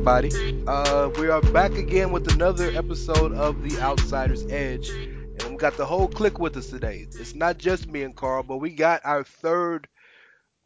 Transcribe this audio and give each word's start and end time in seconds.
Everybody? 0.00 0.64
Uh, 0.66 1.10
we 1.18 1.28
are 1.28 1.42
back 1.52 1.72
again 1.72 2.10
with 2.10 2.32
another 2.32 2.70
episode 2.70 3.34
of 3.34 3.62
The 3.62 3.78
Outsider's 3.82 4.46
Edge, 4.46 4.88
and 4.88 5.50
we 5.50 5.56
got 5.56 5.76
the 5.76 5.84
whole 5.84 6.08
clique 6.08 6.38
with 6.38 6.56
us 6.56 6.68
today. 6.68 7.06
It's 7.12 7.34
not 7.34 7.58
just 7.58 7.86
me 7.86 8.02
and 8.02 8.16
Carl, 8.16 8.42
but 8.42 8.56
we 8.56 8.70
got 8.70 9.02
our 9.04 9.22
third 9.22 9.88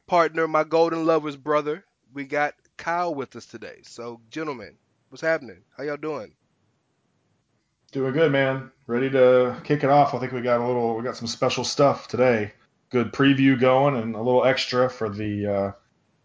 partner, 0.07 0.47
my 0.47 0.63
golden 0.63 1.05
lover's 1.05 1.35
brother. 1.35 1.85
We 2.13 2.27
got 2.27 2.55
Kyle 2.77 3.13
with 3.13 3.35
us 3.35 3.45
today. 3.45 3.81
So, 3.83 4.21
gentlemen, 4.31 4.77
what's 5.09 5.21
happening? 5.21 5.63
How 5.77 5.83
y'all 5.83 5.97
doing? 5.97 6.37
Doing 7.91 8.13
good, 8.13 8.31
man. 8.31 8.71
Ready 8.87 9.11
to 9.11 9.61
kick 9.65 9.83
it 9.83 9.91
off. 9.91 10.15
I 10.15 10.21
think 10.21 10.31
we 10.31 10.43
got 10.43 10.61
a 10.61 10.65
little, 10.65 10.97
we 10.97 11.03
got 11.03 11.17
some 11.17 11.27
special 11.27 11.65
stuff 11.65 12.07
today. 12.07 12.53
Good 12.91 13.13
preview 13.13 13.59
going 13.59 13.97
and 13.97 14.15
a 14.15 14.23
little 14.23 14.45
extra 14.45 14.89
for 14.89 15.09
the 15.09 15.47
uh, 15.47 15.73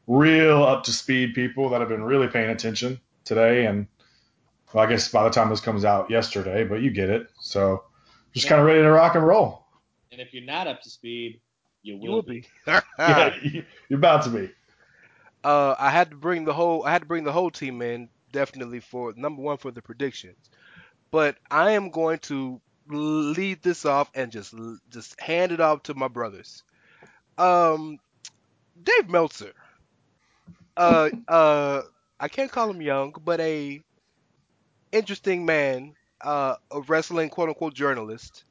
real 0.10 0.64
up 0.64 0.84
to 0.84 0.92
speed 0.92 1.34
people 1.36 1.70
that 1.70 1.80
have 1.80 1.88
been 1.90 2.04
really 2.04 2.28
paying 2.28 2.50
attention 2.50 3.00
today. 3.24 3.68
And 3.68 3.88
well, 4.74 4.84
I 4.84 4.90
guess 4.90 5.08
by 5.10 5.24
the 5.24 5.30
time 5.30 5.50
this 5.50 5.62
comes 5.62 5.86
out 5.86 6.10
yesterday, 6.10 6.64
but 6.66 6.82
you 6.82 6.90
get 6.92 7.10
it. 7.10 7.28
So 7.40 7.84
just 8.34 8.46
Yeah. 8.46 8.50
kind 8.50 8.62
of 8.62 8.66
ready 8.68 8.82
to 8.82 8.90
rock 8.90 9.16
and 9.16 9.26
roll. 9.26 9.66
And 10.12 10.20
if 10.20 10.34
you're 10.34 10.44
not 10.44 10.68
up 10.68 10.82
to 10.82 10.90
speed, 10.90 11.40
you 11.84 11.96
will, 11.98 12.04
You 12.04 12.12
will 12.12 12.22
be. 12.24 12.42
be. 12.42 12.48
yeah, 13.00 13.36
you- 13.42 13.66
you're 13.88 14.00
about 14.00 14.24
to 14.24 14.30
be. 14.30 14.50
uh, 15.44 15.76
I 15.80 15.90
had 15.92 16.10
to 16.10 16.18
bring 16.18 16.44
the 16.44 16.54
whole 16.54 16.84
I 16.84 16.92
had 16.92 17.04
to 17.04 17.08
bring 17.08 17.24
the 17.24 17.32
whole 17.32 17.52
team 17.52 17.82
in 17.82 18.10
definitely 18.32 18.80
for 18.80 19.14
number 19.16 19.42
one 19.42 19.58
for 19.58 19.72
the 19.72 19.82
predictions, 19.82 20.50
but 21.12 21.38
I 21.50 21.72
am 21.72 21.92
going 21.92 22.20
to 22.20 22.60
lead 22.88 23.62
this 23.62 23.86
off 23.86 24.10
and 24.16 24.32
just 24.32 24.54
just 24.90 25.20
hand 25.22 25.52
it 25.52 25.60
off 25.62 25.84
to 25.84 25.94
my 25.94 26.08
brothers. 26.08 26.64
Um, 27.38 28.00
Dave 28.82 29.08
Meltzer. 29.10 29.54
Uh, 30.78 31.10
uh, 31.28 31.82
I 32.20 32.28
can't 32.28 32.52
call 32.52 32.70
him 32.70 32.82
young, 32.82 33.14
but 33.24 33.40
a 33.40 33.82
interesting 34.92 35.46
man. 35.46 35.96
Uh, 36.22 36.56
a 36.72 36.82
wrestling 36.82 37.30
quote 37.30 37.48
unquote 37.50 37.74
journalist. 37.74 38.44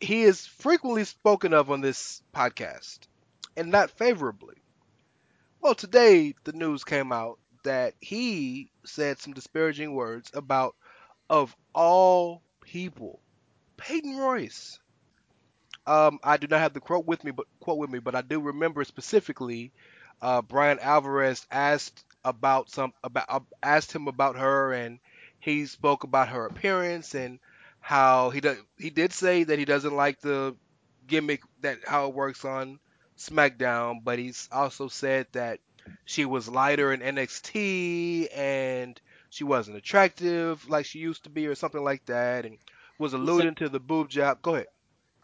He 0.00 0.24
is 0.24 0.46
frequently 0.46 1.04
spoken 1.04 1.54
of 1.54 1.70
on 1.70 1.80
this 1.80 2.22
podcast, 2.34 3.08
and 3.56 3.70
not 3.70 3.90
favorably. 3.90 4.56
Well, 5.62 5.74
today 5.74 6.34
the 6.44 6.52
news 6.52 6.84
came 6.84 7.10
out 7.10 7.38
that 7.64 7.94
he 8.00 8.70
said 8.84 9.18
some 9.18 9.32
disparaging 9.32 9.94
words 9.94 10.30
about, 10.34 10.76
of 11.30 11.56
all 11.74 12.42
people, 12.60 13.22
Peyton 13.76 14.16
Royce. 14.16 14.80
Um, 15.86 16.18
I 16.22 16.36
do 16.36 16.46
not 16.46 16.60
have 16.60 16.74
the 16.74 16.80
quote 16.80 17.06
with 17.06 17.24
me, 17.24 17.32
but 17.32 17.46
quote 17.60 17.78
with 17.78 17.90
me, 17.90 17.98
but 17.98 18.14
I 18.14 18.22
do 18.22 18.40
remember 18.40 18.84
specifically, 18.84 19.72
uh, 20.22 20.42
Brian 20.42 20.80
Alvarez 20.80 21.46
asked 21.52 22.04
about 22.24 22.70
some 22.70 22.94
about 23.04 23.26
uh, 23.28 23.40
asked 23.62 23.92
him 23.92 24.08
about 24.08 24.38
her, 24.38 24.72
and 24.74 25.00
he 25.40 25.66
spoke 25.66 26.04
about 26.04 26.30
her 26.30 26.46
appearance 26.46 27.14
and 27.14 27.40
how 27.80 28.30
he 28.30 28.40
does 28.40 28.58
he 28.78 28.90
did 28.90 29.12
say 29.12 29.44
that 29.44 29.58
he 29.58 29.66
doesn't 29.66 29.96
like 29.96 30.20
the 30.20 30.56
gimmick 31.06 31.42
that 31.60 31.78
how 31.86 32.08
it 32.08 32.14
works 32.14 32.44
on 32.44 32.80
SmackDown, 33.18 34.04
but 34.04 34.18
he's 34.18 34.48
also 34.52 34.88
said 34.88 35.26
that 35.32 35.60
she 36.04 36.24
was 36.26 36.48
lighter 36.48 36.92
in 36.92 37.02
NXT 37.02 38.28
and 38.34 39.00
she 39.30 39.44
wasn't 39.44 39.76
attractive 39.78 40.68
like 40.68 40.86
she 40.86 40.98
used 41.00 41.24
to 41.24 41.30
be 41.30 41.46
or 41.48 41.54
something 41.56 41.82
like 41.84 42.04
that, 42.06 42.46
and 42.46 42.58
was 42.98 43.14
alluding 43.14 43.56
to 43.56 43.68
the 43.68 43.80
boob 43.80 44.08
job. 44.10 44.42
Go 44.42 44.54
ahead. 44.56 44.68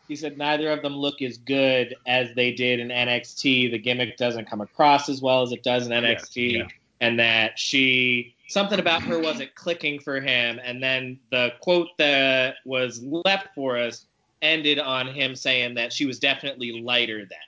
He 0.08 0.16
said 0.16 0.38
neither 0.38 0.70
of 0.70 0.82
them 0.82 0.94
look 0.94 1.20
as 1.20 1.36
good 1.36 1.94
as 2.06 2.34
they 2.34 2.52
did 2.52 2.80
in 2.80 2.88
NXT. 2.88 3.70
The 3.70 3.78
gimmick 3.78 4.16
doesn't 4.16 4.48
come 4.48 4.60
across 4.60 5.08
as 5.08 5.20
well 5.20 5.42
as 5.42 5.52
it 5.52 5.62
does 5.62 5.86
in 5.86 5.92
NXT, 5.92 6.52
yeah. 6.52 6.66
and 7.00 7.20
that 7.20 7.58
she 7.58 8.34
something 8.48 8.80
about 8.80 9.02
her 9.02 9.20
wasn't 9.20 9.54
clicking 9.54 10.00
for 10.00 10.20
him. 10.20 10.58
And 10.64 10.82
then 10.82 11.20
the 11.30 11.52
quote 11.60 11.88
that 11.98 12.56
was 12.64 13.02
left 13.02 13.48
for 13.54 13.76
us 13.76 14.06
ended 14.40 14.78
on 14.78 15.06
him 15.06 15.36
saying 15.36 15.74
that 15.74 15.92
she 15.92 16.06
was 16.06 16.18
definitely 16.18 16.80
lighter 16.80 17.18
then. 17.18 17.38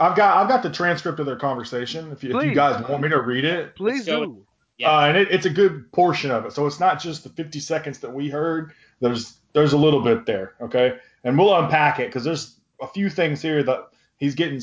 I've 0.00 0.16
got 0.16 0.36
I've 0.36 0.48
got 0.48 0.62
the 0.62 0.70
transcript 0.70 1.20
of 1.20 1.26
their 1.26 1.36
conversation. 1.36 2.10
If 2.12 2.24
you, 2.24 2.38
if 2.38 2.44
you 2.44 2.54
guys 2.54 2.82
want 2.88 3.02
me 3.02 3.08
to 3.10 3.20
read 3.20 3.44
it, 3.44 3.74
Please 3.76 4.06
go 4.06 4.24
do. 4.24 4.46
Yeah. 4.78 4.92
uh, 4.92 5.08
and 5.08 5.16
it, 5.16 5.28
it's 5.30 5.44
a 5.44 5.50
good 5.50 5.90
portion 5.92 6.30
of 6.30 6.46
it. 6.46 6.52
So 6.52 6.66
it's 6.66 6.78
not 6.78 7.00
just 7.00 7.24
the 7.24 7.30
50 7.30 7.58
seconds 7.58 7.98
that 7.98 8.14
we 8.14 8.28
heard. 8.28 8.72
There's 9.00 9.38
there's 9.52 9.72
a 9.72 9.78
little 9.78 10.00
bit 10.00 10.24
there, 10.24 10.54
okay? 10.60 10.98
And 11.24 11.38
we'll 11.38 11.56
unpack 11.56 11.98
it 11.98 12.08
because 12.08 12.24
there's 12.24 12.58
a 12.80 12.86
few 12.86 13.10
things 13.10 13.42
here 13.42 13.62
that 13.62 13.88
he's 14.16 14.34
getting. 14.34 14.60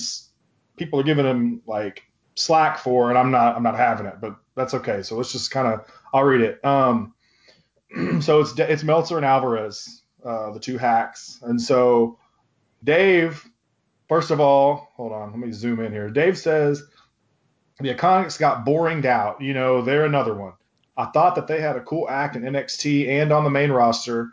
People 0.78 1.00
are 1.00 1.04
giving 1.04 1.26
him 1.26 1.62
like 1.66 2.04
slack 2.36 2.78
for, 2.78 3.10
and 3.10 3.18
I'm 3.18 3.32
not 3.32 3.56
I'm 3.56 3.64
not 3.64 3.76
having 3.76 4.06
it, 4.06 4.16
but 4.22 4.36
that's 4.56 4.74
okay. 4.74 5.02
So 5.02 5.18
let's 5.18 5.32
just 5.32 5.52
kind 5.52 5.68
of 5.68 5.86
I'll 6.14 6.24
read 6.24 6.42
it. 6.42 6.64
Um, 6.64 7.14
so 8.22 8.42
it's 8.42 8.58
it's 8.58 8.84
Meltzer 8.84 9.18
and 9.18 9.26
Alvarez, 9.26 10.02
uh, 10.24 10.52
the 10.52 10.60
two 10.60 10.78
hacks, 10.78 11.40
and 11.42 11.62
so 11.62 12.20
Dave. 12.84 13.44
First 14.08 14.30
of 14.30 14.40
all, 14.40 14.92
hold 14.96 15.12
on, 15.14 15.32
let 15.32 15.40
me 15.40 15.52
zoom 15.52 15.80
in 15.80 15.92
here. 15.92 16.12
Dave 16.12 16.38
says 16.38 16.84
the 17.80 17.94
Iconics 17.94 18.38
got 18.40 18.64
boringed 18.64 19.06
out. 19.06 19.42
You 19.42 19.56
know, 19.56 19.82
they're 19.82 20.06
another 20.06 20.36
one. 20.36 20.54
I 20.98 21.06
thought 21.06 21.36
that 21.36 21.48
they 21.48 21.60
had 21.60 21.76
a 21.76 21.82
cool 21.82 22.08
act 22.10 22.36
in 22.36 22.44
NXT 22.44 23.10
and 23.10 23.32
on 23.32 23.44
the 23.44 23.50
main 23.50 23.72
roster. 23.72 24.32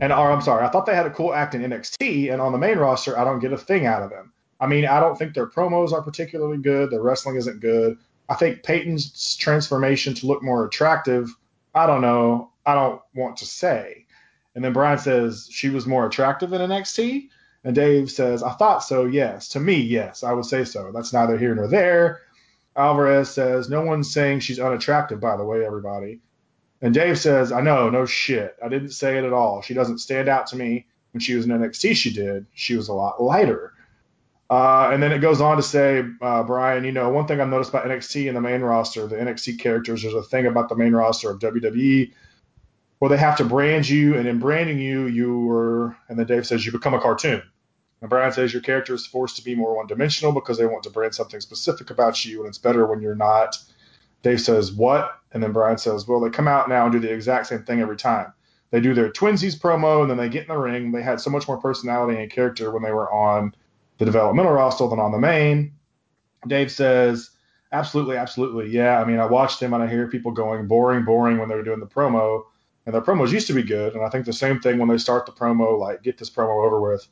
And 0.00 0.12
or 0.12 0.30
I'm 0.30 0.40
sorry, 0.40 0.64
I 0.64 0.70
thought 0.70 0.86
they 0.86 0.94
had 0.94 1.06
a 1.06 1.10
cool 1.10 1.34
act 1.34 1.54
in 1.54 1.62
NXT 1.62 2.32
and 2.32 2.40
on 2.40 2.52
the 2.52 2.58
main 2.58 2.78
roster, 2.78 3.18
I 3.18 3.24
don't 3.24 3.40
get 3.40 3.52
a 3.52 3.58
thing 3.58 3.86
out 3.86 4.02
of 4.02 4.10
them. 4.10 4.32
I 4.60 4.66
mean, 4.66 4.86
I 4.86 5.00
don't 5.00 5.16
think 5.16 5.34
their 5.34 5.46
promos 5.46 5.92
are 5.92 6.02
particularly 6.02 6.58
good. 6.58 6.90
Their 6.90 7.02
wrestling 7.02 7.36
isn't 7.36 7.60
good. 7.60 7.98
I 8.28 8.34
think 8.34 8.62
Peyton's 8.62 9.36
transformation 9.36 10.14
to 10.14 10.26
look 10.26 10.42
more 10.42 10.66
attractive, 10.66 11.34
I 11.74 11.86
don't 11.86 12.02
know. 12.02 12.50
I 12.66 12.74
don't 12.74 13.00
want 13.14 13.36
to 13.38 13.46
say. 13.46 14.06
And 14.54 14.64
then 14.64 14.72
Brian 14.72 14.98
says 14.98 15.48
she 15.50 15.70
was 15.70 15.86
more 15.86 16.06
attractive 16.06 16.52
in 16.52 16.60
NXT. 16.60 17.28
And 17.64 17.74
Dave 17.74 18.10
says, 18.10 18.42
I 18.42 18.52
thought 18.52 18.80
so, 18.84 19.06
yes. 19.06 19.48
To 19.50 19.60
me, 19.60 19.80
yes, 19.80 20.22
I 20.22 20.32
would 20.32 20.44
say 20.44 20.64
so. 20.64 20.90
That's 20.92 21.12
neither 21.12 21.38
here 21.38 21.54
nor 21.54 21.68
there. 21.68 22.20
Alvarez 22.76 23.30
says, 23.30 23.68
No 23.68 23.82
one's 23.82 24.12
saying 24.12 24.40
she's 24.40 24.60
unattractive, 24.60 25.20
by 25.20 25.36
the 25.36 25.44
way, 25.44 25.64
everybody. 25.64 26.20
And 26.80 26.94
Dave 26.94 27.18
says, 27.18 27.50
I 27.50 27.60
know, 27.60 27.90
no 27.90 28.06
shit. 28.06 28.56
I 28.64 28.68
didn't 28.68 28.90
say 28.90 29.18
it 29.18 29.24
at 29.24 29.32
all. 29.32 29.62
She 29.62 29.74
doesn't 29.74 29.98
stand 29.98 30.28
out 30.28 30.48
to 30.48 30.56
me. 30.56 30.86
When 31.12 31.20
she 31.20 31.34
was 31.34 31.46
in 31.46 31.50
NXT, 31.50 31.96
she 31.96 32.12
did. 32.12 32.46
She 32.52 32.76
was 32.76 32.88
a 32.88 32.92
lot 32.92 33.22
lighter. 33.22 33.72
Uh, 34.50 34.90
and 34.92 35.02
then 35.02 35.12
it 35.12 35.18
goes 35.18 35.40
on 35.40 35.56
to 35.56 35.62
say, 35.62 36.04
uh, 36.22 36.42
Brian, 36.42 36.84
you 36.84 36.92
know, 36.92 37.08
one 37.10 37.26
thing 37.26 37.40
I've 37.40 37.48
noticed 37.48 37.70
about 37.70 37.86
NXT 37.86 38.28
and 38.28 38.36
the 38.36 38.40
main 38.40 38.60
roster, 38.62 39.06
the 39.06 39.16
NXT 39.16 39.58
characters, 39.58 40.02
there's 40.02 40.14
a 40.14 40.22
thing 40.22 40.46
about 40.46 40.68
the 40.68 40.76
main 40.76 40.92
roster 40.92 41.30
of 41.30 41.38
WWE 41.38 42.12
where 42.98 43.08
they 43.08 43.16
have 43.16 43.36
to 43.36 43.44
brand 43.44 43.88
you, 43.88 44.16
and 44.16 44.26
in 44.26 44.38
branding 44.38 44.78
you, 44.78 45.06
you 45.06 45.38
were, 45.40 45.96
and 46.08 46.18
then 46.18 46.26
Dave 46.26 46.46
says, 46.46 46.66
you 46.66 46.72
become 46.72 46.94
a 46.94 47.00
cartoon. 47.00 47.42
And 48.00 48.10
Brian 48.10 48.32
says 48.32 48.52
your 48.52 48.62
character 48.62 48.94
is 48.94 49.06
forced 49.06 49.36
to 49.36 49.44
be 49.44 49.54
more 49.54 49.76
one 49.76 49.86
dimensional 49.86 50.32
because 50.32 50.58
they 50.58 50.66
want 50.66 50.84
to 50.84 50.90
brand 50.90 51.14
something 51.14 51.40
specific 51.40 51.90
about 51.90 52.24
you, 52.24 52.40
and 52.40 52.48
it's 52.48 52.58
better 52.58 52.86
when 52.86 53.00
you're 53.00 53.14
not. 53.14 53.56
Dave 54.22 54.40
says, 54.40 54.72
What? 54.72 55.12
And 55.32 55.42
then 55.42 55.52
Brian 55.52 55.78
says, 55.78 56.06
Well, 56.06 56.20
they 56.20 56.30
come 56.30 56.48
out 56.48 56.68
now 56.68 56.84
and 56.84 56.92
do 56.92 56.98
the 56.98 57.12
exact 57.12 57.46
same 57.46 57.62
thing 57.62 57.80
every 57.80 57.96
time. 57.96 58.32
They 58.70 58.80
do 58.80 58.94
their 58.94 59.10
twinsies 59.10 59.58
promo, 59.58 60.02
and 60.02 60.10
then 60.10 60.18
they 60.18 60.28
get 60.28 60.42
in 60.42 60.48
the 60.48 60.58
ring. 60.58 60.92
They 60.92 61.02
had 61.02 61.20
so 61.20 61.30
much 61.30 61.48
more 61.48 61.58
personality 61.58 62.20
and 62.20 62.30
character 62.30 62.70
when 62.70 62.82
they 62.82 62.92
were 62.92 63.10
on 63.10 63.54
the 63.98 64.04
developmental 64.04 64.52
roster 64.52 64.88
than 64.88 65.00
on 65.00 65.12
the 65.12 65.18
main. 65.18 65.72
Dave 66.46 66.70
says, 66.70 67.30
Absolutely, 67.72 68.16
absolutely. 68.16 68.70
Yeah, 68.70 69.00
I 69.00 69.04
mean, 69.04 69.18
I 69.18 69.26
watched 69.26 69.60
them 69.60 69.74
and 69.74 69.82
I 69.82 69.88
hear 69.88 70.08
people 70.08 70.32
going 70.32 70.66
boring, 70.66 71.04
boring 71.04 71.38
when 71.38 71.48
they 71.48 71.54
were 71.54 71.62
doing 71.62 71.80
the 71.80 71.86
promo. 71.86 72.44
And 72.86 72.94
their 72.94 73.02
promos 73.02 73.32
used 73.32 73.46
to 73.48 73.52
be 73.52 73.62
good. 73.62 73.94
And 73.94 74.02
I 74.02 74.08
think 74.08 74.24
the 74.24 74.32
same 74.32 74.60
thing 74.60 74.78
when 74.78 74.88
they 74.88 74.96
start 74.96 75.26
the 75.26 75.32
promo, 75.32 75.78
like, 75.78 76.02
get 76.02 76.16
this 76.16 76.30
promo 76.30 76.64
over 76.64 76.80
with. 76.80 77.06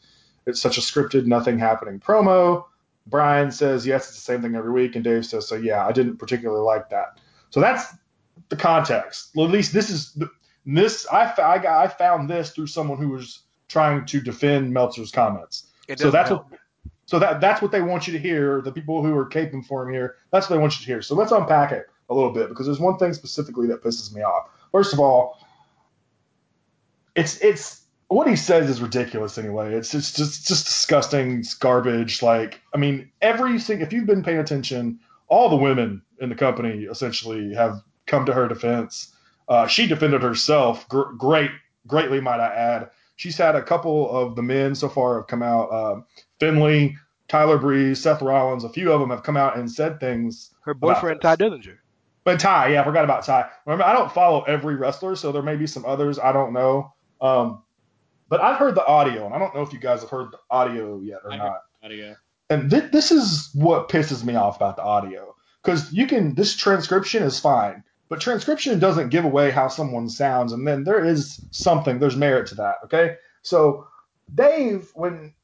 It's 0.46 0.60
such 0.60 0.78
a 0.78 0.80
scripted, 0.80 1.26
nothing 1.26 1.58
happening 1.58 2.00
promo. 2.00 2.64
Brian 3.06 3.50
says, 3.50 3.86
yes, 3.86 4.08
it's 4.08 4.16
the 4.16 4.22
same 4.22 4.42
thing 4.42 4.54
every 4.54 4.72
week. 4.72 4.94
And 4.94 5.04
Dave 5.04 5.24
says, 5.26 5.46
so 5.46 5.54
yeah, 5.54 5.86
I 5.86 5.92
didn't 5.92 6.16
particularly 6.16 6.62
like 6.62 6.90
that. 6.90 7.20
So 7.50 7.60
that's 7.60 7.94
the 8.48 8.56
context. 8.56 9.30
Well, 9.34 9.46
at 9.46 9.52
least 9.52 9.72
this 9.72 9.90
is 9.90 10.12
the, 10.14 10.28
this. 10.64 11.06
I, 11.10 11.32
I, 11.38 11.84
I 11.84 11.88
found 11.88 12.28
this 12.28 12.50
through 12.50 12.66
someone 12.66 12.98
who 12.98 13.10
was 13.10 13.42
trying 13.68 14.04
to 14.06 14.20
defend 14.20 14.72
Meltzer's 14.72 15.10
comments. 15.10 15.66
So 15.96 16.10
that's 16.10 16.30
help. 16.30 16.50
what 16.50 16.60
so 17.06 17.20
that 17.20 17.40
that's 17.40 17.62
what 17.62 17.70
they 17.70 17.82
want 17.82 18.06
you 18.06 18.12
to 18.12 18.18
hear. 18.18 18.60
The 18.60 18.72
people 18.72 19.02
who 19.02 19.16
are 19.16 19.28
caping 19.28 19.64
for 19.64 19.86
him 19.86 19.94
here, 19.94 20.16
that's 20.32 20.50
what 20.50 20.56
they 20.56 20.60
want 20.60 20.78
you 20.78 20.84
to 20.84 20.86
hear. 20.86 21.02
So 21.02 21.14
let's 21.14 21.32
unpack 21.32 21.72
it 21.72 21.86
a 22.10 22.14
little 22.14 22.32
bit 22.32 22.48
because 22.48 22.66
there's 22.66 22.80
one 22.80 22.98
thing 22.98 23.14
specifically 23.14 23.68
that 23.68 23.82
pisses 23.82 24.12
me 24.12 24.22
off. 24.22 24.48
First 24.72 24.92
of 24.92 24.98
all, 24.98 25.38
it's 27.14 27.40
it's 27.40 27.82
what 28.08 28.28
he 28.28 28.36
says 28.36 28.70
is 28.70 28.80
ridiculous 28.80 29.38
anyway. 29.38 29.74
It's 29.74 29.94
it's 29.94 30.12
just 30.12 30.46
just 30.46 30.66
disgusting. 30.66 31.40
It's 31.40 31.54
garbage. 31.54 32.22
Like 32.22 32.60
I 32.74 32.78
mean, 32.78 33.10
every 33.20 33.58
single 33.58 33.86
if 33.86 33.92
you've 33.92 34.06
been 34.06 34.22
paying 34.22 34.38
attention, 34.38 35.00
all 35.28 35.48
the 35.48 35.56
women 35.56 36.02
in 36.20 36.28
the 36.28 36.34
company 36.34 36.84
essentially 36.84 37.54
have 37.54 37.82
come 38.06 38.26
to 38.26 38.32
her 38.32 38.48
defense. 38.48 39.12
Uh, 39.48 39.66
she 39.66 39.86
defended 39.86 40.22
herself 40.22 40.88
gr- 40.88 41.12
great, 41.16 41.50
greatly, 41.86 42.20
might 42.20 42.40
I 42.40 42.52
add. 42.52 42.90
She's 43.16 43.36
had 43.36 43.54
a 43.54 43.62
couple 43.62 44.10
of 44.10 44.36
the 44.36 44.42
men 44.42 44.74
so 44.74 44.88
far 44.88 45.18
have 45.18 45.28
come 45.28 45.42
out. 45.42 45.72
Um, 45.72 46.04
Finley, 46.38 46.96
Tyler 47.28 47.58
Breeze, 47.58 48.00
Seth 48.00 48.22
Rollins, 48.22 48.64
a 48.64 48.68
few 48.68 48.92
of 48.92 49.00
them 49.00 49.10
have 49.10 49.22
come 49.22 49.36
out 49.36 49.56
and 49.56 49.70
said 49.70 50.00
things. 50.00 50.50
Her 50.62 50.74
boyfriend 50.74 51.20
Tye. 51.22 51.36
Dillinger. 51.36 51.78
But 52.24 52.40
Tye, 52.40 52.72
yeah, 52.72 52.80
I 52.80 52.84
forgot 52.84 53.04
about 53.04 53.24
Tye. 53.24 53.48
Remember, 53.64 53.84
I 53.84 53.92
don't 53.92 54.12
follow 54.12 54.42
every 54.42 54.74
wrestler, 54.74 55.14
so 55.16 55.32
there 55.32 55.42
may 55.42 55.56
be 55.56 55.66
some 55.66 55.84
others 55.84 56.18
I 56.18 56.32
don't 56.32 56.52
know. 56.52 56.92
Um, 57.20 57.62
but 58.28 58.40
I've 58.40 58.58
heard 58.58 58.74
the 58.74 58.86
audio, 58.86 59.26
and 59.26 59.34
I 59.34 59.38
don't 59.38 59.54
know 59.54 59.62
if 59.62 59.72
you 59.72 59.78
guys 59.78 60.00
have 60.00 60.10
heard 60.10 60.32
the 60.32 60.38
audio 60.50 61.00
yet 61.00 61.20
or 61.24 61.32
I 61.32 61.36
not. 61.36 61.62
Audio. 61.82 62.16
And 62.50 62.70
thi- 62.70 62.88
this 62.92 63.10
is 63.10 63.50
what 63.54 63.88
pisses 63.88 64.24
me 64.24 64.34
off 64.34 64.56
about 64.56 64.76
the 64.76 64.82
audio, 64.82 65.34
because 65.62 65.92
you 65.92 66.06
can 66.06 66.34
this 66.34 66.56
transcription 66.56 67.22
is 67.22 67.40
fine, 67.40 67.82
but 68.08 68.20
transcription 68.20 68.78
doesn't 68.78 69.08
give 69.08 69.24
away 69.24 69.50
how 69.50 69.68
someone 69.68 70.08
sounds, 70.08 70.52
and 70.52 70.66
then 70.66 70.84
there 70.84 71.04
is 71.04 71.44
something, 71.50 71.98
there's 71.98 72.16
merit 72.16 72.48
to 72.48 72.54
that. 72.56 72.76
Okay, 72.84 73.16
so 73.42 73.86
Dave, 74.34 74.90
when 74.94 75.34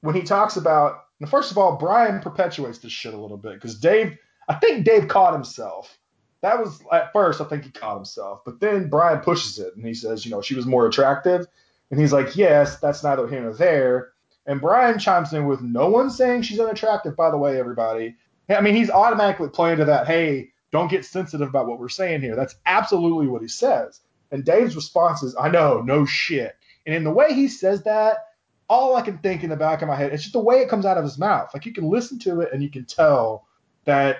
when 0.00 0.14
he 0.14 0.22
talks 0.22 0.56
about, 0.56 1.04
now, 1.20 1.28
first 1.28 1.52
of 1.52 1.58
all, 1.58 1.76
Brian 1.76 2.20
perpetuates 2.20 2.78
this 2.78 2.92
shit 2.92 3.14
a 3.14 3.18
little 3.18 3.36
bit 3.36 3.54
because 3.54 3.78
Dave, 3.78 4.18
I 4.48 4.54
think 4.54 4.84
Dave 4.84 5.06
caught 5.08 5.32
himself. 5.32 5.96
That 6.42 6.58
was 6.58 6.82
at 6.90 7.12
first, 7.12 7.40
I 7.40 7.44
think 7.44 7.64
he 7.64 7.70
caught 7.70 7.94
himself, 7.94 8.40
but 8.44 8.58
then 8.58 8.90
Brian 8.90 9.20
pushes 9.20 9.60
it 9.60 9.76
and 9.76 9.86
he 9.86 9.94
says, 9.94 10.24
you 10.24 10.32
know, 10.32 10.42
she 10.42 10.56
was 10.56 10.66
more 10.66 10.86
attractive, 10.86 11.46
and 11.92 12.00
he's 12.00 12.12
like, 12.12 12.34
yes, 12.34 12.78
that's 12.78 13.04
neither 13.04 13.28
here 13.28 13.42
nor 13.42 13.52
there. 13.52 14.12
And 14.46 14.62
Brian 14.62 14.98
chimes 14.98 15.34
in 15.34 15.46
with, 15.46 15.60
no 15.60 15.88
one 15.88 16.10
saying 16.10 16.42
she's 16.42 16.58
unattractive, 16.58 17.14
by 17.14 17.30
the 17.30 17.36
way, 17.36 17.60
everybody. 17.60 18.16
I 18.48 18.62
mean, 18.62 18.74
he's 18.74 18.90
automatically 18.90 19.50
playing 19.50 19.76
to 19.76 19.84
that, 19.84 20.06
hey, 20.06 20.52
don't 20.72 20.90
get 20.90 21.04
sensitive 21.04 21.48
about 21.48 21.68
what 21.68 21.78
we're 21.78 21.90
saying 21.90 22.22
here. 22.22 22.34
That's 22.34 22.56
absolutely 22.64 23.26
what 23.26 23.42
he 23.42 23.48
says. 23.48 24.00
And 24.30 24.42
Dave's 24.42 24.74
response 24.74 25.22
is, 25.22 25.36
I 25.38 25.50
know, 25.50 25.82
no 25.82 26.06
shit. 26.06 26.56
And 26.86 26.94
in 26.94 27.04
the 27.04 27.10
way 27.10 27.34
he 27.34 27.46
says 27.46 27.82
that, 27.82 28.26
all 28.70 28.96
I 28.96 29.02
can 29.02 29.18
think 29.18 29.44
in 29.44 29.50
the 29.50 29.56
back 29.56 29.82
of 29.82 29.88
my 29.88 29.94
head, 29.94 30.14
it's 30.14 30.22
just 30.22 30.32
the 30.32 30.40
way 30.40 30.62
it 30.62 30.70
comes 30.70 30.86
out 30.86 30.96
of 30.96 31.04
his 31.04 31.18
mouth. 31.18 31.50
Like 31.52 31.66
you 31.66 31.74
can 31.74 31.90
listen 31.90 32.18
to 32.20 32.40
it 32.40 32.54
and 32.54 32.62
you 32.62 32.70
can 32.70 32.86
tell 32.86 33.46
that 33.84 34.16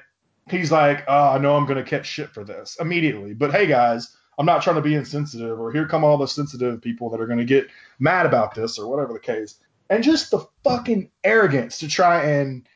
he's 0.51 0.71
like, 0.71 1.05
oh, 1.09 1.31
I 1.31 1.39
know 1.39 1.57
I'm 1.57 1.65
going 1.65 1.83
to 1.83 1.91
catch 1.91 2.05
shit 2.05 2.29
for 2.29 2.45
this 2.45 2.77
immediately. 2.79 3.33
But 3.33 3.51
hey, 3.51 3.67
guys, 3.67 4.15
I'm 4.39 4.47
not 4.47 4.63
trying 4.63 4.77
to 4.77 4.83
be 4.83 4.95
insensitive, 4.95 5.61
or 5.61 5.73
here 5.73 5.87
come 5.87 6.05
all 6.05 6.19
the 6.19 6.27
sensitive 6.27 6.81
people 6.81 7.11
that 7.11 7.21
are 7.21 7.27
going 7.27 7.39
to 7.39 7.45
get 7.45 7.69
mad 7.99 8.27
about 8.27 8.55
this, 8.55 8.79
or 8.79 8.89
whatever 8.89 9.13
the 9.13 9.21
case. 9.21 9.57
And 9.91 10.03
just 10.03 10.31
the 10.31 10.47
fucking 10.65 11.11
arrogance 11.23 11.79
to 11.81 11.89
try 11.89 12.25
and 12.25 12.67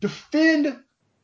defend 0.00 0.78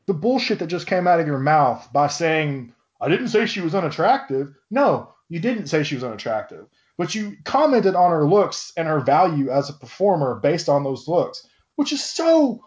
the 0.07 0.15
bullshit 0.15 0.59
that 0.59 0.69
just 0.69 0.87
came 0.87 1.07
out 1.07 1.21
of 1.21 1.27
your 1.27 1.39
mouth 1.39 1.93
by 1.93 2.07
saying, 2.09 2.73
I 3.01 3.09
didn't 3.09 3.29
say 3.29 3.47
she 3.47 3.61
was 3.61 3.75
unattractive. 3.75 4.55
No, 4.71 5.15
you 5.29 5.41
didn't 5.41 5.67
say 5.67 5.83
she 5.83 5.95
was 5.95 6.05
unattractive. 6.05 6.67
But 6.97 7.15
you 7.15 7.37
commented 7.45 7.97
on 7.97 8.11
her 8.11 8.27
looks 8.27 8.73
and 8.77 8.87
her 8.87 9.01
value 9.01 9.51
as 9.51 9.69
a 9.69 9.75
performer 9.75 10.37
based 10.37 10.69
on 10.69 10.85
those 10.85 11.09
looks, 11.09 11.47
which 11.75 11.93
is 11.93 12.05
so 12.05 12.63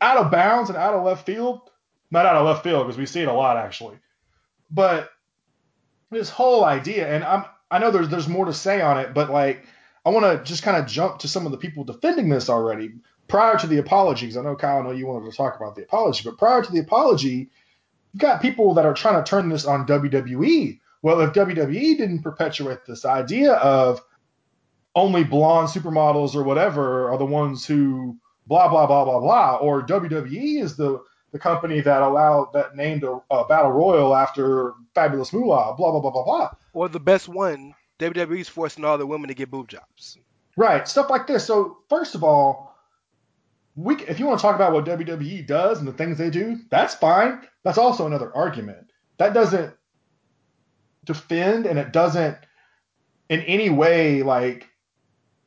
out 0.00 0.16
of 0.16 0.32
bounds 0.32 0.68
and 0.68 0.76
out 0.76 0.94
of 0.94 1.04
left 1.04 1.26
field. 1.26 1.60
Not 2.10 2.26
out 2.26 2.36
of 2.36 2.46
left 2.46 2.64
field 2.64 2.86
because 2.86 2.98
we 2.98 3.06
see 3.06 3.20
it 3.20 3.28
a 3.28 3.32
lot 3.32 3.56
actually. 3.56 3.98
But 4.68 5.10
this 6.10 6.30
whole 6.30 6.64
idea, 6.64 7.08
and 7.08 7.24
I'm 7.24 7.44
I 7.70 7.78
know 7.78 7.90
there's 7.90 8.08
there's 8.08 8.28
more 8.28 8.46
to 8.46 8.52
say 8.52 8.80
on 8.80 8.98
it, 8.98 9.14
but 9.14 9.30
like 9.30 9.64
I 10.04 10.10
want 10.10 10.26
to 10.26 10.44
just 10.44 10.62
kind 10.62 10.76
of 10.76 10.86
jump 10.86 11.20
to 11.20 11.28
some 11.28 11.46
of 11.46 11.52
the 11.52 11.58
people 11.58 11.84
defending 11.84 12.28
this 12.28 12.48
already 12.48 12.92
prior 13.28 13.56
to 13.58 13.66
the 13.66 13.78
apologies. 13.78 14.36
I 14.36 14.42
know 14.42 14.56
Kyle, 14.56 14.80
I 14.80 14.82
know 14.82 14.90
you 14.90 15.06
wanted 15.06 15.30
to 15.30 15.36
talk 15.36 15.56
about 15.56 15.76
the 15.76 15.82
apology, 15.82 16.22
but 16.24 16.38
prior 16.38 16.62
to 16.62 16.72
the 16.72 16.80
apology, 16.80 17.50
you've 18.12 18.20
got 18.20 18.42
people 18.42 18.74
that 18.74 18.86
are 18.86 18.94
trying 18.94 19.22
to 19.22 19.28
turn 19.28 19.48
this 19.48 19.64
on 19.64 19.86
WWE. 19.86 20.80
Well, 21.02 21.20
if 21.20 21.32
WWE 21.32 21.96
didn't 21.96 22.22
perpetuate 22.22 22.84
this 22.86 23.04
idea 23.04 23.52
of 23.54 24.02
only 24.94 25.22
blonde 25.22 25.68
supermodels 25.68 26.34
or 26.34 26.42
whatever 26.42 27.10
are 27.10 27.18
the 27.18 27.24
ones 27.24 27.64
who 27.64 28.16
blah 28.46 28.68
blah 28.68 28.86
blah 28.86 29.04
blah 29.04 29.20
blah, 29.20 29.56
or 29.56 29.86
WWE 29.86 30.60
is 30.60 30.76
the 30.76 31.00
the 31.32 31.38
company 31.38 31.80
that 31.80 32.02
allowed 32.02 32.52
that 32.52 32.76
named 32.76 33.04
a, 33.04 33.20
a 33.30 33.44
battle 33.46 33.70
royal 33.70 34.14
after 34.14 34.74
Fabulous 34.94 35.32
Moolah, 35.32 35.74
blah 35.76 35.90
blah 35.90 36.00
blah 36.00 36.10
blah 36.10 36.24
blah. 36.24 36.50
Or 36.72 36.88
the 36.88 37.00
best 37.00 37.28
one, 37.28 37.74
WWE's 37.98 38.48
forcing 38.48 38.84
all 38.84 38.98
the 38.98 39.06
women 39.06 39.28
to 39.28 39.34
get 39.34 39.50
boob 39.50 39.68
jobs. 39.68 40.18
Right, 40.56 40.86
stuff 40.88 41.10
like 41.10 41.26
this. 41.26 41.44
So 41.44 41.78
first 41.88 42.14
of 42.14 42.24
all, 42.24 42.74
we 43.76 43.96
if 44.04 44.18
you 44.18 44.26
want 44.26 44.40
to 44.40 44.42
talk 44.42 44.56
about 44.56 44.72
what 44.72 44.84
WWE 44.84 45.46
does 45.46 45.78
and 45.78 45.86
the 45.86 45.92
things 45.92 46.18
they 46.18 46.30
do, 46.30 46.58
that's 46.70 46.94
fine. 46.94 47.42
That's 47.62 47.78
also 47.78 48.06
another 48.06 48.34
argument. 48.34 48.90
That 49.18 49.34
doesn't 49.34 49.74
defend 51.04 51.66
and 51.66 51.78
it 51.78 51.92
doesn't 51.92 52.36
in 53.28 53.40
any 53.42 53.70
way 53.70 54.22
like 54.22 54.68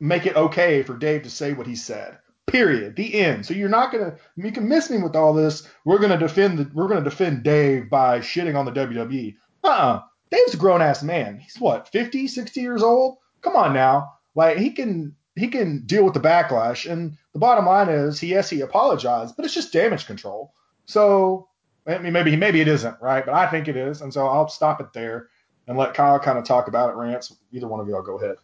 make 0.00 0.26
it 0.26 0.36
okay 0.36 0.82
for 0.82 0.96
Dave 0.96 1.22
to 1.22 1.30
say 1.30 1.52
what 1.52 1.66
he 1.66 1.76
said. 1.76 2.18
Period. 2.46 2.96
The 2.96 3.14
end. 3.14 3.46
So 3.46 3.54
you're 3.54 3.68
not 3.68 3.90
gonna 3.90 4.16
you 4.36 4.52
can 4.52 4.68
miss 4.68 4.90
me 4.90 5.02
with 5.02 5.16
all 5.16 5.32
this. 5.32 5.68
We're 5.84 5.98
gonna 5.98 6.18
defend 6.18 6.58
the, 6.58 6.70
we're 6.74 6.88
gonna 6.88 7.02
defend 7.02 7.42
Dave 7.42 7.90
by 7.90 8.20
shitting 8.20 8.56
on 8.56 8.64
the 8.64 8.72
WWE. 8.72 9.34
Uh-uh. 9.64 10.02
Dave's 10.30 10.54
a 10.54 10.56
grown 10.56 10.82
ass 10.82 11.02
man. 11.02 11.38
He's 11.38 11.58
what, 11.58 11.88
50, 11.88 12.28
60 12.28 12.60
years 12.60 12.82
old? 12.82 13.18
Come 13.40 13.56
on 13.56 13.72
now. 13.72 14.14
Like 14.34 14.58
he 14.58 14.70
can 14.70 15.14
he 15.36 15.48
can 15.48 15.84
deal 15.86 16.04
with 16.04 16.14
the 16.14 16.20
backlash. 16.20 16.90
And 16.90 17.16
the 17.32 17.38
bottom 17.38 17.66
line 17.66 17.88
is, 17.88 18.20
he 18.20 18.28
yes, 18.28 18.50
he 18.50 18.60
apologized, 18.60 19.36
but 19.36 19.44
it's 19.44 19.54
just 19.54 19.72
damage 19.72 20.06
control. 20.06 20.52
So 20.86 21.48
I 21.86 21.98
mean, 21.98 22.12
maybe 22.12 22.36
maybe 22.36 22.60
it 22.60 22.68
isn't 22.68 22.96
right, 23.00 23.24
but 23.24 23.34
I 23.34 23.48
think 23.50 23.68
it 23.68 23.76
is. 23.76 24.00
And 24.00 24.12
so 24.12 24.26
I'll 24.26 24.48
stop 24.48 24.80
it 24.80 24.92
there 24.92 25.28
and 25.66 25.76
let 25.76 25.94
Kyle 25.94 26.18
kind 26.18 26.38
of 26.38 26.44
talk 26.44 26.68
about 26.68 26.90
it. 26.90 26.96
Rants. 26.96 27.34
Either 27.52 27.68
one 27.68 27.80
of 27.80 27.88
you, 27.88 27.96
I'll 27.96 28.02
go 28.02 28.18
ahead. 28.18 28.36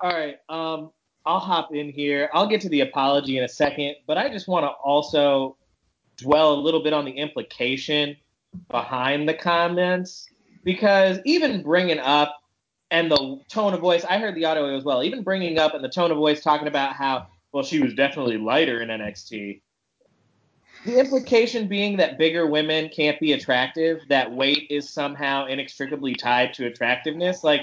All 0.00 0.10
right. 0.10 0.38
Um, 0.48 0.90
I'll 1.24 1.38
hop 1.38 1.74
in 1.74 1.90
here. 1.90 2.30
I'll 2.32 2.48
get 2.48 2.60
to 2.62 2.68
the 2.68 2.80
apology 2.80 3.38
in 3.38 3.44
a 3.44 3.48
second, 3.48 3.96
but 4.06 4.18
I 4.18 4.28
just 4.28 4.48
want 4.48 4.64
to 4.64 4.70
also 4.70 5.56
dwell 6.16 6.54
a 6.54 6.60
little 6.60 6.82
bit 6.82 6.92
on 6.92 7.04
the 7.04 7.12
implication 7.12 8.16
behind 8.68 9.28
the 9.28 9.34
comments 9.34 10.28
because 10.64 11.18
even 11.24 11.62
bringing 11.62 11.98
up 11.98 12.42
and 12.90 13.10
the 13.10 13.40
tone 13.48 13.72
of 13.72 13.80
voice, 13.80 14.04
I 14.04 14.18
heard 14.18 14.34
the 14.34 14.44
audio 14.44 14.76
as 14.76 14.84
well. 14.84 15.02
Even 15.02 15.22
bringing 15.22 15.58
up 15.58 15.74
and 15.74 15.82
the 15.82 15.88
tone 15.88 16.10
of 16.10 16.18
voice 16.18 16.42
talking 16.42 16.68
about 16.68 16.94
how 16.94 17.28
well 17.52 17.62
she 17.62 17.80
was 17.80 17.94
definitely 17.94 18.36
lighter 18.36 18.82
in 18.82 18.88
NXT. 18.88 19.60
The 20.84 20.98
implication 20.98 21.68
being 21.68 21.96
that 21.98 22.18
bigger 22.18 22.46
women 22.46 22.88
can't 22.88 23.18
be 23.20 23.32
attractive, 23.32 24.00
that 24.08 24.32
weight 24.32 24.66
is 24.68 24.90
somehow 24.90 25.46
inextricably 25.46 26.14
tied 26.14 26.54
to 26.54 26.66
attractiveness. 26.66 27.44
Like, 27.44 27.62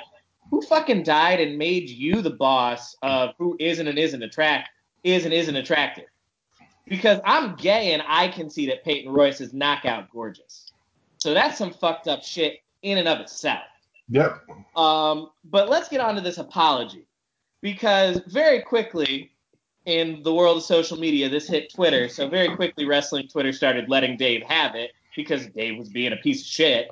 who 0.50 0.62
fucking 0.62 1.04
died 1.04 1.40
and 1.40 1.58
made 1.58 1.90
you 1.90 2.22
the 2.22 2.30
boss 2.30 2.96
of 3.02 3.34
who 3.38 3.56
isn't 3.60 3.88
and 3.88 3.98
isn't 3.98 4.24
attract 4.24 4.70
is 5.04 5.26
and 5.26 5.34
isn't 5.34 5.56
attractive? 5.56 6.06
Because 6.88 7.20
I'm 7.24 7.56
gay 7.56 7.94
and 7.94 8.04
I 8.08 8.30
can 8.30 8.50
see 8.50 8.68
that 8.68 8.84
Peyton 8.84 9.12
Royce 9.12 9.42
is 9.42 9.54
knockout 9.54 10.10
gorgeous. 10.12 10.72
So 11.20 11.34
that's 11.34 11.58
some 11.58 11.72
fucked 11.72 12.08
up 12.08 12.24
shit 12.24 12.62
in 12.82 12.98
and 12.98 13.08
of 13.08 13.20
itself. 13.20 13.64
Yep. 14.10 14.42
Um, 14.76 15.30
but 15.44 15.70
let's 15.70 15.88
get 15.88 16.02
on 16.02 16.16
to 16.16 16.22
this 16.22 16.38
apology. 16.38 17.06
Because 17.62 18.22
very 18.28 18.62
quickly 18.62 19.32
in 19.86 20.24
the 20.24 20.34
world 20.34 20.58
of 20.58 20.64
social 20.64 20.98
media, 20.98 21.30
this 21.30 21.48
hit 21.48 21.74
Twitter. 21.74 22.08
So 22.10 22.28
very 22.28 22.56
quickly, 22.56 22.86
wrestling 22.86 23.28
Twitter 23.28 23.52
started 23.52 23.90
letting 23.90 24.18
Dave 24.18 24.42
have 24.44 24.76
it 24.76 24.92
because 25.16 25.46
Dave 25.48 25.78
was 25.78 25.90
being 25.90 26.14
a 26.14 26.18
piece 26.18 26.42
of 26.42 26.48
shit. 26.48 26.90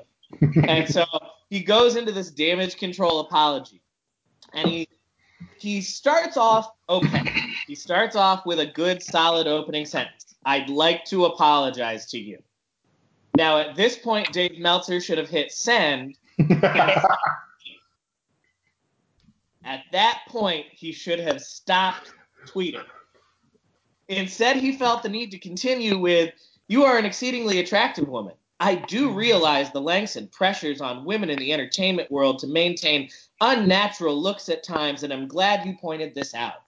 and 0.67 0.87
so 0.87 1.05
he 1.49 1.61
goes 1.61 1.95
into 1.95 2.11
this 2.11 2.31
damage 2.31 2.77
control 2.77 3.21
apology. 3.21 3.81
And 4.53 4.67
he 4.69 4.87
he 5.57 5.81
starts 5.81 6.37
off 6.37 6.71
okay. 6.89 7.23
He 7.67 7.75
starts 7.75 8.15
off 8.15 8.45
with 8.45 8.59
a 8.59 8.65
good, 8.65 9.03
solid 9.03 9.47
opening 9.47 9.85
sentence. 9.85 10.35
I'd 10.45 10.69
like 10.69 11.03
to 11.05 11.25
apologize 11.25 12.05
to 12.11 12.17
you. 12.17 12.39
Now, 13.35 13.59
at 13.59 13.75
this 13.75 13.97
point, 13.97 14.31
Dave 14.31 14.57
Meltzer 14.57 15.01
should 15.01 15.17
have 15.17 15.29
hit 15.29 15.51
send 15.51 16.15
At 19.67 19.83
that 19.91 20.21
point, 20.29 20.65
he 20.71 20.93
should 20.93 21.19
have 21.19 21.41
stopped 21.41 22.13
tweeting. 22.45 22.85
Instead, 24.07 24.55
he 24.55 24.71
felt 24.71 25.03
the 25.03 25.09
need 25.09 25.31
to 25.31 25.39
continue 25.39 25.97
with, 25.99 26.33
You 26.69 26.85
are 26.85 26.97
an 26.97 27.05
exceedingly 27.05 27.59
attractive 27.59 28.07
woman. 28.07 28.33
I 28.59 28.75
do 28.75 29.11
realize 29.11 29.71
the 29.71 29.81
lengths 29.81 30.15
and 30.15 30.31
pressures 30.31 30.81
on 30.81 31.05
women 31.05 31.29
in 31.29 31.37
the 31.37 31.53
entertainment 31.53 32.11
world 32.11 32.39
to 32.39 32.47
maintain 32.47 33.09
unnatural 33.39 34.19
looks 34.19 34.49
at 34.49 34.63
times, 34.63 35.03
and 35.03 35.13
I'm 35.13 35.27
glad 35.27 35.65
you 35.65 35.77
pointed 35.79 36.15
this 36.15 36.33
out. 36.33 36.61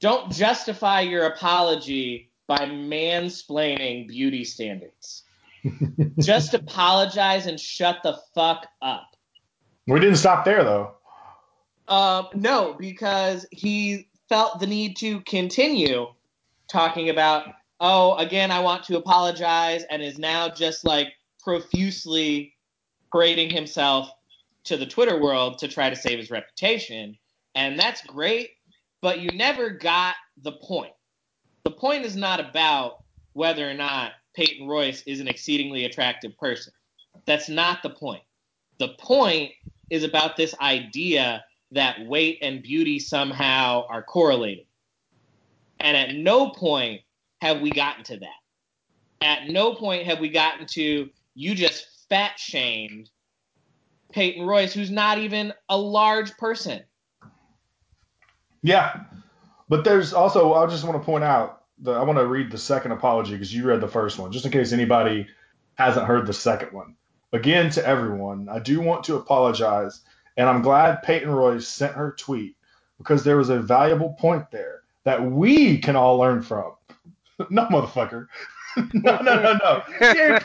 Don't 0.00 0.30
justify 0.32 1.00
your 1.00 1.26
apology 1.26 2.30
by 2.46 2.58
mansplaining 2.58 4.08
beauty 4.08 4.44
standards. 4.44 5.24
Just 6.20 6.54
apologize 6.54 7.46
and 7.46 7.58
shut 7.58 7.98
the 8.02 8.18
fuck 8.34 8.66
up. 8.80 9.16
We 9.86 10.00
didn't 10.00 10.16
stop 10.16 10.44
there 10.44 10.64
though. 10.64 10.94
Um, 11.88 12.28
no, 12.34 12.74
because 12.78 13.46
he 13.50 14.08
felt 14.28 14.60
the 14.60 14.66
need 14.66 14.96
to 14.98 15.20
continue 15.22 16.06
talking 16.70 17.08
about, 17.08 17.46
oh, 17.80 18.16
again, 18.16 18.50
I 18.50 18.60
want 18.60 18.84
to 18.84 18.96
apologize, 18.96 19.84
and 19.90 20.02
is 20.02 20.18
now 20.18 20.48
just 20.48 20.84
like 20.84 21.08
profusely 21.42 22.54
parading 23.10 23.50
himself 23.50 24.10
to 24.64 24.76
the 24.76 24.86
Twitter 24.86 25.20
world 25.20 25.58
to 25.58 25.68
try 25.68 25.88
to 25.88 25.96
save 25.96 26.18
his 26.18 26.30
reputation. 26.30 27.16
And 27.54 27.78
that's 27.78 28.02
great, 28.02 28.50
but 29.00 29.20
you 29.20 29.30
never 29.30 29.70
got 29.70 30.14
the 30.42 30.52
point. 30.52 30.92
The 31.64 31.70
point 31.70 32.04
is 32.04 32.16
not 32.16 32.40
about 32.40 33.02
whether 33.32 33.68
or 33.68 33.74
not 33.74 34.12
Peyton 34.34 34.68
Royce 34.68 35.02
is 35.06 35.20
an 35.20 35.28
exceedingly 35.28 35.84
attractive 35.84 36.36
person. 36.38 36.72
That's 37.26 37.48
not 37.48 37.82
the 37.82 37.90
point. 37.90 38.22
The 38.78 38.94
point 38.98 39.52
is 39.90 40.04
about 40.04 40.36
this 40.36 40.54
idea 40.60 41.44
that 41.72 42.06
weight 42.06 42.38
and 42.42 42.62
beauty 42.62 42.98
somehow 42.98 43.86
are 43.88 44.02
correlated. 44.02 44.66
And 45.80 45.96
at 45.96 46.14
no 46.14 46.50
point 46.50 47.02
have 47.40 47.60
we 47.60 47.70
gotten 47.70 48.04
to 48.04 48.18
that. 48.18 48.28
At 49.20 49.48
no 49.48 49.74
point 49.74 50.06
have 50.06 50.20
we 50.20 50.28
gotten 50.28 50.66
to 50.66 51.08
you 51.34 51.54
just 51.54 51.86
fat 52.08 52.38
shamed 52.38 53.10
Peyton 54.12 54.46
Royce, 54.46 54.72
who's 54.72 54.90
not 54.90 55.18
even 55.18 55.52
a 55.68 55.76
large 55.76 56.36
person. 56.36 56.82
Yeah, 58.62 59.00
but 59.68 59.84
there's 59.84 60.12
also 60.12 60.54
I 60.54 60.66
just 60.66 60.84
want 60.84 61.00
to 61.00 61.04
point 61.04 61.24
out 61.24 61.62
the 61.80 61.92
I 61.92 62.02
want 62.02 62.18
to 62.18 62.26
read 62.26 62.50
the 62.50 62.58
second 62.58 62.92
apology 62.92 63.32
because 63.32 63.54
you 63.54 63.66
read 63.66 63.80
the 63.80 63.88
first 63.88 64.18
one, 64.18 64.32
just 64.32 64.44
in 64.44 64.52
case 64.52 64.72
anybody 64.72 65.26
hasn't 65.74 66.06
heard 66.06 66.26
the 66.26 66.32
second 66.32 66.72
one. 66.72 66.94
Again, 67.32 67.70
to 67.70 67.86
everyone, 67.86 68.48
I 68.48 68.58
do 68.58 68.80
want 68.80 69.04
to 69.04 69.16
apologize, 69.16 70.00
and 70.36 70.48
I'm 70.48 70.62
glad 70.62 71.02
Peyton 71.02 71.30
Royce 71.30 71.68
sent 71.68 71.94
her 71.94 72.12
tweet 72.18 72.56
because 72.96 73.22
there 73.22 73.36
was 73.36 73.50
a 73.50 73.60
valuable 73.60 74.16
point 74.18 74.50
there 74.50 74.82
that 75.04 75.22
we 75.22 75.78
can 75.78 75.94
all 75.94 76.16
learn 76.16 76.42
from. 76.42 76.72
no, 77.50 77.66
motherfucker. 77.66 78.26
no, 78.76 79.18
no, 79.18 79.42
no, 79.42 79.58
no. 79.62 79.82
You're, 80.00 80.40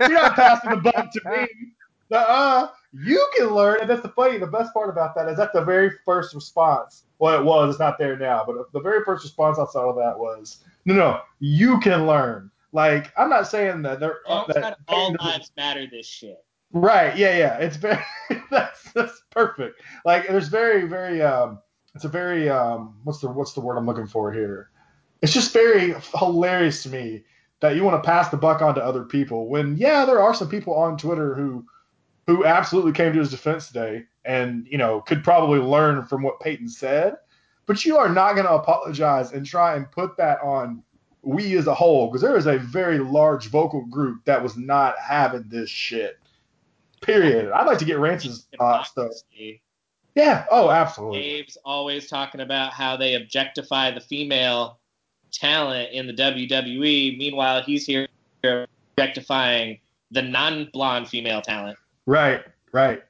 you're 0.00 0.12
not 0.12 0.34
passing 0.34 0.70
the 0.70 0.76
buck 0.76 1.10
to 1.12 1.20
me. 1.30 1.46
Uh, 2.10 2.68
you 2.92 3.28
can 3.36 3.48
learn, 3.48 3.80
and 3.80 3.90
that's 3.90 4.02
the 4.02 4.08
funny. 4.10 4.38
The 4.38 4.46
best 4.46 4.72
part 4.72 4.88
about 4.88 5.14
that 5.16 5.28
is 5.28 5.36
that 5.38 5.52
the 5.52 5.62
very 5.62 5.90
first 6.04 6.34
response. 6.34 7.04
Well, 7.18 7.38
it 7.40 7.44
was. 7.44 7.70
It's 7.70 7.80
not 7.80 7.98
there 7.98 8.16
now, 8.16 8.44
but 8.46 8.72
the 8.72 8.80
very 8.80 9.02
first 9.04 9.24
response 9.24 9.58
I 9.58 9.66
saw 9.66 9.90
of 9.90 9.96
that 9.96 10.18
was, 10.18 10.58
"No, 10.84 10.94
no, 10.94 11.20
you 11.40 11.80
can 11.80 12.06
learn." 12.06 12.50
Like, 12.72 13.12
I'm 13.16 13.30
not 13.30 13.48
saying 13.48 13.82
that 13.82 14.00
they're 14.00 14.18
Don't 14.26 14.48
that 14.54 14.78
all 14.88 15.16
lives 15.20 15.50
matter 15.56 15.86
this 15.90 16.06
shit. 16.06 16.44
Right. 16.72 17.16
Yeah. 17.16 17.36
Yeah. 17.36 17.58
It's 17.58 17.76
very. 17.76 18.02
that's 18.50 18.92
that's 18.92 19.22
perfect. 19.30 19.80
Like 20.04 20.28
there's 20.28 20.48
very 20.48 20.86
very 20.86 21.22
um. 21.22 21.58
It's 21.94 22.04
a 22.04 22.08
very 22.08 22.48
um. 22.48 23.00
What's 23.04 23.20
the 23.20 23.28
what's 23.28 23.52
the 23.52 23.60
word 23.60 23.76
I'm 23.76 23.86
looking 23.86 24.06
for 24.06 24.32
here? 24.32 24.70
It's 25.22 25.32
just 25.32 25.52
very 25.52 25.94
hilarious 26.18 26.82
to 26.84 26.90
me 26.90 27.24
that 27.60 27.74
you 27.74 27.84
want 27.84 28.02
to 28.02 28.06
pass 28.06 28.28
the 28.28 28.36
buck 28.36 28.60
on 28.62 28.74
to 28.74 28.84
other 28.84 29.04
people 29.04 29.48
when 29.48 29.76
yeah 29.76 30.04
there 30.04 30.22
are 30.22 30.34
some 30.34 30.48
people 30.48 30.74
on 30.74 30.98
Twitter 30.98 31.34
who 31.34 31.64
who 32.26 32.44
absolutely 32.44 32.92
came 32.92 33.12
to 33.12 33.18
his 33.18 33.30
defense 33.30 33.68
today 33.68 34.04
and 34.24 34.66
you 34.68 34.78
know 34.78 35.00
could 35.00 35.24
probably 35.24 35.58
learn 35.58 36.04
from 36.04 36.22
what 36.22 36.40
Peyton 36.40 36.68
said, 36.68 37.16
but 37.66 37.84
you 37.84 37.96
are 37.96 38.08
not 38.08 38.34
going 38.34 38.46
to 38.46 38.54
apologize 38.54 39.32
and 39.32 39.46
try 39.46 39.76
and 39.76 39.90
put 39.90 40.16
that 40.16 40.40
on 40.42 40.82
we 41.22 41.56
as 41.56 41.66
a 41.66 41.74
whole 41.74 42.06
because 42.06 42.22
there 42.22 42.36
is 42.36 42.46
a 42.46 42.58
very 42.58 42.98
large 42.98 43.48
vocal 43.48 43.84
group 43.86 44.24
that 44.24 44.42
was 44.42 44.56
not 44.56 44.94
having 44.98 45.44
this 45.48 45.68
shit. 45.68 46.18
Period. 47.00 47.50
I'd 47.52 47.66
like 47.66 47.78
to 47.78 47.84
get 47.84 47.98
Rance's 47.98 48.46
thoughts 48.56 48.92
though. 48.92 49.10
Yeah. 50.14 50.46
Oh, 50.50 50.70
absolutely. 50.70 51.20
Dave's 51.20 51.58
always 51.64 52.08
talking 52.08 52.40
about 52.40 52.72
how 52.72 52.96
they 52.96 53.14
objectify 53.14 53.90
the 53.90 54.00
female 54.00 54.78
talent 55.32 55.92
in 55.92 56.06
the 56.06 56.12
WWE. 56.12 57.16
Meanwhile, 57.18 57.62
he's 57.62 57.86
here 57.86 58.08
objectifying 58.42 59.80
the 60.10 60.22
non-blonde 60.22 61.08
female 61.08 61.42
talent. 61.42 61.78
Right. 62.06 62.42
Right. 62.72 63.02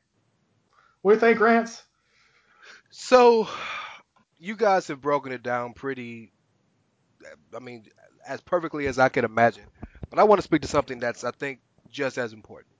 What 1.02 1.12
do 1.12 1.14
you 1.16 1.20
think, 1.20 1.40
Rance? 1.40 1.82
So, 2.90 3.48
you 4.38 4.56
guys 4.56 4.88
have 4.88 5.00
broken 5.00 5.32
it 5.32 5.42
down 5.42 5.74
pretty, 5.74 6.32
I 7.54 7.58
mean, 7.58 7.84
as 8.26 8.40
perfectly 8.40 8.86
as 8.86 8.98
I 8.98 9.08
can 9.08 9.24
imagine. 9.24 9.64
But 10.10 10.18
I 10.18 10.24
want 10.24 10.38
to 10.40 10.42
speak 10.42 10.62
to 10.62 10.68
something 10.68 10.98
that's, 10.98 11.24
I 11.24 11.30
think, 11.30 11.60
just 11.90 12.18
as 12.18 12.32
important. 12.32 12.72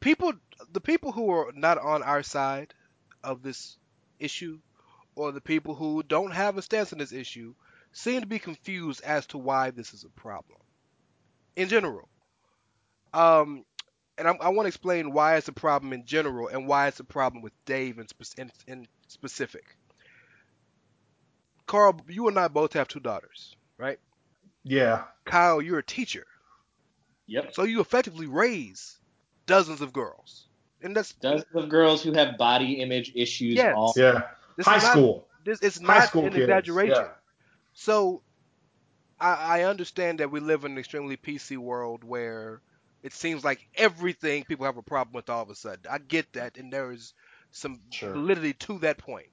People, 0.00 0.32
the 0.72 0.80
people 0.80 1.12
who 1.12 1.30
are 1.30 1.52
not 1.54 1.78
on 1.78 2.02
our 2.02 2.22
side 2.22 2.74
of 3.22 3.42
this 3.42 3.76
issue, 4.18 4.58
or 5.20 5.32
the 5.32 5.40
people 5.40 5.74
who 5.74 6.02
don't 6.02 6.30
have 6.30 6.56
a 6.56 6.62
stance 6.62 6.94
on 6.94 6.98
this 6.98 7.12
issue, 7.12 7.54
seem 7.92 8.22
to 8.22 8.26
be 8.26 8.38
confused 8.38 9.02
as 9.04 9.26
to 9.26 9.36
why 9.36 9.70
this 9.70 9.92
is 9.92 10.02
a 10.04 10.08
problem. 10.08 10.58
In 11.56 11.68
general. 11.68 12.08
Um, 13.12 13.66
and 14.16 14.26
I'm, 14.26 14.36
I 14.40 14.48
want 14.48 14.64
to 14.64 14.68
explain 14.68 15.12
why 15.12 15.36
it's 15.36 15.48
a 15.48 15.52
problem 15.52 15.92
in 15.92 16.06
general 16.06 16.48
and 16.48 16.66
why 16.66 16.88
it's 16.88 17.00
a 17.00 17.04
problem 17.04 17.42
with 17.42 17.52
Dave 17.66 17.98
in, 17.98 18.08
spe- 18.08 18.38
in, 18.38 18.50
in 18.66 18.86
specific. 19.08 19.76
Carl, 21.66 22.00
you 22.08 22.28
and 22.28 22.38
I 22.38 22.48
both 22.48 22.72
have 22.72 22.88
two 22.88 23.00
daughters, 23.00 23.54
right? 23.76 23.98
Yeah. 24.64 25.04
Kyle, 25.26 25.60
you're 25.60 25.78
a 25.80 25.84
teacher, 25.84 26.26
Yep. 27.26 27.54
so 27.54 27.64
you 27.64 27.80
effectively 27.80 28.26
raise 28.26 28.98
dozens 29.46 29.80
of 29.82 29.92
girls, 29.92 30.48
and 30.82 30.96
that's 30.96 31.12
Dozens 31.12 31.44
of 31.54 31.68
girls 31.68 32.02
who 32.02 32.12
have 32.12 32.38
body 32.38 32.80
image 32.80 33.12
issues. 33.14 33.54
Yes. 33.56 33.74
All 33.76 33.92
Yeah. 33.96 34.22
This 34.60 34.66
High 34.66 34.76
is 34.76 34.82
not- 34.82 34.92
school. 34.92 35.28
this 35.44 35.62
it's 35.62 35.80
High 35.80 35.98
not 36.00 36.08
school 36.08 36.24
an 36.26 36.32
kids. 36.32 36.42
exaggeration. 36.42 36.94
Yeah. 36.96 37.08
So, 37.72 38.22
I, 39.18 39.60
I 39.60 39.62
understand 39.64 40.20
that 40.20 40.30
we 40.30 40.40
live 40.40 40.64
in 40.64 40.72
an 40.72 40.78
extremely 40.78 41.16
PC 41.16 41.56
world 41.56 42.04
where 42.04 42.60
it 43.02 43.14
seems 43.14 43.42
like 43.42 43.66
everything 43.74 44.44
people 44.44 44.66
have 44.66 44.76
a 44.76 44.82
problem 44.82 45.14
with 45.14 45.30
all 45.30 45.42
of 45.42 45.48
a 45.48 45.54
sudden. 45.54 45.84
I 45.90 45.96
get 45.98 46.32
that, 46.34 46.58
and 46.58 46.70
there 46.72 46.90
is 46.92 47.14
some 47.52 47.80
Sure. 47.90 48.12
validity 48.12 48.52
to 48.52 48.78
that 48.80 48.98
point. 48.98 49.28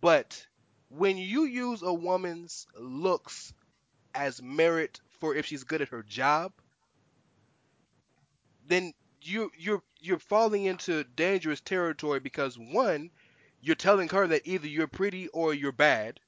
But 0.00 0.44
when 0.88 1.16
you 1.18 1.44
use 1.44 1.82
a 1.82 1.94
woman's 1.94 2.66
looks 2.78 3.52
as 4.14 4.42
merit 4.42 5.00
for 5.20 5.34
if 5.36 5.46
she's 5.46 5.62
good 5.64 5.80
at 5.82 5.88
her 5.90 6.02
job, 6.02 6.52
then 8.66 8.92
you 9.22 9.50
you're 9.56 9.82
you're 10.00 10.18
falling 10.18 10.64
into 10.64 11.04
dangerous 11.04 11.60
territory 11.60 12.18
because 12.20 12.58
one, 12.58 13.10
you're 13.62 13.76
telling 13.76 14.08
her 14.08 14.26
that 14.26 14.42
either 14.44 14.66
you're 14.66 14.88
pretty 14.88 15.28
or 15.28 15.54
you're 15.54 15.72
bad. 15.72 16.20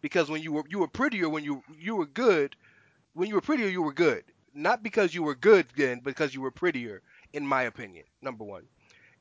Because 0.00 0.30
when 0.30 0.40
you 0.40 0.52
were 0.52 0.64
you 0.68 0.78
were 0.78 0.88
prettier 0.88 1.28
when 1.28 1.44
you 1.44 1.62
you 1.76 1.96
were 1.96 2.06
good, 2.06 2.56
when 3.12 3.28
you 3.28 3.34
were 3.34 3.40
prettier 3.40 3.68
you 3.68 3.82
were 3.82 3.92
good. 3.92 4.24
Not 4.54 4.82
because 4.82 5.14
you 5.14 5.22
were 5.22 5.34
good 5.34 5.66
then, 5.76 6.00
because 6.00 6.32
you 6.34 6.40
were 6.40 6.50
prettier, 6.50 7.02
in 7.32 7.46
my 7.46 7.64
opinion. 7.64 8.04
Number 8.22 8.44
one. 8.44 8.68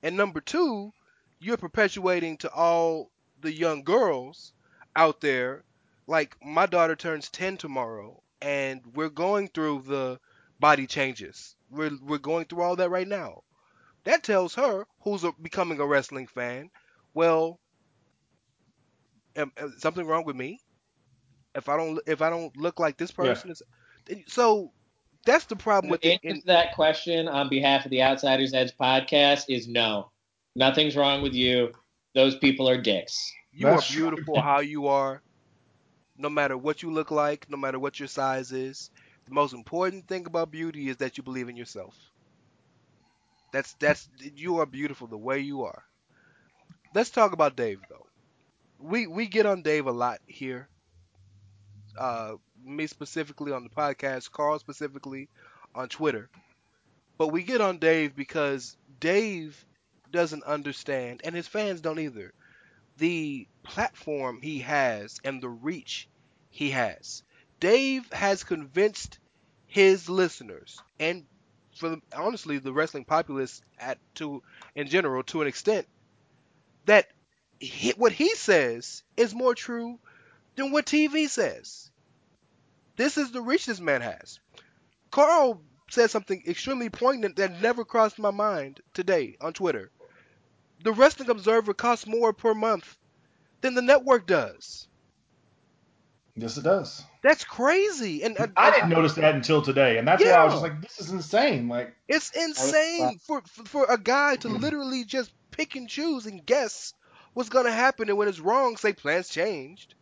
And 0.01 0.15
number 0.15 0.39
two, 0.39 0.93
you're 1.39 1.57
perpetuating 1.57 2.37
to 2.37 2.51
all 2.53 3.11
the 3.41 3.51
young 3.51 3.83
girls 3.83 4.53
out 4.95 5.19
there, 5.19 5.63
like 6.07 6.37
my 6.41 6.65
daughter 6.67 6.95
turns 6.95 7.29
10 7.29 7.57
tomorrow, 7.57 8.21
and 8.41 8.81
we're 8.93 9.09
going 9.09 9.49
through 9.49 9.81
the 9.81 10.19
body 10.59 10.87
changes. 10.87 11.55
We're, 11.69 11.97
we're 12.01 12.17
going 12.17 12.45
through 12.45 12.61
all 12.61 12.75
that 12.77 12.89
right 12.89 13.07
now. 13.07 13.43
That 14.05 14.23
tells 14.23 14.55
her, 14.55 14.85
who's 15.01 15.23
a, 15.25 15.33
becoming 15.33 15.79
a 15.79 15.85
wrestling 15.85 16.27
fan, 16.27 16.71
well, 17.13 17.59
am, 19.35 19.51
is 19.57 19.81
something 19.81 20.05
wrong 20.05 20.25
with 20.25 20.35
me? 20.35 20.59
If 21.55 21.69
I 21.69 21.77
don't 21.77 21.99
if 22.07 22.21
I 22.21 22.29
don't 22.29 22.55
look 22.57 22.79
like 22.79 22.97
this 22.97 23.11
Yeah. 23.19 23.33
person, 23.33 23.51
is 23.51 23.61
so 24.27 24.73
that's 25.25 25.45
the 25.45 25.55
problem 25.55 25.89
with 25.89 26.01
the, 26.01 26.13
answer 26.13 26.19
in, 26.23 26.41
to 26.41 26.45
that 26.47 26.73
question 26.73 27.27
on 27.27 27.49
behalf 27.49 27.85
of 27.85 27.91
the 27.91 28.01
Outsiders 28.03 28.53
Edge 28.53 28.75
podcast 28.77 29.45
is 29.49 29.67
no. 29.67 30.11
Nothing's 30.55 30.95
wrong 30.95 31.21
with 31.21 31.33
you. 31.33 31.71
Those 32.13 32.37
people 32.37 32.69
are 32.69 32.81
dicks. 32.81 33.31
You 33.51 33.73
are 33.73 33.81
beautiful 33.81 34.39
how 34.41 34.59
you 34.59 34.87
are, 34.87 35.23
no 36.17 36.29
matter 36.29 36.57
what 36.57 36.81
you 36.83 36.91
look 36.91 37.11
like, 37.11 37.49
no 37.49 37.57
matter 37.57 37.79
what 37.79 37.99
your 37.99 38.07
size 38.07 38.51
is. 38.51 38.89
The 39.25 39.33
most 39.33 39.53
important 39.53 40.07
thing 40.07 40.25
about 40.25 40.51
beauty 40.51 40.89
is 40.89 40.97
that 40.97 41.17
you 41.17 41.23
believe 41.23 41.49
in 41.49 41.55
yourself. 41.57 41.95
That's 43.51 43.73
that's 43.75 44.07
you 44.19 44.57
are 44.59 44.67
beautiful 44.67 45.07
the 45.07 45.17
way 45.17 45.39
you 45.39 45.63
are. 45.63 45.83
Let's 46.95 47.11
talk 47.11 47.31
about 47.31 47.55
Dave 47.55 47.85
though. 47.89 48.07
We 48.79 49.07
we 49.07 49.27
get 49.27 49.45
on 49.45 49.61
Dave 49.63 49.87
a 49.87 49.91
lot 49.91 50.21
here. 50.27 50.69
Uh, 51.97 52.35
me 52.63 52.87
specifically 52.87 53.51
on 53.51 53.63
the 53.63 53.69
podcast, 53.69 54.31
Carl 54.31 54.59
specifically 54.59 55.29
on 55.73 55.89
Twitter. 55.89 56.29
But 57.17 57.29
we 57.29 57.43
get 57.43 57.61
on 57.61 57.79
Dave 57.79 58.15
because 58.15 58.77
Dave 58.99 59.65
doesn't 60.11 60.43
understand, 60.43 61.21
and 61.23 61.35
his 61.35 61.47
fans 61.47 61.81
don't 61.81 61.99
either, 61.99 62.33
the 62.97 63.47
platform 63.63 64.41
he 64.41 64.59
has 64.59 65.19
and 65.23 65.41
the 65.41 65.49
reach 65.49 66.09
he 66.49 66.71
has. 66.71 67.23
Dave 67.59 68.11
has 68.13 68.43
convinced 68.43 69.19
his 69.65 70.09
listeners 70.09 70.83
and 70.99 71.27
for 71.75 71.89
the, 71.89 72.01
honestly 72.15 72.57
the 72.57 72.73
wrestling 72.73 73.05
populace 73.05 73.61
at 73.77 73.97
to 74.15 74.41
in 74.75 74.87
general 74.87 75.23
to 75.23 75.41
an 75.41 75.47
extent 75.47 75.87
that 76.85 77.07
he, 77.59 77.91
what 77.91 78.11
he 78.11 78.33
says 78.35 79.03
is 79.17 79.33
more 79.33 79.55
true 79.55 79.99
than 80.55 80.71
what 80.71 80.85
TV 80.85 81.29
says. 81.29 81.91
This 82.95 83.17
is 83.17 83.31
the 83.31 83.41
reach 83.41 83.65
this 83.65 83.79
man 83.79 84.01
has. 84.01 84.39
Carl 85.11 85.61
said 85.89 86.09
something 86.09 86.43
extremely 86.47 86.89
poignant 86.89 87.35
that 87.35 87.61
never 87.61 87.85
crossed 87.85 88.19
my 88.19 88.31
mind 88.31 88.81
today 88.93 89.37
on 89.41 89.53
Twitter. 89.53 89.91
The 90.83 90.93
Wrestling 90.93 91.29
Observer 91.29 91.73
costs 91.73 92.07
more 92.07 92.33
per 92.33 92.53
month 92.53 92.97
than 93.61 93.73
the 93.73 93.81
network 93.81 94.27
does. 94.27 94.87
Yes, 96.35 96.57
it 96.57 96.63
does. 96.63 97.03
That's 97.25 97.43
crazy. 97.43 98.21
And, 98.21 98.39
and 98.39 98.51
I 98.55 98.69
didn't 98.69 98.91
notice 98.91 99.15
that 99.15 99.33
until 99.33 99.59
today, 99.59 99.97
and 99.97 100.07
that's 100.07 100.23
why 100.23 100.29
I 100.29 100.43
was 100.43 100.53
just 100.53 100.61
like, 100.61 100.79
"This 100.79 100.99
is 100.99 101.09
insane!" 101.09 101.67
Like, 101.67 101.95
It's 102.07 102.29
insane 102.29 103.17
for, 103.17 103.41
for 103.41 103.65
for 103.65 103.85
a 103.89 103.97
guy 103.97 104.35
to 104.35 104.47
mm. 104.47 104.59
literally 104.59 105.05
just 105.05 105.31
pick 105.49 105.75
and 105.75 105.89
choose 105.89 106.27
and 106.27 106.45
guess 106.45 106.93
what's 107.33 107.49
gonna 107.49 107.71
happen, 107.71 108.09
and 108.09 108.17
when 108.19 108.27
it's 108.27 108.39
wrong, 108.39 108.77
say 108.77 108.93
plans 108.93 109.27
changed. 109.27 109.95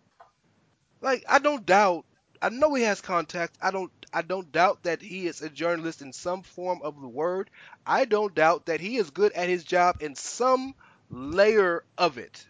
Like 0.99 1.23
I 1.29 1.39
don't 1.39 1.65
doubt. 1.65 2.03
I 2.41 2.49
know 2.49 2.73
he 2.73 2.83
has 2.83 2.99
contacts. 2.99 3.57
I 3.61 3.71
don't. 3.71 3.93
I 4.13 4.21
don't 4.21 4.51
doubt 4.51 4.83
that 4.83 5.01
he 5.01 5.25
is 5.25 5.41
a 5.41 5.49
journalist 5.49 6.01
in 6.01 6.11
some 6.11 6.41
form 6.41 6.81
of 6.83 6.99
the 6.99 7.07
word. 7.07 7.49
I 7.87 8.03
don't 8.03 8.35
doubt 8.35 8.65
that 8.65 8.81
he 8.81 8.97
is 8.97 9.11
good 9.11 9.31
at 9.31 9.47
his 9.47 9.63
job 9.63 10.01
in 10.01 10.15
some 10.15 10.75
layer 11.09 11.85
of 11.97 12.17
it. 12.17 12.45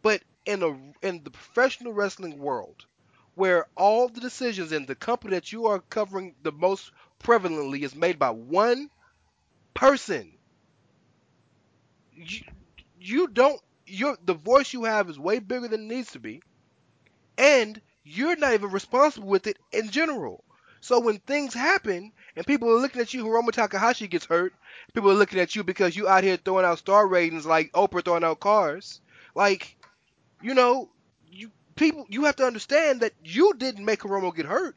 But 0.00 0.22
in 0.46 0.62
a 0.62 1.06
in 1.06 1.22
the 1.22 1.30
professional 1.30 1.92
wrestling 1.92 2.38
world, 2.38 2.86
where 3.40 3.66
all 3.74 4.06
the 4.08 4.20
decisions 4.20 4.70
in 4.70 4.84
the 4.84 4.94
company 4.94 5.34
that 5.34 5.50
you 5.50 5.64
are 5.64 5.80
covering 5.88 6.34
the 6.42 6.52
most 6.52 6.92
prevalently 7.24 7.82
is 7.82 7.94
made 7.94 8.18
by 8.18 8.28
one 8.28 8.90
person. 9.72 10.30
You, 12.12 12.42
you 13.00 13.28
don't 13.28 13.58
your 13.86 14.18
the 14.22 14.34
voice 14.34 14.74
you 14.74 14.84
have 14.84 15.08
is 15.08 15.18
way 15.18 15.38
bigger 15.38 15.68
than 15.68 15.80
it 15.84 15.94
needs 15.94 16.12
to 16.12 16.18
be. 16.18 16.42
And 17.38 17.80
you're 18.04 18.36
not 18.36 18.52
even 18.52 18.70
responsible 18.70 19.28
with 19.28 19.46
it 19.46 19.58
in 19.72 19.88
general. 19.88 20.44
So 20.82 21.00
when 21.00 21.18
things 21.20 21.54
happen 21.54 22.12
and 22.36 22.46
people 22.46 22.68
are 22.70 22.78
looking 22.80 23.00
at 23.00 23.14
you, 23.14 23.24
Hiromu 23.24 23.52
Takahashi 23.52 24.06
gets 24.06 24.26
hurt, 24.26 24.52
people 24.92 25.10
are 25.10 25.14
looking 25.14 25.40
at 25.40 25.56
you 25.56 25.64
because 25.64 25.96
you 25.96 26.08
out 26.08 26.24
here 26.24 26.36
throwing 26.36 26.66
out 26.66 26.78
star 26.78 27.06
ratings 27.06 27.46
like 27.46 27.72
Oprah 27.72 28.04
throwing 28.04 28.24
out 28.24 28.40
cars. 28.40 29.00
Like, 29.34 29.76
you 30.42 30.52
know, 30.52 30.90
people 31.80 32.06
you 32.08 32.24
have 32.26 32.36
to 32.36 32.44
understand 32.44 33.00
that 33.00 33.12
you 33.24 33.54
didn't 33.54 33.84
make 33.84 34.00
Hiromu 34.00 34.34
get 34.36 34.46
hurt, 34.46 34.76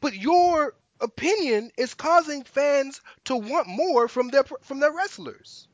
but 0.00 0.14
your 0.14 0.74
opinion 1.00 1.70
is 1.76 1.94
causing 1.94 2.42
fans 2.42 3.00
to 3.26 3.36
want 3.36 3.68
more 3.68 4.08
from 4.08 4.28
their 4.30 4.42
from 4.62 4.80
their 4.80 4.92
wrestlers. 4.92 5.68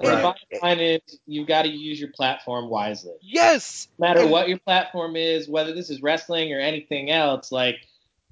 And 0.00 0.08
the 0.08 0.22
bottom 0.22 0.40
line 0.62 0.80
is 0.80 1.00
you've 1.26 1.46
got 1.46 1.62
to 1.62 1.68
use 1.68 2.00
your 2.00 2.10
platform 2.12 2.70
wisely. 2.70 3.12
Yes, 3.20 3.86
No 3.98 4.08
matter 4.08 4.20
And- 4.20 4.30
what 4.30 4.48
your 4.48 4.58
platform 4.58 5.14
is, 5.14 5.46
whether 5.46 5.74
this 5.74 5.90
is 5.90 6.00
wrestling 6.00 6.54
or 6.54 6.58
anything 6.58 7.10
else, 7.10 7.52
like 7.52 7.76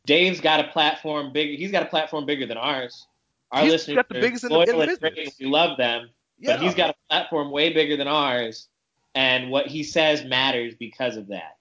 Dave's 0.07 0.41
got 0.41 0.61
a 0.61 0.69
platform 0.69 1.31
bigger. 1.35 1.53
He's 1.59 1.71
got 1.71 1.83
a 1.83 1.87
platform 1.87 2.25
bigger 2.25 2.47
than 2.47 2.57
ours. 2.57 3.07
Our 3.53 3.65
He's 3.65 3.73
listeners 3.73 3.97
got 3.97 4.09
the 4.09 4.15
biggest 4.21 4.45
in 4.45 4.51
the- 4.51 4.61
in 4.61 4.79
the 4.79 4.83
and 4.89 5.01
great. 5.01 5.35
We 5.39 5.45
love 5.47 5.77
them, 5.77 6.09
yeah. 6.39 6.57
but 6.57 6.63
he's 6.63 6.75
got 6.75 6.91
a 6.91 6.95
platform 7.11 7.51
way 7.51 7.73
bigger 7.75 7.99
than 7.99 8.09
ours, 8.09 8.69
and 9.15 9.51
what 9.51 9.67
he 9.67 9.83
says 9.83 10.25
matters 10.25 10.75
because 10.75 11.17
of 11.19 11.29
that. 11.29 11.58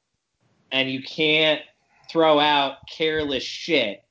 And 0.72 0.90
you 0.92 1.02
can't 1.04 1.62
throw 2.10 2.40
out 2.40 2.78
careless 2.90 3.44
shit. 3.44 4.04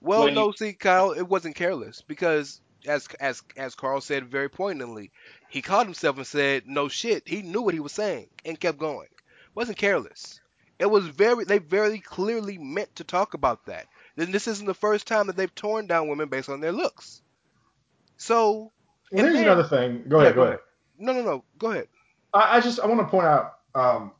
Well, 0.00 0.30
no, 0.32 0.46
you- 0.48 0.54
see, 0.56 0.72
Kyle, 0.72 1.12
it 1.12 1.22
wasn't 1.28 1.56
careless 1.56 2.02
because 2.02 2.60
as 2.86 3.06
as 3.20 3.42
as 3.56 3.74
Carl 3.74 4.00
said 4.00 4.28
very 4.30 4.48
poignantly, 4.48 5.12
he 5.48 5.62
caught 5.62 5.86
himself 5.86 6.16
and 6.16 6.26
said, 6.26 6.66
"No 6.66 6.88
shit." 6.88 7.22
He 7.28 7.42
knew 7.42 7.62
what 7.62 7.74
he 7.74 7.80
was 7.80 7.92
saying 7.92 8.28
and 8.44 8.58
kept 8.58 8.78
going. 8.78 9.08
wasn't 9.54 9.76
careless. 9.76 10.40
It 10.78 10.86
was 10.90 11.06
very 11.06 11.44
they 11.44 11.58
very 11.58 12.00
clearly 12.00 12.56
meant 12.58 12.96
to 12.96 13.04
talk 13.04 13.34
about 13.34 13.66
that. 13.66 13.86
Then 14.16 14.32
this 14.32 14.48
isn't 14.48 14.66
the 14.66 14.74
first 14.74 15.06
time 15.06 15.26
that 15.28 15.36
they've 15.36 15.54
torn 15.54 15.86
down 15.86 16.08
women 16.08 16.28
based 16.28 16.48
on 16.48 16.60
their 16.60 16.72
looks. 16.72 17.20
So 18.16 18.52
well, 18.52 18.72
And 19.12 19.20
here's 19.20 19.34
then- 19.34 19.44
another 19.44 19.64
thing. 19.68 20.04
Go 20.08 20.16
Yeah, 20.18 20.22
ahead. 20.24 20.34
go 20.34 20.40
Go 20.42 20.48
ahead. 20.48 20.58
no, 20.98 21.12
no, 21.12 21.22
no. 21.22 21.44
Go 21.58 21.70
ahead. 21.70 21.88
I, 22.34 22.56
I 22.56 22.60
just 22.60 22.80
I 22.80 22.86
want 22.86 23.00
to 23.00 23.06
point 23.06 23.26
out 23.26 23.58
um, 23.74 24.12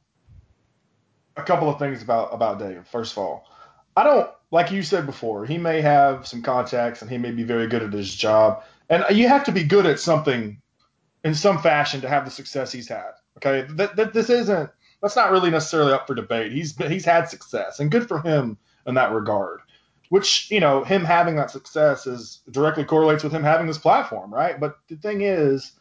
a 1.36 1.42
couple 1.42 1.68
of 1.68 1.78
things 1.78 2.02
about 2.02 2.32
about 2.32 2.58
Dave. 2.58 2.86
First 2.88 3.12
of 3.12 3.18
all, 3.18 3.48
I 3.96 4.04
don't 4.04 4.30
like 4.50 4.70
you 4.70 4.82
said 4.82 5.06
before. 5.06 5.44
He 5.46 5.58
may 5.58 5.80
have 5.80 6.26
some 6.26 6.42
contacts 6.42 7.02
and 7.02 7.10
he 7.10 7.18
may 7.18 7.30
be 7.30 7.42
very 7.42 7.66
good 7.66 7.82
at 7.82 7.92
his 7.92 8.14
job, 8.14 8.64
and 8.88 9.04
you 9.10 9.28
have 9.28 9.44
to 9.44 9.52
be 9.52 9.64
good 9.64 9.86
at 9.86 10.00
something 10.00 10.60
in 11.24 11.34
some 11.34 11.58
fashion 11.58 12.00
to 12.02 12.08
have 12.08 12.24
the 12.24 12.30
success 12.30 12.72
he's 12.72 12.88
had. 12.88 13.12
Okay, 13.38 13.66
that, 13.74 13.96
that 13.96 14.12
this 14.12 14.30
isn't 14.30 14.70
that's 15.00 15.16
not 15.16 15.32
really 15.32 15.50
necessarily 15.50 15.92
up 15.92 16.06
for 16.06 16.14
debate. 16.14 16.52
He's 16.52 16.76
he's 16.76 17.04
had 17.04 17.28
success, 17.28 17.80
and 17.80 17.90
good 17.90 18.08
for 18.08 18.20
him 18.20 18.58
in 18.86 18.94
that 18.94 19.12
regard. 19.12 19.60
Which 20.10 20.50
you 20.50 20.60
know, 20.60 20.84
him 20.84 21.04
having 21.04 21.36
that 21.36 21.50
success 21.50 22.06
is 22.06 22.40
directly 22.50 22.84
correlates 22.84 23.24
with 23.24 23.32
him 23.32 23.42
having 23.42 23.66
this 23.66 23.78
platform, 23.78 24.32
right? 24.32 24.60
But 24.60 24.76
the 24.88 24.96
thing 24.96 25.22
is, 25.22 25.72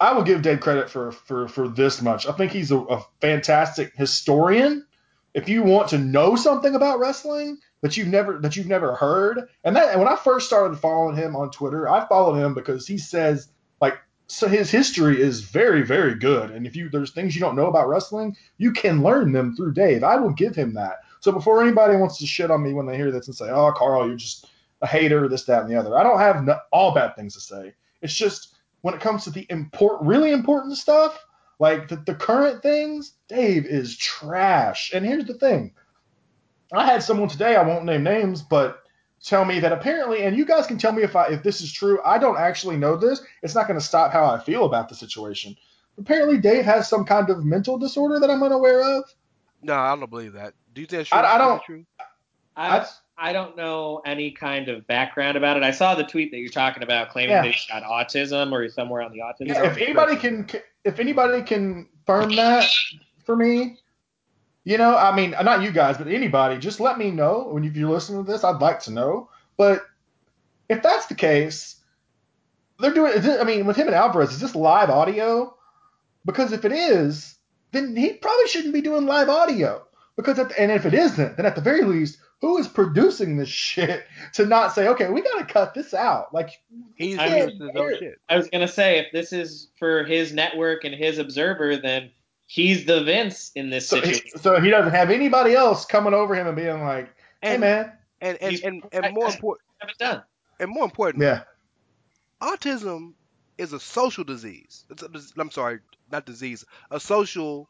I 0.00 0.14
will 0.14 0.22
give 0.22 0.40
Dave 0.40 0.60
credit 0.60 0.88
for 0.88 1.12
for 1.12 1.46
for 1.46 1.68
this 1.68 2.00
much. 2.00 2.26
I 2.26 2.32
think 2.32 2.52
he's 2.52 2.70
a, 2.70 2.78
a 2.78 3.04
fantastic 3.20 3.94
historian. 3.94 4.86
If 5.34 5.48
you 5.48 5.62
want 5.62 5.90
to 5.90 5.98
know 5.98 6.36
something 6.36 6.74
about 6.74 6.98
wrestling 6.98 7.58
that 7.82 7.96
you've 7.96 8.08
never 8.08 8.38
that 8.38 8.56
you've 8.56 8.66
never 8.66 8.94
heard, 8.94 9.48
and 9.62 9.76
that 9.76 9.98
when 9.98 10.08
I 10.08 10.16
first 10.16 10.46
started 10.46 10.78
following 10.78 11.16
him 11.16 11.36
on 11.36 11.50
Twitter, 11.50 11.88
I 11.88 12.06
followed 12.08 12.36
him 12.36 12.54
because 12.54 12.86
he 12.86 12.96
says 12.96 13.48
like 13.80 13.98
so 14.26 14.48
his 14.48 14.70
history 14.70 15.20
is 15.20 15.42
very 15.42 15.82
very 15.82 16.14
good. 16.14 16.50
And 16.50 16.66
if 16.66 16.74
you 16.76 16.88
there's 16.88 17.12
things 17.12 17.34
you 17.34 17.42
don't 17.42 17.56
know 17.56 17.66
about 17.66 17.88
wrestling, 17.88 18.36
you 18.56 18.72
can 18.72 19.02
learn 19.02 19.32
them 19.32 19.54
through 19.54 19.74
Dave. 19.74 20.02
I 20.02 20.16
will 20.16 20.32
give 20.32 20.56
him 20.56 20.74
that. 20.74 21.00
So 21.20 21.30
before 21.30 21.62
anybody 21.62 21.96
wants 21.96 22.16
to 22.18 22.26
shit 22.26 22.50
on 22.50 22.62
me 22.62 22.72
when 22.72 22.86
they 22.86 22.96
hear 22.96 23.10
this 23.10 23.26
and 23.26 23.36
say, 23.36 23.50
"Oh, 23.50 23.70
Carl, 23.76 24.06
you're 24.06 24.16
just 24.16 24.46
a 24.80 24.86
hater," 24.86 25.28
this, 25.28 25.44
that, 25.44 25.62
and 25.62 25.70
the 25.70 25.78
other, 25.78 25.94
I 25.94 26.02
don't 26.02 26.18
have 26.18 26.42
no, 26.42 26.58
all 26.72 26.94
bad 26.94 27.14
things 27.14 27.34
to 27.34 27.40
say. 27.40 27.74
It's 28.00 28.14
just 28.14 28.56
when 28.82 28.94
it 28.94 29.00
comes 29.00 29.24
to 29.24 29.30
the 29.30 29.46
important, 29.50 30.08
really 30.08 30.32
important 30.32 30.76
stuff, 30.76 31.24
like 31.58 31.88
the, 31.88 31.96
the 31.96 32.14
current 32.14 32.62
things, 32.62 33.12
Dave 33.28 33.66
is 33.66 33.96
trash. 33.96 34.92
And 34.94 35.04
here's 35.04 35.26
the 35.26 35.34
thing: 35.34 35.72
I 36.72 36.86
had 36.86 37.02
someone 37.02 37.28
today, 37.28 37.56
I 37.56 37.62
won't 37.62 37.84
name 37.84 38.02
names, 38.04 38.42
but 38.42 38.82
tell 39.22 39.44
me 39.44 39.60
that 39.60 39.72
apparently, 39.72 40.22
and 40.22 40.36
you 40.36 40.44
guys 40.46 40.66
can 40.66 40.78
tell 40.78 40.92
me 40.92 41.02
if 41.02 41.14
I 41.16 41.26
if 41.28 41.42
this 41.42 41.60
is 41.60 41.72
true. 41.72 42.00
I 42.04 42.18
don't 42.18 42.38
actually 42.38 42.76
know 42.76 42.96
this. 42.96 43.22
It's 43.42 43.54
not 43.54 43.66
going 43.66 43.78
to 43.78 43.84
stop 43.84 44.12
how 44.12 44.24
I 44.24 44.38
feel 44.38 44.64
about 44.64 44.88
the 44.88 44.94
situation. 44.94 45.56
Apparently, 45.98 46.38
Dave 46.38 46.64
has 46.64 46.88
some 46.88 47.04
kind 47.04 47.28
of 47.28 47.44
mental 47.44 47.76
disorder 47.76 48.18
that 48.20 48.30
I'm 48.30 48.42
unaware 48.42 48.80
of. 48.96 49.04
No, 49.62 49.74
I 49.74 49.94
don't 49.94 50.08
believe 50.08 50.32
that. 50.32 50.54
Do 50.72 50.80
you 50.80 50.86
think 50.86 51.08
that's 51.08 51.12
I- 51.12 51.20
true? 51.20 51.26
I 51.26 51.34
Is 51.34 51.38
that 51.38 51.38
don't- 51.38 51.62
True? 51.64 51.84
I, 52.56 52.78
I, 52.78 52.86
I 53.22 53.34
don't 53.34 53.54
know 53.56 54.00
any 54.06 54.30
kind 54.30 54.68
of 54.68 54.86
background 54.86 55.36
about 55.36 55.58
it. 55.58 55.62
I 55.62 55.72
saw 55.72 55.94
the 55.94 56.04
tweet 56.04 56.30
that 56.30 56.38
you're 56.38 56.48
talking 56.48 56.82
about 56.82 57.10
claiming 57.10 57.30
Yeah. 57.32 57.42
that 57.42 57.50
he's 57.52 57.66
got 57.66 57.82
autism 57.82 58.50
or 58.50 58.62
he's 58.62 58.74
somewhere 58.74 59.02
on 59.02 59.12
the 59.12 59.18
autism. 59.18 59.48
Yeah, 59.48 59.64
if 59.70 59.76
anybody 59.76 60.12
spectrum. 60.12 60.44
can, 60.44 60.60
if 60.84 60.98
anybody 60.98 61.42
can 61.42 61.86
confirm 62.06 62.34
that 62.36 62.64
for 63.24 63.36
me, 63.36 63.76
you 64.64 64.78
know, 64.78 64.96
I 64.96 65.14
mean, 65.14 65.32
not 65.42 65.60
you 65.62 65.70
guys, 65.70 65.98
but 65.98 66.08
anybody, 66.08 66.58
just 66.58 66.80
let 66.80 66.96
me 66.98 67.10
know 67.10 67.48
when 67.50 67.62
you- 67.62 67.70
if 67.70 67.76
you're 67.76 67.90
listening 67.90 68.24
to 68.24 68.30
this. 68.30 68.42
I'd 68.42 68.60
like 68.60 68.80
to 68.80 68.90
know. 68.90 69.28
But 69.58 69.84
if 70.70 70.82
that's 70.82 71.06
the 71.06 71.14
case, 71.14 71.76
they're 72.78 72.94
doing. 72.94 73.12
I 73.38 73.44
mean, 73.44 73.66
with 73.66 73.76
him 73.76 73.86
and 73.88 73.94
Alvarez, 73.96 74.30
is 74.32 74.40
this 74.40 74.54
live 74.54 74.88
audio? 74.88 75.54
Because 76.24 76.52
if 76.52 76.64
it 76.64 76.72
is, 76.72 77.36
then 77.72 77.94
he 77.94 78.14
probably 78.14 78.48
shouldn't 78.48 78.72
be 78.72 78.80
doing 78.80 79.04
live 79.06 79.28
audio. 79.28 79.86
Because 80.20 80.38
at 80.38 80.48
the, 80.50 80.60
and 80.60 80.70
if 80.70 80.84
it 80.84 80.92
isn't, 80.94 81.36
then 81.36 81.46
at 81.46 81.54
the 81.54 81.60
very 81.62 81.82
least, 81.82 82.18
who 82.40 82.58
is 82.58 82.68
producing 82.68 83.36
this 83.36 83.48
shit 83.48 84.04
to 84.34 84.44
not 84.46 84.74
say, 84.74 84.88
okay, 84.88 85.08
we 85.10 85.22
got 85.22 85.38
to 85.38 85.44
cut 85.52 85.72
this 85.74 85.94
out? 85.94 86.32
Like, 86.34 86.50
He's 86.96 87.18
I 87.18 87.28
mean, 87.28 87.72
shit. 87.98 88.18
I 88.28 88.36
was 88.36 88.48
gonna 88.50 88.68
say 88.68 88.98
if 88.98 89.12
this 89.12 89.32
is 89.32 89.68
for 89.78 90.04
his 90.04 90.32
network 90.32 90.84
and 90.84 90.94
his 90.94 91.18
observer, 91.18 91.76
then 91.76 92.10
he's 92.46 92.84
the 92.84 93.02
Vince 93.04 93.52
in 93.54 93.70
this 93.70 93.88
so 93.88 93.96
he, 94.00 94.14
situation. 94.14 94.38
so 94.40 94.60
he 94.60 94.70
doesn't 94.70 94.92
have 94.92 95.10
anybody 95.10 95.54
else 95.54 95.84
coming 95.86 96.12
over 96.14 96.34
him 96.34 96.46
and 96.46 96.56
being 96.56 96.82
like, 96.82 97.06
hey 97.42 97.52
And 97.54 97.60
man, 97.62 97.92
and 98.20 98.36
and, 98.42 98.50
He's- 98.52 98.64
and, 98.64 98.82
and 98.92 99.14
more 99.14 99.28
important 99.30 99.66
done. 99.98 100.22
and 100.58 100.70
more 100.70 100.84
important, 100.84 101.22
yeah, 101.24 101.42
autism 102.42 103.14
is 103.58 103.72
a 103.72 103.80
social 103.80 104.24
disease. 104.24 104.84
It's 104.90 105.02
a, 105.02 105.08
dis- 105.08 105.32
I'm 105.36 105.50
sorry, 105.50 105.80
not 106.10 106.26
disease, 106.26 106.64
a 106.90 106.98
social 107.00 107.68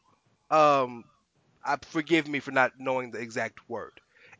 um, 0.49 1.03
I 1.63 1.77
forgive 1.81 2.27
me 2.27 2.39
for 2.39 2.51
not 2.51 2.73
knowing 2.79 3.11
the 3.11 3.19
exact 3.19 3.69
word. 3.69 3.93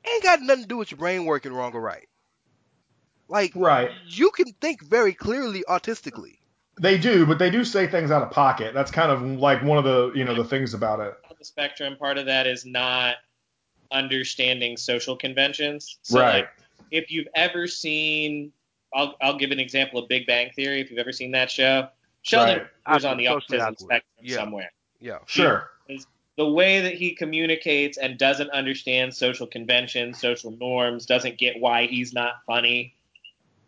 Ain't 0.07 0.23
got 0.23 0.41
nothing 0.41 0.63
to 0.63 0.67
do 0.67 0.77
with 0.77 0.91
your 0.91 0.97
brain 0.97 1.25
working 1.25 1.53
wrong 1.53 1.73
or 1.73 1.81
right. 1.81 2.07
Like 3.27 3.53
Right. 3.55 3.91
you 4.07 4.31
can 4.31 4.51
think 4.53 4.81
very 4.83 5.13
clearly 5.13 5.63
autistically. 5.69 6.37
They 6.79 6.97
do, 6.97 7.25
but 7.25 7.37
they 7.37 7.49
do 7.49 7.63
say 7.63 7.85
things 7.87 8.11
out 8.11 8.23
of 8.23 8.31
pocket. 8.31 8.73
That's 8.73 8.91
kind 8.91 9.11
of 9.11 9.21
like 9.21 9.61
one 9.61 9.77
of 9.77 9.83
the 9.83 10.11
you 10.15 10.23
know 10.25 10.33
the 10.33 10.43
things 10.43 10.73
about 10.73 10.99
it. 10.99 11.13
the 11.37 11.45
spectrum. 11.45 11.95
Part 11.97 12.17
of 12.17 12.25
that 12.25 12.47
is 12.47 12.65
not 12.65 13.17
understanding 13.91 14.77
social 14.77 15.15
conventions. 15.15 15.99
So, 16.01 16.19
right. 16.19 16.33
like, 16.35 16.49
if 16.91 17.11
you've 17.11 17.27
ever 17.35 17.67
seen, 17.67 18.51
I'll, 18.93 19.15
I'll 19.21 19.37
give 19.37 19.51
an 19.51 19.59
example 19.59 20.01
of 20.01 20.09
Big 20.09 20.25
Bang 20.27 20.51
Theory. 20.55 20.81
If 20.81 20.89
you've 20.89 20.99
ever 20.99 21.11
seen 21.11 21.31
that 21.31 21.51
show, 21.51 21.87
Sheldon 22.21 22.59
Right. 22.59 22.67
was 22.93 23.05
on 23.05 23.17
the 23.17 23.25
Socially 23.27 23.59
autism 23.59 23.79
spectrum 23.79 24.03
Yeah. 24.21 24.35
somewhere. 24.35 24.71
Yeah. 24.99 25.17
Sure. 25.25 25.69
The 26.37 26.49
way 26.49 26.81
that 26.81 26.93
he 26.95 27.13
communicates 27.13 27.97
and 27.97 28.17
doesn't 28.17 28.49
understand 28.51 29.13
social 29.13 29.47
conventions, 29.47 30.19
social 30.19 30.51
norms, 30.51 31.05
doesn't 31.05 31.37
get 31.37 31.59
why 31.59 31.87
he's 31.87 32.13
not 32.13 32.35
funny. 32.47 32.95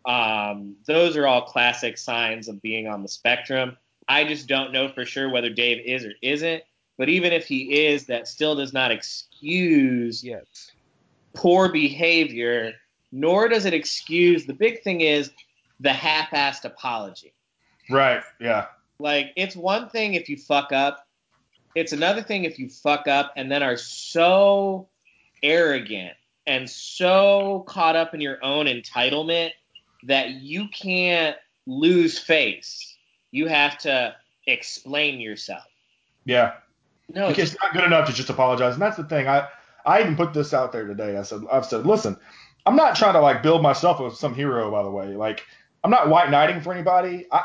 Um, 0.06 0.76
those 0.86 1.16
are 1.16 1.26
all 1.26 1.42
classic 1.42 1.98
signs 1.98 2.48
of 2.48 2.60
being 2.62 2.88
on 2.88 3.02
the 3.02 3.08
spectrum. 3.08 3.76
I 4.08 4.24
just 4.24 4.48
don't 4.48 4.72
know 4.72 4.88
for 4.88 5.04
sure 5.04 5.30
whether 5.30 5.50
Dave 5.50 5.82
is 5.84 6.04
or 6.04 6.12
isn't. 6.22 6.62
But 6.96 7.08
even 7.08 7.32
if 7.32 7.46
he 7.46 7.86
is, 7.86 8.06
that 8.06 8.28
still 8.28 8.54
does 8.54 8.72
not 8.72 8.92
excuse 8.92 10.22
Yes. 10.22 10.70
poor 11.32 11.68
behavior, 11.70 12.72
nor 13.10 13.48
does 13.48 13.64
it 13.64 13.74
excuse 13.74 14.46
the 14.46 14.52
big 14.54 14.82
thing 14.82 15.00
is 15.00 15.32
the 15.80 15.92
half-assed 15.92 16.64
apology. 16.64 17.32
Right. 17.90 18.22
Yeah. 18.40 18.66
Like 19.00 19.32
it's 19.36 19.56
one 19.56 19.88
thing 19.88 20.14
if 20.14 20.28
you 20.28 20.36
fuck 20.36 20.72
up, 20.72 21.03
it's 21.74 21.92
another 21.92 22.22
thing 22.22 22.44
if 22.44 22.58
you 22.58 22.68
fuck 22.68 23.08
up 23.08 23.32
and 23.36 23.50
then 23.50 23.62
are 23.62 23.76
so 23.76 24.88
arrogant 25.42 26.14
and 26.46 26.68
so 26.68 27.64
caught 27.66 27.96
up 27.96 28.14
in 28.14 28.20
your 28.20 28.42
own 28.44 28.66
entitlement 28.66 29.50
that 30.04 30.30
you 30.30 30.68
can't 30.68 31.36
lose 31.66 32.18
face. 32.18 32.96
You 33.30 33.48
have 33.48 33.78
to 33.78 34.14
explain 34.46 35.20
yourself. 35.20 35.64
Yeah. 36.24 36.54
No, 37.12 37.28
Like, 37.28 37.38
it's 37.38 37.56
not 37.62 37.72
good 37.72 37.84
enough 37.84 38.08
to 38.08 38.14
just 38.14 38.30
apologize, 38.30 38.74
and 38.74 38.82
that's 38.82 38.96
the 38.96 39.04
thing. 39.04 39.28
I 39.28 39.48
I 39.84 40.00
even 40.00 40.16
put 40.16 40.32
this 40.32 40.54
out 40.54 40.72
there 40.72 40.86
today. 40.86 41.16
I 41.16 41.22
said 41.22 41.42
I've 41.50 41.66
said, 41.66 41.86
listen, 41.86 42.16
I'm 42.64 42.76
not 42.76 42.96
trying 42.96 43.12
to 43.14 43.20
like 43.20 43.42
build 43.42 43.62
myself 43.62 44.00
as 44.00 44.18
some 44.18 44.34
hero. 44.34 44.70
By 44.70 44.82
the 44.82 44.90
way, 44.90 45.08
like 45.14 45.44
I'm 45.82 45.90
not 45.90 46.08
white 46.08 46.30
knighting 46.30 46.62
for 46.62 46.72
anybody. 46.72 47.26
I 47.30 47.42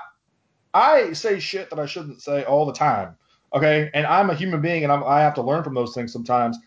I 0.73 1.13
say 1.13 1.39
shit 1.39 1.69
that 1.71 1.79
I 1.79 1.87
shouldn't 1.87 2.21
say 2.21 2.43
all 2.43 2.65
the 2.65 2.73
time. 2.73 3.15
Okay, 3.53 3.89
and 3.93 4.05
I'm 4.05 4.29
a 4.29 4.35
human 4.35 4.61
being, 4.61 4.83
and 4.83 4.91
I'm, 4.91 5.03
I 5.03 5.21
have 5.21 5.33
to 5.35 5.41
learn 5.41 5.63
from 5.63 5.73
those 5.73 5.93
things 5.93 6.13
sometimes. 6.13 6.57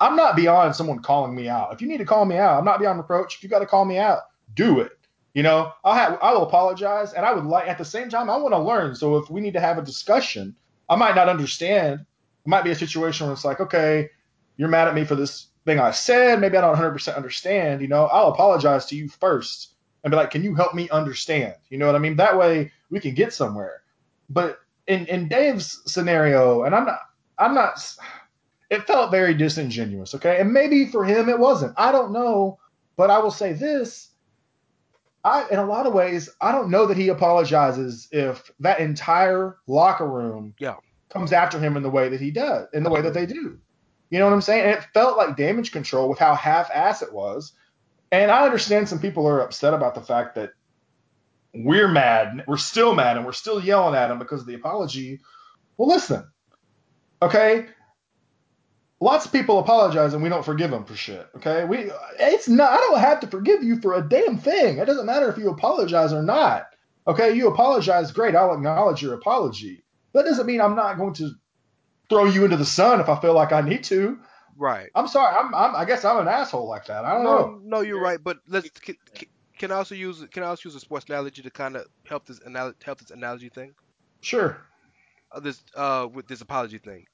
I'm 0.00 0.14
not 0.14 0.36
beyond 0.36 0.76
someone 0.76 1.00
calling 1.00 1.34
me 1.34 1.48
out. 1.48 1.72
If 1.72 1.82
you 1.82 1.88
need 1.88 1.98
to 1.98 2.04
call 2.04 2.24
me 2.24 2.36
out, 2.36 2.58
I'm 2.58 2.64
not 2.64 2.78
beyond 2.78 2.98
reproach. 2.98 3.36
If 3.36 3.42
you 3.42 3.48
got 3.48 3.58
to 3.58 3.66
call 3.66 3.84
me 3.84 3.98
out, 3.98 4.20
do 4.54 4.80
it. 4.80 4.92
You 5.34 5.42
know, 5.42 5.72
I'll 5.84 5.94
have 5.94 6.18
I 6.22 6.32
will 6.32 6.44
apologize, 6.44 7.12
and 7.12 7.26
I 7.26 7.32
would 7.32 7.44
like 7.44 7.68
at 7.68 7.78
the 7.78 7.84
same 7.84 8.08
time 8.08 8.30
I 8.30 8.36
want 8.36 8.54
to 8.54 8.58
learn. 8.58 8.94
So 8.94 9.16
if 9.16 9.28
we 9.30 9.40
need 9.40 9.54
to 9.54 9.60
have 9.60 9.78
a 9.78 9.82
discussion, 9.82 10.54
I 10.88 10.96
might 10.96 11.14
not 11.14 11.28
understand. 11.28 12.00
It 12.00 12.48
might 12.48 12.64
be 12.64 12.70
a 12.70 12.76
situation 12.76 13.26
where 13.26 13.34
it's 13.34 13.44
like, 13.44 13.60
okay, 13.60 14.10
you're 14.56 14.68
mad 14.68 14.88
at 14.88 14.94
me 14.94 15.04
for 15.04 15.14
this 15.14 15.48
thing 15.64 15.78
I 15.78 15.90
said. 15.90 16.40
Maybe 16.40 16.56
I 16.56 16.60
don't 16.60 16.76
100% 16.76 17.16
understand. 17.16 17.82
You 17.82 17.88
know, 17.88 18.06
I'll 18.06 18.28
apologize 18.28 18.86
to 18.86 18.96
you 18.96 19.08
first 19.08 19.74
and 20.02 20.10
be 20.10 20.16
like, 20.16 20.30
can 20.30 20.42
you 20.42 20.54
help 20.54 20.74
me 20.74 20.88
understand? 20.90 21.54
You 21.68 21.78
know 21.78 21.86
what 21.86 21.94
I 21.94 21.98
mean? 21.98 22.16
That 22.16 22.38
way 22.38 22.72
we 22.90 23.00
can 23.00 23.14
get 23.14 23.32
somewhere. 23.32 23.82
But 24.30 24.58
in 24.88 25.06
in 25.06 25.28
Dave's 25.28 25.80
scenario, 25.86 26.64
and 26.64 26.74
I'm 26.74 26.86
not, 26.86 26.98
I'm 27.38 27.54
not. 27.54 27.78
It 28.70 28.86
felt 28.86 29.10
very 29.12 29.34
disingenuous. 29.34 30.14
Okay, 30.14 30.40
and 30.40 30.52
maybe 30.52 30.86
for 30.86 31.04
him 31.04 31.28
it 31.28 31.38
wasn't. 31.38 31.74
I 31.76 31.92
don't 31.92 32.12
know, 32.12 32.58
but 32.96 33.10
I 33.10 33.18
will 33.18 33.30
say 33.30 33.52
this. 33.52 34.10
I, 35.24 35.46
in 35.50 35.58
a 35.58 35.66
lot 35.66 35.86
of 35.86 35.92
ways, 35.94 36.30
I 36.40 36.52
don't 36.52 36.70
know 36.70 36.86
that 36.86 36.96
he 36.96 37.08
apologizes 37.08 38.08
if 38.12 38.50
that 38.60 38.80
entire 38.80 39.58
locker 39.66 40.06
room 40.06 40.54
Yeah. 40.58 40.76
comes 41.10 41.32
after 41.32 41.58
him 41.58 41.76
in 41.76 41.82
the 41.82 41.90
way 41.90 42.08
that 42.08 42.20
he 42.20 42.30
does, 42.30 42.68
in 42.72 42.82
the 42.82 42.90
way 42.90 43.02
that 43.02 43.14
they 43.14 43.26
do. 43.26 43.58
You 44.10 44.18
know 44.18 44.26
what 44.26 44.32
I'm 44.32 44.40
saying? 44.40 44.64
And 44.64 44.78
it 44.78 44.86
felt 44.94 45.18
like 45.18 45.36
damage 45.36 45.72
control 45.72 46.08
with 46.08 46.18
how 46.18 46.34
half-ass 46.34 47.02
it 47.02 47.12
was. 47.12 47.52
And 48.12 48.30
I 48.30 48.44
understand 48.46 48.88
some 48.88 49.00
people 49.00 49.26
are 49.26 49.40
upset 49.40 49.74
about 49.74 49.94
the 49.94 50.00
fact 50.00 50.34
that 50.36 50.52
we're 51.54 51.88
mad, 51.88 52.44
we're 52.46 52.56
still 52.56 52.94
mad, 52.94 53.16
and 53.16 53.26
we're 53.26 53.32
still 53.32 53.62
yelling 53.62 53.94
at 53.94 54.10
him 54.10 54.18
because 54.18 54.40
of 54.40 54.46
the 54.46 54.54
apology. 54.54 55.20
Well, 55.76 55.88
listen, 55.88 56.26
okay. 57.22 57.66
Lots 59.00 59.26
of 59.26 59.32
people 59.32 59.60
apologize 59.60 60.12
and 60.12 60.24
we 60.24 60.28
don't 60.28 60.44
forgive 60.44 60.72
them 60.72 60.84
for 60.84 60.96
shit. 60.96 61.24
Okay, 61.36 61.64
we 61.64 61.90
it's 62.18 62.48
not. 62.48 62.72
I 62.72 62.76
don't 62.78 62.98
have 62.98 63.20
to 63.20 63.28
forgive 63.28 63.62
you 63.62 63.80
for 63.80 63.94
a 63.94 64.08
damn 64.08 64.38
thing. 64.38 64.78
It 64.78 64.86
doesn't 64.86 65.06
matter 65.06 65.30
if 65.30 65.38
you 65.38 65.50
apologize 65.50 66.12
or 66.12 66.22
not. 66.22 66.66
Okay, 67.06 67.32
you 67.34 67.48
apologize, 67.48 68.10
great. 68.10 68.34
I'll 68.34 68.54
acknowledge 68.54 69.00
your 69.00 69.14
apology. 69.14 69.84
That 70.14 70.24
doesn't 70.24 70.46
mean 70.46 70.60
I'm 70.60 70.74
not 70.74 70.98
going 70.98 71.14
to 71.14 71.30
throw 72.10 72.24
you 72.24 72.44
into 72.44 72.56
the 72.56 72.64
sun 72.64 73.00
if 73.00 73.08
I 73.08 73.20
feel 73.20 73.34
like 73.34 73.52
I 73.52 73.60
need 73.60 73.84
to. 73.84 74.18
Right. 74.56 74.90
I'm 74.96 75.06
sorry. 75.06 75.34
I'm, 75.36 75.54
I'm 75.54 75.76
I 75.76 75.84
guess 75.84 76.04
I'm 76.04 76.18
an 76.18 76.26
asshole 76.28 76.68
like 76.68 76.86
that. 76.86 77.04
I 77.04 77.14
don't 77.14 77.24
no, 77.24 77.38
know. 77.38 77.60
no, 77.62 77.80
you're 77.82 78.00
right. 78.00 78.18
But 78.22 78.38
let's 78.48 78.68
can, 79.58 79.72
I 79.72 79.76
also 79.76 79.94
use 79.94 80.24
can 80.32 80.42
I 80.42 80.46
also 80.46 80.68
use 80.68 80.76
a 80.76 80.80
sports 80.80 81.06
analogy 81.08 81.42
to 81.42 81.50
kind 81.50 81.76
of 81.76 81.86
help 82.06 82.26
this 82.26 82.40
anal- 82.46 82.74
help 82.84 82.98
this 83.00 83.10
analogy 83.10 83.48
thing? 83.50 83.74
Sure. 84.20 84.66
Uh, 85.32 85.40
this 85.40 85.62
uh 85.74 86.08
with 86.12 86.26
this 86.28 86.40
apology 86.42 86.78
thing. 86.78 87.06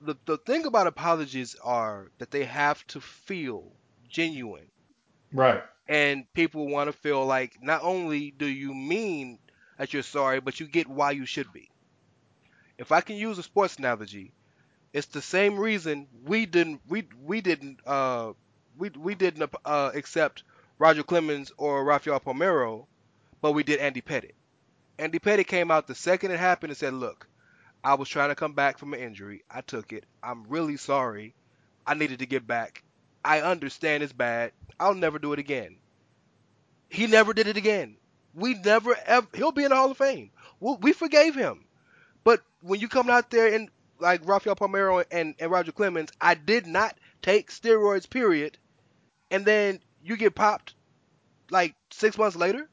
The 0.00 0.16
the 0.26 0.38
thing 0.38 0.66
about 0.66 0.86
apologies 0.86 1.54
are 1.56 2.10
that 2.18 2.30
they 2.30 2.44
have 2.44 2.86
to 2.88 3.00
feel 3.00 3.76
genuine, 4.08 4.70
Right. 5.32 5.62
and 5.88 6.32
people 6.32 6.68
want 6.68 6.88
to 6.88 6.92
feel 6.92 7.26
like 7.26 7.62
not 7.62 7.82
only 7.82 8.30
do 8.30 8.46
you 8.46 8.74
mean 8.74 9.38
that 9.76 9.92
you're 9.92 10.02
sorry, 10.02 10.40
but 10.40 10.60
you 10.60 10.66
get 10.68 10.88
why 10.88 11.10
you 11.12 11.26
should 11.26 11.52
be. 11.52 11.70
If 12.78 12.90
I 12.92 13.00
can 13.00 13.16
use 13.16 13.38
a 13.38 13.44
sports 13.44 13.76
analogy, 13.76 14.34
it's 14.92 15.06
the 15.08 15.22
same 15.22 15.58
reason 15.58 16.08
we 16.24 16.46
didn't 16.46 16.82
we 16.86 17.08
we 17.16 17.40
didn't 17.40 17.80
uh 17.86 18.32
we 18.76 18.90
we 18.90 19.14
didn't 19.14 19.54
uh 19.64 19.92
accept 19.94 20.44
Roger 20.80 21.02
Clemens 21.02 21.52
or 21.58 21.84
Rafael 21.84 22.20
Palmeiro, 22.20 22.86
but 23.42 23.52
we 23.52 23.62
did 23.62 23.80
Andy 23.80 24.00
Pettitte. 24.00 24.32
Andy 24.98 25.18
Pettitte 25.18 25.46
came 25.46 25.70
out 25.70 25.86
the 25.86 25.94
second 25.94 26.30
it 26.30 26.40
happened 26.40 26.70
and 26.70 26.78
said, 26.78 26.94
"Look, 26.94 27.28
I 27.84 27.92
was 27.92 28.08
trying 28.08 28.30
to 28.30 28.34
come 28.34 28.54
back 28.54 28.78
from 28.78 28.94
an 28.94 29.00
injury. 29.00 29.44
I 29.50 29.60
took 29.60 29.92
it. 29.92 30.06
I'm 30.22 30.44
really 30.48 30.78
sorry. 30.78 31.34
I 31.86 31.92
needed 31.92 32.20
to 32.20 32.26
get 32.26 32.46
back. 32.46 32.82
I 33.22 33.42
understand 33.42 34.02
it's 34.02 34.14
bad. 34.14 34.52
I'll 34.80 34.94
never 34.94 35.18
do 35.18 35.34
it 35.34 35.38
again." 35.38 35.76
He 36.88 37.06
never 37.06 37.34
did 37.34 37.46
it 37.46 37.58
again. 37.58 37.98
We 38.32 38.54
never 38.54 38.96
ever. 39.04 39.28
He'll 39.34 39.52
be 39.52 39.64
in 39.64 39.68
the 39.68 39.76
Hall 39.76 39.90
of 39.90 39.98
Fame. 39.98 40.30
We, 40.60 40.94
forgave 40.94 41.34
him. 41.34 41.66
But 42.24 42.40
when 42.62 42.80
you 42.80 42.88
come 42.88 43.10
out 43.10 43.28
there 43.28 43.52
and 43.52 43.68
like 43.98 44.26
Rafael 44.26 44.56
Palmeiro 44.56 45.04
and, 45.10 45.34
and 45.38 45.50
Roger 45.50 45.72
Clemens, 45.72 46.10
I 46.22 46.36
did 46.36 46.66
not 46.66 46.96
take 47.20 47.50
steroids, 47.50 48.08
period. 48.08 48.56
And 49.30 49.44
then 49.44 49.80
you 50.02 50.16
get 50.16 50.34
popped 50.34 50.74
like 51.50 51.74
six 51.90 52.16
months 52.18 52.36
later. 52.36 52.68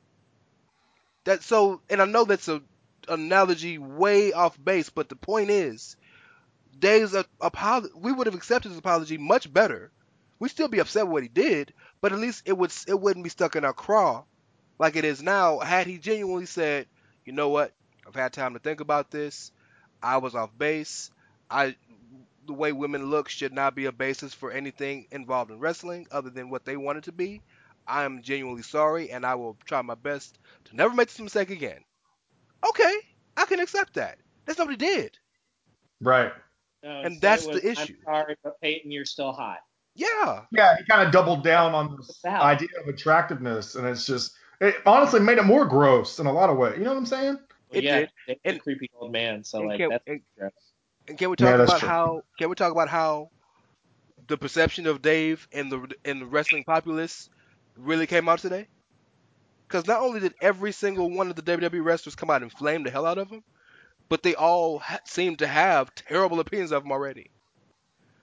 That 1.26 1.44
so, 1.44 1.82
and 1.90 2.02
I 2.02 2.06
know 2.06 2.24
that's 2.24 2.48
a 2.48 2.62
analogy 3.10 3.78
way 3.78 4.34
off 4.34 4.58
base, 4.64 4.90
but 4.90 5.10
the 5.10 5.16
point 5.16 5.50
is, 5.50 5.96
Dave's 6.78 7.16
apology. 7.42 7.94
We 7.96 8.12
would 8.12 8.28
have 8.28 8.36
accepted 8.36 8.70
his 8.70 8.78
apology 8.78 9.18
much 9.18 9.52
better. 9.52 9.92
We'd 10.40 10.50
still 10.50 10.68
be 10.68 10.80
upset 10.80 11.06
with 11.06 11.14
what 11.14 11.24
he 11.24 11.30
did, 11.30 11.74
but 12.02 12.14
at 12.14 12.20
least 12.20 12.44
it 12.46 12.58
would 12.58 12.72
it 12.88 13.00
wouldn't 13.00 13.24
be 13.24 13.30
stuck 13.30 13.56
in 13.56 13.66
our 13.66 13.74
craw 13.74 14.24
like 14.80 14.96
it 14.96 15.06
is 15.06 15.22
now. 15.22 15.60
Had 15.60 15.88
he 15.88 15.98
genuinely 15.98 16.46
said, 16.46 16.88
you 17.26 17.34
know 17.34 17.50
what, 17.50 17.74
I've 18.06 18.16
had 18.16 18.34
time 18.34 18.54
to 18.54 18.60
think 18.60 18.80
about 18.80 19.12
this. 19.12 19.52
I 20.02 20.18
was 20.18 20.36
off 20.36 20.56
base. 20.58 21.12
I 21.50 21.76
the 22.48 22.54
way 22.54 22.72
women 22.72 23.10
look 23.10 23.30
should 23.30 23.54
not 23.54 23.76
be 23.76 23.86
a 23.86 23.92
basis 23.92 24.34
for 24.34 24.52
anything 24.52 25.06
involved 25.12 25.52
in 25.52 25.60
wrestling 25.60 26.08
other 26.12 26.30
than 26.30 26.50
what 26.50 26.66
they 26.66 26.78
want 26.78 26.98
it 26.98 27.04
to 27.06 27.12
be. 27.12 27.42
I 27.88 28.04
am 28.04 28.22
genuinely 28.22 28.64
sorry 28.64 29.12
and 29.12 29.26
I 29.26 29.36
will 29.36 29.58
try 29.66 29.82
my 29.82 29.96
best 29.96 30.40
to 30.66 30.76
never 30.76 30.94
make 30.94 31.08
this 31.10 31.20
mistake 31.20 31.50
again. 31.52 31.80
Okay, 32.68 32.94
I 33.38 33.46
can 33.46 33.60
accept 33.60 33.94
that. 33.94 34.18
That's 34.46 34.58
not 34.58 34.68
what 34.68 34.80
he 34.80 34.86
did. 34.86 35.18
Right. 36.02 36.32
No, 36.84 36.90
And 36.90 37.06
instead 37.14 37.22
that's 37.22 37.46
was, 37.46 37.62
the 37.62 37.70
issue. 37.72 37.96
I'm 38.08 38.14
sorry, 38.16 38.36
but 38.44 38.60
Peyton, 38.62 38.92
you're 38.92 39.06
still 39.06 39.32
hot. 39.32 39.60
Yeah. 39.96 40.42
Yeah, 40.52 40.76
he 40.78 40.86
kind 40.86 41.06
of 41.06 41.12
doubled 41.12 41.44
down 41.44 41.74
on 41.74 41.96
this 41.98 42.24
idea 42.26 42.68
of 42.82 42.88
attractiveness, 42.88 43.76
and 43.76 43.88
it's 43.88 44.06
just 44.06 44.34
it 44.62 44.76
honestly 44.86 45.20
made 45.20 45.38
it 45.38 45.44
more 45.46 45.66
gross 45.66 46.20
in 46.20 46.28
a 46.28 46.32
lot 46.32 46.50
of 46.50 46.58
ways. 46.58 46.76
You 46.78 46.84
know 46.84 46.92
what 46.92 46.98
I'm 47.00 47.06
saying? 47.06 47.34
Well, 47.70 47.78
It 47.80 47.84
yeah, 47.84 48.00
did. 48.00 48.10
Dave's 48.28 48.40
And- 48.46 48.58
a 48.58 48.60
creepy 48.60 48.90
old 49.00 49.12
man, 49.12 49.44
so 49.44 49.62
like 49.62 49.80
can- 49.80 49.90
that's 49.90 50.04
and- 50.08 50.22
gross. 50.38 50.52
And 51.08 51.18
can 51.18 51.30
we 51.30 51.36
talk 51.36 51.58
that's 51.58 51.72
about 51.72 51.80
true. 51.80 51.90
how 51.90 52.22
can 52.38 52.50
we 52.50 52.56
talk 52.56 52.72
about 52.72 52.90
how 52.90 53.30
the 54.28 54.38
perception 54.38 54.88
of 54.88 55.02
Dave 55.02 55.48
in 55.52 55.70
the 55.70 55.88
in 56.04 56.20
the 56.20 56.26
wrestling 56.26 56.64
populace 56.64 57.30
really 57.78 58.08
came 58.08 58.28
out 58.28 58.40
today? 58.40 58.68
Because 59.68 59.88
not 59.88 60.02
only 60.02 60.20
did 60.20 60.34
every 60.42 60.72
single 60.72 61.10
one 61.10 61.30
of 61.30 61.36
the 61.36 61.42
WWE 61.42 61.84
wrestlers 61.84 62.16
come 62.16 62.30
out 62.30 62.42
and 62.42 62.52
flame 62.52 62.84
the 62.84 62.90
hell 62.92 63.06
out 63.06 63.18
of 63.18 63.30
him, 63.30 63.44
but 64.10 64.24
they 64.24 64.34
all 64.36 64.80
ha- 64.80 65.00
seem 65.06 65.36
to 65.38 65.48
have 65.48 65.94
terrible 65.96 66.40
opinions 66.40 66.72
of 66.72 66.84
him 66.86 66.92
already. 66.92 67.30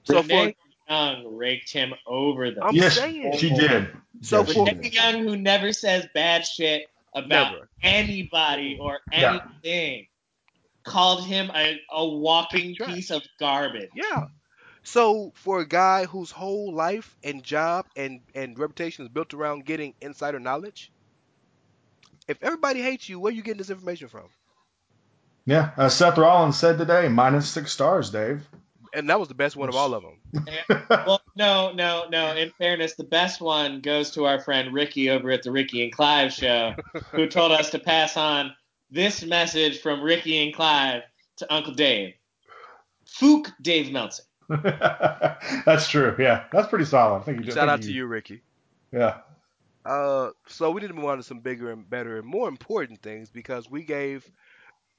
So 0.05 0.23
for 0.23 0.53
Young 0.89 1.35
raked 1.37 1.73
him 1.73 1.95
over 2.07 2.51
the. 2.51 2.63
I'm 2.63 2.75
yes, 2.75 2.97
saying- 2.97 3.37
she 3.39 3.49
did. 3.51 3.89
So 4.21 4.41
Yeah, 4.41 4.47
she 4.47 4.53
for- 4.55 4.67
Renee 4.67 4.91
Young, 4.91 5.23
who 5.27 5.37
never 5.37 5.73
says 5.73 6.07
bad 6.15 6.45
shit 6.47 6.87
about 7.15 7.53
Never. 7.53 7.69
anybody 7.83 8.77
or 8.81 9.01
Yeah. 9.13 9.41
Anything, 10.85 10.93
called 10.93 11.25
him 11.27 11.51
a, 11.55 11.81
a 11.91 12.07
walking 12.07 12.75
Trash. 12.75 12.95
piece 12.95 13.11
of 13.11 13.23
garbage. 13.39 13.91
Yeah. 13.95 14.27
So 14.83 15.33
for 15.35 15.61
a 15.61 15.67
guy 15.67 16.05
whose 16.05 16.31
whole 16.31 16.75
life 16.75 17.17
and 17.25 17.43
job 17.43 17.87
and 17.97 18.21
and 18.35 18.59
reputation 18.59 19.05
is 19.05 19.09
built 19.09 19.33
around 19.33 19.65
getting 19.65 19.95
insider 20.01 20.39
knowledge, 20.39 20.93
if 22.29 22.39
everybody 22.43 22.83
hates 22.83 23.09
you, 23.09 23.19
where 23.19 23.33
are 23.33 23.35
you 23.35 23.43
getting 23.43 23.59
this 23.59 23.71
information 23.71 24.09
from? 24.09 24.29
Yeah, 25.47 25.71
as 25.77 25.95
Seth 25.95 26.17
Rollins 26.17 26.59
said 26.59 26.79
today, 26.79 27.09
minus 27.09 27.49
six 27.49 27.73
stars, 27.73 28.11
Dave. 28.11 28.47
And 28.95 29.11
that 29.11 29.19
was 29.19 29.29
the 29.29 29.35
best 29.35 29.57
one 29.57 29.69
of 29.69 29.75
all 29.75 29.95
of 29.95 30.03
them. 30.03 30.47
Well, 30.89 31.21
no, 31.37 31.73
no, 31.73 32.07
no. 32.09 32.35
In 32.37 32.51
fairness, 32.59 32.95
the 32.95 33.05
best 33.05 33.41
one 33.41 33.81
goes 33.81 34.13
to 34.13 34.25
our 34.25 34.41
friend 34.41 34.73
Ricky 34.73 35.11
over 35.11 35.31
at 35.31 35.43
the 35.43 35.51
Ricky 35.51 35.83
and 35.83 35.93
Clive 35.93 36.33
show, 36.33 36.75
who 37.11 37.27
told 37.27 37.53
us 37.53 37.71
to 37.71 37.79
pass 37.79 38.17
on 38.17 38.55
this 38.95 39.25
message 39.25 39.81
from 39.81 40.01
Ricky 40.01 40.45
and 40.45 40.55
Clive 40.55 41.03
to 41.39 41.53
Uncle 41.53 41.75
Dave. 41.75 42.15
Fook 43.21 43.51
Dave 43.61 43.93
Meltzer. 43.93 44.23
that's 45.67 45.89
true. 45.89 46.15
Yeah, 46.19 46.45
that's 46.53 46.69
pretty 46.69 46.85
solid. 46.85 47.19
I 47.19 47.23
think 47.25 47.39
you. 47.41 47.45
I 47.45 47.55
Shout 47.55 47.55
think 47.57 47.71
out 47.71 47.83
to 47.83 47.93
you, 47.93 48.07
Ricky. 48.07 48.43
Yeah. 48.93 49.19
Uh, 49.85 50.31
so 50.47 50.71
we 50.71 50.81
need 50.81 50.89
to 50.89 50.95
move 50.95 51.05
on 51.07 51.19
to 51.19 51.23
some 51.23 51.41
bigger 51.41 51.71
and 51.73 51.89
better 51.89 52.19
and 52.19 52.27
more 52.27 52.49
important 52.49 53.03
things 53.03 53.31
because 53.31 53.69
we 53.71 53.83
gave, 53.83 54.31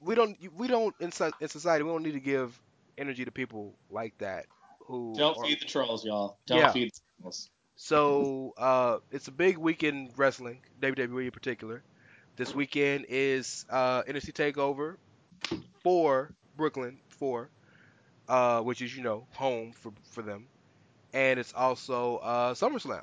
we 0.00 0.14
don't, 0.14 0.36
we 0.56 0.68
don't 0.68 0.94
in, 1.00 1.10
so- 1.10 1.32
in 1.40 1.48
society 1.48 1.82
we 1.82 1.90
don't 1.90 2.04
need 2.04 2.12
to 2.12 2.20
give 2.20 2.60
energy 2.96 3.24
to 3.24 3.32
people 3.32 3.74
like 3.90 4.16
that 4.18 4.46
who 4.86 5.14
Don't 5.16 5.36
are- 5.38 5.44
feed 5.44 5.60
the 5.60 5.64
trolls, 5.64 6.04
y'all. 6.04 6.38
Don't 6.46 6.58
Yeah. 6.58 6.70
feed 6.70 6.92
the 6.92 7.00
trolls. 7.22 7.50
So 7.74 8.54
uh, 8.58 8.98
it's 9.10 9.26
a 9.28 9.32
big 9.32 9.58
weekend 9.58 10.10
wrestling, 10.16 10.60
WWE 10.80 11.24
in 11.24 11.30
particular. 11.32 11.82
This 12.36 12.54
weekend 12.54 13.06
is 13.08 13.64
uh, 13.70 14.02
NXT 14.02 14.32
Takeover 14.32 14.96
for 15.82 16.30
Brooklyn, 16.56 16.98
for 17.08 17.48
uh, 18.28 18.60
which 18.60 18.82
is 18.82 18.94
you 18.94 19.02
know 19.02 19.26
home 19.32 19.72
for 19.72 19.92
for 20.10 20.20
them, 20.20 20.46
and 21.14 21.40
it's 21.40 21.54
also 21.54 22.18
uh, 22.18 22.54
SummerSlam. 22.54 23.02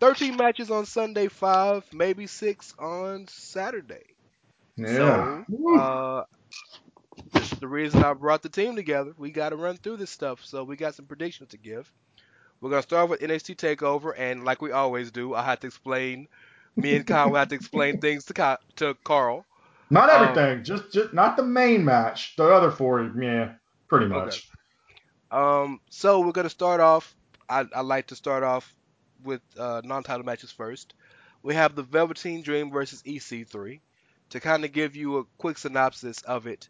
Thirteen 0.00 0.36
matches 0.36 0.68
on 0.70 0.84
Sunday, 0.84 1.28
five 1.28 1.84
maybe 1.92 2.26
six 2.26 2.74
on 2.76 3.28
Saturday. 3.28 4.02
Yeah. 4.76 5.44
So 5.48 5.78
uh, 5.78 6.24
this 7.32 7.52
is 7.52 7.58
the 7.60 7.68
reason 7.68 8.02
I 8.02 8.14
brought 8.14 8.42
the 8.42 8.48
team 8.48 8.74
together. 8.74 9.14
We 9.16 9.30
got 9.30 9.50
to 9.50 9.56
run 9.56 9.76
through 9.76 9.98
this 9.98 10.10
stuff, 10.10 10.44
so 10.44 10.64
we 10.64 10.74
got 10.74 10.96
some 10.96 11.06
predictions 11.06 11.50
to 11.50 11.56
give. 11.56 11.88
We're 12.60 12.70
gonna 12.70 12.82
start 12.82 13.10
with 13.10 13.20
NXT 13.20 13.56
Takeover, 13.56 14.12
and 14.16 14.44
like 14.44 14.60
we 14.60 14.72
always 14.72 15.12
do, 15.12 15.34
I 15.34 15.44
have 15.44 15.60
to 15.60 15.68
explain. 15.68 16.26
Me 16.76 16.96
and 16.96 17.06
Kyle 17.06 17.28
will 17.28 17.36
have 17.36 17.48
to 17.48 17.54
explain 17.54 18.00
things 18.00 18.24
to 18.26 18.34
Ky- 18.34 18.64
to 18.76 18.96
Carl. 19.04 19.44
not 19.90 20.08
um, 20.08 20.28
everything. 20.28 20.64
just, 20.64 20.92
just 20.92 21.12
not 21.12 21.36
the 21.36 21.42
main 21.42 21.84
match. 21.84 22.34
The 22.36 22.44
other 22.44 22.70
four, 22.70 23.12
yeah, 23.20 23.52
pretty 23.88 24.06
much. 24.06 24.48
Um, 25.30 25.80
so 25.90 26.20
we're 26.20 26.32
gonna 26.32 26.50
start 26.50 26.80
off. 26.80 27.14
I, 27.48 27.66
I 27.74 27.80
like 27.80 28.08
to 28.08 28.16
start 28.16 28.42
off 28.42 28.74
with 29.24 29.40
uh, 29.58 29.82
non-title 29.84 30.24
matches 30.24 30.50
first. 30.50 30.94
We 31.42 31.54
have 31.54 31.74
the 31.74 31.82
Velveteen 31.82 32.42
Dream 32.42 32.70
versus 32.70 33.02
EC3. 33.02 33.80
To 34.30 34.40
kind 34.40 34.64
of 34.64 34.72
give 34.72 34.96
you 34.96 35.18
a 35.18 35.24
quick 35.36 35.58
synopsis 35.58 36.22
of 36.22 36.46
it, 36.46 36.66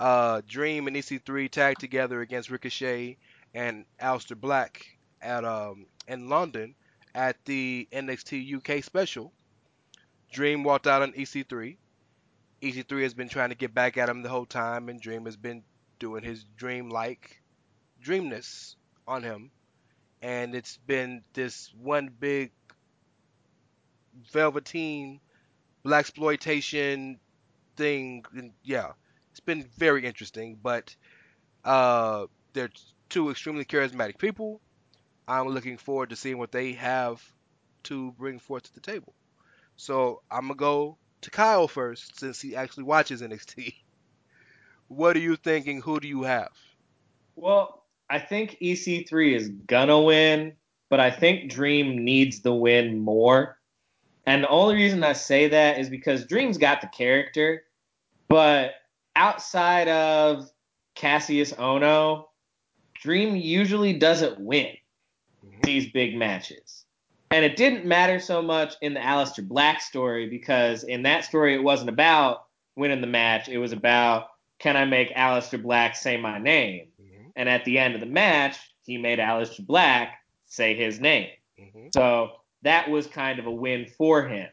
uh, 0.00 0.40
Dream 0.48 0.86
and 0.86 0.96
EC3 0.96 1.50
tagged 1.50 1.80
together 1.80 2.22
against 2.22 2.50
Ricochet 2.50 3.18
and 3.54 3.84
Aleister 4.00 4.38
Black 4.40 4.86
at 5.20 5.44
um 5.44 5.86
in 6.08 6.28
London 6.28 6.74
at 7.14 7.36
the 7.44 7.86
NXT 7.92 8.56
UK 8.56 8.82
special. 8.82 9.32
Dream 10.32 10.64
walked 10.64 10.86
out 10.86 11.02
on 11.02 11.12
EC3. 11.12 11.76
EC3 12.62 13.02
has 13.02 13.14
been 13.14 13.28
trying 13.28 13.50
to 13.50 13.54
get 13.54 13.74
back 13.74 13.96
at 13.98 14.08
him 14.08 14.22
the 14.22 14.28
whole 14.28 14.46
time, 14.46 14.88
and 14.88 15.00
Dream 15.00 15.26
has 15.26 15.36
been 15.36 15.62
doing 15.98 16.24
his 16.24 16.44
dream-like 16.56 17.42
dreamness 18.00 18.76
on 19.06 19.22
him, 19.22 19.50
and 20.22 20.54
it's 20.54 20.78
been 20.78 21.22
this 21.34 21.72
one 21.80 22.10
big 22.18 22.50
velveteen 24.32 25.20
black 25.82 26.00
exploitation 26.00 27.18
thing. 27.76 28.24
And 28.34 28.52
yeah, 28.62 28.92
it's 29.30 29.40
been 29.40 29.64
very 29.76 30.06
interesting. 30.06 30.58
But 30.62 30.94
uh, 31.64 32.26
they're 32.52 32.70
two 33.08 33.30
extremely 33.30 33.64
charismatic 33.64 34.18
people. 34.18 34.60
I'm 35.28 35.48
looking 35.48 35.76
forward 35.76 36.10
to 36.10 36.16
seeing 36.16 36.38
what 36.38 36.52
they 36.52 36.72
have 36.72 37.22
to 37.84 38.12
bring 38.12 38.38
forth 38.38 38.64
to 38.64 38.74
the 38.74 38.80
table. 38.80 39.14
So 39.76 40.22
I'm 40.30 40.42
gonna 40.42 40.54
go 40.54 40.98
to 41.22 41.30
Kyle 41.30 41.68
first, 41.68 42.18
since 42.18 42.40
he 42.40 42.54
actually 42.56 42.84
watches 42.84 43.22
NXT. 43.22 43.74
What 44.88 45.16
are 45.16 45.20
you 45.20 45.36
thinking? 45.36 45.80
Who 45.80 46.00
do 46.00 46.06
you 46.06 46.22
have? 46.24 46.50
Well, 47.34 47.84
I 48.10 48.18
think 48.18 48.58
EC3 48.60 49.34
is 49.34 49.48
gonna 49.48 49.98
win, 49.98 50.52
but 50.90 51.00
I 51.00 51.10
think 51.10 51.50
Dream 51.50 52.04
needs 52.04 52.40
the 52.40 52.52
win 52.52 52.98
more. 52.98 53.58
And 54.26 54.44
the 54.44 54.48
only 54.48 54.74
reason 54.74 55.02
I 55.02 55.14
say 55.14 55.48
that 55.48 55.78
is 55.78 55.88
because 55.88 56.26
Dream's 56.26 56.58
got 56.58 56.82
the 56.82 56.88
character, 56.88 57.62
but 58.28 58.74
outside 59.16 59.88
of 59.88 60.50
Kassius 60.94 61.54
Ohno, 61.54 62.26
Dream 62.94 63.34
usually 63.34 63.94
doesn't 63.94 64.38
win 64.38 64.76
mm-hmm. 65.44 65.60
these 65.62 65.90
big 65.90 66.16
matches. 66.16 66.81
And 67.32 67.44
it 67.44 67.56
didn't 67.56 67.86
matter 67.86 68.20
so 68.20 68.42
much 68.42 68.74
in 68.82 68.94
the 68.94 69.00
Aleister 69.00 69.46
Black 69.46 69.80
story 69.80 70.28
because 70.28 70.84
in 70.84 71.02
that 71.04 71.24
story 71.24 71.54
it 71.54 71.62
wasn't 71.62 71.88
about 71.88 72.44
winning 72.76 73.00
the 73.00 73.06
match, 73.06 73.48
it 73.48 73.58
was 73.58 73.72
about 73.72 74.28
can 74.58 74.76
I 74.76 74.84
make 74.84 75.14
Aleister 75.14 75.60
Black 75.60 75.96
say 75.96 76.16
my 76.16 76.38
name? 76.38 76.88
And 77.34 77.48
at 77.48 77.64
the 77.64 77.78
end 77.78 77.94
of 77.94 78.00
the 78.00 78.06
match, 78.06 78.58
he 78.84 78.98
made 78.98 79.18
Aleister 79.18 79.66
Black 79.66 80.20
say 80.46 80.74
his 80.74 81.00
name. 81.00 81.30
Mm-hmm. 81.58 81.88
So 81.94 82.32
that 82.62 82.90
was 82.90 83.06
kind 83.06 83.38
of 83.38 83.46
a 83.46 83.50
win 83.50 83.86
for 83.86 84.26
him. 84.26 84.48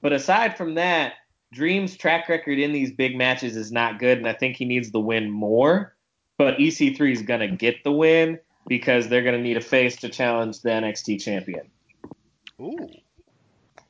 But 0.00 0.12
aside 0.12 0.56
from 0.56 0.74
that, 0.74 1.14
Dream's 1.52 1.96
track 1.96 2.28
record 2.28 2.58
in 2.58 2.72
these 2.72 2.92
big 2.92 3.16
matches 3.16 3.56
is 3.56 3.70
not 3.70 3.98
good, 3.98 4.18
and 4.18 4.26
I 4.26 4.32
think 4.32 4.56
he 4.56 4.64
needs 4.64 4.90
the 4.90 5.00
win 5.00 5.30
more. 5.30 5.94
But 6.38 6.56
EC3 6.56 7.12
is 7.12 7.22
going 7.22 7.40
to 7.40 7.54
get 7.54 7.84
the 7.84 7.92
win 7.92 8.38
because 8.66 9.08
they're 9.08 9.22
going 9.22 9.36
to 9.36 9.42
need 9.42 9.58
a 9.58 9.60
face 9.60 9.96
to 9.96 10.08
challenge 10.08 10.62
the 10.62 10.70
NXT 10.70 11.22
champion. 11.22 11.70
Ooh. 12.62 12.88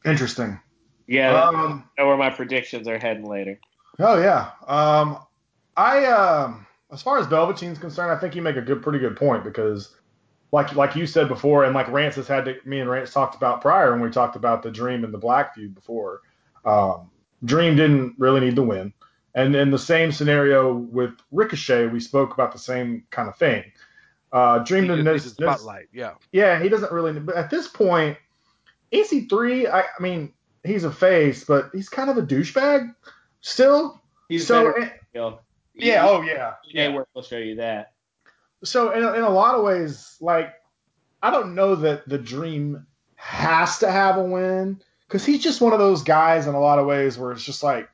Interesting. 0.05 0.59
Yeah, 1.07 1.43
Um, 1.45 1.89
know 1.99 2.07
where 2.07 2.17
my 2.17 2.31
predictions 2.31 2.89
are 2.89 2.99
heading 2.99 3.27
later. 3.27 3.61
Oh 3.99 4.21
yeah. 4.21 4.51
Um, 4.67 5.19
I 5.77 6.07
um, 6.07 6.67
as 6.91 7.03
far 7.03 7.19
as 7.19 7.27
Velveteen's 7.27 7.79
concerned, 7.79 8.11
I 8.11 8.17
think 8.17 8.35
you 8.35 8.43
make 8.43 8.57
a 8.57 8.63
good, 8.63 8.83
pretty 8.83 8.99
good 8.99 9.17
point 9.17 9.45
because, 9.45 9.95
like, 10.53 10.75
like 10.75 10.97
you 10.97 11.07
said 11.07 11.29
before, 11.29 11.65
and 11.65 11.75
like 11.75 11.89
Rance 11.89 12.17
has 12.17 12.29
had 12.29 12.45
to, 12.47 12.57
me 12.65 12.81
and 12.81 12.89
Rance 12.89 13.13
talked 13.13 13.35
about 13.35 13.61
prior 13.61 13.93
when 13.93 14.01
we 14.01 14.11
talked 14.11 14.37
about 14.37 14.63
the 14.63 14.71
Dream 14.71 15.05
and 15.05 15.13
the 15.13 15.19
Black 15.19 15.55
feud 15.55 15.75
before. 15.75 16.21
Um, 16.65 17.11
Dream 17.45 17.77
didn't 17.77 18.15
really 18.19 18.41
need 18.41 18.57
the 18.57 18.63
win, 18.63 18.93
and 19.35 19.55
in 19.55 19.71
the 19.71 19.79
same 19.79 20.13
scenario 20.13 20.73
with 20.75 21.15
Ricochet, 21.33 21.87
we 21.87 22.01
spoke 22.01 22.35
about 22.35 22.53
the 22.53 22.59
same 22.59 23.05
kind 23.11 23.29
of 23.29 23.37
thing. 23.37 23.65
Uh, 24.33 24.61
Dream 24.61 24.85
He 24.85 24.89
didn't. 24.89 25.05
just 25.05 25.37
the 25.37 25.53
spotlight. 25.53 25.89
Yeah. 25.93 26.15
yeah, 26.33 26.63
he 26.63 26.69
doesn't 26.69 26.93
really. 26.93 27.13
But 27.19 27.37
at 27.37 27.51
this 27.51 27.69
point, 27.69 28.17
EC3, 28.93 29.73
I, 29.73 29.81
I 29.81 30.03
mean, 30.03 30.33
he's 30.65 30.85
a 30.85 30.91
face, 30.93 31.45
but 31.45 31.71
he's 31.73 31.89
kind 31.89 32.11
of 32.11 32.19
a 32.19 32.23
douchebag 32.23 32.95
still. 33.41 34.01
He's 34.29 34.47
so 34.47 34.67
better. 34.73 34.83
eh, 34.83 34.91
you 35.15 35.21
know. 35.21 35.41
yeah, 35.75 36.07
oh 36.07 36.23
yeah, 36.23 36.55
Yeah, 36.69 37.03
will 37.15 37.23
show 37.23 37.39
you 37.39 37.57
that. 37.57 37.93
So 38.65 38.91
in 38.93 39.03
a, 39.03 39.13
in 39.15 39.23
a 39.23 39.31
lot 39.31 39.55
of 39.55 39.65
ways, 39.65 40.17
like 40.21 40.53
I 41.23 41.31
don't 41.31 41.55
know 41.55 41.75
that 41.77 42.09
the 42.09 42.19
Dream 42.19 42.87
has 43.17 43.79
to 43.79 43.91
have 43.91 44.17
a 44.17 44.23
win 44.23 44.81
because 45.07 45.25
he's 45.25 45.43
just 45.43 45.61
one 45.61 45.73
of 45.73 45.79
those 45.79 46.03
guys 46.03 46.47
in 46.47 46.55
a 46.55 46.61
lot 46.61 46.79
of 46.79 46.87
ways 46.87 47.19
where 47.19 47.33
it's 47.33 47.45
just 47.45 47.63
like, 47.63 47.89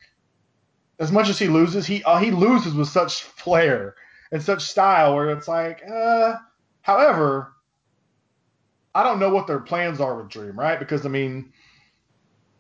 as 0.99 1.13
much 1.13 1.29
as 1.29 1.39
he 1.39 1.49
loses, 1.49 1.87
he 1.87 2.03
uh, 2.05 2.19
he 2.19 2.31
loses 2.31 2.75
with 2.75 2.89
such 2.89 3.23
flair 3.23 3.95
and 4.33 4.43
such 4.43 4.63
style 4.63 5.15
where 5.15 5.31
it's 5.31 5.49
like, 5.49 5.83
uh. 5.89 6.37
However, 6.81 7.53
I 8.95 9.03
don't 9.03 9.19
know 9.19 9.31
what 9.31 9.47
their 9.47 9.61
plans 9.61 10.01
are 10.01 10.17
with 10.17 10.29
Dream, 10.29 10.59
right? 10.59 10.79
Because 10.79 11.05
I 11.07 11.09
mean, 11.09 11.53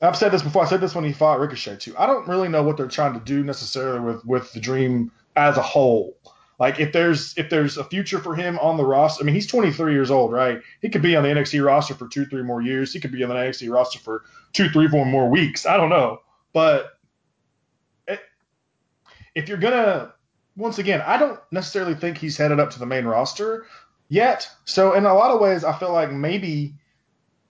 I've 0.00 0.16
said 0.16 0.30
this 0.32 0.42
before. 0.42 0.62
I 0.62 0.68
said 0.68 0.80
this 0.80 0.94
when 0.94 1.04
he 1.04 1.12
fought 1.12 1.40
Ricochet 1.40 1.76
too. 1.76 1.94
I 1.98 2.06
don't 2.06 2.28
really 2.28 2.48
know 2.48 2.62
what 2.62 2.76
they're 2.76 2.86
trying 2.86 3.14
to 3.14 3.20
do 3.20 3.42
necessarily 3.42 4.00
with 4.00 4.24
with 4.24 4.52
the 4.52 4.60
Dream 4.60 5.10
as 5.36 5.56
a 5.56 5.62
whole. 5.62 6.16
Like 6.58 6.80
if 6.80 6.92
there's 6.92 7.36
if 7.36 7.50
there's 7.50 7.76
a 7.76 7.84
future 7.84 8.18
for 8.18 8.34
him 8.34 8.58
on 8.58 8.76
the 8.76 8.84
roster, 8.84 9.22
I 9.22 9.24
mean 9.24 9.34
he's 9.34 9.46
23 9.46 9.92
years 9.92 10.10
old, 10.10 10.32
right? 10.32 10.60
He 10.82 10.88
could 10.88 11.02
be 11.02 11.14
on 11.14 11.22
the 11.22 11.28
NXT 11.28 11.64
roster 11.64 11.94
for 11.94 12.08
two, 12.08 12.26
three 12.26 12.42
more 12.42 12.60
years. 12.60 12.92
He 12.92 13.00
could 13.00 13.12
be 13.12 13.22
on 13.22 13.30
the 13.30 13.36
NXT 13.36 13.72
roster 13.72 14.00
for 14.00 14.24
two, 14.52 14.68
three, 14.68 14.88
four 14.88 15.06
more 15.06 15.28
weeks. 15.28 15.66
I 15.66 15.76
don't 15.76 15.90
know, 15.90 16.20
but 16.52 16.98
it, 18.08 18.20
if 19.36 19.48
you're 19.48 19.58
gonna, 19.58 20.14
once 20.56 20.78
again, 20.78 21.00
I 21.06 21.16
don't 21.16 21.38
necessarily 21.52 21.94
think 21.94 22.18
he's 22.18 22.36
headed 22.36 22.58
up 22.58 22.70
to 22.70 22.80
the 22.80 22.86
main 22.86 23.04
roster, 23.04 23.66
yet. 24.08 24.50
So 24.64 24.94
in 24.94 25.04
a 25.04 25.14
lot 25.14 25.30
of 25.30 25.40
ways, 25.40 25.64
I 25.64 25.78
feel 25.78 25.92
like 25.92 26.12
maybe, 26.12 26.74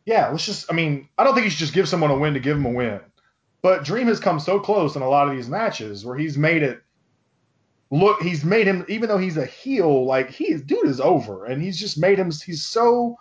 yeah, 0.05 0.29
let's 0.29 0.47
just. 0.47 0.71
I 0.71 0.75
mean, 0.75 1.09
I 1.17 1.25
don't 1.25 1.35
think 1.35 1.45
you 1.45 1.51
should 1.51 1.59
just 1.59 1.75
give 1.75 1.89
someone 1.89 2.11
a 2.11 2.19
win 2.19 2.35
to 2.35 2.41
give 2.41 2.57
them 2.57 2.67
a 2.67 2.71
win. 2.71 3.01
But 3.63 3.85
Dream 3.85 4.07
has 4.07 4.21
come 4.21 4.39
so 4.39 4.61
close 4.61 4.97
in 4.97 5.03
a 5.03 5.09
lot 5.09 5.29
of 5.29 5.35
these 5.35 5.49
matches 5.49 6.05
where 6.05 6.17
he's 6.17 6.39
made 6.39 6.63
it 6.63 6.81
look. 7.91 8.23
He's 8.23 8.45
made 8.45 8.67
him, 8.67 8.85
even 8.89 9.09
though 9.09 9.19
he's 9.19 9.37
a 9.37 9.47
heel, 9.47 10.05
like 10.05 10.31
he 10.31 10.53
is, 10.53 10.63
dude 10.63 10.87
is 10.87 11.01
over, 11.01 11.45
and 11.47 11.61
he's 11.61 11.79
just 11.79 11.99
made 11.99 12.19
him. 12.19 12.31
He's 12.31 12.65
so. 12.65 13.17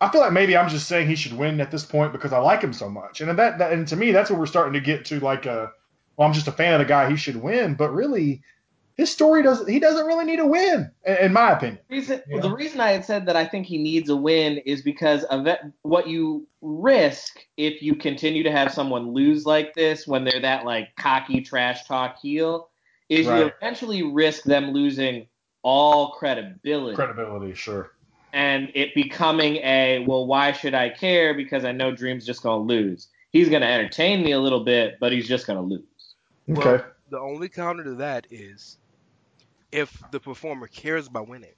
I 0.00 0.08
feel 0.08 0.22
like 0.22 0.32
maybe 0.32 0.56
I'm 0.56 0.70
just 0.70 0.88
saying 0.88 1.08
he 1.08 1.16
should 1.16 1.34
win 1.34 1.60
at 1.60 1.70
this 1.70 1.84
point 1.84 2.12
because 2.12 2.32
I 2.32 2.38
like 2.38 2.62
him 2.62 2.72
so 2.72 2.88
much, 2.88 3.20
and 3.20 3.38
that, 3.38 3.58
that 3.58 3.72
and 3.72 3.86
to 3.88 3.96
me 3.96 4.12
that's 4.12 4.30
what 4.30 4.38
we're 4.38 4.46
starting 4.46 4.72
to 4.74 4.80
get 4.80 5.04
to 5.06 5.20
like 5.20 5.46
a. 5.46 5.72
Well, 6.16 6.28
I'm 6.28 6.34
just 6.34 6.48
a 6.48 6.52
fan 6.52 6.74
of 6.74 6.78
the 6.80 6.84
guy. 6.84 7.10
He 7.10 7.16
should 7.16 7.36
win, 7.36 7.74
but 7.74 7.92
really, 7.92 8.42
his 8.96 9.10
story 9.10 9.42
doesn't. 9.42 9.68
He 9.68 9.78
doesn't 9.80 10.04
really 10.06 10.24
need 10.26 10.40
a 10.40 10.46
win, 10.46 10.90
in, 11.06 11.16
in 11.16 11.32
my 11.32 11.52
opinion. 11.52 11.78
Reason, 11.88 12.20
Yeah. 12.28 12.40
The 12.40 12.50
reason 12.54 12.80
I 12.80 12.90
had 12.92 13.04
said 13.04 13.26
that 13.26 13.36
I 13.36 13.46
think 13.46 13.66
he 13.66 13.78
needs 13.78 14.10
a 14.10 14.16
win 14.16 14.58
is 14.58 14.82
because 14.82 15.24
of 15.24 15.46
it, 15.46 15.58
what 15.82 16.06
you 16.08 16.46
risk 16.60 17.38
if 17.56 17.82
you 17.82 17.94
continue 17.94 18.42
to 18.42 18.50
have 18.52 18.72
someone 18.72 19.12
lose 19.12 19.46
like 19.46 19.74
this 19.74 20.06
when 20.06 20.24
they're 20.24 20.40
that 20.40 20.64
like 20.66 20.94
cocky 20.96 21.40
trash 21.40 21.84
talk 21.86 22.18
heel 22.20 22.68
is 23.08 23.26
you 23.26 23.50
eventually 23.58 24.02
risk 24.02 24.44
them 24.44 24.70
losing 24.72 25.26
all 25.62 26.10
credibility 26.12 26.94
Credibility, 26.94 27.54
sure. 27.54 27.92
and 28.34 28.70
it 28.74 28.94
becoming 28.94 29.56
a 29.56 30.04
well 30.06 30.26
why 30.26 30.52
should 30.52 30.74
I 30.74 30.90
care 30.90 31.32
because 31.34 31.64
I 31.64 31.72
know 31.72 31.90
Dream's 31.94 32.26
just 32.26 32.42
gonna 32.42 32.62
lose. 32.62 33.08
He's 33.30 33.48
gonna 33.48 33.66
entertain 33.66 34.22
me 34.22 34.32
a 34.32 34.38
little 34.40 34.64
bit, 34.64 34.98
but 35.00 35.12
he's 35.12 35.26
just 35.26 35.46
gonna 35.46 35.62
lose. 35.62 35.82
Well, 36.46 36.66
Okay. 36.68 36.84
the 37.10 37.18
only 37.20 37.48
counter 37.48 37.84
to 37.84 37.94
that 37.94 38.26
is 38.30 38.76
if 39.72 40.02
the 40.10 40.20
performer 40.20 40.66
cares 40.66 41.06
about 41.06 41.28
winning. 41.28 41.54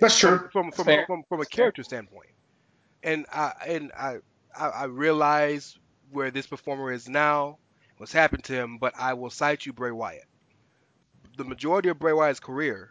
That's 0.00 0.18
true. 0.18 0.38
From 0.38 0.50
from 0.50 0.72
from, 0.72 0.84
fair. 0.84 1.06
from, 1.06 1.22
from 1.28 1.40
a 1.40 1.46
character 1.46 1.82
standpoint, 1.82 2.30
and 3.02 3.26
I 3.32 3.52
and 3.66 3.92
I, 3.96 4.16
I 4.58 4.68
I 4.68 4.84
realize 4.84 5.78
where 6.10 6.30
this 6.30 6.46
performer 6.46 6.92
is 6.92 7.08
now, 7.08 7.58
what's 7.98 8.12
happened 8.12 8.44
to 8.44 8.52
him, 8.54 8.78
but 8.78 8.94
I 8.98 9.14
will 9.14 9.30
cite 9.30 9.64
you 9.64 9.72
Bray 9.72 9.92
Wyatt. 9.92 10.24
The 11.36 11.44
majority 11.44 11.88
of 11.88 11.98
Bray 11.98 12.12
Wyatt's 12.12 12.40
career, 12.40 12.90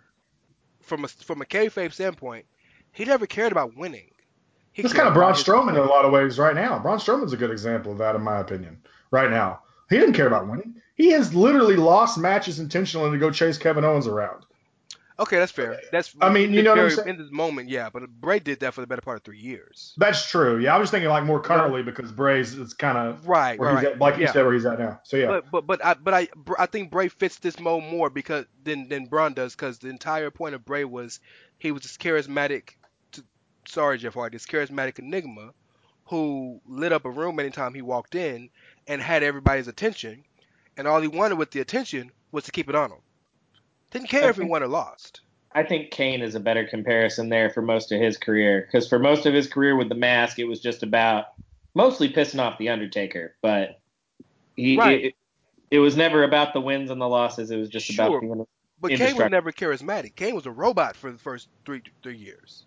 from 0.80 1.04
a 1.04 1.08
from 1.10 1.42
a 1.42 1.46
kayfabe 1.46 1.94
standpoint, 1.94 2.46
he 2.94 3.04
never 3.06 3.26
cared 3.26 3.52
about 3.52 3.76
winning. 3.76 4.12
He 4.72 4.82
It's 4.82 4.94
kind 4.94 5.08
of 5.08 5.14
Braun 5.14 5.32
about 5.32 5.38
his- 5.38 5.46
Strowman 5.46 5.72
in 5.72 5.80
a 5.80 5.84
lot 5.84 6.06
of 6.06 6.14
ways 6.14 6.40
right 6.40 6.56
now. 6.56 6.80
Braun 6.80 6.98
Strowman's 6.98 7.34
a 7.34 7.38
good 7.38 7.52
example 7.52 7.92
of 7.92 7.98
that, 7.98 8.16
in 8.16 8.22
my 8.22 8.40
opinion. 8.40 8.82
Right 9.12 9.30
now, 9.30 9.64
he 9.90 9.98
didn't 9.98 10.14
care 10.14 10.28
about 10.28 10.48
winning. 10.48 10.76
He 11.02 11.10
has 11.14 11.34
literally 11.34 11.78
lost 11.78 12.20
matches 12.20 12.60
intentionally 12.60 13.10
to 13.10 13.18
go 13.18 13.32
chase 13.32 13.58
Kevin 13.58 13.84
Owens 13.84 14.06
around. 14.06 14.46
Okay, 15.18 15.40
that's 15.40 15.52
fair. 15.52 15.80
That's 15.92 16.16
I 16.22 16.32
mean, 16.32 16.54
you 16.54 16.62
know 16.62 16.76
what 16.76 16.80
I'm 16.80 16.90
saying? 16.92 17.10
In 17.10 17.18
this 17.18 17.32
moment, 17.32 17.70
yeah, 17.70 17.90
but 17.90 18.08
Bray 18.08 18.38
did 18.38 18.60
that 18.60 18.76
for 18.76 18.82
the 18.82 18.88
better 18.88 19.02
part 19.02 19.18
of 19.18 19.24
three 19.24 19.40
years. 19.40 19.96
That's 19.98 20.30
true. 20.30 20.60
Yeah, 20.60 20.76
I 20.76 20.78
was 20.78 20.92
thinking 20.92 21.10
like 21.10 21.24
more 21.24 21.40
currently 21.40 21.82
because 21.82 22.12
Bray's 22.12 22.56
it's 22.56 22.74
kind 22.74 23.00
of 23.00 23.28
Right, 23.28 23.60
where 23.60 23.74
right, 23.74 23.80
he's 23.84 23.94
at, 23.94 24.00
like 24.00 24.20
you 24.20 24.28
said, 24.28 24.44
where 24.44 24.54
he's 24.54 24.66
at 24.68 24.78
now. 24.78 25.00
So 25.04 25.18
yeah, 25.18 25.26
But 25.26 25.50
but 25.50 25.66
but 25.66 25.84
I 25.84 25.96
but 25.96 26.14
I 26.14 26.28
I 26.60 26.68
think 26.68 26.92
Bray 26.92 27.08
fits 27.08 27.40
this 27.40 27.60
mold 27.60 27.84
more 27.84 28.12
because 28.12 28.46
than 28.64 28.88
than 28.88 29.08
Braun 29.08 29.34
does 29.34 29.56
because 29.56 29.80
the 29.80 29.90
entire 29.90 30.30
point 30.30 30.54
of 30.54 30.64
Bray 30.66 30.86
was 30.86 31.20
he 31.58 31.72
was 31.72 31.82
this 31.82 31.98
charismatic. 31.98 32.76
To, 33.14 33.24
sorry, 33.68 33.98
Jeff 33.98 34.14
Hardy, 34.14 34.36
this 34.36 34.46
charismatic 34.46 35.00
enigma 35.00 35.54
who 36.06 36.62
lit 36.68 36.94
up 36.94 37.06
a 37.06 37.10
room 37.10 37.40
anytime 37.40 37.74
he 37.74 37.82
walked 37.82 38.14
in 38.14 38.50
and 38.86 39.02
had 39.02 39.24
everybody's 39.24 39.68
attention, 39.68 40.24
and 40.82 40.88
all 40.88 41.00
he 41.00 41.08
wanted 41.08 41.38
with 41.38 41.52
the 41.52 41.60
attention 41.60 42.12
was 42.32 42.44
to 42.46 42.52
keep 42.52 42.68
it 42.68 42.74
on 42.74 42.92
him. 42.92 42.98
Didn't 43.92 44.10
care 44.10 44.32
if 44.32 44.38
he 44.38 44.42
won 44.42 44.64
or 44.64 44.68
lost. 44.68 45.22
I 45.54 45.62
think 45.62 45.92
Kane 45.92 46.24
is 46.24 46.34
a 46.34 46.40
better 46.40 46.66
comparison 46.66 47.30
there 47.30 47.52
for 47.52 47.62
most 47.62 47.92
of 47.92 48.02
his 48.02 48.18
career 48.18 48.66
because 48.66 48.90
for 48.90 48.98
most 48.98 49.28
of 49.28 49.34
his 49.36 49.48
career 49.48 49.76
with 49.76 49.90
the 49.90 49.96
mask, 49.96 50.40
it 50.40 50.46
was 50.46 50.60
just 50.60 50.82
about 50.82 51.26
mostly 51.76 52.12
pissing 52.12 52.40
off 52.40 52.58
the 52.58 52.70
Undertaker, 52.70 53.36
but 53.44 53.80
he 54.56 54.76
Right. 54.76 55.06
it, 55.06 55.16
it 55.70 55.78
was 55.78 55.96
never 55.96 56.24
about 56.24 56.54
the 56.54 56.62
wins 56.62 56.90
and 56.90 57.00
the 57.00 57.08
losses. 57.08 57.52
It 57.52 57.58
was 57.58 57.70
just 57.70 57.86
Sure. 57.86 58.08
about 58.08 58.22
being 58.22 58.48
But 58.80 58.96
Kane 58.96 59.16
was 59.16 59.30
never 59.30 59.52
charismatic. 59.52 60.16
Kane 60.16 60.34
was 60.34 60.48
a 60.48 60.52
robot 60.52 60.96
for 60.96 61.12
the 61.12 61.20
first 61.20 61.48
three 61.64 61.84
three 62.02 62.18
years, 62.18 62.66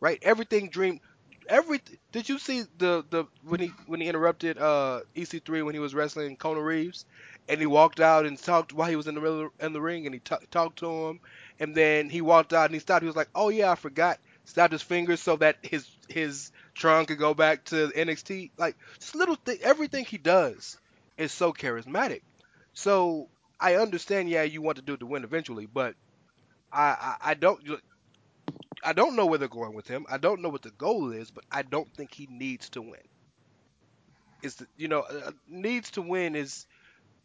right? 0.00 0.20
Everything 0.22 0.70
dream, 0.70 1.00
every. 1.48 1.80
Did 2.12 2.28
you 2.28 2.38
see 2.38 2.62
the 2.76 3.04
the 3.10 3.24
when 3.42 3.58
he 3.58 3.72
when 3.86 4.00
he 4.00 4.06
interrupted 4.06 4.58
uh 4.58 5.00
EC3 5.16 5.64
when 5.64 5.74
he 5.74 5.80
was 5.80 5.94
wrestling 5.94 6.36
Kona 6.36 6.62
Reeves, 6.62 7.04
and 7.48 7.60
he 7.60 7.66
walked 7.66 8.00
out 8.00 8.26
and 8.26 8.38
talked 8.38 8.72
while 8.72 8.88
he 8.88 8.96
was 8.96 9.06
in 9.06 9.14
the 9.14 9.20
middle 9.20 9.50
in 9.60 9.72
the 9.72 9.80
ring 9.80 10.06
and 10.06 10.14
he 10.14 10.20
ta- 10.20 10.38
talked 10.50 10.78
to 10.80 11.08
him, 11.08 11.20
and 11.58 11.74
then 11.74 12.08
he 12.10 12.20
walked 12.20 12.52
out 12.52 12.66
and 12.66 12.74
he 12.74 12.80
stopped. 12.80 13.02
He 13.02 13.06
was 13.06 13.16
like, 13.16 13.30
"Oh 13.34 13.48
yeah, 13.48 13.70
I 13.70 13.74
forgot." 13.76 14.18
Stopped 14.44 14.72
his 14.72 14.82
fingers 14.82 15.20
so 15.20 15.36
that 15.36 15.58
his 15.62 15.88
his 16.08 16.50
trunk 16.74 17.08
could 17.08 17.18
go 17.18 17.34
back 17.34 17.64
to 17.66 17.92
NXT. 17.94 18.52
Like 18.58 18.76
just 19.00 19.14
little 19.14 19.36
thing, 19.36 19.58
everything 19.62 20.04
he 20.04 20.18
does 20.18 20.78
is 21.16 21.32
so 21.32 21.52
charismatic. 21.52 22.22
So 22.74 23.30
I 23.60 23.76
understand, 23.76 24.28
yeah, 24.30 24.42
you 24.42 24.62
want 24.62 24.76
to 24.76 24.82
do 24.82 24.94
it 24.94 25.00
to 25.00 25.06
win 25.06 25.24
eventually, 25.24 25.66
but 25.66 25.94
I, 26.72 26.82
I, 26.82 27.16
I 27.32 27.34
don't 27.34 27.60
I 28.84 28.92
don't 28.92 29.16
know 29.16 29.26
where 29.26 29.38
they're 29.40 29.48
going 29.48 29.74
with 29.74 29.88
him. 29.88 30.06
I 30.08 30.18
don't 30.18 30.40
know 30.40 30.48
what 30.48 30.62
the 30.62 30.70
goal 30.70 31.10
is, 31.10 31.32
but 31.32 31.44
I 31.50 31.62
don't 31.62 31.92
think 31.96 32.14
he 32.14 32.26
needs 32.28 32.70
to 32.70 32.82
win. 32.82 33.02
Is 34.42 34.60
you 34.76 34.88
know 34.88 35.00
uh, 35.02 35.30
needs 35.46 35.92
to 35.92 36.02
win 36.02 36.34
is 36.34 36.66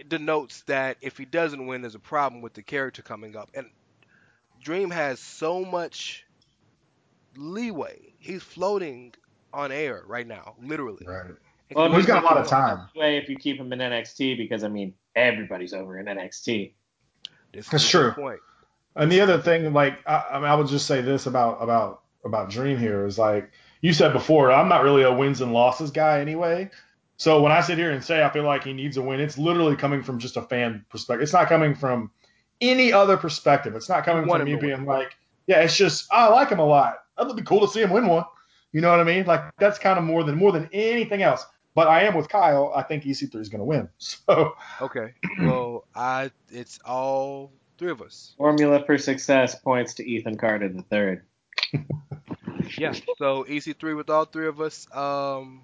denotes 0.07 0.61
that 0.63 0.97
if 1.01 1.17
he 1.17 1.25
doesn't 1.25 1.65
win, 1.65 1.81
there's 1.81 1.95
a 1.95 1.99
problem 1.99 2.41
with 2.41 2.53
the 2.53 2.61
character 2.61 3.01
coming 3.01 3.35
up. 3.35 3.49
And 3.53 3.67
Dream 4.61 4.91
has 4.91 5.19
so 5.19 5.63
much 5.65 6.25
leeway. 7.35 8.13
He's 8.19 8.43
floating 8.43 9.13
on 9.53 9.71
air 9.71 10.03
right 10.07 10.27
now, 10.27 10.55
literally. 10.61 11.05
right. 11.07 11.25
And 11.25 11.75
Well, 11.75 11.87
can 11.87 11.95
He's 11.97 12.05
we- 12.05 12.07
got 12.07 12.23
a 12.23 12.25
lot 12.25 12.37
of 12.37 12.47
time. 12.47 12.87
way 12.95 13.17
if 13.17 13.27
you 13.29 13.35
keep 13.37 13.57
him 13.59 13.73
in 13.73 13.79
NXT 13.79 14.37
because 14.37 14.63
I 14.63 14.69
mean 14.69 14.93
everybody's 15.15 15.73
over 15.73 15.99
in 15.99 16.05
NXT. 16.07 16.73
This 17.51 17.67
That's 17.69 17.87
true. 17.89 18.11
Point. 18.11 18.39
And 18.95 19.11
the 19.11 19.21
other 19.21 19.39
thing, 19.39 19.71
like, 19.73 19.99
I, 20.07 20.23
I 20.31 20.35
mean, 20.39 20.45
I 20.49 20.55
would 20.55 20.67
just 20.67 20.85
say 20.87 21.01
this 21.01 21.25
about 21.27 21.57
about 21.61 22.03
about 22.25 22.49
Dream 22.49 22.77
here 22.77 23.05
is 23.05 23.17
like 23.19 23.51
you 23.81 23.93
said 23.93 24.11
before, 24.13 24.51
I'm 24.51 24.69
not 24.69 24.83
really 24.83 25.03
a 25.03 25.11
wins 25.11 25.41
and 25.41 25.53
losses 25.53 25.91
guy 25.91 26.19
anyway. 26.19 26.69
So 27.17 27.41
when 27.41 27.51
I 27.51 27.61
sit 27.61 27.77
here 27.77 27.91
and 27.91 28.03
say 28.03 28.23
I 28.23 28.29
feel 28.29 28.43
like 28.43 28.63
he 28.63 28.73
needs 28.73 28.97
a 28.97 29.01
win, 29.01 29.19
it's 29.19 29.37
literally 29.37 29.75
coming 29.75 30.03
from 30.03 30.19
just 30.19 30.37
a 30.37 30.43
fan 30.43 30.85
perspective. 30.89 31.23
It's 31.23 31.33
not 31.33 31.49
coming 31.49 31.73
from 31.73 32.11
any 32.61 32.93
other 32.93 33.17
perspective. 33.17 33.75
It's 33.75 33.89
not 33.89 34.05
coming 34.05 34.27
from 34.27 34.45
me 34.45 34.51
him 34.51 34.59
to 34.59 34.65
being 34.67 34.85
like, 34.85 35.15
yeah, 35.47 35.61
it's 35.61 35.75
just 35.75 36.07
I 36.11 36.27
like 36.27 36.49
him 36.49 36.59
a 36.59 36.65
lot. 36.65 36.99
That'd 37.17 37.35
be 37.35 37.41
cool 37.41 37.61
to 37.61 37.67
see 37.67 37.81
him 37.81 37.89
win 37.89 38.07
one. 38.07 38.25
You 38.71 38.81
know 38.81 38.91
what 38.91 38.99
I 38.99 39.03
mean? 39.03 39.25
Like 39.25 39.41
that's 39.57 39.79
kind 39.79 39.97
of 39.97 40.05
more 40.05 40.23
than 40.23 40.35
more 40.35 40.51
than 40.51 40.69
anything 40.71 41.23
else. 41.23 41.45
But 41.73 41.87
I 41.87 42.03
am 42.03 42.15
with 42.15 42.27
Kyle. 42.27 42.71
I 42.75 42.81
think 42.81 43.03
EC3 43.03 43.35
is 43.35 43.49
going 43.49 43.59
to 43.59 43.65
win. 43.65 43.89
So 43.97 44.53
Okay. 44.81 45.13
Well, 45.41 45.85
I 45.95 46.31
it's 46.51 46.79
all 46.85 47.51
three 47.77 47.91
of 47.91 48.01
us. 48.01 48.33
Formula 48.37 48.83
for 48.85 48.97
success 48.97 49.55
points 49.55 49.93
to 49.95 50.07
Ethan 50.07 50.37
Carter 50.37 50.69
the 50.69 50.83
third. 50.83 51.23
Yeah. 52.77 52.91
So 53.17 53.45
EC3 53.45 53.95
with 53.95 54.09
all 54.09 54.25
three 54.25 54.47
of 54.47 54.59
us. 54.59 54.87
Um, 54.93 55.63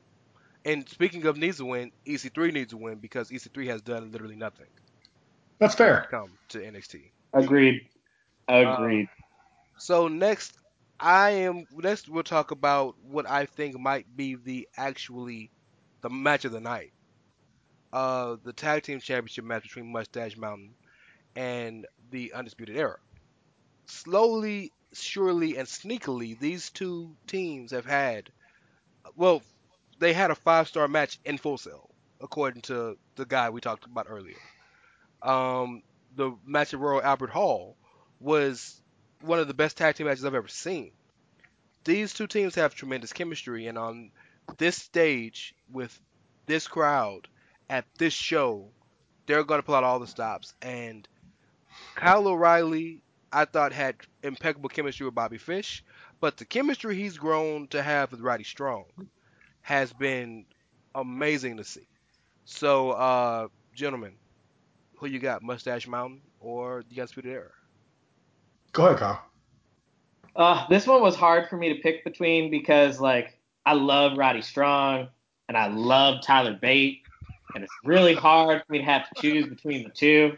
and 0.66 0.88
speaking 0.88 1.26
of 1.26 1.38
needs 1.38 1.58
to 1.58 1.66
win, 1.66 1.92
EC3 2.06 2.54
needs 2.54 2.72
to 2.72 2.78
win 2.78 2.96
because 2.96 3.30
EC3 3.30 3.68
has 3.68 3.82
done 3.82 4.12
literally 4.12 4.36
nothing 4.36 4.68
that's 5.60 5.76
fair. 5.76 6.08
come 6.10 6.32
to 6.50 6.60
NXT. 6.60 7.12
Agreed. 7.34 7.88
Agreed. 8.48 9.08
So 9.78 10.08
next, 10.08 10.58
I 11.00 11.32
am 11.32 11.66
next. 11.76 12.10
We'll 12.10 12.24
talk 12.24 12.52
about 12.52 12.96
what 13.02 13.30
I 13.30 13.46
think 13.46 13.80
might 13.80 14.06
be 14.16 14.36
the 14.36 14.68
actually 14.78 15.52
the 16.02 16.10
match 16.10 16.46
of 16.46 16.52
the 16.52 16.60
night. 16.60 16.92
Uh, 17.92 18.38
the 18.44 18.54
tag 18.54 18.84
team 18.84 19.00
championship 19.00 19.46
match 19.46 19.64
between 19.64 19.92
Mustache 19.92 20.36
Mountain 20.36 20.74
and 21.36 21.86
the 22.12 22.34
Undisputed 22.34 22.76
Era. 22.76 22.98
Slowly, 23.86 24.72
surely, 24.94 25.58
and 25.58 25.68
sneakily, 25.68 26.38
these 26.40 26.70
two 26.72 27.16
teams 27.28 27.72
have 27.72 27.86
had. 27.86 28.30
Well, 29.16 29.44
they 30.04 30.12
had 30.12 30.32
a 30.32 30.36
five-star 30.36 30.90
match 30.90 31.18
in 31.24 31.38
Full 31.38 31.58
Sail, 31.58 31.90
according 32.20 32.62
to 32.64 32.98
the 33.16 33.26
guy 33.26 33.50
we 33.50 33.62
talked 33.62 33.86
about 33.86 34.08
earlier. 34.10 34.36
Um, 35.22 35.82
the 36.18 36.36
match 36.46 36.74
at 36.74 36.80
Royal 36.82 37.02
Albert 37.02 37.30
Hall 37.30 37.78
was 38.20 38.82
one 39.22 39.40
of 39.40 39.48
the 39.48 39.54
best 39.54 39.78
tag 39.78 39.96
team 39.96 40.08
matches 40.08 40.26
I've 40.26 40.36
ever 40.36 40.50
seen. 40.50 40.92
These 41.86 42.14
two 42.14 42.28
teams 42.28 42.56
have 42.56 42.76
tremendous 42.76 43.14
chemistry, 43.14 43.68
and 43.68 43.78
on 43.78 44.12
this 44.58 44.76
stage 44.76 45.56
with 45.72 45.98
this 46.48 46.68
crowd 46.68 47.30
at 47.70 47.86
this 47.98 48.14
show, 48.14 48.72
they're 49.26 49.46
going 49.46 49.60
to 49.60 49.66
pull 49.66 49.76
out 49.76 49.86
all 49.86 50.00
the 50.00 50.08
stops. 50.08 50.54
And 50.62 51.08
Kyle 51.96 52.28
O'Reilly, 52.28 53.02
I 53.32 53.46
thought 53.46 53.72
had 53.72 53.96
impeccable 54.22 54.68
chemistry 54.68 55.06
with 55.06 55.16
Bobby 55.16 55.38
Fish, 55.38 55.82
but 56.20 56.36
the 56.36 56.46
chemistry 56.46 56.96
he's 56.98 57.18
grown 57.18 57.68
to 57.68 57.82
have 57.82 58.12
with 58.12 58.20
Roddy 58.20 58.44
Strong 58.44 58.84
has 59.64 59.92
been 59.92 60.46
amazing 60.94 61.58
to 61.58 61.64
see. 61.64 61.88
So, 62.46 62.92
uh, 62.92 63.48
gentlemen, 63.74 64.14
who 64.98 65.08
you 65.08 65.20
got, 65.20 65.42
Mustache 65.42 65.88
Mountain 65.88 66.22
or 66.40 66.84
the 66.90 67.02
Undisputed 67.02 67.32
Era? 67.32 67.50
Go 68.74 68.86
ahead, 68.86 69.00
Kyle. 69.00 69.26
Uh, 70.36 70.68
this 70.68 70.86
one 70.86 71.02
was 71.02 71.16
hard 71.16 71.48
for 71.50 71.58
me 71.58 71.74
to 71.74 71.82
pick 71.82 72.04
between 72.04 72.52
because 72.52 73.00
like 73.00 73.40
I 73.66 73.74
love 73.74 74.18
Roddy 74.18 74.42
Strong 74.42 75.08
and 75.48 75.56
I 75.56 75.68
love 75.68 76.24
Tyler 76.24 76.58
Bate, 76.60 77.02
and 77.54 77.64
it's 77.64 77.74
really 77.86 78.16
hard 78.16 78.64
for 78.66 78.72
me 78.72 78.80
to 78.80 78.86
have 78.86 79.08
to 79.10 79.22
choose 79.22 79.48
between 79.48 79.84
the 79.84 79.90
two. 79.90 80.38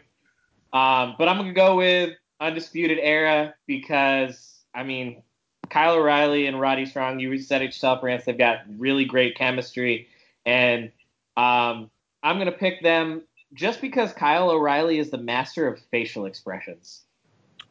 Um, 0.72 1.14
but 1.18 1.28
I'm 1.28 1.38
gonna 1.38 1.54
go 1.54 1.76
with 1.76 2.10
Undisputed 2.40 2.98
Era 3.00 3.54
because 3.66 4.64
I 4.74 4.82
mean 4.82 5.22
Kyle 5.68 5.94
O'Reilly 5.94 6.46
and 6.46 6.60
Roddy 6.60 6.86
Strong. 6.86 7.20
You 7.20 7.38
said 7.38 7.62
it 7.62 7.66
yourself, 7.66 8.02
Rance. 8.02 8.24
They've 8.24 8.36
got 8.36 8.60
really 8.78 9.04
great 9.04 9.36
chemistry, 9.36 10.08
and 10.44 10.92
um, 11.36 11.90
I'm 12.22 12.38
gonna 12.38 12.52
pick 12.52 12.82
them 12.82 13.22
just 13.54 13.80
because 13.80 14.12
Kyle 14.12 14.50
O'Reilly 14.50 14.98
is 14.98 15.10
the 15.10 15.18
master 15.18 15.68
of 15.68 15.80
facial 15.90 16.26
expressions. 16.26 17.02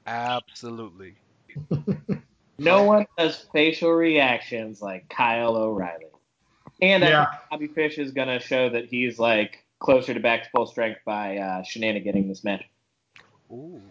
Absolutely. 0.05 1.15
No 2.57 2.83
one 2.83 3.05
does 3.17 3.47
facial 3.51 3.91
reactions 3.91 4.81
like 4.81 5.09
Kyle 5.09 5.55
O'Reilly. 5.57 6.05
And 6.81 7.03
I 7.03 7.09
Yeah. 7.09 7.25
think 7.25 7.39
Bobby 7.51 7.67
Fish 7.67 7.97
is 7.97 8.11
going 8.11 8.27
to 8.27 8.39
show 8.39 8.69
that 8.69 8.85
he's 8.85 9.19
like 9.19 9.65
closer 9.79 10.13
to 10.13 10.19
back 10.19 10.43
to 10.43 10.49
full 10.51 10.65
strength 10.65 11.01
by 11.05 11.37
uh, 11.37 11.63
shenaniganing 11.63 12.27
this 12.27 12.43
match. 12.43 12.63
Ooh. 13.51 13.81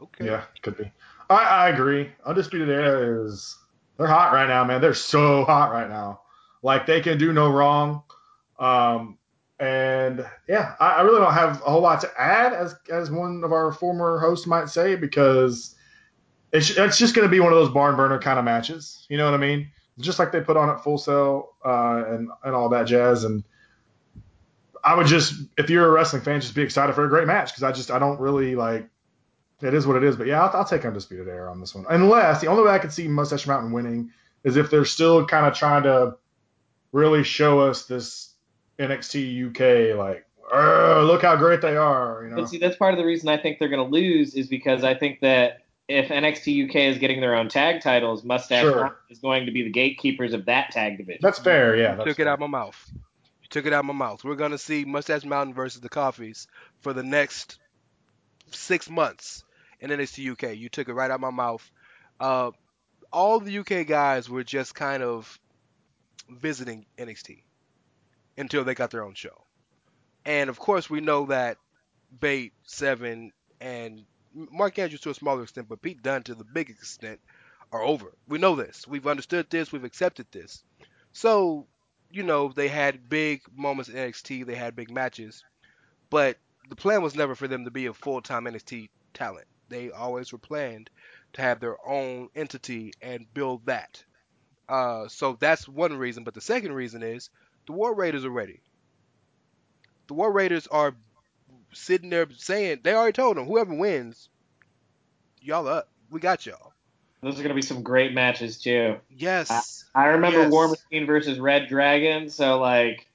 Okay. 0.00 0.26
Yeah, 0.26 0.44
could 0.62 0.76
be. 0.78 0.90
I, 1.30 1.44
I 1.44 1.68
agree. 1.70 2.10
Undisputed 2.24 2.68
Era 2.68 3.24
is 3.24 3.56
they're 3.96 4.06
hot 4.06 4.32
right 4.32 4.48
now, 4.48 4.64
man. 4.64 4.80
They're 4.80 4.94
so 4.94 5.44
hot 5.44 5.72
right 5.72 5.88
now. 5.88 6.20
Like 6.62 6.86
they 6.86 7.00
can 7.00 7.18
do 7.18 7.32
no 7.32 7.50
wrong. 7.50 8.02
Um, 8.58 9.18
and 9.60 10.26
yeah, 10.48 10.74
I, 10.80 10.94
I 10.94 11.02
really 11.02 11.20
don't 11.20 11.32
have 11.32 11.60
a 11.62 11.70
whole 11.70 11.80
lot 11.80 12.00
to 12.00 12.10
add, 12.18 12.52
as 12.52 12.74
as 12.90 13.10
one 13.10 13.42
of 13.44 13.52
our 13.52 13.72
former 13.72 14.18
hosts 14.18 14.46
might 14.46 14.68
say, 14.68 14.96
because 14.96 15.74
it's 16.52 16.70
it's 16.70 16.98
just 16.98 17.14
going 17.14 17.26
to 17.26 17.30
be 17.30 17.40
one 17.40 17.52
of 17.52 17.58
those 17.58 17.70
barn 17.70 17.96
burner 17.96 18.18
kind 18.18 18.38
of 18.38 18.44
matches. 18.44 19.06
You 19.08 19.16
know 19.16 19.24
what 19.24 19.34
I 19.34 19.38
mean? 19.38 19.70
Just 19.98 20.18
like 20.18 20.32
they 20.32 20.40
put 20.40 20.56
on 20.56 20.70
at 20.70 20.82
Full 20.82 20.98
Sail 20.98 21.50
uh, 21.64 22.04
and 22.08 22.28
and 22.42 22.54
all 22.54 22.68
that 22.70 22.84
jazz. 22.86 23.24
And 23.24 23.44
I 24.82 24.96
would 24.96 25.06
just, 25.06 25.34
if 25.56 25.70
you're 25.70 25.86
a 25.86 25.90
wrestling 25.90 26.22
fan, 26.22 26.40
just 26.40 26.54
be 26.54 26.62
excited 26.62 26.94
for 26.94 27.04
a 27.04 27.08
great 27.08 27.26
match 27.26 27.52
because 27.52 27.62
I 27.62 27.72
just 27.72 27.90
I 27.90 27.98
don't 27.98 28.20
really 28.20 28.56
like 28.56 28.88
it 29.64 29.74
is 29.74 29.86
what 29.86 29.96
it 29.96 30.04
is. 30.04 30.16
But 30.16 30.26
yeah, 30.26 30.42
I'll, 30.44 30.58
I'll 30.58 30.64
take 30.64 30.84
Undisputed 30.84 31.28
Era 31.28 31.50
on 31.50 31.60
this 31.60 31.74
one. 31.74 31.86
Unless 31.88 32.40
the 32.40 32.48
only 32.48 32.62
way 32.62 32.70
I 32.70 32.78
could 32.78 32.92
see 32.92 33.08
Mustache 33.08 33.46
Mountain 33.46 33.72
winning 33.72 34.10
is 34.44 34.56
if 34.56 34.70
they're 34.70 34.84
still 34.84 35.24
kind 35.26 35.46
of 35.46 35.54
trying 35.54 35.84
to 35.84 36.16
really 36.92 37.24
show 37.24 37.60
us 37.60 37.86
this 37.86 38.34
NXT 38.78 39.50
UK 39.50 39.96
like, 39.96 40.26
"Arr, 40.52 41.02
look 41.04 41.22
how 41.22 41.36
great 41.36 41.60
they 41.60 41.76
are. 41.76 42.22
You 42.24 42.30
know? 42.30 42.36
But 42.36 42.48
see, 42.48 42.58
that's 42.58 42.76
part 42.76 42.94
of 42.94 42.98
the 42.98 43.04
reason 43.06 43.28
I 43.28 43.36
think 43.36 43.58
they're 43.58 43.68
going 43.68 43.84
to 43.84 43.92
lose 43.92 44.34
is 44.34 44.46
because 44.48 44.84
I 44.84 44.94
think 44.94 45.20
that 45.20 45.62
if 45.88 46.08
NXT 46.08 46.68
UK 46.68 46.76
is 46.76 46.98
getting 46.98 47.20
their 47.20 47.34
own 47.34 47.48
tag 47.48 47.82
titles, 47.82 48.24
Mustache 48.24 48.62
Sure. 48.62 48.98
Is 49.10 49.18
going 49.18 49.46
to 49.46 49.52
be 49.52 49.62
the 49.62 49.70
gatekeepers 49.70 50.32
of 50.32 50.46
that 50.46 50.70
tag 50.70 50.98
division. 50.98 51.20
That's 51.22 51.38
fair. 51.38 51.76
Yeah, 51.76 51.92
You 51.92 51.96
that's 51.98 52.08
took 52.10 52.18
it 52.20 52.24
fair. 52.24 52.32
out 52.32 52.40
my 52.40 52.46
mouth. 52.46 52.90
You 52.94 53.48
took 53.50 53.66
it 53.66 53.72
out 53.72 53.80
of 53.80 53.84
my 53.86 53.92
mouth. 53.92 54.24
We're 54.24 54.34
gonna 54.36 54.58
see 54.58 54.84
Mustache 54.84 55.24
Mountain 55.24 55.54
versus 55.54 55.80
the 55.80 55.90
Coffeys 55.90 56.46
for 56.80 56.92
the 56.94 57.02
next 57.02 57.58
six 58.50 58.88
months 58.88 59.43
in 59.84 59.90
NXT 59.90 60.32
UK. 60.32 60.56
You 60.56 60.68
took 60.68 60.88
it 60.88 60.94
right 60.94 61.10
out 61.10 61.16
of 61.16 61.20
my 61.20 61.30
mouth. 61.30 61.70
Uh, 62.18 62.50
all 63.12 63.38
the 63.38 63.58
UK 63.58 63.86
guys 63.86 64.28
were 64.28 64.42
just 64.42 64.74
kind 64.74 65.02
of 65.02 65.38
visiting 66.28 66.86
NXT 66.98 67.42
until 68.36 68.64
they 68.64 68.74
got 68.74 68.90
their 68.90 69.04
own 69.04 69.14
show. 69.14 69.44
And 70.24 70.48
of 70.48 70.58
course, 70.58 70.88
we 70.88 71.00
know 71.00 71.26
that 71.26 71.58
Bate, 72.18 72.54
Seven, 72.62 73.32
and 73.60 74.04
Mark 74.34 74.78
Andrews 74.78 75.02
to 75.02 75.10
a 75.10 75.14
smaller 75.14 75.42
extent, 75.42 75.68
but 75.68 75.82
Pete 75.82 76.02
Dunne 76.02 76.22
to 76.24 76.34
the 76.34 76.44
big 76.44 76.70
extent 76.70 77.20
are 77.70 77.82
over. 77.82 78.12
We 78.26 78.38
know 78.38 78.56
this. 78.56 78.88
We've 78.88 79.06
understood 79.06 79.50
this. 79.50 79.70
We've 79.70 79.84
accepted 79.84 80.26
this. 80.32 80.64
So, 81.12 81.66
you 82.10 82.22
know, 82.22 82.48
they 82.48 82.68
had 82.68 83.08
big 83.08 83.42
moments 83.54 83.90
in 83.90 83.96
NXT. 83.96 84.46
They 84.46 84.54
had 84.54 84.74
big 84.74 84.90
matches, 84.90 85.44
but 86.10 86.38
the 86.68 86.76
plan 86.76 87.02
was 87.02 87.14
never 87.14 87.34
for 87.34 87.46
them 87.46 87.64
to 87.64 87.70
be 87.70 87.86
a 87.86 87.92
full-time 87.92 88.44
NXT 88.44 88.88
talent. 89.12 89.46
They 89.74 89.90
always 89.90 90.32
were 90.32 90.38
planned 90.38 90.88
to 91.32 91.42
have 91.42 91.58
their 91.58 91.76
own 91.86 92.28
entity 92.36 92.92
and 93.02 93.26
build 93.34 93.66
that. 93.66 94.04
Uh, 94.68 95.08
so 95.08 95.36
that's 95.40 95.68
one 95.68 95.96
reason. 95.96 96.22
But 96.22 96.34
the 96.34 96.40
second 96.40 96.72
reason 96.72 97.02
is 97.02 97.28
the 97.66 97.72
War 97.72 97.92
Raiders 97.92 98.24
are 98.24 98.30
ready. 98.30 98.60
The 100.06 100.14
War 100.14 100.30
Raiders 100.30 100.68
are 100.68 100.94
sitting 101.72 102.08
there 102.08 102.28
saying 102.36 102.80
they 102.84 102.94
already 102.94 103.14
told 103.14 103.36
them 103.36 103.46
whoever 103.46 103.74
wins, 103.74 104.28
y'all 105.42 105.66
up. 105.66 105.88
We 106.08 106.20
got 106.20 106.46
y'all. 106.46 106.72
Those 107.20 107.34
are 107.34 107.42
going 107.42 107.48
to 107.48 107.54
be 107.54 107.62
some 107.62 107.82
great 107.82 108.12
matches 108.12 108.60
too. 108.60 108.96
Yes. 109.10 109.86
I 109.94 110.06
remember 110.06 110.42
Yes. 110.42 110.52
War 110.52 110.68
Machine 110.68 111.06
versus 111.06 111.40
Red 111.40 111.68
Dragon, 111.68 112.30
so 112.30 112.60
like 112.60 113.08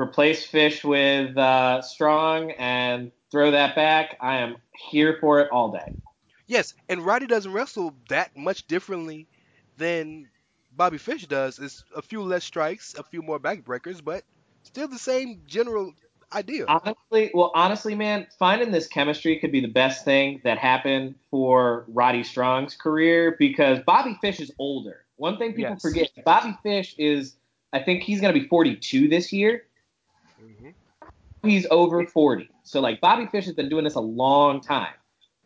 replace 0.00 0.46
Fish 0.46 0.84
with 0.84 1.36
uh, 1.36 1.82
Strong 1.82 2.52
and 2.52 3.12
throw 3.30 3.50
that 3.50 3.74
back. 3.74 4.16
I 4.20 4.36
am 4.38 4.56
here 4.90 5.18
for 5.20 5.40
it 5.40 5.50
all 5.50 5.70
day. 5.70 5.94
Yes, 6.46 6.74
and 6.88 7.04
Roddy 7.04 7.26
doesn't 7.26 7.52
wrestle 7.52 7.94
that 8.08 8.36
much 8.36 8.66
differently 8.66 9.28
than 9.76 10.28
Bobby 10.72 10.98
Fish 10.98 11.26
does. 11.26 11.58
It's 11.58 11.84
a 11.94 12.02
few 12.02 12.22
less 12.22 12.44
strikes, 12.44 12.94
a 12.94 13.02
few 13.02 13.22
more 13.22 13.38
backbreakers, 13.38 14.02
but 14.02 14.24
still 14.64 14.88
the 14.88 14.98
same 14.98 15.42
general 15.46 15.92
idea. 16.32 16.66
Honestly, 16.68 17.30
well, 17.34 17.50
honestly, 17.54 17.94
man, 17.94 18.26
finding 18.38 18.70
this 18.70 18.86
chemistry 18.86 19.38
could 19.38 19.52
be 19.52 19.60
the 19.60 19.68
best 19.68 20.04
thing 20.04 20.40
that 20.44 20.58
happened 20.58 21.14
for 21.30 21.84
Roddy 21.88 22.22
Strong's 22.22 22.76
career 22.76 23.36
because 23.38 23.78
Bobby 23.86 24.16
Fish 24.20 24.40
is 24.40 24.50
older. 24.58 25.04
One 25.16 25.38
thing 25.38 25.52
people 25.52 25.74
Yes. 25.74 25.82
forget: 25.82 26.10
Bobby 26.24 26.56
Fish 26.62 26.94
is, 26.98 27.36
I 27.72 27.80
think 27.80 28.02
he's 28.02 28.20
going 28.20 28.34
to 28.34 28.40
be 28.40 28.46
42 28.48 29.08
this 29.08 29.32
year. 29.32 29.64
Mhm. 30.42 30.74
He's 31.42 31.66
over 31.70 32.04
40, 32.04 32.50
so 32.62 32.80
like 32.80 33.00
Bobby 33.00 33.26
Fish 33.26 33.46
has 33.46 33.54
been 33.54 33.68
doing 33.68 33.84
this 33.84 33.94
a 33.94 34.00
long 34.00 34.60
time. 34.60 34.94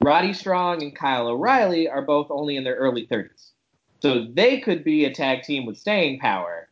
Roddy 0.01 0.33
Strong 0.33 0.83
and 0.83 0.95
Kyle 0.95 1.29
O'Reilly 1.29 1.89
are 1.89 2.03
both 2.03 2.29
only 2.31 2.57
in 2.57 2.65
their 2.65 2.77
early 2.77 3.07
30s, 3.07 3.53
so 4.01 4.27
they 4.33 4.61
could 4.61 4.83
be 4.85 5.05
a 5.05 5.15
tag 5.15 5.43
team 5.43 5.67
with 5.67 5.79
staying 5.79 6.19
power. 6.19 6.69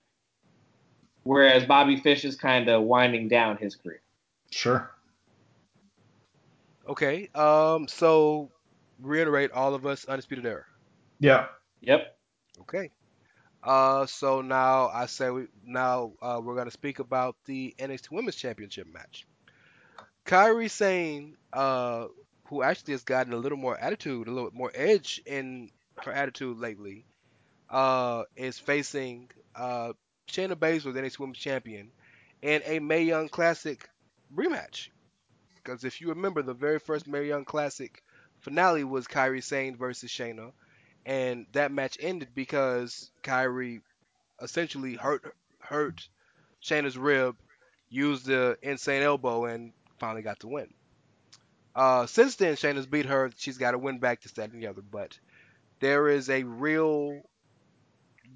Whereas 1.23 1.65
Bobby 1.67 1.97
Fish 1.97 2.25
is 2.25 2.35
kind 2.35 2.69
of 2.69 2.83
winding 2.83 3.29
down 3.29 3.57
his 3.59 3.77
career. 3.77 4.01
Sure. 4.51 4.91
Okay, 6.89 7.29
um, 7.35 7.87
so 7.87 8.51
reiterate 9.01 9.53
all 9.53 9.75
of 9.75 9.87
us 9.87 10.07
undisputed 10.07 10.47
Era. 10.47 10.65
Yeah. 11.21 11.47
Yep. 11.83 12.17
Okay. 12.63 12.91
Uh, 13.63 14.07
so 14.07 14.41
now 14.41 14.89
I 14.89 15.07
say 15.07 15.31
we 15.31 15.47
now 15.65 16.13
uh, 16.23 16.41
we're 16.43 16.57
gonna 16.57 16.71
speak 16.71 16.99
about 16.99 17.37
the 17.45 17.75
NXT 17.79 18.11
Women's 18.11 18.37
Championship 18.37 18.87
match. 18.93 19.27
Kairi 20.25 20.71
Sane, 20.71 21.37
uh, 21.53 22.07
who 22.47 22.63
actually 22.63 22.93
has 22.93 23.03
gotten 23.03 23.33
a 23.33 23.37
little 23.37 23.59
more 23.59 23.77
attitude, 23.79 24.29
a 24.29 24.31
little 24.31 24.51
more 24.53 24.71
edge 24.75 25.21
in 25.27 25.71
her 26.05 26.13
attitude 26.13 26.59
lately, 26.59 27.05
uh, 27.69 28.25
is 28.37 28.59
facing 28.59 29.31
uh, 29.55 29.93
Shayna 30.29 30.55
Baszler, 30.55 30.95
the 30.95 31.03
NXT 31.03 31.19
Women's 31.19 31.39
Champion, 31.39 31.91
in 32.43 32.63
a 32.65 32.79
Mae 32.79 33.03
Young 33.03 33.29
Classic 33.29 33.89
rematch. 34.35 34.89
Because 35.57 35.85
if 35.85 36.01
you 36.01 36.09
remember, 36.09 36.43
the 36.43 36.55
very 36.55 36.79
first 36.79 37.07
Mae 37.07 37.27
Young 37.27 37.45
Classic 37.45 38.03
finale 38.39 38.85
was 38.85 39.07
Kairi 39.07 39.43
Sane 39.43 39.77
versus 39.77 40.11
Shayna 40.11 40.53
and 41.07 41.47
that 41.53 41.73
match 41.73 41.97
ended 42.01 42.29
because 42.35 43.11
Kairi 43.23 43.81
essentially 44.41 44.95
hurt 44.95 45.35
hurt 45.59 46.09
Shayna's 46.63 46.99
rib, 46.99 47.37
used 47.89 48.27
the 48.27 48.59
insane 48.63 49.03
elbow, 49.03 49.47
and 49.47 49.73
finally 49.99 50.23
got 50.23 50.39
the 50.41 50.49
win. 50.49 50.73
Uh, 51.75 52.07
since 52.07 52.37
then, 52.37 52.55
Shayna's 52.55 52.87
beat 52.87 53.07
her. 53.07 53.31
She's 53.37 53.59
got 53.59 53.73
to 53.73 53.79
win 53.79 53.99
back 53.99 54.21
to 54.23 54.35
that 54.35 54.53
and 54.53 54.63
the 54.63 54.67
other, 54.67 54.83
but 54.83 55.19
there 55.81 56.09
is 56.09 56.29
a 56.29 56.43
real 56.43 57.23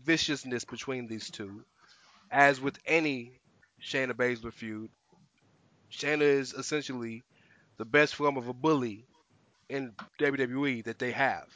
viciousness 0.05 0.65
between 0.65 1.07
these 1.07 1.31
two, 1.31 1.65
as 2.31 2.61
with 2.61 2.79
any 2.87 3.33
Shayna 3.83 4.13
Baszler 4.13 4.53
feud. 4.53 4.91
Shayna 5.91 6.23
is 6.23 6.53
essentially 6.55 7.23
the 7.77 7.85
best 7.85 8.15
form 8.15 8.37
of 8.37 8.49
a 8.49 8.55
bully 8.55 9.05
in 9.69 9.93
WWE 10.19 10.85
that 10.85 10.99
they 10.99 11.13
have 11.13 11.47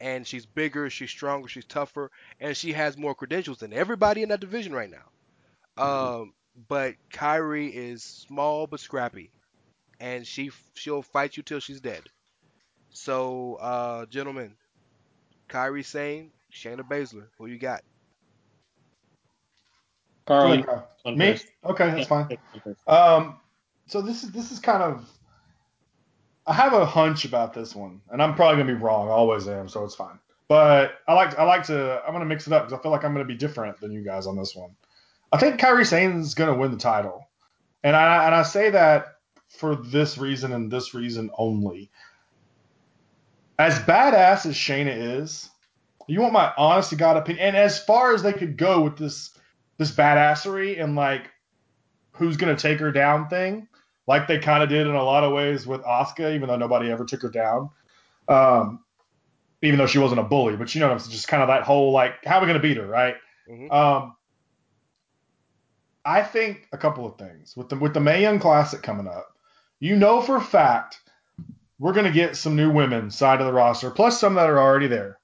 and 0.00 0.26
she's 0.26 0.46
bigger, 0.46 0.90
she's 0.90 1.10
stronger, 1.10 1.48
she's 1.48 1.64
tougher, 1.64 2.10
and 2.40 2.56
she 2.56 2.72
has 2.72 2.96
more 2.96 3.14
credentials 3.14 3.58
than 3.58 3.72
everybody 3.72 4.22
in 4.22 4.28
that 4.30 4.40
division 4.40 4.72
right 4.72 4.90
now. 4.90 5.04
Um, 5.82 6.32
but 6.68 6.94
Kairi 7.12 7.72
is 7.72 8.02
small 8.02 8.66
but 8.66 8.80
scrappy, 8.80 9.30
and 10.00 10.26
she 10.26 10.50
she'll 10.74 11.02
fight 11.02 11.36
you 11.36 11.42
till 11.42 11.60
she's 11.60 11.80
dead. 11.80 12.02
So, 12.90 13.54
uh, 13.60 14.06
gentlemen, 14.06 14.54
Kairi 15.48 15.84
Sane, 15.84 16.30
Shayna 16.52 16.80
Baszler, 16.80 17.26
who 17.38 17.46
you 17.46 17.58
got? 17.58 17.82
Carl, 20.26 20.42
Go 20.42 20.48
you 20.48 20.54
ahead, 20.54 20.66
Kyle. 20.66 20.88
one 21.02 21.16
Me? 21.16 21.38
Okay, 21.64 21.90
that's 21.90 22.06
fine. 22.06 22.28
take 22.28 22.40
one 22.52 22.62
first. 22.62 22.88
Um, 22.88 23.36
so 23.86 24.02
this 24.02 24.24
is 24.24 24.32
this 24.32 24.52
is 24.52 24.58
kind 24.58 24.82
of. 24.82 25.08
I 26.48 26.54
have 26.54 26.72
a 26.72 26.86
hunch 26.86 27.26
about 27.26 27.52
this 27.52 27.76
one, 27.76 28.00
and 28.10 28.22
I'm 28.22 28.34
probably 28.34 28.56
gonna 28.62 28.74
be 28.74 28.82
wrong. 28.82 29.08
I 29.08 29.12
always 29.12 29.46
am, 29.46 29.68
so 29.68 29.84
it's 29.84 29.94
fine. 29.94 30.18
But 30.48 30.98
I 31.06 31.12
like 31.12 31.38
I 31.38 31.44
like 31.44 31.64
to 31.64 32.02
I'm 32.06 32.14
gonna 32.14 32.24
mix 32.24 32.46
it 32.46 32.54
up 32.54 32.64
because 32.64 32.78
I 32.78 32.82
feel 32.82 32.90
like 32.90 33.04
I'm 33.04 33.12
gonna 33.12 33.26
be 33.26 33.36
different 33.36 33.78
than 33.78 33.92
you 33.92 34.02
guys 34.02 34.26
on 34.26 34.34
this 34.34 34.56
one. 34.56 34.70
I 35.30 35.36
think 35.36 35.60
Kairi 35.60 35.86
Sane's 35.86 36.32
gonna 36.32 36.56
win 36.56 36.70
the 36.70 36.78
title, 36.78 37.28
and 37.84 37.94
I 37.94 38.24
and 38.24 38.34
I 38.34 38.42
say 38.44 38.70
that 38.70 39.18
for 39.50 39.76
this 39.76 40.16
reason 40.16 40.52
and 40.52 40.72
this 40.72 40.94
reason 40.94 41.30
only. 41.36 41.90
As 43.58 43.78
badass 43.80 44.46
as 44.46 44.54
Shayna 44.54 45.18
is, 45.20 45.50
you 46.06 46.20
want 46.20 46.32
my 46.32 46.52
honest 46.56 46.90
to 46.90 46.96
God 46.96 47.18
opinion, 47.18 47.48
and 47.48 47.56
as 47.58 47.78
far 47.78 48.14
as 48.14 48.22
they 48.22 48.32
could 48.32 48.56
go 48.56 48.80
with 48.80 48.96
this 48.96 49.36
this 49.76 49.90
badassery 49.90 50.82
and 50.82 50.96
like 50.96 51.30
who's 52.12 52.38
gonna 52.38 52.56
take 52.56 52.80
her 52.80 52.90
down 52.90 53.28
thing, 53.28 53.68
like 54.08 54.26
they 54.26 54.38
kind 54.38 54.62
of 54.62 54.68
did 54.70 54.86
in 54.86 54.94
a 54.94 55.02
lot 55.04 55.22
of 55.22 55.32
ways 55.32 55.66
with 55.66 55.82
Asuka, 55.82 56.34
even 56.34 56.48
though 56.48 56.56
nobody 56.56 56.90
ever 56.90 57.04
took 57.04 57.22
her 57.22 57.28
down. 57.28 57.70
Um, 58.26 58.82
even 59.62 59.78
though 59.78 59.86
she 59.86 59.98
wasn't 59.98 60.20
a 60.20 60.24
bully, 60.24 60.56
but 60.56 60.74
you 60.74 60.80
know, 60.80 60.94
it's 60.94 61.08
just 61.08 61.28
kind 61.28 61.42
of 61.42 61.48
that 61.48 61.62
whole 61.62 61.92
like, 61.92 62.24
how 62.24 62.38
are 62.38 62.40
we 62.40 62.46
gonna 62.46 62.58
beat 62.58 62.76
her, 62.78 62.86
right? 62.86 63.16
Mhm. 63.48 63.72
Um, 63.72 64.16
I 66.04 66.22
think 66.22 66.68
a 66.72 66.78
couple 66.78 67.06
of 67.06 67.18
things 67.18 67.56
with 67.56 67.68
the 67.68 67.76
with 67.76 67.92
the 67.92 68.00
Mae 68.00 68.22
Young 68.22 68.38
Classic 68.38 68.82
coming 68.82 69.06
up. 69.06 69.36
You 69.78 69.96
know 69.96 70.20
for 70.20 70.36
a 70.36 70.40
fact 70.40 71.00
we're 71.78 71.92
gonna 71.92 72.10
get 72.10 72.36
some 72.36 72.56
new 72.56 72.70
women 72.70 73.10
side 73.10 73.40
of 73.40 73.46
the 73.46 73.52
roster, 73.52 73.90
plus 73.90 74.18
some 74.18 74.34
that 74.34 74.48
are 74.48 74.58
already 74.58 74.88
there. 74.88 75.18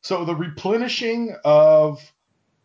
So 0.00 0.24
the 0.24 0.34
replenishing 0.34 1.36
of 1.44 2.00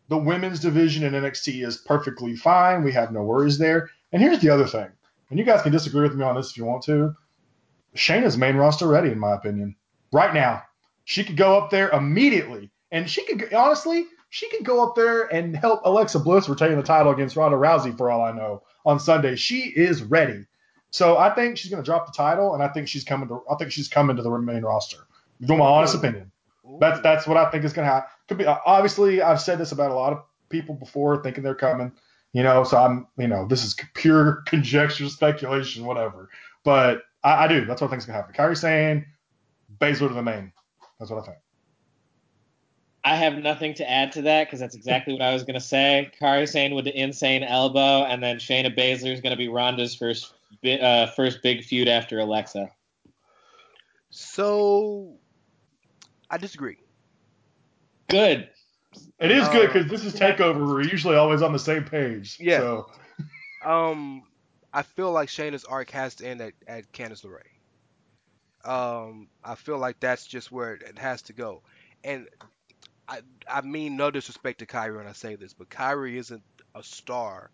the 0.08 0.16
women's 0.16 0.60
division 0.60 1.04
in 1.04 1.12
NXT 1.12 1.64
is 1.66 1.76
perfectly 1.76 2.34
fine. 2.36 2.82
We 2.82 2.92
have 2.92 3.12
no 3.12 3.22
worries 3.22 3.58
there. 3.58 3.90
And 4.12 4.22
here's 4.22 4.40
the 4.40 4.50
other 4.50 4.66
thing, 4.66 4.88
and 5.30 5.38
you 5.38 5.44
guys 5.44 5.62
can 5.62 5.72
disagree 5.72 6.02
with 6.02 6.14
me 6.14 6.24
on 6.24 6.36
this 6.36 6.50
if 6.50 6.56
you 6.56 6.64
want 6.64 6.82
to. 6.84 7.14
Shayna's 7.94 8.36
main 8.36 8.56
roster 8.56 8.86
ready, 8.86 9.10
in 9.10 9.18
my 9.18 9.34
opinion, 9.34 9.76
right 10.12 10.34
now. 10.34 10.62
She 11.04 11.24
could 11.24 11.36
go 11.36 11.56
up 11.56 11.70
there 11.70 11.88
immediately, 11.90 12.70
and 12.90 13.08
she 13.08 13.24
could 13.24 13.52
honestly, 13.54 14.06
she 14.28 14.48
could 14.50 14.64
go 14.64 14.86
up 14.86 14.96
there 14.96 15.22
and 15.32 15.56
help 15.56 15.82
Alexa 15.84 16.18
Bliss 16.18 16.48
retain 16.48 16.76
the 16.76 16.82
title 16.82 17.12
against 17.12 17.36
Ronda 17.36 17.56
Rousey 17.56 17.96
for 17.96 18.10
all 18.10 18.22
I 18.22 18.32
know 18.32 18.62
on 18.84 18.98
Sunday. 18.98 19.36
She 19.36 19.60
is 19.60 20.02
ready. 20.02 20.46
So 20.90 21.16
I 21.16 21.34
think 21.34 21.58
she's 21.58 21.70
going 21.70 21.82
to 21.82 21.86
drop 21.88 22.06
the 22.06 22.12
title, 22.12 22.54
and 22.54 22.62
I 22.62 22.68
think 22.68 22.88
she's 22.88 23.04
coming 23.04 23.28
to. 23.28 23.42
I 23.50 23.56
think 23.56 23.72
she's 23.72 23.88
coming 23.88 24.16
to 24.16 24.22
the 24.22 24.30
main 24.38 24.62
roster. 24.62 25.06
Do 25.40 25.56
my 25.56 25.64
honest 25.64 25.94
opinion. 25.94 26.32
Ooh. 26.66 26.78
That's 26.80 27.00
that's 27.00 27.26
what 27.26 27.36
I 27.36 27.50
think 27.50 27.64
is 27.64 27.72
going 27.72 27.86
to 27.86 27.92
happen. 27.92 28.10
Could 28.28 28.38
be 28.38 28.46
obviously 28.46 29.22
I've 29.22 29.40
said 29.40 29.58
this 29.58 29.72
about 29.72 29.90
a 29.90 29.94
lot 29.94 30.12
of 30.12 30.22
people 30.48 30.74
before, 30.74 31.22
thinking 31.22 31.42
they're 31.42 31.54
coming. 31.54 31.92
You 32.36 32.42
know, 32.42 32.64
so 32.64 32.76
I'm 32.76 33.06
you 33.16 33.28
know 33.28 33.46
this 33.46 33.64
is 33.64 33.74
pure 33.94 34.42
conjecture, 34.44 35.08
speculation, 35.08 35.86
whatever. 35.86 36.28
But 36.64 37.04
I, 37.24 37.44
I 37.44 37.48
do. 37.48 37.64
That's 37.64 37.80
what 37.80 37.86
I 37.86 37.90
think 37.92 38.00
is 38.00 38.06
going 38.06 38.18
to 38.18 38.20
happen. 38.20 38.34
Kairi 38.34 38.54
Sane 38.54 39.06
Baszler 39.78 40.08
to 40.08 40.14
the 40.14 40.22
main. 40.22 40.52
That's 40.98 41.10
what 41.10 41.22
I 41.22 41.24
think. 41.24 41.38
I 43.04 43.16
have 43.16 43.38
nothing 43.38 43.72
to 43.74 43.90
add 43.90 44.12
to 44.12 44.22
that 44.22 44.48
because 44.48 44.60
that's 44.60 44.74
exactly 44.74 45.14
what 45.14 45.22
I 45.22 45.32
was 45.32 45.44
going 45.44 45.54
to 45.54 45.62
say. 45.62 46.10
Kairi 46.20 46.46
Sane 46.46 46.74
with 46.74 46.84
the 46.84 46.94
insane 46.94 47.42
elbow, 47.42 48.04
and 48.04 48.22
then 48.22 48.36
Shayna 48.36 48.76
Baszler 48.76 49.14
is 49.14 49.22
going 49.22 49.30
to 49.30 49.38
be 49.38 49.48
Ronda's 49.48 49.94
first 49.94 50.34
bi- 50.62 50.78
uh, 50.78 51.06
first 51.12 51.42
big 51.42 51.64
feud 51.64 51.88
after 51.88 52.18
Alexa. 52.18 52.68
So 54.10 55.16
I 56.28 56.36
disagree. 56.36 56.76
Good. 58.08 58.50
It 59.18 59.30
is 59.30 59.48
good 59.48 59.70
Uh, 59.70 59.72
because 59.72 59.90
this 59.90 60.04
is 60.04 60.14
Takeover. 60.18 60.66
We're 60.66 60.82
usually 60.82 61.16
always 61.16 61.42
on 61.42 61.52
the 61.52 61.58
same 61.58 61.84
page. 61.84 62.36
Yeah. 62.40 62.58
So 62.58 62.90
Um, 63.64 64.22
I 64.72 64.82
feel 64.82 65.10
like 65.10 65.28
Shayna's 65.28 65.64
arc 65.64 65.90
has 65.90 66.14
to 66.16 66.26
end 66.26 66.40
at, 66.40 66.52
at 66.68 66.92
Candice 66.92 67.24
LeRae. 67.24 67.40
Um, 68.64 69.28
I 69.44 69.54
feel 69.56 69.78
like 69.78 69.98
that's 70.00 70.26
just 70.26 70.52
where 70.52 70.74
it, 70.74 70.82
it 70.82 70.98
has 70.98 71.22
to 71.22 71.32
go. 71.32 71.62
And 72.04 72.28
I 73.08 73.20
I 73.48 73.60
mean 73.62 73.96
no 73.96 74.10
disrespect 74.10 74.58
to 74.60 74.66
Kairi 74.66 74.96
when 74.96 75.06
I 75.06 75.12
say 75.12 75.36
this, 75.36 75.52
but 75.52 75.68
Kairi 75.68 76.16
isn't 76.16 76.42
a 76.74 76.82
star 76.82 77.50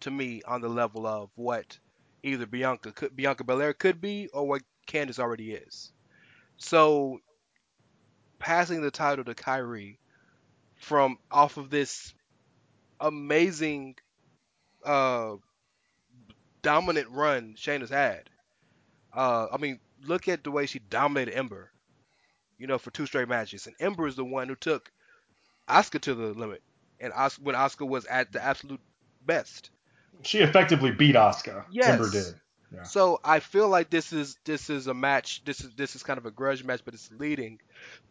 to 0.00 0.10
me 0.10 0.42
on 0.46 0.60
the 0.60 0.68
level 0.68 1.06
of 1.06 1.30
what 1.36 1.78
either 2.22 2.46
Bianca 2.46 2.92
could 2.92 3.16
Bianca 3.16 3.44
Belair 3.44 3.72
could 3.72 4.00
be 4.00 4.28
or 4.32 4.46
what 4.46 4.62
Candice 4.86 5.18
already 5.18 5.52
is. 5.52 5.92
So 6.58 7.20
passing 8.38 8.82
the 8.82 8.90
title 8.90 9.24
to 9.24 9.34
Kairi 9.34 9.96
from 10.80 11.18
off 11.30 11.56
of 11.56 11.70
this 11.70 12.12
amazing 13.00 13.94
uh 14.84 15.34
dominant 16.62 17.08
run 17.10 17.54
Shayna's 17.56 17.90
had. 17.90 18.28
Uh, 19.12 19.46
I 19.52 19.56
mean, 19.56 19.80
look 20.04 20.28
at 20.28 20.44
the 20.44 20.50
way 20.50 20.66
she 20.66 20.78
dominated 20.78 21.36
Ember, 21.36 21.70
you 22.58 22.66
know, 22.66 22.78
for 22.78 22.90
two 22.90 23.06
straight 23.06 23.28
matches. 23.28 23.66
And 23.66 23.74
Ember 23.80 24.06
is 24.06 24.14
the 24.16 24.24
one 24.24 24.48
who 24.48 24.54
took 24.54 24.90
Asuka 25.68 26.00
to 26.02 26.14
the 26.14 26.26
limit, 26.28 26.62
and 27.00 27.12
Os- 27.14 27.38
when 27.38 27.54
Asuka 27.54 27.88
was 27.88 28.04
at 28.06 28.32
the 28.32 28.42
absolute 28.44 28.80
best. 29.26 29.70
she 30.22 30.38
effectively 30.38 30.90
beat 30.92 31.14
Asuka. 31.16 31.64
Yes. 31.70 31.88
Ember 31.88 32.10
did. 32.10 32.34
Yeah. 32.72 32.84
So 32.84 33.18
I 33.24 33.40
feel 33.40 33.68
like 33.68 33.90
this 33.90 34.12
is 34.12 34.36
this 34.44 34.70
is 34.70 34.86
a 34.86 34.94
match. 34.94 35.42
This 35.44 35.60
is 35.60 35.74
this 35.74 35.96
is 35.96 36.02
kind 36.04 36.18
of 36.18 36.26
a 36.26 36.30
grudge 36.30 36.62
match, 36.62 36.82
but 36.84 36.94
it's 36.94 37.10
leading 37.18 37.58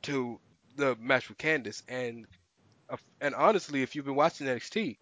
to 0.03 0.39
the 0.75 0.97
match 0.99 1.29
with 1.29 1.37
Candice. 1.37 1.81
And 1.87 2.25
and 3.21 3.35
honestly, 3.35 3.81
if 3.83 3.95
you've 3.95 4.05
been 4.05 4.15
watching 4.15 4.47
NXT, 4.47 4.97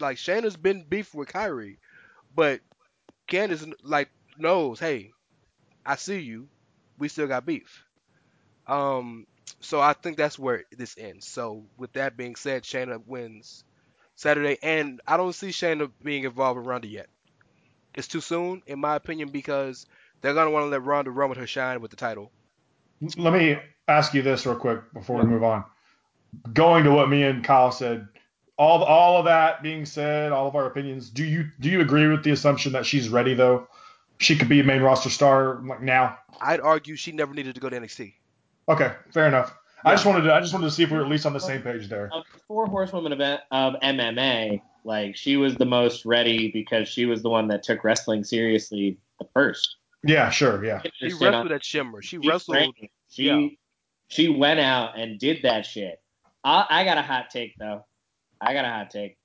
like 0.00 0.16
Shayna's 0.16 0.56
been 0.56 0.84
beef 0.88 1.14
with 1.14 1.28
Kairi, 1.28 1.78
but 2.34 2.60
Candice 3.28 3.72
like 3.82 4.10
knows, 4.38 4.80
hey, 4.80 5.12
I 5.84 5.96
see 5.96 6.20
you. 6.20 6.48
We 6.98 7.08
still 7.08 7.26
got 7.28 7.46
beef. 7.46 7.84
Um, 8.66 9.26
so 9.60 9.80
I 9.80 9.92
think 9.94 10.16
that's 10.16 10.38
where 10.38 10.64
this 10.72 10.96
ends. 10.98 11.26
So 11.28 11.66
with 11.76 11.92
that 11.94 12.16
being 12.16 12.36
said, 12.36 12.62
Shayna 12.64 13.00
wins 13.06 13.64
Saturday, 14.16 14.58
and 14.62 15.00
I 15.06 15.16
don't 15.16 15.34
see 15.34 15.48
Shayna 15.48 15.90
being 16.02 16.24
involved 16.24 16.58
with 16.58 16.66
Ronda 16.66 16.88
yet. 16.88 17.08
It's 17.94 18.08
too 18.08 18.20
soon, 18.20 18.62
in 18.66 18.78
my 18.80 18.96
opinion, 18.96 19.30
because 19.30 19.86
they're 20.20 20.34
gonna 20.34 20.50
want 20.50 20.64
to 20.64 20.68
let 20.70 20.82
Ronda 20.84 21.10
run 21.10 21.28
with 21.30 21.38
her 21.38 21.46
shine 21.46 21.80
with 21.80 21.90
the 21.90 21.96
title. 21.96 22.32
Let 23.16 23.32
me 23.32 23.58
ask 23.88 24.14
you 24.14 24.22
this 24.22 24.46
real 24.46 24.56
quick 24.56 24.92
before 24.92 25.16
Yeah. 25.16 25.22
we 25.22 25.26
move 25.26 25.42
on. 25.44 25.64
Going 26.52 26.84
to 26.84 26.92
what 26.92 27.08
me 27.08 27.22
and 27.22 27.44
Kyle 27.44 27.72
said, 27.72 28.08
all 28.58 28.82
all 28.82 29.18
of 29.18 29.24
that 29.26 29.62
being 29.62 29.84
said, 29.84 30.32
all 30.32 30.48
of 30.48 30.54
our 30.54 30.66
opinions, 30.66 31.10
do 31.10 31.24
you 31.24 31.50
do 31.60 31.68
you 31.68 31.80
agree 31.80 32.06
with 32.08 32.24
the 32.24 32.30
assumption 32.30 32.72
that 32.72 32.86
she's 32.86 33.08
ready 33.08 33.34
though? 33.34 33.68
She 34.18 34.36
could 34.36 34.48
be 34.48 34.60
a 34.60 34.64
main 34.64 34.80
roster 34.80 35.10
star 35.10 35.60
like 35.62 35.82
now. 35.82 36.18
I'd 36.40 36.60
argue 36.60 36.96
she 36.96 37.12
never 37.12 37.34
needed 37.34 37.54
to 37.54 37.60
go 37.60 37.68
to 37.68 37.78
NXT. 37.78 38.14
Okay, 38.68 38.92
fair 39.12 39.28
enough. 39.28 39.54
I 39.84 39.92
just 39.92 40.06
wanted 40.06 40.22
to 40.22 40.34
I 40.34 40.40
just 40.40 40.52
wanted 40.52 40.66
to 40.66 40.72
see 40.72 40.82
if 40.82 40.90
we 40.90 40.96
were 40.96 41.04
at 41.04 41.10
least 41.10 41.26
on 41.26 41.32
the 41.32 41.40
same 41.40 41.62
page 41.62 41.88
there. 41.88 42.10
Um, 42.12 42.20
of 42.20 42.24
the 42.32 42.40
four 42.48 42.66
horsewomen 42.66 43.12
of, 43.12 43.20
of 43.20 43.74
MMA, 43.80 44.60
like 44.84 45.16
she 45.16 45.36
was 45.36 45.54
the 45.56 45.66
most 45.66 46.04
ready 46.04 46.50
because 46.50 46.88
she 46.88 47.06
was 47.06 47.22
the 47.22 47.30
one 47.30 47.48
that 47.48 47.62
took 47.62 47.84
wrestling 47.84 48.24
seriously 48.24 48.98
the 49.20 49.26
first. 49.32 49.76
Yeah, 50.02 50.30
sure, 50.30 50.64
yeah. 50.64 50.82
She 50.94 51.12
wrestled 51.12 51.52
at 51.52 51.64
Shimmer. 51.64 52.02
She 52.02 52.20
She 52.20 52.28
wrestled. 52.28 52.56
trained. 52.56 52.74
She 53.10 53.24
yeah. 53.24 53.48
she 54.08 54.28
went 54.28 54.60
out 54.60 54.98
and 54.98 55.18
did 55.18 55.42
that 55.42 55.66
shit. 55.66 56.00
I, 56.46 56.66
I 56.70 56.84
got 56.84 56.96
a 56.96 57.02
hot 57.02 57.30
take 57.30 57.54
though. 57.58 57.84
I 58.40 58.54
got 58.54 58.64
a 58.64 58.68
hot 58.68 58.90
take. 58.90 59.18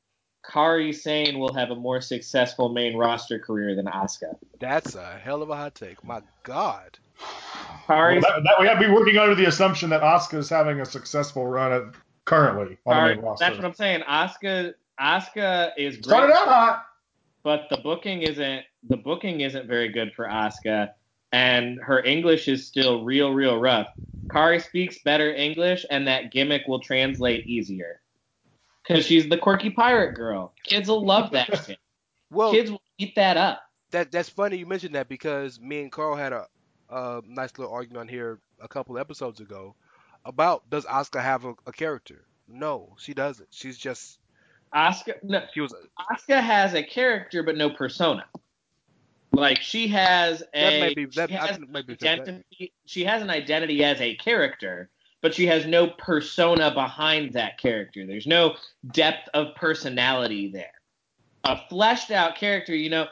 Kairi 0.43 0.93
Sane 0.93 1.37
will 1.37 1.53
have 1.53 1.69
a 1.69 1.75
more 1.75 2.01
successful 2.01 2.69
main 2.69 2.97
roster 2.97 3.37
career 3.37 3.75
than 3.75 3.85
Asuka. 3.85 4.33
That's 4.59 4.95
a 4.95 5.19
hell 5.23 5.43
of 5.43 5.51
a 5.51 5.55
hot 5.55 5.75
take. 5.75 6.03
My 6.03 6.21
God. 6.43 6.97
Kairi, 7.87 8.13
Well, 8.13 8.21
that, 8.21 8.43
that, 8.43 8.55
we 8.59 8.67
have 8.67 8.79
to 8.79 8.87
be 8.87 8.91
working 8.91 9.17
under 9.17 9.35
the 9.35 9.45
assumption 9.45 9.91
that 9.91 10.01
Asuka 10.01 10.39
is 10.39 10.49
having 10.49 10.81
a 10.81 10.85
successful 10.85 11.45
run 11.45 11.71
at, 11.71 11.83
currently 12.25 12.77
on 12.87 12.95
Kairi 12.95 13.09
the 13.09 13.15
main 13.17 13.25
roster. 13.25 13.45
that's 13.45 13.55
what 13.57 13.65
I'm 13.65 13.73
saying. 13.75 14.01
Asuka 14.09 14.73
Asuka 14.99 15.71
is 15.77 15.97
great, 15.97 16.05
Started 16.05 16.33
out 16.33 16.47
hot. 16.47 16.85
but 17.43 17.67
the 17.69 17.77
booking 17.77 18.23
isn't 18.23 18.63
the 18.89 18.97
booking 18.97 19.41
isn't 19.41 19.67
very 19.67 19.89
good 19.89 20.11
for 20.15 20.25
Asuka, 20.25 20.89
and 21.31 21.79
her 21.81 22.03
English 22.03 22.47
is 22.47 22.67
still 22.67 23.03
real 23.03 23.31
real 23.33 23.57
rough. 23.57 23.87
Kairi 24.31 24.63
speaks 24.63 24.99
better 25.03 25.33
English, 25.33 25.85
and 25.89 26.07
that 26.07 26.31
gimmick 26.31 26.67
will 26.67 26.79
translate 26.79 27.45
easier. 27.47 28.01
Cause 28.87 29.05
she's 29.05 29.29
the 29.29 29.37
quirky 29.37 29.69
pirate 29.69 30.15
girl. 30.15 30.53
Kids 30.63 30.89
will 30.89 31.05
love 31.05 31.31
that 31.31 31.47
shit. 31.65 31.77
Well, 32.31 32.51
Kids 32.51 32.71
will 32.71 32.81
eat 32.97 33.13
that 33.15 33.37
up. 33.37 33.61
that 33.91 34.11
that's 34.11 34.29
funny 34.29 34.57
you 34.57 34.65
mentioned 34.65 34.95
that 34.95 35.07
because 35.09 35.59
me 35.59 35.81
and 35.81 35.91
Carl 35.91 36.15
had 36.15 36.33
a, 36.33 36.47
a 36.89 37.21
nice 37.27 37.57
little 37.57 37.73
argument 37.73 38.09
here 38.09 38.39
a 38.61 38.67
couple 38.67 38.97
episodes 38.97 39.39
ago 39.39 39.75
about 40.25 40.67
does 40.69 40.85
Asuka 40.85 41.21
have 41.21 41.45
a, 41.45 41.53
a 41.67 41.71
character? 41.71 42.25
No, 42.47 42.95
she 42.97 43.13
doesn't. 43.13 43.49
She's 43.51 43.77
just 43.77 44.19
Asuka, 44.73 45.15
no, 45.23 45.43
she 45.53 45.61
was 45.61 45.75
Asuka 45.99 46.41
has 46.41 46.73
a 46.73 46.81
character 46.83 47.43
but 47.43 47.57
no 47.57 47.69
persona. 47.69 48.25
Like 49.31 49.61
she 49.61 49.87
has 49.89 50.43
a 50.53 50.61
that 50.61 50.79
may 50.79 50.93
be 50.93 51.05
that 51.15 51.29
she, 51.29 51.35
has 51.35 51.51
can 51.51 51.63
an 51.63 51.71
that. 51.71 51.89
identity, 51.89 52.73
she 52.85 53.03
has 53.05 53.21
an 53.21 53.29
identity 53.29 53.83
as 53.83 54.01
a 54.01 54.15
character, 54.15 54.89
but 55.21 55.33
she 55.33 55.45
has 55.47 55.65
no 55.65 55.87
persona 55.87 56.71
behind 56.73 57.33
that 57.33 57.57
character. 57.57 58.05
There's 58.05 58.27
no 58.27 58.55
depth 58.91 59.29
of 59.33 59.55
personality 59.55 60.51
there. 60.51 60.73
A 61.45 61.57
fleshed 61.69 62.11
out 62.11 62.35
character, 62.35 62.75
you 62.75 62.89
know, 62.89 63.07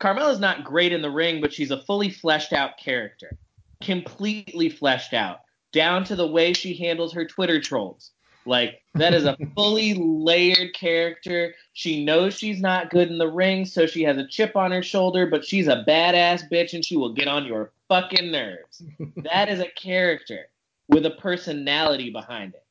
Carmella's 0.00 0.40
not 0.40 0.64
great 0.64 0.92
in 0.92 1.02
the 1.02 1.10
ring, 1.10 1.40
but 1.40 1.52
she's 1.52 1.70
a 1.70 1.82
fully 1.82 2.10
fleshed 2.10 2.52
out 2.52 2.78
character, 2.78 3.36
completely 3.80 4.70
fleshed 4.70 5.14
out, 5.14 5.40
down 5.72 6.04
to 6.04 6.16
the 6.16 6.26
way 6.26 6.52
she 6.52 6.74
handles 6.74 7.12
her 7.12 7.24
Twitter 7.26 7.60
trolls. 7.60 8.10
Like 8.50 8.82
that 8.94 9.14
is 9.14 9.24
a 9.26 9.36
fully 9.54 9.94
layered 9.94 10.74
character. 10.74 11.54
She 11.72 12.04
knows 12.04 12.34
she's 12.36 12.60
not 12.60 12.90
good 12.90 13.08
in 13.08 13.16
the 13.16 13.28
ring, 13.30 13.64
so 13.64 13.86
she 13.86 14.02
has 14.02 14.18
a 14.18 14.26
chip 14.26 14.56
on 14.56 14.72
her 14.72 14.82
shoulder, 14.82 15.26
but 15.26 15.44
she's 15.44 15.68
a 15.68 15.84
badass 15.86 16.50
bitch 16.50 16.74
and 16.74 16.84
she 16.84 16.96
will 16.96 17.12
get 17.14 17.28
on 17.28 17.46
your 17.46 17.70
fucking 17.88 18.32
nerves. 18.32 18.82
that 19.22 19.48
is 19.48 19.60
a 19.60 19.68
character 19.76 20.48
with 20.88 21.06
a 21.06 21.12
personality 21.12 22.10
behind 22.10 22.54
it. 22.54 22.64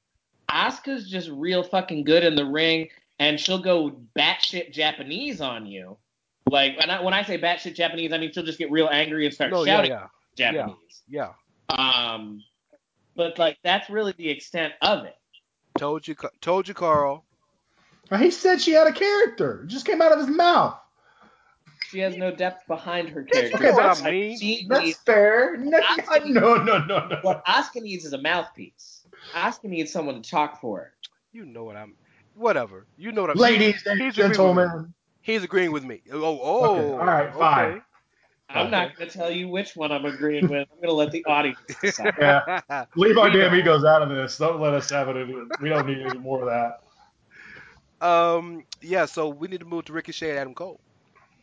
Asuka's 0.52 1.10
just 1.10 1.30
real 1.30 1.64
fucking 1.64 2.04
good 2.04 2.26
in 2.26 2.36
the 2.36 2.46
ring, 2.46 2.90
and 3.20 3.40
she'll 3.40 3.62
go 3.62 3.96
batshit 4.18 4.74
Japanese 4.74 5.40
on 5.40 5.66
you. 5.66 5.96
Like 6.52 6.78
when 6.78 6.90
I, 6.90 7.02
when 7.02 7.14
I 7.14 7.24
say 7.24 7.40
batshit 7.40 7.76
Japanese, 7.76 8.12
I 8.12 8.18
mean 8.18 8.34
she'll 8.34 8.44
just 8.44 8.60
get 8.60 8.70
real 8.70 8.90
angry 8.92 9.26
and 9.26 9.34
start 9.34 9.52
No, 9.52 9.64
shouting 9.66 9.92
yeah, 9.92 10.08
Japanese. 10.36 11.04
yeah. 11.08 11.30
Um, 11.70 12.44
but 13.16 13.40
like 13.40 13.58
that's 13.64 13.90
really 13.90 14.14
the 14.18 14.30
extent 14.30 14.74
of 14.82 15.06
it. 15.06 15.16
Told 15.80 16.08
you, 16.08 16.16
told 16.42 16.68
you, 16.68 16.74
Carl. 16.74 17.26
He 18.18 18.32
said 18.32 18.60
she 18.62 18.72
had 18.74 18.88
a 18.88 18.92
character. 18.92 19.62
It 19.64 19.68
just 19.68 19.86
came 19.86 20.02
out 20.02 20.12
of 20.12 20.20
his 20.20 20.28
mouth. 20.28 20.78
She 21.90 22.00
has 22.00 22.18
no 22.18 22.32
depth 22.32 22.68
behind 22.68 23.10
her 23.10 23.26
That's 23.32 23.50
character. 23.52 23.58
okay, 23.70 23.72
what 23.74 24.06
I 24.06 24.12
mean. 24.12 24.38
she 24.38 24.66
That's 24.70 24.84
needs- 24.84 24.98
fair. 25.06 25.58
No, 25.58 25.80
no, 26.26 26.58
no, 26.58 26.86
no, 26.86 27.08
no. 27.08 27.20
what 27.22 27.46
Asuka 27.46 27.82
needs 27.82 28.06
is 28.06 28.14
a 28.14 28.22
mouthpiece. 28.22 29.06
Asuka 29.34 29.66
needs 29.66 29.92
someone 29.92 30.22
to 30.22 30.30
talk 30.30 30.60
for 30.62 30.78
her. 30.80 30.94
You 31.32 31.46
know 31.46 31.64
what 31.64 31.76
I'm. 31.78 31.96
Whatever. 32.36 32.86
You 32.98 33.12
know 33.12 33.22
what 33.22 33.32
I'm. 33.32 33.38
Ladies 33.38 33.84
and 33.86 34.00
He's 34.02 34.14
agreeing 34.18 34.30
with 34.32 34.38
me. 34.40 34.44
gentlemen. 34.64 34.94
He's 35.22 35.44
agreeing 35.44 35.72
with 35.72 35.84
me. 35.84 36.02
Oh, 36.12 36.40
oh. 36.42 36.76
Okay, 36.76 36.92
all 36.92 37.06
right, 37.06 37.34
fine. 37.34 37.66
okay. 37.72 37.82
I'm 38.50 38.72
not 38.72 38.96
going 38.96 39.10
to 39.10 39.18
tell 39.18 39.30
you 39.32 39.48
which 39.48 39.76
one 39.76 39.92
I'm 39.92 40.06
agreeing 40.06 40.48
with. 40.48 40.68
I'm 40.72 40.78
going 40.78 40.90
to 40.90 40.94
let 40.94 41.12
the 41.12 41.24
audience 41.26 41.60
decide. 41.82 42.14
Yeah. 42.20 42.86
Leave 42.96 43.18
our 43.18 43.30
damn 43.30 43.54
egos 43.54 43.86
out 43.86 44.02
of 44.02 44.10
this. 44.10 44.38
Don't 44.38 44.60
let 44.60 44.74
us 44.74 44.90
have 44.90 45.08
it. 45.10 45.28
We 45.62 45.70
don't 45.70 45.88
need 45.88 46.00
any 46.06 46.18
more 46.18 46.42
of 46.42 46.48
that. 46.48 48.06
Um, 48.06 48.64
yeah, 48.82 49.06
so 49.06 49.30
we 49.30 49.48
need 49.48 49.60
to 49.60 49.66
move 49.66 49.86
to 49.86 49.94
Ricochet 49.94 50.32
and 50.32 50.40
Adam 50.40 50.54
Cole. 50.56 50.80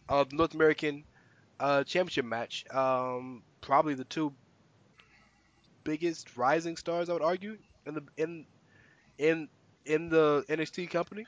Uh, 0.09 0.25
the 0.25 0.37
North 0.37 0.55
American 0.55 1.05
uh, 1.61 1.85
Championship 1.85 2.25
match. 2.25 2.65
Um, 2.73 3.43
probably 3.61 3.95
the 3.95 4.05
two 4.05 4.33
biggest 5.85 6.37
rising 6.37 6.77
stars, 6.77 7.09
I 7.09 7.13
would 7.13 7.23
argue, 7.23 7.57
in 7.87 7.95
the 7.95 8.03
in 8.17 8.47
in 9.19 9.49
in 9.85 10.09
the 10.09 10.45
NXT 10.49 10.91
company. 10.91 11.27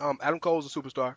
Um, 0.00 0.18
Adam 0.22 0.40
Cole 0.40 0.58
is 0.60 0.66
a 0.66 0.80
superstar. 0.80 1.16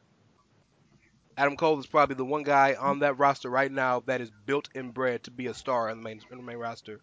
Adam 1.37 1.55
Cole 1.55 1.79
is 1.79 1.85
probably 1.85 2.15
the 2.15 2.25
one 2.25 2.41
guy 2.41 2.73
on 2.73 2.99
that 2.99 3.19
roster 3.19 3.49
right 3.49 3.71
now 3.71 4.01
that 4.07 4.21
is 4.21 4.31
built 4.47 4.69
and 4.73 4.91
bred 4.91 5.23
to 5.23 5.31
be 5.31 5.45
a 5.45 5.53
star 5.53 5.87
in 5.89 5.99
the 5.99 6.03
main 6.03 6.19
in 6.31 6.37
the 6.37 6.43
main 6.43 6.57
roster. 6.57 6.99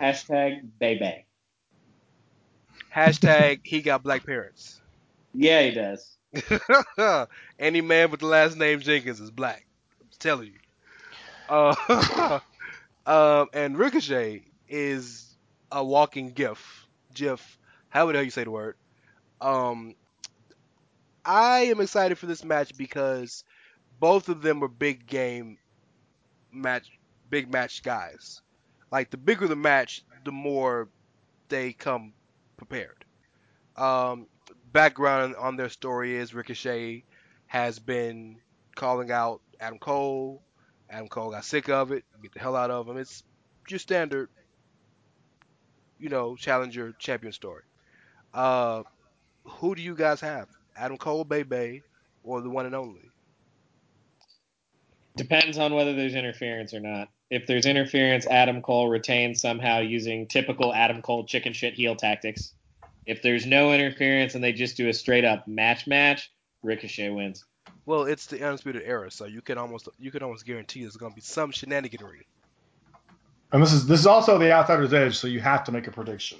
Hashtag 0.00 0.62
baby. 0.80 1.26
Hashtag 2.94 3.60
he 3.64 3.82
got 3.82 4.02
black 4.02 4.24
parents. 4.24 4.80
Yeah, 5.34 5.62
he 5.62 5.72
does. 5.72 6.16
Any 7.58 7.82
man 7.82 8.10
with 8.10 8.20
the 8.20 8.26
last 8.26 8.56
name 8.56 8.80
Jenkins 8.80 9.20
is 9.20 9.30
black. 9.30 9.66
I'm 10.00 10.08
telling 10.18 10.48
you. 10.48 10.58
Uh, 11.48 12.40
um, 13.06 13.48
and 13.52 13.78
Ricochet 13.78 14.42
is 14.68 15.36
a 15.70 15.84
walking 15.84 16.30
gif. 16.30 16.86
GIF. 17.14 17.58
How 17.90 18.06
the 18.06 18.14
hell 18.14 18.22
you 18.22 18.30
say 18.30 18.44
the 18.44 18.50
word. 18.50 18.76
Um, 19.40 19.94
I 21.24 21.60
am 21.66 21.80
excited 21.80 22.16
for 22.16 22.26
this 22.26 22.44
match 22.44 22.76
because 22.76 23.44
both 24.00 24.28
of 24.28 24.42
them 24.42 24.62
are 24.62 24.68
big 24.68 25.06
game 25.06 25.58
match, 26.52 26.90
big 27.30 27.50
match 27.50 27.82
guys. 27.82 28.42
Like 28.90 29.10
the 29.10 29.16
bigger 29.16 29.48
the 29.48 29.56
match, 29.56 30.04
the 30.24 30.32
more 30.32 30.88
they 31.48 31.72
come 31.72 32.12
prepared. 32.56 33.04
Um, 33.76 34.26
background 34.72 35.36
on 35.36 35.56
their 35.56 35.68
story 35.68 36.16
is 36.16 36.34
Ricochet 36.34 37.04
has 37.46 37.78
been 37.78 38.40
calling 38.74 39.10
out 39.10 39.40
Adam 39.60 39.78
Cole. 39.78 40.42
Adam 40.88 41.08
Cole 41.08 41.30
got 41.30 41.44
sick 41.44 41.68
of 41.68 41.92
it. 41.92 42.04
Get 42.22 42.32
the 42.32 42.40
hell 42.40 42.56
out 42.56 42.70
of 42.70 42.88
him. 42.88 42.96
It's 42.96 43.22
your 43.68 43.78
standard, 43.78 44.28
you 45.98 46.08
know, 46.08 46.36
challenger 46.36 46.92
champion 46.98 47.32
story. 47.32 47.62
Uh, 48.32 48.82
who 49.44 49.74
do 49.74 49.82
you 49.82 49.94
guys 49.94 50.20
have? 50.20 50.48
Adam 50.76 50.96
Cole, 50.96 51.24
Bebe, 51.24 51.82
or 52.22 52.40
the 52.40 52.50
one 52.50 52.66
and 52.66 52.74
only? 52.74 53.10
Depends 55.16 55.58
on 55.58 55.74
whether 55.74 55.94
there's 55.94 56.14
interference 56.14 56.74
or 56.74 56.80
not. 56.80 57.08
If 57.30 57.46
there's 57.46 57.66
interference, 57.66 58.26
Adam 58.26 58.62
Cole 58.62 58.88
retains 58.88 59.40
somehow 59.40 59.80
using 59.80 60.26
typical 60.26 60.74
Adam 60.74 61.02
Cole 61.02 61.24
chicken 61.24 61.52
shit 61.52 61.74
heel 61.74 61.96
tactics. 61.96 62.52
If 63.06 63.22
there's 63.22 63.46
no 63.46 63.72
interference 63.72 64.34
and 64.34 64.44
they 64.44 64.52
just 64.52 64.76
do 64.76 64.88
a 64.88 64.92
straight 64.92 65.24
up 65.24 65.48
match 65.48 65.86
match, 65.86 66.30
Ricochet 66.62 67.10
wins. 67.10 67.44
Well, 67.86 68.04
it's 68.04 68.26
the 68.26 68.44
undisputed 68.44 68.82
era, 68.84 69.10
so 69.10 69.24
you 69.26 69.40
can 69.40 69.58
almost 69.58 69.88
you 69.98 70.10
can 70.10 70.22
almost 70.22 70.44
guarantee 70.44 70.82
there's 70.82 70.96
going 70.96 71.12
to 71.12 71.16
be 71.16 71.20
some 71.22 71.52
shenaniganry. 71.52 72.22
And 73.52 73.62
this 73.62 73.72
is 73.72 73.86
this 73.86 74.00
is 74.00 74.06
also 74.06 74.38
the 74.38 74.52
outsider's 74.52 74.92
edge, 74.92 75.16
so 75.16 75.28
you 75.28 75.40
have 75.40 75.64
to 75.64 75.72
make 75.72 75.86
a 75.86 75.92
prediction. 75.92 76.38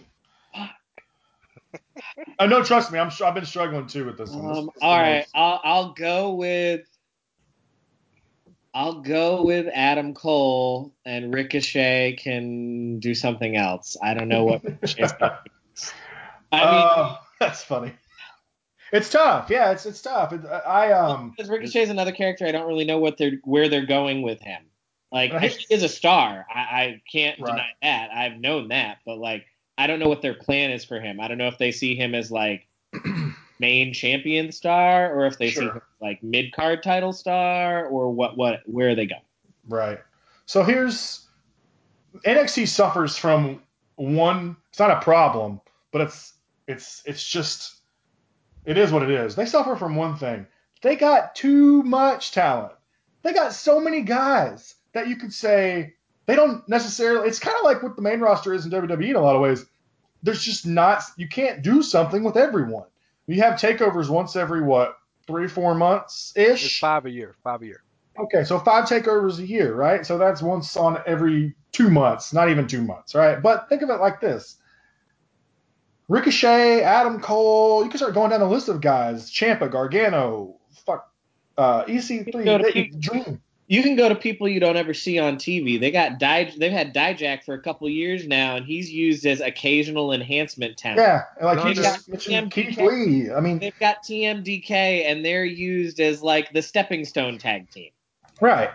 I 2.39 2.47
know, 2.47 2.62
trust 2.64 2.93
me, 2.93 2.99
I'm 2.99 3.11
I've 3.24 3.35
been 3.35 3.47
struggling 3.47 3.87
too 3.87 4.05
with 4.07 4.18
this 4.18 4.31
one. 4.31 4.49
This 4.49 4.59
Um, 4.59 4.70
all 4.83 4.99
right, 4.99 5.18
most- 5.18 5.31
I'll 5.35 5.61
I'll 5.64 5.93
go 5.93 6.35
with 6.35 6.87
I'll 8.77 9.01
go 9.01 9.43
with 9.43 9.68
Adam 9.72 10.12
Cole 10.12 10.95
and 11.07 11.33
Ricochet 11.33 12.16
can 12.22 12.99
do 13.01 13.14
something 13.14 13.57
else. 13.57 13.97
I 14.03 14.12
don't 14.12 14.29
know 14.29 14.45
what. 14.45 14.61
I 16.53 16.70
mean, 16.70 16.87
Oh, 16.87 17.18
that's 17.41 17.62
funny. 17.64 17.95
It's 18.93 19.09
tough. 19.09 19.49
Yeah, 19.49 19.70
it's 19.70 19.87
it's 19.87 20.03
tough. 20.03 20.35
It, 20.35 20.45
I 20.45 20.93
um 20.93 21.31
because 21.31 21.51
Ricochet 21.51 21.85
is 21.85 21.89
another 21.89 22.12
character, 22.12 22.45
I 22.45 22.53
don't 22.53 22.68
really 22.68 22.85
know 22.85 22.99
what 22.99 23.16
they're 23.16 23.39
where 23.45 23.70
they're 23.70 23.87
going 23.87 24.20
with 24.20 24.43
him. 24.43 24.62
Like 25.11 25.33
Right. 25.33 25.53
he 25.53 25.74
is 25.74 25.83
a 25.83 25.89
star. 25.89 26.45
I, 26.55 26.61
I 26.61 27.03
can't 27.11 27.41
Right. 27.41 27.53
deny 27.53 27.68
that. 27.81 28.11
I've 28.14 28.39
known 28.39 28.68
that, 28.68 28.99
but 29.07 29.16
like 29.16 29.47
I 29.79 29.87
don't 29.87 30.01
know 30.01 30.09
what 30.11 30.20
their 30.20 30.35
plan 30.35 30.70
is 30.70 30.85
for 30.85 31.01
him. 31.01 31.18
I 31.18 31.29
don't 31.29 31.39
know 31.39 31.49
if 31.49 31.57
they 31.57 31.72
see 31.72 31.97
him 31.97 32.14
as 32.14 32.31
like 32.31 32.68
main 33.59 33.92
champion 33.92 34.52
star 34.52 35.12
or 35.14 35.26
if 35.26 35.38
they 35.38 35.50
see 35.50 35.62
Sure. 35.62 35.76
as 35.76 35.82
like 36.00 36.22
mid 36.22 36.52
card 36.52 36.82
title 36.82 37.12
star 37.12 37.86
or 37.86 38.11
what 38.11 38.36
what 38.36 38.61
where 38.66 38.90
are 38.90 38.94
they 38.94 39.07
going? 39.07 39.22
Right. 39.68 39.98
So 40.46 40.62
here's 40.62 41.26
NXT 42.24 42.68
suffers 42.68 43.16
from 43.16 43.62
one. 43.96 44.57
It's 44.70 44.78
not 44.78 44.90
a 44.90 45.00
problem, 45.00 45.61
but 45.92 46.02
it's 46.02 46.34
it's 46.66 47.02
it's 47.07 47.26
just 47.26 47.76
it 48.64 48.78
is 48.78 48.92
what 48.92 49.02
it 49.02 49.11
is. 49.11 49.34
They 49.34 49.46
suffer 49.46 49.76
from 49.76 49.96
one 49.96 50.16
thing. 50.16 50.46
They 50.82 50.96
got 50.96 51.34
too 51.34 51.82
much 51.82 52.32
talent. 52.32 52.72
They 53.22 53.32
got 53.32 53.52
so 53.52 53.80
many 53.80 54.02
guys 54.02 54.74
that 54.92 55.09
you 55.09 55.16
could 55.16 55.32
say 55.32 55.94
they 56.26 56.36
don't 56.36 56.68
necessarily. 56.68 57.28
It's 57.28 57.38
kind 57.38 57.57
of 57.57 57.64
like 57.64 57.82
what 57.82 57.96
the 57.96 58.02
main 58.02 58.20
roster 58.20 58.52
is 58.54 58.64
in 58.64 58.70
WWE 58.70 59.11
in 59.11 59.16
a 59.16 59.20
lot 59.20 59.34
of 59.36 59.42
ways. 59.42 59.64
There's 60.22 60.42
just 60.42 60.66
not. 60.66 61.02
You 61.16 61.28
can't 61.28 61.62
do 61.62 61.82
something 61.82 62.22
with 62.24 62.36
everyone. 62.36 62.86
You 63.27 63.43
have 63.43 63.55
takeovers 63.55 64.09
once 64.09 64.37
every 64.37 64.62
what 64.62 64.97
three 65.27 65.49
four 65.49 65.74
months 65.74 66.33
It's 66.37 66.62
ish. 66.62 66.81
five 66.81 67.07
a 67.07 67.11
year, 67.11 67.35
five 67.43 67.62
a 67.62 67.66
year. 67.66 67.83
Okay, 68.18 68.45
so 68.45 68.59
five 68.59 68.85
takeovers 68.85 69.39
a 69.41 69.47
year, 69.47 69.74
right? 69.74 70.07
So 70.07 70.16
that's 70.16 70.41
once 70.41 70.77
on 70.77 70.99
every 71.07 71.55
two 71.72 71.91
months, 71.91 72.33
not 72.33 72.49
even 72.51 72.66
two 72.66 72.83
months, 72.83 73.14
right? 73.14 73.43
But 73.43 73.68
think 73.68 73.83
of 73.83 73.91
it 73.91 74.01
like 74.01 74.20
this 74.20 74.57
Ricochet, 76.09 76.83
Adam 76.83 77.20
Cole, 77.20 77.83
you 77.83 77.91
can 77.91 77.99
start 77.99 78.14
going 78.14 78.31
down 78.31 78.41
the 78.41 78.47
list 78.47 78.68
of 78.68 78.81
guys. 78.81 79.31
Ciampa, 79.31 79.70
Gargano, 79.70 80.57
fuck, 80.87 81.12
uh, 81.59 81.85
EC3, 81.85 82.33
they- 82.62 82.91
Dream. 82.99 83.43
You 83.69 83.83
can 83.83 83.97
go 83.97 84.09
to 84.09 84.14
people 84.14 84.49
you 84.49 84.61
don't 84.61 84.77
ever 84.77 84.95
see 84.95 85.19
on 85.19 85.37
TV. 85.37 85.81
They 85.81 85.91
got 85.91 86.19
Di- 86.21 86.55
they've 86.57 86.71
had 86.71 86.95
Dijak 86.95 87.43
for 87.45 87.55
a 87.55 87.61
couple 87.61 87.89
years 87.89 88.27
now, 88.27 88.55
and 88.57 88.64
he's 88.64 88.91
used 88.91 89.27
as 89.27 89.41
occasional 89.41 90.12
enhancement 90.12 90.77
talent. 90.77 91.01
Yeah, 91.01 91.23
like 91.45 91.59
you 91.59 91.62
Gunner. 91.64 91.75
just 91.75 92.09
mentioned 92.09 92.53
TMDK. 92.53 92.53
Keith 92.53 92.79
Lee. 92.79 93.31
I 93.33 93.41
mean, 93.41 93.59
They've 93.59 93.79
got 93.81 94.05
TMDK, 94.05 95.07
and 95.11 95.25
they're 95.25 95.45
used 95.45 95.99
as 96.01 96.23
like 96.23 96.53
the 96.53 96.62
stepping 96.62 97.05
stone 97.05 97.39
tag 97.39 97.69
team. 97.71 97.91
Right. 98.41 98.71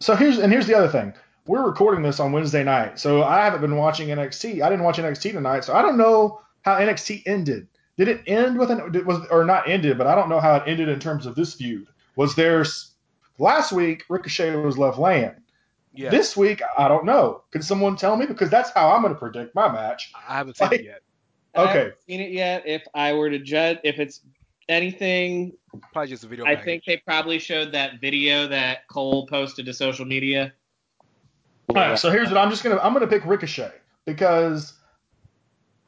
So 0.00 0.14
here's 0.14 0.38
and 0.38 0.52
here's 0.52 0.66
the 0.66 0.74
other 0.74 0.88
thing. 0.88 1.14
We're 1.46 1.64
recording 1.66 2.02
this 2.02 2.20
on 2.20 2.32
Wednesday 2.32 2.64
night, 2.64 2.98
so 2.98 3.22
I 3.22 3.44
haven't 3.44 3.60
been 3.60 3.76
watching 3.76 4.08
NXT. 4.08 4.62
I 4.62 4.68
didn't 4.68 4.84
watch 4.84 4.96
NXT 4.98 5.32
tonight, 5.32 5.64
so 5.64 5.74
I 5.74 5.82
don't 5.82 5.96
know 5.98 6.40
how 6.62 6.78
NXT 6.78 7.22
ended. 7.26 7.68
Did 7.96 8.08
it 8.08 8.22
end 8.26 8.58
with 8.58 8.70
an 8.70 8.90
did, 8.92 9.06
was 9.06 9.26
or 9.30 9.44
not 9.44 9.68
ended? 9.68 9.96
But 9.98 10.06
I 10.06 10.14
don't 10.14 10.28
know 10.28 10.40
how 10.40 10.56
it 10.56 10.64
ended 10.66 10.88
in 10.88 10.98
terms 11.00 11.26
of 11.26 11.34
this 11.34 11.54
feud. 11.54 11.86
Was 12.16 12.34
there 12.34 12.60
s- 12.62 12.90
last 13.38 13.72
week 13.72 14.04
Ricochet 14.08 14.54
was 14.56 14.78
left 14.78 14.98
laying? 14.98 15.32
Yeah, 15.96 16.10
This 16.10 16.36
week 16.36 16.60
I 16.76 16.88
don't 16.88 17.04
know. 17.04 17.42
Can 17.52 17.62
someone 17.62 17.94
tell 17.96 18.16
me? 18.16 18.26
Because 18.26 18.50
that's 18.50 18.70
how 18.70 18.90
I'm 18.90 19.02
going 19.02 19.14
to 19.14 19.18
predict 19.18 19.54
my 19.54 19.70
match. 19.70 20.12
I 20.28 20.34
haven't 20.34 20.56
seen 20.56 20.68
like- 20.68 20.80
it 20.80 20.84
yet. 20.86 21.00
I 21.56 21.62
Okay. 21.62 21.72
haven't 21.78 21.94
seen 22.08 22.20
it 22.20 22.30
yet. 22.32 22.64
If 22.66 22.82
I 22.94 23.12
were 23.12 23.30
to 23.30 23.38
judge, 23.38 23.78
if 23.84 24.00
it's 24.00 24.22
anything? 24.68 25.52
Probably 25.92 26.08
just 26.08 26.24
a 26.24 26.26
video. 26.26 26.44
I 26.44 26.56
package. 26.56 26.64
think 26.64 26.84
they 26.84 26.96
probably 27.06 27.38
showed 27.38 27.70
that 27.72 28.00
video 28.00 28.48
that 28.48 28.88
Cole 28.88 29.26
posted 29.28 29.66
to 29.66 29.72
social 29.72 30.04
media. 30.04 30.52
All 31.68 31.76
right, 31.76 31.98
so 31.98 32.10
here's 32.10 32.28
what 32.28 32.38
I'm 32.38 32.50
just 32.50 32.62
gonna 32.64 32.78
I'm 32.82 32.92
gonna 32.92 33.06
pick 33.06 33.24
Ricochet 33.24 33.72
because 34.04 34.74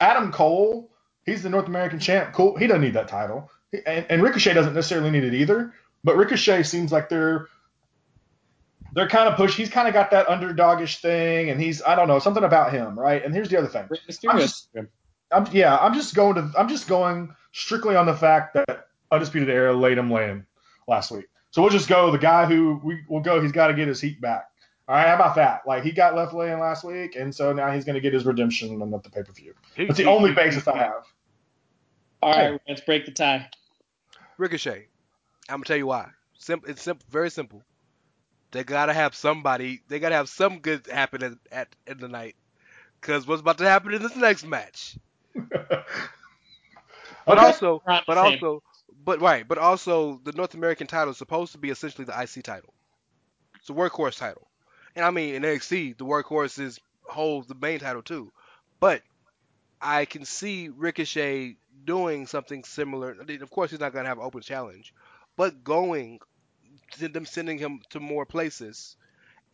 Adam 0.01 0.31
Cole, 0.33 0.91
he's 1.25 1.43
the 1.43 1.51
North 1.51 1.67
American 1.67 1.99
champ. 1.99 2.33
Cool, 2.33 2.57
he 2.57 2.67
doesn't 2.67 2.83
need 2.83 2.95
that 2.95 3.09
title, 3.09 3.51
and, 3.87 4.07
and 4.09 4.23
Ricochet 4.23 4.55
doesn't 4.55 4.75
necessarily 4.75 5.11
need 5.11 5.25
it 5.25 5.35
either. 5.35 5.75
But 6.07 6.17
Ricochet 6.17 6.63
seems 6.63 6.93
like 6.93 7.09
they're 7.09 7.49
they're 8.95 9.09
kind 9.09 9.29
of 9.29 9.35
push. 9.35 9.57
He's 9.57 9.69
kind 9.69 9.89
of 9.89 9.93
got 9.93 10.13
that 10.13 10.29
underdogish 10.29 11.01
thing, 11.01 11.51
and 11.51 11.61
he's 11.61 11.83
I 11.83 11.97
don't 11.97 12.07
know 12.07 12.21
something 12.21 12.45
about 12.45 12.73
him, 12.73 12.97
right? 12.97 13.25
And 13.25 13.35
here's 13.35 13.49
the 13.49 13.59
other 13.59 13.67
thing. 13.67 13.87
Rey 13.91 13.99
I'm 14.31 14.39
just, 14.41 14.69
I'm 15.33 15.49
yeah, 15.51 15.77
I'm 15.77 15.95
just 15.95 16.15
going 16.15 16.37
to 16.37 16.53
I'm 16.57 16.69
just 16.69 16.87
going 16.87 17.35
strictly 17.51 17.97
on 17.97 18.07
the 18.07 18.15
fact 18.15 18.55
that 18.55 18.87
Undisputed 19.11 19.51
Era 19.51 19.75
laid 19.75 19.99
him 19.99 20.09
laying 20.09 20.47
last 20.87 21.11
week. 21.11 21.27
So 21.51 21.61
we'll 21.61 21.73
just 21.73 21.89
go 21.89 22.13
the 22.13 22.19
guy 22.19 22.47
who 22.47 22.81
we 22.85 23.03
will 23.09 23.21
go. 23.21 23.41
He's 23.43 23.51
got 23.51 23.67
to 23.67 23.75
get 23.75 23.89
his 23.89 24.01
heat 24.01 24.21
back. 24.21 24.45
All 24.87 24.95
right, 24.95 25.09
how 25.09 25.17
about 25.17 25.35
that? 25.35 25.63
Like 25.67 25.83
he 25.83 25.91
got 25.91 26.15
left 26.15 26.35
laying 26.35 26.61
last 26.61 26.85
week, 26.85 27.17
and 27.17 27.35
so 27.35 27.53
now 27.53 27.73
he's 27.73 27.85
going 27.85 27.95
to 27.97 28.01
get 28.01 28.13
his 28.15 28.25
redemption 28.25 28.81
and 28.81 28.95
at 28.95 29.03
the 29.03 29.11
pay 29.11 29.25
per 29.25 29.33
view. 29.33 29.55
He- 29.77 29.87
That's 29.87 29.99
the 29.99 30.05
only 30.05 30.33
basis 30.33 30.69
I 30.69 30.79
have. 30.79 31.03
All 32.23 32.31
right, 32.33 32.61
let's 32.69 32.83
break 32.83 33.07
the 33.07 33.11
tie. 33.11 33.51
Ricochet. 34.39 34.87
I'm 35.49 35.57
gonna 35.57 35.65
tell 35.65 35.77
you 35.77 35.87
why. 35.87 36.11
Simple. 36.39 36.71
It's 36.71 36.83
simple. 36.83 37.07
Very 37.11 37.31
simple. 37.31 37.65
They 38.53 38.65
gotta 38.65 38.93
have 38.93 39.15
somebody. 39.15 39.83
They 39.89 39.99
gotta 39.99 40.15
have 40.17 40.29
some 40.29 40.61
good 40.61 40.87
happen 40.87 41.23
at, 41.23 41.33
at 41.51 41.77
in 41.87 41.99
the 41.99 42.09
night. 42.09 42.37
Cause 43.03 43.27
what's 43.27 43.41
about 43.41 43.59
to 43.59 43.69
happen 43.69 43.95
in 43.95 44.03
this 44.03 44.17
next 44.17 44.45
match? 44.45 44.97
But 47.27 47.39
Okay. 47.39 47.39
also, 47.39 47.83
Not 47.87 48.05
but 48.07 48.19
same. 48.19 48.19
also, 48.19 48.63
but 49.05 49.21
right, 49.21 49.47
but 49.47 49.59
also, 49.59 50.19
the 50.25 50.33
North 50.33 50.55
American 50.55 50.87
title 50.87 51.11
is 51.11 51.19
supposed 51.19 51.53
to 51.53 51.59
be 51.59 51.71
essentially 51.71 52.05
the 52.05 52.15
IC 52.15 52.43
title. 52.43 52.75
It's 53.61 53.71
a 53.71 53.73
workhorse 53.75 54.19
title, 54.19 54.51
and 54.97 55.05
I 55.05 55.11
mean 55.11 55.35
in 55.35 55.45
NXT, 55.45 55.93
the 55.93 56.05
workhorse 56.05 56.59
is 56.59 56.79
holds 57.07 57.47
the 57.49 57.55
main 57.55 57.79
title 57.81 58.03
too. 58.03 58.33
But 58.81 59.03
I 59.81 60.05
can 60.07 60.25
see 60.25 60.69
Ricochet 60.69 61.57
doing 61.85 62.27
something 62.27 62.65
similar. 62.65 63.17
I 63.21 63.25
mean, 63.25 63.43
Of 63.43 63.51
course, 63.51 63.71
he's 63.71 63.81
not 63.81 63.93
gonna 63.93 64.09
have 64.09 64.19
an 64.19 64.25
open 64.25 64.43
challenge, 64.43 64.93
but 65.37 65.65
going, 65.65 66.21
to 66.93 67.09
them 67.09 67.27
sending 67.27 67.59
him 67.59 67.81
to 67.91 68.01
more 68.01 68.27
places, 68.27 68.97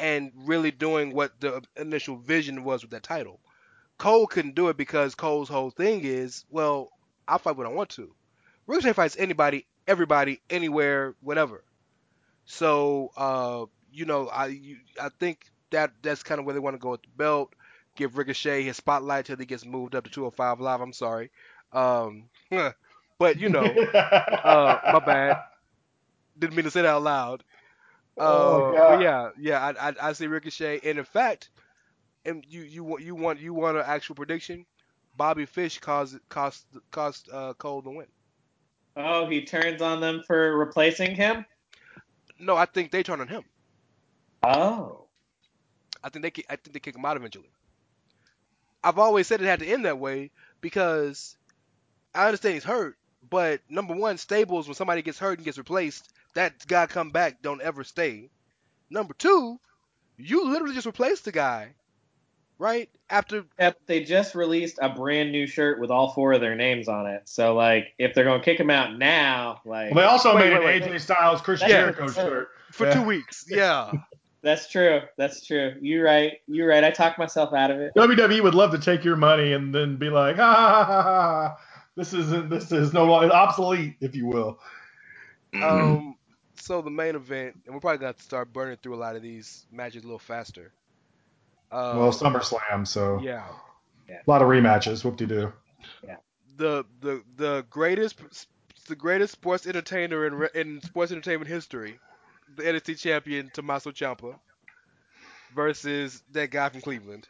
and 0.01 0.33
really 0.37 0.71
doing 0.71 1.15
what 1.15 1.41
the 1.41 1.63
initial 1.77 2.17
vision 2.17 2.65
was 2.65 2.83
with 2.83 2.91
that 2.93 3.03
title. 3.03 3.41
Cole 3.99 4.27
couldn't 4.27 4.55
do 4.57 4.69
it 4.69 4.77
because 4.77 5.15
Cole's 5.15 5.49
whole 5.49 5.71
thing 5.71 6.03
is, 6.05 6.45
well, 6.51 6.91
I'll 7.29 7.39
fight 7.39 7.57
when 7.57 7.67
I 7.67 7.71
want 7.71 7.91
to. 7.91 8.15
Ricochet 8.67 8.95
fights 8.95 9.17
anybody, 9.19 9.67
everybody, 9.87 10.41
anywhere, 10.51 11.15
whatever. 11.21 11.65
So, 12.45 13.11
uh, 13.17 13.67
you 13.93 14.05
know, 14.05 14.29
I 14.29 14.47
you, 14.49 14.79
I 15.01 15.09
think 15.21 15.47
that 15.71 15.93
that's 16.03 16.23
kind 16.23 16.39
of 16.41 16.45
where 16.47 16.55
they 16.55 16.61
want 16.61 16.75
to 16.75 16.79
go 16.81 16.91
with 16.91 17.03
the 17.03 17.09
belt. 17.17 17.55
Give 17.97 18.17
Ricochet 18.17 18.63
his 18.63 18.77
spotlight 18.77 19.27
till 19.27 19.37
he 19.37 19.47
gets 19.47 19.65
moved 19.65 19.95
up 19.95 20.05
to 20.05 20.11
205 20.11 20.61
Live. 20.61 20.81
I'm 20.81 20.93
sorry, 20.93 21.31
um, 21.73 22.29
but 23.19 23.39
you 23.39 23.49
know, 23.49 23.63
uh, 23.95 24.79
my 24.89 25.01
bad. 25.01 25.37
Didn't 26.39 26.57
mean 26.57 26.65
to 26.65 26.71
say 26.71 26.83
that 26.83 26.89
out 26.89 27.03
loud. 27.03 27.45
Oh, 28.19 28.75
Uh, 28.75 28.97
but 28.97 29.01
yeah, 29.03 29.31
yeah, 29.39 29.61
I, 29.61 29.89
I 29.91 29.95
I 30.09 30.13
see 30.13 30.27
Ricochet, 30.27 30.81
and 30.85 30.99
in 30.99 31.05
fact, 31.05 31.51
and 32.25 32.45
you 32.49 32.63
you 32.63 32.85
want 32.85 33.03
you 33.03 33.15
want 33.15 33.41
you 33.41 33.55
want 33.55 33.77
an 33.77 33.85
actual 33.87 34.15
prediction? 34.17 34.67
Bobby 35.17 35.47
Fish 35.47 35.79
caused 35.79 36.19
cost 36.29 36.67
cost 36.91 37.29
uh, 37.33 37.55
Cole 37.55 37.83
the 37.83 37.91
win. 37.91 38.07
Oh, 38.97 39.27
he 39.29 39.45
turns 39.45 39.83
on 39.83 40.01
them 40.01 40.23
for 40.27 40.57
replacing 40.57 41.15
him. 41.15 41.45
No, 42.39 42.57
I 42.57 42.67
think 42.67 42.91
they 42.91 43.03
turn 43.03 43.21
on 43.21 43.29
him. 43.29 43.45
Oh, 44.43 45.09
I 46.03 46.09
think 46.11 46.23
they 46.23 46.45
I 46.49 46.57
think 46.57 46.73
they 46.73 46.81
kick 46.81 46.97
him 46.97 47.05
out 47.05 47.17
eventually. 47.17 47.51
I've 48.83 48.99
always 48.99 49.27
said 49.27 49.41
it 49.41 49.47
had 49.47 49.61
to 49.61 49.67
end 49.67 49.85
that 49.85 49.99
way 49.99 50.31
because 50.61 51.37
I 52.15 52.27
understand 52.27 52.55
he's 52.55 52.65
hurt, 52.65 52.97
but 53.29 53.61
number 53.69 53.95
one, 53.95 54.19
stables 54.19 54.67
when 54.69 54.75
somebody 54.75 55.03
gets 55.03 55.19
hurt 55.19 55.39
and 55.39 55.45
gets 55.45 55.59
replaced, 55.59 56.13
that 56.35 56.67
guy 56.67 56.87
come 56.87 57.11
back 57.11 57.43
don't 57.43 57.61
ever 57.63 57.85
stay. 57.85 58.31
Number 58.91 59.15
two, 59.15 59.59
you 60.17 60.49
literally 60.51 60.75
just 60.75 60.87
replaced 60.87 61.25
the 61.25 61.33
guy, 61.33 61.75
right? 62.59 62.89
After 63.11 63.45
yep. 63.59 63.79
They 63.87 64.05
just 64.05 64.35
released 64.35 64.79
a 64.83 64.89
brand 64.91 65.33
new 65.33 65.47
shirt 65.47 65.81
with 65.81 65.91
all 65.91 66.13
four 66.13 66.33
of 66.33 66.41
their 66.41 66.55
names 66.55 66.89
on 66.89 67.07
it. 67.07 67.23
So 67.27 67.55
like, 67.55 67.95
if 67.99 68.15
they're 68.15 68.25
gonna 68.25 68.43
kick 68.43 68.59
him 68.61 68.71
out 68.71 68.99
now, 68.99 69.61
like 69.65 69.95
Well, 69.95 70.05
they 70.05 70.11
also 70.11 70.35
Wait, 70.37 70.51
made 70.51 70.59
wait, 70.59 70.83
an 70.83 70.91
wait. 70.91 70.97
AJ 70.97 71.01
Styles 71.01 71.41
Chris 71.41 71.61
Yeah. 71.63 71.69
Jericho 71.69 72.09
shirt. 72.09 72.49
for 72.71 72.87
Yeah. 72.87 72.95
two 72.95 73.03
weeks, 73.03 73.45
yeah. 73.49 73.91
that's 74.43 74.69
true. 74.71 75.01
That's 75.17 75.47
true. 75.47 75.75
You're 75.81 76.05
right. 76.05 76.41
You're 76.47 76.69
right. 76.69 76.85
I 76.85 76.91
talked 76.91 77.19
myself 77.19 77.53
out 77.55 77.71
of 77.71 77.79
it. 77.81 77.93
WWE 77.97 78.43
would 78.43 78.55
love 78.55 78.71
to 78.73 78.79
take 78.79 79.05
your 79.05 79.17
money 79.17 79.53
and 79.53 79.75
then 79.75 79.97
be 79.97 80.11
like, 80.11 80.37
ha 80.37 80.55
ha 80.55 80.85
ha 80.85 80.85
ha. 80.85 81.03
ha. 81.03 81.57
This 81.97 82.15
isn't. 82.15 82.49
This 82.49 82.73
is 82.73 82.93
no 82.95 83.05
longer 83.05 83.33
obsolete, 83.33 83.97
if 84.01 84.17
you 84.17 84.27
will. 84.27 84.59
Um, 85.63 86.17
so 86.63 86.81
the 86.81 86.91
main 86.91 87.17
event, 87.17 87.59
and 87.67 87.75
we're 87.75 87.81
probably 87.81 87.99
gonna 87.99 88.09
have 88.11 88.17
to 88.19 88.23
start 88.23 88.53
burning 88.53 88.77
through 88.83 88.95
a 88.95 88.97
lot 88.97 89.17
of 89.17 89.23
these 89.23 89.67
matches 89.73 90.03
a 90.05 90.07
little 90.07 90.19
faster. 90.19 90.73
Uh, 91.71 91.95
well, 91.97 92.13
SummerSlam, 92.13 92.87
so 92.87 93.19
yeah, 93.21 93.47
a 94.09 94.31
lot 94.31 94.43
of 94.43 94.49
rematches. 94.49 95.05
Whoop 95.05 95.17
de 95.17 95.27
doo. 95.27 95.53
the 96.57 96.85
the 97.01 97.23
the 97.37 97.67
greatest 97.71 98.21
the 98.87 98.95
greatest 98.95 99.33
sports 99.33 99.67
entertainer 99.67 100.27
in 100.27 100.49
in 100.55 100.81
sports 100.83 101.11
entertainment 101.11 101.49
history, 101.51 101.99
the 102.57 102.63
NXT 102.63 103.01
champion 103.01 103.51
Tommaso 103.53 103.91
Ciampa 103.91 104.39
versus 105.55 106.23
that 106.33 106.51
guy 106.51 106.69
from 106.69 106.81
Cleveland. 106.81 107.29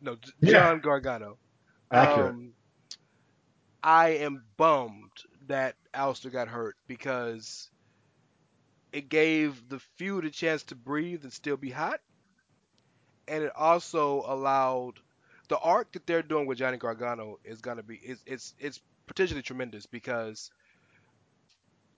No, 0.00 0.16
J- 0.16 0.32
Yeah. 0.40 0.52
John 0.52 0.80
Gargano. 0.80 1.36
Accurate. 1.92 2.30
Um, 2.30 2.52
I 3.82 4.08
am 4.10 4.44
bummed 4.56 5.10
that 5.46 5.74
Aleister 5.94 6.30
got 6.30 6.48
hurt 6.48 6.76
because 6.86 7.70
it 8.92 9.08
gave 9.08 9.68
the 9.68 9.78
feud 9.96 10.24
a 10.24 10.30
chance 10.30 10.62
to 10.64 10.74
breathe 10.74 11.22
and 11.22 11.32
still 11.32 11.56
be 11.56 11.70
hot, 11.70 12.00
and 13.28 13.44
it 13.44 13.52
also 13.56 14.24
allowed 14.26 14.94
the 15.48 15.58
arc 15.58 15.92
that 15.92 16.06
they're 16.06 16.22
doing 16.22 16.46
with 16.46 16.58
Johnny 16.58 16.78
Gargano 16.78 17.38
is 17.44 17.60
gonna 17.60 17.82
be 17.82 17.96
it's 18.02 18.22
it's 18.26 18.54
it's 18.58 18.80
potentially 19.06 19.42
tremendous 19.42 19.86
because 19.86 20.50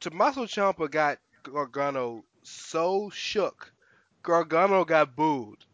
Tommaso 0.00 0.46
Ciampa 0.46 0.90
got 0.90 1.18
Gargano 1.42 2.24
so 2.42 3.10
shook, 3.10 3.72
Gargano 4.22 4.84
got 4.84 5.14
booed 5.14 5.64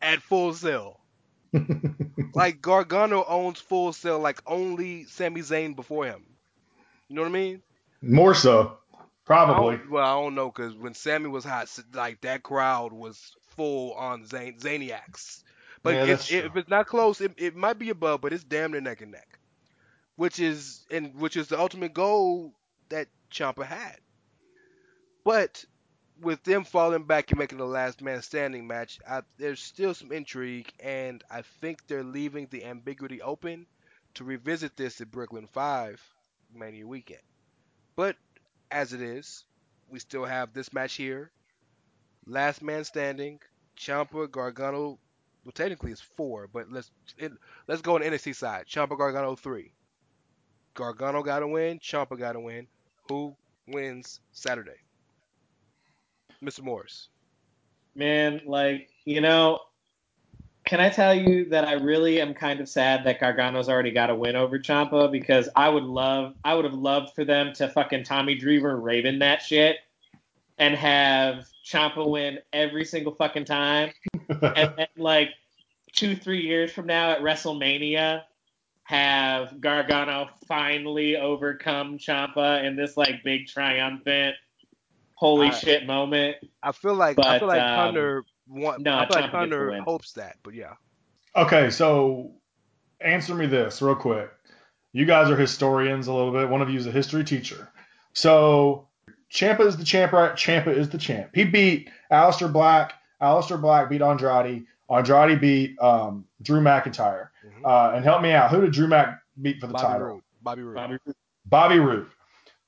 at 0.00 0.22
Full 0.22 0.54
Sail. 0.54 1.00
Like 2.34 2.60
Gargano 2.60 3.24
owns 3.28 3.60
Full 3.60 3.92
Sail 3.92 4.18
like 4.18 4.42
only 4.44 5.04
Sami 5.04 5.40
Zayn 5.40 5.76
before 5.76 6.04
him. 6.04 6.24
You 7.08 7.14
know 7.14 7.22
what 7.22 7.28
I 7.28 7.32
mean? 7.32 7.62
More 8.02 8.34
so, 8.34 8.78
probably. 9.24 9.76
don't- 9.78 9.90
well, 9.90 10.04
I 10.04 10.22
don't 10.22 10.34
know 10.34 10.50
because 10.50 10.74
when 10.76 10.94
Sami 10.94 11.28
was 11.28 11.44
hot, 11.44 11.68
like 11.92 12.20
that 12.22 12.42
crowd 12.42 12.92
was 12.92 13.34
full 13.56 13.92
on 13.94 14.26
Zan- 14.26 14.58
Zaniacs. 14.58 15.42
But 15.82 15.94
Yeah, 15.94 16.04
it's, 16.04 16.26
true. 16.28 16.38
if 16.38 16.56
it's 16.56 16.68
not 16.68 16.86
close, 16.86 17.20
it, 17.20 17.34
it 17.36 17.54
might 17.54 17.78
be 17.78 17.90
above, 17.90 18.20
but 18.22 18.32
it's 18.32 18.44
damn 18.44 18.72
near 18.72 18.80
neck 18.80 19.02
and 19.02 19.12
neck. 19.12 19.38
Which 20.16 20.38
is 20.40 20.86
and 20.90 21.14
which 21.16 21.36
is 21.36 21.48
the 21.48 21.58
ultimate 21.58 21.92
goal 21.92 22.54
that 22.88 23.08
Ciampa 23.30 23.64
had. 23.66 23.96
But 25.24 25.64
with 26.20 26.42
them 26.44 26.64
falling 26.64 27.04
back 27.04 27.30
and 27.30 27.38
making 27.38 27.58
the 27.58 27.66
last 27.66 28.00
man 28.00 28.22
standing 28.22 28.66
match, 28.66 29.00
I, 29.08 29.22
there's 29.38 29.60
still 29.60 29.94
some 29.94 30.12
intrigue, 30.12 30.72
and 30.80 31.24
I 31.30 31.42
think 31.42 31.86
they're 31.86 32.04
leaving 32.04 32.46
the 32.50 32.64
ambiguity 32.64 33.20
open 33.20 33.66
to 34.14 34.24
revisit 34.24 34.76
this 34.76 35.00
at 35.00 35.10
Brooklyn 35.10 35.48
Five 35.48 36.00
Mania 36.54 36.86
weekend. 36.86 37.22
But 37.96 38.16
as 38.70 38.92
it 38.92 39.00
is, 39.02 39.44
we 39.88 39.98
still 39.98 40.24
have 40.24 40.52
this 40.52 40.72
match 40.72 40.94
here. 40.94 41.30
Last 42.26 42.62
man 42.62 42.84
standing, 42.84 43.40
Ciampa 43.78 44.30
Gargano. 44.30 44.98
Well, 45.44 45.52
technically 45.52 45.92
it's 45.92 46.00
four, 46.00 46.48
but 46.52 46.70
let's 46.70 46.90
it, 47.18 47.32
let's 47.68 47.82
go 47.82 47.96
on 47.96 48.00
the 48.00 48.06
NXT 48.08 48.34
side. 48.34 48.66
Ciampa 48.66 48.96
Gargano 48.96 49.34
three. 49.36 49.72
Gargano 50.74 51.22
got 51.22 51.40
to 51.40 51.48
win. 51.48 51.78
Ciampa 51.78 52.18
got 52.18 52.32
to 52.32 52.40
win. 52.40 52.66
Who 53.08 53.36
wins 53.66 54.20
Saturday? 54.32 54.80
Mr. 56.42 56.62
Morris. 56.62 57.08
Man, 57.94 58.40
like, 58.46 58.88
you 59.04 59.20
know, 59.20 59.60
can 60.64 60.80
I 60.80 60.88
tell 60.88 61.14
you 61.14 61.48
that 61.50 61.66
I 61.66 61.74
really 61.74 62.20
am 62.20 62.32
kind 62.32 62.60
of 62.60 62.68
sad 62.68 63.04
that 63.04 63.20
Gargano's 63.20 63.68
already 63.68 63.90
got 63.90 64.10
a 64.10 64.14
win 64.14 64.34
over 64.34 64.58
Ciampa 64.58 65.12
because 65.12 65.48
I 65.54 65.68
would 65.68 65.84
love, 65.84 66.34
I 66.44 66.54
would 66.54 66.64
have 66.64 66.74
loved 66.74 67.14
for 67.14 67.24
them 67.24 67.52
to 67.54 67.68
fucking 67.68 68.04
Tommy 68.04 68.34
Dreamer 68.34 68.80
Raven 68.80 69.18
that 69.18 69.42
shit 69.42 69.76
and 70.58 70.74
have 70.74 71.46
Ciampa 71.66 72.08
win 72.08 72.38
every 72.52 72.84
single 72.84 73.14
fucking 73.14 73.44
time. 73.44 73.92
and 74.28 74.72
then, 74.76 74.86
like, 74.96 75.30
two, 75.92 76.16
three 76.16 76.40
years 76.40 76.72
from 76.72 76.86
now 76.86 77.10
at 77.10 77.20
WrestleMania, 77.20 78.22
have 78.84 79.60
Gargano 79.60 80.28
finally 80.46 81.16
overcome 81.16 81.98
Ciampa 81.98 82.64
in 82.64 82.76
this 82.76 82.96
like 82.98 83.24
big 83.24 83.46
triumphant 83.46 84.36
holy 85.14 85.48
I- 85.48 85.50
shit 85.50 85.86
moment. 85.86 86.36
I 86.62 86.72
feel 86.72 86.94
like 86.94 87.18
I 87.18 87.38
feel 87.38 87.48
like 87.48 87.62
um, 87.62 87.78
Hunter 87.78 88.24
want, 88.48 88.82
no, 88.82 88.94
I 88.94 89.06
feel 89.06 89.20
like 89.20 89.24
Ciampa 89.24 89.24
gets 89.24 89.32
the 89.32 89.38
Hunter 89.38 89.80
hopes 89.82 90.12
that, 90.12 90.36
but 90.42 90.54
yeah. 90.54 90.74
Okay, 91.36 91.70
so 91.70 92.32
answer 93.00 93.34
me 93.34 93.46
this 93.46 93.82
real 93.82 93.94
quick. 93.94 94.30
You 94.92 95.04
guys 95.04 95.30
are 95.30 95.36
historians 95.36 96.06
a 96.06 96.12
little 96.12 96.32
bit. 96.32 96.48
One 96.48 96.62
of 96.62 96.70
you 96.70 96.78
is 96.78 96.86
a 96.86 96.92
history 96.92 97.24
teacher. 97.24 97.68
So 98.12 98.88
Ciampa 99.32 99.66
is 99.66 99.76
the 99.76 99.84
champ, 99.84 100.12
right? 100.12 100.32
Ciampa 100.32 100.68
is 100.68 100.88
the 100.88 100.98
champ. 100.98 101.30
He 101.34 101.44
beat 101.44 101.90
Aleister 102.12 102.52
Black. 102.52 102.94
Aleister 103.20 103.60
Black 103.60 103.90
beat 103.90 104.02
Andrade. 104.02 104.64
Andrade 104.88 105.40
beat 105.40 105.78
um, 105.80 106.24
Drew 106.42 106.60
McIntyre. 106.60 107.28
Mhm. 107.44 107.64
Uh, 107.64 107.96
and 107.96 108.04
help 108.04 108.22
me 108.22 108.32
out. 108.32 108.50
Who 108.50 108.60
did 108.60 108.72
Drew 108.72 108.86
Mac 108.86 109.20
beat 109.42 109.60
for 109.60 109.66
the 109.66 109.72
Bobby 109.72 109.84
title? 109.84 110.06
Roode. 110.06 110.22
Bobby 110.42 110.62
Roode. 110.62 110.76
Bobby 110.76 110.98
Bobby 111.46 111.78
Roode. 111.78 112.06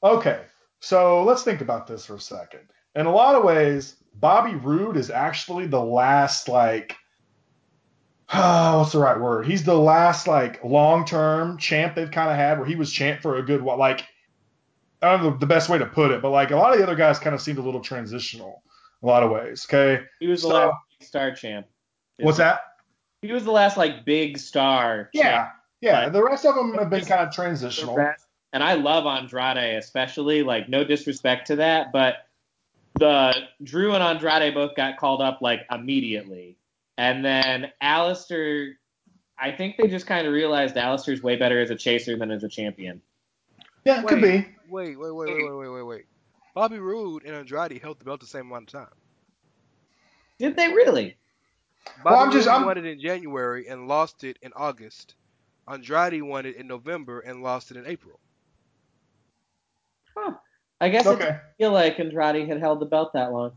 Okay, 0.03 0.43
so 0.81 1.23
let's 1.25 1.43
think 1.43 1.61
about 1.61 1.87
this 1.87 2.07
for 2.07 2.17
a 2.17 2.21
second. 2.21 2.61
In 2.95 3.07
a 3.07 3.13
lot 3.13 3.35
of 3.35 3.45
ways, 3.45 3.97
Bobby 4.21 4.55
Roode 4.55 4.97
is 4.97 5.11
actually 5.11 5.67
the 5.67 5.81
last 5.81 6.49
like 6.49 6.97
oh, 8.33 8.79
what's 8.81 8.93
the 8.93 8.99
right 8.99 9.19
word? 9.21 9.47
He's 9.47 9.65
the 9.65 9.75
last 9.79 10.27
like 10.27 10.63
long-term 10.65 11.59
champ 11.59 11.95
they've 11.95 12.11
kind 12.11 12.31
of 12.31 12.37
had 12.37 12.59
where 12.59 12.67
he 12.67 12.77
was 12.77 12.93
champ 12.93 13.21
for 13.21 13.37
a 13.37 13.43
good 13.43 13.63
while. 13.63 13.77
Like 13.79 14.05
I 15.03 15.11
don't 15.13 15.23
know 15.23 15.37
the 15.37 15.47
best 15.47 15.69
way 15.69 15.79
to 15.79 15.87
put 15.87 16.11
it, 16.11 16.23
but 16.23 16.31
like 16.31 16.51
a 16.51 16.57
lot 16.57 16.73
of 16.73 16.79
the 16.79 16.85
other 16.85 16.97
guys 16.97 17.19
kind 17.19 17.35
of 17.35 17.41
seemed 17.41 17.59
a 17.59 17.63
little 17.63 17.81
transitional 17.83 18.63
in 19.03 19.09
a 19.09 19.11
lot 19.13 19.23
of 19.23 19.31
ways. 19.31 19.67
Okay, 19.69 20.03
He 20.21 20.27
was 20.27 20.43
the 20.43 20.49
last 20.49 20.75
big 20.99 21.07
star 21.07 21.33
champ. 21.33 21.67
what's 22.19 22.39
that? 22.39 22.61
He 23.23 23.33
was 23.33 23.45
the 23.45 23.53
last 23.53 23.77
like 23.77 24.05
big 24.05 24.39
star. 24.39 25.11
Yeah, 25.13 25.23
champ. 25.23 25.51
yeah. 25.81 26.09
The 26.09 26.23
rest 26.23 26.47
of 26.47 26.55
them 26.55 26.75
have 26.75 26.91
been 26.91 27.05
kind 27.05 27.27
of 27.27 27.35
transitional. 27.35 27.95
rest- 27.97 28.25
And 28.53 28.63
I 28.63 28.75
love 28.75 29.05
Andrade 29.07 29.77
especially. 29.77 30.43
Like 30.43 30.69
no 30.69 30.83
disrespect 30.85 31.47
to 31.49 31.57
that, 31.57 31.93
but 31.93 32.27
the 32.99 33.35
Drew 33.63 33.95
and 33.95 34.03
Andrade 34.03 34.55
both 34.55 34.75
got 34.77 34.97
called 34.99 35.21
up 35.21 35.41
like 35.43 35.61
immediately, 35.71 36.57
and 36.99 37.25
then 37.25 37.73
Aleister. 37.83 38.73
I 39.39 39.53
think 39.53 39.77
they 39.77 39.87
just 39.87 40.07
kind 40.07 40.27
of 40.27 40.33
realized 40.33 40.77
Aleister's 40.77 41.23
way 41.23 41.37
better 41.37 41.61
as 41.61 41.71
a 41.71 41.75
chaser 41.77 42.17
than 42.17 42.31
as 42.31 42.43
a 42.43 42.49
champion. 42.49 43.03
Yeah, 43.85 44.01
it 44.01 44.07
could 44.07 44.23
be. 44.23 44.47
Wait, 44.69 44.99
wait, 44.99 44.99
wait, 44.99 45.13
wait, 45.13 45.45
wait, 45.45 45.57
wait, 45.59 45.69
wait, 45.69 45.83
wait. 45.83 46.05
Bobby 46.55 46.79
Roode 46.79 47.25
and 47.25 47.35
Andrade 47.37 47.81
held 47.83 47.99
the 47.99 48.05
belt 48.05 48.21
the 48.21 48.27
same 48.27 48.47
amount 48.51 48.75
of 48.75 48.81
time. 48.81 48.95
Did 50.39 50.57
they 50.57 50.69
really? 50.69 51.17
Bobby 52.03 52.15
Well, 52.17 52.17
I'm 52.17 52.33
just- 52.33 52.47
Roode 52.47 52.53
I'm- 52.55 52.65
won 52.65 52.79
it 52.79 52.87
in 52.87 52.99
January 52.99 53.69
and 53.69 53.87
lost 53.87 54.25
it 54.25 54.39
in 54.41 54.53
August. 54.57 55.15
Andrade 55.69 56.23
won 56.23 56.47
it 56.47 56.57
in 56.57 56.67
November 56.67 57.21
and 57.21 57.43
lost 57.43 57.71
it 57.71 57.77
in 57.77 57.87
April. 57.87 58.19
Huh. 60.17 60.33
I 60.81 60.89
guess 60.89 61.07
it 61.07 61.11
Okay. 61.11 61.25
didn't 61.25 61.41
feel 61.59 61.73
like 61.73 61.99
Andrade 61.99 62.49
had 62.49 62.61
held 62.61 62.81
the 62.81 62.87
belt 62.87 63.13
that 63.15 63.33
long. 63.33 63.53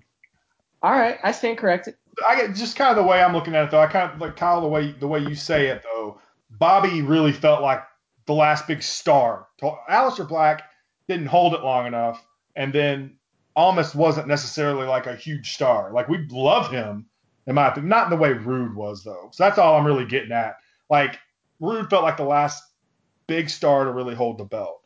All 0.81 0.91
right, 0.91 1.17
I 1.23 1.31
stand 1.31 1.57
corrected. 1.57 1.95
I 2.27 2.35
get 2.35 2.55
just 2.55 2.75
kind 2.75 2.89
of 2.89 2.95
the 2.97 3.09
way 3.09 3.21
I'm 3.21 3.33
looking 3.33 3.55
at 3.55 3.65
it 3.65 3.71
though. 3.71 3.81
I 3.81 3.87
kind 3.87 4.11
of 4.11 4.19
like 4.19 4.35
Kyle 4.35 4.61
the 4.61 4.67
way 4.67 4.91
the 4.93 5.07
way 5.07 5.19
you 5.19 5.35
say 5.35 5.67
it 5.67 5.83
though. 5.83 6.19
Bobby 6.51 7.01
really 7.01 7.31
felt 7.31 7.61
like 7.61 7.81
the 8.25 8.33
last 8.33 8.67
big 8.67 8.81
star. 8.81 9.47
Aleister 9.61 10.27
Black 10.27 10.63
didn't 11.07 11.27
hold 11.27 11.53
it 11.53 11.61
long 11.61 11.87
enough, 11.87 12.25
and 12.55 12.73
then 12.73 13.15
almost 13.55 13.95
wasn't 13.95 14.27
necessarily 14.27 14.87
like 14.87 15.05
a 15.07 15.15
huge 15.15 15.53
star. 15.53 15.91
Like 15.91 16.07
we 16.07 16.25
love 16.29 16.71
him, 16.71 17.05
in 17.47 17.55
my 17.55 17.67
opinion, 17.67 17.89
not 17.89 18.05
in 18.05 18.09
the 18.11 18.15
way 18.21 18.31
Roode 18.33 18.75
was 18.75 19.03
though. 19.03 19.29
So 19.33 19.43
that's 19.43 19.57
all 19.57 19.77
I'm 19.77 19.85
really 19.85 20.05
getting 20.05 20.31
at. 20.31 20.55
Like 20.89 21.19
Roode 21.59 21.89
felt 21.89 22.03
like 22.03 22.17
the 22.17 22.23
last 22.23 22.63
big 23.27 23.49
star 23.49 23.83
to 23.83 23.91
really 23.91 24.15
hold 24.15 24.37
the 24.37 24.45
belt. 24.45 24.78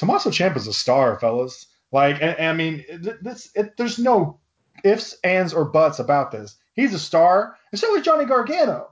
Tommaso 0.00 0.30
Ciampa's 0.30 0.66
a 0.66 0.72
star, 0.72 1.18
fellas. 1.20 1.66
Like, 1.92 2.22
and 2.22 2.36
I 2.40 2.52
mean, 2.54 2.84
this 3.20 3.50
it, 3.54 3.76
there's 3.76 3.98
no 3.98 4.40
ifs, 4.82 5.16
ands, 5.22 5.52
or 5.52 5.64
buts 5.66 5.98
about 5.98 6.30
this. 6.30 6.56
He's 6.74 6.94
a 6.94 6.98
star, 6.98 7.56
and 7.70 7.78
so 7.78 7.94
is 7.96 8.04
Johnny 8.04 8.24
Gargano. 8.24 8.88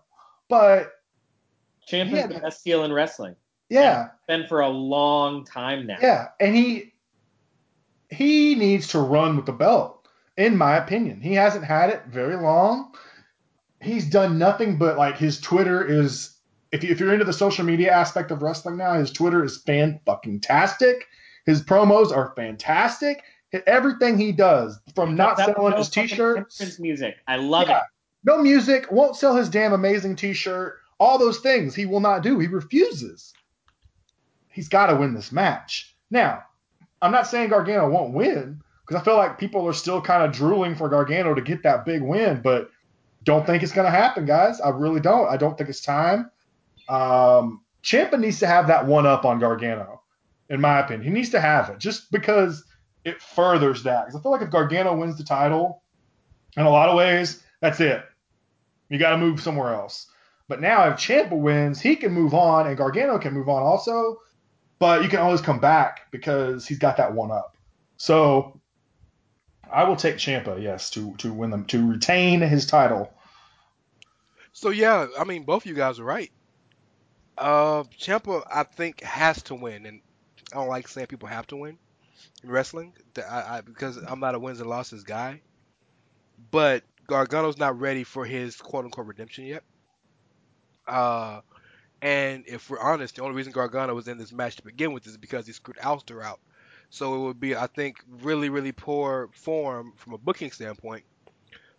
But 0.49 0.93
Champ 1.87 2.11
Yeah, 2.11 2.27
is 2.29 2.35
the 2.35 2.41
best 2.41 2.61
heel 2.65 2.85
in 2.85 2.93
wrestling. 2.93 3.37
yeah, 3.71 4.09
Been 4.27 4.47
for 4.49 4.61
a 4.61 4.69
long 4.69 5.45
time 5.45 5.87
now. 5.87 5.97
yeah, 6.03 6.29
and 6.39 6.55
he 6.55 6.93
he 8.11 8.55
needs 8.55 8.89
to 8.89 8.99
run 9.01 9.37
with 9.37 9.47
the 9.47 9.53
belt, 9.53 10.07
in 10.37 10.57
my 10.57 10.77
opinion. 10.77 11.21
He 11.21 11.35
hasn't 11.35 11.65
had 11.65 11.91
it 11.91 12.03
very 12.09 12.37
long. 12.37 12.93
He's 13.81 14.07
done 14.11 14.39
nothing 14.39 14.77
but 14.77 14.99
like 14.99 15.17
his 15.19 15.41
Twitter 15.41 15.85
is. 15.85 16.35
If, 16.73 16.85
you, 16.85 16.91
if 16.91 17.01
you're 17.01 17.13
into 17.13 17.25
the 17.25 17.33
social 17.33 17.65
media 17.65 17.93
aspect 17.93 18.31
of 18.31 18.43
wrestling 18.43 18.77
now, 18.77 18.95
his 18.95 19.11
Twitter 19.11 19.43
is 19.45 19.59
fan 19.63 20.01
fucking 20.05 20.41
tastic. 20.41 21.07
His 21.47 21.63
promos 21.63 22.15
are 22.15 22.33
fantastic. 22.37 23.23
Everything 23.67 24.19
he 24.19 24.33
does, 24.33 24.79
from 24.95 25.17
not 25.17 25.39
That- 25.39 25.55
selling 25.55 25.71
no 25.71 25.77
his 25.79 25.89
t-shirts, 25.89 26.79
music. 26.79 27.17
I 27.27 27.37
love 27.37 27.69
Yeah. 27.69 27.79
it. 27.79 27.83
no 28.25 28.43
music, 28.43 28.91
won't 28.93 29.17
sell 29.17 29.35
his 29.35 29.49
damn 29.49 29.73
amazing 29.73 30.17
t-shirt, 30.17 30.75
all 31.01 31.17
those 31.19 31.39
things 31.39 31.75
he 31.75 31.87
will 31.87 32.01
not 32.01 32.23
do. 32.23 32.39
He 32.39 32.47
refuses. 32.49 33.33
He's 34.49 34.69
got 34.69 34.87
to 34.89 34.97
win 34.97 35.15
this 35.15 35.33
match. 35.33 35.95
Now, 36.11 36.43
I'm 37.01 37.13
not 37.13 37.27
saying 37.27 37.51
Gargano 37.51 37.89
won't 37.89 38.13
win 38.13 38.61
because 38.87 39.01
I 39.01 39.05
feel 39.05 39.17
like 39.17 39.39
people 39.39 39.67
are 39.69 39.73
still 39.73 40.03
kind 40.03 40.23
of 40.25 40.33
drooling 40.33 40.75
for 40.75 40.89
Gargano 40.89 41.33
to 41.35 41.41
get 41.41 41.63
that 41.63 41.85
big 41.85 42.03
win, 42.03 42.41
but 42.43 42.71
don't 43.25 43.47
think 43.47 43.63
it's 43.63 43.73
going 43.73 43.85
to 43.85 43.91
happen, 43.97 44.27
guys. 44.27 44.61
I 44.61 44.71
really 44.71 45.01
don't. 45.01 45.29
I 45.29 45.37
don't 45.37 45.57
think 45.57 45.71
it's 45.71 45.81
time. 45.81 46.31
Um, 46.89 47.63
Ciampa 47.83 48.19
needs 48.19 48.41
to 48.41 48.47
have 48.47 48.67
that 48.69 48.87
one 48.87 49.07
up 49.07 49.25
on 49.25 49.39
Gargano, 49.39 50.03
in 50.49 50.61
my 50.61 50.81
opinion. 50.81 51.03
He 51.03 51.11
needs 51.11 51.31
to 51.31 51.41
have 51.41 51.71
it 51.71 51.79
just 51.79 52.11
because 52.11 52.65
it 53.05 53.23
furthers 53.23 53.83
that. 53.85 54.07
Because 54.07 54.19
I 54.19 54.23
feel 54.23 54.33
like 54.33 54.43
if 54.43 54.51
Gargano 54.51 54.97
wins 54.97 55.17
the 55.17 55.25
title, 55.25 55.83
in 56.57 56.67
a 56.67 56.71
lot 56.71 56.89
of 56.89 56.97
ways, 56.97 57.43
that's 57.61 57.81
it. 57.81 58.03
You 58.89 58.99
got 58.99 59.11
to 59.11 59.19
move 59.19 59.41
somewhere 59.41 59.75
else. 59.75 60.07
But 60.49 60.61
now 60.61 60.89
if 60.89 60.97
Ciampa 60.97 61.39
wins, 61.39 61.81
he 61.81 61.95
can 61.95 62.13
move 62.13 62.35
on, 62.35 62.67
and 62.67 62.77
Gargano 62.77 63.19
can 63.19 63.35
move 63.35 63.49
on 63.49 63.63
also. 63.63 64.19
But 64.79 65.03
you 65.03 65.09
can 65.09 65.21
always 65.21 65.41
come 65.41 65.59
back 65.59 66.11
because 66.11 66.67
he's 66.67 66.79
got 66.79 66.97
that 66.97 67.13
one 67.13 67.31
up. 67.31 67.57
So 67.97 68.61
I 69.71 69.85
will 69.85 69.97
take 69.97 70.17
Ciampa, 70.17 70.63
yes, 70.63 70.91
to 70.91 71.15
to 71.17 71.33
win 71.33 71.51
them 71.51 71.65
to 71.67 71.91
retain 71.91 72.41
his 72.41 72.67
title. 72.67 73.13
So 74.53 74.71
yeah, 74.71 75.07
I 75.19 75.25
mean, 75.25 75.45
both 75.45 75.65
of 75.65 75.67
you 75.67 75.75
guys 75.75 75.99
are 75.99 76.05
right. 76.05 76.31
Uh, 77.39 77.85
Ciampa, 77.99 78.43
I 78.53 78.65
think, 78.65 79.01
has 79.03 79.43
to 79.45 79.55
win, 79.55 79.87
and 79.87 80.01
I 80.53 80.57
don't 80.57 80.69
like 80.69 80.89
saying 80.89 81.07
people 81.07 81.29
have 81.29 81.47
to 81.49 81.57
win 81.57 81.79
in 82.43 82.51
wrestling, 82.51 82.95
I, 83.17 83.59
I, 83.59 83.61
because 83.61 83.97
I'm 83.97 84.21
not 84.21 84.35
a 84.35 84.39
wins 84.39 84.61
and 84.61 84.69
losses 84.69 85.05
guy. 85.05 85.41
But 86.51 86.83
Gargano's 87.07 87.59
not 87.59 87.79
ready 87.81 88.05
for 88.05 88.25
his 88.25 88.57
quote 88.57 88.85
unquote 88.85 89.07
redemption 89.07 89.45
yet. 89.45 89.63
Uh, 90.87 91.41
and 92.03 92.45
if 92.47 92.71
we're 92.71 92.81
honest, 92.81 93.17
the 93.17 93.23
only 93.23 93.37
reason 93.37 93.53
Gargano 93.53 93.95
was 93.95 94.09
in 94.09 94.19
this 94.19 94.33
match 94.33 94.57
to 94.57 94.65
begin 94.65 94.93
with 94.93 95.07
is 95.07 95.17
because 95.17 95.47
he 95.47 95.53
screwed 95.53 95.79
Aleister 95.79 96.23
out. 96.23 96.41
So 96.91 97.15
it 97.15 97.19
would 97.27 97.41
be, 97.41 97.55
I 97.55 97.67
think, 97.67 97.99
really, 98.23 98.49
really 98.49 98.73
poor 98.73 99.29
form 99.33 99.93
from 99.97 100.15
a 100.15 100.19
booking 100.19 100.51
standpoint 100.51 101.05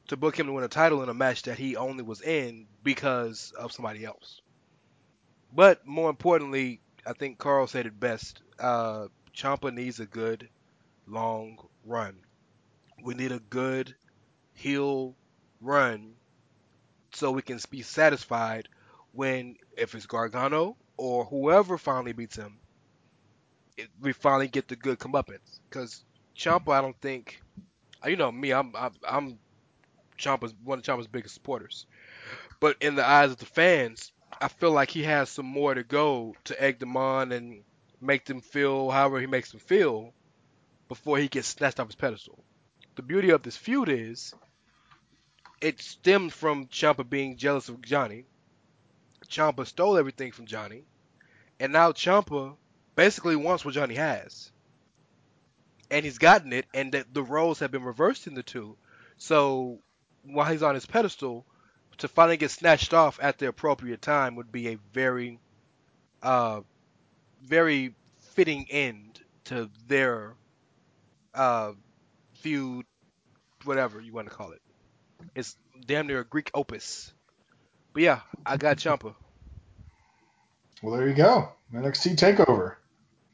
to 0.07 0.17
book 0.17 0.37
him 0.37 0.47
to 0.47 0.53
win 0.53 0.63
a 0.63 0.69
title 0.69 1.03
in 1.03 1.09
a 1.09 1.13
match 1.13 1.43
that 1.43 1.57
he 1.57 1.75
only 1.75 2.03
was 2.03 2.21
in 2.21 2.67
because 2.83 3.51
of 3.57 3.71
somebody 3.71 4.05
else. 4.05 4.41
But 5.53 5.85
more 5.85 6.09
importantly, 6.09 6.81
I 7.05 7.13
think 7.13 7.37
Carl 7.37 7.67
said 7.67 7.85
it 7.85 7.99
best. 7.99 8.41
Uh, 8.59 9.07
Ciampa 9.35 9.73
needs 9.73 9.99
a 9.99 10.05
good 10.05 10.47
long 11.07 11.57
run. 11.85 12.15
We 13.03 13.15
need 13.15 13.31
a 13.31 13.39
good 13.39 13.95
heel 14.53 15.15
run 15.61 16.13
so 17.13 17.31
we 17.31 17.41
can 17.41 17.59
be 17.69 17.81
satisfied 17.81 18.67
when, 19.13 19.55
if 19.77 19.95
it's 19.95 20.05
Gargano 20.05 20.77
or 20.97 21.25
whoever 21.25 21.77
finally 21.77 22.13
beats 22.13 22.35
him, 22.35 22.57
it, 23.77 23.87
we 24.01 24.13
finally 24.13 24.47
get 24.47 24.67
the 24.67 24.75
good 24.75 24.99
comeuppance. 24.99 25.59
Because 25.69 26.03
Ciampa, 26.37 26.73
I 26.73 26.81
don't 26.81 26.99
think, 27.01 27.41
you 28.05 28.15
know 28.15 28.31
me, 28.31 28.51
I'm 28.51 28.73
I'm, 28.75 28.91
I'm 29.07 29.39
one 30.63 30.79
of 30.79 30.85
Ciampa's 30.85 31.07
biggest 31.07 31.33
supporters. 31.33 31.85
But 32.59 32.75
in 32.81 32.95
the 32.95 33.07
eyes 33.07 33.31
of 33.31 33.37
the 33.37 33.45
fans, 33.45 34.11
I 34.41 34.47
feel 34.47 34.71
like 34.71 34.91
he 34.91 35.03
has 35.03 35.29
some 35.29 35.45
more 35.45 35.73
to 35.73 35.83
go 35.83 36.35
to 36.45 36.61
egg 36.61 36.79
them 36.79 36.95
on 36.97 37.31
and 37.31 37.63
make 38.01 38.25
them 38.25 38.41
feel 38.41 38.89
however 38.89 39.19
he 39.19 39.27
makes 39.27 39.51
them 39.51 39.59
feel 39.59 40.13
before 40.87 41.17
he 41.17 41.27
gets 41.27 41.47
snatched 41.47 41.79
off 41.79 41.87
his 41.87 41.95
pedestal. 41.95 42.43
The 42.95 43.01
beauty 43.01 43.29
of 43.29 43.43
this 43.43 43.57
feud 43.57 43.89
is 43.89 44.33
it 45.61 45.81
stemmed 45.81 46.33
from 46.33 46.67
Ciampa 46.67 47.09
being 47.09 47.37
jealous 47.37 47.69
of 47.69 47.81
Johnny. 47.81 48.25
Ciampa 49.27 49.65
stole 49.65 49.97
everything 49.97 50.31
from 50.31 50.45
Johnny, 50.45 50.83
and 51.59 51.73
now 51.73 51.91
Ciampa 51.91 52.55
basically 52.95 53.35
wants 53.35 53.63
what 53.63 53.73
Johnny 53.73 53.95
has. 53.95 54.51
And 55.91 56.05
he's 56.05 56.17
gotten 56.17 56.53
it, 56.53 56.65
and 56.73 56.91
the, 56.91 57.05
the 57.11 57.23
roles 57.23 57.59
have 57.59 57.71
been 57.71 57.83
reversed 57.83 58.27
in 58.27 58.35
the 58.35 58.43
two. 58.43 58.77
So 59.17 59.79
while 60.23 60.51
he's 60.51 60.63
on 60.63 60.75
his 60.75 60.85
pedestal, 60.85 61.45
to 61.99 62.07
finally 62.07 62.37
get 62.37 62.51
snatched 62.51 62.93
off 62.93 63.19
at 63.21 63.37
the 63.37 63.47
appropriate 63.47 64.01
time 64.01 64.35
would 64.35 64.51
be 64.51 64.69
a 64.69 64.77
very 64.93 65.39
uh, 66.21 66.61
very 67.43 67.93
fitting 68.33 68.65
end 68.69 69.19
to 69.45 69.69
their 69.87 70.33
uh, 71.33 71.71
feud, 72.35 72.85
whatever 73.63 74.01
you 74.01 74.13
want 74.13 74.29
to 74.29 74.35
call 74.35 74.51
it. 74.51 74.61
It's 75.35 75.55
damn 75.85 76.07
near 76.07 76.21
a 76.21 76.25
Greek 76.25 76.51
opus. 76.53 77.13
But 77.93 78.03
yeah, 78.03 78.19
I 78.45 78.57
got 78.57 78.77
Ciampa. 78.77 79.15
Well, 80.81 80.95
there 80.95 81.07
you 81.07 81.15
go. 81.15 81.49
NXT 81.73 82.15
Takeover 82.15 82.75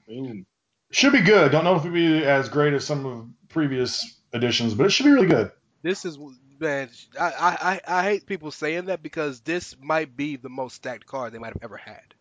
Boom. 0.07 0.45
should 0.91 1.13
be 1.13 1.21
good. 1.21 1.51
Don't 1.51 1.63
know 1.63 1.75
if 1.75 1.81
it'll 1.81 1.93
be 1.93 2.23
as 2.23 2.49
great 2.49 2.73
as 2.73 2.85
some 2.85 3.05
of 3.05 3.27
previous 3.49 4.19
editions, 4.33 4.73
but 4.73 4.85
it 4.85 4.89
should 4.89 5.05
be 5.05 5.11
really 5.11 5.27
good. 5.27 5.51
This 5.83 6.05
is 6.05 6.17
man, 6.59 6.89
I, 7.19 7.25
I 7.25 7.57
I 7.71 7.99
I 7.99 8.03
hate 8.03 8.25
people 8.25 8.51
saying 8.51 8.85
that 8.85 9.01
because 9.03 9.41
this 9.41 9.75
might 9.81 10.15
be 10.15 10.35
the 10.35 10.49
most 10.49 10.75
stacked 10.75 11.05
card 11.05 11.33
they 11.33 11.37
might 11.39 11.53
have 11.53 11.63
ever 11.63 11.77
had. 11.77 12.13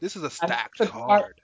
This 0.00 0.16
is 0.16 0.22
a 0.22 0.30
stacked 0.30 0.78
the 0.78 0.86
card. 0.86 1.22
card- 1.22 1.40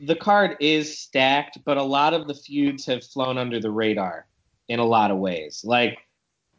The 0.00 0.16
card 0.16 0.56
is 0.60 0.98
stacked, 0.98 1.58
but 1.64 1.76
a 1.76 1.82
lot 1.82 2.14
of 2.14 2.28
the 2.28 2.34
feuds 2.34 2.86
have 2.86 3.04
flown 3.04 3.36
under 3.38 3.60
the 3.60 3.70
radar 3.70 4.26
in 4.68 4.78
a 4.78 4.84
lot 4.84 5.10
of 5.10 5.18
ways. 5.18 5.62
Like 5.64 5.98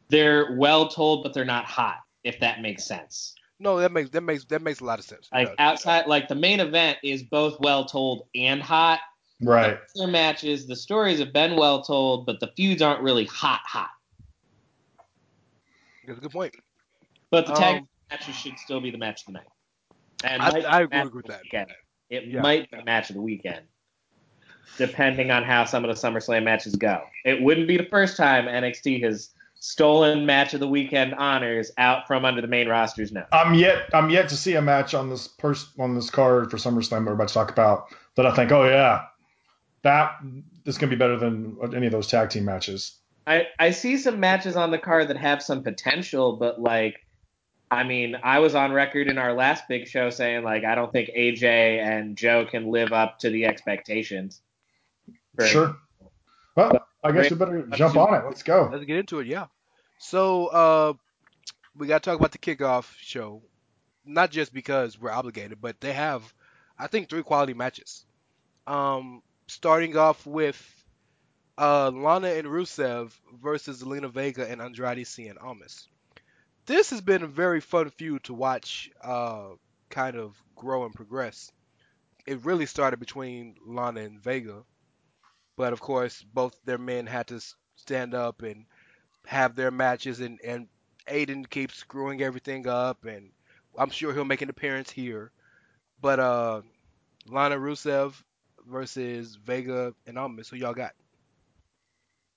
they're 0.10 0.56
well 0.58 0.88
told, 0.90 1.24
but 1.24 1.34
they're 1.34 1.46
not 1.46 1.66
hot. 1.66 1.98
If 2.24 2.40
that 2.42 2.62
makes 2.62 2.84
sense. 2.84 3.36
No, 3.60 3.80
that 3.80 3.92
makes 3.92 4.10
that 4.12 4.22
makes 4.22 4.46
that 4.46 4.62
makes 4.62 4.80
a 4.82 4.86
lot 4.86 5.00
of 5.00 5.06
sense. 5.06 5.30
Like 5.34 5.48
does. 5.48 5.56
outside, 5.60 6.08
like 6.08 6.28
the 6.28 6.36
main 6.36 6.60
event 6.60 6.98
is 7.04 7.24
both 7.24 7.60
well 7.60 7.86
told 7.86 8.28
and 8.36 8.62
hot. 8.62 9.00
Right. 9.42 9.78
Their 9.96 10.08
matches, 10.08 10.68
the 10.68 10.76
stories 10.76 11.20
have 11.20 11.32
been 11.32 11.56
well 11.56 11.82
told, 11.82 12.26
but 12.26 12.40
the 12.42 12.52
feuds 12.58 12.82
aren't 12.82 13.02
really 13.02 13.26
hot, 13.26 13.62
hot. 13.66 13.90
That's 16.10 16.18
a 16.20 16.22
good 16.24 16.32
point. 16.32 16.56
But 17.30 17.46
the 17.46 17.54
tag 17.54 17.78
Um, 17.82 17.90
matches 18.10 18.36
should 18.36 18.58
still 18.58 18.82
be 18.82 18.90
the 18.90 18.98
match 18.98 19.22
of 19.22 19.28
the 19.28 19.32
night. 19.34 19.48
And 20.24 20.42
I- 20.42 20.62
I 20.62 20.82
agree 20.82 21.10
with 21.22 21.28
that. 21.28 21.44
weekend. 21.44 21.72
It 22.10 22.26
Yeah. 22.26 22.42
might 22.42 22.70
be 22.72 22.78
the 22.78 22.84
match 22.84 23.10
of 23.12 23.16
the 23.16 23.22
weekend, 23.22 23.68
depending 24.78 25.30
on 25.32 25.44
how 25.44 25.66
some 25.66 25.86
of 25.86 25.90
the 25.90 26.08
SummerSlam 26.08 26.44
matches 26.44 26.76
go. 26.76 27.04
It 27.26 27.42
wouldn't 27.42 27.68
be 27.68 27.78
the 27.78 27.86
first 27.86 28.18
time 28.18 28.48
NXT 28.48 29.00
has 29.04 29.34
stolen 29.62 30.26
match 30.26 30.54
of 30.54 30.60
the 30.62 30.68
weekend 30.68 31.14
honors 31.16 31.70
out 31.78 32.08
from 32.08 32.26
under 32.26 32.42
the 32.42 32.48
main 32.48 32.68
roster's 32.68 33.12
nose. 33.12 33.26
I'm 33.32 33.54
yet 33.54 33.90
I'm 33.94 34.10
yet 34.10 34.30
to 34.30 34.38
see 34.38 34.56
a 34.56 34.62
match 34.62 34.94
on 34.94 35.10
this 35.10 35.28
pers- 35.28 35.72
on 35.78 35.94
this 35.96 36.10
card 36.10 36.50
for 36.50 36.58
SummerSlam 36.58 37.06
we're 37.06 37.14
about 37.14 37.28
to 37.28 37.34
talk 37.34 37.52
about 37.52 37.94
that 38.16 38.26
I 38.26 38.34
think, 38.34 38.52
oh 38.52 38.64
yeah, 38.68 39.06
that 39.84 40.16
is 40.66 40.78
gonna 40.78 40.90
be 40.90 40.96
better 40.96 41.18
than 41.18 41.58
any 41.76 41.86
of 41.86 41.92
those 41.92 42.08
tag 42.08 42.30
team 42.30 42.46
matches. 42.46 42.99
I, 43.30 43.48
I 43.60 43.72
see 43.72 43.98
some 43.98 44.20
matches 44.20 44.56
on 44.56 44.72
the 44.72 44.80
card 44.80 45.10
that 45.10 45.18
have 45.18 45.44
some 45.44 45.62
potential, 45.62 46.36
but 46.38 46.60
like, 46.60 47.06
I 47.70 47.84
mean, 47.84 48.18
I 48.24 48.40
was 48.40 48.56
on 48.56 48.72
record 48.72 49.08
in 49.08 49.20
our 49.20 49.34
last 49.34 49.68
big 49.70 49.88
show 49.88 50.10
saying 50.10 50.44
like 50.44 50.64
I 50.64 50.74
don't 50.74 50.92
think 50.92 51.12
AJ 51.16 51.44
and 51.44 52.18
Joe 52.18 52.48
can 52.50 52.72
live 52.72 52.92
up 52.92 53.20
to 53.20 53.30
the 53.30 53.46
expectations. 53.46 54.42
For- 55.36 55.46
Sure. 55.46 55.78
Well, 56.56 56.88
I 57.04 57.12
guess 57.12 57.30
we 57.30 57.38
better 57.38 57.62
jump 57.68 57.96
on 57.96 58.16
it. 58.16 58.26
Let's 58.26 58.42
go. 58.42 58.68
Let's 58.72 58.84
get 58.86 58.98
into 58.98 59.20
it. 59.20 59.28
Yeah. 59.28 59.46
So 60.00 60.48
uh, 60.48 60.94
we 61.78 61.86
got 61.88 62.02
to 62.02 62.10
talk 62.10 62.20
about 62.20 62.32
the 62.32 62.40
kickoff 62.40 62.92
show, 63.00 63.44
not 64.06 64.32
just 64.32 64.52
because 64.54 65.00
we're 65.00 65.12
obligated, 65.12 65.62
but 65.62 65.80
they 65.80 65.94
have, 65.94 66.34
I 66.78 66.88
think, 66.88 67.10
three 67.10 67.24
quality 67.24 67.54
matches. 67.54 68.06
Um, 68.66 69.22
starting 69.48 69.96
off 69.96 70.26
with 70.26 70.79
uh, 71.60 71.92
Lana 71.94 72.30
and 72.30 72.48
Rusev 72.48 73.12
versus 73.42 73.84
Zelina 73.84 74.10
Vega 74.10 74.50
and 74.50 74.62
Andrade 74.62 75.06
Cien 75.06 75.36
Almas. 75.44 75.90
This 76.66 76.90
has 76.92 77.02
been 77.02 77.22
a 77.22 77.28
very 77.28 77.60
fun 77.60 77.90
feud 77.90 78.24
to 78.24 78.34
watch, 78.34 78.90
uh, 79.04 79.50
kind 79.90 80.16
of 80.16 80.42
grow 80.56 80.86
and 80.86 80.94
progress. 80.94 81.52
It 82.26 82.46
really 82.46 82.66
started 82.66 83.00
between 83.00 83.56
Lana 83.66 84.02
and 84.02 84.22
Vega, 84.22 84.64
but 85.58 85.74
of 85.74 85.82
course, 85.82 86.22
both 86.22 86.56
their 86.64 86.78
men 86.78 87.06
had 87.06 87.28
to 87.28 87.42
stand 87.76 88.14
up 88.14 88.42
and 88.42 88.66
have 89.26 89.56
their 89.56 89.72
matches, 89.72 90.22
and 90.22 90.40
and 90.44 90.68
Aiden 91.08 91.50
keeps 91.50 91.76
screwing 91.76 92.22
everything 92.22 92.68
up, 92.68 93.04
and 93.04 93.32
I'm 93.78 93.90
sure 93.90 94.14
he'll 94.14 94.24
make 94.24 94.42
an 94.42 94.50
appearance 94.50 94.92
here. 94.92 95.32
But 96.00 96.20
uh, 96.20 96.62
Lana 97.28 97.58
Rusev 97.58 98.14
versus 98.66 99.36
Vega 99.36 99.94
and 100.08 100.18
Almas. 100.18 100.48
Who 100.48 100.56
y'all 100.56 100.74
got? 100.74 100.94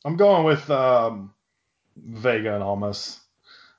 I'm 0.05 0.17
going 0.17 0.45
with 0.45 0.69
um, 0.71 1.33
Vega 1.97 2.55
and 2.55 2.63
Almas. 2.63 3.21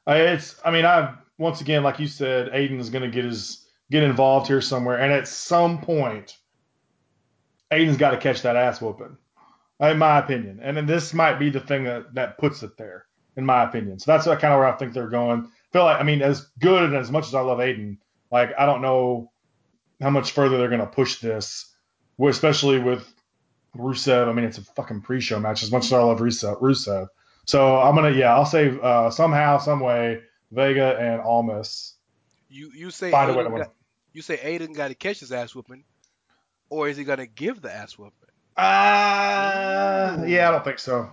I, 0.06 0.18
it's 0.18 0.60
I 0.64 0.72
mean 0.72 0.86
I 0.86 1.16
once 1.38 1.62
again 1.62 1.84
like 1.84 2.00
you 2.00 2.08
said, 2.08 2.52
Aiden 2.52 2.80
is 2.80 2.90
gonna 2.90 3.10
get 3.10 3.26
his 3.26 3.66
get 3.92 4.04
involved 4.04 4.48
here 4.48 4.62
somewhere, 4.62 4.98
and 4.98 5.12
at 5.12 5.28
some 5.28 5.82
point, 5.82 6.38
Aiden's 7.72 7.98
got 7.98 8.12
to 8.12 8.18
catch 8.18 8.42
that 8.42 8.56
ass 8.56 8.82
whooping, 8.82 9.18
in 9.80 9.98
my 9.98 10.20
opinion. 10.20 10.60
And 10.62 10.76
then 10.78 10.86
this 10.86 11.14
might 11.14 11.40
be 11.40 11.50
the 11.50 11.60
thing 11.60 11.84
that 11.86 12.14
that 12.16 12.38
puts 12.38 12.64
it 12.64 12.78
there, 12.78 13.06
in 13.36 13.46
my 13.46 13.64
opinion. 13.64 14.00
So 14.00 14.12
that's 14.12 14.26
kind 14.26 14.54
of 14.54 14.60
where 14.60 14.68
I 14.68 14.78
think 14.78 14.94
they're 14.94 15.10
going. 15.10 15.46
I 15.46 15.72
feel 15.72 15.84
like 15.84 16.00
I 16.00 16.04
mean 16.04 16.22
as 16.22 16.48
good 16.60 16.84
and 16.84 16.96
as 16.96 17.12
much 17.12 17.28
as 17.28 17.36
I 17.36 17.42
love 17.42 17.60
Aiden, 17.60 17.98
like 18.32 18.52
I 18.58 18.66
don't 18.66 18.82
know 18.82 19.32
how 20.02 20.10
much 20.10 20.32
further 20.32 20.58
they're 20.58 20.70
gonna 20.70 20.88
push 20.88 21.20
this, 21.20 21.74
especially 22.22 22.80
with 22.80 23.13
Rusev. 23.76 24.28
I 24.28 24.34
mean, 24.34 24.46
it's 24.46 24.58
a 24.58 24.62
fucking 24.62 25.02
pre-show 25.02 25.40
match. 25.40 25.64
As 25.64 25.72
much 25.72 25.86
as 25.86 25.94
I 25.94 26.02
love 26.02 26.20
Rusev, 26.20 26.62
Rusev. 26.62 27.08
So 27.46 27.78
I'm 27.80 27.96
gonna, 27.96 28.12
yeah, 28.12 28.34
I'll 28.34 28.46
say 28.46 28.78
uh, 28.82 29.10
somehow, 29.10 29.58
some 29.58 29.80
way, 29.80 30.22
Vega 30.52 30.98
and 31.00 31.20
Almas 31.22 31.96
You 32.50 32.72
you 32.74 32.92
say 32.92 33.12
find 33.12 33.32
a 33.32 33.34
way 33.34 33.44
Aiden 33.44 33.48
to 33.48 33.54
win. 33.54 33.62
got, 33.64 33.74
you 34.14 34.22
say 34.22 34.38
Aiden 34.38 34.76
got 34.76 34.90
to 34.90 34.96
catch 34.96 35.20
his 35.20 35.32
ass 35.32 35.54
whooping, 35.56 35.84
or 36.70 36.88
is 36.88 36.96
he 36.98 37.04
gonna 37.04 37.26
give 37.26 37.62
the 37.62 37.74
ass 37.74 37.98
whooping? 37.98 38.30
Uh, 38.56 40.24
yeah, 40.28 40.48
I 40.48 40.52
don't 40.52 40.64
think 40.64 40.80
so. 40.80 41.10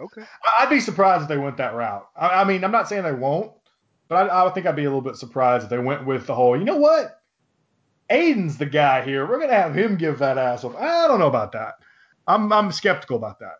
Okay. 0.00 0.22
I'd 0.58 0.70
be 0.70 0.80
surprised 0.80 1.22
if 1.22 1.28
they 1.28 1.36
went 1.38 1.56
that 1.58 1.74
route. 1.74 2.06
I, 2.16 2.28
I 2.40 2.44
mean, 2.44 2.64
I'm 2.64 2.72
not 2.72 2.88
saying 2.88 3.02
they 3.02 3.12
won't, 3.12 3.52
but 4.08 4.30
I, 4.30 4.46
I 4.46 4.50
think 4.50 4.66
I'd 4.66 4.76
be 4.76 4.84
a 4.84 4.88
little 4.88 5.00
bit 5.00 5.16
surprised 5.16 5.64
if 5.64 5.70
they 5.70 5.78
went 5.78 6.06
with 6.06 6.26
the 6.26 6.34
whole. 6.34 6.56
You 6.56 6.64
know 6.64 6.78
what? 6.78 7.20
Aiden's 8.10 8.58
the 8.58 8.66
guy 8.66 9.02
here. 9.02 9.26
We're 9.26 9.40
gonna 9.40 9.54
have 9.54 9.74
him 9.74 9.96
give 9.96 10.20
that 10.20 10.38
ass 10.38 10.62
whoop. 10.62 10.76
I 10.76 11.08
don't 11.08 11.18
know 11.18 11.26
about 11.28 11.52
that. 11.52 11.74
I'm 12.26 12.52
I'm 12.52 12.72
skeptical 12.72 13.16
about 13.16 13.38
that. 13.40 13.56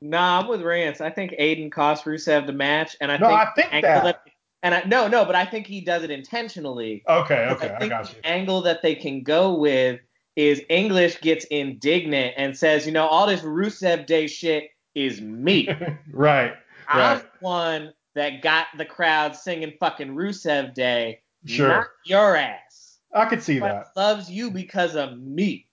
Nah, 0.00 0.40
I'm 0.40 0.48
with 0.48 0.62
Rance. 0.62 1.00
I 1.00 1.10
think 1.10 1.32
Aiden 1.40 1.72
cost 1.72 2.04
Rusev 2.04 2.46
the 2.46 2.52
match, 2.52 2.96
and 3.00 3.10
I 3.10 3.18
No, 3.18 3.28
think 3.28 3.40
I 3.40 3.52
think 3.54 3.72
angle 3.72 4.02
that. 4.02 4.22
and 4.62 4.74
I 4.74 4.82
no 4.86 5.08
no, 5.08 5.24
but 5.24 5.34
I 5.34 5.44
think 5.46 5.66
he 5.66 5.80
does 5.80 6.02
it 6.02 6.10
intentionally. 6.10 7.02
Okay, 7.08 7.46
okay, 7.52 7.76
I 7.80 7.84
I 7.84 7.88
got 7.88 8.08
you. 8.14 8.20
the 8.22 8.26
angle 8.28 8.62
that 8.62 8.82
they 8.82 8.94
can 8.94 9.22
go 9.22 9.54
with 9.54 10.00
is 10.36 10.62
English 10.68 11.20
gets 11.22 11.46
indignant 11.46 12.34
and 12.36 12.56
says, 12.56 12.84
you 12.86 12.92
know, 12.92 13.06
all 13.06 13.26
this 13.26 13.40
Rusev 13.40 14.04
Day 14.06 14.26
shit 14.26 14.68
is 14.94 15.20
me. 15.20 15.68
right. 16.12 16.52
I'm 16.88 16.98
Right. 16.98 17.22
the 17.22 17.28
one 17.40 17.92
that 18.14 18.42
got 18.42 18.66
the 18.76 18.84
crowd 18.84 19.34
singing 19.34 19.72
fucking 19.80 20.14
Rusev 20.14 20.74
Day, 20.74 21.20
Sure. 21.46 21.68
not 21.68 21.86
your 22.04 22.36
ass. 22.36 22.98
I 23.14 23.24
could 23.24 23.42
see 23.42 23.58
But 23.60 23.72
that. 23.72 23.86
loves 23.96 24.30
you 24.30 24.50
because 24.50 24.94
of 24.94 25.18
me. 25.18 25.65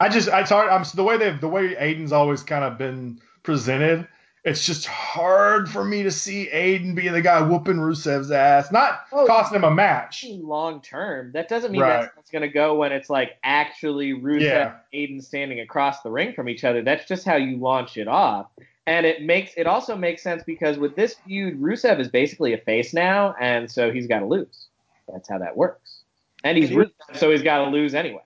I 0.00 0.08
just 0.08 0.28
it's 0.32 0.50
hard. 0.50 0.70
I'm 0.70 0.84
the 0.94 1.02
way 1.04 1.16
they 1.16 1.30
the 1.32 1.48
way 1.48 1.74
Aiden's 1.74 2.12
always 2.12 2.42
kind 2.42 2.64
of 2.64 2.78
been 2.78 3.20
presented. 3.42 4.06
It's 4.44 4.64
just 4.64 4.86
hard 4.86 5.68
for 5.68 5.84
me 5.84 6.04
to 6.04 6.10
see 6.10 6.48
Aiden 6.52 6.94
being 6.94 7.12
the 7.12 7.20
guy 7.20 7.42
whooping 7.42 7.76
Rusev's 7.76 8.30
ass, 8.30 8.70
not 8.72 9.00
Oh. 9.12 9.26
costing 9.26 9.56
him 9.56 9.64
a 9.64 9.70
match. 9.70 10.24
Long 10.28 10.80
term, 10.80 11.32
that 11.32 11.48
doesn't 11.48 11.72
mean 11.72 11.82
Right. 11.82 12.08
that's 12.14 12.30
going 12.30 12.42
to 12.42 12.48
go 12.48 12.76
when 12.76 12.92
it's 12.92 13.10
like 13.10 13.36
actually 13.42 14.14
Rusev 14.14 14.40
Yeah. 14.42 14.72
and 14.92 15.10
Aiden 15.18 15.22
standing 15.22 15.60
across 15.60 16.02
the 16.02 16.10
ring 16.10 16.32
from 16.32 16.48
each 16.48 16.64
other. 16.64 16.82
That's 16.82 17.04
just 17.06 17.26
how 17.26 17.34
you 17.36 17.56
launch 17.58 17.96
it 17.98 18.08
off. 18.08 18.46
And 18.86 19.04
it 19.04 19.22
makes 19.22 19.52
it 19.56 19.66
also 19.66 19.96
makes 19.96 20.22
sense 20.22 20.42
because 20.44 20.78
with 20.78 20.94
this 20.96 21.14
feud, 21.26 21.60
Rusev 21.60 21.98
is 21.98 22.08
basically 22.08 22.54
a 22.54 22.58
face 22.58 22.94
now, 22.94 23.34
and 23.40 23.70
so 23.70 23.90
he's 23.92 24.06
got 24.06 24.20
to 24.20 24.26
lose. 24.26 24.68
That's 25.12 25.28
how 25.28 25.38
that 25.38 25.56
works. 25.56 26.04
And 26.44 26.56
he's 26.56 26.70
Rusev, 26.70 26.92
so 27.14 27.30
he's 27.30 27.42
got 27.42 27.64
to 27.64 27.70
lose 27.70 27.94
anyway. 27.94 28.22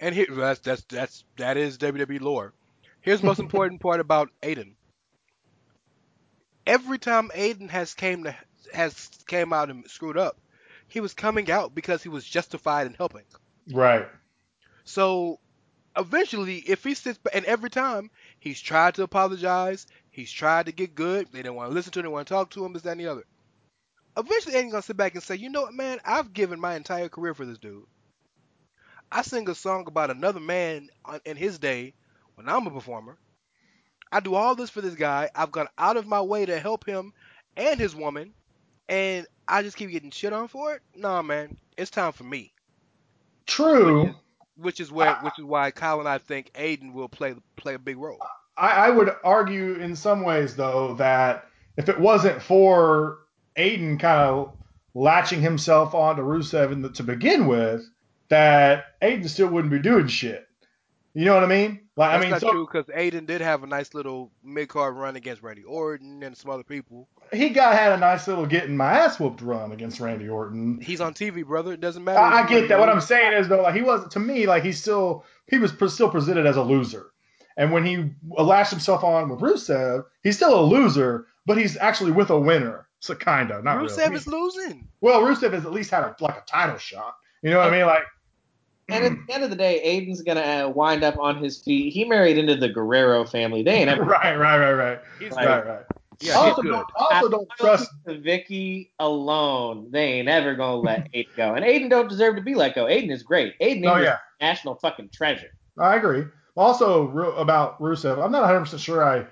And 0.00 0.14
here 0.14 0.26
that's 0.30 0.60
that's 0.60 0.82
that's 0.82 1.24
that 1.36 1.56
is 1.56 1.78
WWE 1.78 2.20
lore. 2.20 2.52
Here's 3.00 3.20
the 3.20 3.26
most 3.26 3.40
important 3.46 3.80
part 3.80 4.00
about 4.00 4.30
Aiden. 4.42 4.74
Every 6.66 6.98
time 6.98 7.30
Aiden 7.34 7.70
has 7.70 7.94
came 7.94 8.24
to 8.24 8.36
has 8.72 9.10
came 9.26 9.52
out 9.52 9.70
and 9.70 9.88
screwed 9.88 10.18
up, 10.18 10.38
he 10.86 11.00
was 11.00 11.14
coming 11.14 11.50
out 11.50 11.74
because 11.74 12.02
he 12.02 12.08
was 12.08 12.24
justified 12.24 12.86
in 12.86 12.94
helping. 12.94 13.24
Right. 13.72 14.06
So 14.84 15.40
eventually, 15.96 16.58
if 16.58 16.84
he 16.84 16.94
sits 16.94 17.18
and 17.32 17.44
every 17.44 17.70
time 17.70 18.10
he's 18.38 18.60
tried 18.60 18.94
to 18.94 19.02
apologize, 19.02 19.86
he's 20.10 20.30
tried 20.30 20.66
to 20.66 20.72
get 20.72 20.94
good. 20.94 21.28
They 21.32 21.42
don't 21.42 21.56
want 21.56 21.70
to 21.70 21.74
listen 21.74 21.92
to 21.92 21.98
him. 21.98 22.04
They 22.04 22.10
want 22.10 22.28
to 22.28 22.34
talk 22.34 22.50
to 22.50 22.64
him. 22.64 22.72
This, 22.72 22.82
that, 22.82 22.92
and 22.92 23.00
the 23.00 23.08
other. 23.08 23.24
Eventually, 24.16 24.54
Aiden's 24.54 24.72
gonna 24.72 24.82
sit 24.82 24.96
back 24.96 25.14
and 25.14 25.22
say, 25.22 25.36
"You 25.36 25.50
know 25.50 25.62
what, 25.62 25.74
man? 25.74 26.00
I've 26.04 26.32
given 26.32 26.60
my 26.60 26.74
entire 26.74 27.08
career 27.08 27.34
for 27.34 27.44
this 27.44 27.58
dude. 27.58 27.84
I 29.10 29.22
sing 29.22 29.48
a 29.48 29.54
song 29.54 29.84
about 29.86 30.10
another 30.10 30.40
man 30.40 30.88
on, 31.04 31.20
in 31.24 31.36
his 31.36 31.58
day 31.58 31.94
when 32.34 32.48
I'm 32.48 32.66
a 32.66 32.70
performer. 32.70 33.16
I 34.10 34.20
do 34.20 34.34
all 34.34 34.54
this 34.54 34.70
for 34.70 34.80
this 34.80 34.94
guy. 34.94 35.30
I've 35.34 35.52
gone 35.52 35.68
out 35.76 35.96
of 35.96 36.06
my 36.06 36.20
way 36.20 36.46
to 36.46 36.58
help 36.58 36.84
him 36.86 37.12
and 37.56 37.78
his 37.78 37.94
woman, 37.94 38.32
and 38.88 39.26
I 39.46 39.62
just 39.62 39.76
keep 39.76 39.90
getting 39.90 40.10
shit 40.10 40.32
on 40.32 40.48
for 40.48 40.74
it. 40.74 40.82
Nah, 40.94 41.22
man, 41.22 41.58
it's 41.76 41.90
time 41.90 42.12
for 42.12 42.24
me. 42.24 42.52
True. 43.46 44.14
which 44.56 44.80
is 44.80 44.92
where 44.92 45.16
which 45.22 45.38
is 45.38 45.44
why 45.44 45.70
Kyle 45.70 46.00
and 46.00 46.08
I 46.08 46.18
think 46.18 46.52
Aiden 46.52 46.92
will 46.92 47.08
play 47.08 47.34
play 47.56 47.74
a 47.74 47.78
big 47.78 47.96
role. 47.96 48.18
I, 48.56 48.88
I 48.88 48.90
would 48.90 49.14
argue 49.24 49.74
in 49.74 49.96
some 49.96 50.22
ways 50.22 50.56
though 50.56 50.94
that 50.94 51.46
if 51.76 51.88
it 51.88 51.98
wasn't 51.98 52.42
for 52.42 53.18
Aiden 53.56 53.98
kind 53.98 54.20
of 54.20 54.52
latching 54.94 55.40
himself 55.40 55.94
onto 55.94 56.22
Rusev 56.22 56.72
in 56.72 56.82
the, 56.82 56.90
to 56.90 57.02
begin 57.02 57.46
with, 57.46 57.88
that 58.28 59.00
Aiden 59.00 59.28
still 59.28 59.48
wouldn't 59.48 59.72
be 59.72 59.78
doing 59.78 60.06
shit. 60.06 60.46
You 61.14 61.24
know 61.24 61.34
what 61.34 61.42
I 61.42 61.46
mean? 61.46 61.80
Like 61.96 62.12
That's 62.12 62.18
I 62.18 62.20
mean, 62.20 62.30
not 62.30 62.40
so 62.40 62.50
true 62.52 62.66
because 62.66 62.86
Aiden 62.86 63.26
did 63.26 63.40
have 63.40 63.64
a 63.64 63.66
nice 63.66 63.92
little 63.92 64.30
mid 64.44 64.68
card 64.68 64.94
run 64.94 65.16
against 65.16 65.42
Randy 65.42 65.64
Orton 65.64 66.22
and 66.22 66.36
some 66.36 66.50
other 66.50 66.62
people. 66.62 67.08
he 67.32 67.48
got 67.48 67.74
had 67.76 67.92
a 67.92 67.96
nice 67.96 68.28
little 68.28 68.46
getting 68.46 68.76
my 68.76 68.92
ass 68.92 69.18
whooped 69.18 69.40
run 69.40 69.72
against 69.72 69.98
Randy 69.98 70.28
Orton. 70.28 70.80
He's 70.80 71.00
on 71.00 71.14
TV, 71.14 71.44
brother. 71.44 71.72
It 71.72 71.80
doesn't 71.80 72.04
matter. 72.04 72.20
I, 72.20 72.42
I 72.42 72.46
get 72.46 72.68
that. 72.68 72.78
What 72.78 72.88
I'm 72.88 73.00
saying 73.00 73.32
is 73.32 73.48
though, 73.48 73.62
like 73.62 73.74
he 73.74 73.82
was 73.82 74.06
to 74.12 74.20
me, 74.20 74.46
like 74.46 74.62
he's 74.62 74.80
still 74.80 75.24
he 75.46 75.58
was 75.58 75.72
pre- 75.72 75.88
still 75.88 76.10
presented 76.10 76.46
as 76.46 76.56
a 76.56 76.62
loser. 76.62 77.06
And 77.56 77.72
when 77.72 77.84
he 77.84 78.10
lashed 78.28 78.70
himself 78.70 79.02
on 79.02 79.28
with 79.28 79.40
Rusev, 79.40 80.04
he's 80.22 80.36
still 80.36 80.60
a 80.60 80.62
loser, 80.62 81.26
but 81.46 81.58
he's 81.58 81.76
actually 81.78 82.12
with 82.12 82.30
a 82.30 82.38
winner. 82.38 82.86
So 83.00 83.16
kinda, 83.16 83.60
not 83.62 83.78
Rusev 83.78 83.96
really. 83.98 84.14
is 84.16 84.26
losing. 84.28 84.86
Well, 85.00 85.22
Rusev 85.22 85.52
has 85.52 85.64
at 85.66 85.72
least 85.72 85.90
had 85.90 86.04
a, 86.04 86.14
like 86.20 86.36
a 86.36 86.44
title 86.46 86.78
shot. 86.78 87.16
You 87.42 87.50
know 87.50 87.58
what 87.58 87.72
I 87.72 87.76
mean? 87.76 87.86
Like, 87.86 88.02
And 88.90 89.04
at 89.04 89.12
the 89.26 89.34
end 89.34 89.44
of 89.44 89.50
the 89.50 89.56
day, 89.56 89.82
Aiden's 89.84 90.22
gonna 90.22 90.40
uh, 90.40 90.68
wind 90.70 91.04
up 91.04 91.18
on 91.18 91.36
his 91.42 91.60
feet. 91.60 91.92
He 91.92 92.04
married 92.04 92.38
into 92.38 92.54
the 92.56 92.68
Guerrero 92.70 93.24
family. 93.26 93.62
They 93.62 93.72
ain't 93.72 93.90
ever. 93.90 94.02
right, 94.04 94.36
right, 94.36 94.58
right, 94.58 94.72
right, 94.72 94.98
He's 95.18 95.32
Like- 95.32 95.46
right, 95.48 95.66
right. 95.66 95.82
Yeah, 96.20 96.32
also, 96.34 96.62
he's 96.62 96.62
good. 96.62 96.70
don't, 96.72 96.86
also 96.98 97.28
don't 97.28 97.48
trust. 97.60 97.90
Vicky 98.04 98.90
alone, 98.98 99.86
they 99.92 100.14
ain't 100.14 100.28
ever 100.28 100.56
gonna 100.56 100.74
let 100.78 101.12
Aiden 101.14 101.36
go. 101.36 101.54
And 101.54 101.64
Aiden 101.64 101.88
don't 101.88 102.08
deserve 102.08 102.34
to 102.34 102.42
be 102.42 102.56
let 102.56 102.74
go. 102.74 102.86
Aiden 102.86 103.12
is 103.12 103.22
great. 103.22 103.56
Aiden 103.60 103.86
Oh 103.86 103.98
is 103.98 104.04
yeah, 104.04 104.16
a 104.40 104.44
national 104.44 104.74
fucking 104.74 105.10
treasure. 105.12 105.50
I 105.78 105.94
agree. 105.94 106.24
Also, 106.56 107.04
Ru- 107.04 107.30
about 107.36 107.78
Rusev, 107.80 108.14
I'm 108.20 108.32
not 108.32 108.40
100 108.40 108.60
percent 108.62 108.82
sure 108.82 109.04
I 109.04 109.26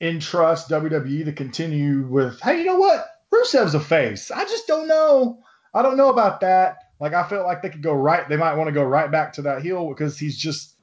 entrust 0.00 0.68
WWE 0.70 1.24
to 1.24 1.32
continue 1.32 2.06
with. 2.06 2.40
Hey, 2.40 2.58
you 2.58 2.66
know 2.66 2.76
what? 2.78 3.04
Rusev's 3.32 3.74
a 3.74 3.80
face. 3.80 4.30
I 4.30 4.44
just 4.44 4.66
don't 4.68 4.86
know. 4.86 5.42
I 5.74 5.82
don't 5.82 5.96
know 5.96 6.10
about 6.10 6.40
that. 6.42 6.76
Like, 7.02 7.14
I 7.14 7.28
felt 7.28 7.44
like 7.46 7.62
they 7.62 7.68
could 7.68 7.82
go 7.82 7.94
right. 7.94 8.28
They 8.28 8.36
might 8.36 8.54
want 8.54 8.68
to 8.68 8.72
go 8.72 8.84
right 8.84 9.10
back 9.10 9.32
to 9.32 9.42
that 9.42 9.60
heel 9.62 9.88
because 9.88 10.16
he's 10.16 10.38
just. 10.38 10.76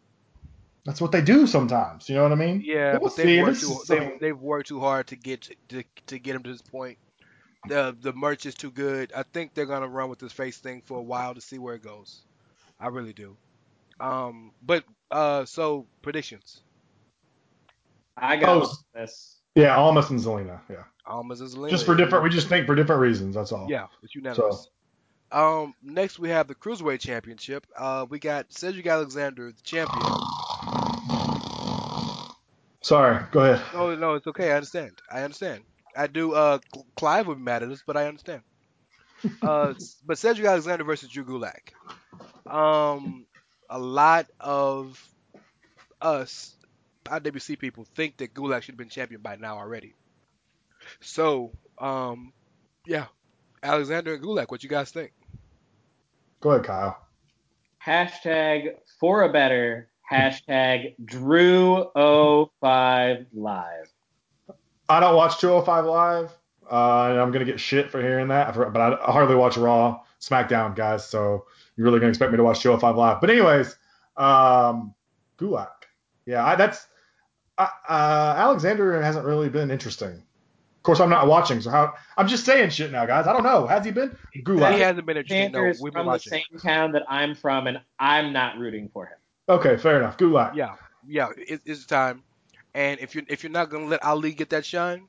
That's 0.85 0.99
what 0.99 1.13
they 1.13 1.21
do 1.21 1.47
sometimes. 1.47 2.09
You 2.09 2.15
know 2.15 2.23
what 2.23 2.33
I 2.33 2.35
mean? 2.35 2.61
Yeah, 2.65 2.97
We'll 2.97 3.09
but 3.09 3.15
they've 3.15 3.41
worked 3.41 3.61
too 3.61 3.77
they've, 3.87 4.19
they've 4.19 4.37
worked 4.39 4.67
too 4.67 4.81
hard 4.81 5.07
to 5.07 5.15
get 5.15 5.49
to 5.69 5.83
to 6.07 6.19
get 6.19 6.35
him 6.35 6.43
to 6.43 6.51
this 6.51 6.61
point. 6.61 6.97
The 7.69 7.95
the 8.01 8.11
merch 8.11 8.45
is 8.45 8.53
too 8.53 8.71
good. 8.71 9.13
I 9.15 9.23
think 9.23 9.53
they're 9.53 9.65
gonna 9.65 9.87
run 9.87 10.09
with 10.09 10.19
this 10.19 10.33
face 10.33 10.57
thing 10.57 10.81
for 10.85 10.97
a 10.97 11.01
while 11.01 11.35
to 11.35 11.41
see 11.41 11.57
where 11.57 11.75
it 11.75 11.83
goes. 11.83 12.21
I 12.81 12.87
really 12.87 13.13
do. 13.13 13.37
Um, 14.01 14.51
but 14.61 14.83
uh, 15.11 15.45
so 15.45 15.85
predictions. 16.01 16.61
I 18.17 18.35
got 18.35 18.63
Oh. 18.63 18.73
this. 18.93 19.37
Yeah, 19.55 19.77
Almas 19.77 20.09
and 20.09 20.19
Zelina. 20.19 20.59
Yeah, 20.69 20.83
Almas 21.05 21.39
and 21.39 21.49
Zelina. 21.49 21.69
just 21.69 21.85
for 21.85 21.95
different. 21.95 22.25
We 22.25 22.29
just 22.29 22.49
think 22.49 22.65
for 22.65 22.75
different 22.75 23.01
reasons. 23.01 23.35
That's 23.35 23.53
all. 23.53 23.67
Yeah, 23.69 23.87
it's 24.03 24.15
unanimous. 24.15 24.69
Um, 25.31 25.75
next 25.83 26.19
we 26.19 26.29
have 26.29 26.47
the 26.47 26.55
cruiserweight 26.55 26.99
championship. 26.99 27.65
Uh, 27.77 28.05
we 28.09 28.19
got 28.19 28.51
Cedric 28.51 28.87
Alexander, 28.87 29.51
the 29.51 29.61
champion. 29.61 30.01
Sorry. 32.81 33.23
Go 33.31 33.41
ahead. 33.41 33.61
No, 33.73 33.95
no, 33.95 34.13
it's 34.15 34.27
okay. 34.27 34.51
I 34.51 34.55
understand. 34.55 34.93
I 35.11 35.21
understand. 35.21 35.61
I 35.95 36.07
do. 36.07 36.33
Uh, 36.33 36.59
Clive 36.95 37.27
would 37.27 37.37
be 37.37 37.43
mad 37.43 37.61
at 37.61 37.69
us, 37.69 37.83
but 37.85 37.97
I 37.97 38.07
understand. 38.07 38.41
Uh, 39.41 39.73
but 40.05 40.17
Cedric 40.17 40.47
Alexander 40.47 40.85
versus 40.85 41.09
Drew 41.09 41.25
Gulak. 41.25 41.73
Um, 42.49 43.25
a 43.69 43.77
lot 43.77 44.27
of 44.39 44.97
us 46.01 46.55
IWC 47.09 47.59
people 47.59 47.85
think 47.95 48.17
that 48.17 48.33
Gulak 48.33 48.61
should 48.61 48.73
have 48.73 48.77
been 48.77 48.89
champion 48.89 49.21
by 49.21 49.35
now 49.35 49.57
already. 49.57 49.93
So, 51.01 51.51
um, 51.77 52.31
yeah, 52.85 53.07
Alexander 53.61 54.13
and 54.13 54.23
Gulak. 54.23 54.51
What 54.51 54.63
you 54.63 54.69
guys 54.69 54.91
think? 54.91 55.11
Go 56.41 56.51
ahead, 56.51 56.65
Kyle. 56.65 56.97
Hashtag 57.85 58.75
for 58.99 59.23
a 59.23 59.31
better. 59.31 59.89
Hashtag 60.11 60.95
Drew05 61.05 63.25
live. 63.33 63.93
I 64.89 64.99
don't 64.99 65.15
watch 65.15 65.39
205 65.39 65.85
Live, 65.85 66.31
uh, 66.71 67.09
and 67.11 67.19
I'm 67.19 67.31
gonna 67.31 67.45
get 67.45 67.59
shit 67.59 67.91
for 67.91 68.01
hearing 68.01 68.29
that. 68.29 68.55
But 68.55 68.77
I, 68.77 69.11
hardly 69.11 69.35
watch 69.35 69.55
Raw, 69.55 70.01
SmackDown, 70.19 70.75
guys. 70.75 71.07
So 71.07 71.45
you're 71.75 71.85
really 71.85 71.99
gonna 71.99 72.09
expect 72.09 72.31
me 72.31 72.37
to 72.37 72.43
watch 72.43 72.61
205 72.61 72.97
Live? 72.97 73.21
But 73.21 73.29
anyways, 73.29 73.75
um, 74.17 74.95
Gulak. 75.37 75.69
Yeah, 76.25 76.43
I, 76.43 76.55
that's 76.55 76.87
uh, 77.59 78.33
Alexander 78.37 79.01
hasn't 79.01 79.25
really 79.25 79.49
been 79.49 79.69
interesting. 79.69 80.23
Of 80.89 80.97
course, 80.97 81.03
I'm 81.03 81.09
not 81.11 81.27
watching, 81.27 81.61
so 81.61 81.69
how? 81.69 81.93
I'm 82.17 82.27
just 82.27 82.45
saying 82.45 82.71
shit 82.71 82.91
now, 82.91 83.05
guys. 83.05 83.27
I 83.27 83.33
don't 83.33 83.43
know. 83.43 83.67
Has 83.67 83.85
he 83.85 83.91
been? 83.91 84.17
He 84.33 84.41
Gulak. 84.41 84.75
hasn't 84.79 85.05
been 85.05 85.17
interesting. 85.17 85.53
Alexander 85.55 85.73
No, 85.73 85.83
we've 85.83 85.93
been 85.93 86.03
from 86.05 86.13
the 86.13 86.19
same 86.19 86.43
town 86.59 86.93
that 86.93 87.03
I'm 87.07 87.35
from, 87.35 87.67
and 87.67 87.79
I'm 87.99 88.33
not 88.33 88.57
rooting 88.57 88.89
for 88.91 89.05
him. 89.05 89.17
Okay, 89.49 89.77
fair 89.77 89.97
enough. 89.99 90.17
Gulak. 90.17 90.55
Yeah, 90.55 90.73
yeah, 91.07 91.27
it, 91.37 91.61
it's 91.63 91.85
time. 91.85 92.23
And 92.73 92.99
if 93.01 93.13
you're 93.13 93.23
if 93.27 93.43
you're 93.43 93.51
not 93.51 93.69
gonna 93.69 93.85
let 93.85 94.03
Ali 94.03 94.31
get 94.33 94.49
that 94.49 94.65
shine, 94.65 95.05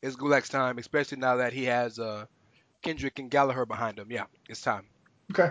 it's 0.00 0.16
Gulak's 0.16 0.48
time, 0.48 0.78
especially 0.78 1.18
now 1.18 1.36
that 1.36 1.52
he 1.52 1.64
has 1.64 1.98
uh 1.98 2.24
Kendrick 2.80 3.18
and 3.18 3.30
Gallagher 3.30 3.66
behind 3.66 3.98
him. 3.98 4.10
Yeah, 4.10 4.24
it's 4.48 4.62
time. 4.62 4.86
Okay. 5.30 5.50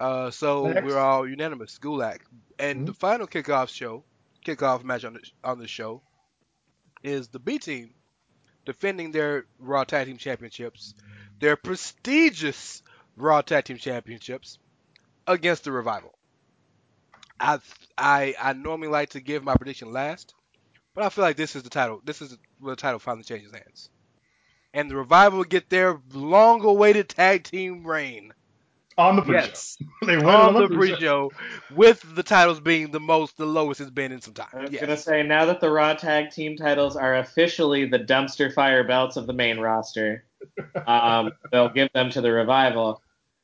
Uh, 0.00 0.30
so 0.30 0.68
Next. 0.68 0.86
we're 0.86 0.98
all 0.98 1.28
unanimous. 1.28 1.78
Gulak. 1.78 2.20
And 2.58 2.80
Mhm. 2.82 2.86
the 2.86 2.94
final 2.94 3.26
kickoff 3.26 3.68
show, 3.68 4.04
kickoff 4.42 4.84
match 4.84 5.04
on 5.04 5.12
the 5.12 5.20
on 5.44 5.58
the 5.58 5.68
show, 5.68 6.00
is 7.02 7.28
the 7.28 7.38
B 7.38 7.58
team 7.58 7.90
defending 8.64 9.12
their 9.12 9.46
Raw 9.58 9.84
Tag 9.84 10.06
Team 10.06 10.16
Championships, 10.16 10.94
their 11.40 11.56
prestigious 11.56 12.82
Raw 13.16 13.42
Tag 13.42 13.64
Team 13.64 13.76
Championships, 13.76 14.58
against 15.26 15.64
the 15.64 15.72
Revival. 15.72 16.16
I 17.38 17.58
I 17.98 18.34
I 18.40 18.52
normally 18.52 18.88
like 18.88 19.10
to 19.10 19.20
give 19.20 19.42
my 19.42 19.56
prediction 19.56 19.92
last, 19.92 20.34
but 20.94 21.04
I 21.04 21.08
feel 21.08 21.24
like 21.24 21.36
this 21.36 21.56
is 21.56 21.62
the 21.62 21.70
title. 21.70 22.00
This 22.04 22.22
is 22.22 22.36
where 22.60 22.74
the 22.74 22.80
title 22.80 22.98
finally 22.98 23.24
changes 23.24 23.52
hands, 23.52 23.90
and 24.72 24.90
the 24.90 24.96
Revival 24.96 25.44
get 25.44 25.68
their 25.68 26.00
long-awaited 26.12 27.08
tag 27.08 27.44
team 27.44 27.86
reign. 27.86 28.32
On 28.98 29.16
the 29.16 29.22
pre-show. 29.22 29.46
Yes, 29.46 29.78
They 30.06 30.16
win 30.16 30.26
on 30.26 30.54
the 30.54 30.68
pre-show. 30.68 31.30
pre-show, 31.30 31.32
with 31.74 32.04
the 32.14 32.22
titles 32.22 32.60
being 32.60 32.90
the 32.90 33.00
most, 33.00 33.36
the 33.36 33.46
lowest 33.46 33.80
it's 33.80 33.90
been 33.90 34.12
in 34.12 34.20
some 34.20 34.34
time. 34.34 34.46
I 34.52 34.56
time. 34.56 34.62
was 34.64 34.72
Yes. 34.72 34.80
gonna 34.82 34.96
say 34.96 35.22
now 35.22 35.46
that 35.46 35.60
the 35.60 35.70
Raw 35.70 35.94
Tag 35.94 36.30
Team 36.30 36.56
titles 36.56 36.96
are 36.96 37.16
officially 37.16 37.86
the 37.86 37.98
dumpster 37.98 38.52
fire 38.52 38.84
belts 38.84 39.16
of 39.16 39.26
the 39.26 39.32
main 39.32 39.58
roster, 39.58 40.24
um, 40.86 41.32
they'll 41.50 41.68
give 41.70 41.88
them 41.94 42.10
to 42.10 42.20
the 42.20 42.32
revival. 42.32 43.00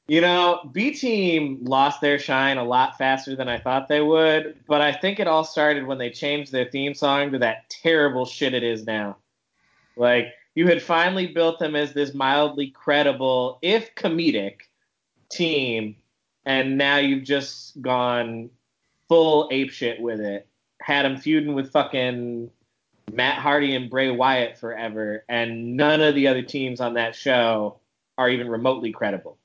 You 0.06 0.22
know, 0.22 0.70
B 0.72 0.92
Team 0.92 1.58
lost 1.62 2.00
their 2.00 2.18
shine 2.18 2.56
a 2.56 2.64
lot 2.64 2.96
faster 2.96 3.36
than 3.36 3.48
I 3.48 3.58
thought 3.58 3.88
they 3.88 4.00
would, 4.00 4.56
but 4.66 4.80
I 4.80 4.92
think 4.92 5.20
it 5.20 5.26
all 5.28 5.44
started 5.44 5.86
when 5.86 5.98
they 5.98 6.08
changed 6.10 6.50
their 6.50 6.64
theme 6.64 6.94
song 6.94 7.32
to 7.32 7.38
that 7.40 7.68
terrible 7.68 8.24
shit 8.24 8.54
it 8.54 8.62
is 8.62 8.86
now. 8.86 9.16
Like 9.96 10.28
you 10.54 10.66
had 10.66 10.82
finally 10.82 11.26
built 11.26 11.58
them 11.58 11.76
as 11.76 11.92
this 11.92 12.14
mildly 12.14 12.70
credible, 12.70 13.58
if 13.60 13.94
comedic, 13.94 14.60
team, 15.30 15.96
and 16.44 16.78
now 16.78 16.96
you've 16.96 17.24
just 17.24 17.80
gone 17.80 18.50
full 19.08 19.48
apeshit 19.50 20.00
with 20.00 20.20
it. 20.20 20.46
Had 20.80 21.04
them 21.04 21.16
feuding 21.16 21.54
with 21.54 21.72
fucking 21.72 22.50
Matt 23.12 23.38
Hardy 23.38 23.74
and 23.74 23.90
Bray 23.90 24.10
Wyatt 24.10 24.58
forever, 24.58 25.24
and 25.28 25.76
none 25.76 26.00
of 26.00 26.14
the 26.14 26.28
other 26.28 26.42
teams 26.42 26.80
on 26.80 26.94
that 26.94 27.14
show 27.14 27.78
are 28.16 28.28
even 28.30 28.48
remotely 28.48 28.92
credible. 28.92 29.38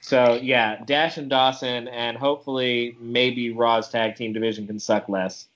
So 0.00 0.38
yeah, 0.42 0.84
Dash 0.84 1.16
and 1.16 1.30
Dawson, 1.30 1.88
and 1.88 2.16
hopefully 2.16 2.96
maybe 3.00 3.52
Raw's 3.52 3.88
tag 3.88 4.16
team 4.16 4.32
division 4.32 4.66
can 4.66 4.78
suck 4.78 5.08
less. 5.08 5.48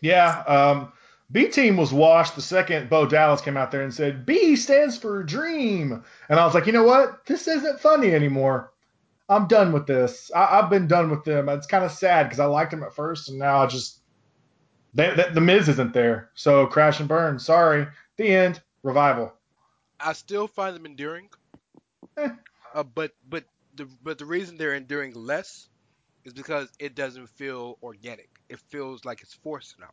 Yeah, 0.00 0.42
um, 0.46 0.92
B 1.32 1.48
team 1.48 1.76
was 1.76 1.92
washed 1.92 2.34
the 2.34 2.42
second 2.42 2.90
Bo 2.90 3.06
Dallas 3.06 3.40
came 3.40 3.56
out 3.56 3.70
there 3.70 3.82
and 3.82 3.94
said 3.94 4.26
B 4.26 4.56
stands 4.56 4.98
for 4.98 5.22
dream, 5.22 6.02
and 6.28 6.40
I 6.40 6.44
was 6.44 6.54
like, 6.54 6.66
you 6.66 6.72
know 6.72 6.84
what? 6.84 7.24
This 7.26 7.46
isn't 7.46 7.80
funny 7.80 8.12
anymore. 8.12 8.72
I'm 9.28 9.46
done 9.46 9.72
with 9.72 9.86
this. 9.86 10.30
I, 10.34 10.58
I've 10.58 10.70
been 10.70 10.88
done 10.88 11.08
with 11.08 11.22
them. 11.24 11.48
It's 11.48 11.68
kind 11.68 11.84
of 11.84 11.92
sad 11.92 12.24
because 12.24 12.40
I 12.40 12.46
liked 12.46 12.72
them 12.72 12.82
at 12.82 12.94
first, 12.94 13.28
and 13.28 13.38
now 13.38 13.58
I 13.62 13.66
just 13.66 14.00
they, 14.92 15.14
they, 15.14 15.30
the 15.32 15.40
Miz 15.40 15.68
isn't 15.68 15.92
there. 15.92 16.30
So 16.34 16.66
crash 16.66 16.98
and 16.98 17.08
burn. 17.08 17.38
Sorry. 17.38 17.86
The 18.16 18.28
end. 18.28 18.60
Revival. 18.82 19.32
I 20.00 20.14
still 20.14 20.48
find 20.48 20.74
them 20.74 20.86
enduring, 20.86 21.28
Eh. 22.16 22.30
uh, 22.74 22.82
but 22.82 23.12
but 23.28 23.44
the 23.76 23.86
but 24.02 24.18
the 24.18 24.24
reason 24.24 24.56
they're 24.56 24.74
enduring 24.74 25.12
less 25.14 25.68
is 26.24 26.32
because 26.32 26.70
it 26.78 26.94
doesn't 26.94 27.28
feel 27.28 27.78
organic. 27.82 28.30
It 28.48 28.58
feels 28.70 29.04
like 29.04 29.20
it's 29.20 29.34
forced 29.34 29.78
now. 29.78 29.90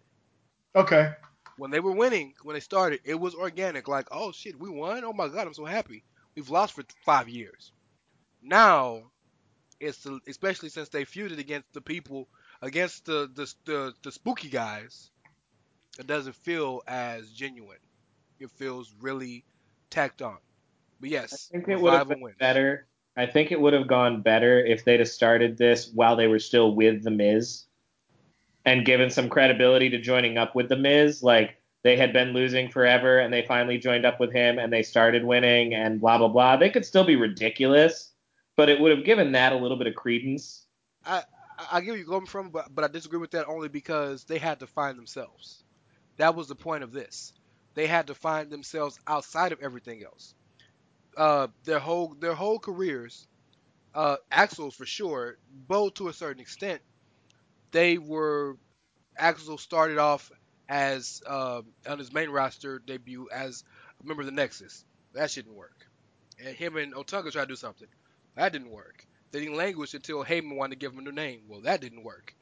Okay. 0.77 1.11
When 1.57 1.71
they 1.71 1.79
were 1.79 1.91
winning, 1.91 2.35
when 2.43 2.53
they 2.53 2.59
started, 2.59 2.99
it 3.03 3.19
was 3.19 3.33
organic. 3.33 3.87
Like, 3.87 4.07
oh 4.11 4.31
shit, 4.31 4.59
we 4.59 4.69
won! 4.69 5.03
Oh 5.03 5.11
my 5.11 5.27
god, 5.27 5.47
I'm 5.47 5.53
so 5.55 5.65
happy. 5.65 6.03
We've 6.35 6.51
lost 6.51 6.73
for 6.73 6.83
five 7.03 7.27
years. 7.27 7.71
Now, 8.43 9.11
it's 9.79 10.03
the, 10.03 10.19
especially 10.27 10.69
since 10.69 10.89
they 10.89 11.03
feuded 11.03 11.39
against 11.39 11.73
the 11.73 11.81
people 11.81 12.27
against 12.61 13.05
the 13.05 13.29
the 13.33 13.51
the, 13.65 13.93
the 14.03 14.11
spooky 14.11 14.49
guys. 14.49 15.09
It 15.99 16.05
doesn't 16.05 16.35
feel 16.35 16.83
as 16.87 17.31
genuine. 17.31 17.79
It 18.39 18.51
feels 18.51 18.93
really 19.01 19.43
tacked 19.89 20.21
on. 20.21 20.37
But 20.99 21.09
yes, 21.09 21.49
I 21.51 21.57
think 21.57 21.69
it 21.69 21.81
would 21.81 21.93
have 21.93 22.07
been 22.07 22.21
wins. 22.21 22.37
better. 22.39 22.87
I 23.15 23.25
think 23.25 23.51
it 23.51 23.59
would 23.59 23.73
have 23.73 23.87
gone 23.87 24.21
better 24.21 24.63
if 24.63 24.85
they'd 24.85 24.99
have 24.99 25.09
started 25.09 25.57
this 25.57 25.89
while 25.91 26.15
they 26.15 26.27
were 26.27 26.37
still 26.37 26.75
with 26.75 27.03
the 27.03 27.09
Miz, 27.09 27.63
and 28.67 28.85
given 28.85 29.09
some 29.09 29.29
credibility 29.29 29.89
to 29.89 29.97
joining 29.97 30.37
up 30.37 30.53
with 30.53 30.67
the 30.67 30.75
Miz. 30.75 31.23
Like 31.23 31.55
they 31.83 31.95
had 31.95 32.11
been 32.11 32.33
losing 32.33 32.69
forever, 32.69 33.19
and 33.19 33.33
they 33.33 33.43
finally 33.43 33.77
joined 33.77 34.05
up 34.05 34.19
with 34.19 34.33
him, 34.33 34.59
and 34.59 34.71
they 34.71 34.83
started 34.83 35.23
winning, 35.23 35.73
and 35.73 36.01
blah 36.01 36.17
blah 36.17 36.27
blah. 36.27 36.57
They 36.57 36.69
could 36.69 36.85
still 36.85 37.05
be 37.05 37.15
ridiculous, 37.15 38.11
but 38.57 38.67
it 38.69 38.79
would 38.79 38.91
have 38.91 39.05
given 39.05 39.31
that 39.31 39.53
a 39.53 39.57
little 39.57 39.77
bit 39.77 39.87
of 39.87 39.95
credence. 39.95 40.65
I, 41.05 41.23
I 41.71 41.79
get 41.79 41.97
you're 41.97 42.05
coming 42.05 42.27
from, 42.27 42.49
but 42.49 42.75
but 42.75 42.83
I 42.83 42.89
disagree 42.89 43.19
with 43.19 43.31
that 43.31 43.47
only 43.47 43.69
because 43.69 44.25
they 44.25 44.37
had 44.37 44.59
to 44.59 44.67
find 44.67 44.97
themselves. 44.97 45.63
That 46.17 46.35
was 46.35 46.49
the 46.49 46.55
point 46.55 46.83
of 46.83 46.91
this. 46.91 47.33
They 47.73 47.87
had 47.87 48.07
to 48.07 48.15
find 48.15 48.49
themselves 48.49 48.99
outside 49.07 49.53
of 49.53 49.61
everything 49.61 50.03
else. 50.03 50.33
Uh, 51.15 51.47
their 51.63 51.79
whole 51.79 52.15
their 52.19 52.33
whole 52.33 52.59
careers, 52.59 53.29
uh, 53.95 54.17
Axel's 54.29 54.75
for 54.75 54.85
sure, 54.85 55.37
both 55.69 55.93
to 55.95 56.09
a 56.09 56.13
certain 56.13 56.41
extent, 56.41 56.81
they 57.71 57.97
were. 57.97 58.57
Axel 59.17 59.57
started 59.57 59.97
off 59.97 60.31
as 60.69 61.21
uh, 61.25 61.61
on 61.87 61.97
his 61.99 62.13
main 62.13 62.29
roster 62.29 62.79
debut 62.79 63.29
as 63.33 63.63
a 64.03 64.07
member 64.07 64.21
of 64.21 64.27
the 64.27 64.31
Nexus. 64.31 64.85
That 65.13 65.31
didn't 65.31 65.55
work. 65.55 65.87
And 66.43 66.55
him 66.55 66.77
and 66.77 66.93
Otunga 66.93 67.31
tried 67.31 67.43
to 67.43 67.47
do 67.47 67.55
something. 67.55 67.87
That 68.35 68.53
didn't 68.53 68.69
work. 68.69 69.05
They 69.31 69.39
didn't 69.39 69.57
languish 69.57 69.93
until 69.93 70.23
Heyman 70.23 70.55
wanted 70.55 70.75
to 70.75 70.79
give 70.79 70.93
him 70.93 70.99
a 70.99 71.01
new 71.01 71.11
name. 71.11 71.41
Well, 71.47 71.61
that 71.61 71.81
didn't 71.81 72.03
work. 72.03 72.35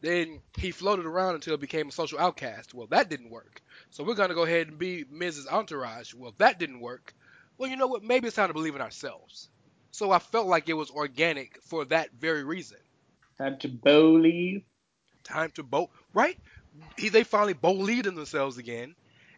Then 0.00 0.40
he 0.56 0.70
floated 0.70 1.06
around 1.06 1.36
until 1.36 1.54
he 1.54 1.58
became 1.58 1.88
a 1.88 1.92
social 1.92 2.18
outcast. 2.18 2.74
Well, 2.74 2.86
that 2.88 3.08
didn't 3.08 3.30
work. 3.30 3.62
So 3.90 4.04
we're 4.04 4.14
gonna 4.14 4.34
go 4.34 4.44
ahead 4.44 4.68
and 4.68 4.78
be 4.78 5.04
Mrs. 5.04 5.46
Entourage. 5.46 6.14
Well, 6.14 6.34
that 6.38 6.58
didn't 6.58 6.80
work. 6.80 7.14
Well, 7.56 7.70
you 7.70 7.76
know 7.76 7.86
what? 7.86 8.04
Maybe 8.04 8.26
it's 8.26 8.36
time 8.36 8.48
to 8.48 8.54
believe 8.54 8.76
in 8.76 8.80
ourselves. 8.80 9.48
So 9.90 10.10
I 10.12 10.18
felt 10.18 10.46
like 10.46 10.68
it 10.68 10.74
was 10.74 10.90
organic 10.90 11.60
for 11.62 11.84
that 11.86 12.12
very 12.12 12.44
reason. 12.44 12.78
Time 13.38 13.58
to 13.60 13.68
bowley. 13.68 14.64
Time 15.24 15.50
to 15.54 15.62
boat, 15.62 15.90
right? 16.14 16.36
He, 16.96 17.08
they 17.08 17.24
finally 17.24 17.52
believed 17.52 18.06
in 18.06 18.14
themselves 18.14 18.58
again, 18.58 18.94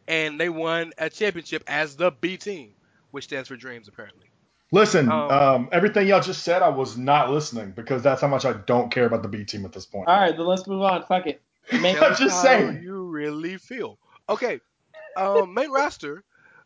and 0.09 0.41
they 0.41 0.49
won 0.49 0.93
a 0.99 1.11
championship 1.11 1.63
as 1.67 1.97
the 1.97 2.11
B 2.11 2.37
team, 2.37 2.75
which 3.11 3.25
stands 3.25 3.49
for 3.49 3.57
Dreams, 3.57 3.89
apparently. 3.89 4.27
Listen, 4.73 5.11
Um, 5.11 5.31
um, 5.31 5.69
everything 5.73 6.07
y'all 6.07 6.21
just 6.21 6.45
said, 6.45 6.63
I 6.63 6.69
was 6.69 6.97
not 6.97 7.31
listening 7.31 7.73
because 7.73 8.03
that's 8.03 8.21
how 8.21 8.29
much 8.29 8.45
I 8.45 8.53
don't 8.53 8.91
care 8.91 9.05
about 9.05 9.23
the 9.23 9.29
B 9.29 9.45
team 9.45 9.65
at 9.65 9.73
this 9.73 9.85
point. 9.85 10.09
All 10.09 10.21
right, 10.21 10.37
then 10.37 10.47
let's 10.47 10.67
move 10.67 10.83
on. 10.83 11.05
Fuck 11.07 11.27
it. 11.27 11.43
Make- 11.73 11.97
I'm 12.03 12.15
just 12.15 12.41
how 12.41 12.43
saying. 12.43 12.81
you 12.83 13.03
really 13.03 13.57
feel. 13.59 13.99
Okay, 14.29 14.61
um, 15.17 15.53
main 15.55 15.71
roster. 15.71 16.23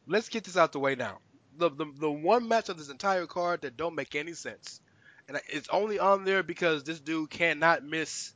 Let's 0.06 0.28
get 0.28 0.44
this 0.44 0.58
out 0.58 0.72
the 0.72 0.80
way 0.80 0.94
now. 0.94 1.18
The, 1.56 1.70
the 1.70 1.86
the 1.98 2.10
one 2.10 2.46
match 2.46 2.68
of 2.68 2.76
this 2.76 2.90
entire 2.90 3.26
card 3.26 3.62
that 3.62 3.76
don't 3.76 3.94
make 3.94 4.14
any 4.14 4.34
sense, 4.34 4.80
and 5.28 5.40
it's 5.48 5.68
only 5.68 5.98
on 5.98 6.24
there 6.24 6.42
because 6.42 6.84
this 6.84 7.00
dude 7.00 7.30
cannot 7.30 7.84
miss 7.84 8.32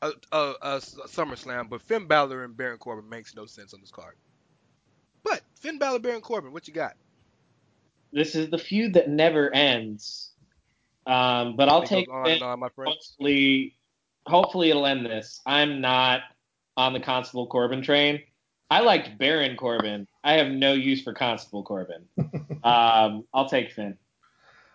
a, 0.00 0.10
a, 0.30 0.54
a 0.62 0.76
SummerSlam. 0.80 1.68
But 1.68 1.82
Finn 1.82 2.06
Balor 2.06 2.44
and 2.44 2.56
Baron 2.56 2.78
Corbin 2.78 3.08
makes 3.08 3.34
no 3.34 3.46
sense 3.46 3.74
on 3.74 3.80
this 3.80 3.90
card. 3.90 4.14
But 5.24 5.40
Finn 5.60 5.78
Balor, 5.78 6.00
Baron 6.00 6.20
Corbin, 6.20 6.52
what 6.52 6.66
you 6.66 6.74
got? 6.74 6.96
this 8.12 8.34
is 8.34 8.50
the 8.50 8.58
feud 8.58 8.94
that 8.94 9.08
never 9.08 9.52
ends. 9.54 10.30
Um, 11.06 11.56
but 11.56 11.68
I'll 11.68 11.82
take 11.82 12.08
on 12.10 12.42
on, 12.42 12.60
my 12.60 12.68
friend. 12.68 12.92
hopefully, 12.92 13.74
hopefully 14.26 14.70
it'll 14.70 14.86
end 14.86 15.04
this. 15.04 15.40
I'm 15.46 15.80
not 15.80 16.20
on 16.76 16.92
the 16.92 17.00
Constable 17.00 17.46
Corbin 17.46 17.82
train. 17.82 18.20
I 18.70 18.80
liked 18.80 19.18
Baron 19.18 19.56
Corbin. 19.56 20.06
I 20.22 20.34
have 20.34 20.48
no 20.48 20.72
use 20.72 21.02
for 21.02 21.12
Constable 21.12 21.64
Corbin. 21.64 22.04
um, 22.64 23.24
I'll 23.34 23.48
take 23.48 23.72
Finn. 23.72 23.98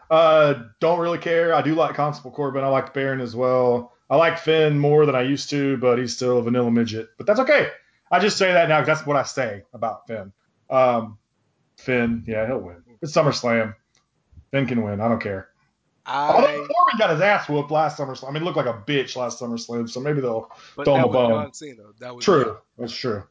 Uh, 0.10 0.64
don't 0.80 1.00
really 1.00 1.18
care. 1.18 1.54
I 1.54 1.62
do 1.62 1.76
like 1.76 1.96
Constable 1.96 2.32
Corbin. 2.32 2.64
I 2.64 2.68
like 2.68 2.94
Baron 2.94 3.20
as 3.22 3.36
well. 3.36 3.94
I 4.10 4.16
like 4.16 4.38
Finn 4.40 4.80
more 4.80 5.06
than 5.06 5.16
I 5.16 5.22
used 5.24 5.50
to, 5.50 5.78
but 5.78 6.00
he's 6.00 6.16
still 6.16 6.38
a 6.38 6.42
vanilla 6.42 6.72
midget. 6.72 7.10
But 7.18 7.28
that's 7.28 7.40
okay. 7.42 7.70
I 8.10 8.20
just 8.20 8.38
say 8.38 8.54
that 8.54 8.70
now 8.70 8.78
'cause 8.80 8.88
that's 8.88 9.06
what 9.06 9.18
I 9.18 9.24
say 9.24 9.64
about 9.74 10.08
Finn. 10.08 10.32
Um, 10.70 11.18
Finn, 11.78 12.24
yeah, 12.26 12.48
he'll 12.48 12.60
win. 12.60 12.84
It's 13.02 13.12
SummerSlam. 13.12 13.76
Finn 14.52 14.66
can 14.66 14.82
win. 14.82 15.02
I 15.02 15.10
don't 15.10 15.20
care. 15.22 15.50
Although 16.06 16.48
I 16.48 16.56
Corbin 16.56 16.98
got 16.98 17.10
his 17.10 17.20
ass 17.20 17.50
whooped 17.50 17.70
last 17.70 18.00
SummerSlam. 18.00 18.30
I 18.30 18.32
mean, 18.32 18.42
he 18.44 18.46
looked 18.46 18.56
like 18.56 18.66
a 18.66 18.82
bitch 18.88 19.18
last 19.18 19.42
SummerSlam, 19.42 19.90
so 19.90 20.00
maybe 20.00 20.22
they'll. 20.22 20.50
but 20.78 20.86
Throw 20.86 20.96
him 20.96 21.04
a 21.04 21.08
bone. 21.10 21.30
John 21.32 21.54
Cena. 21.54 21.84
That 22.00 22.16
was 22.16 22.24
True. 22.24 22.58
That's 22.78 22.94
true. 22.94 23.24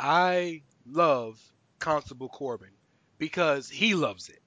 I 0.00 0.62
love 0.90 1.40
Constable 1.78 2.28
Corbin 2.28 2.70
because 3.18 3.70
he 3.70 3.94
loves 3.94 4.28
it. 4.28 4.41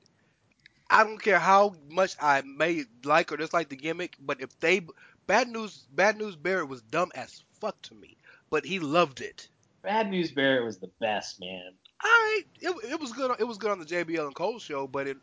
I 0.90 1.04
don't 1.04 1.22
care 1.22 1.40
how 1.40 1.76
much 1.90 2.16
I 2.22 2.42
may 2.42 2.86
like 3.04 3.32
or 3.32 3.38
dislike 3.38 3.70
the 3.70 3.76
gimmick, 3.76 4.18
but 4.20 4.42
if 4.42 4.60
they 4.60 4.82
bad 5.28 5.50
news, 5.50 5.86
bad 5.92 6.18
news 6.18 6.36
Barrett 6.36 6.70
was 6.70 6.82
dumb 6.82 7.12
as 7.16 7.44
fuck 7.60 7.82
to 7.84 7.96
me, 7.96 8.18
but 8.50 8.66
he 8.66 8.80
loved 8.80 9.22
it. 9.22 9.50
Bad 9.82 10.10
News 10.10 10.32
Barrett 10.32 10.64
was 10.64 10.80
the 10.80 10.90
best, 11.00 11.40
man. 11.40 11.74
I 12.02 12.44
it, 12.60 12.76
it 12.92 13.00
was 13.00 13.14
good. 13.14 13.36
It 13.40 13.44
was 13.44 13.58
good 13.58 13.72
on 13.72 13.80
the 13.80 13.86
JBL 13.86 14.26
and 14.26 14.36
Cole 14.36 14.60
show, 14.60 14.88
but 14.88 15.08
it 15.08 15.18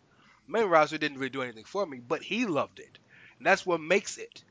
main 0.46 0.66
roster 0.66 0.98
didn't 0.98 1.18
really 1.18 1.30
do 1.30 1.42
anything 1.42 1.64
for 1.64 1.84
me. 1.84 1.98
But 1.98 2.22
he 2.22 2.46
loved 2.46 2.78
it, 2.78 2.98
and 3.38 3.46
that's 3.46 3.66
what 3.66 3.80
makes 3.80 4.18
it. 4.18 4.44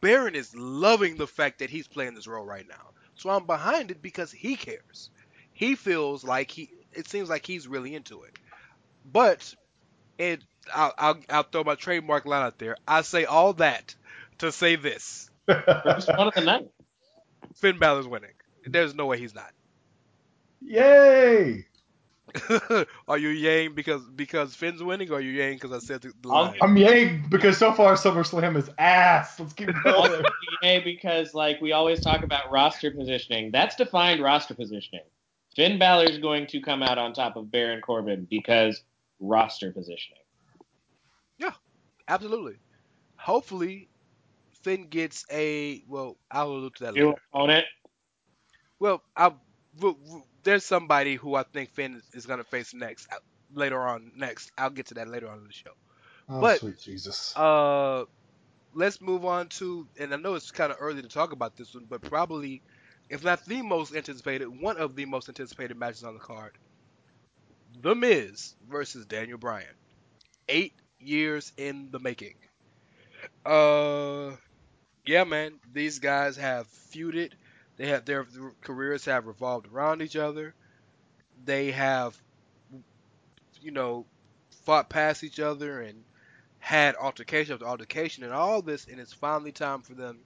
Baron 0.00 0.34
is 0.34 0.54
loving 0.54 1.16
the 1.16 1.26
fact 1.26 1.58
that 1.58 1.70
he's 1.70 1.88
playing 1.88 2.14
this 2.14 2.26
role 2.26 2.44
right 2.44 2.66
now, 2.66 2.90
so 3.16 3.30
I'm 3.30 3.44
behind 3.44 3.90
it 3.90 4.00
because 4.00 4.32
he 4.32 4.56
cares. 4.56 5.10
He 5.52 5.74
feels 5.74 6.24
like 6.24 6.50
he. 6.50 6.70
It 6.92 7.08
seems 7.08 7.28
like 7.28 7.44
he's 7.46 7.68
really 7.68 7.94
into 7.94 8.22
it, 8.22 8.38
but 9.12 9.54
it. 10.18 10.42
I'll, 10.74 10.92
I'll, 10.98 11.18
I'll 11.30 11.42
throw 11.44 11.64
my 11.64 11.74
trademark 11.74 12.26
line 12.26 12.42
out 12.42 12.58
there. 12.58 12.76
I 12.86 13.02
say 13.02 13.24
all 13.24 13.54
that 13.54 13.94
to 14.38 14.52
say 14.52 14.76
this: 14.76 15.30
First 15.46 16.08
one 16.08 16.28
of 16.28 16.34
the 16.34 16.42
night. 16.42 16.68
Finn 17.56 17.78
Balor's 17.78 18.06
winning. 18.06 18.32
There's 18.66 18.94
no 18.94 19.06
way 19.06 19.18
he's 19.18 19.34
not. 19.34 19.50
Yay! 20.60 21.64
are 23.08 23.16
you 23.16 23.30
yaying 23.30 23.74
because 23.74 24.02
because 24.10 24.54
Finn's 24.54 24.82
winning, 24.82 25.10
or 25.10 25.14
are 25.14 25.20
you 25.20 25.40
yaying 25.40 25.54
because 25.54 25.72
I 25.72 25.78
said 25.78 26.02
the, 26.02 26.12
the 26.20 26.28
I'll- 26.28 26.44
line? 26.44 26.58
I'm 26.60 26.76
yay 26.76 27.16
because 27.30 27.56
so 27.56 27.72
far 27.72 27.94
SummerSlam 27.94 28.56
is 28.56 28.68
ass. 28.78 29.40
Let's 29.40 29.54
keep 29.54 29.68
going. 29.82 29.96
Also, 29.96 30.22
yay, 30.62 30.80
because 30.80 31.32
like 31.32 31.60
we 31.62 31.72
always 31.72 32.00
talk 32.00 32.22
about 32.22 32.50
roster 32.50 32.90
positioning. 32.90 33.50
That's 33.50 33.76
defined 33.76 34.22
roster 34.22 34.54
positioning. 34.54 35.04
Finn 35.56 35.78
Balor's 35.78 36.18
going 36.18 36.46
to 36.48 36.60
come 36.60 36.82
out 36.82 36.98
on 36.98 37.14
top 37.14 37.36
of 37.36 37.50
Baron 37.50 37.80
Corbin 37.80 38.26
because 38.28 38.82
roster 39.20 39.72
positioning. 39.72 40.22
Yeah, 41.38 41.52
absolutely. 42.06 42.56
Hopefully, 43.16 43.88
Finn 44.62 44.88
gets 44.88 45.24
a 45.30 45.82
well. 45.88 46.16
I'll 46.30 46.48
allude 46.52 46.74
to 46.76 46.84
that 46.84 46.96
You 46.96 47.08
later. 47.08 47.20
own 47.32 47.50
it. 47.50 47.64
Well, 48.78 49.02
I 49.16 49.32
w- 49.76 49.96
w- 50.04 50.22
there's 50.42 50.64
somebody 50.64 51.16
who 51.16 51.34
I 51.34 51.42
think 51.42 51.70
Finn 51.70 51.94
is, 51.94 52.02
is 52.14 52.26
gonna 52.26 52.44
face 52.44 52.74
next 52.74 53.08
uh, 53.12 53.16
later 53.54 53.80
on. 53.80 54.12
Next, 54.16 54.52
I'll 54.56 54.70
get 54.70 54.86
to 54.86 54.94
that 54.94 55.08
later 55.08 55.28
on 55.28 55.38
in 55.38 55.44
the 55.44 55.52
show. 55.52 55.70
oh, 56.28 56.40
But- 56.40 56.60
sweet 56.60 56.78
Jesus. 56.80 57.36
Uh, 57.36 58.04
let's 58.74 59.00
move 59.00 59.24
on 59.24 59.48
to, 59.48 59.86
and 59.98 60.12
I 60.12 60.16
know 60.16 60.34
it's 60.34 60.50
kind 60.50 60.70
of 60.70 60.78
early 60.80 61.02
to 61.02 61.08
talk 61.08 61.32
about 61.32 61.56
this 61.56 61.74
one, 61.74 61.86
but 61.88 62.02
probably, 62.02 62.62
if 63.10 63.24
not 63.24 63.44
the 63.46 63.62
most 63.62 63.94
anticipated, 63.94 64.46
one 64.46 64.76
of 64.76 64.94
the 64.94 65.06
most 65.06 65.28
anticipated 65.28 65.76
matches 65.76 66.04
on 66.04 66.14
the 66.14 66.20
card. 66.20 66.52
The 67.80 67.94
Miz 67.94 68.54
versus 68.68 69.06
Daniel 69.06 69.38
Bryan. 69.38 69.74
Eight 70.48 70.72
years 70.98 71.52
in 71.56 71.90
the 71.92 72.00
making. 72.00 72.34
Uh, 73.46 74.32
yeah, 75.06 75.24
man, 75.24 75.60
these 75.72 76.00
guys 76.00 76.36
have 76.36 76.66
feuded. 76.92 77.32
They 77.76 77.86
have 77.86 78.04
their 78.04 78.26
careers 78.62 79.04
have 79.04 79.26
revolved 79.26 79.68
around 79.72 80.02
each 80.02 80.16
other. 80.16 80.54
They 81.44 81.70
have, 81.70 82.20
you 83.60 83.70
know, 83.70 84.06
fought 84.64 84.90
past 84.90 85.22
each 85.22 85.38
other 85.38 85.80
and 85.80 86.02
had 86.58 86.96
altercation 86.96 87.54
after 87.54 87.66
altercation 87.66 88.24
and 88.24 88.32
all 88.32 88.60
this, 88.60 88.86
and 88.90 88.98
it's 88.98 89.12
finally 89.12 89.52
time 89.52 89.82
for 89.82 89.94
them 89.94 90.18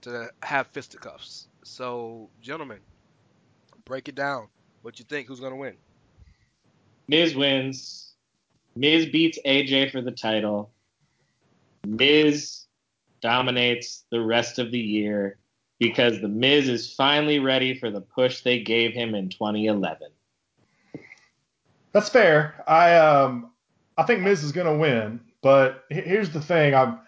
to 0.00 0.28
have 0.42 0.66
fisticuffs. 0.68 1.46
So, 1.62 2.30
gentlemen, 2.42 2.80
break 3.84 4.08
it 4.08 4.16
down. 4.16 4.48
What 4.82 4.98
you 4.98 5.04
think? 5.04 5.28
Who's 5.28 5.40
gonna 5.40 5.56
win? 5.56 5.76
Miz 7.10 7.34
wins. 7.34 8.12
Miz 8.76 9.06
beats 9.06 9.36
AJ 9.44 9.90
for 9.90 10.00
the 10.00 10.12
title. 10.12 10.70
Miz 11.84 12.66
dominates 13.20 14.04
the 14.10 14.20
rest 14.20 14.60
of 14.60 14.70
the 14.70 14.78
year 14.78 15.36
because 15.80 16.20
the 16.20 16.28
Miz 16.28 16.68
is 16.68 16.94
finally 16.94 17.40
ready 17.40 17.76
for 17.76 17.90
the 17.90 18.00
push 18.00 18.42
they 18.42 18.60
gave 18.60 18.92
him 18.92 19.16
in 19.16 19.28
2011. 19.28 20.08
That's 21.92 22.08
fair. 22.08 22.62
I 22.68 22.96
um 22.96 23.50
I 23.98 24.04
think 24.04 24.22
Miz 24.22 24.44
is 24.44 24.52
gonna 24.52 24.78
win. 24.78 25.20
But 25.42 25.84
here's 25.90 26.30
the 26.30 26.40
thing, 26.40 26.74
I'm, 26.74 27.00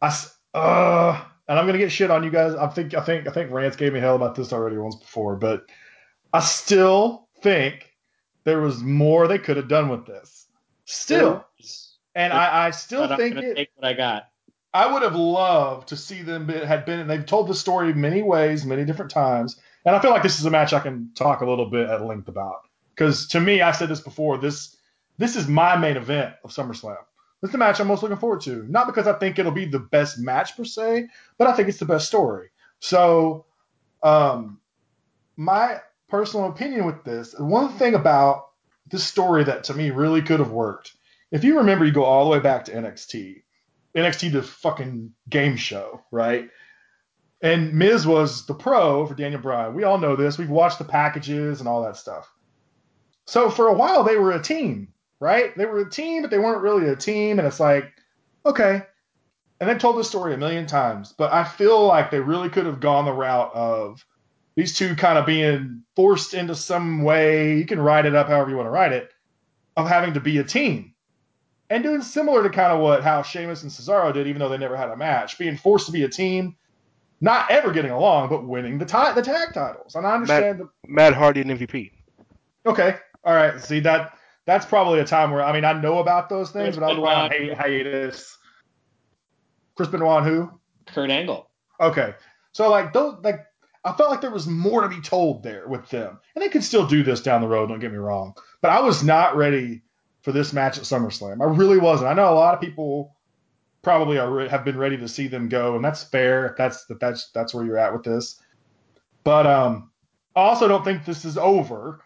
I, 0.00 0.16
uh, 0.54 1.20
and 1.48 1.58
I'm 1.58 1.66
gonna 1.66 1.76
get 1.76 1.92
shit 1.92 2.10
on 2.10 2.24
you 2.24 2.30
guys. 2.30 2.54
I 2.54 2.68
think 2.68 2.94
I 2.94 3.04
think 3.04 3.28
I 3.28 3.32
think 3.32 3.50
Rance 3.50 3.76
gave 3.76 3.92
me 3.92 4.00
hell 4.00 4.16
about 4.16 4.36
this 4.36 4.54
already 4.54 4.78
once 4.78 4.96
before, 4.96 5.36
but 5.36 5.66
I 6.32 6.40
still 6.40 7.28
think 7.42 7.87
there 8.48 8.60
was 8.60 8.82
more 8.82 9.28
they 9.28 9.38
could 9.38 9.58
have 9.58 9.68
done 9.68 9.90
with 9.90 10.06
this. 10.06 10.46
Still, 10.86 11.44
and 12.14 12.32
I, 12.32 12.66
I 12.66 12.70
still 12.70 13.06
but 13.06 13.18
think 13.18 13.36
it, 13.36 13.56
take 13.56 13.70
what 13.74 13.86
I 13.86 13.92
got. 13.92 14.30
I 14.72 14.90
would 14.90 15.02
have 15.02 15.14
loved 15.14 15.88
to 15.88 15.96
see 15.96 16.22
them 16.22 16.46
be, 16.46 16.54
had 16.54 16.86
been. 16.86 16.98
And 16.98 17.10
they've 17.10 17.26
told 17.26 17.46
the 17.46 17.54
story 17.54 17.92
many 17.92 18.22
ways, 18.22 18.64
many 18.64 18.86
different 18.86 19.10
times, 19.10 19.60
and 19.84 19.94
I 19.94 20.00
feel 20.00 20.10
like 20.10 20.22
this 20.22 20.40
is 20.40 20.46
a 20.46 20.50
match 20.50 20.72
I 20.72 20.80
can 20.80 21.10
talk 21.14 21.42
a 21.42 21.46
little 21.46 21.68
bit 21.68 21.90
at 21.90 22.02
length 22.02 22.28
about. 22.28 22.62
Because 22.94 23.28
to 23.28 23.40
me, 23.40 23.60
I 23.60 23.72
said 23.72 23.90
this 23.90 24.00
before. 24.00 24.38
This 24.38 24.76
this 25.18 25.36
is 25.36 25.46
my 25.46 25.76
main 25.76 25.98
event 25.98 26.34
of 26.42 26.50
SummerSlam. 26.50 26.96
This 27.42 27.50
is 27.50 27.52
the 27.52 27.58
match 27.58 27.80
I'm 27.80 27.86
most 27.86 28.02
looking 28.02 28.16
forward 28.16 28.40
to. 28.42 28.64
Not 28.68 28.86
because 28.86 29.06
I 29.06 29.12
think 29.12 29.38
it'll 29.38 29.52
be 29.52 29.66
the 29.66 29.78
best 29.78 30.18
match 30.18 30.56
per 30.56 30.64
se, 30.64 31.08
but 31.36 31.48
I 31.48 31.52
think 31.52 31.68
it's 31.68 31.78
the 31.78 31.84
best 31.84 32.06
story. 32.08 32.48
So, 32.80 33.44
um, 34.02 34.58
my 35.36 35.80
personal 36.08 36.48
opinion 36.48 36.86
with 36.86 37.04
this, 37.04 37.34
one 37.38 37.70
thing 37.70 37.94
about 37.94 38.46
this 38.86 39.04
story 39.04 39.44
that 39.44 39.64
to 39.64 39.74
me 39.74 39.90
really 39.90 40.22
could 40.22 40.40
have 40.40 40.50
worked. 40.50 40.92
If 41.30 41.44
you 41.44 41.58
remember, 41.58 41.84
you 41.84 41.92
go 41.92 42.04
all 42.04 42.24
the 42.24 42.30
way 42.30 42.40
back 42.40 42.64
to 42.66 42.72
NXT. 42.72 43.42
NXT 43.94 44.32
the 44.32 44.42
fucking 44.42 45.12
game 45.28 45.56
show, 45.56 46.02
right? 46.10 46.48
And 47.40 47.74
Miz 47.74 48.06
was 48.06 48.46
the 48.46 48.54
pro 48.54 49.06
for 49.06 49.14
Daniel 49.14 49.40
Bryan. 49.40 49.74
We 49.74 49.84
all 49.84 49.98
know 49.98 50.16
this. 50.16 50.38
We've 50.38 50.50
watched 50.50 50.78
the 50.78 50.84
packages 50.84 51.60
and 51.60 51.68
all 51.68 51.82
that 51.82 51.96
stuff. 51.96 52.32
So 53.26 53.50
for 53.50 53.68
a 53.68 53.74
while 53.74 54.04
they 54.04 54.16
were 54.16 54.32
a 54.32 54.42
team, 54.42 54.88
right? 55.20 55.56
They 55.56 55.66
were 55.66 55.80
a 55.80 55.90
team, 55.90 56.22
but 56.22 56.30
they 56.30 56.38
weren't 56.38 56.62
really 56.62 56.88
a 56.88 56.96
team. 56.96 57.38
And 57.38 57.46
it's 57.46 57.60
like, 57.60 57.92
okay. 58.44 58.82
And 59.60 59.68
they've 59.68 59.78
told 59.78 59.98
this 59.98 60.08
story 60.08 60.34
a 60.34 60.38
million 60.38 60.66
times, 60.66 61.12
but 61.12 61.32
I 61.32 61.44
feel 61.44 61.84
like 61.86 62.10
they 62.10 62.20
really 62.20 62.48
could 62.48 62.66
have 62.66 62.80
gone 62.80 63.04
the 63.04 63.12
route 63.12 63.52
of 63.54 64.04
these 64.58 64.76
two 64.76 64.96
kind 64.96 65.16
of 65.16 65.24
being 65.24 65.84
forced 65.94 66.34
into 66.34 66.52
some 66.56 67.04
way. 67.04 67.56
You 67.58 67.64
can 67.64 67.78
write 67.78 68.06
it 68.06 68.16
up 68.16 68.26
however 68.26 68.50
you 68.50 68.56
want 68.56 68.66
to 68.66 68.72
write 68.72 68.92
it, 68.92 69.08
of 69.76 69.86
having 69.88 70.14
to 70.14 70.20
be 70.20 70.38
a 70.38 70.44
team 70.44 70.94
and 71.70 71.84
doing 71.84 72.02
similar 72.02 72.42
to 72.42 72.50
kind 72.50 72.72
of 72.72 72.80
what 72.80 73.04
how 73.04 73.22
Sheamus 73.22 73.62
and 73.62 73.70
Cesaro 73.70 74.12
did, 74.12 74.26
even 74.26 74.40
though 74.40 74.48
they 74.48 74.58
never 74.58 74.76
had 74.76 74.88
a 74.88 74.96
match, 74.96 75.38
being 75.38 75.56
forced 75.56 75.86
to 75.86 75.92
be 75.92 76.02
a 76.02 76.08
team, 76.08 76.56
not 77.20 77.48
ever 77.52 77.70
getting 77.72 77.92
along, 77.92 78.30
but 78.30 78.48
winning 78.48 78.78
the 78.78 78.84
ti- 78.84 79.12
the 79.14 79.22
tag 79.22 79.54
titles. 79.54 79.94
And 79.94 80.04
I 80.04 80.14
understand. 80.14 80.58
the, 80.58 80.68
Matt 80.88 81.14
Hardy 81.14 81.40
and 81.42 81.52
MVP. 81.52 81.92
okay, 82.66 82.96
all 83.24 83.34
right. 83.34 83.60
See 83.60 83.78
that 83.80 84.18
that's 84.44 84.66
probably 84.66 84.98
a 84.98 85.04
time 85.04 85.30
where 85.30 85.44
I 85.44 85.52
mean 85.52 85.64
I 85.64 85.72
know 85.74 86.00
about 86.00 86.28
those 86.28 86.50
things, 86.50 86.76
Chris 86.76 86.78
but 86.78 86.96
I 86.96 86.98
was 86.98 87.08
on 87.08 87.30
Benoit. 87.30 87.56
hi- 87.56 87.62
hiatus. 87.62 88.36
Chris 89.76 89.88
Benoit, 89.88 90.24
and 90.24 90.26
who? 90.26 90.50
Kurt 90.86 91.10
Angle. 91.10 91.48
Okay, 91.80 92.14
so 92.50 92.68
like 92.68 92.92
those 92.92 93.22
like. 93.22 93.44
I 93.88 93.96
felt 93.96 94.10
like 94.10 94.20
there 94.20 94.30
was 94.30 94.46
more 94.46 94.82
to 94.82 94.88
be 94.88 95.00
told 95.00 95.42
there 95.42 95.66
with 95.66 95.88
them, 95.88 96.18
and 96.34 96.42
they 96.42 96.48
could 96.48 96.62
still 96.62 96.86
do 96.86 97.02
this 97.02 97.22
down 97.22 97.40
the 97.40 97.48
road. 97.48 97.68
Don't 97.68 97.80
get 97.80 97.92
me 97.92 97.98
wrong, 97.98 98.34
but 98.60 98.70
I 98.70 98.80
was 98.80 99.02
not 99.02 99.36
ready 99.36 99.82
for 100.22 100.32
this 100.32 100.52
match 100.52 100.76
at 100.76 100.84
SummerSlam. 100.84 101.40
I 101.40 101.44
really 101.44 101.78
wasn't. 101.78 102.10
I 102.10 102.14
know 102.14 102.30
a 102.30 102.34
lot 102.34 102.54
of 102.54 102.60
people 102.60 103.16
probably 103.82 104.18
are 104.18 104.30
re- 104.30 104.48
have 104.48 104.64
been 104.64 104.76
ready 104.76 104.98
to 104.98 105.08
see 105.08 105.26
them 105.26 105.48
go, 105.48 105.74
and 105.74 105.84
that's 105.84 106.04
fair. 106.04 106.46
If 106.46 106.56
that's 106.56 106.84
that 106.86 107.00
that's 107.00 107.30
that's 107.30 107.54
where 107.54 107.64
you're 107.64 107.78
at 107.78 107.94
with 107.94 108.02
this. 108.02 108.40
But 109.24 109.46
um, 109.46 109.90
I 110.36 110.40
also 110.40 110.68
don't 110.68 110.84
think 110.84 111.04
this 111.04 111.24
is 111.24 111.38
over. 111.38 112.00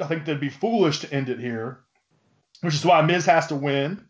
I 0.00 0.06
think 0.06 0.24
they'd 0.24 0.40
be 0.40 0.48
foolish 0.48 1.00
to 1.00 1.12
end 1.12 1.28
it 1.28 1.38
here, 1.38 1.80
which 2.62 2.74
is 2.74 2.84
why 2.84 3.02
Miz 3.02 3.26
has 3.26 3.48
to 3.48 3.56
win. 3.56 4.06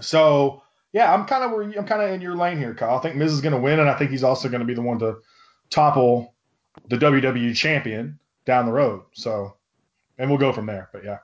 So 0.00 0.62
yeah, 0.94 1.12
I'm 1.12 1.26
kind 1.26 1.44
of 1.44 1.76
I'm 1.76 1.86
kind 1.86 2.00
of 2.00 2.10
in 2.10 2.22
your 2.22 2.36
lane 2.36 2.56
here, 2.56 2.74
Kyle. 2.74 2.96
I 2.96 3.00
think 3.00 3.16
Miz 3.16 3.32
is 3.32 3.42
going 3.42 3.54
to 3.54 3.60
win, 3.60 3.80
and 3.80 3.90
I 3.90 3.98
think 3.98 4.10
he's 4.10 4.24
also 4.24 4.48
going 4.48 4.60
to 4.60 4.66
be 4.66 4.74
the 4.74 4.80
one 4.80 5.00
to 5.00 5.16
topple 5.74 6.34
the 6.88 6.96
WWE 6.96 7.54
champion 7.56 8.18
down 8.44 8.66
the 8.66 8.72
road. 8.72 9.02
So, 9.12 9.56
and 10.18 10.30
we'll 10.30 10.38
go 10.38 10.52
from 10.52 10.66
there. 10.66 10.88
But 10.92 11.04
yeah. 11.04 11.18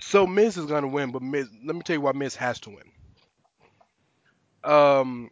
So 0.00 0.26
Miz 0.26 0.56
is 0.56 0.66
gonna 0.66 0.88
win, 0.88 1.10
but 1.10 1.22
Miz, 1.22 1.48
let 1.64 1.76
me 1.76 1.82
tell 1.82 1.96
you 1.96 2.00
why 2.00 2.12
Miz 2.12 2.34
has 2.36 2.60
to 2.60 2.70
win. 2.70 2.90
Um, 4.64 5.30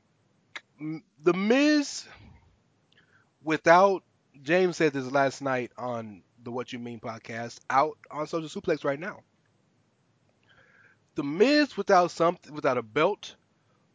the 1.23 1.33
Miz, 1.33 2.05
without 3.43 4.03
James 4.43 4.77
said 4.77 4.93
this 4.93 5.11
last 5.11 5.41
night 5.41 5.73
on 5.79 6.23
the 6.43 6.51
What 6.51 6.73
You 6.73 6.79
Mean 6.79 7.01
podcast, 7.01 7.59
out 7.71 7.97
on 8.11 8.27
Social 8.27 8.61
Suplex 8.61 8.85
right 8.85 9.01
now. 9.01 9.21
The 11.15 11.25
Miz 11.25 11.77
without 11.77 12.11
something, 12.11 12.53
without 12.53 12.77
a 12.77 12.83
belt 12.83 13.35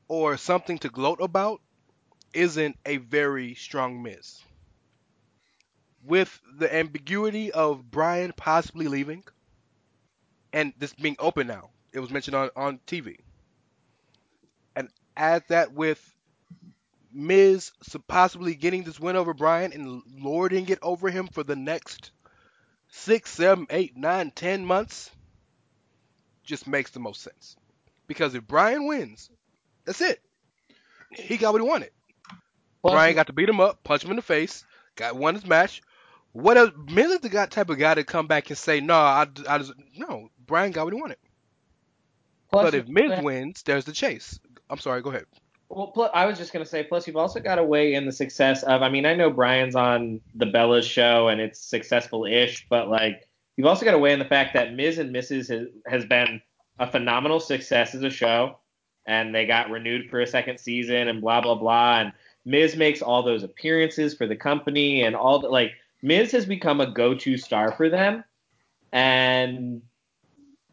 or 0.08 0.38
something 0.38 0.80
to 0.80 0.90
gloat 0.90 1.20
about, 1.22 1.62
isn't 2.34 2.78
a 2.86 2.98
very 2.98 3.56
strong 3.56 4.02
Miz. 4.02 4.42
With 6.04 6.42
the 6.58 6.74
ambiguity 6.74 7.52
of 7.52 7.90
Bryan 7.92 8.34
possibly 8.36 8.88
leaving 8.88 9.24
and 10.54 10.74
this 10.78 10.94
being 10.94 11.16
open 11.20 11.48
now. 11.48 11.70
It 11.94 12.00
was 12.00 12.10
mentioned 12.10 12.36
on, 12.36 12.50
on 12.56 12.80
TV. 12.88 13.18
And 14.76 14.90
add 15.16 15.44
that 15.50 15.74
with 15.74 16.02
Miz 17.14 17.72
possibly 18.08 18.56
getting 18.56 18.84
this 18.84 19.00
win 19.00 19.16
over 19.16 19.34
Bryan 19.34 19.74
and 19.74 20.02
lording 20.18 20.70
it 20.70 20.80
over 20.82 21.10
him 21.10 21.28
for 21.28 21.44
the 21.44 21.56
next 21.56 22.12
six, 22.90 23.32
seven, 23.32 23.68
eight, 23.70 23.98
nine, 23.98 24.32
ten 24.32 24.66
months, 24.66 25.12
just 26.44 26.68
makes 26.68 26.92
the 26.92 27.00
most 27.00 27.22
sense. 27.22 27.56
Because 28.08 28.36
if 28.36 28.48
Bryan 28.48 28.88
wins, 28.88 29.30
that's 29.86 30.02
it. 30.02 30.22
He 31.12 31.38
got 31.38 31.54
what 31.54 31.62
he 31.62 31.68
wanted. 31.68 31.92
Plus, 32.82 32.94
Bryan 32.94 33.16
got 33.16 33.28
to 33.28 33.34
beat 33.34 33.50
him 33.50 33.60
up, 33.60 33.84
punch 33.84 34.04
him 34.04 34.10
in 34.10 34.16
the 34.16 34.22
face, 34.22 34.66
got 34.96 35.16
won 35.16 35.36
his 35.36 35.46
match. 35.46 35.82
What 36.34 36.58
else? 36.58 36.72
Miz 36.90 37.12
is 37.12 37.20
the 37.20 37.30
guy, 37.30 37.46
type 37.46 37.70
of 37.70 37.78
guy 37.78 37.94
to 37.94 38.04
come 38.04 38.28
back 38.28 38.50
and 38.50 38.58
say, 38.58 38.80
"No, 38.80 38.96
I, 38.96 39.28
I 39.48 39.58
just 39.58 39.74
no." 39.96 40.30
Bryan 40.48 40.72
got 40.72 40.86
what 40.86 40.94
he 40.94 41.00
wanted. 41.00 41.18
plus 42.52 42.66
But 42.66 42.74
if 42.74 42.88
Miz 42.88 43.22
wins, 43.22 43.64
there's 43.64 43.86
the 43.86 43.92
chase. 43.92 44.40
I'm 44.70 44.80
sorry, 44.80 45.02
go 45.02 45.10
ahead. 45.10 45.26
Well, 45.70 45.88
pl- 45.88 46.12
I 46.14 46.26
was 46.26 46.38
just 46.38 46.52
gonna 46.52 46.66
say. 46.66 46.84
Plus, 46.84 47.08
you've 47.08 47.18
also 47.18 47.40
got 47.40 47.56
to 47.56 47.64
weigh 47.64 47.94
in 47.94 48.06
the 48.06 48.12
success 48.12 48.64
of. 48.64 48.82
I 48.82 48.90
mean, 48.90 49.06
I 49.06 49.14
know 49.16 49.30
Bryan's 49.30 49.76
on 49.76 50.22
the 50.36 50.46
Bella's 50.46 50.86
show 50.86 51.28
and 51.28 51.40
it's 51.40 51.60
successful-ish, 51.60 52.68
but 52.70 52.90
like 52.90 53.28
you've 53.56 53.68
also 53.68 53.86
got 53.86 53.92
to 53.92 54.00
weigh 54.00 54.14
in 54.14 54.20
the 54.20 54.26
fact 54.26 54.54
that 54.54 54.74
Miz 54.74 54.98
and 54.98 55.16
Mrs. 55.16 55.50
has, 55.50 55.68
has 55.88 56.06
been 56.06 56.42
a 56.80 56.88
phenomenal 56.88 57.40
success 57.40 57.94
as 57.94 58.04
a 58.04 58.10
show, 58.10 58.58
and 59.06 59.34
they 59.34 59.46
got 59.46 59.70
renewed 59.70 60.10
for 60.10 60.20
a 60.20 60.28
second 60.28 60.60
season 60.60 61.08
and 61.08 61.22
blah 61.22 61.42
blah 61.42 61.56
blah. 61.56 62.00
And 62.00 62.14
Miz 62.46 62.76
makes 62.76 63.02
all 63.02 63.24
those 63.24 63.44
appearances 63.44 64.14
for 64.16 64.28
the 64.28 64.36
company 64.36 65.04
and 65.04 65.16
all 65.16 65.40
that. 65.40 65.52
Like 65.52 65.74
Miz 66.02 66.32
has 66.32 66.46
become 66.46 66.82
a 66.82 66.92
go-to 66.92 67.38
star 67.38 67.72
for 67.72 67.90
them, 67.90 68.24
and 68.92 69.82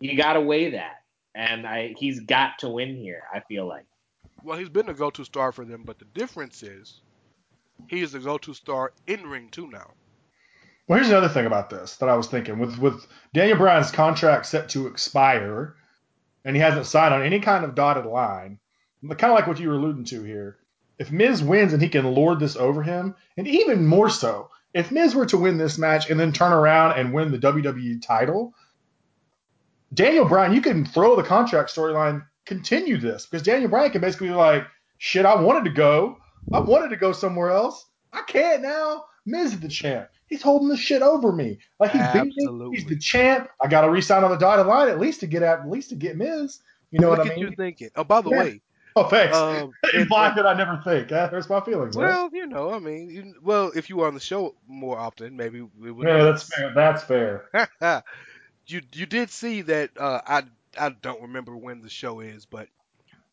you 0.00 0.16
got 0.16 0.34
to 0.34 0.40
weigh 0.40 0.70
that. 0.70 1.02
And 1.34 1.66
I, 1.66 1.94
he's 1.96 2.20
got 2.20 2.58
to 2.60 2.68
win 2.68 2.96
here. 2.96 3.22
I 3.32 3.40
feel 3.40 3.66
like. 3.66 3.84
Well, 4.42 4.58
he's 4.58 4.68
been 4.68 4.88
a 4.88 4.94
go-to 4.94 5.24
star 5.24 5.52
for 5.52 5.64
them, 5.64 5.82
but 5.84 5.98
the 5.98 6.04
difference 6.06 6.62
is 6.62 7.00
he 7.88 8.00
is 8.00 8.14
a 8.14 8.18
go-to 8.18 8.54
star 8.54 8.92
in 9.06 9.26
ring 9.26 9.48
too 9.50 9.68
now. 9.68 9.92
Well, 10.86 10.98
here's 10.98 11.10
another 11.10 11.28
thing 11.28 11.44
about 11.44 11.68
this 11.68 11.96
that 11.96 12.08
I 12.08 12.16
was 12.16 12.28
thinking 12.28 12.58
with 12.58 12.78
with 12.78 13.06
Daniel 13.34 13.58
Bryan's 13.58 13.90
contract 13.90 14.46
set 14.46 14.70
to 14.70 14.86
expire, 14.86 15.76
and 16.44 16.56
he 16.56 16.62
hasn't 16.62 16.86
signed 16.86 17.12
on 17.12 17.22
any 17.22 17.40
kind 17.40 17.64
of 17.64 17.74
dotted 17.74 18.06
line. 18.06 18.58
Kind 19.06 19.24
of 19.24 19.36
like 19.36 19.46
what 19.46 19.60
you 19.60 19.68
were 19.68 19.74
alluding 19.74 20.04
to 20.06 20.22
here. 20.22 20.56
If 20.98 21.12
Miz 21.12 21.42
wins 21.42 21.72
and 21.72 21.80
he 21.82 21.88
can 21.88 22.04
lord 22.14 22.40
this 22.40 22.56
over 22.56 22.82
him, 22.82 23.14
and 23.36 23.46
even 23.46 23.86
more 23.86 24.10
so, 24.10 24.50
if 24.74 24.90
Miz 24.90 25.14
were 25.14 25.26
to 25.26 25.38
win 25.38 25.56
this 25.58 25.78
match 25.78 26.10
and 26.10 26.18
then 26.18 26.32
turn 26.32 26.52
around 26.52 26.98
and 26.98 27.12
win 27.12 27.30
the 27.30 27.38
WWE 27.38 28.02
title, 28.02 28.52
Daniel 29.94 30.24
Bryan, 30.26 30.52
you 30.52 30.60
can 30.60 30.84
throw 30.84 31.16
the 31.16 31.22
contract 31.22 31.74
storyline, 31.74 32.26
continue 32.44 32.98
this 32.98 33.26
because 33.26 33.42
Daniel 33.42 33.70
Bryan 33.70 33.90
can 33.90 34.00
basically 34.00 34.28
be 34.28 34.34
like, 34.34 34.64
shit, 34.98 35.24
I 35.24 35.40
wanted 35.40 35.64
to 35.64 35.70
go, 35.70 36.18
I 36.52 36.60
wanted 36.60 36.90
to 36.90 36.96
go 36.96 37.12
somewhere 37.12 37.50
else, 37.50 37.86
I 38.12 38.22
can't 38.22 38.62
now. 38.62 39.04
Miz 39.24 39.52
is 39.52 39.60
the 39.60 39.68
champ. 39.68 40.08
He's 40.26 40.42
holding 40.42 40.68
the 40.68 40.76
shit 40.76 41.02
over 41.02 41.32
me. 41.32 41.58
Like 41.78 41.92
he's 41.92 42.06
beating 42.12 42.32
me. 42.36 42.70
He's 42.72 42.86
the 42.86 42.98
champ. 42.98 43.48
I 43.62 43.66
got 43.66 43.82
to 43.82 43.90
resign 43.90 44.24
on 44.24 44.30
the 44.30 44.36
dotted 44.36 44.66
line 44.66 44.88
at 44.88 44.98
least 44.98 45.20
to 45.20 45.26
get 45.26 45.42
at, 45.42 45.60
at 45.60 45.70
least 45.70 45.90
to 45.90 45.96
get 45.96 46.16
Miz. 46.16 46.60
You 46.90 46.98
know 46.98 47.10
Look 47.10 47.18
what 47.18 47.26
I 47.26 47.30
mean? 47.30 47.38
you 47.40 47.50
thinking. 47.56 47.90
Oh, 47.96 48.04
by 48.04 48.20
the 48.22 48.30
Yeah. 48.30 48.38
way, 48.38 48.60
Oh, 48.98 49.08
thanks. 49.08 49.36
um, 49.36 49.72
Implying 49.94 50.36
that 50.36 50.46
I 50.46 50.54
never 50.54 50.80
think. 50.84 51.08
That 51.08 51.30
hurts 51.30 51.48
my 51.48 51.60
feelings. 51.60 51.96
well, 51.96 52.30
you 52.32 52.46
know, 52.46 52.72
I 52.72 52.78
mean, 52.78 53.10
you, 53.10 53.34
well, 53.42 53.70
if 53.74 53.88
you 53.88 53.96
were 53.96 54.06
on 54.06 54.14
the 54.14 54.20
show 54.20 54.54
more 54.66 54.98
often, 54.98 55.36
maybe 55.36 55.60
we 55.60 55.90
would. 55.90 56.06
yeah, 56.06 56.24
that's 56.24 56.42
fair. 56.42 56.72
That's 56.74 57.02
fair. 57.04 57.48
you 58.66 58.82
you 58.92 59.06
did 59.06 59.30
see 59.30 59.62
that 59.62 59.90
uh, 59.98 60.20
I 60.26 60.42
I 60.78 60.90
don't 60.90 61.22
remember 61.22 61.56
when 61.56 61.80
the 61.82 61.88
show 61.90 62.20
is, 62.20 62.44
but 62.44 62.68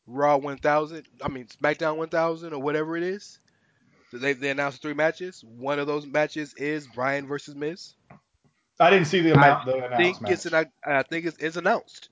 Raw 0.07 0.37
1000, 0.37 1.03
I 1.21 1.27
mean 1.29 1.47
SmackDown 1.47 1.97
1000 1.97 2.53
or 2.53 2.61
whatever 2.61 2.95
it 2.95 3.03
is. 3.03 3.39
They 4.13 4.33
they 4.33 4.49
announced 4.49 4.81
three 4.81 4.93
matches. 4.93 5.43
One 5.43 5.79
of 5.79 5.87
those 5.87 6.05
matches 6.05 6.53
is 6.53 6.87
Bryan 6.87 7.27
versus 7.27 7.55
Miz. 7.55 7.93
I 8.79 8.89
didn't 8.89 9.07
see 9.07 9.21
the 9.21 9.33
amount. 9.33 9.65
the 9.65 9.77
I 9.77 9.97
think 9.97 10.17
announced 10.17 10.45
it's 10.45 10.51
match. 10.51 10.67
an, 10.85 10.93
I 10.93 11.03
think 11.03 11.25
it's, 11.25 11.37
it's 11.37 11.55
announced. 11.55 12.09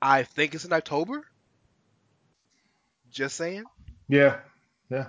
I 0.00 0.24
think 0.24 0.54
it's 0.54 0.64
in 0.64 0.72
October. 0.72 1.24
Just 3.12 3.36
saying. 3.36 3.64
Yeah, 4.08 4.38
yeah. 4.90 5.08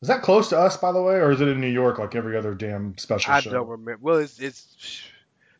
Is 0.00 0.08
that 0.08 0.22
close 0.22 0.48
to 0.48 0.58
us, 0.58 0.76
by 0.76 0.90
the 0.90 1.00
way, 1.00 1.14
or 1.14 1.30
is 1.30 1.40
it 1.40 1.46
in 1.46 1.60
New 1.60 1.68
York 1.68 1.98
like 1.98 2.16
every 2.16 2.36
other 2.36 2.54
damn 2.54 2.98
special 2.98 3.32
I 3.32 3.40
show? 3.40 3.50
don't 3.50 3.68
remember. 3.68 3.98
Well, 4.00 4.16
it's 4.16 4.40
it's 4.40 5.02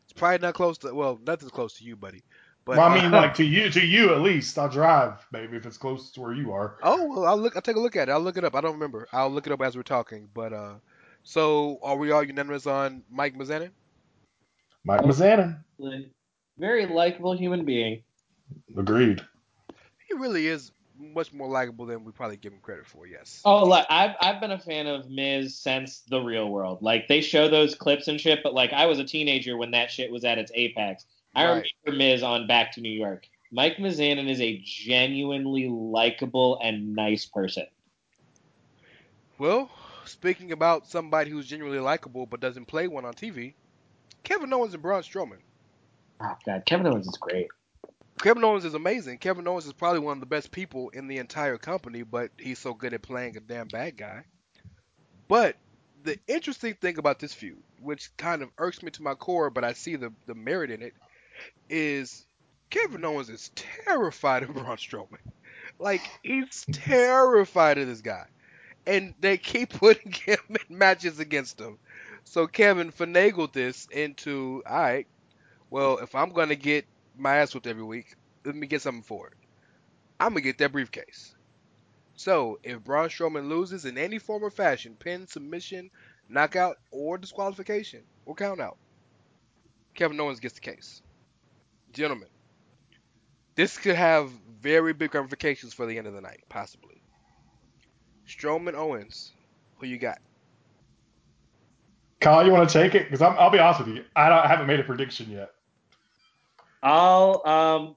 it's 0.03 0.13
probably 0.13 0.39
not 0.39 0.53
close 0.53 0.77
to. 0.79 0.93
Well, 0.93 1.19
nothing's 1.25 1.51
close 1.51 1.75
to 1.75 1.85
you, 1.85 1.95
buddy. 1.95 2.23
But 2.65 2.77
well, 2.77 2.89
I 2.89 3.01
mean, 3.01 3.11
like 3.11 3.35
to 3.35 3.43
you, 3.43 3.69
to 3.69 3.85
you 3.85 4.13
at 4.13 4.21
least. 4.21 4.57
I'll 4.57 4.69
drive, 4.69 5.25
maybe 5.31 5.57
if 5.57 5.65
it's 5.65 5.77
close 5.77 6.11
to 6.11 6.21
where 6.21 6.33
you 6.33 6.51
are. 6.53 6.77
oh, 6.81 7.07
well, 7.07 7.25
I'll 7.25 7.37
look. 7.37 7.55
I'll 7.55 7.61
take 7.61 7.75
a 7.75 7.79
look 7.79 7.95
at 7.95 8.09
it. 8.09 8.11
I'll 8.11 8.21
look 8.21 8.37
it 8.37 8.43
up. 8.43 8.55
I 8.55 8.61
don't 8.61 8.73
remember. 8.73 9.07
I'll 9.13 9.29
look 9.29 9.47
it 9.47 9.53
up 9.53 9.61
as 9.61 9.75
we're 9.75 9.83
talking. 9.83 10.27
But 10.33 10.53
uh, 10.53 10.73
so 11.23 11.79
are 11.83 11.97
we 11.97 12.11
all 12.11 12.23
unanimous 12.23 12.65
on 12.65 13.03
Mike 13.11 13.37
Mizanin? 13.37 13.71
Mike 14.85 15.01
Mizanin. 15.01 15.59
Very 16.57 16.85
likable 16.85 17.37
human 17.37 17.63
being. 17.65 18.03
Agreed. 18.77 19.21
He 20.07 20.13
really 20.15 20.47
is 20.47 20.71
much 20.97 21.33
more 21.33 21.47
likable 21.47 21.85
than 21.85 22.03
we 22.03 22.11
probably 22.11 22.37
give 22.37 22.53
him 22.53 22.59
credit 22.61 22.85
for. 22.85 23.07
Yes. 23.07 23.41
Oh, 23.45 23.67
look, 23.67 23.85
I've 23.89 24.15
I've 24.21 24.39
been 24.41 24.51
a 24.51 24.59
fan 24.59 24.87
of 24.87 25.09
Miz 25.09 25.57
since 25.57 26.01
the 26.09 26.19
real 26.21 26.49
world. 26.49 26.81
Like 26.81 27.07
they 27.07 27.21
show 27.21 27.47
those 27.49 27.75
clips 27.75 28.07
and 28.07 28.19
shit, 28.19 28.39
but 28.43 28.53
like 28.53 28.73
I 28.73 28.85
was 28.85 28.99
a 28.99 29.03
teenager 29.03 29.57
when 29.57 29.71
that 29.71 29.91
shit 29.91 30.11
was 30.11 30.23
at 30.23 30.37
its 30.37 30.51
apex. 30.55 31.05
I 31.35 31.45
Right. 31.45 31.67
remember 31.85 31.97
Miz 32.03 32.23
on 32.23 32.47
Back 32.47 32.73
to 32.73 32.81
New 32.81 32.91
York. 32.91 33.25
Mike 33.51 33.77
Mizanin 33.77 34.29
is 34.29 34.41
a 34.41 34.61
genuinely 34.63 35.67
likable 35.69 36.59
and 36.63 36.95
nice 36.95 37.25
person. 37.25 37.65
Well, 39.37 39.69
speaking 40.05 40.51
about 40.51 40.87
somebody 40.87 41.31
who's 41.31 41.47
genuinely 41.47 41.79
likable 41.79 42.25
but 42.25 42.39
doesn't 42.39 42.65
play 42.65 42.87
one 42.87 43.05
on 43.05 43.13
TV, 43.13 43.53
Kevin 44.23 44.53
Owens 44.53 44.73
and 44.73 44.81
Braun 44.81 45.01
Strowman. 45.03 45.37
Oh 46.21 46.35
god, 46.45 46.63
Kevin 46.65 46.87
Owens 46.87 47.07
is 47.07 47.17
great. 47.17 47.47
Kevin 48.21 48.43
Owens 48.43 48.65
is 48.65 48.73
amazing. 48.73 49.17
Kevin 49.17 49.47
Owens 49.47 49.65
is 49.65 49.73
probably 49.73 49.99
one 49.99 50.17
of 50.17 50.19
the 50.19 50.25
best 50.25 50.51
people 50.51 50.89
in 50.89 51.07
the 51.07 51.17
entire 51.17 51.57
company, 51.57 52.03
but 52.03 52.31
he's 52.37 52.59
so 52.59 52.73
good 52.73 52.93
at 52.93 53.01
playing 53.01 53.35
a 53.37 53.39
damn 53.39 53.67
bad 53.67 53.97
guy. 53.97 54.23
But 55.27 55.55
the 56.03 56.17
interesting 56.27 56.75
thing 56.75 56.97
about 56.97 57.19
this 57.19 57.33
feud, 57.33 57.61
which 57.81 58.15
kind 58.17 58.41
of 58.41 58.49
irks 58.57 58.83
me 58.83 58.91
to 58.91 59.03
my 59.03 59.15
core, 59.15 59.49
but 59.49 59.63
I 59.63 59.73
see 59.73 59.95
the, 59.95 60.13
the 60.25 60.35
merit 60.35 60.71
in 60.71 60.81
it, 60.81 60.93
is 61.69 62.25
Kevin 62.69 63.03
Owens 63.03 63.29
is 63.29 63.51
terrified 63.55 64.43
of 64.43 64.53
Braun 64.53 64.77
Strowman. 64.77 65.17
Like, 65.79 66.01
he's 66.21 66.65
terrified 66.71 67.77
of 67.77 67.87
this 67.87 68.01
guy. 68.01 68.25
And 68.85 69.13
they 69.19 69.37
keep 69.37 69.69
putting 69.73 70.11
him 70.11 70.39
in 70.49 70.77
matches 70.77 71.19
against 71.19 71.59
him. 71.59 71.77
So 72.25 72.47
Kevin 72.47 72.91
finagled 72.91 73.53
this 73.53 73.87
into, 73.91 74.63
all 74.65 74.79
right, 74.79 75.07
well, 75.69 75.97
if 75.97 76.15
I'm 76.15 76.31
going 76.31 76.49
to 76.49 76.55
get 76.55 76.85
my 77.17 77.37
ass 77.37 77.53
whipped 77.53 77.67
every 77.67 77.83
week, 77.83 78.15
let 78.45 78.55
me 78.55 78.67
get 78.67 78.81
something 78.81 79.03
for 79.03 79.27
it. 79.27 79.33
I'm 80.19 80.33
to 80.35 80.41
get 80.41 80.57
that 80.59 80.71
briefcase. 80.71 81.35
So, 82.15 82.59
if 82.63 82.83
Braun 82.83 83.09
Strowman 83.09 83.49
loses 83.49 83.85
in 83.85 83.97
any 83.97 84.19
form 84.19 84.43
or 84.43 84.51
fashion, 84.51 84.95
pin, 84.97 85.27
submission, 85.27 85.89
knockout, 86.29 86.77
or 86.91 87.17
disqualification, 87.17 88.03
or 88.25 88.35
count 88.35 88.61
out, 88.61 88.77
Kevin 89.95 90.19
Owens 90.19 90.39
gets 90.39 90.55
the 90.55 90.61
case. 90.61 91.01
Gentlemen, 91.91 92.29
this 93.55 93.77
could 93.77 93.95
have 93.95 94.29
very 94.61 94.93
big 94.93 95.13
ramifications 95.13 95.73
for 95.73 95.85
the 95.85 95.97
end 95.97 96.07
of 96.07 96.13
the 96.13 96.21
night, 96.21 96.43
possibly. 96.49 97.01
Strowman 98.27 98.75
Owens, 98.75 99.33
who 99.77 99.87
you 99.87 99.97
got? 99.97 100.19
Kyle, 102.21 102.45
you 102.45 102.51
want 102.51 102.69
to 102.69 102.73
take 102.73 102.95
it? 102.95 103.09
Because 103.09 103.21
I'll 103.21 103.49
be 103.49 103.59
honest 103.59 103.85
with 103.85 103.95
you, 103.95 104.05
I, 104.15 104.31
I 104.31 104.47
haven't 104.47 104.67
made 104.67 104.79
a 104.79 104.83
prediction 104.83 105.29
yet. 105.29 105.51
I'll 106.83 107.41
um 107.45 107.95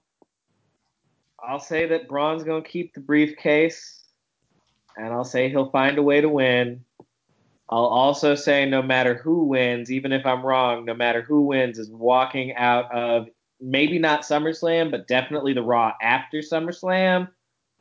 I'll 1.42 1.60
say 1.60 1.86
that 1.86 2.08
Braun's 2.08 2.44
gonna 2.44 2.62
keep 2.62 2.94
the 2.94 3.00
briefcase, 3.00 4.04
and 4.96 5.12
I'll 5.12 5.24
say 5.24 5.50
he'll 5.50 5.70
find 5.70 5.98
a 5.98 6.02
way 6.02 6.20
to 6.20 6.28
win. 6.28 6.84
I'll 7.68 7.86
also 7.86 8.36
say 8.36 8.64
no 8.64 8.80
matter 8.80 9.14
who 9.14 9.44
wins, 9.44 9.90
even 9.90 10.12
if 10.12 10.24
I'm 10.24 10.46
wrong, 10.46 10.84
no 10.84 10.94
matter 10.94 11.20
who 11.20 11.42
wins 11.42 11.80
is 11.80 11.90
walking 11.90 12.54
out 12.54 12.94
of 12.94 13.26
maybe 13.60 13.98
not 13.98 14.22
SummerSlam, 14.22 14.92
but 14.92 15.08
definitely 15.08 15.52
the 15.52 15.62
Raw 15.62 15.92
after 16.00 16.38
SummerSlam, 16.38 17.28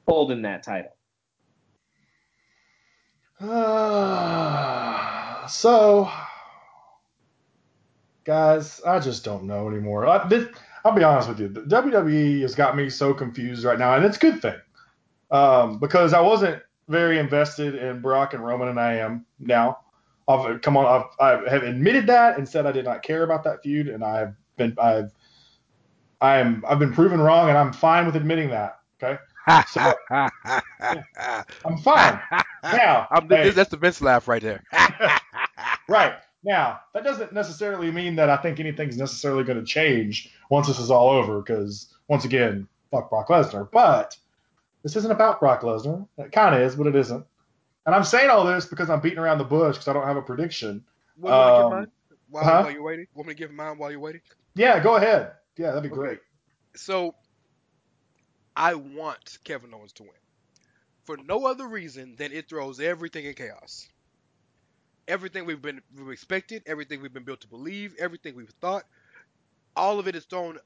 holding 0.07 0.41
that 0.41 0.63
title. 0.63 0.95
Uh, 3.39 5.45
so, 5.47 6.09
guys, 8.23 8.81
I 8.87 8.99
just 8.99 9.23
don't 9.23 9.43
know 9.43 9.69
anymore. 9.69 10.07
I, 10.07 10.27
I'll 10.85 10.91
be 10.93 11.03
honest 11.03 11.27
with 11.27 11.39
you. 11.39 11.47
The 11.47 11.61
WWE 11.61 12.41
has 12.41 12.53
got 12.53 12.77
me 12.77 12.89
so 12.91 13.11
confused 13.13 13.65
right 13.65 13.79
now, 13.79 13.95
and 13.95 14.05
it's 14.05 14.17
a 14.17 14.19
good 14.19 14.39
thing 14.39 14.55
um, 15.31 15.79
because 15.79 16.13
I 16.13 16.21
wasn't 16.21 16.61
very 16.87 17.17
invested 17.17 17.73
in 17.73 18.01
Brock 18.01 18.35
and 18.35 18.45
Roman, 18.45 18.67
and 18.67 18.79
I 18.79 18.93
am 18.97 19.25
now. 19.39 19.79
I've 20.27 20.61
come 20.61 20.77
on. 20.77 20.85
I've, 20.85 21.05
I 21.47 21.49
have 21.49 21.63
admitted 21.63 22.05
that 22.07 22.37
and 22.37 22.47
said 22.47 22.67
I 22.67 22.71
did 22.71 22.85
not 22.85 23.01
care 23.01 23.23
about 23.23 23.43
that 23.45 23.63
feud, 23.63 23.87
and 23.87 24.03
I've 24.03 24.35
been 24.57 24.75
I've 24.79 25.11
I 26.21 26.37
am 26.37 26.63
I've 26.67 26.77
been 26.79 26.93
proven 26.93 27.19
wrong, 27.19 27.49
and 27.49 27.57
I'm 27.57 27.73
fine 27.73 28.05
with 28.05 28.15
admitting 28.15 28.51
that. 28.51 28.79
Okay, 29.01 29.19
So- 29.67 29.93
I'm 30.11 31.77
fine 31.83 32.19
now. 32.63 33.07
I'm, 33.09 33.27
hey, 33.27 33.49
That's 33.49 33.69
the 33.71 33.77
Vince 33.77 34.01
laugh 34.01 34.27
right 34.27 34.41
there. 34.41 34.63
Right. 35.87 36.13
Now, 36.45 36.81
that 36.93 37.03
doesn't 37.03 37.33
necessarily 37.33 37.91
mean 37.91 38.15
that 38.17 38.29
I 38.29 38.37
think 38.37 38.59
anything's 38.59 38.97
necessarily 38.97 39.43
going 39.43 39.59
to 39.59 39.65
change 39.65 40.31
once 40.49 40.67
this 40.67 40.79
is 40.79 40.91
all 40.91 41.09
over, 41.09 41.39
because 41.41 41.91
once 42.07 42.23
again, 42.23 42.67
fuck 42.91 43.09
Brock 43.09 43.29
Lesnar. 43.29 43.69
But 43.71 44.15
this 44.83 44.95
isn't 44.95 45.11
about 45.11 45.39
Brock 45.39 45.61
Lesnar. 45.61 46.07
It 46.19 46.31
kind 46.31 46.53
of 46.53 46.61
is, 46.61 46.75
but 46.75 46.85
it 46.85 46.95
isn't. 46.95 47.25
And 47.87 47.95
I'm 47.95 48.03
saying 48.03 48.29
all 48.29 48.45
this 48.45 48.67
because 48.67 48.91
I'm 48.91 49.01
beating 49.01 49.17
around 49.17 49.39
the 49.39 49.43
bush 49.43 49.75
because 49.75 49.87
I 49.87 49.93
don't 49.93 50.05
have 50.05 50.17
a 50.17 50.21
prediction. 50.21 50.85
Want 51.17 51.35
me 51.35 51.51
to 51.51 51.57
give 51.57 51.65
Um, 51.65 51.71
mine 51.71 51.87
while, 52.29 52.43
huh? 52.43 52.61
while 52.63 52.71
you're 52.71 52.83
waiting? 52.83 53.07
Want 53.15 53.27
me 53.27 53.33
to 53.33 53.37
give 53.39 53.51
mine 53.51 53.77
while 53.79 53.89
you're 53.89 53.99
waiting? 53.99 54.21
Yeah, 54.53 54.79
go 54.79 54.95
ahead. 54.97 55.31
Yeah, 55.57 55.67
that'd 55.71 55.83
be 55.83 55.89
Okay. 55.89 55.95
great. 55.95 56.19
So, 56.75 57.15
I 58.55 58.75
want 58.75 59.39
Kevin 59.43 59.73
Owens 59.73 59.93
to 59.93 60.03
win 60.03 60.11
for 61.05 61.17
no 61.17 61.45
other 61.47 61.67
reason 61.67 62.15
than 62.17 62.31
it 62.31 62.49
throws 62.49 62.79
everything 62.79 63.25
in 63.25 63.33
chaos. 63.33 63.87
Everything 65.07 65.45
we've 65.45 65.61
been 65.61 65.81
we've 65.95 66.09
expected, 66.09 66.63
everything 66.65 67.01
we've 67.01 67.13
been 67.13 67.23
built 67.23 67.41
to 67.41 67.47
believe, 67.47 67.95
everything 67.99 68.35
we've 68.35 68.53
thought, 68.61 68.83
all 69.75 69.99
of 69.99 70.07
it 70.07 70.15
is 70.15 70.25
thrown 70.25 70.57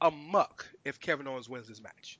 amuck 0.00 0.66
if 0.84 0.98
Kevin 0.98 1.28
Owens 1.28 1.48
wins 1.48 1.68
this 1.68 1.82
match. 1.82 2.18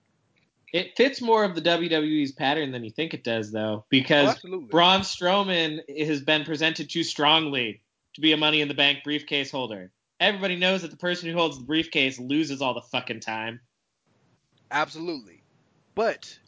It 0.72 0.96
fits 0.96 1.20
more 1.20 1.44
of 1.44 1.54
the 1.54 1.60
WWE's 1.60 2.32
pattern 2.32 2.72
than 2.72 2.82
you 2.82 2.90
think 2.90 3.12
it 3.12 3.24
does, 3.24 3.52
though, 3.52 3.80
Oh, 3.80 3.84
because 3.90 4.30
absolutely. 4.30 4.68
Braun 4.68 5.00
Strowman 5.00 5.80
has 6.06 6.22
been 6.22 6.44
presented 6.44 6.88
too 6.88 7.04
strongly 7.04 7.82
to 8.14 8.20
be 8.20 8.32
a 8.32 8.36
Money 8.36 8.62
in 8.62 8.68
the 8.68 8.74
Bank 8.74 9.00
briefcase 9.04 9.50
holder. 9.50 9.90
Everybody 10.18 10.56
knows 10.56 10.82
that 10.82 10.90
the 10.90 10.96
person 10.96 11.28
who 11.28 11.36
holds 11.36 11.58
the 11.58 11.64
briefcase 11.64 12.18
loses 12.18 12.62
all 12.62 12.74
the 12.74 12.82
fucking 12.82 13.20
time. 13.20 13.60
Absolutely. 14.70 15.42
But 15.94 16.38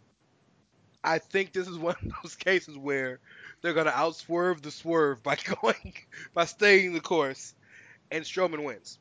I 1.03 1.19
think 1.19 1.53
this 1.53 1.69
is 1.69 1.79
one 1.79 1.97
of 2.03 2.13
those 2.23 2.35
cases 2.37 2.79
where 2.79 3.21
they're 3.65 3.75
gonna 3.75 3.93
outswerve 3.93 4.63
the 4.63 4.71
swerve 4.73 5.25
by 5.25 5.37
going 5.63 5.95
by 6.35 6.47
staying 6.47 6.95
the 6.95 7.01
course, 7.01 7.55
and 8.13 8.25
Strowman 8.25 8.65
wins. 8.65 8.99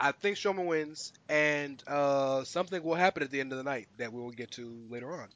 I 0.00 0.12
think 0.12 0.38
Strowman 0.38 0.66
wins, 0.66 1.12
and 1.28 1.82
uh, 1.88 2.44
something 2.44 2.82
will 2.82 2.94
happen 2.96 3.24
at 3.24 3.30
the 3.32 3.40
end 3.40 3.52
of 3.52 3.58
the 3.58 3.64
night 3.64 3.88
that 3.98 4.12
we 4.12 4.22
will 4.22 4.32
get 4.32 4.52
to 4.52 4.86
later 4.90 5.12
on. 5.12 5.28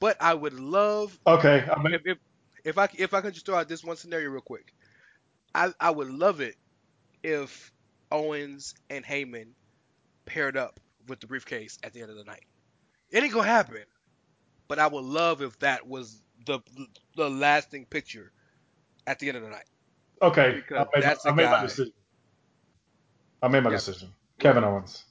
But 0.00 0.16
I 0.20 0.34
would 0.34 0.54
love 0.54 1.18
Okay. 1.26 1.68
I 1.70 1.82
mean, 1.82 1.94
if, 1.94 2.02
if 2.06 2.18
if 2.64 2.78
I 2.78 2.88
if 2.98 3.14
I 3.14 3.22
could 3.22 3.34
just 3.34 3.46
throw 3.46 3.56
out 3.56 3.68
this 3.68 3.84
one 3.84 3.96
scenario 3.96 4.30
real 4.30 4.42
quick, 4.42 4.72
I 5.54 5.72
I 5.80 5.90
would 5.90 6.10
love 6.10 6.40
it 6.40 6.56
if 7.22 7.72
Owens 8.12 8.74
and 8.90 9.04
Heyman 9.04 9.54
paired 10.26 10.56
up 10.56 10.80
with 11.08 11.20
the 11.20 11.26
briefcase 11.28 11.78
at 11.84 11.92
the 11.94 12.02
end 12.02 12.10
of 12.10 12.16
the 12.16 12.24
night. 12.24 12.44
It 13.10 13.24
ain't 13.24 13.32
gonna 13.34 13.48
happen, 13.48 13.84
but 14.68 14.78
I 14.78 14.88
would 14.88 15.04
love 15.04 15.42
if 15.42 15.58
that 15.60 15.86
was 15.88 16.22
the 16.46 16.60
the 17.16 17.30
lasting 17.30 17.86
picture 17.86 18.32
at 19.06 19.18
the 19.18 19.28
end 19.28 19.36
of 19.36 19.42
the 19.42 19.50
night. 19.50 19.66
okay. 20.22 20.56
Because 20.56 20.86
I 20.92 20.98
made, 20.98 21.02
that's 21.02 21.26
I 21.26 21.30
a 21.30 21.32
made 21.32 21.50
my 21.50 21.56
guy. 21.56 21.62
decision. 21.62 21.92
I 23.42 23.48
made 23.48 23.62
my 23.64 23.70
Yeah. 23.70 23.76
decision. 23.76 24.08
Kevin 24.38 24.64
Owens. 24.64 25.04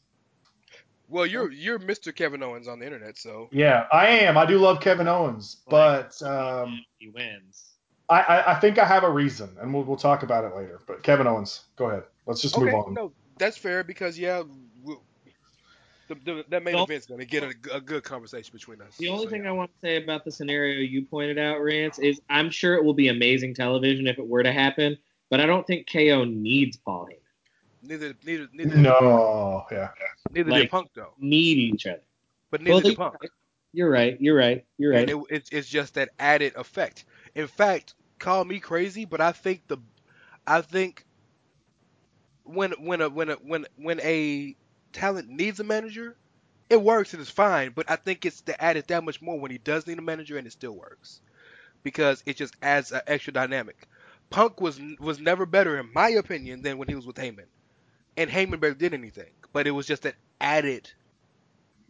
Well, 1.08 1.26
you're 1.26 1.52
you're 1.52 1.80
Mr. 1.80 2.16
Kevin 2.16 2.44
Owens 2.44 2.68
on 2.68 2.80
the 2.80 2.86
internet, 2.86 3.18
so 3.18 3.50
Yeah, 3.52 3.88
I 3.92 4.08
am. 4.08 4.38
I 4.38 4.46
do 4.46 4.60
love 4.60 4.80
Kevin 4.82 5.08
Owens, 5.08 5.64
but 5.70 6.22
um, 6.22 6.80
He 7.00 7.10
wins. 7.10 7.74
I, 8.10 8.22
I, 8.22 8.52
I 8.56 8.60
think 8.60 8.78
I 8.80 8.86
have 8.86 9.04
a 9.04 9.10
reason, 9.10 9.56
and 9.62 9.74
we'll, 9.74 9.84
we'll 9.84 9.98
talk 9.98 10.24
about 10.24 10.44
it 10.44 10.56
later. 10.56 10.80
But 10.88 11.04
Kevin 11.04 11.28
Owens, 11.28 11.64
go 11.78 11.86
ahead. 11.90 12.04
Let's 12.26 12.42
just 12.42 12.58
okay, 12.58 12.66
move 12.66 12.74
on. 12.74 12.94
no, 12.96 13.14
that's 13.38 13.58
fair 13.58 13.84
because 13.84 14.18
yeah, 14.18 14.42
we, 14.42 14.69
the, 16.10 16.16
the, 16.26 16.46
that 16.50 16.64
main 16.64 16.76
Well- 16.76 16.84
event's 16.84 17.06
gonna 17.06 17.24
get 17.26 17.44
a, 17.44 17.54
a 17.74 17.80
good 17.80 18.04
conversation 18.04 18.52
between 18.54 18.82
us. 18.82 18.98
The 18.98 19.08
only 19.08 19.26
So, 19.26 19.30
thing 19.30 19.44
yeah. 19.44 19.50
I 19.50 19.54
want 19.54 19.72
to 19.74 19.80
say 19.80 20.04
about 20.04 20.26
the 20.26 20.32
scenario 20.32 20.80
you 20.82 21.06
pointed 21.06 21.38
out, 21.40 21.62
Rance, 21.62 21.98
is 22.00 22.20
I'm 22.30 22.50
sure 22.50 22.76
it 22.76 22.84
will 22.84 22.94
be 22.94 23.08
amazing 23.08 23.54
television 23.54 24.08
if 24.08 24.20
it 24.20 24.28
were 24.28 24.44
to 24.44 24.52
happen, 24.52 24.98
but 25.30 25.40
I 25.40 25.46
don't 25.46 25.66
think 25.66 25.88
KO 25.90 26.26
needs 26.26 26.76
Paul 26.78 27.08
Heyman. 27.10 27.88
Neither 27.88 28.14
neither 28.26 28.48
neither 28.52 28.76
No, 28.76 29.66
yeah. 29.72 29.90
neither 30.34 30.52
Like- 30.52 30.64
did 30.64 30.72
Punk 30.72 30.90
though. 30.96 31.14
Need 31.20 31.58
each 31.58 31.88
other. 31.88 32.02
But 32.52 32.62
neither 32.62 32.72
Well, 32.74 32.82
did 32.82 32.92
they- 32.92 32.96
Punk. 32.96 33.16
You're 33.72 33.90
right. 33.92 34.20
You're 34.20 34.36
right. 34.36 34.66
You're 34.80 34.92
right. 34.94 35.08
And 35.10 35.12
it, 35.12 35.26
it's 35.30 35.50
it's 35.52 35.70
just 35.70 35.94
that 35.94 36.10
added 36.20 36.54
effect. 36.56 37.06
In 37.36 37.46
fact, 37.48 37.94
call 38.18 38.44
me 38.44 38.60
crazy, 38.60 39.06
but 39.06 39.22
I 39.22 39.32
think 39.32 39.68
the 39.68 39.78
I 40.48 40.62
think 40.62 41.06
when 42.44 42.72
when 42.84 43.02
a 43.02 43.10
when 43.10 43.30
a 43.30 43.36
when 43.36 43.66
when 43.78 44.00
a 44.02 44.56
talent 44.94 45.30
needs 45.30 45.60
a 45.60 45.64
manager, 45.64 46.16
it 46.70 46.82
works 46.82 47.14
and 47.14 47.22
it's 47.22 47.32
fine. 47.32 47.72
But 47.76 47.90
I 47.90 47.96
think 47.96 48.26
it's 48.26 48.42
the 48.42 48.62
added 48.62 48.88
that 48.88 49.04
much 49.04 49.22
more 49.22 49.40
when 49.40 49.52
he 49.52 49.58
does 49.58 49.88
need 49.88 50.00
a 50.00 50.02
manager 50.02 50.38
and 50.38 50.48
it 50.48 50.54
still 50.54 50.74
works 50.74 51.22
because 51.84 52.24
it 52.26 52.36
just 52.36 52.56
adds 52.62 52.92
an 52.92 53.02
extra 53.08 53.34
dynamic. 53.34 53.88
Punk 54.30 54.62
was 54.62 54.80
was 55.00 55.20
never 55.20 55.46
better 55.46 55.80
in 55.80 55.92
my 55.94 56.10
opinion 56.10 56.62
than 56.62 56.78
when 56.78 56.88
he 56.88 56.96
was 56.96 57.08
with 57.08 57.16
Heyman, 57.16 57.48
and 58.18 58.30
Heyman 58.30 58.60
barely 58.60 58.76
did 58.76 58.94
anything. 58.94 59.32
But 59.54 59.66
it 59.66 59.72
was 59.72 59.88
just 59.88 60.06
an 60.06 60.14
added 60.40 60.92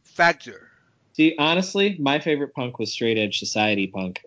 factor 0.04 0.70
See, 1.14 1.36
honestly, 1.38 1.98
my 2.00 2.20
favorite 2.20 2.54
punk 2.54 2.80
was 2.80 2.94
Straight 2.94 3.18
Edge 3.18 3.40
Society 3.40 3.88
punk, 3.88 4.22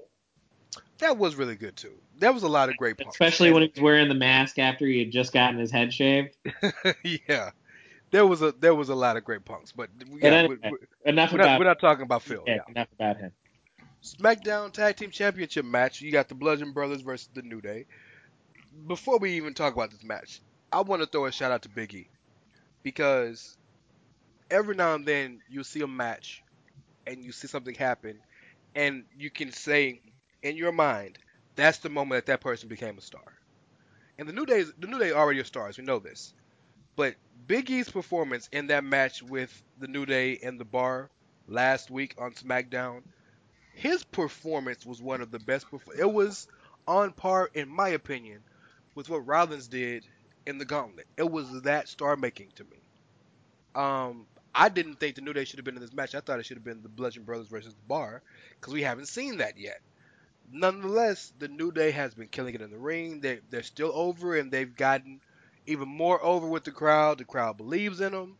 that 1.03 1.19
was 1.19 1.35
really 1.35 1.57
good 1.57 1.77
too. 1.77 1.95
That 2.19 2.33
was 2.33 2.45
a 2.45 2.49
lot 2.49 2.69
of 2.69 2.77
great 2.77 2.97
punks. 2.97 3.15
especially 3.15 3.53
when 3.53 3.63
he 3.63 3.73
was 3.75 3.83
wearing 3.83 4.09
the 4.09 4.15
mask 4.15 4.59
after 4.59 4.87
he 4.87 5.01
had 5.01 5.11
just 5.11 5.33
gotten 5.33 5.59
his 5.59 5.71
head 5.71 5.93
shaved. 5.93 6.37
yeah, 7.29 7.51
there 8.13 8.27
was 8.27 8.43
a 8.43 8.53
there 8.53 8.75
was 8.75 8.91
a 8.91 8.95
lot 8.95 9.17
of 9.17 9.25
great 9.25 9.45
punks, 9.45 9.73
but 9.73 9.91
yeah, 10.23 10.31
anyway, 10.31 10.57
we- 10.63 10.71
we- 10.71 10.79
Enough 11.05 11.33
we're, 11.33 11.39
not, 11.39 11.59
we're 11.59 11.65
not 11.67 11.81
talking 11.81 12.05
about 12.05 12.23
Phil. 12.23 12.45
yeah, 12.47 12.57
Yeah. 12.57 12.63
enough 12.69 12.89
about 12.95 13.17
him. 13.19 13.33
SmackDown 14.03 14.73
Tag 14.73 14.97
Team 14.97 15.11
Championship 15.11 15.65
match. 15.65 16.01
You 16.01 16.13
got 16.13 16.29
the 16.29 16.35
Bludgeon 16.37 16.73
Brothers 16.73 17.03
versus 17.03 17.29
the 17.35 17.43
New 17.43 17.61
Day. 17.61 17.87
Before 18.87 19.19
we 19.19 19.33
even 19.33 19.55
talk 19.55 19.75
about 19.75 19.91
this 19.91 20.05
match, 20.05 20.41
I 20.73 20.83
want 20.83 21.03
to 21.03 21.07
throw 21.09 21.27
a 21.27 21.33
shout 21.33 21.53
out 21.53 21.63
to 21.63 21.69
Big 21.69 21.95
E 21.95 22.09
because 22.83 23.57
every 24.51 24.75
now 24.75 24.95
and 24.95 25.07
then 25.07 25.41
you 25.49 25.65
see 25.65 25.81
a 25.83 25.87
match 25.89 26.43
and 27.07 27.25
you 27.25 27.33
see 27.33 27.49
something 27.49 27.75
happen, 27.75 28.21
and 28.75 29.05
you 29.17 29.31
can 29.31 29.53
say 29.53 30.01
in 30.43 30.57
your 30.57 30.73
mind 30.73 31.19
that's 31.57 31.79
the 31.79 31.91
moment 31.91 32.27
that 32.27 32.33
that 32.33 32.41
person 32.41 32.69
became 32.69 32.99
a 32.99 33.03
star. 33.03 33.23
And 34.19 34.29
the 34.29 34.33
New 34.33 34.47
Day, 34.47 34.59
is 34.61 34.73
the 34.79 34.87
New 34.87 34.99
Day 34.99 35.13
already 35.13 35.41
are 35.41 35.45
stars. 35.45 35.79
We 35.79 35.85
know 35.85 35.99
this, 35.99 36.35
but 36.97 37.15
Big 37.47 37.71
E's 37.71 37.91
performance 37.91 38.49
in 38.53 38.69
that 38.69 38.85
match 38.85 39.23
with 39.23 39.63
the 39.79 39.89
New 39.89 40.07
Day 40.07 40.39
and 40.43 40.59
the 40.59 40.65
Bar 40.65 41.11
last 41.49 41.91
week 41.91 42.15
on 42.19 42.33
SmackDown 42.33 43.03
his 43.75 44.05
performance 44.05 44.85
was 44.85 45.01
one 45.01 45.21
of 45.21 45.31
the 45.31 45.39
best. 45.39 45.67
It 45.99 46.11
was 46.11 46.47
on 46.87 47.13
par, 47.13 47.51
in 47.55 47.69
my 47.69 47.89
opinion, 47.89 48.41
with 48.95 49.09
what 49.09 49.27
Rollins 49.27 49.69
did 49.69 50.05
in 50.47 50.59
the 50.59 50.65
Gauntlet. 50.65 51.07
It 51.17 51.31
was 51.31 51.63
that 51.63 51.89
star 51.89 52.17
making 52.17 52.53
to 52.57 52.65
me. 52.65 52.77
Um, 53.75 54.27
I 54.55 54.69
didn't 54.69 55.01
think 55.01 55.15
the 55.17 55.23
New 55.23 55.33
Day 55.33 55.45
should 55.45 55.59
have 55.59 55.65
been 55.65 55.77
in 55.77 55.81
this 55.81 55.95
match. 55.95 56.15
I 56.15 56.21
thought 56.21 56.39
it 56.39 56.47
should 56.47 56.59
have 56.59 56.65
been 56.65 56.83
the 56.83 56.89
Bludgeon 56.89 57.25
Brothers 57.25 57.49
versus 57.49 57.75
the 57.75 57.89
Bar 57.89 58.23
because 58.61 58.75
we 58.75 58.83
haven't 58.83 59.09
seen 59.09 59.39
that 59.39 59.59
yet. 59.59 59.81
Nonetheless, 60.51 61.33
the 61.39 61.49
New 61.49 61.73
Day 61.73 61.93
has 61.93 62.15
been 62.15 62.29
killing 62.29 62.55
it 62.55 62.61
in 62.61 62.71
the 62.71 62.79
ring. 62.79 63.21
They 63.21 63.41
they're 63.49 63.63
still 63.63 63.93
over, 63.95 64.37
and 64.37 64.53
they've 64.53 64.75
gotten 64.77 65.21
even 65.67 65.89
more 65.89 66.23
over 66.25 66.47
with 66.47 66.65
the 66.65 66.71
crowd. 66.71 67.19
The 67.19 67.25
crowd 67.25 67.57
believes 67.57 68.01
in 68.01 68.13
them. 68.13 68.37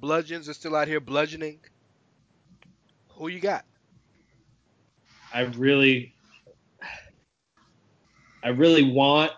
Bludgeons 0.00 0.48
are 0.48 0.54
still 0.54 0.76
out 0.76 0.88
here 0.88 1.00
bludgeoning. 1.00 1.60
Who 3.10 3.28
you 3.28 3.40
got? 3.40 3.64
I 5.34 5.42
really, 5.42 6.14
I 8.42 8.48
really 8.48 8.90
want 8.90 9.32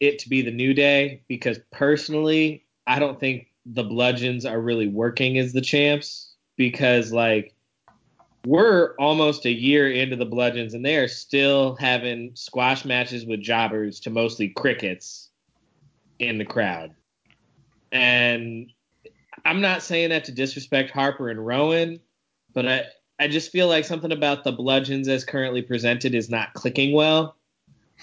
it 0.00 0.18
to 0.20 0.28
be 0.28 0.42
the 0.42 0.50
New 0.50 0.72
Day 0.72 1.22
because 1.28 1.58
personally, 1.72 2.64
I 2.86 2.98
don't 2.98 3.18
think 3.18 3.48
the 3.66 3.82
Bludgeons 3.82 4.44
are 4.46 4.60
really 4.60 4.88
working 4.88 5.38
as 5.38 5.52
the 5.52 5.60
champs 5.60 6.34
because 6.56 7.12
like 7.12 7.54
we're 8.46 8.94
almost 8.96 9.46
a 9.46 9.50
year 9.50 9.90
into 9.90 10.16
the 10.16 10.26
Bludgeons 10.26 10.74
and 10.74 10.84
they 10.84 10.96
are 10.96 11.08
still 11.08 11.76
having 11.76 12.30
squash 12.34 12.84
matches 12.84 13.24
with 13.24 13.40
jobbers 13.40 14.00
to 14.00 14.10
mostly 14.10 14.48
crickets 14.50 15.30
in 16.18 16.38
the 16.38 16.44
crowd. 16.44 16.94
And 17.92 18.70
I'm 19.44 19.60
not 19.60 19.82
saying 19.82 20.10
that 20.10 20.24
to 20.24 20.32
disrespect 20.32 20.90
Harper 20.90 21.28
and 21.28 21.44
Rowan, 21.44 22.00
but 22.52 22.66
I 22.66 22.84
I 23.18 23.28
just 23.28 23.52
feel 23.52 23.68
like 23.68 23.84
something 23.84 24.12
about 24.12 24.42
the 24.42 24.52
bludgeons 24.52 25.06
as 25.06 25.24
currently 25.24 25.62
presented 25.62 26.14
is 26.14 26.28
not 26.28 26.52
clicking 26.54 26.92
well. 26.92 27.36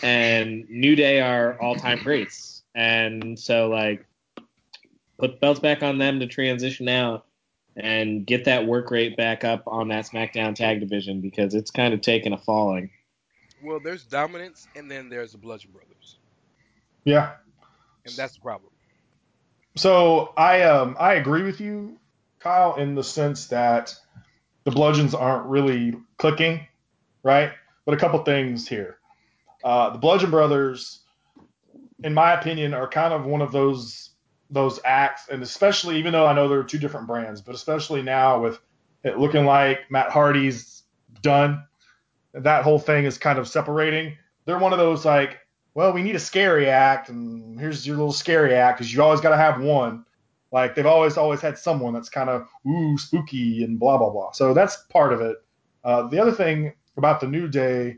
And 0.01 0.69
New 0.69 0.95
Day 0.95 1.19
are 1.19 1.59
all 1.61 1.75
time 1.75 1.99
greats. 2.03 2.63
And 2.75 3.37
so 3.37 3.67
like 3.67 4.05
put 5.19 5.39
belts 5.41 5.59
back 5.59 5.83
on 5.83 5.97
them 5.97 6.19
to 6.19 6.27
transition 6.27 6.87
out 6.87 7.25
and 7.75 8.25
get 8.25 8.45
that 8.45 8.65
work 8.65 8.91
rate 8.91 9.15
back 9.17 9.43
up 9.43 9.63
on 9.67 9.89
that 9.89 10.05
SmackDown 10.05 10.55
tag 10.55 10.79
division 10.79 11.21
because 11.21 11.53
it's 11.53 11.71
kind 11.71 11.93
of 11.93 12.01
taken 12.01 12.33
a 12.33 12.37
falling. 12.37 12.89
Well, 13.63 13.79
there's 13.79 14.03
dominance, 14.03 14.67
and 14.75 14.89
then 14.89 15.07
there's 15.07 15.33
the 15.33 15.37
Bludgeon 15.37 15.71
Brothers, 15.71 16.17
Yeah. 17.03 17.33
And 18.05 18.13
that's 18.15 18.35
the 18.35 18.41
problem. 18.41 18.71
So 19.75 20.33
I 20.37 20.63
um 20.63 20.97
I 20.99 21.13
agree 21.13 21.43
with 21.43 21.61
you, 21.61 21.97
Kyle, 22.39 22.75
in 22.75 22.95
the 22.95 23.03
sense 23.03 23.47
that 23.47 23.95
the 24.63 24.71
bludgeons 24.71 25.15
aren't 25.15 25.45
really 25.47 25.95
clicking, 26.17 26.67
right? 27.23 27.51
But 27.85 27.95
a 27.95 27.97
couple 27.97 28.23
things 28.23 28.67
here. 28.67 28.97
Uh, 29.63 29.91
the 29.91 29.99
Bludgeon 29.99 30.31
Brothers, 30.31 31.01
in 32.03 32.13
my 32.13 32.33
opinion, 32.33 32.73
are 32.73 32.87
kind 32.87 33.13
of 33.13 33.25
one 33.25 33.41
of 33.41 33.51
those 33.51 34.09
those 34.49 34.79
acts, 34.83 35.29
and 35.29 35.41
especially 35.41 35.97
even 35.97 36.11
though 36.11 36.27
I 36.27 36.33
know 36.33 36.47
there 36.47 36.59
are 36.59 36.63
two 36.63 36.79
different 36.79 37.07
brands, 37.07 37.41
but 37.41 37.55
especially 37.55 38.01
now 38.01 38.41
with 38.41 38.59
it 39.03 39.17
looking 39.17 39.45
like 39.45 39.89
Matt 39.89 40.11
Hardy's 40.11 40.83
done, 41.21 41.63
that 42.33 42.63
whole 42.63 42.79
thing 42.79 43.05
is 43.05 43.17
kind 43.17 43.39
of 43.39 43.47
separating. 43.47 44.17
They're 44.45 44.59
one 44.59 44.73
of 44.73 44.79
those 44.79 45.05
like 45.05 45.39
well, 45.73 45.93
we 45.93 46.03
need 46.03 46.15
a 46.15 46.19
scary 46.19 46.69
act, 46.69 47.09
and 47.09 47.59
here's 47.59 47.87
your 47.87 47.95
little 47.95 48.11
scary 48.11 48.55
act 48.55 48.77
because 48.77 48.93
you 48.93 49.01
always 49.01 49.21
got 49.21 49.29
to 49.29 49.37
have 49.37 49.61
one. 49.61 50.05
Like 50.51 50.75
they've 50.75 50.85
always 50.85 51.15
always 51.17 51.39
had 51.39 51.57
someone 51.57 51.93
that's 51.93 52.09
kind 52.09 52.29
of 52.29 52.47
ooh 52.67 52.97
spooky 52.97 53.63
and 53.63 53.79
blah 53.79 53.97
blah 53.97 54.09
blah. 54.09 54.31
So 54.31 54.53
that's 54.53 54.77
part 54.89 55.13
of 55.13 55.21
it. 55.21 55.37
Uh, 55.83 56.07
the 56.07 56.19
other 56.19 56.33
thing 56.33 56.73
about 56.97 57.21
the 57.21 57.27
New 57.27 57.47
Day, 57.47 57.97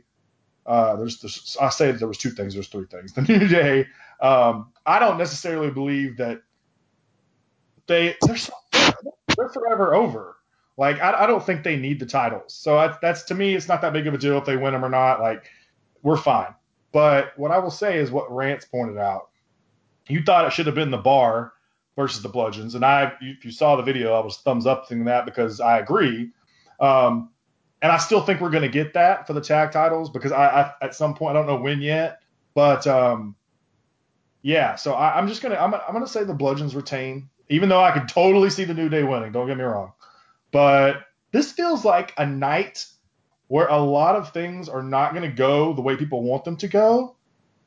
uh, 0.68 0.96
there's, 0.96 1.20
there's 1.20 1.58
I 1.60 1.70
say 1.70 1.92
there 1.92 2.08
was 2.08 2.20
two 2.20 2.30
things. 2.30 2.54
There's 2.54 2.68
three 2.68 2.86
things. 2.86 3.14
The 3.16 3.22
New 3.24 3.48
Day, 3.48 3.88
um, 4.22 4.72
I 4.86 5.00
don't 5.00 5.18
necessarily 5.18 5.72
believe 5.72 6.18
that 6.18 6.44
they 7.88 8.16
they're 8.22 8.38
so, 8.38 8.54
they're 9.36 9.50
forever 9.50 9.96
over. 9.96 10.38
Like 10.78 11.02
I, 11.02 11.24
I 11.24 11.28
don't 11.28 11.44
think 11.44 11.64
they 11.64 11.76
need 11.76 12.00
the 12.00 12.06
titles. 12.06 12.54
So 12.54 12.78
I, 12.78 12.96
that's 13.02 13.24
to 13.24 13.36
me, 13.36 13.56
it's 13.56 13.68
not 13.68 13.82
that 13.82 13.94
big 13.94 14.06
of 14.06 14.14
a 14.14 14.18
deal 14.20 14.38
if 14.38 14.46
they 14.46 14.58
win 14.58 14.74
them 14.74 14.86
or 14.86 14.90
not. 14.90 15.20
Like 15.22 15.46
we're 16.04 16.18
fine. 16.18 16.54
But 16.94 17.38
what 17.38 17.52
I 17.52 17.58
will 17.58 17.72
say 17.72 17.98
is 17.98 18.12
what 18.12 18.34
Rance 18.34 18.64
pointed 18.64 18.98
out. 18.98 19.30
You 20.08 20.24
thought 20.24 20.46
it 20.46 20.54
should 20.54 20.68
have 20.68 20.76
been 20.76 20.92
the 20.92 20.98
bar 20.98 21.54
versus 21.98 22.22
the 22.22 22.30
bludgeons, 22.30 22.76
and 22.76 22.86
I, 22.86 23.14
if 23.20 23.44
you 23.44 23.52
saw 23.52 23.76
the 23.76 23.84
video, 23.84 24.14
I 24.14 24.24
was 24.24 24.38
thumbs 24.38 24.66
up 24.66 24.88
thing 24.88 25.06
that 25.06 25.26
because 25.26 25.60
I 25.60 25.80
agree. 25.80 26.32
Um, 26.80 27.30
and 27.82 27.92
I 27.92 27.98
still 27.98 28.22
think 28.22 28.40
we're 28.40 28.50
going 28.50 28.64
to 28.64 28.70
get 28.70 28.94
that 28.94 29.28
for 29.28 29.34
the 29.34 29.42
tag 29.42 29.72
titles 29.72 30.10
because 30.10 30.32
I, 30.32 30.46
I, 30.46 30.72
at 30.82 30.96
some 30.96 31.14
point 31.14 31.36
I 31.36 31.40
don't 31.40 31.48
know 31.48 31.62
when 31.62 31.82
yet, 31.82 32.20
but 32.54 32.88
um, 32.88 33.36
yeah. 34.42 34.76
So 34.76 34.94
I, 34.94 35.18
I'm 35.18 35.28
just 35.28 35.42
gonna 35.42 35.56
I'm, 35.56 35.74
I'm 35.74 35.94
gonna 35.94 36.08
say 36.08 36.24
the 36.24 36.34
bludgeons 36.34 36.76
retain, 36.76 37.30
even 37.50 37.70
though 37.70 37.84
I 37.84 37.92
could 37.92 38.08
totally 38.08 38.50
see 38.50 38.64
the 38.66 38.74
New 38.74 38.90
Day 38.90 39.04
winning. 39.04 39.32
Don't 39.32 39.48
get 39.48 39.58
me 39.58 39.64
wrong, 39.64 39.94
but 40.52 41.06
this 41.32 41.52
feels 41.52 41.84
like 41.84 42.14
a 42.18 42.26
night 42.26 42.86
where 43.54 43.68
a 43.68 43.78
lot 43.78 44.16
of 44.16 44.34
things 44.34 44.68
are 44.68 44.82
not 44.82 45.14
going 45.14 45.22
to 45.22 45.38
go 45.38 45.74
the 45.74 45.82
way 45.82 45.96
people 45.96 46.24
want 46.24 46.44
them 46.44 46.58
to 46.58 46.68
go 46.68 47.16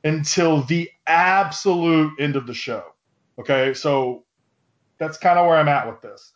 until 0.03 0.63
the 0.63 0.91
absolute 1.07 2.11
end 2.19 2.35
of 2.35 2.45
the 2.45 2.53
show. 2.53 2.83
Okay, 3.39 3.73
so 3.73 4.25
that's 4.99 5.17
kind 5.17 5.39
of 5.39 5.47
where 5.47 5.57
I'm 5.57 5.69
at 5.69 5.87
with 5.87 6.01
this. 6.01 6.33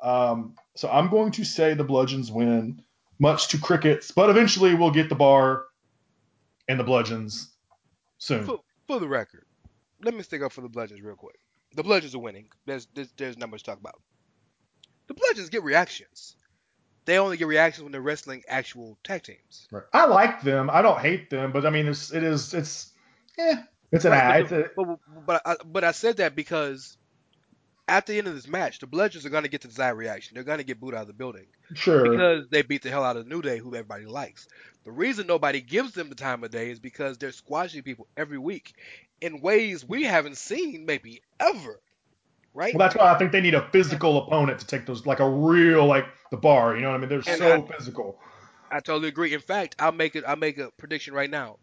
Um, 0.00 0.54
so 0.76 0.88
I'm 0.88 1.08
going 1.08 1.32
to 1.32 1.44
say 1.44 1.74
the 1.74 1.82
Bludgeons 1.82 2.30
win, 2.30 2.82
much 3.18 3.48
to 3.48 3.58
crickets, 3.58 4.12
but 4.12 4.30
eventually 4.30 4.76
we'll 4.76 4.92
get 4.92 5.08
the 5.08 5.16
bar 5.16 5.64
and 6.68 6.78
the 6.78 6.84
Bludgeons 6.84 7.50
soon. 8.18 8.44
For, 8.44 8.60
for 8.86 9.00
the 9.00 9.08
record, 9.08 9.44
let 10.04 10.14
me 10.14 10.22
stick 10.22 10.40
up 10.40 10.52
for 10.52 10.60
the 10.60 10.68
Bludgeons 10.68 11.02
real 11.02 11.16
quick. 11.16 11.40
The 11.74 11.82
Bludgeons 11.82 12.14
are 12.14 12.20
winning. 12.20 12.46
There's 12.64 12.86
there's, 12.94 13.12
there's 13.16 13.36
much 13.38 13.64
to 13.64 13.70
talk 13.72 13.80
about. 13.80 14.00
The 15.08 15.14
Bludgeons 15.14 15.48
get 15.48 15.64
reactions. 15.64 16.36
They 17.06 17.18
only 17.18 17.36
get 17.36 17.46
reactions 17.48 17.82
when 17.82 17.92
they're 17.92 18.00
wrestling 18.00 18.44
actual 18.48 18.98
tag 19.04 19.22
teams. 19.24 19.68
Right. 19.70 19.84
I 19.92 20.06
like 20.06 20.42
them. 20.42 20.70
I 20.72 20.82
don't 20.82 21.00
hate 21.00 21.30
them, 21.30 21.52
but 21.52 21.66
I 21.66 21.70
mean, 21.70 21.86
it's 21.86 22.12
it 22.12 22.22
is 22.22 22.54
it's 22.54 22.92
eh, 23.38 23.62
it's 23.92 24.04
an 24.04 24.12
Right, 24.12 24.22
ad. 24.22 24.40
but 24.40 24.44
It's 24.44 24.52
a, 24.52 24.70
But, 24.76 24.98
but, 25.26 25.42
I, 25.44 25.56
but 25.64 25.84
I 25.84 25.92
said 25.92 26.18
that 26.18 26.34
because 26.36 26.96
at 27.88 28.06
the 28.06 28.18
end 28.18 28.28
of 28.28 28.34
this 28.34 28.48
match, 28.48 28.78
the 28.78 28.86
Bludgeons 28.86 29.26
are 29.26 29.30
going 29.30 29.42
to 29.44 29.48
get 29.50 29.60
the 29.62 29.68
desired 29.68 29.96
reaction. 29.96 30.34
They're 30.34 30.44
going 30.44 30.58
to 30.58 30.64
get 30.64 30.80
booed 30.80 30.94
out 30.94 31.02
of 31.02 31.06
the 31.08 31.12
building 31.12 31.46
sure. 31.74 32.04
because 32.10 32.48
they 32.50 32.62
beat 32.62 32.82
the 32.82 32.90
hell 32.90 33.04
out 33.04 33.16
of 33.16 33.26
New 33.26 33.42
Day, 33.42 33.58
who 33.58 33.74
everybody 33.74 34.06
likes. 34.06 34.48
The 34.84 34.92
reason 34.92 35.26
nobody 35.26 35.60
gives 35.60 35.92
them 35.92 36.08
the 36.08 36.14
time 36.14 36.44
of 36.44 36.50
day 36.50 36.70
is 36.70 36.80
because 36.80 37.18
they're 37.18 37.32
squashing 37.32 37.82
people 37.82 38.08
every 38.16 38.38
week 38.38 38.74
in 39.20 39.40
ways 39.40 39.84
we 39.86 40.04
haven't 40.04 40.36
seen 40.38 40.86
maybe 40.86 41.22
ever 41.40 41.80
right? 42.54 42.74
Well, 42.74 42.86
that's 42.86 42.96
why 42.96 43.12
I 43.12 43.18
think 43.18 43.32
they 43.32 43.40
need 43.40 43.54
a 43.54 43.68
physical 43.70 44.18
opponent 44.18 44.60
to 44.60 44.66
take 44.66 44.86
those, 44.86 45.06
like 45.06 45.20
a 45.20 45.28
real, 45.28 45.86
like 45.86 46.06
the 46.30 46.36
bar. 46.36 46.74
You 46.76 46.82
know 46.82 46.90
what 46.90 46.96
I 46.96 46.98
mean? 46.98 47.08
They're 47.08 47.18
And 47.26 47.38
so 47.38 47.66
I- 47.68 47.76
physical. 47.76 48.18
I 48.70 48.80
totally 48.80 49.08
agree. 49.08 49.34
In 49.34 49.40
fact, 49.40 49.76
I'll 49.78 49.92
make 49.92 50.16
it. 50.16 50.24
I'll 50.26 50.36
make 50.36 50.58
a 50.58 50.70
prediction 50.78 51.14
right 51.14 51.30
now. 51.30 51.58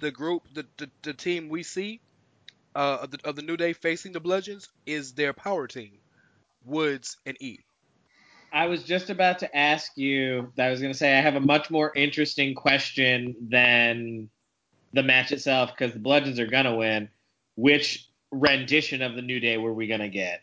The 0.00 0.10
group, 0.10 0.42
the 0.54 0.66
the, 0.78 0.90
the 1.02 1.14
team 1.14 1.48
we 1.48 1.62
see, 1.62 2.00
uh, 2.74 2.98
of 3.02 3.10
the, 3.10 3.18
of 3.24 3.36
the 3.36 3.42
New 3.42 3.56
Day 3.56 3.72
facing 3.74 4.12
the 4.12 4.20
Bludgeons 4.20 4.68
is 4.86 5.12
their 5.12 5.32
power 5.32 5.66
team, 5.66 5.98
Woods 6.64 7.16
and 7.26 7.36
E. 7.40 7.60
I 8.52 8.66
was 8.66 8.82
just 8.82 9.10
about 9.10 9.40
to 9.40 9.56
ask 9.56 9.92
you. 9.96 10.52
I 10.58 10.70
was 10.70 10.80
going 10.80 10.92
to 10.92 10.98
say 10.98 11.16
I 11.16 11.20
have 11.20 11.36
a 11.36 11.40
much 11.40 11.70
more 11.70 11.92
interesting 11.94 12.54
question 12.54 13.36
than 13.50 14.30
the 14.94 15.02
match 15.02 15.32
itself 15.32 15.70
because 15.76 15.92
the 15.92 16.00
Bludgeons 16.00 16.40
are 16.40 16.46
going 16.46 16.64
to 16.64 16.74
win. 16.74 17.10
Which 17.56 18.07
rendition 18.30 19.02
of 19.02 19.14
the 19.14 19.22
New 19.22 19.40
Day 19.40 19.56
were 19.56 19.72
we 19.72 19.86
going 19.86 20.00
to 20.00 20.08
get? 20.08 20.42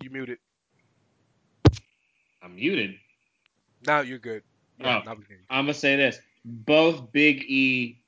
You 0.00 0.10
muted. 0.10 0.38
I'm 2.42 2.54
muted. 2.54 2.94
Now 3.86 4.00
you're 4.00 4.18
good. 4.18 4.42
Yeah, 4.80 4.98
Oh. 4.98 5.02
now 5.04 5.14
we 5.14 5.22
can 5.22 5.26
hear 5.28 5.36
you. 5.38 5.44
I'm 5.50 5.64
gonna 5.64 5.74
say 5.74 5.96
this: 5.96 6.20
both 6.44 7.10
Big 7.12 7.42
E 7.48 8.00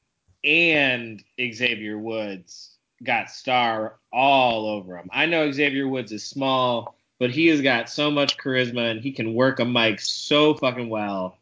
and 0.45 1.23
Xavier 1.41 1.99
Woods 1.99 2.77
got 3.03 3.31
star 3.31 3.99
all 4.13 4.67
over 4.67 4.97
him. 4.97 5.09
I 5.13 5.27
know 5.27 5.51
Xavier 5.51 5.89
Woods 5.89 6.13
is 6.13 6.25
small, 6.25 6.95
but 7.19 7.31
he 7.31 7.49
has 7.49 7.61
got 7.61 7.91
so 7.91 8.11
much 8.11 8.39
charisma 8.39 8.91
and 8.91 9.01
he 9.01 9.11
can 9.13 9.35
work 9.35 9.59
a 9.59 9.65
mic 9.65 10.01
so 10.01 10.55
fucking 10.55 10.89
well. 10.89 11.37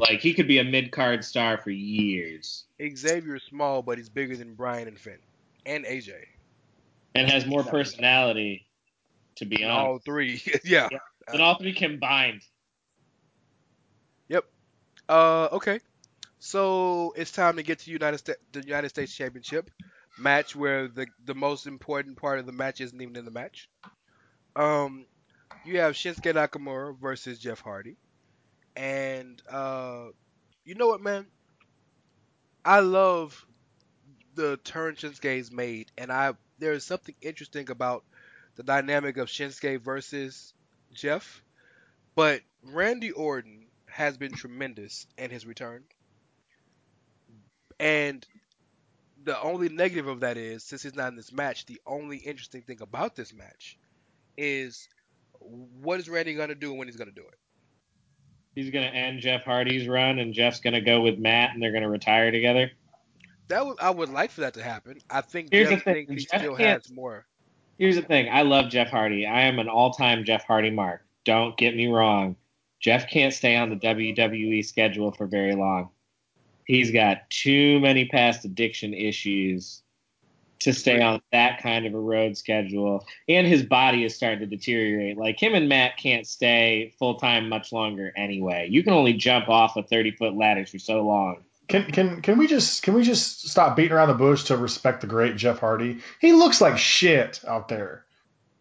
Like 0.00 0.20
he 0.20 0.32
could 0.34 0.48
be 0.48 0.58
a 0.58 0.64
mid 0.64 0.90
card 0.92 1.24
star 1.24 1.58
for 1.58 1.70
years 1.70 2.64
Xavier's 2.80 3.42
small, 3.44 3.82
but 3.82 3.98
he's 3.98 4.08
bigger 4.08 4.34
than 4.36 4.54
Bryan 4.54 4.88
and 4.88 4.98
Finn 4.98 5.18
and 5.66 5.84
AJ. 5.84 6.12
and 7.14 7.30
has 7.30 7.46
more 7.46 7.62
personality. 7.62 8.66
To 9.36 9.44
be 9.46 9.62
And 9.62 9.70
honest, 9.72 9.86
all 9.86 9.98
three. 9.98 10.42
yeah. 10.64 10.88
Yeah. 10.90 10.98
than 11.30 11.40
all 11.40 11.56
three 11.58 11.72
combined. 11.72 12.42
Yep. 14.28 14.44
Uh, 15.08 15.48
okay. 15.52 15.80
So 16.38 17.12
it's 17.16 17.32
time 17.32 17.56
to 17.56 17.62
get 17.62 17.80
to 17.80 17.90
United 17.90 18.18
States, 18.18 18.38
the 18.52 18.62
United 18.62 18.88
States 18.90 19.14
Championship 19.14 19.70
match, 20.18 20.56
where 20.56 20.88
the 20.88 21.06
the 21.24 21.34
most 21.34 21.66
important 21.66 22.16
part 22.16 22.38
of 22.38 22.46
the 22.46 22.52
match 22.52 22.80
isn't 22.80 23.00
even 23.00 23.16
in 23.16 23.24
the 23.24 23.30
match. 23.30 23.68
Um, 24.56 25.06
you 25.64 25.78
have 25.80 25.94
Shinsuke 25.94 26.32
Nakamura 26.34 26.96
versus 26.98 27.38
Jeff 27.38 27.60
Hardy, 27.60 27.96
and 28.80 29.42
uh, 29.50 30.06
you 30.64 30.74
know 30.74 30.88
what, 30.88 31.02
man? 31.02 31.26
I 32.64 32.80
love 32.80 33.46
the 34.34 34.56
turn 34.56 34.94
Shinsuke's 34.94 35.52
made, 35.52 35.92
and 35.98 36.10
I 36.10 36.32
there 36.58 36.72
is 36.72 36.84
something 36.84 37.14
interesting 37.20 37.70
about 37.70 38.04
the 38.56 38.62
dynamic 38.62 39.18
of 39.18 39.28
Shinsuke 39.28 39.82
versus 39.82 40.54
Jeff, 40.94 41.42
but 42.14 42.40
Randy 42.62 43.10
Orton 43.10 43.66
has 43.86 44.16
been 44.16 44.32
tremendous 44.32 45.06
in 45.18 45.30
his 45.30 45.44
return. 45.44 45.84
And 47.78 48.26
the 49.24 49.40
only 49.42 49.68
negative 49.68 50.06
of 50.06 50.20
that 50.20 50.38
is, 50.38 50.64
since 50.64 50.82
he's 50.82 50.94
not 50.94 51.08
in 51.08 51.16
this 51.16 51.32
match, 51.32 51.66
the 51.66 51.80
only 51.86 52.16
interesting 52.16 52.62
thing 52.62 52.80
about 52.80 53.14
this 53.14 53.34
match 53.34 53.78
is 54.38 54.88
what 55.38 56.00
is 56.00 56.08
Randy 56.08 56.34
going 56.34 56.48
to 56.48 56.54
do 56.54 56.70
and 56.70 56.78
when 56.78 56.88
he's 56.88 56.96
going 56.96 57.08
to 57.08 57.14
do 57.14 57.26
it? 57.26 57.39
He's 58.54 58.70
gonna 58.70 58.86
end 58.86 59.20
Jeff 59.20 59.44
Hardy's 59.44 59.86
run, 59.88 60.18
and 60.18 60.34
Jeff's 60.34 60.60
gonna 60.60 60.80
go 60.80 61.00
with 61.00 61.18
Matt, 61.18 61.54
and 61.54 61.62
they're 61.62 61.72
gonna 61.72 61.88
retire 61.88 62.30
together. 62.30 62.70
That 63.48 63.66
would, 63.66 63.80
I 63.80 63.90
would 63.90 64.10
like 64.10 64.30
for 64.30 64.42
that 64.42 64.54
to 64.54 64.62
happen. 64.62 64.98
I 65.10 65.20
think 65.20 65.48
Here's 65.50 65.68
Jeff 65.68 65.84
the 65.84 65.92
thing, 65.92 66.06
he 66.08 66.16
Jeff 66.16 66.40
still 66.40 66.54
has 66.54 66.90
more. 66.90 67.26
Here's 67.78 67.96
the 67.96 68.02
thing. 68.02 68.28
I 68.30 68.42
love 68.42 68.70
Jeff 68.70 68.90
Hardy. 68.90 69.26
I 69.26 69.42
am 69.42 69.58
an 69.58 69.68
all-time 69.68 70.24
Jeff 70.24 70.44
Hardy 70.44 70.70
mark. 70.70 71.02
Don't 71.24 71.56
get 71.56 71.74
me 71.74 71.88
wrong. 71.88 72.36
Jeff 72.78 73.08
can't 73.08 73.32
stay 73.32 73.56
on 73.56 73.70
the 73.70 73.76
WWE 73.76 74.64
schedule 74.64 75.10
for 75.12 75.26
very 75.26 75.54
long. 75.54 75.90
He's 76.64 76.90
got 76.90 77.28
too 77.30 77.80
many 77.80 78.04
past 78.04 78.44
addiction 78.44 78.94
issues 78.94 79.82
to 80.60 80.72
stay 80.74 81.00
on 81.00 81.20
that 81.32 81.62
kind 81.62 81.86
of 81.86 81.94
a 81.94 81.98
road 81.98 82.36
schedule. 82.36 83.06
And 83.28 83.46
his 83.46 83.62
body 83.62 84.04
is 84.04 84.14
starting 84.14 84.40
to 84.40 84.46
deteriorate. 84.46 85.16
Like 85.16 85.42
him 85.42 85.54
and 85.54 85.68
Matt 85.68 85.96
can't 85.96 86.26
stay 86.26 86.94
full 86.98 87.16
time 87.16 87.48
much 87.48 87.72
longer 87.72 88.12
anyway. 88.16 88.68
You 88.70 88.82
can 88.82 88.92
only 88.92 89.14
jump 89.14 89.48
off 89.48 89.76
a 89.76 89.82
30 89.82 90.12
foot 90.12 90.36
ladder 90.36 90.66
for 90.66 90.78
so 90.78 91.02
long. 91.02 91.42
Can 91.68 91.84
can 91.92 92.20
can 92.20 92.36
we 92.36 92.46
just 92.48 92.82
can 92.82 92.94
we 92.94 93.04
just 93.04 93.48
stop 93.48 93.76
beating 93.76 93.92
around 93.92 94.08
the 94.08 94.14
bush 94.14 94.44
to 94.44 94.56
respect 94.56 95.00
the 95.02 95.06
great 95.06 95.36
Jeff 95.36 95.60
Hardy? 95.60 96.00
He 96.20 96.32
looks 96.32 96.60
like 96.60 96.78
shit 96.78 97.40
out 97.46 97.68
there. 97.68 98.04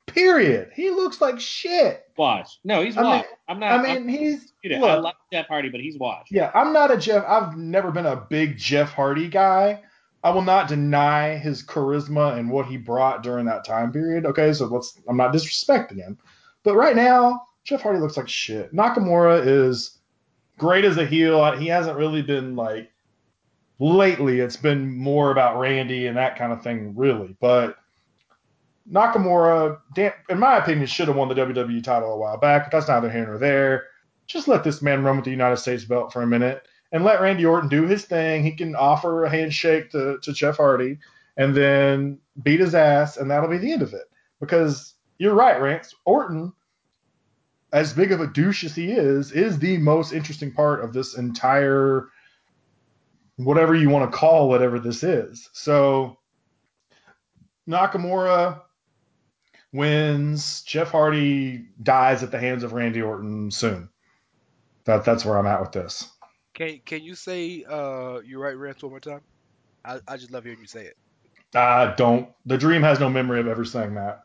Period. 0.05 0.71
He 0.75 0.89
looks 0.91 1.19
like 1.21 1.39
shit. 1.39 2.03
Washed. 2.17 2.59
No, 2.63 2.83
he's 2.83 2.97
I 2.97 3.01
mean- 3.01 3.09
washed. 3.11 3.27
I'm 3.47 3.59
not. 3.59 3.71
I 3.71 3.75
I'm, 3.95 4.05
mean, 4.05 4.07
he's 4.07 4.53
I 4.65 4.77
look, 4.77 5.03
love 5.03 5.13
Jeff 5.31 5.47
Hardy, 5.47 5.69
but 5.69 5.79
he's 5.81 5.97
washed. 5.97 6.31
Yeah, 6.31 6.51
I'm 6.53 6.71
not 6.71 6.91
a 6.91 6.97
Jeff. 6.97 7.23
I've 7.27 7.57
never 7.57 7.91
been 7.91 8.05
a 8.05 8.15
big 8.15 8.57
Jeff 8.57 8.91
Hardy 8.93 9.27
guy. 9.27 9.81
I 10.23 10.31
will 10.31 10.41
not 10.41 10.67
deny 10.67 11.37
his 11.37 11.63
charisma 11.63 12.37
and 12.37 12.51
what 12.51 12.65
he 12.65 12.77
brought 12.77 13.23
during 13.23 13.45
that 13.45 13.63
time 13.63 13.91
period. 13.91 14.25
Okay, 14.25 14.51
so 14.53 14.65
let's. 14.65 14.99
I'm 15.07 15.17
not 15.17 15.33
disrespecting 15.33 15.97
him, 15.97 16.17
but 16.63 16.75
right 16.75 16.95
now, 16.95 17.43
Jeff 17.63 17.81
Hardy 17.81 17.99
looks 17.99 18.17
like 18.17 18.27
shit. 18.27 18.73
Nakamura 18.73 19.45
is 19.45 19.99
great 20.57 20.83
as 20.83 20.97
a 20.97 21.05
heel. 21.05 21.51
He 21.57 21.67
hasn't 21.67 21.97
really 21.97 22.21
been 22.21 22.55
like 22.55 22.91
lately. 23.79 24.41
It's 24.41 24.57
been 24.57 24.93
more 24.97 25.31
about 25.31 25.59
Randy 25.59 26.07
and 26.07 26.17
that 26.17 26.37
kind 26.37 26.51
of 26.51 26.61
thing, 26.61 26.93
really. 26.95 27.37
But 27.39 27.77
Nakamura, 28.91 29.79
in 30.29 30.39
my 30.39 30.57
opinion, 30.57 30.87
should 30.87 31.07
have 31.07 31.15
won 31.15 31.29
the 31.29 31.35
WWE 31.35 31.81
title 31.81 32.13
a 32.13 32.17
while 32.17 32.37
back. 32.37 32.65
But 32.65 32.77
that's 32.77 32.89
neither 32.89 33.09
here 33.09 33.25
nor 33.25 33.37
there. 33.37 33.85
Just 34.27 34.49
let 34.49 34.65
this 34.65 34.81
man 34.81 35.03
run 35.03 35.15
with 35.15 35.25
the 35.25 35.31
United 35.31 35.57
States 35.57 35.85
belt 35.85 36.11
for 36.11 36.21
a 36.21 36.27
minute 36.27 36.67
and 36.91 37.03
let 37.03 37.21
Randy 37.21 37.45
Orton 37.45 37.69
do 37.69 37.85
his 37.85 38.05
thing. 38.05 38.43
He 38.43 38.51
can 38.51 38.75
offer 38.75 39.23
a 39.23 39.29
handshake 39.29 39.91
to, 39.91 40.17
to 40.21 40.33
Jeff 40.33 40.57
Hardy 40.57 40.97
and 41.37 41.55
then 41.55 42.19
beat 42.41 42.59
his 42.59 42.75
ass, 42.75 43.17
and 43.17 43.29
that'll 43.29 43.49
be 43.49 43.57
the 43.57 43.71
end 43.71 43.81
of 43.81 43.93
it. 43.93 44.09
Because 44.39 44.93
you're 45.17 45.35
right, 45.35 45.61
Rance. 45.61 45.93
Orton, 46.05 46.53
as 47.71 47.93
big 47.93 48.11
of 48.11 48.21
a 48.21 48.27
douche 48.27 48.63
as 48.63 48.75
he 48.75 48.91
is, 48.91 49.31
is 49.31 49.59
the 49.59 49.77
most 49.77 50.11
interesting 50.11 50.51
part 50.51 50.83
of 50.83 50.93
this 50.93 51.15
entire 51.15 52.09
whatever 53.37 53.73
you 53.73 53.89
want 53.89 54.11
to 54.11 54.17
call 54.17 54.49
whatever 54.49 54.79
this 54.79 55.01
is. 55.01 55.49
So 55.53 56.17
Nakamura 57.69 58.61
wins. 59.71 60.61
Jeff 60.63 60.91
Hardy 60.91 61.67
dies 61.81 62.21
at 62.23 62.31
the 62.31 62.39
hands 62.39 62.63
of 62.63 62.73
Randy 62.73 63.01
Orton 63.01 63.51
soon. 63.51 63.89
That 64.85 65.05
that's 65.05 65.23
where 65.23 65.37
I'm 65.37 65.47
at 65.47 65.61
with 65.61 65.71
this. 65.71 66.09
Can 66.59 66.81
Can 66.85 67.03
you 67.03 67.15
say 67.15 67.63
uh, 67.63 68.19
you're 68.19 68.41
right, 68.41 68.57
Rance, 68.57 68.83
one 68.83 68.91
more 68.91 68.99
time? 68.99 69.21
I, 69.85 69.99
I 70.05 70.17
just 70.17 70.29
love 70.29 70.43
hearing 70.43 70.59
you 70.59 70.67
say 70.67 70.87
it. 70.87 70.97
Uh, 71.55 71.95
don't. 71.95 72.29
The 72.45 72.57
Dream 72.57 72.83
has 72.83 72.99
no 72.99 73.09
memory 73.09 73.39
of 73.39 73.47
ever 73.47 73.63
saying 73.63 73.95
that. 73.95 74.23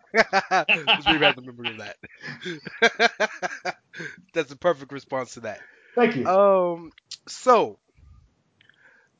Just 0.97 1.09
leave 1.09 1.23
out 1.23 1.37
the 1.37 1.43
memory 1.43 1.71
of 1.71 1.79
that. 1.79 3.77
That's 4.35 4.51
a 4.51 4.57
perfect 4.57 4.93
response 4.93 5.35
to 5.35 5.41
that. 5.41 5.61
Thank 5.95 6.17
you. 6.17 6.27
Um, 6.27 6.91
so 7.29 7.79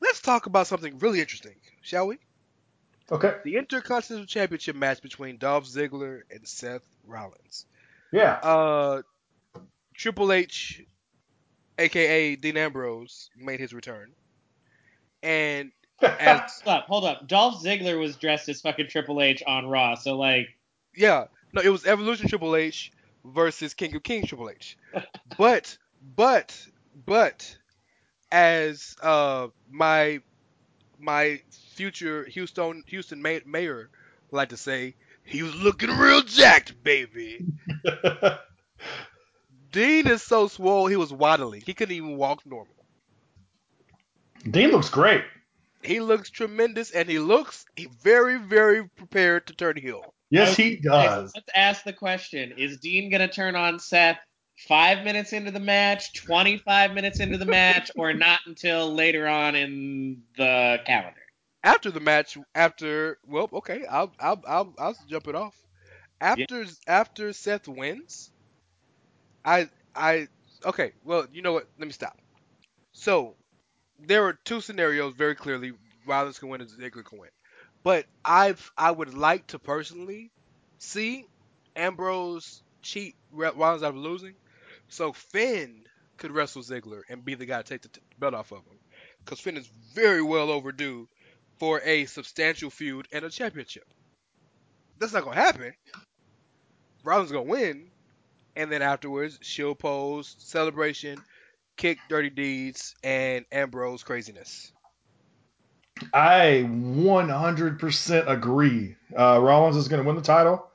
let's 0.01 0.19
talk 0.19 0.45
about 0.45 0.67
something 0.67 0.99
really 0.99 1.21
interesting, 1.21 1.55
shall 1.81 2.07
we? 2.07 2.17
okay. 3.09 3.35
The 3.45 3.55
Intercontinental 3.55 4.27
Championship 4.27 4.75
match 4.75 5.01
between 5.01 5.37
Dolph 5.37 5.65
Ziggler 5.65 6.21
and 6.29 6.45
Seth 6.45 6.83
Rollins. 7.07 7.65
Yeah. 8.11 8.33
Uh, 8.33 9.01
Triple 9.95 10.33
H, 10.33 10.83
aka 11.77 12.35
Dean 12.35 12.57
Ambrose, 12.57 13.29
made 13.37 13.59
his 13.59 13.73
return, 13.73 14.11
and 15.23 15.71
as 16.01 16.61
Hold 16.63 16.75
up, 16.75 16.85
hold 16.87 17.05
up. 17.05 17.27
Dolph 17.27 17.63
Ziggler 17.63 17.99
was 17.99 18.15
dressed 18.15 18.49
as 18.49 18.61
fucking 18.61 18.87
Triple 18.89 19.21
H 19.21 19.41
on 19.47 19.67
Raw, 19.67 19.95
so 19.95 20.17
like, 20.17 20.47
yeah, 20.95 21.25
no, 21.53 21.61
it 21.61 21.69
was 21.69 21.85
Evolution 21.85 22.27
Triple 22.27 22.55
H 22.55 22.91
versus 23.23 23.73
King 23.73 23.95
of 23.95 24.03
Kings 24.03 24.29
Triple 24.29 24.49
H. 24.49 24.77
But, 25.37 25.77
but, 26.15 26.55
but, 27.05 27.57
as 28.31 28.95
uh 29.01 29.47
my 29.69 30.21
my 30.99 31.41
future 31.73 32.25
Houston 32.25 32.83
Houston 32.87 33.21
ma- 33.21 33.39
mayor 33.45 33.89
like 34.31 34.49
to 34.49 34.57
say, 34.57 34.95
he 35.23 35.43
was 35.43 35.55
looking 35.55 35.89
real 35.89 36.21
jacked, 36.21 36.81
baby. 36.83 37.45
Dean 39.75 40.07
is 40.07 40.23
so 40.23 40.47
swole, 40.47 40.87
he 40.87 40.95
was 40.95 41.11
waddling. 41.11 41.61
He 41.65 41.73
couldn't 41.73 41.93
even 41.93 42.15
walk 42.15 42.45
normal. 42.45 42.73
Dean 44.49 44.71
looks 44.71 44.87
great. 44.87 45.25
He 45.83 45.99
looks 45.99 46.29
tremendous, 46.29 46.91
and 46.91 47.09
he 47.09 47.19
looks 47.19 47.65
very, 48.01 48.39
very 48.39 48.87
prepared 48.87 49.47
to 49.47 49.53
turn 49.53 49.75
heel. 49.75 50.13
Yes, 50.29 50.55
he 50.55 50.77
does. 50.77 51.33
let's 51.35 51.49
ask 51.53 51.83
the 51.83 51.91
question: 51.91 52.53
Is 52.57 52.77
Dean 52.77 53.11
gonna 53.11 53.27
turn 53.27 53.57
on 53.57 53.77
Seth 53.79 54.17
five 54.65 55.03
minutes 55.03 55.33
into 55.33 55.51
the 55.51 55.59
match, 55.59 56.13
twenty-five 56.13 56.93
minutes 56.93 57.19
into 57.19 57.37
the 57.37 57.45
match, 57.45 57.91
or 57.97 58.13
not 58.27 58.39
until 58.45 58.93
later 58.93 59.27
on 59.27 59.55
in 59.55 60.23
the 60.37 60.79
calendar? 60.85 61.19
after 61.65 61.91
the 61.91 61.99
match, 61.99 62.37
after 62.53 63.17
well, 63.27 63.49
okay, 63.51 63.85
I'll 63.85 64.13
I'll 64.21 64.41
I'll, 64.47 64.73
I'll 64.79 64.97
jump 65.09 65.27
it 65.27 65.35
off. 65.35 65.61
After 66.21 66.65
after 66.87 67.33
Seth 67.33 67.67
wins, 67.67 68.31
I 69.45 69.69
I 69.95 70.27
okay, 70.65 70.91
well, 71.05 71.27
you 71.31 71.41
know 71.41 71.53
what? 71.53 71.67
Let 71.77 71.87
me 71.87 71.93
stop. 71.93 72.17
So 72.91 73.35
there 73.99 74.25
are 74.25 74.33
two 74.43 74.59
scenarios 74.61 75.13
very 75.13 75.35
clearly. 75.35 75.73
Rollins 76.07 76.39
can 76.39 76.49
win 76.49 76.61
and 76.61 76.69
Ziggler 76.69 77.05
can 77.05 77.19
win. 77.19 77.29
But 77.83 78.05
I've 78.25 78.71
I 78.77 78.91
would 78.91 79.13
like 79.13 79.47
to 79.47 79.59
personally 79.59 80.31
see 80.79 81.25
Ambrose 81.75 82.63
cheat 82.81 83.15
Rollins 83.31 83.83
out 83.83 83.89
of 83.89 83.95
losing, 83.95 84.33
so 84.89 85.13
Finn 85.13 85.83
could 86.17 86.31
wrestle 86.31 86.63
Ziggler 86.63 87.01
and 87.09 87.23
be 87.23 87.35
the 87.35 87.45
guy 87.45 87.61
to 87.61 87.63
take 87.63 87.81
the 87.81 87.89
belt 88.19 88.33
off 88.33 88.51
of 88.51 88.59
him, 88.59 88.79
because 89.23 89.39
Finn 89.39 89.57
is 89.57 89.69
very 89.93 90.21
well 90.21 90.49
overdue 90.49 91.07
for 91.59 91.81
a 91.81 92.05
substantial 92.05 92.69
feud 92.69 93.07
and 93.11 93.25
a 93.25 93.29
championship. 93.29 93.85
That's 94.99 95.13
not 95.13 95.23
gonna 95.23 95.35
happen. 95.35 95.73
Rollins 97.03 97.31
gonna 97.31 97.43
win, 97.43 97.91
and 98.55 98.71
then 98.71 98.81
afterwards, 98.81 99.39
Shield 99.41 99.79
pose, 99.79 100.35
celebration, 100.39 101.19
kick, 101.77 101.99
dirty 102.09 102.29
deeds, 102.29 102.95
and 103.03 103.45
Ambrose 103.51 104.03
craziness. 104.03 104.71
I 106.13 106.65
100% 106.67 108.29
agree. 108.29 108.95
Uh, 109.17 109.39
Rollins 109.41 109.77
is 109.77 109.87
going 109.87 110.01
to 110.01 110.07
win 110.07 110.15
the 110.15 110.21
title. 110.21 110.67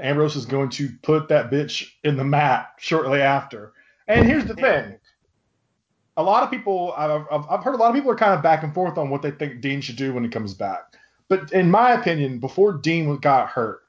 Ambrose 0.00 0.36
is 0.36 0.46
going 0.46 0.70
to 0.70 0.90
put 1.02 1.28
that 1.28 1.50
bitch 1.50 1.88
in 2.02 2.16
the 2.16 2.24
mat 2.24 2.72
shortly 2.78 3.20
after. 3.20 3.72
And 4.08 4.26
here's 4.26 4.46
the 4.46 4.54
thing. 4.54 4.98
A 6.16 6.22
lot 6.22 6.42
of 6.42 6.50
people, 6.50 6.94
I've, 6.96 7.26
I've 7.30 7.46
I've 7.50 7.64
heard 7.64 7.74
a 7.74 7.78
lot 7.78 7.90
of 7.90 7.94
people 7.94 8.10
are 8.10 8.16
kind 8.16 8.34
of 8.34 8.42
back 8.42 8.62
and 8.62 8.72
forth 8.72 8.98
on 8.98 9.10
what 9.10 9.22
they 9.22 9.30
think 9.30 9.60
Dean 9.60 9.80
should 9.80 9.96
do 9.96 10.12
when 10.12 10.24
he 10.24 10.30
comes 10.30 10.54
back. 10.54 10.94
But 11.28 11.52
in 11.52 11.70
my 11.70 11.92
opinion, 11.92 12.38
before 12.38 12.72
Dean 12.72 13.16
got 13.18 13.48
hurt, 13.48 13.80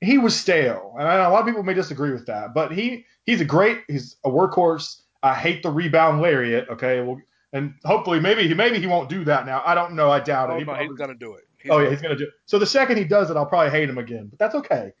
he 0.00 0.18
was 0.18 0.34
stale. 0.38 0.94
And 0.98 1.06
I 1.08 1.16
know 1.16 1.28
a 1.28 1.32
lot 1.32 1.40
of 1.40 1.46
people 1.46 1.62
may 1.62 1.74
disagree 1.74 2.12
with 2.12 2.26
that, 2.26 2.54
but 2.54 2.72
he 2.72 3.04
he's 3.24 3.40
a 3.40 3.44
great, 3.44 3.82
he's 3.88 4.16
a 4.24 4.28
workhorse. 4.30 5.02
I 5.22 5.34
hate 5.34 5.62
the 5.62 5.70
rebound 5.70 6.20
lariat. 6.22 6.68
Okay, 6.70 7.00
well, 7.02 7.20
and 7.52 7.74
hopefully 7.84 8.20
maybe 8.20 8.48
he 8.48 8.54
maybe 8.54 8.78
he 8.80 8.86
won't 8.86 9.08
do 9.08 9.24
that 9.24 9.44
now. 9.46 9.62
I 9.66 9.74
don't 9.74 9.94
know. 9.94 10.10
I 10.10 10.20
doubt 10.20 10.50
Oh, 10.50 10.54
it. 10.54 10.58
He 10.60 10.64
no, 10.64 10.72
probably- 10.72 10.86
he's 10.88 10.96
gonna 10.96 11.14
do 11.14 11.34
it. 11.34 11.44
He's 11.62 11.70
oh 11.70 11.78
yeah, 11.78 11.90
he's 11.90 12.00
gonna 12.00 12.16
do. 12.16 12.24
It. 12.24 12.30
So 12.46 12.58
the 12.58 12.66
second 12.66 12.96
he 12.96 13.04
does 13.04 13.30
it, 13.30 13.36
I'll 13.36 13.44
probably 13.46 13.70
hate 13.70 13.88
him 13.90 13.98
again. 13.98 14.28
But 14.30 14.38
that's 14.38 14.54
okay. 14.54 14.92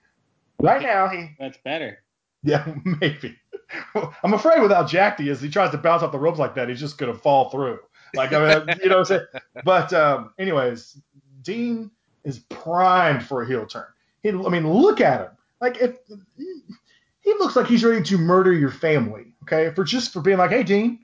Right 0.60 0.82
now, 0.82 1.08
he 1.08 1.30
That's 1.38 1.56
better. 1.64 2.02
yeah 2.42 2.66
maybe. 3.00 3.34
I'm 4.22 4.34
afraid 4.34 4.60
without 4.60 4.88
Jack 4.88 5.18
he 5.20 5.30
is 5.30 5.40
he 5.40 5.48
tries 5.48 5.70
to 5.70 5.78
bounce 5.78 6.02
off 6.02 6.12
the 6.12 6.18
ropes 6.18 6.38
like 6.38 6.54
that, 6.56 6.68
he's 6.68 6.80
just 6.80 6.98
gonna 6.98 7.14
fall 7.14 7.48
through. 7.48 7.78
Like 8.14 8.32
I 8.34 8.56
mean, 8.66 8.76
you 8.82 8.90
know 8.90 8.98
what 8.98 9.10
I'm 9.10 9.18
saying. 9.18 9.26
But 9.64 9.92
um, 9.94 10.34
anyways, 10.38 11.00
Dean 11.42 11.90
is 12.24 12.40
primed 12.40 13.24
for 13.24 13.40
a 13.42 13.46
heel 13.46 13.64
turn. 13.64 13.86
He, 14.22 14.30
I 14.30 14.48
mean, 14.48 14.70
look 14.70 15.00
at 15.00 15.20
him. 15.20 15.30
Like 15.60 15.78
if 15.78 15.98
he 17.20 17.32
looks 17.34 17.56
like 17.56 17.66
he's 17.66 17.84
ready 17.84 18.02
to 18.02 18.18
murder 18.18 18.52
your 18.52 18.70
family. 18.70 19.32
Okay, 19.42 19.72
for 19.74 19.84
just 19.84 20.12
for 20.12 20.20
being 20.20 20.38
like, 20.38 20.50
hey 20.50 20.62
Dean, 20.62 21.00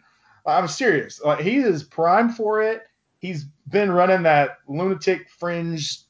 I'm 0.47 0.69
serious. 0.69 1.21
Like 1.23 1.41
he 1.41 1.57
is 1.57 1.83
primed 1.83 2.37
for 2.37 2.63
it. 2.63 2.83
He's 3.19 3.45
been 3.69 3.91
running 3.91 4.23
that 4.23 4.59
lunatic 4.69 5.29
fringe 5.31 6.03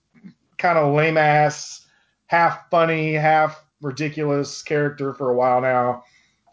kind 0.58 0.78
of 0.78 0.94
lame 0.94 1.16
ass, 1.16 1.86
half 2.26 2.70
funny, 2.70 3.12
half 3.12 3.64
ridiculous 3.80 4.62
character 4.62 5.14
for 5.14 5.30
a 5.30 5.34
while 5.34 5.60
now. 5.60 6.04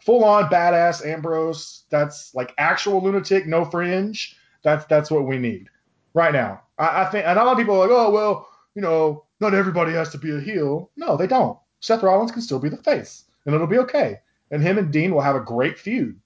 Full 0.02 0.24
on 0.24 0.50
badass 0.50 1.04
Ambrose. 1.04 1.84
That's 1.90 2.34
like 2.34 2.54
actual 2.58 3.02
lunatic, 3.02 3.46
no 3.46 3.64
fringe. 3.64 4.36
That's 4.62 4.84
that's 4.86 5.10
what 5.10 5.26
we 5.26 5.38
need 5.38 5.68
right 6.14 6.32
now. 6.32 6.62
I, 6.78 7.02
I 7.02 7.04
think, 7.06 7.26
and 7.26 7.38
a 7.38 7.44
lot 7.44 7.52
of 7.52 7.58
people 7.58 7.74
are 7.74 7.86
like, 7.86 7.90
oh 7.90 8.10
well, 8.10 8.48
you 8.74 8.82
know, 8.82 9.23
not 9.40 9.54
everybody 9.54 9.92
has 9.92 10.10
to 10.10 10.18
be 10.18 10.34
a 10.34 10.40
heel. 10.40 10.90
No, 10.96 11.16
they 11.16 11.26
don't. 11.26 11.58
Seth 11.80 12.02
Rollins 12.02 12.32
can 12.32 12.42
still 12.42 12.58
be 12.58 12.68
the 12.68 12.76
face, 12.78 13.24
and 13.44 13.54
it'll 13.54 13.66
be 13.66 13.78
okay. 13.78 14.20
And 14.50 14.62
him 14.62 14.78
and 14.78 14.92
Dean 14.92 15.14
will 15.14 15.20
have 15.20 15.36
a 15.36 15.40
great 15.40 15.78
feud. 15.78 16.18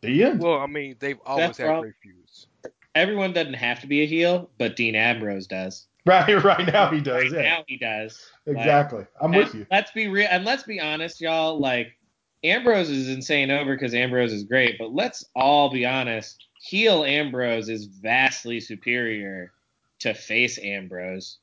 The 0.00 0.24
end. 0.24 0.42
Well, 0.42 0.58
I 0.58 0.66
mean, 0.66 0.96
they've 0.98 1.20
always 1.26 1.56
had 1.56 1.68
Roll- 1.68 1.82
great 1.82 1.94
feuds. 2.02 2.46
Everyone 2.94 3.32
doesn't 3.32 3.54
have 3.54 3.80
to 3.80 3.86
be 3.86 4.02
a 4.02 4.06
heel, 4.06 4.50
but 4.58 4.74
Dean 4.74 4.96
Ambrose 4.96 5.46
does. 5.46 5.86
right, 6.06 6.42
right 6.42 6.66
now 6.66 6.90
he 6.90 7.00
does. 7.00 7.24
Right 7.24 7.32
yeah, 7.32 7.42
now 7.42 7.64
he 7.66 7.76
does. 7.76 8.18
Like, 8.46 8.56
exactly. 8.56 9.04
I'm 9.20 9.32
with 9.32 9.54
you. 9.54 9.66
Let's 9.70 9.92
be 9.92 10.08
real, 10.08 10.28
and 10.30 10.44
let's 10.44 10.62
be 10.62 10.80
honest, 10.80 11.20
y'all. 11.20 11.60
Like 11.60 11.96
Ambrose 12.42 12.88
is 12.88 13.08
insane 13.08 13.50
over 13.50 13.74
because 13.76 13.94
Ambrose 13.94 14.32
is 14.32 14.44
great, 14.44 14.78
but 14.78 14.94
let's 14.94 15.24
all 15.36 15.70
be 15.70 15.84
honest. 15.84 16.46
Heel 16.62 17.04
Ambrose 17.04 17.68
is 17.68 17.84
vastly 17.84 18.60
superior 18.60 19.52
to 20.00 20.14
face 20.14 20.58
Ambrose. 20.58 21.38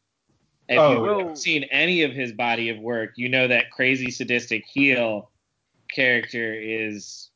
If 0.69 0.77
Oh, 0.80 1.19
you've 1.19 1.27
yeah. 1.30 1.34
seen 1.35 1.64
any 1.65 2.03
of 2.03 2.11
his 2.11 2.31
body 2.34 2.69
of 2.69 2.77
work, 2.80 3.14
you 3.15 3.30
know 3.30 3.48
that 3.48 3.72
crazy 3.72 4.11
sadistic 4.11 4.65
heel 4.65 5.30
character 5.94 6.53
is 6.53 7.30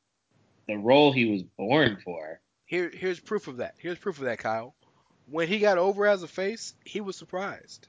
the 0.68 0.76
role 0.78 1.12
he 1.12 1.26
was 1.32 1.44
born 1.44 1.98
for. 2.04 2.40
Here, 2.66 2.92
here's 2.94 3.20
proof 3.20 3.48
of 3.48 3.58
that. 3.58 3.76
Here's 3.78 3.98
proof 3.98 4.18
of 4.20 4.26
that, 4.26 4.40
Kyle. 4.40 4.76
When 5.30 5.48
he 5.48 5.60
got 5.60 5.78
over 5.78 6.08
as 6.08 6.24
a 6.24 6.28
face, 6.28 6.74
he 6.86 7.00
was 7.02 7.16
surprised. 7.16 7.88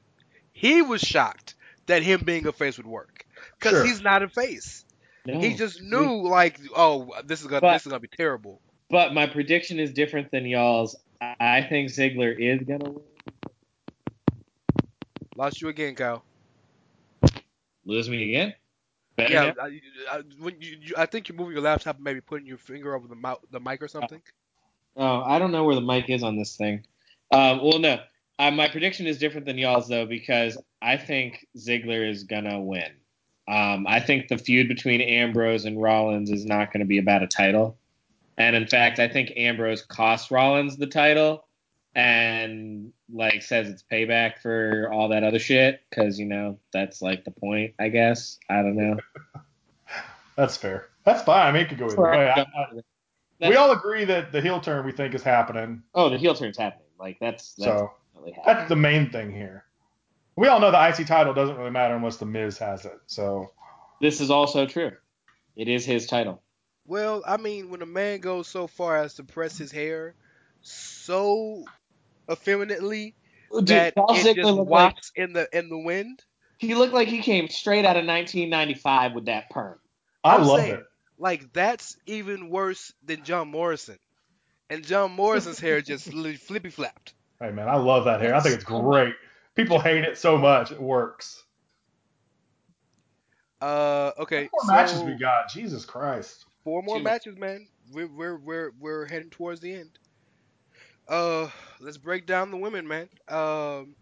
He 0.52 0.82
was 0.82 1.00
shocked 1.00 1.54
that 1.86 2.02
him 2.02 2.22
being 2.24 2.46
a 2.46 2.52
face 2.52 2.76
would 2.76 2.86
work 2.86 3.26
because 3.58 3.72
Sure. 3.78 3.84
he's 3.86 4.00
not 4.02 4.22
a 4.22 4.28
face. 4.28 4.84
No. 5.26 5.40
He 5.40 5.54
just 5.54 5.80
knew, 5.82 6.22
like, 6.28 6.60
oh, 6.76 7.12
this 7.24 7.40
is 7.40 7.46
gonna, 7.46 7.60
But- 7.60 7.72
this 7.74 7.86
is 7.86 7.90
gonna 7.90 8.00
be 8.00 8.08
terrible. 8.08 8.60
But 8.90 9.14
my 9.14 9.26
prediction 9.26 9.78
is 9.80 9.92
different 9.92 10.30
than 10.30 10.46
y'all's. 10.46 10.94
I 11.20 11.34
I 11.40 11.62
think 11.68 11.88
Ziggler 11.90 12.36
is 12.38 12.62
gonna 12.66 12.90
win. 12.90 13.02
Lost 15.36 15.60
you 15.60 15.68
again, 15.68 15.94
Kyle. 15.94 16.24
Lose 17.84 18.08
me 18.08 18.24
again? 18.24 18.54
Better 19.16 19.32
Yeah. 19.32 19.52
I, 19.60 19.80
I, 20.10 20.22
when 20.38 20.60
you, 20.60 20.76
you, 20.80 20.94
I 20.96 21.06
think 21.06 21.28
you're 21.28 21.36
moving 21.36 21.54
your 21.54 21.62
laptop, 21.62 21.96
and 21.96 22.04
maybe 22.04 22.20
putting 22.20 22.46
your 22.46 22.58
finger 22.58 22.94
over 22.94 23.08
the 23.08 23.36
the 23.50 23.60
mic 23.60 23.82
or 23.82 23.88
something. 23.88 24.22
Oh, 24.96 25.22
I 25.22 25.38
don't 25.38 25.52
know 25.52 25.64
where 25.64 25.74
the 25.74 25.80
mic 25.80 26.08
is 26.10 26.22
on 26.22 26.36
this 26.36 26.56
thing. 26.56 26.84
Um, 27.30 27.62
well, 27.62 27.78
no. 27.78 27.98
Uh, 28.38 28.50
my 28.50 28.68
prediction 28.68 29.06
is 29.06 29.18
different 29.18 29.46
than 29.46 29.58
y'all's 29.58 29.88
though 29.88 30.06
because 30.06 30.58
I 30.80 30.96
think 30.96 31.46
Ziggler 31.56 32.08
is 32.08 32.24
gonna 32.24 32.60
win. 32.60 32.90
Um, 33.48 33.86
I 33.88 34.00
think 34.00 34.28
the 34.28 34.38
feud 34.38 34.68
between 34.68 35.00
Ambrose 35.00 35.64
and 35.64 35.80
Rollins 35.80 36.30
is 36.30 36.44
not 36.44 36.72
going 36.72 36.80
to 36.80 36.86
be 36.86 36.98
about 36.98 37.22
a 37.22 37.26
title, 37.26 37.76
and 38.38 38.54
in 38.54 38.66
fact, 38.66 38.98
I 38.98 39.08
think 39.08 39.32
Ambrose 39.36 39.82
cost 39.82 40.30
Rollins 40.30 40.76
the 40.76 40.86
title 40.86 41.44
and 41.94 42.92
like 43.12 43.42
says 43.42 43.68
it's 43.68 43.82
payback 43.90 44.38
for 44.38 44.90
all 44.92 45.08
that 45.10 45.22
other 45.24 45.38
shit 45.38 45.80
because 45.90 46.18
you 46.18 46.26
know 46.26 46.58
that's 46.72 47.02
like 47.02 47.24
the 47.24 47.30
point. 47.30 47.74
I 47.78 47.88
guess 47.88 48.38
I 48.48 48.56
don't 48.62 48.76
know. 48.76 48.96
That's 50.36 50.56
fair. 50.56 50.88
That's 51.04 51.22
fine. 51.22 51.46
I 51.46 51.52
mean, 51.52 51.62
it 51.64 51.68
could 51.68 51.78
go 51.78 51.86
either 51.86 52.00
way. 52.00 52.30
I, 52.30 52.40
I, 52.40 53.48
we 53.48 53.54
all 53.56 53.72
agree 53.72 54.06
that 54.06 54.32
the 54.32 54.40
heel 54.40 54.60
turn 54.60 54.86
we 54.86 54.92
think 54.92 55.14
is 55.14 55.22
happening. 55.22 55.82
oh, 55.94 56.08
the 56.08 56.16
heel 56.16 56.34
turn's 56.34 56.56
happening. 56.56 56.86
Like 56.98 57.18
that's 57.20 57.52
that's 57.54 57.66
So 57.66 57.90
happening. 58.14 58.34
that's 58.46 58.68
the 58.68 58.76
main 58.76 59.10
thing 59.10 59.30
here. 59.30 59.64
We 60.36 60.48
all 60.48 60.58
know 60.60 60.70
the 60.70 60.88
IC 60.88 61.06
title 61.06 61.34
doesn't 61.34 61.56
really 61.56 61.70
matter 61.70 61.94
unless 61.94 62.16
the 62.16 62.24
Miz 62.24 62.56
has 62.58 62.86
it. 62.86 62.98
So 63.06 63.52
This 64.00 64.20
is 64.22 64.30
also 64.30 64.64
true. 64.66 64.92
It 65.54 65.68
is 65.68 65.84
his 65.84 66.06
title. 66.06 66.40
Well, 66.86 67.22
I 67.26 67.36
mean, 67.36 67.68
when 67.68 67.82
a 67.82 67.86
man 67.86 68.20
goes 68.20 68.48
so 68.48 68.66
far 68.66 68.96
as 68.96 69.14
to 69.14 69.24
press 69.24 69.58
his 69.58 69.70
hair 69.70 70.14
so 70.62 71.64
effeminately 72.30 73.16
Dude, 73.64 73.66
that 73.68 73.94
Dolph 73.94 74.18
it 74.18 74.26
Ziggler 74.26 74.34
just 74.34 74.52
looked 74.54 74.70
like 74.70 74.96
in 75.16 75.32
the 75.32 75.48
in 75.56 75.68
the 75.68 75.78
wind, 75.78 76.22
he 76.58 76.74
looked 76.74 76.94
like 76.94 77.08
he 77.08 77.20
came 77.22 77.48
straight 77.48 77.84
out 77.84 77.96
of 77.96 78.06
1995 78.06 79.12
with 79.14 79.26
that 79.26 79.50
perm. 79.50 79.78
I 80.24 80.36
I'm 80.36 80.44
love 80.44 80.60
saying, 80.60 80.74
it. 80.74 80.84
like 81.18 81.52
that's 81.52 81.96
even 82.06 82.48
worse 82.50 82.92
than 83.04 83.24
John 83.24 83.48
Morrison. 83.48 83.98
And 84.70 84.84
John 84.84 85.12
Morrison's 85.12 85.58
hair 85.60 85.80
just 85.82 86.10
flippy 86.12 86.70
flapped. 86.70 87.14
Hey 87.40 87.50
man, 87.50 87.68
I 87.68 87.76
love 87.76 88.04
that 88.06 88.20
hair. 88.20 88.34
I 88.34 88.40
think 88.40 88.54
it's 88.54 88.64
great. 88.64 89.14
People 89.54 89.78
hate 89.80 90.04
it 90.04 90.16
so 90.18 90.38
much. 90.38 90.72
It 90.72 90.80
works. 90.80 91.42
Uh, 93.60 94.12
okay, 94.18 94.48
What 94.50 94.66
so 94.66 94.72
more 94.72 94.76
matches 94.76 95.02
we 95.02 95.14
got? 95.14 95.48
Jesus 95.50 95.84
Christ. 95.84 96.46
four 96.64 96.82
more 96.82 96.98
Two. 96.98 97.04
matches, 97.04 97.36
man. 97.38 97.68
We're 97.92 98.08
we're 98.08 98.36
we're 98.38 98.70
we're 98.78 99.06
heading 99.06 99.30
towards 99.30 99.60
the 99.60 99.74
end. 99.74 99.98
Uh, 101.08 101.48
let's 101.82 101.98
break 101.98 102.26
down 102.26 102.50
the 102.50 102.56
women, 102.56 102.86
man. 102.86 103.08
Um, 103.28 103.94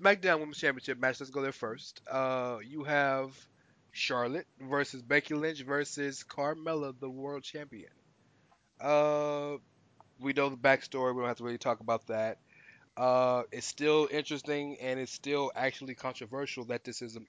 SmackDown 0.00 0.40
Women's 0.40 0.58
Championship 0.58 0.98
match. 0.98 1.20
Let's 1.20 1.30
go 1.30 1.42
there 1.42 1.52
first. 1.52 2.02
Uh, 2.10 2.58
you 2.64 2.84
have 2.84 3.34
Charlotte 3.92 4.46
versus 4.60 5.02
Becky 5.02 5.34
Lynch 5.34 5.62
versus 5.62 6.24
Carmella, 6.28 6.94
the 6.98 7.08
World 7.08 7.42
Champion. 7.42 7.90
Uh, 8.80 9.56
we 10.20 10.32
know 10.32 10.50
the 10.50 10.56
backstory. 10.56 11.14
We 11.14 11.20
don't 11.20 11.28
have 11.28 11.38
to 11.38 11.44
really 11.44 11.58
talk 11.58 11.80
about 11.80 12.06
that. 12.08 12.38
Uh, 12.96 13.44
it's 13.52 13.66
still 13.66 14.08
interesting 14.10 14.76
and 14.80 14.98
it's 14.98 15.12
still 15.12 15.52
actually 15.54 15.94
controversial 15.94 16.64
that 16.64 16.82
this 16.84 17.00
is 17.00 17.16
a 17.16 17.20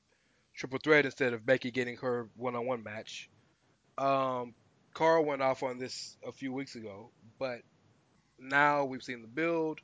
triple 0.56 0.80
threat 0.84 1.06
instead 1.06 1.34
of 1.34 1.46
Becky 1.46 1.72
getting 1.72 1.98
her 1.98 2.28
one-on-one 2.36 2.84
match. 2.84 3.30
Um, 3.98 4.56
Carl 4.94 5.24
went 5.24 5.42
off 5.42 5.62
on 5.62 5.78
this 5.78 6.18
a 6.28 6.32
few 6.32 6.52
weeks 6.52 6.76
ago, 6.76 7.12
but 7.38 7.62
now 8.42 8.86
we've 8.86 9.04
seen 9.04 9.22
the 9.22 9.28
build. 9.28 9.80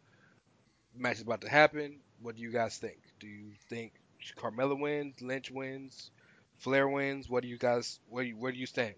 match 0.95 1.17
is 1.17 1.21
about 1.21 1.41
to 1.41 1.49
happen. 1.49 1.99
What 2.21 2.35
do 2.35 2.41
you 2.41 2.51
guys 2.51 2.77
think? 2.77 2.97
Do 3.19 3.27
you 3.27 3.51
think 3.69 3.93
Carmella 4.37 4.79
wins, 4.79 5.21
Lynch 5.21 5.51
wins, 5.51 6.11
Flair 6.57 6.87
wins? 6.87 7.29
What 7.29 7.43
do 7.43 7.49
you 7.49 7.57
guys? 7.57 7.99
Where 8.09 8.23
you, 8.23 8.35
where 8.37 8.51
do 8.51 8.57
you 8.57 8.65
stand? 8.65 8.95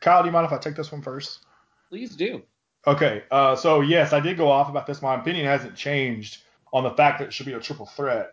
Kyle, 0.00 0.22
do 0.22 0.28
you 0.28 0.32
mind 0.32 0.46
if 0.46 0.52
I 0.52 0.58
take 0.58 0.76
this 0.76 0.92
one 0.92 1.02
first? 1.02 1.40
Please 1.88 2.16
do. 2.16 2.42
Okay, 2.86 3.24
uh, 3.30 3.56
so 3.56 3.80
yes, 3.80 4.12
I 4.12 4.20
did 4.20 4.36
go 4.36 4.50
off 4.50 4.68
about 4.68 4.86
this. 4.86 5.02
My 5.02 5.14
opinion 5.14 5.46
hasn't 5.46 5.74
changed 5.74 6.42
on 6.72 6.84
the 6.84 6.90
fact 6.90 7.18
that 7.18 7.26
it 7.26 7.32
should 7.32 7.46
be 7.46 7.52
a 7.54 7.60
triple 7.60 7.86
threat. 7.86 8.32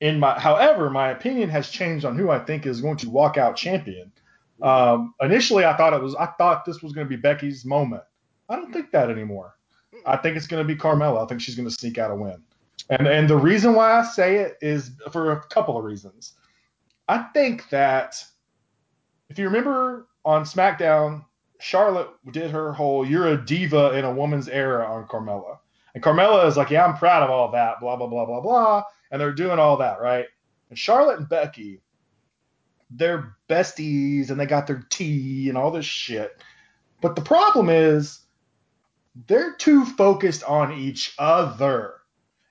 In 0.00 0.20
my, 0.20 0.38
however, 0.38 0.90
my 0.90 1.10
opinion 1.10 1.48
has 1.48 1.68
changed 1.70 2.04
on 2.04 2.16
who 2.16 2.30
I 2.30 2.38
think 2.38 2.66
is 2.66 2.80
going 2.80 2.98
to 2.98 3.10
walk 3.10 3.36
out 3.36 3.56
champion. 3.56 4.12
Um, 4.62 5.14
initially, 5.20 5.64
I 5.64 5.76
thought 5.76 5.94
it 5.94 6.02
was, 6.02 6.14
I 6.14 6.26
thought 6.26 6.64
this 6.64 6.82
was 6.82 6.92
going 6.92 7.06
to 7.06 7.08
be 7.08 7.20
Becky's 7.20 7.64
moment. 7.64 8.02
I 8.48 8.56
don't 8.56 8.72
think 8.72 8.92
that 8.92 9.10
anymore. 9.10 9.54
I 10.06 10.16
think 10.16 10.36
it's 10.36 10.46
going 10.46 10.66
to 10.66 10.74
be 10.74 10.78
Carmella. 10.78 11.24
I 11.24 11.26
think 11.26 11.40
she's 11.40 11.54
going 11.54 11.68
to 11.68 11.74
sneak 11.74 11.98
out 11.98 12.10
a 12.10 12.14
win. 12.14 12.42
And 12.90 13.06
and 13.06 13.28
the 13.28 13.36
reason 13.36 13.74
why 13.74 13.98
I 13.98 14.04
say 14.04 14.36
it 14.36 14.56
is 14.60 14.92
for 15.12 15.32
a 15.32 15.40
couple 15.42 15.76
of 15.76 15.84
reasons. 15.84 16.34
I 17.08 17.18
think 17.34 17.68
that 17.70 18.22
if 19.28 19.38
you 19.38 19.46
remember 19.46 20.06
on 20.24 20.44
SmackDown, 20.44 21.24
Charlotte 21.58 22.08
did 22.32 22.50
her 22.50 22.72
whole 22.72 23.06
"you're 23.06 23.28
a 23.28 23.44
diva 23.44 23.92
in 23.98 24.04
a 24.04 24.12
woman's 24.12 24.48
era" 24.48 24.86
on 24.86 25.06
Carmella, 25.06 25.58
and 25.94 26.02
Carmella 26.02 26.46
is 26.46 26.56
like, 26.56 26.70
"Yeah, 26.70 26.86
I'm 26.86 26.96
proud 26.96 27.22
of 27.22 27.30
all 27.30 27.50
that," 27.52 27.80
blah 27.80 27.96
blah 27.96 28.06
blah 28.06 28.24
blah 28.24 28.40
blah, 28.40 28.82
and 29.10 29.20
they're 29.20 29.32
doing 29.32 29.58
all 29.58 29.76
that 29.78 30.00
right. 30.00 30.26
And 30.70 30.78
Charlotte 30.78 31.18
and 31.18 31.28
Becky, 31.28 31.82
they're 32.90 33.36
besties 33.48 34.30
and 34.30 34.38
they 34.38 34.46
got 34.46 34.66
their 34.66 34.86
tea 34.90 35.48
and 35.48 35.58
all 35.58 35.70
this 35.70 35.86
shit. 35.86 36.42
But 37.00 37.16
the 37.16 37.22
problem 37.22 37.68
is 37.68 38.20
they're 39.26 39.54
too 39.54 39.84
focused 39.84 40.44
on 40.44 40.72
each 40.72 41.14
other. 41.18 41.94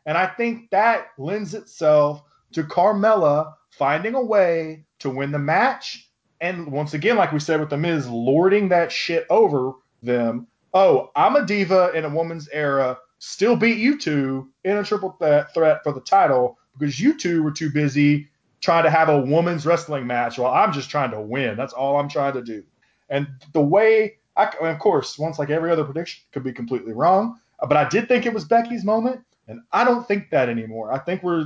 And 0.06 0.18
I 0.18 0.28
think 0.28 0.70
that 0.72 1.08
lends 1.18 1.54
itself 1.54 2.24
to 2.54 2.64
Carmella 2.64 3.54
finding 3.72 4.16
a 4.16 4.22
way 4.22 4.86
to 5.00 5.10
win 5.10 5.32
the 5.32 5.40
match. 5.40 6.10
And 6.42 6.72
once 6.72 6.94
again, 6.94 7.18
like 7.18 7.32
we 7.32 7.40
said 7.40 7.60
with 7.60 7.70
The 7.70 7.78
Miz, 7.78 8.08
lording 8.08 8.70
that 8.70 8.92
shit 8.92 9.26
over 9.30 9.74
them. 10.04 10.48
Oh, 10.74 11.12
I'm 11.16 11.36
a 11.36 11.46
diva 11.46 11.92
in 11.94 12.06
a 12.06 12.10
woman's 12.10 12.48
era, 12.50 12.98
still 13.20 13.56
beat 13.56 13.78
you 13.78 13.98
two 13.98 14.50
in 14.64 14.78
a 14.78 14.84
triple 14.84 15.16
th- 15.20 15.46
threat 15.54 15.84
for 15.84 15.92
the 15.92 16.02
title 16.02 16.58
because 16.78 17.00
you 17.00 17.18
two 17.18 17.44
were 17.44 17.52
too 17.52 17.72
busy 17.72 18.30
trying 18.62 18.84
to 18.84 18.90
have 18.90 19.10
a 19.10 19.22
woman's 19.22 19.66
wrestling 19.66 20.06
match 20.06 20.38
while 20.38 20.54
I'm 20.54 20.74
just 20.74 20.90
trying 20.90 21.12
to 21.12 21.22
win. 21.22 21.58
That's 21.58 21.74
all 21.74 22.00
I'm 22.00 22.10
trying 22.10 22.34
to 22.34 22.42
do. 22.42 22.64
And 23.10 23.28
the 23.54 23.62
way, 23.62 24.18
I, 24.38 24.52
of 24.62 24.80
course, 24.80 25.18
once 25.18 25.40
like 25.40 25.50
every 25.50 25.72
other 25.72 25.84
prediction 25.84 26.24
could 26.32 26.44
be 26.44 26.54
completely 26.54 26.94
wrong, 26.94 27.40
uh, 27.60 27.66
but 27.66 27.78
I 27.78 27.90
did 27.90 28.08
think 28.08 28.26
it 28.26 28.34
was 28.34 28.46
Becky's 28.46 28.86
moment. 28.86 29.22
And 29.48 29.62
I 29.72 29.84
don't 29.84 30.08
think 30.08 30.30
that 30.32 30.50
anymore. 30.50 30.92
I 30.92 31.00
think 31.00 31.24
we're 31.24 31.46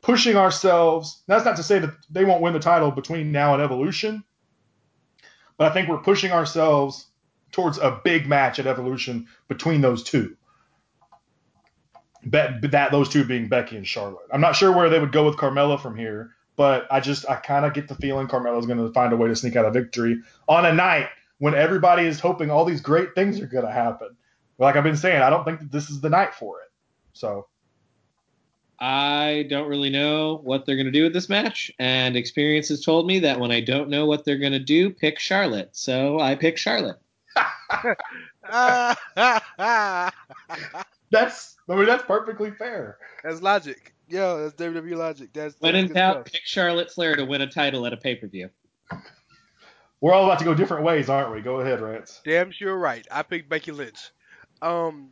pushing 0.00 0.36
ourselves. 0.36 1.22
That's 1.26 1.44
not 1.44 1.56
to 1.56 1.62
say 1.62 1.78
that 1.80 1.90
they 2.10 2.24
won't 2.24 2.42
win 2.42 2.52
the 2.52 2.60
title 2.60 2.90
between 2.90 3.32
now 3.32 3.54
and 3.54 3.62
Evolution, 3.62 4.24
but 5.56 5.70
I 5.70 5.74
think 5.74 5.88
we're 5.88 5.98
pushing 5.98 6.32
ourselves 6.32 7.06
towards 7.50 7.78
a 7.78 8.00
big 8.04 8.26
match 8.26 8.58
at 8.58 8.66
Evolution 8.66 9.26
between 9.48 9.80
those 9.80 10.02
two. 10.02 10.36
Bet 12.24 12.62
that 12.70 12.92
those 12.92 13.08
two 13.08 13.24
being 13.24 13.48
Becky 13.48 13.76
and 13.76 13.86
Charlotte. 13.86 14.28
I'm 14.32 14.40
not 14.40 14.54
sure 14.54 14.72
where 14.72 14.88
they 14.88 15.00
would 15.00 15.12
go 15.12 15.26
with 15.26 15.36
Carmella 15.36 15.80
from 15.80 15.96
here, 15.96 16.30
but 16.56 16.86
I 16.90 17.00
just 17.00 17.28
I 17.28 17.34
kind 17.34 17.66
of 17.66 17.74
get 17.74 17.88
the 17.88 17.96
feeling 17.96 18.28
Carmella's 18.28 18.66
going 18.66 18.78
to 18.78 18.92
find 18.92 19.12
a 19.12 19.16
way 19.16 19.26
to 19.26 19.34
sneak 19.34 19.56
out 19.56 19.64
a 19.64 19.72
victory 19.72 20.20
on 20.48 20.64
a 20.64 20.72
night 20.72 21.08
when 21.42 21.56
everybody 21.56 22.06
is 22.06 22.20
hoping 22.20 22.52
all 22.52 22.64
these 22.64 22.80
great 22.80 23.16
things 23.16 23.40
are 23.40 23.48
going 23.48 23.66
to 23.66 23.72
happen. 23.72 24.16
Like 24.58 24.76
I've 24.76 24.84
been 24.84 24.96
saying, 24.96 25.22
I 25.22 25.28
don't 25.28 25.44
think 25.44 25.58
that 25.58 25.72
this 25.72 25.90
is 25.90 26.00
the 26.00 26.08
night 26.08 26.32
for 26.36 26.60
it. 26.60 26.70
So 27.14 27.48
I 28.78 29.46
don't 29.50 29.68
really 29.68 29.90
know 29.90 30.38
what 30.44 30.64
they're 30.64 30.76
going 30.76 30.86
to 30.86 30.92
do 30.92 31.02
with 31.02 31.12
this 31.12 31.28
match, 31.28 31.72
and 31.80 32.16
experience 32.16 32.68
has 32.68 32.84
told 32.84 33.08
me 33.08 33.18
that 33.18 33.40
when 33.40 33.50
I 33.50 33.60
don't 33.60 33.88
know 33.88 34.06
what 34.06 34.24
they're 34.24 34.38
going 34.38 34.52
to 34.52 34.60
do, 34.60 34.90
pick 34.90 35.18
Charlotte. 35.18 35.70
So 35.72 36.20
I 36.20 36.36
pick 36.36 36.56
Charlotte. 36.56 37.00
that's 37.34 37.96
I 41.68 41.74
mean 41.74 41.86
that's 41.86 42.04
perfectly 42.04 42.52
fair. 42.52 42.98
That's 43.24 43.42
logic. 43.42 43.92
Yo, 44.06 44.48
that's 44.48 44.54
WWE 44.54 44.96
logic. 44.96 45.30
That's 45.32 45.56
when 45.58 45.74
in 45.74 45.92
doubt, 45.92 46.26
pick 46.26 46.42
Charlotte 46.44 46.92
Flair 46.92 47.16
to 47.16 47.24
win 47.24 47.40
a 47.40 47.50
title 47.50 47.84
at 47.84 47.92
a 47.92 47.96
pay 47.96 48.14
per 48.14 48.28
view. 48.28 48.48
We're 50.02 50.12
all 50.12 50.24
about 50.24 50.40
to 50.40 50.44
go 50.44 50.52
different 50.52 50.82
ways, 50.84 51.08
aren't 51.08 51.32
we? 51.32 51.40
Go 51.40 51.60
ahead, 51.60 51.80
Rance. 51.80 52.20
Damn 52.24 52.50
sure 52.50 52.76
right. 52.76 53.06
I 53.10 53.22
picked 53.22 53.48
Becky 53.48 53.70
Lynch. 53.70 54.10
Um, 54.60 55.10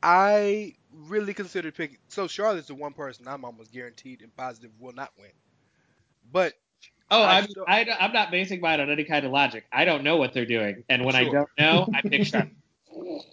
I 0.00 0.74
really 0.92 1.34
considered 1.34 1.74
picking. 1.74 1.98
So 2.06 2.28
Charlotte's 2.28 2.68
the 2.68 2.74
one 2.76 2.92
person 2.92 3.26
I'm 3.26 3.44
almost 3.44 3.72
guaranteed 3.72 4.22
and 4.22 4.34
positive 4.36 4.70
will 4.78 4.92
not 4.92 5.10
win. 5.18 5.30
But 6.32 6.54
Oh, 7.10 7.20
I 7.22 7.38
I'm, 7.38 7.48
still- 7.48 7.64
I, 7.68 7.84
I'm 8.00 8.12
not 8.12 8.30
basing 8.30 8.60
mine 8.60 8.80
on 8.80 8.90
any 8.90 9.04
kind 9.04 9.26
of 9.26 9.32
logic. 9.32 9.64
I 9.72 9.84
don't 9.84 10.04
know 10.04 10.16
what 10.16 10.32
they're 10.32 10.46
doing, 10.46 10.84
and 10.88 11.04
when 11.04 11.14
I 11.16 11.24
don't 11.24 11.50
know, 11.58 11.86
I 11.94 12.00
pick 12.00 12.26
Charlotte. 12.26 12.52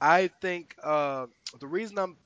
I 0.00 0.28
think 0.40 0.76
uh, 0.82 1.26
the 1.58 1.66
reason 1.66 1.98
I'm 1.98 2.16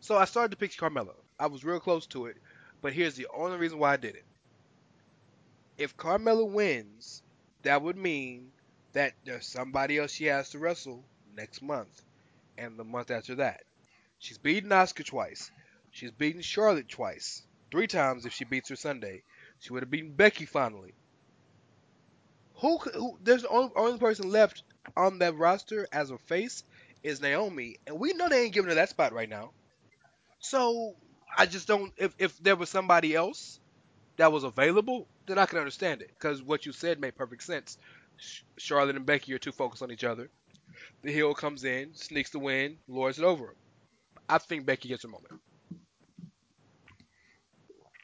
so 0.00 0.16
I 0.16 0.26
started 0.26 0.50
to 0.50 0.56
pick 0.56 0.72
Carmella. 0.72 1.14
I 1.40 1.46
was 1.46 1.64
real 1.64 1.80
close 1.80 2.06
to 2.08 2.26
it, 2.26 2.36
but 2.82 2.92
here's 2.92 3.14
the 3.14 3.26
only 3.34 3.56
reason 3.56 3.78
why 3.78 3.94
I 3.94 3.96
did 3.96 4.14
it. 4.16 4.24
If 5.78 5.96
Carmella 5.96 6.48
wins, 6.48 7.22
that 7.62 7.82
would 7.82 7.96
mean 7.96 8.52
that 8.92 9.14
there's 9.24 9.46
somebody 9.46 9.98
else 9.98 10.12
she 10.12 10.26
has 10.26 10.50
to 10.50 10.58
wrestle 10.58 11.04
next 11.34 11.62
month, 11.62 12.02
and 12.58 12.78
the 12.78 12.84
month 12.84 13.10
after 13.10 13.36
that. 13.36 13.64
She's 14.18 14.38
beaten 14.38 14.70
Asuka 14.70 15.04
twice. 15.04 15.50
She's 15.90 16.10
beaten 16.10 16.42
Charlotte 16.42 16.88
twice. 16.88 17.42
Three 17.70 17.86
times 17.86 18.26
if 18.26 18.32
she 18.32 18.44
beats 18.44 18.68
her 18.68 18.76
Sunday. 18.76 19.22
She 19.60 19.72
would 19.72 19.82
have 19.82 19.90
beaten 19.90 20.12
Becky 20.12 20.44
finally. 20.44 20.94
Who, 22.56 22.78
who 22.78 23.18
there's 23.22 23.42
the 23.42 23.48
only, 23.48 23.72
only 23.74 23.98
person 23.98 24.30
left 24.30 24.62
on 24.96 25.18
that 25.18 25.36
roster 25.36 25.88
as 25.92 26.10
a 26.10 26.18
face 26.18 26.64
is 27.02 27.20
Naomi, 27.20 27.76
and 27.86 27.98
we 27.98 28.12
know 28.12 28.28
they 28.28 28.44
ain't 28.44 28.54
giving 28.54 28.68
her 28.68 28.74
that 28.76 28.90
spot 28.90 29.12
right 29.12 29.28
now. 29.28 29.52
So 30.38 30.94
I 31.36 31.46
just 31.46 31.66
don't. 31.66 31.92
If 31.96 32.14
if 32.18 32.38
there 32.38 32.56
was 32.56 32.70
somebody 32.70 33.14
else 33.14 33.58
that 34.16 34.32
was 34.32 34.44
available, 34.44 35.08
then 35.26 35.38
I 35.38 35.46
can 35.46 35.58
understand 35.58 36.02
it 36.02 36.10
because 36.18 36.42
what 36.42 36.66
you 36.66 36.72
said 36.72 37.00
made 37.00 37.16
perfect 37.16 37.42
sense. 37.42 37.78
Charlotte 38.56 38.96
and 38.96 39.06
Becky 39.06 39.32
are 39.34 39.38
too 39.38 39.52
focused 39.52 39.82
on 39.82 39.90
each 39.90 40.04
other. 40.04 40.28
The 41.02 41.12
heel 41.12 41.34
comes 41.34 41.64
in, 41.64 41.94
sneaks 41.94 42.30
the 42.30 42.38
win, 42.38 42.76
lords 42.88 43.18
it 43.18 43.24
over. 43.24 43.54
I 44.28 44.38
think 44.38 44.66
Becky 44.66 44.88
gets 44.88 45.02
her 45.02 45.08
moment. 45.08 45.34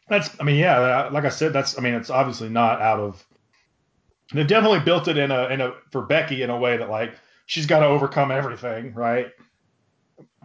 That's 0.08 0.30
I 0.40 0.44
mean 0.44 0.56
yeah, 0.56 0.78
uh, 0.78 1.10
like 1.12 1.24
I 1.24 1.28
said, 1.28 1.52
that's 1.52 1.78
I 1.78 1.82
mean 1.82 1.94
it's 1.94 2.10
obviously 2.10 2.48
not 2.48 2.80
out 2.80 3.00
of. 3.00 3.24
They 4.32 4.44
definitely 4.44 4.80
built 4.80 5.08
it 5.08 5.16
in 5.16 5.30
a 5.30 5.48
in 5.48 5.60
a 5.60 5.72
for 5.90 6.02
Becky 6.02 6.42
in 6.42 6.50
a 6.50 6.58
way 6.58 6.76
that 6.76 6.90
like 6.90 7.14
she's 7.46 7.66
got 7.66 7.80
to 7.80 7.86
overcome 7.86 8.30
everything, 8.30 8.94
right? 8.94 9.28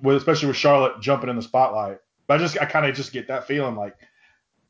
With 0.01 0.17
especially 0.17 0.49
with 0.49 0.57
Charlotte 0.57 1.01
jumping 1.01 1.29
in 1.29 1.35
the 1.35 1.41
spotlight. 1.41 1.99
But 2.27 2.35
I 2.35 2.37
just 2.43 2.59
I 2.61 2.65
kind 2.65 2.85
of 2.85 2.95
just 2.95 3.13
get 3.13 3.27
that 3.27 3.47
feeling 3.47 3.75
like 3.75 3.95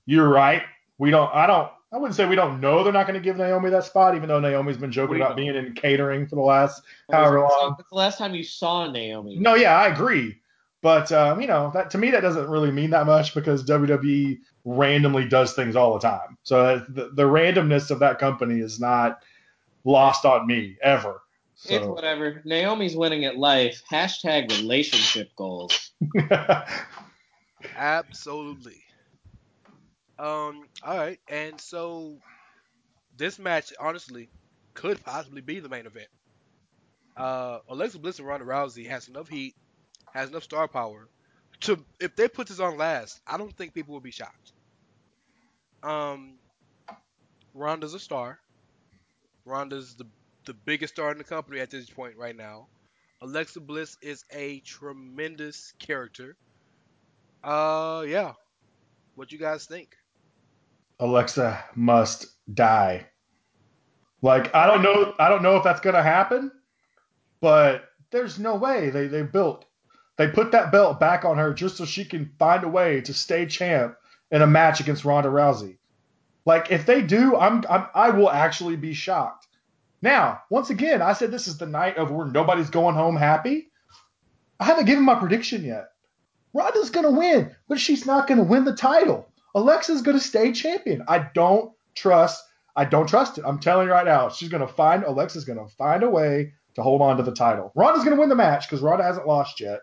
you're 0.05 0.30
right. 0.30 0.63
We 0.97 1.11
don't. 1.11 1.34
I 1.34 1.47
don't. 1.47 1.71
I 1.94 1.98
wouldn't 1.98 2.15
say 2.15 2.26
we 2.26 2.36
don't 2.36 2.60
know 2.60 2.84
they're 2.84 2.91
not 2.91 3.06
going 3.06 3.20
to 3.20 3.24
give 3.24 3.38
Naomi 3.38 3.70
that 3.70 3.84
spot, 3.84 4.15
even 4.15 4.28
though 4.28 4.40
Naomi's 4.40 4.78
been 4.78 4.91
joking 4.91 5.18
about 5.18 5.30
don't. 5.30 5.38
being 5.38 5.56
in 5.56 5.74
catering 5.74 6.26
for 6.26 6.36
the 6.36 6.41
last 6.41 6.82
however 7.11 7.41
long. 7.41 7.76
When's 7.78 7.90
the 7.90 7.95
last 7.95 8.18
time 8.18 8.34
you 8.34 8.44
saw 8.44 8.90
Naomi? 8.90 9.38
No, 9.38 9.53
yeah, 9.53 9.78
I 9.78 9.88
agree. 9.90 10.40
But 10.82 11.11
um, 11.11 11.40
you 11.40 11.48
know, 11.48 11.72
that 11.74 11.91
to 11.91 11.98
me 11.98 12.10
that 12.11 12.22
doesn't 12.22 12.49
really 12.49 12.72
mean 12.72 12.90
that 12.90 13.06
much 13.06 13.36
because 13.36 13.64
WWE 13.65 14.40
randomly 14.65 15.28
does 15.28 15.53
things 15.53 15.76
all 15.76 15.94
the 15.94 15.99
time. 15.99 16.38
So 16.44 16.84
the, 16.90 17.11
the 17.14 17.24
randomness 17.24 17.91
of 17.91 17.99
that 17.99 18.18
company 18.18 18.60
is 18.60 18.80
not 18.80 19.24
lost 19.86 20.26
on 20.26 20.48
me 20.48 20.78
ever. 20.82 21.22
It's 21.65 21.86
whatever. 21.86 22.41
Naomi's 22.44 22.95
winning 22.95 23.24
at 23.24 23.38
life. 23.38 23.84
Hashtag 23.90 24.49
relationship 24.49 25.30
goals. 25.36 25.91
Absolutely. 27.78 28.82
Um. 30.23 30.67
All 30.83 30.97
right, 30.97 31.19
and 31.27 31.59
so 31.59 32.17
this 33.17 33.39
match, 33.39 33.73
honestly, 33.79 34.29
could 34.73 35.03
possibly 35.03 35.41
be 35.41 35.59
the 35.59 35.69
main 35.69 35.85
event. 35.85 36.07
Uh, 37.17 37.59
Alexa 37.69 37.99
Bliss 37.99 38.19
and 38.19 38.27
Ronda 38.27 38.45
Rousey 38.45 38.87
has 38.87 39.07
enough 39.07 39.27
heat, 39.29 39.55
has 40.13 40.29
enough 40.29 40.43
star 40.43 40.67
power 40.67 41.09
to 41.61 41.85
if 41.99 42.15
they 42.15 42.27
put 42.27 42.47
this 42.47 42.59
on 42.59 42.77
last, 42.77 43.21
I 43.27 43.37
don't 43.37 43.55
think 43.55 43.73
people 43.73 43.93
will 43.93 44.01
be 44.01 44.11
shocked. 44.11 44.53
Um, 45.83 46.39
Ronda's 47.53 47.93
a 47.93 47.99
star. 47.99 48.39
Ronda's 49.45 49.95
the 49.95 50.05
the 50.45 50.53
biggest 50.53 50.93
star 50.93 51.11
in 51.11 51.17
the 51.17 51.23
company 51.23 51.59
at 51.59 51.69
this 51.71 51.89
point 51.89 52.17
right 52.17 52.35
now. 52.35 52.67
Alexa 53.21 53.61
Bliss 53.61 53.97
is 54.01 54.25
a 54.31 54.59
tremendous 54.61 55.73
character. 55.79 56.35
Uh, 57.43 58.03
yeah. 58.07 58.33
What 59.15 59.31
you 59.31 59.37
guys 59.39 59.65
think? 59.65 59.95
Alexa 60.99 61.64
must 61.76 62.28
die. 62.53 63.07
Like 64.22 64.53
I 64.56 64.68
don't 64.68 64.82
know 64.82 65.14
I 65.20 65.30
don't 65.30 65.44
know 65.44 65.57
if 65.57 65.64
that's 65.64 65.82
gonna 65.82 66.03
happen, 66.03 66.52
but 67.41 67.90
there's 68.11 68.40
no 68.40 68.56
way 68.56 68.90
they 68.90 69.07
they 69.07 69.24
built 69.24 69.65
they 70.18 70.28
put 70.28 70.52
that 70.52 70.72
belt 70.72 70.99
back 70.99 71.26
on 71.26 71.38
her 71.38 71.53
just 71.53 71.78
so 71.78 71.86
she 71.86 72.06
can 72.06 72.32
find 72.38 72.64
a 72.64 72.70
way 72.70 73.02
to 73.02 73.14
stay 73.14 73.45
champ 73.45 73.95
in 74.32 74.41
a 74.41 74.48
match 74.48 74.80
against 74.80 75.06
Ronda 75.06 75.30
Rousey. 75.30 75.78
Like 76.45 76.72
if 76.72 76.86
they 76.86 77.02
do, 77.02 77.36
I'm, 77.36 77.64
I'm 77.70 77.88
I 77.95 78.10
will 78.10 78.30
actually 78.30 78.76
be 78.76 78.94
shocked. 78.94 79.48
Now, 80.02 80.41
once 80.49 80.70
again, 80.70 81.02
I 81.02 81.14
said 81.14 81.32
this 81.32 81.48
is 81.48 81.57
the 81.57 81.65
night 81.65 81.98
of 81.98 82.11
where 82.11 82.28
nobody's 82.28 82.70
going 82.70 82.95
home 82.95 83.15
happy. 83.15 83.72
I 84.60 84.65
haven't 84.65 84.86
given 84.86 85.06
my 85.06 85.15
prediction 85.15 85.64
yet. 85.64 85.90
Ronda's 86.53 86.90
gonna 86.90 87.11
win, 87.11 87.56
but 87.68 87.80
she's 87.80 88.06
not 88.06 88.28
gonna 88.28 88.44
win 88.44 88.65
the 88.65 88.76
title. 88.76 89.32
Alexa's 89.55 90.01
gonna 90.01 90.19
stay 90.19 90.51
champion. 90.51 91.03
I 91.07 91.30
don't 91.34 91.73
trust. 91.95 92.43
I 92.75 92.85
don't 92.85 93.07
trust 93.07 93.38
it. 93.38 93.43
I'm 93.45 93.59
telling 93.59 93.88
you 93.88 93.93
right 93.93 94.05
now. 94.05 94.30
She's 94.30 94.49
gonna 94.49 94.67
find 94.67 95.03
Alexa's 95.03 95.45
gonna 95.45 95.67
find 95.67 96.03
a 96.03 96.09
way 96.09 96.53
to 96.75 96.81
hold 96.81 97.01
on 97.01 97.17
to 97.17 97.23
the 97.23 97.34
title. 97.34 97.71
Ronda's 97.75 98.03
gonna 98.03 98.19
win 98.19 98.30
the 98.30 98.35
match 98.35 98.67
because 98.67 98.81
Ronda 98.81 99.03
hasn't 99.03 99.27
lost 99.27 99.59
yet. 99.59 99.81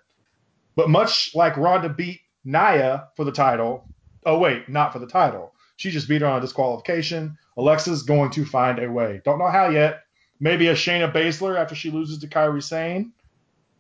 But 0.77 0.91
much 0.91 1.35
like 1.35 1.57
Ronda 1.57 1.89
beat 1.89 2.21
Nia 2.45 3.09
for 3.17 3.25
the 3.25 3.33
title, 3.33 3.89
oh 4.27 4.39
wait, 4.39 4.69
not 4.69 4.93
for 4.93 4.99
the 4.99 5.07
title. 5.07 5.55
She 5.77 5.91
just 5.91 6.09
beat 6.09 6.21
her 6.21 6.27
on 6.27 6.37
a 6.37 6.41
disqualification. 6.43 7.39
Alexa's 7.57 8.03
going 8.03 8.31
to 8.33 8.45
find 8.45 8.79
a 8.79 8.91
way. 8.91 9.23
Don't 9.25 9.39
know 9.39 9.49
how 9.49 9.71
yet. 9.71 10.03
Maybe 10.39 10.69
a 10.69 10.75
Shayna 10.75 11.11
Baszler 11.11 11.57
after 11.57 11.75
she 11.75 11.91
loses 11.91 12.19
to 12.19 12.27
Kairi 12.27 12.63
Sane. 12.63 13.13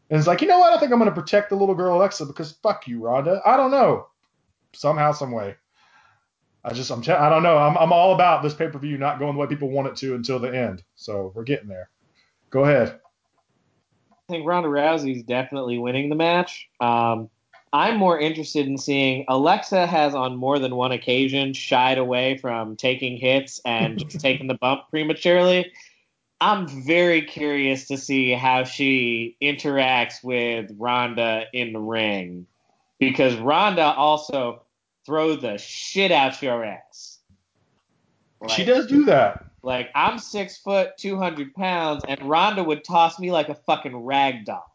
And 0.08 0.18
it's 0.18 0.26
like, 0.26 0.40
you 0.40 0.48
know 0.48 0.58
what? 0.58 0.72
I 0.72 0.78
think 0.78 0.92
I'm 0.92 0.98
going 0.98 1.10
to 1.10 1.20
protect 1.20 1.50
the 1.50 1.56
little 1.56 1.74
girl 1.74 1.98
Alexa 1.98 2.24
because 2.24 2.52
fuck 2.52 2.88
you, 2.88 3.00
Ronda. 3.00 3.42
I 3.44 3.58
don't 3.58 3.70
know. 3.70 4.08
Somehow, 4.72 5.12
some 5.12 5.30
way. 5.30 5.56
I 6.64 6.74
just, 6.74 6.90
I'm, 6.90 7.00
I 7.00 7.28
don't 7.28 7.42
know. 7.42 7.56
I'm, 7.56 7.76
I'm 7.78 7.92
all 7.92 8.14
about 8.14 8.42
this 8.42 8.54
pay 8.54 8.68
per 8.68 8.78
view 8.78 8.98
not 8.98 9.18
going 9.18 9.34
the 9.34 9.40
way 9.40 9.46
people 9.46 9.70
want 9.70 9.88
it 9.88 9.96
to 9.96 10.14
until 10.14 10.38
the 10.38 10.54
end. 10.54 10.82
So 10.94 11.32
we're 11.34 11.44
getting 11.44 11.68
there. 11.68 11.88
Go 12.50 12.64
ahead. 12.64 13.00
I 14.12 14.32
think 14.32 14.46
Ronda 14.46 14.68
Rousey's 14.68 15.22
definitely 15.22 15.78
winning 15.78 16.08
the 16.08 16.16
match. 16.16 16.68
Um, 16.80 17.30
I'm 17.72 17.96
more 17.96 18.18
interested 18.18 18.66
in 18.66 18.78
seeing 18.78 19.24
Alexa 19.28 19.86
has 19.86 20.14
on 20.14 20.36
more 20.36 20.58
than 20.58 20.74
one 20.74 20.92
occasion 20.92 21.52
shied 21.52 21.98
away 21.98 22.36
from 22.36 22.76
taking 22.76 23.16
hits 23.16 23.60
and 23.64 23.98
just 23.98 24.20
taking 24.20 24.48
the 24.48 24.54
bump 24.54 24.82
prematurely. 24.90 25.72
I'm 26.40 26.66
very 26.84 27.22
curious 27.22 27.86
to 27.88 27.98
see 27.98 28.32
how 28.32 28.64
she 28.64 29.36
interacts 29.42 30.24
with 30.24 30.70
Ronda 30.76 31.44
in 31.52 31.72
the 31.72 31.80
ring 31.80 32.46
because 32.98 33.36
Ronda 33.36 33.84
also 33.84 34.62
throw 35.06 35.36
the 35.36 35.58
shit 35.58 36.10
out 36.10 36.42
your 36.42 36.64
ass. 36.64 37.18
Like, 38.40 38.50
she 38.50 38.64
does 38.64 38.86
do 38.86 39.04
that. 39.06 39.44
Like 39.62 39.90
I'm 39.94 40.18
six 40.18 40.56
foot, 40.56 40.96
two 40.96 41.16
hundred 41.18 41.54
pounds, 41.54 42.02
and 42.08 42.22
Ronda 42.22 42.64
would 42.64 42.84
toss 42.84 43.18
me 43.18 43.30
like 43.30 43.48
a 43.48 43.54
fucking 43.54 43.94
rag 43.94 44.46
doll. 44.46 44.66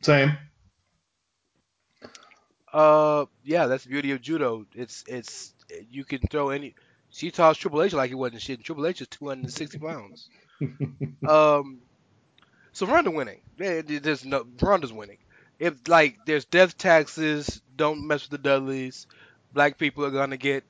Same. 0.00 0.36
Uh, 2.72 3.26
yeah, 3.44 3.66
that's 3.66 3.84
the 3.84 3.90
beauty 3.90 4.12
of 4.12 4.22
judo. 4.22 4.66
It's 4.74 5.04
it's 5.06 5.52
you 5.90 6.04
can 6.04 6.20
throw 6.20 6.48
any. 6.50 6.74
She 7.10 7.30
tossed 7.30 7.60
Triple 7.60 7.82
H 7.82 7.92
like 7.92 8.10
it 8.10 8.14
wasn't 8.14 8.42
shit. 8.42 8.62
Triple 8.62 8.86
H 8.86 9.00
is 9.00 9.08
260 9.08 9.78
pounds. 9.78 10.28
um, 11.28 11.78
so 12.72 12.86
Ronda 12.86 13.10
winning. 13.10 13.40
There's 13.56 14.24
no 14.24 14.46
Ronda's 14.60 14.92
winning. 14.92 15.18
If 15.58 15.88
like 15.88 16.18
there's 16.26 16.44
death 16.44 16.78
taxes, 16.78 17.60
don't 17.76 18.06
mess 18.06 18.22
with 18.22 18.30
the 18.30 18.48
Dudleys. 18.48 19.06
Black 19.52 19.78
people 19.78 20.04
are 20.04 20.10
gonna 20.10 20.36
get 20.36 20.64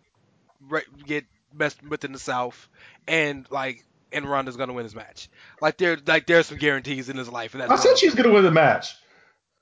get 1.06 1.24
messed 1.52 1.82
with 1.82 2.04
in 2.04 2.12
the 2.12 2.18
South, 2.18 2.68
and 3.06 3.46
like 3.50 3.84
and 4.12 4.24
Ronda's 4.24 4.56
gonna 4.56 4.72
win 4.72 4.84
this 4.84 4.94
match. 4.94 5.28
Like 5.60 5.76
there 5.76 5.98
like 6.06 6.26
there's 6.26 6.46
some 6.46 6.58
guarantees 6.58 7.08
in 7.08 7.16
his 7.16 7.28
life. 7.28 7.54
And 7.54 7.62
that's 7.62 7.72
I 7.72 7.76
said 7.76 7.98
she's 7.98 8.14
gonna 8.14 8.32
win 8.32 8.44
the 8.44 8.50
match. 8.50 8.94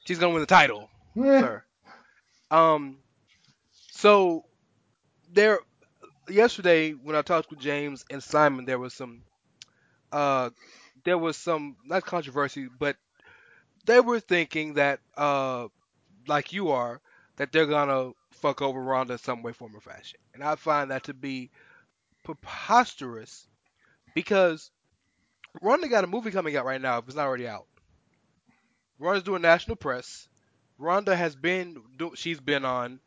She's 0.05 0.19
gonna 0.19 0.33
win 0.33 0.41
the 0.41 0.47
title, 0.47 0.89
eh. 1.19 1.41
sir. 1.41 1.65
Um, 2.51 2.99
so 3.73 4.45
there 5.33 5.59
yesterday 6.29 6.93
when 6.93 7.17
I 7.17 7.23
talked 7.23 7.51
with 7.51 7.59
James 7.59 8.05
and 8.11 8.23
Simon, 8.23 8.65
there 8.65 8.79
was 8.79 8.95
some 8.95 9.23
uh 10.13 10.51
there 11.05 11.19
was 11.19 11.37
some 11.37 11.77
not 11.85 12.05
controversy, 12.05 12.69
but 12.79 12.97
they 13.87 14.01
were 14.01 14.21
thinking 14.21 14.75
that 14.75 15.01
uh 15.17 15.69
like 16.27 16.53
you 16.53 16.71
are 16.71 17.01
that 17.37 17.53
they're 17.53 17.67
gonna 17.67 18.13
fuck 18.33 18.63
over 18.63 18.81
Ronda 18.81 19.15
in 19.15 19.19
some 19.19 19.43
way, 19.43 19.53
form, 19.53 19.75
or 19.75 19.81
fashion, 19.81 20.19
and 20.35 20.43
I 20.43 20.57
find 20.57 20.91
that 20.91 21.05
to 21.05 21.15
be 21.15 21.51
preposterous 22.25 23.47
because 24.15 24.71
Ronda 25.63 25.89
got 25.89 26.05
a 26.05 26.09
movie 26.09 26.31
coming 26.31 26.57
out 26.57 26.65
right 26.65 26.81
now 26.81 26.99
if 26.99 27.07
it's 27.07 27.17
not 27.17 27.27
already 27.27 27.49
out. 27.49 27.67
Ronda's 28.99 29.23
doing 29.23 29.43
national 29.43 29.77
press. 29.77 30.29
Ronda 30.79 31.15
has 31.17 31.37
been 31.37 31.83
she's 32.15 32.41
been 32.41 32.65
on 32.65 33.01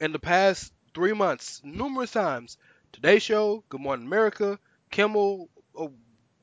in 0.00 0.12
the 0.12 0.18
past 0.18 0.72
three 0.94 1.12
months 1.12 1.60
numerous 1.64 2.10
times. 2.10 2.58
Today 2.92 3.18
Show, 3.18 3.64
Good 3.68 3.80
Morning 3.80 4.06
America, 4.06 4.58
Kimmel, 4.90 5.48
oh, 5.74 5.92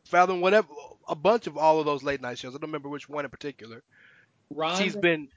Fallon, 0.06 0.42
whatever, 0.42 0.68
a 1.10 1.16
bunch 1.16 1.48
of 1.48 1.58
all 1.58 1.80
of 1.80 1.86
those 1.86 2.04
late 2.04 2.22
night 2.22 2.38
shows. 2.38 2.54
I 2.56 2.60
don't 2.60 2.70
remember 2.70 2.90
which 2.90 3.10
one 3.10 3.26
in 3.26 3.32
particular. 3.32 3.84
Ronda, 4.50 4.84
she's 4.84 4.96
been. 4.96 5.28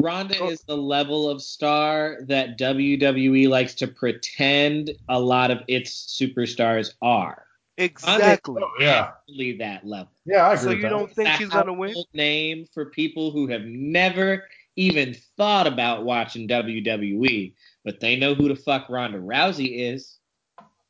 Ronda 0.00 0.38
oh, 0.40 0.48
is 0.48 0.62
the 0.62 0.76
level 0.76 1.28
of 1.28 1.42
star 1.42 2.18
that 2.22 2.58
WWE 2.58 3.48
likes 3.48 3.74
to 3.74 3.86
pretend 3.86 4.92
a 5.08 5.20
lot 5.20 5.50
of 5.50 5.58
its 5.68 6.16
superstars 6.18 6.94
are. 7.02 7.44
Exactly. 7.76 8.62
Oh, 8.62 8.70
yeah. 8.78 9.12
That 9.58 9.86
level. 9.86 10.12
Yeah, 10.24 10.46
I 10.46 10.54
agree. 10.54 10.64
So 10.64 10.70
you 10.70 10.82
that. 10.82 10.88
don't 10.90 11.14
think 11.14 11.28
she's 11.30 11.48
gonna 11.48 11.72
win? 11.72 11.94
Name 12.12 12.66
for 12.72 12.86
people 12.86 13.30
who 13.30 13.48
have 13.48 13.62
never 13.62 14.44
even 14.76 15.16
thought 15.36 15.66
about 15.66 16.04
watching 16.04 16.48
WWE, 16.48 17.54
but 17.84 18.00
they 18.00 18.16
know 18.16 18.34
who 18.34 18.48
the 18.48 18.56
fuck 18.56 18.88
Ronda 18.88 19.18
Rousey 19.18 19.92
is. 19.92 20.16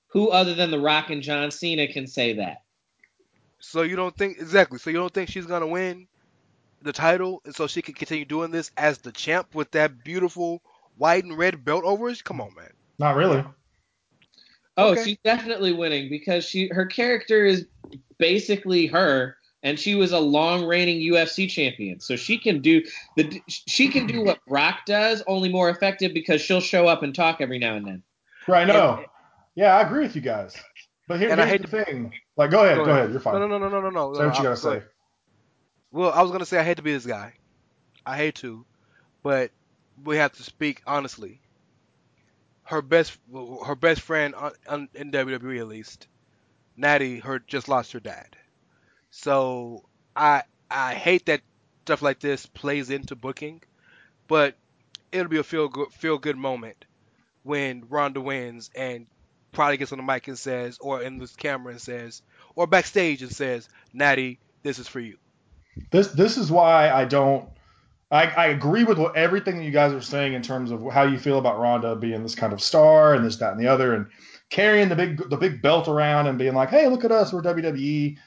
Who 0.09 0.31
other 0.31 0.55
than 0.55 0.73
The 0.73 0.81
Rock 0.81 1.11
and 1.11 1.23
John 1.23 1.53
Cena 1.53 1.87
can 1.87 2.09
say 2.09 2.35
that? 2.35 2.63
So 3.61 3.83
you 3.83 3.97
don't 3.97 4.17
think 4.17 4.39
exactly? 4.39 4.79
So 4.79 4.91
you 4.91 4.97
don't 4.97 5.13
think 5.13 5.31
she's 5.31 5.47
gonna 5.47 5.67
win 5.67 6.07
the 6.83 6.93
title, 6.93 7.43
and 7.45 7.55
so 7.55 7.67
she 7.67 7.83
can 7.83 7.95
continue 7.95 8.25
doing 8.25 8.51
this 8.51 8.71
as 8.77 8.99
the 8.99 9.13
champ 9.13 9.55
with 9.55 9.71
that 9.73 10.03
beautiful 10.03 10.63
white 10.97 11.25
and 11.25 11.37
red 11.37 11.65
belt 11.65 11.85
over 11.85 12.09
her? 12.09 12.17
Come 12.25 12.41
on, 12.41 12.55
man. 12.55 12.73
Not 12.99 13.17
really. 13.17 13.45
Oh, 14.77 14.93
okay. 14.93 15.05
she's 15.05 15.19
definitely 15.25 15.73
winning 15.73 16.09
because 16.09 16.45
she 16.45 16.69
her 16.69 16.87
character 16.87 17.45
is 17.45 17.67
basically 18.19 18.87
her 18.87 19.37
and 19.63 19.79
she 19.79 19.95
was 19.95 20.13
a 20.13 20.19
long 20.19 20.65
reigning 20.65 21.01
UFC 21.01 21.49
champion. 21.49 22.01
So 22.01 22.17
she 22.17 22.39
can 22.39 22.61
do 22.61 22.83
the 23.17 23.43
she 23.49 23.89
can 23.89 24.07
do 24.07 24.23
what 24.25 24.39
Brock 24.49 24.87
does, 24.87 25.23
only 25.27 25.51
more 25.51 25.69
effective 25.71 26.15
because 26.15 26.41
she'll 26.41 26.61
show 26.61 26.87
up 26.87 27.03
and 27.03 27.15
talk 27.15 27.41
every 27.41 27.59
now 27.59 27.75
and 27.75 27.87
then. 27.87 28.03
Right. 28.47 28.67
No. 28.67 28.99
And, 28.99 29.07
yeah, 29.55 29.77
I 29.77 29.83
agree 29.83 30.03
with 30.03 30.15
you 30.15 30.23
guys. 30.23 30.57
But 31.09 31.19
here, 31.19 31.35
here's 31.35 31.63
the 31.63 31.85
thing. 31.85 32.13
Like, 32.41 32.51
go 32.53 32.65
ahead, 32.65 32.79
go, 32.79 32.87
go 32.87 32.91
ahead. 32.93 33.11
You're 33.11 33.21
fine. 33.21 33.35
No, 33.35 33.47
no, 33.47 33.59
no, 33.59 33.69
no, 33.69 33.83
no, 33.83 33.91
no. 33.91 34.15
Say 34.15 34.25
what 34.25 34.39
you 34.39 34.45
gotta 34.45 34.57
say. 34.57 34.83
Well, 35.93 36.11
I 36.11 36.23
was 36.23 36.31
gonna 36.31 36.47
say 36.47 36.59
I 36.59 36.63
hate 36.63 36.79
to 36.79 36.83
be 36.83 36.95
this 36.95 37.05
guy. 37.05 37.35
I 38.07 38.17
hate 38.17 38.37
to, 38.37 38.65
but 39.23 39.51
we 40.03 40.17
have 40.17 40.33
to 40.33 40.43
speak 40.43 40.81
honestly. 40.87 41.43
Her 42.63 42.81
best, 42.81 43.19
her 43.67 43.75
best 43.75 44.01
friend 44.01 44.35
uh, 44.35 44.53
in 44.71 45.11
WWE 45.11 45.61
at 45.61 45.69
least, 45.69 46.07
Natty, 46.79 47.19
her 47.19 47.41
just 47.41 47.69
lost 47.69 47.93
her 47.93 48.01
dad. 48.01 48.35
So 49.11 49.85
I 50.17 50.45
I 50.71 50.95
hate 50.95 51.27
that 51.27 51.43
stuff 51.85 52.01
like 52.01 52.21
this 52.21 52.47
plays 52.47 52.89
into 52.89 53.17
booking, 53.17 53.61
but 54.29 54.57
it'll 55.13 55.29
be 55.29 55.37
a 55.37 55.45
feel 55.45 55.69
good 55.69 55.93
feel 55.93 56.17
good 56.17 56.39
moment 56.39 56.87
when 57.43 57.85
Ronda 57.91 58.23
wins 58.23 58.71
and 58.75 59.09
probably 59.53 59.77
gets 59.77 59.93
on 59.93 59.99
the 59.99 60.05
mic 60.05 60.29
and 60.29 60.39
says, 60.39 60.79
or 60.81 61.03
in 61.03 61.19
this 61.19 61.37
camera 61.37 61.73
and 61.73 61.81
says, 61.81 62.23
or 62.55 62.67
backstage 62.67 63.23
and 63.23 63.33
says, 63.33 63.69
Natty, 63.93 64.39
this 64.63 64.79
is 64.79 64.89
for 64.89 65.01
you. 65.01 65.17
This 65.91 66.09
this 66.09 66.37
is 66.37 66.51
why 66.51 66.91
I 66.91 67.05
don't. 67.05 67.49
I, 68.13 68.25
I 68.25 68.47
agree 68.49 68.83
with 68.83 68.99
what, 68.99 69.17
everything 69.17 69.59
that 69.59 69.65
you 69.65 69.71
guys 69.71 69.93
are 69.93 70.01
saying 70.01 70.33
in 70.33 70.43
terms 70.43 70.73
of 70.73 70.85
how 70.93 71.05
you 71.05 71.17
feel 71.17 71.39
about 71.39 71.61
Ronda 71.61 71.95
being 71.95 72.25
this 72.25 72.35
kind 72.35 72.53
of 72.53 72.61
star 72.61 73.15
and 73.15 73.25
this, 73.25 73.37
that, 73.37 73.53
and 73.53 73.61
the 73.61 73.69
other, 73.69 73.95
and 73.95 74.07
carrying 74.51 74.89
the 74.89 74.97
big 74.97 75.31
the 75.31 75.37
big 75.37 75.63
belt 75.63 75.89
around 75.89 76.27
and 76.27 76.39
being 76.39 76.55
like, 76.55 76.71
hey, 76.71 76.89
look 76.89 77.05
at 77.05 77.13
us, 77.13 77.33
we're 77.33 77.43
WWE. 77.43 78.19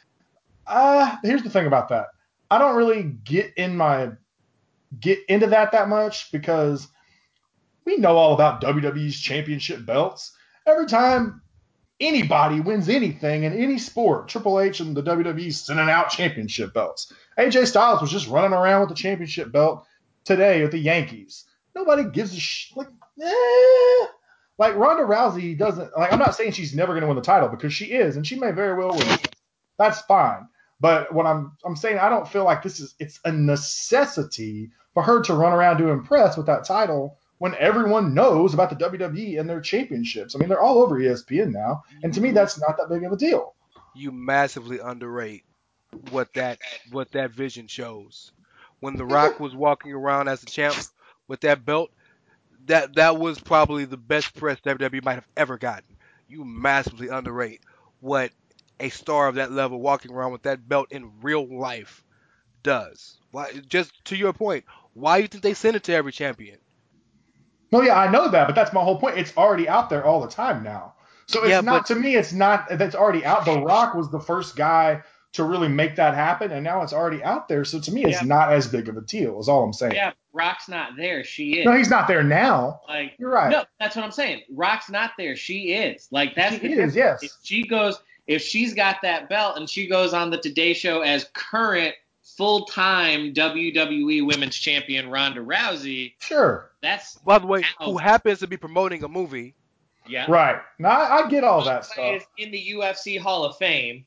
Uh, 0.66 1.18
here's 1.24 1.44
the 1.44 1.50
thing 1.50 1.68
about 1.68 1.90
that. 1.90 2.08
I 2.50 2.58
don't 2.58 2.78
really 2.78 3.04
get 3.04 3.54
in 3.58 3.76
my 3.76 4.12
get 5.00 5.20
into 5.28 5.48
that 5.48 5.74
that 5.74 5.90
much 5.90 6.32
because 6.32 6.88
we 7.86 7.98
know 7.98 8.16
all 8.16 8.34
about 8.34 8.62
WWE's 8.62 9.20
championship 9.20 9.86
belts. 9.86 10.36
Every 10.66 10.86
time 10.86 11.42
anybody 12.00 12.60
wins 12.60 12.90
anything 12.90 13.44
in 13.44 13.54
any 13.54 13.78
sport, 13.78 14.28
Triple 14.28 14.60
H 14.60 14.80
and 14.80 14.96
the 14.96 15.04
WWE 15.04 15.54
sending 15.54 15.90
out 15.90 16.10
championship 16.10 16.74
belts. 16.74 17.12
AJ 17.38 17.68
Styles 17.68 18.02
was 18.02 18.12
just 18.12 18.28
running 18.28 18.54
around 18.54 18.82
with 18.82 18.90
the 18.90 18.96
championship 18.96 19.52
belt 19.52 19.86
today 20.24 20.62
with 20.62 20.72
the 20.72 20.80
Yankees. 20.80 21.46
Nobody 21.76 22.04
gives 22.10 22.36
a 22.36 22.40
sh 22.40 22.74
like 22.76 22.88
eh. 23.22 24.06
like 24.58 24.76
Ronda 24.76 25.04
Rousey 25.04 25.58
doesn't 25.58 25.98
like 25.98 26.14
I'm 26.14 26.20
not 26.20 26.36
saying 26.36 26.52
she's 26.52 26.76
never 26.76 26.94
going 26.94 27.02
to 27.02 27.08
win 27.08 27.16
the 27.16 27.22
title 27.22 27.50
because 27.50 27.74
she 27.74 27.86
is 27.86 28.16
and 28.16 28.26
she 28.26 28.40
may 28.40 28.52
very 28.52 28.78
well 28.78 28.96
win. 28.96 29.18
That's 29.80 30.02
fine. 30.02 30.48
But 30.80 31.14
what 31.14 31.26
I'm 31.26 31.58
I'm 31.66 31.76
saying, 31.76 31.98
I 31.98 32.10
don't 32.10 32.28
feel 32.28 32.44
like 32.44 32.62
this 32.62 32.80
is 32.80 32.94
it's 33.00 33.20
a 33.26 33.32
necessity 33.32 34.72
for 34.94 35.02
her 35.02 35.22
to 35.24 35.34
run 35.34 35.54
around 35.54 35.78
to 35.80 35.90
impress 35.90 36.38
with 36.38 36.46
that 36.46 36.66
title 36.66 37.18
when 37.44 37.56
everyone 37.56 38.14
knows 38.14 38.54
about 38.54 38.70
the 38.70 38.76
WWE 38.78 39.38
and 39.38 39.50
their 39.50 39.60
championships. 39.60 40.34
I 40.34 40.40
mean, 40.40 40.48
they're 40.48 40.62
all 40.62 40.82
over 40.82 40.98
ESPN 40.98 41.52
now, 41.52 41.84
and 42.02 42.14
to 42.14 42.22
me, 42.22 42.30
mm-hmm. 42.30 42.36
that's 42.36 42.58
not 42.58 42.78
that 42.78 42.88
big 42.88 43.04
of 43.04 43.12
a 43.12 43.18
deal. 43.18 43.54
You 43.94 44.14
massively 44.14 44.80
underrate 44.80 45.44
what 46.12 46.34
that 46.36 46.60
what 46.92 47.12
that 47.12 47.32
vision 47.32 47.68
shows. 47.68 48.32
When 48.80 48.96
The 48.96 49.04
Rock 49.04 49.42
was 49.42 49.54
walking 49.54 49.92
around 49.92 50.30
as 50.30 50.42
a 50.42 50.46
champ 50.46 50.74
with 51.28 51.42
that 51.42 51.66
belt, 51.66 51.92
that 52.68 52.96
that 52.96 53.20
was 53.20 53.40
probably 53.40 53.84
the 53.84 53.98
best 53.98 54.34
press 54.38 54.62
WWE 54.62 55.04
might 55.04 55.16
have 55.16 55.28
ever 55.36 55.58
gotten. 55.58 55.98
You 56.30 56.46
massively 56.46 57.10
underrate 57.10 57.60
what 58.00 58.32
a 58.80 58.88
star 58.88 59.28
of 59.28 59.36
that 59.36 59.52
level 59.52 59.82
walking 59.82 60.14
around 60.14 60.32
with 60.32 60.44
that 60.44 60.70
belt 60.70 60.94
in 60.94 61.12
real 61.22 61.46
life 61.46 62.06
does. 62.64 63.18
Why? 63.32 63.52
Just 63.68 63.92
to 64.06 64.16
your 64.16 64.32
point, 64.32 64.64
why 64.94 65.18
do 65.18 65.24
you 65.24 65.28
think 65.28 65.44
they 65.44 65.54
send 65.54 65.76
it 65.76 65.84
to 65.84 65.94
every 65.94 66.14
champion? 66.14 66.58
No, 67.74 67.82
yeah, 67.82 68.00
I 68.00 68.10
know 68.10 68.30
that, 68.30 68.46
but 68.48 68.56
that's 68.56 68.72
my 68.72 68.82
whole 68.84 69.00
point. 69.00 69.18
It's 69.18 69.36
already 69.36 69.68
out 69.68 69.90
there 69.90 70.06
all 70.06 70.22
the 70.22 70.28
time 70.30 70.64
now. 70.64 70.94
So 71.26 71.42
it's 71.42 71.50
Yeah, 71.50 71.62
not 71.62 71.80
but- 71.82 71.86
to 71.88 71.96
me. 71.96 72.16
It's 72.16 72.32
not 72.32 72.68
that's 72.78 72.96
already 72.96 73.26
out. 73.26 73.46
The 73.46 73.60
Rock 73.60 73.96
was 73.96 74.10
the 74.12 74.20
first 74.20 74.56
guy 74.56 75.02
to 75.32 75.44
really 75.44 75.68
make 75.70 75.96
that 75.96 76.14
happen, 76.14 76.52
and 76.52 76.64
now 76.64 76.84
it's 76.84 76.94
already 76.94 77.24
out 77.24 77.48
there. 77.48 77.66
So 77.66 77.80
to 77.80 77.92
me, 77.92 78.04
it's 78.06 78.22
Yeah. 78.22 78.28
not 78.28 78.54
as 78.54 78.68
big 78.68 78.88
of 78.88 78.98
a 78.98 79.02
deal. 79.02 79.40
Is 79.40 79.50
all 79.50 79.64
I'm 79.64 79.74
saying. 79.74 79.96
Yeah, 79.96 80.12
Rock's 80.34 80.70
not 80.70 80.92
there. 80.96 81.24
She 81.24 81.54
is. 81.62 81.66
No, 81.66 81.76
he's 81.76 81.90
not 81.90 82.08
there 82.08 82.22
now. 82.22 82.82
like 82.88 83.14
You're 83.18 83.32
right. 83.32 83.50
no, 83.50 83.64
that's 83.80 83.96
what 83.96 84.06
I'm 84.06 84.12
saying. 84.12 84.44
Rock's 84.54 84.92
not 84.92 85.12
there. 85.18 85.36
She 85.36 85.74
is. 85.74 86.08
Like 86.12 86.36
that's 86.36 86.54
She 86.56 86.60
the 86.76 86.84
is, 86.84 86.96
yes. 86.96 87.24
If 87.24 87.32
she 87.42 87.64
goes, 87.66 88.00
if 88.28 88.44
she's 88.44 88.76
got 88.76 88.98
that 89.02 89.28
belt 89.30 89.58
and 89.58 89.68
she 89.68 89.88
goes 89.88 90.14
on 90.14 90.30
the 90.30 90.38
Today 90.38 90.74
Show 90.74 91.02
as 91.02 91.26
current 91.34 91.96
full-time 92.38 93.34
WWE 93.34 94.26
Women's 94.26 94.56
Champion 94.56 95.10
Ronda 95.10 95.42
Rousey, 95.42 96.14
Sure. 96.20 96.72
that's 96.82 97.16
By 97.20 97.40
the 97.40 97.48
way, 97.48 97.64
Ow. 97.82 97.86
who 97.92 97.98
happens 97.98 98.40
to 98.40 98.48
be 98.48 98.58
promoting 98.58 99.04
a 99.04 99.08
movie? 99.08 99.56
yeah. 100.08 100.26
Right. 100.30 100.58
Now 100.80 100.90
I, 100.90 101.24
I 101.26 101.30
get 101.30 101.44
all 101.44 101.64
that 101.66 101.86
stuff. 101.86 102.26
in 102.38 102.52
the 102.52 102.74
UFC 102.76 103.20
Hall 103.20 103.46
of 103.46 103.58
Fame. 103.58 104.06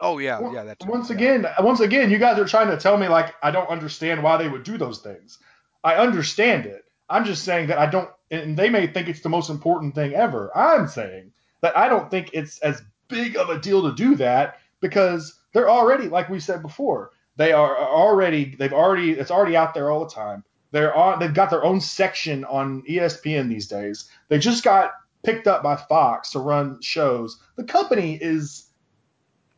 Oh 0.00 0.18
yeah, 0.18 0.38
Well, 0.38 0.54
yeah, 0.54 0.62
that's 0.64 0.86
once 0.86 1.10
yeah. 1.10 1.16
again, 1.16 1.46
once 1.60 1.80
again, 1.80 2.10
you 2.10 2.18
guys 2.18 2.38
are 2.38 2.44
trying 2.44 2.68
to 2.68 2.76
tell 2.76 2.96
me 2.96 3.08
like 3.08 3.34
I 3.42 3.50
don't 3.50 3.68
understand 3.68 4.22
why 4.22 4.36
they 4.36 4.48
would 4.48 4.62
do 4.62 4.78
those 4.78 4.98
things. 5.00 5.38
I 5.82 5.94
understand 5.96 6.66
it. 6.66 6.84
I'm 7.08 7.24
just 7.24 7.42
saying 7.44 7.68
that 7.68 7.78
I 7.78 7.86
don't, 7.86 8.08
and 8.30 8.56
they 8.56 8.68
may 8.68 8.86
think 8.86 9.08
it's 9.08 9.22
the 9.22 9.28
most 9.30 9.48
important 9.50 9.94
thing 9.94 10.12
ever. 10.14 10.56
I'm 10.56 10.86
saying 10.86 11.32
that 11.62 11.76
I 11.76 11.88
don't 11.88 12.10
think 12.10 12.30
it's 12.34 12.58
as 12.58 12.82
big 13.08 13.36
of 13.36 13.48
a 13.48 13.58
deal 13.58 13.82
to 13.88 13.94
do 13.94 14.14
that 14.16 14.58
because 14.80 15.34
they're 15.52 15.70
already, 15.70 16.08
like 16.08 16.28
we 16.28 16.38
said 16.38 16.60
before, 16.62 17.10
they 17.38 17.52
are 17.52 17.78
already, 17.78 18.56
they've 18.56 18.72
already, 18.72 19.12
it's 19.12 19.30
already 19.30 19.56
out 19.56 19.72
there 19.72 19.90
all 19.90 20.04
the 20.04 20.10
time. 20.12 20.44
They're 20.72 20.94
on, 20.94 21.20
they've 21.20 21.32
got 21.32 21.50
their 21.50 21.64
own 21.64 21.80
section 21.80 22.44
on 22.44 22.82
ESPN 22.82 23.48
these 23.48 23.68
days. 23.68 24.10
They 24.28 24.38
just 24.38 24.64
got 24.64 24.90
picked 25.22 25.46
up 25.46 25.62
by 25.62 25.76
Fox 25.76 26.32
to 26.32 26.40
run 26.40 26.82
shows. 26.82 27.40
The 27.56 27.62
company 27.64 28.18
is 28.20 28.66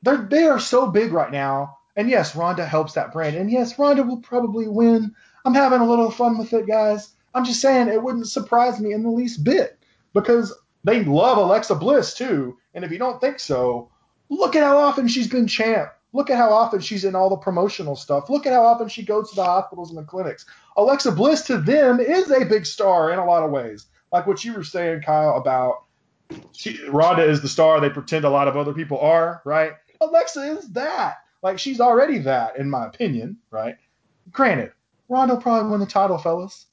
they're 0.02 0.28
they 0.30 0.44
are 0.44 0.60
so 0.60 0.90
big 0.90 1.12
right 1.12 1.32
now. 1.32 1.78
And 1.96 2.08
yes, 2.08 2.36
Ronda 2.36 2.66
helps 2.66 2.92
that 2.92 3.12
brand. 3.12 3.36
And 3.36 3.50
yes, 3.50 3.78
Ronda 3.78 4.02
will 4.02 4.20
probably 4.20 4.68
win. 4.68 5.14
I'm 5.44 5.54
having 5.54 5.80
a 5.80 5.88
little 5.88 6.10
fun 6.10 6.38
with 6.38 6.52
it, 6.52 6.66
guys. 6.66 7.14
I'm 7.34 7.46
just 7.46 7.62
saying 7.62 7.88
it 7.88 8.02
wouldn't 8.02 8.28
surprise 8.28 8.78
me 8.78 8.92
in 8.92 9.02
the 9.02 9.10
least 9.10 9.42
bit 9.42 9.78
because 10.12 10.54
they 10.84 11.02
love 11.02 11.38
Alexa 11.38 11.74
Bliss 11.76 12.14
too. 12.14 12.58
And 12.74 12.84
if 12.84 12.90
you 12.90 12.98
don't 12.98 13.20
think 13.20 13.40
so, 13.40 13.90
look 14.28 14.54
at 14.54 14.62
how 14.62 14.76
often 14.78 15.08
she's 15.08 15.28
been 15.28 15.46
champ. 15.46 15.90
Look 16.12 16.30
at 16.30 16.36
how 16.36 16.50
often 16.50 16.80
she's 16.80 17.04
in 17.04 17.14
all 17.14 17.30
the 17.30 17.36
promotional 17.36 17.94
stuff. 17.94 18.28
Look 18.28 18.46
at 18.46 18.52
how 18.52 18.64
often 18.64 18.88
she 18.88 19.04
goes 19.04 19.30
to 19.30 19.36
the 19.36 19.44
hospitals 19.44 19.90
and 19.90 19.98
the 19.98 20.02
clinics. 20.02 20.44
Alexa 20.76 21.12
Bliss 21.12 21.42
to 21.42 21.58
them 21.58 22.00
is 22.00 22.30
a 22.30 22.44
big 22.44 22.66
star 22.66 23.12
in 23.12 23.18
a 23.18 23.24
lot 23.24 23.44
of 23.44 23.50
ways. 23.50 23.86
Like 24.12 24.26
what 24.26 24.44
you 24.44 24.54
were 24.54 24.64
saying, 24.64 25.02
Kyle, 25.02 25.36
about 25.36 25.84
she, 26.52 26.84
Ronda 26.88 27.24
is 27.24 27.42
the 27.42 27.48
star 27.48 27.80
they 27.80 27.90
pretend 27.90 28.24
a 28.24 28.30
lot 28.30 28.48
of 28.48 28.56
other 28.56 28.72
people 28.72 28.98
are, 28.98 29.40
right? 29.44 29.72
Alexa 30.00 30.58
is 30.58 30.72
that. 30.72 31.18
Like 31.42 31.58
she's 31.58 31.80
already 31.80 32.18
that, 32.18 32.56
in 32.58 32.68
my 32.68 32.86
opinion, 32.86 33.38
right? 33.50 33.76
Granted, 34.30 34.72
will 35.08 35.36
probably 35.38 35.70
win 35.70 35.80
the 35.80 35.86
title, 35.86 36.18
fellas. 36.18 36.66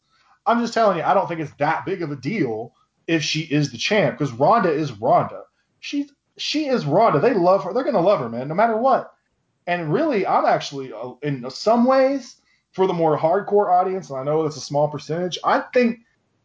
I'm 0.45 0.61
just 0.61 0.73
telling 0.73 0.97
you, 0.97 1.03
I 1.03 1.14
don't 1.14 1.27
think 1.27 1.41
it's 1.41 1.53
that 1.55 1.85
big 1.85 2.01
of 2.01 2.11
a 2.11 2.15
deal 2.15 2.73
if 3.07 3.23
she 3.23 3.41
is 3.41 3.72
the 3.72 3.77
champ 3.77 4.18
because 4.18 4.34
Ronda 4.34 4.72
is 4.72 4.91
Ronda. 4.91 5.43
She's 5.80 6.11
she 6.38 6.68
is 6.68 6.85
Ronda. 6.85 7.19
They 7.19 7.34
love 7.34 7.64
her. 7.64 7.73
They're 7.73 7.84
gonna 7.84 8.01
love 8.01 8.19
her, 8.19 8.30
man, 8.30 8.47
no 8.47 8.55
matter 8.55 8.77
what. 8.77 9.14
And 9.68 9.91
really, 9.91 10.26
I'm 10.26 10.45
actually 10.45 10.94
uh, 10.94 11.11
in 11.22 11.48
some 11.49 11.85
ways 11.85 12.38
for 12.72 12.88
the 12.88 12.94
more 12.94 13.18
hardcore 13.18 13.69
audience, 13.72 14.10
and 14.10 14.19
I 14.19 14.23
know 14.23 14.45
it's 14.45 14.56
a 14.56 14.61
small 14.61 14.88
percentage. 14.88 15.38
I 15.44 15.64
think 15.73 15.99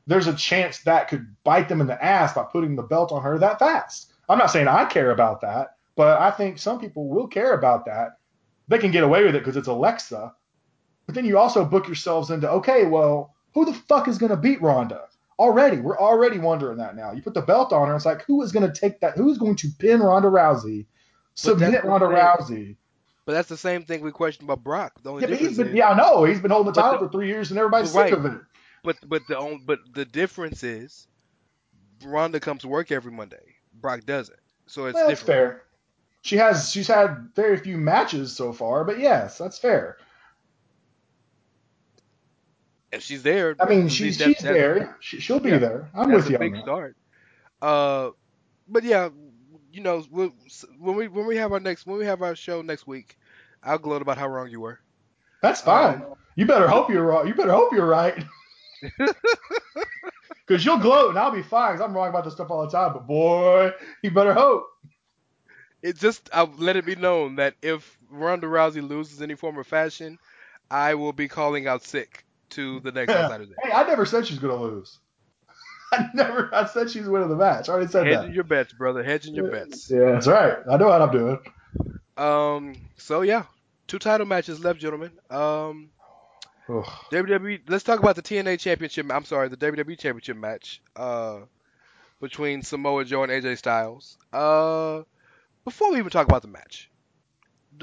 there's 0.06 0.26
a 0.26 0.34
chance 0.34 0.80
that 0.80 1.08
could 1.08 1.26
bite 1.44 1.68
them 1.68 1.80
in 1.80 1.86
the 1.86 2.04
ass 2.04 2.34
by 2.34 2.42
putting 2.42 2.74
the 2.74 2.82
belt 2.82 3.12
on 3.12 3.22
her 3.22 3.38
that 3.38 3.60
fast. 3.60 4.12
I'm 4.28 4.38
not 4.38 4.50
saying 4.50 4.66
I 4.66 4.84
care 4.86 5.12
about 5.12 5.40
that, 5.42 5.76
but 5.94 6.20
I 6.20 6.30
think 6.32 6.58
some 6.58 6.80
people 6.80 7.08
will 7.08 7.28
care 7.28 7.54
about 7.54 7.86
that. 7.86 8.18
They 8.68 8.78
can 8.78 8.90
get 8.90 9.04
away 9.04 9.24
with 9.24 9.36
it 9.36 9.40
because 9.40 9.56
it's 9.56 9.68
Alexa. 9.68 10.34
But 11.06 11.14
then 11.14 11.24
you 11.24 11.38
also 11.38 11.64
book 11.64 11.86
yourselves 11.86 12.30
into, 12.30 12.50
okay, 12.50 12.86
well, 12.86 13.34
who 13.54 13.64
the 13.64 13.74
fuck 13.74 14.08
is 14.08 14.18
going 14.18 14.30
to 14.30 14.36
beat 14.36 14.62
Ronda? 14.62 15.02
Already, 15.38 15.78
we're 15.78 15.98
already 15.98 16.38
wondering 16.38 16.78
that 16.78 16.96
now. 16.96 17.12
You 17.12 17.22
put 17.22 17.34
the 17.34 17.42
belt 17.42 17.72
on 17.72 17.88
her, 17.88 17.96
it's 17.96 18.06
like, 18.06 18.24
who 18.24 18.42
is 18.42 18.52
going 18.52 18.70
to 18.70 18.80
take 18.80 19.00
that? 19.00 19.16
Who's 19.16 19.38
going 19.38 19.56
to 19.56 19.68
pin 19.78 20.00
Ronda 20.00 20.28
Rousey, 20.28 20.86
submit 21.34 21.72
that's 21.72 21.84
Ronda. 21.84 22.06
Rousey? 22.06 22.76
But 23.24 23.32
that's 23.34 23.48
the 23.48 23.56
same 23.56 23.84
thing 23.84 24.02
we 24.02 24.10
questioned 24.10 24.48
about 24.48 24.64
Brock. 24.64 24.92
The 25.02 25.10
only 25.10 25.22
Yeah, 25.22 25.28
but 25.28 25.38
he's 25.38 25.56
been, 25.56 25.68
is, 25.68 25.74
yeah, 25.74 25.90
I 25.90 25.96
know. 25.96 26.24
He's 26.24 26.40
been 26.40 26.50
holding 26.50 26.72
the 26.72 26.80
title 26.80 26.98
the- 26.98 27.06
for 27.06 27.12
three 27.12 27.28
years 27.28 27.50
and 27.50 27.58
everybody's 27.58 27.92
Right. 27.92 28.10
sick 28.10 28.18
of 28.18 28.24
it. 28.26 28.40
but 28.84 28.96
but 29.08 29.22
the 29.28 29.38
only, 29.38 29.62
but 29.64 29.78
the 29.94 30.04
difference 30.04 30.64
is, 30.64 31.06
Ronda 32.04 32.40
comes 32.40 32.62
to 32.62 32.68
work 32.68 32.90
every 32.90 33.12
Monday. 33.12 33.54
Brock 33.74 34.00
doesn't. 34.04 34.38
So 34.66 34.86
it's 34.86 34.94
Well, 34.96 35.08
different. 35.08 35.26
fair. 35.26 35.62
She 36.22 36.36
has 36.36 36.70
she's 36.70 36.88
had 36.88 37.28
very 37.36 37.56
few 37.58 37.76
matches 37.78 38.34
so 38.34 38.52
far, 38.52 38.84
but 38.84 38.98
yes, 38.98 39.38
that's 39.38 39.58
fair. 39.58 39.98
If 42.92 43.02
she's 43.02 43.22
there, 43.22 43.56
I 43.58 43.66
mean, 43.68 43.88
she's 43.88 44.18
she's 44.18 44.38
there. 44.38 44.96
She, 45.00 45.18
she'll 45.20 45.40
be 45.40 45.50
Yeah. 45.50 45.58
there. 45.58 45.90
I'm 45.94 46.12
with 46.12 46.28
you 46.28 46.36
on 46.36 46.40
big 46.40 46.56
start. 46.58 46.96
Uh, 47.62 48.10
but 48.68 48.82
yeah, 48.84 49.08
you 49.72 49.82
know, 49.82 50.04
we'll, 50.10 50.32
when 50.78 50.96
we 50.96 51.08
when 51.08 51.26
we 51.26 51.36
have 51.36 51.52
our 51.52 51.60
next 51.60 51.86
when 51.86 51.98
we 51.98 52.04
have 52.04 52.22
our 52.22 52.36
show 52.36 52.62
next 52.62 52.86
week, 52.86 53.16
I'll 53.62 53.78
gloat 53.78 54.02
about 54.02 54.18
how 54.18 54.28
wrong 54.28 54.48
you 54.48 54.60
were. 54.60 54.80
That's 55.42 55.60
fine. 55.60 55.96
Um, 55.96 56.14
you 56.36 56.46
better 56.46 56.68
hope 56.68 56.90
you're 56.90 57.04
wrong. 57.04 57.26
You 57.26 57.34
better 57.34 57.52
hope 57.52 57.72
you're 57.72 57.86
right. 57.86 58.24
Because 60.46 60.64
you'll 60.64 60.78
gloat 60.78 61.10
and 61.10 61.18
I'll 61.18 61.30
be 61.30 61.42
fine. 61.42 61.72
Cause 61.72 61.80
I'm 61.80 61.94
wrong 61.94 62.08
about 62.08 62.24
this 62.24 62.34
stuff 62.34 62.50
all 62.50 62.64
the 62.66 62.70
time. 62.70 62.92
But 62.92 63.06
boy, 63.06 63.72
you 64.02 64.10
better 64.10 64.34
hope. 64.34 64.66
It 65.82 65.96
just 65.96 66.28
I'll 66.32 66.52
let 66.58 66.76
it 66.76 66.84
be 66.84 66.94
known 66.94 67.36
that 67.36 67.54
if 67.62 67.98
Ronda 68.10 68.46
Rousey 68.46 68.86
loses 68.86 69.22
any 69.22 69.34
form 69.34 69.58
or 69.58 69.64
fashion, 69.64 70.18
I 70.70 70.94
will 70.94 71.12
be 71.12 71.28
calling 71.28 71.66
out 71.66 71.82
sick 71.84 72.24
to 72.50 72.80
the 72.80 72.92
next 72.92 73.12
Outsiders. 73.14 73.48
Day. 73.48 73.54
Hey, 73.62 73.72
I 73.72 73.86
never 73.86 74.04
said 74.04 74.26
she's 74.26 74.38
gonna 74.38 74.56
lose. 74.56 74.98
I 75.98 76.08
never. 76.14 76.54
I 76.54 76.66
said 76.66 76.90
she's 76.90 77.06
winning 77.06 77.28
the 77.28 77.36
match. 77.36 77.68
I 77.68 77.72
already 77.72 77.90
said 77.90 78.06
Hedging 78.06 78.28
that. 78.28 78.34
your 78.34 78.44
bets, 78.44 78.72
brother. 78.72 79.02
Hedging 79.02 79.34
your 79.34 79.50
bets. 79.50 79.90
Yeah, 79.90 80.12
that's 80.12 80.26
right. 80.26 80.56
I 80.70 80.76
know 80.76 80.86
what 80.86 81.02
I'm 81.02 81.10
doing. 81.12 81.38
Um. 82.16 82.74
So 82.96 83.22
yeah, 83.22 83.44
two 83.86 83.98
title 83.98 84.26
matches 84.26 84.62
left, 84.64 84.80
gentlemen. 84.80 85.12
Um. 85.30 85.90
WWE. 86.68 87.60
Let's 87.68 87.84
talk 87.84 87.98
about 88.00 88.16
the 88.16 88.22
TNA 88.22 88.58
Championship. 88.58 89.06
I'm 89.10 89.24
sorry, 89.24 89.48
the 89.48 89.56
WWE 89.56 89.98
Championship 89.98 90.36
match. 90.36 90.80
Uh, 90.96 91.40
between 92.22 92.62
Samoa 92.62 93.04
Joe 93.04 93.24
and 93.24 93.32
AJ 93.32 93.58
Styles. 93.58 94.16
Uh, 94.32 95.02
before 95.64 95.90
we 95.90 95.98
even 95.98 96.10
talk 96.10 96.26
about 96.26 96.42
the 96.42 96.48
match, 96.48 96.88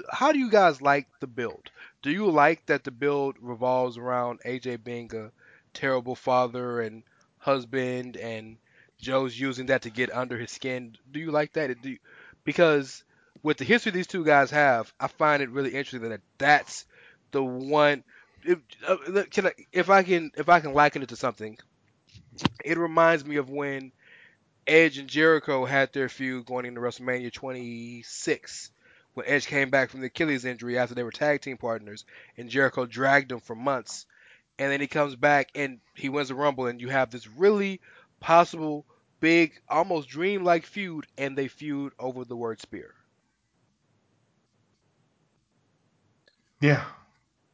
how 0.09 0.31
do 0.31 0.39
you 0.39 0.49
guys 0.49 0.81
like 0.81 1.07
the 1.19 1.27
build? 1.27 1.69
Do 2.01 2.09
you 2.09 2.31
like 2.31 2.65
that 2.67 2.85
the 2.85 2.91
build 2.91 3.35
revolves 3.41 3.97
around 3.97 4.39
AJ 4.45 4.83
being 4.83 5.13
a 5.13 5.31
terrible 5.73 6.15
father 6.15 6.81
and 6.81 7.03
husband, 7.39 8.17
and 8.17 8.57
Joe's 8.99 9.39
using 9.39 9.67
that 9.67 9.83
to 9.83 9.89
get 9.89 10.13
under 10.13 10.37
his 10.37 10.51
skin? 10.51 10.95
Do 11.11 11.19
you 11.19 11.31
like 11.31 11.53
that? 11.53 11.81
Do 11.81 11.89
you, 11.91 11.97
because 12.43 13.03
with 13.43 13.57
the 13.57 13.65
history 13.65 13.91
these 13.91 14.07
two 14.07 14.25
guys 14.25 14.51
have, 14.51 14.93
I 14.99 15.07
find 15.07 15.41
it 15.41 15.49
really 15.49 15.69
interesting 15.69 16.09
that 16.09 16.21
that's 16.37 16.85
the 17.31 17.43
one. 17.43 18.03
If, 18.43 18.59
uh, 18.87 19.23
can 19.29 19.47
I, 19.47 19.51
if 19.71 19.89
I 19.89 20.03
can, 20.03 20.31
if 20.37 20.47
I 20.49 20.59
can 20.59 20.73
liken 20.73 21.01
it 21.01 21.09
to 21.09 21.15
something, 21.15 21.57
it 22.63 22.77
reminds 22.77 23.25
me 23.25 23.37
of 23.37 23.49
when 23.49 23.91
Edge 24.67 24.97
and 24.97 25.09
Jericho 25.09 25.65
had 25.65 25.91
their 25.93 26.09
feud 26.09 26.45
going 26.45 26.65
into 26.65 26.79
WrestleMania 26.79 27.33
26, 27.33 28.71
when 29.15 29.25
Edge 29.25 29.47
came 29.47 29.69
back 29.69 29.89
from 29.89 30.01
the 30.01 30.07
Achilles 30.07 30.45
injury 30.45 30.77
after 30.77 30.95
they 30.95 31.03
were 31.03 31.11
tag 31.11 31.41
team 31.41 31.57
partners, 31.57 32.05
and 32.37 32.49
Jericho 32.49 32.85
dragged 32.85 33.31
him 33.31 33.39
for 33.39 33.55
months, 33.55 34.05
and 34.59 34.71
then 34.71 34.81
he 34.81 34.87
comes 34.87 35.15
back 35.15 35.49
and 35.55 35.79
he 35.95 36.09
wins 36.09 36.27
the 36.27 36.35
Rumble, 36.35 36.67
and 36.67 36.79
you 36.79 36.89
have 36.89 37.09
this 37.09 37.27
really 37.27 37.79
possible, 38.19 38.85
big, 39.21 39.53
almost 39.69 40.09
dream-like 40.09 40.65
feud, 40.65 41.07
and 41.17 41.37
they 41.37 41.47
feud 41.47 41.93
over 41.97 42.25
the 42.25 42.35
word 42.35 42.61
spear. 42.61 42.93
Yeah, 46.61 46.83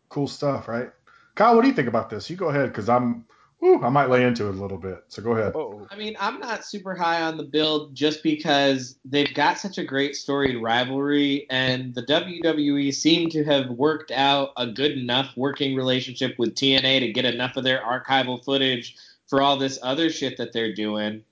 cool 0.10 0.28
stuff, 0.28 0.68
right? 0.68 0.90
Kyle, 1.36 1.56
what 1.56 1.62
do 1.62 1.68
you 1.68 1.76
think 1.76 1.88
about 1.88 2.10
this? 2.10 2.30
You 2.30 2.36
go 2.36 2.50
ahead 2.50 2.70
because 2.70 2.90
I'm, 2.90 3.26
whew, 3.60 3.82
I 3.84 3.90
might 3.90 4.10
lay 4.10 4.24
into 4.24 4.48
it 4.48 4.56
a 4.56 4.62
little 4.62 4.78
bit. 4.78 5.04
So 5.08 5.22
go 5.22 5.32
ahead. 5.32 5.54
Oh, 5.56 5.88
I 5.90 5.96
mean, 5.96 6.16
I'm 6.20 6.40
not 6.40 6.66
super 6.66 6.94
high 6.94 7.22
on 7.22 7.38
the 7.38 7.44
build 7.44 7.96
just 7.96 8.24
because 8.24 8.98
they've 9.06 9.34
got 9.34 9.60
such 9.60 9.78
a 9.78 9.84
great 9.84 10.16
storied 10.16 10.62
rivalry, 10.62 11.48
and 11.50 11.94
the 11.96 12.04
WWE 12.04 12.94
seem 12.94 13.30
to 13.30 13.44
have 13.44 13.70
worked 13.70 14.12
out 14.12 14.52
a 14.58 14.68
good 14.68 14.92
enough 14.92 15.32
working 15.36 15.76
relationship 15.76 16.38
with 16.38 16.56
TNA 16.56 17.00
to 17.00 17.12
get 17.12 17.26
enough 17.26 17.58
of 17.58 17.64
their 17.64 17.82
archival 17.82 18.44
footage 18.44 18.96
for 19.28 19.42
all 19.42 19.58
this 19.58 19.80
other 19.82 20.10
shit 20.10 20.38
that 20.38 20.54
they're 20.54 20.74
doing. 20.74 21.24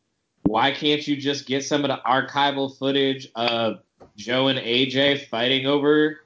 Why 0.43 0.71
can't 0.71 1.07
you 1.07 1.15
just 1.15 1.45
get 1.45 1.63
some 1.63 1.85
of 1.85 1.89
the 1.89 2.01
archival 2.05 2.77
footage 2.77 3.29
of 3.35 3.79
Joe 4.15 4.47
and 4.47 4.59
AJ 4.59 5.27
fighting 5.27 5.65
over 5.65 6.19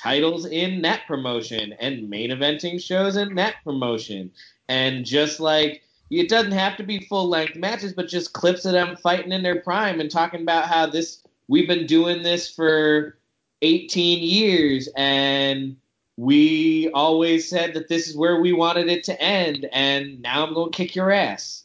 titles 0.00 0.46
in 0.46 0.82
that 0.82 1.06
promotion 1.06 1.74
and 1.78 2.08
main 2.08 2.30
eventing 2.30 2.82
shows 2.82 3.16
in 3.16 3.34
that 3.34 3.56
promotion? 3.64 4.30
And 4.68 5.04
just 5.04 5.40
like 5.40 5.82
it 6.10 6.28
doesn't 6.28 6.52
have 6.52 6.76
to 6.78 6.82
be 6.82 7.06
full 7.06 7.28
length 7.28 7.56
matches, 7.56 7.92
but 7.92 8.08
just 8.08 8.32
clips 8.32 8.64
of 8.64 8.72
them 8.72 8.96
fighting 8.96 9.32
in 9.32 9.42
their 9.42 9.60
prime 9.60 10.00
and 10.00 10.10
talking 10.10 10.42
about 10.42 10.66
how 10.66 10.86
this 10.86 11.22
we've 11.48 11.68
been 11.68 11.86
doing 11.86 12.22
this 12.22 12.50
for 12.50 13.18
18 13.62 14.22
years 14.22 14.88
and 14.96 15.76
we 16.16 16.90
always 16.92 17.48
said 17.48 17.74
that 17.74 17.88
this 17.88 18.08
is 18.08 18.16
where 18.16 18.40
we 18.40 18.52
wanted 18.52 18.88
it 18.88 19.04
to 19.04 19.20
end 19.20 19.66
and 19.72 20.20
now 20.22 20.46
I'm 20.46 20.54
going 20.54 20.70
to 20.70 20.76
kick 20.76 20.94
your 20.94 21.10
ass. 21.10 21.64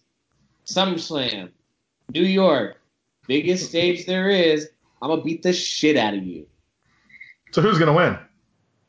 SummerSlam, 0.66 1.49
New 2.14 2.24
York, 2.24 2.78
biggest 3.28 3.70
stage 3.70 4.06
there 4.06 4.30
is. 4.30 4.70
I'm 5.02 5.10
going 5.10 5.20
to 5.20 5.26
beat 5.26 5.44
the 5.44 5.53
shit 5.53 5.98
out 5.98 6.14
of 6.14 6.24
you. 6.24 6.48
So 7.56 7.61
who's 7.61 7.80
gonna 7.80 7.94
win? 7.94 8.18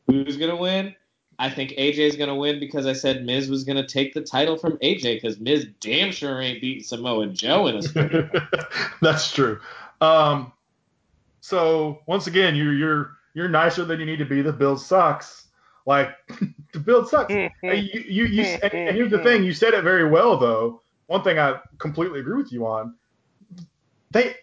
Who's 0.07 0.35
going 0.35 0.51
to 0.51 0.57
win? 0.57 0.93
I 1.39 1.49
think 1.49 1.71
AJ 1.71 1.99
is 1.99 2.17
going 2.17 2.27
to 2.27 2.35
win 2.35 2.59
because 2.59 2.85
I 2.85 2.91
said 2.91 3.25
Miz 3.25 3.49
was 3.49 3.63
going 3.63 3.77
to 3.77 3.87
take 3.87 4.13
the 4.13 4.19
title 4.19 4.57
from 4.57 4.73
AJ 4.79 5.21
because 5.21 5.39
Miz 5.39 5.67
damn 5.79 6.11
sure 6.11 6.41
ain't 6.41 6.59
beating 6.59 6.83
Samoa 6.83 7.27
Joe 7.27 7.67
in 7.67 7.77
a 7.77 7.81
split. 7.83 8.29
That's 9.01 9.31
true. 9.31 9.61
Um, 10.01 10.51
so 11.39 12.01
once 12.07 12.27
again, 12.27 12.57
you're 12.57 12.73
you're 12.73 13.11
you're 13.35 13.47
nicer 13.47 13.85
than 13.85 14.01
you 14.01 14.05
need 14.05 14.19
to 14.19 14.25
be. 14.25 14.41
The 14.41 14.51
build 14.51 14.81
sucks. 14.81 15.47
Like 15.85 16.09
the 16.73 16.79
build 16.79 17.07
sucks. 17.07 17.33
And 17.33 17.51
you, 17.63 18.03
you, 18.05 18.25
you, 18.25 18.43
and, 18.43 18.73
and 18.73 18.97
here's 18.97 19.11
the 19.11 19.23
thing: 19.23 19.45
you 19.45 19.53
said 19.53 19.75
it 19.75 19.83
very 19.85 20.09
well, 20.09 20.37
though. 20.37 20.81
One 21.05 21.23
thing 21.23 21.39
I 21.39 21.61
completely 21.77 22.19
agree 22.19 22.35
with 22.35 22.51
you 22.51 22.67
on. 22.67 22.95
They, 24.11 24.35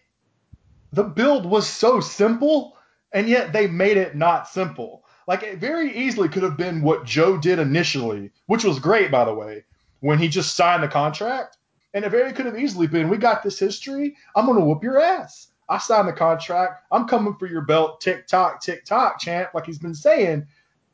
the 0.94 1.04
build 1.04 1.44
was 1.44 1.68
so 1.68 2.00
simple, 2.00 2.73
and 3.14 3.28
yet 3.28 3.52
they 3.52 3.66
made 3.66 3.96
it 3.96 4.16
not 4.16 4.48
simple. 4.48 5.04
Like 5.26 5.42
it 5.42 5.58
very 5.58 5.96
easily 5.96 6.28
could 6.28 6.42
have 6.42 6.58
been 6.58 6.82
what 6.82 7.06
Joe 7.06 7.38
did 7.38 7.58
initially, 7.58 8.30
which 8.46 8.64
was 8.64 8.78
great, 8.78 9.10
by 9.10 9.24
the 9.24 9.34
way, 9.34 9.64
when 10.00 10.18
he 10.18 10.28
just 10.28 10.54
signed 10.54 10.82
the 10.82 10.88
contract. 10.88 11.56
And 11.94 12.04
it 12.04 12.10
very 12.10 12.32
could 12.32 12.44
have 12.44 12.58
easily 12.58 12.88
been, 12.88 13.08
we 13.08 13.16
got 13.16 13.42
this 13.42 13.58
history. 13.58 14.16
I'm 14.36 14.46
gonna 14.46 14.64
whoop 14.64 14.82
your 14.82 15.00
ass. 15.00 15.46
I 15.68 15.78
signed 15.78 16.08
the 16.08 16.12
contract. 16.12 16.82
I'm 16.90 17.06
coming 17.06 17.36
for 17.36 17.46
your 17.46 17.62
belt. 17.62 18.00
Tick 18.00 18.26
tock, 18.26 18.60
tick 18.60 18.84
tock, 18.84 19.18
champ, 19.20 19.54
like 19.54 19.64
he's 19.64 19.78
been 19.78 19.94
saying. 19.94 20.46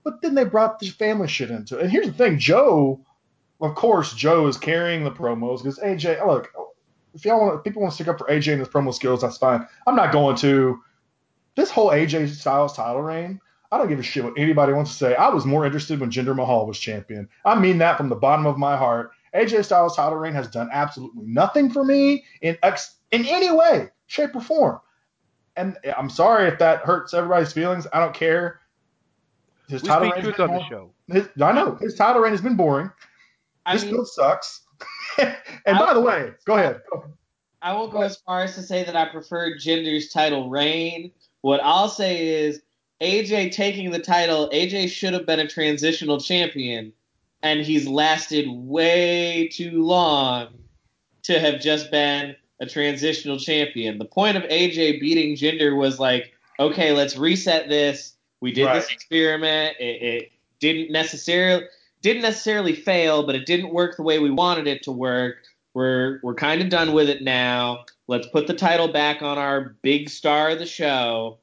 But 0.05 0.23
then 0.23 0.35
they 0.35 0.45
brought 0.45 0.79
this 0.79 0.91
family 0.91 1.27
shit 1.27 1.51
into 1.51 1.79
it. 1.79 1.83
And 1.83 1.91
here's 1.91 2.07
the 2.07 2.13
thing, 2.13 2.39
Joe. 2.39 3.01
Of 3.61 3.75
course, 3.75 4.15
Joe 4.15 4.47
is 4.47 4.57
carrying 4.57 5.05
the 5.05 5.11
promos 5.11 5.59
because 5.59 5.79
AJ. 5.79 6.25
Look, 6.27 6.53
if 7.15 7.25
y'all 7.25 7.41
want, 7.41 7.65
people 7.65 7.83
want 7.83 7.93
to 7.93 7.95
stick 7.97 8.09
up 8.09 8.19
for 8.19 8.29
AJ 8.29 8.53
and 8.53 8.61
his 8.61 8.69
promo 8.69 8.95
skills, 8.95 9.23
that's 9.23 9.39
fine. 9.39 9.67
I'm 9.87 9.97
not 9.97 10.13
going 10.13 10.37
to. 10.37 10.81
This 11.57 11.71
whole 11.71 11.91
AJ 11.91 12.29
Styles 12.31 12.75
title 12.75 13.03
reign. 13.03 13.41
I 13.73 13.79
don't 13.79 13.89
give 13.89 14.01
a 14.01 14.03
shit 14.03 14.25
what 14.25 14.35
anybody 14.37 14.73
wants 14.73 14.91
to 14.91 14.97
say. 14.97 15.15
I 15.15 15.29
was 15.29 15.47
more 15.47 15.65
interested 15.65 16.01
when 16.01 16.11
Jinder 16.11 16.35
Mahal 16.35 16.67
was 16.67 16.79
champion. 16.79 17.29
I 17.45 17.59
mean 17.59 17.79
that 17.79 17.97
from 17.97 18.09
the 18.09 18.17
bottom 18.17 18.47
of 18.47 18.59
my 18.59 18.77
heart. 18.77 19.13
AJ 19.35 19.65
Styles 19.65 19.95
title 19.95 20.19
reign 20.19 20.33
has 20.33 20.49
done 20.49 20.69
absolutely 20.73 21.23
nothing 21.25 21.71
for 21.71 21.85
me 21.85 22.25
in 22.43 22.59
ex- 22.63 22.97
in 23.13 23.25
any 23.27 23.53
way, 23.53 23.89
shape, 24.07 24.35
or 24.35 24.41
form. 24.41 24.81
And 25.57 25.77
I'm 25.97 26.11
sorry 26.11 26.49
if 26.49 26.59
that 26.59 26.81
hurts 26.81 27.15
everybody's 27.15 27.53
feelings. 27.53 27.87
I 27.93 28.01
don't 28.01 28.15
care. 28.15 28.61
His 29.69 29.83
we 29.83 29.89
title 29.89 30.11
reign 30.11 30.25
has 30.25 30.33
been 30.37 30.41
on 30.41 30.49
the 30.51 30.55
boring. 30.55 30.69
show. 30.69 30.91
His, 31.09 31.29
I 31.41 31.53
know 31.53 31.77
his 31.81 31.95
title 31.95 32.23
reign 32.23 32.33
has 32.33 32.41
been 32.41 32.57
boring. 32.57 32.91
I 33.67 33.75
this 33.75 33.85
mean, 33.85 33.95
build 33.95 34.09
sucks. 34.09 34.63
and 35.19 35.79
by 35.79 35.95
the 35.95 36.01
way, 36.01 36.33
go 36.45 36.55
ahead. 36.55 36.81
I 37.63 37.75
won't 37.75 37.93
go 37.93 38.01
as 38.01 38.17
far 38.17 38.43
as 38.43 38.55
to 38.55 38.63
say 38.63 38.85
that 38.85 38.97
I 38.97 39.07
prefer 39.11 39.57
Jinder's 39.57 40.09
title 40.09 40.49
reign. 40.49 41.13
What 41.43 41.61
I'll 41.63 41.89
say 41.89 42.27
is 42.27 42.61
AJ 43.01 43.53
taking 43.53 43.91
the 43.91 43.99
title, 43.99 44.51
AJ 44.53 44.91
should 44.91 45.15
have 45.15 45.27
been 45.27 45.41
a 45.41 45.49
transitional 45.49 46.21
champion, 46.21 46.93
and 47.43 47.61
he's 47.61 47.89
lasted 47.89 48.47
way 48.49 49.49
too 49.49 49.83
long 49.83 50.49
to 51.23 51.39
have 51.41 51.61
just 51.61 51.91
been 51.91 52.37
a 52.61 52.67
transitional 52.67 53.39
champion. 53.39 53.99
The 53.99 54.05
point 54.05 54.37
of 54.37 54.43
AJ 54.45 55.01
beating 55.01 55.35
Jinder 55.35 55.77
was 55.77 55.99
like, 55.99 56.33
okay, 56.59 56.93
let's 56.93 57.17
reset 57.17 57.69
this. 57.69 58.15
We 58.41 58.53
did 58.53 58.69
this 58.69 58.91
experiment. 58.91 59.77
It, 59.81 60.03
it 60.03 60.33
didn't 60.61 60.93
necessarily 60.93 61.65
didn't 62.03 62.23
necessarily 62.23 62.75
fail, 62.75 63.27
but 63.27 63.35
it 63.35 63.47
didn't 63.47 63.75
work 63.75 63.97
the 63.97 64.03
way 64.03 64.19
we 64.19 64.31
wanted 64.31 64.67
it 64.67 64.83
to 64.85 64.93
work. 64.93 65.37
We're 65.85 66.21
we're 66.23 66.35
kind 66.35 66.61
of 66.61 66.69
done 66.69 66.93
with 66.93 67.09
it 67.09 67.23
now. 67.23 67.87
Let's 68.07 68.27
put 68.27 68.47
the 68.47 68.53
title 68.53 68.89
back 68.89 69.23
on 69.23 69.39
our 69.39 69.77
big 69.81 70.11
star 70.11 70.51
of 70.51 70.59
the 70.59 70.67
show, 70.67 71.39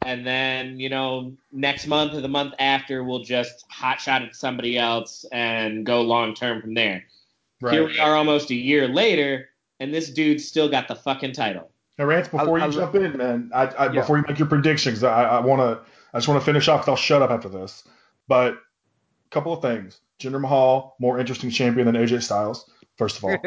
and 0.00 0.26
then 0.26 0.80
you 0.80 0.88
know 0.88 1.34
next 1.52 1.86
month 1.86 2.14
or 2.14 2.22
the 2.22 2.28
month 2.28 2.54
after 2.58 3.04
we'll 3.04 3.22
just 3.22 3.66
hot 3.68 4.00
shot 4.00 4.22
it 4.22 4.28
to 4.30 4.34
somebody 4.34 4.78
else 4.78 5.26
and 5.30 5.84
go 5.84 6.00
long 6.00 6.32
term 6.34 6.62
from 6.62 6.72
there. 6.72 7.04
Here 7.60 7.86
we 7.86 7.98
are 7.98 8.16
almost 8.16 8.48
a 8.50 8.54
year 8.54 8.88
later, 8.88 9.50
and 9.78 9.92
this 9.92 10.08
dude's 10.08 10.48
still 10.48 10.70
got 10.70 10.88
the 10.88 10.96
fucking 10.96 11.32
title. 11.34 11.70
Now, 11.98 12.06
Rance, 12.06 12.28
before 12.28 12.58
I- 12.60 12.64
you 12.64 12.72
I- 12.72 12.74
jump 12.74 12.94
in, 12.94 13.14
man, 13.18 13.50
I, 13.54 13.66
I, 13.66 13.84
Yeah. 13.92 14.00
before 14.00 14.16
you 14.16 14.24
make 14.26 14.38
your 14.38 14.48
predictions, 14.48 15.04
I, 15.04 15.24
I 15.24 15.40
want 15.40 15.60
to, 15.60 15.78
I 16.14 16.16
just 16.16 16.28
want 16.28 16.40
to 16.40 16.44
finish 16.46 16.66
off. 16.66 16.80
'cause 16.80 16.88
I'll 16.88 16.96
shut 16.96 17.20
up 17.20 17.30
after 17.30 17.50
this. 17.50 17.84
But 18.26 18.54
a 18.54 19.28
couple 19.30 19.52
of 19.52 19.60
things: 19.60 20.00
Jinder 20.18 20.40
Mahal, 20.40 20.96
more 20.98 21.18
interesting 21.20 21.50
champion 21.50 21.84
than 21.84 21.94
AJ 21.94 22.22
Styles, 22.22 22.70
first 22.98 23.18
of 23.18 23.24
all. 23.24 23.36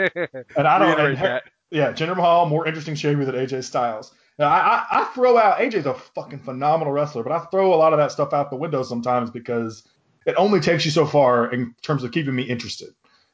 And 0.57 0.67
I 0.67 0.79
don't, 0.79 0.99
and- 0.99 1.41
yeah, 1.71 1.91
Jinder 1.93 2.15
Mahal, 2.15 2.45
more 2.47 2.67
interesting 2.67 2.95
champion 2.95 3.29
than 3.29 3.35
AJ 3.35 3.63
Styles. 3.63 4.13
Now, 4.37 4.47
I, 4.49 4.59
I, 4.59 4.85
I 5.01 5.03
throw 5.13 5.37
out 5.37 5.59
AJ's 5.59 5.85
a 5.85 5.93
fucking 5.93 6.39
phenomenal 6.39 6.93
wrestler, 6.93 7.23
but 7.23 7.31
I 7.31 7.39
throw 7.45 7.73
a 7.73 7.75
lot 7.77 7.93
of 7.93 7.99
that 7.99 8.11
stuff 8.11 8.33
out 8.33 8.49
the 8.49 8.55
window 8.57 8.83
sometimes 8.83 9.31
because 9.31 9.87
it 10.25 10.35
only 10.37 10.59
takes 10.59 10.85
you 10.85 10.91
so 10.91 11.05
far 11.05 11.51
in 11.51 11.73
terms 11.81 12.03
of 12.03 12.11
keeping 12.11 12.35
me 12.35 12.43
interested. 12.43 12.89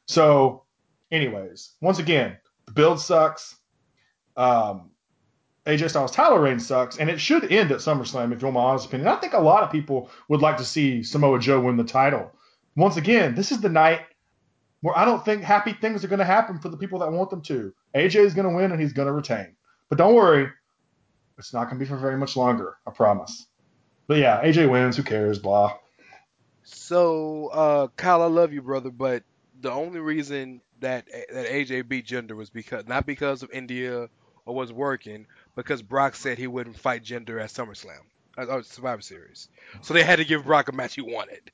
So, 0.06 0.64
anyways, 1.10 1.72
once 1.80 1.98
again, 1.98 2.36
the 2.66 2.72
build 2.72 3.00
sucks. 3.00 3.56
Um, 4.36 4.90
AJ 5.66 5.90
Styles' 5.90 6.10
title 6.10 6.38
reign 6.38 6.58
sucks, 6.58 6.98
and 6.98 7.08
it 7.08 7.20
should 7.20 7.50
end 7.52 7.70
at 7.70 7.78
SummerSlam, 7.78 8.32
if 8.32 8.40
you 8.42 8.46
want 8.46 8.54
my 8.54 8.62
honest 8.62 8.86
opinion. 8.86 9.08
I 9.08 9.16
think 9.16 9.32
a 9.32 9.40
lot 9.40 9.62
of 9.62 9.70
people 9.70 10.10
would 10.28 10.40
like 10.40 10.56
to 10.56 10.64
see 10.64 11.02
Samoa 11.02 11.38
Joe 11.38 11.60
win 11.60 11.76
the 11.76 11.84
title. 11.84 12.32
Once 12.74 12.96
again, 12.96 13.34
this 13.34 13.52
is 13.52 13.60
the 13.60 13.68
night 13.68 14.00
where 14.82 14.96
I 14.96 15.04
don't 15.04 15.24
think 15.24 15.42
happy 15.42 15.72
things 15.72 16.04
are 16.04 16.08
going 16.08 16.18
to 16.18 16.24
happen 16.24 16.58
for 16.58 16.68
the 16.68 16.76
people 16.76 16.98
that 16.98 17.10
want 17.10 17.30
them 17.30 17.40
to. 17.42 17.72
AJ 17.94 18.16
is 18.16 18.34
going 18.34 18.48
to 18.48 18.54
win, 18.54 18.72
and 18.72 18.80
he's 18.80 18.92
going 18.92 19.06
to 19.06 19.12
retain. 19.12 19.56
But 19.88 19.98
don't 19.98 20.14
worry, 20.14 20.48
it's 21.38 21.54
not 21.54 21.64
going 21.64 21.78
to 21.78 21.84
be 21.84 21.88
for 21.88 21.96
very 21.96 22.18
much 22.18 22.36
longer. 22.36 22.76
I 22.86 22.90
promise. 22.90 23.46
But 24.06 24.18
yeah, 24.18 24.42
AJ 24.42 24.70
wins. 24.70 24.96
Who 24.96 25.02
cares? 25.02 25.38
Blah. 25.38 25.78
So, 26.64 27.48
uh, 27.48 27.88
Kyle, 27.96 28.22
I 28.22 28.26
love 28.26 28.52
you, 28.52 28.62
brother, 28.62 28.90
but 28.90 29.22
the 29.60 29.70
only 29.70 30.00
reason 30.00 30.60
that 30.80 31.06
that 31.32 31.46
AJ 31.46 31.88
beat 31.88 32.06
Jinder 32.06 32.36
was 32.36 32.50
because 32.50 32.86
not 32.86 33.06
because 33.06 33.42
of 33.42 33.50
India 33.52 34.08
or 34.44 34.54
was 34.54 34.72
working, 34.72 35.26
because 35.54 35.82
Brock 35.82 36.16
said 36.16 36.38
he 36.38 36.48
wouldn't 36.48 36.78
fight 36.78 37.04
Jinder 37.04 37.40
at 37.40 37.50
SummerSlam 37.50 38.00
or 38.36 38.62
Survivor 38.62 39.02
Series. 39.02 39.48
So 39.80 39.94
they 39.94 40.02
had 40.02 40.16
to 40.16 40.24
give 40.24 40.44
Brock 40.44 40.68
a 40.68 40.72
match 40.72 40.94
he 40.94 41.02
wanted. 41.02 41.52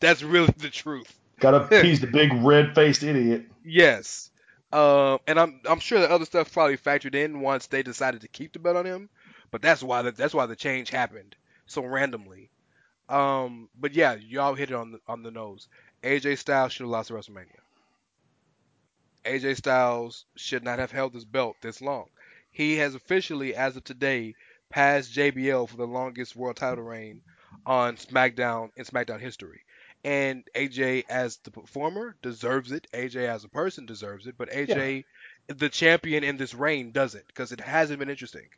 That's 0.00 0.22
really 0.22 0.52
the 0.58 0.68
truth. 0.68 1.18
Got 1.42 1.50
to 1.50 1.56
appease 1.78 2.00
the 2.00 2.06
big 2.06 2.32
red-faced 2.32 3.02
idiot. 3.02 3.46
Yes. 3.64 4.30
Um, 4.72 5.18
and 5.26 5.38
I'm 5.38 5.60
I'm 5.68 5.80
sure 5.80 6.00
the 6.00 6.10
other 6.10 6.24
stuff 6.24 6.52
probably 6.52 6.78
factored 6.78 7.14
in 7.14 7.40
once 7.40 7.66
they 7.66 7.82
decided 7.82 8.22
to 8.22 8.28
keep 8.28 8.54
the 8.54 8.58
belt 8.58 8.76
on 8.76 8.86
him, 8.86 9.10
but 9.50 9.60
that's 9.60 9.82
why 9.82 10.00
the, 10.00 10.12
that's 10.12 10.32
why 10.32 10.46
the 10.46 10.56
change 10.56 10.88
happened 10.88 11.36
so 11.66 11.84
randomly. 11.84 12.50
Um, 13.08 13.68
but 13.78 13.92
yeah, 13.92 14.14
y'all 14.14 14.54
hit 14.54 14.70
it 14.70 14.74
on 14.74 14.92
the 14.92 15.00
on 15.06 15.22
the 15.22 15.30
nose. 15.30 15.68
AJ 16.02 16.38
Styles 16.38 16.72
should 16.72 16.84
have 16.84 16.90
lost 16.90 17.10
at 17.10 17.16
WrestleMania. 17.16 17.60
AJ 19.26 19.56
Styles 19.56 20.24
should 20.36 20.64
not 20.64 20.78
have 20.78 20.90
held 20.90 21.12
this 21.12 21.24
belt 21.24 21.56
this 21.60 21.82
long. 21.82 22.06
He 22.50 22.76
has 22.76 22.94
officially, 22.94 23.54
as 23.54 23.76
of 23.76 23.84
today, 23.84 24.34
passed 24.70 25.12
JBL 25.12 25.68
for 25.68 25.76
the 25.76 25.86
longest 25.86 26.34
world 26.34 26.56
title 26.56 26.84
reign 26.84 27.20
on 27.66 27.96
SmackDown 27.96 28.70
in 28.76 28.84
SmackDown 28.84 29.20
history. 29.20 29.60
And 30.04 30.42
AJ, 30.56 31.04
as 31.08 31.36
the 31.38 31.50
performer, 31.52 32.16
deserves 32.22 32.72
it. 32.72 32.88
AJ, 32.92 33.28
as 33.28 33.44
a 33.44 33.48
person, 33.48 33.86
deserves 33.86 34.26
it. 34.26 34.34
But 34.36 34.50
AJ, 34.50 35.04
the 35.46 35.68
champion 35.68 36.24
in 36.24 36.36
this 36.36 36.54
reign, 36.54 36.90
doesn't 36.90 37.26
because 37.28 37.52
it 37.52 37.60
hasn't 37.60 37.98
been 38.00 38.10
interesting. 38.10 38.48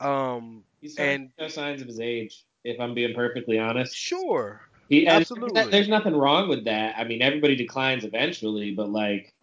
Um, 0.00 0.62
He's 0.80 0.96
And- 0.96 1.30
show 1.38 1.48
signs 1.48 1.82
of 1.82 1.88
his 1.88 1.98
age, 1.98 2.44
if 2.62 2.78
I'm 2.80 2.94
being 2.94 3.14
perfectly 3.14 3.58
honest. 3.58 3.96
sure, 3.96 4.62
He, 4.88 5.06
Absolutely. 5.06 5.64
There's 5.64 5.88
nothing 5.88 6.14
wrong 6.14 6.48
with 6.48 6.64
that. 6.64 6.94
I 6.96 7.04
mean, 7.04 7.20
everybody 7.20 7.56
declines 7.56 8.04
eventually, 8.04 8.70
but 8.70 8.88
like, 8.88 9.34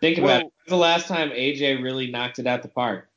think 0.00 0.18
about 0.18 0.26
Well- 0.26 0.36
it. 0.38 0.42
When's 0.42 0.68
the 0.68 0.76
last 0.76 1.08
time 1.08 1.30
AJ 1.30 1.82
really 1.82 2.10
knocked 2.10 2.38
it 2.38 2.46
out 2.46 2.62
the 2.62 2.68
park? 2.68 3.08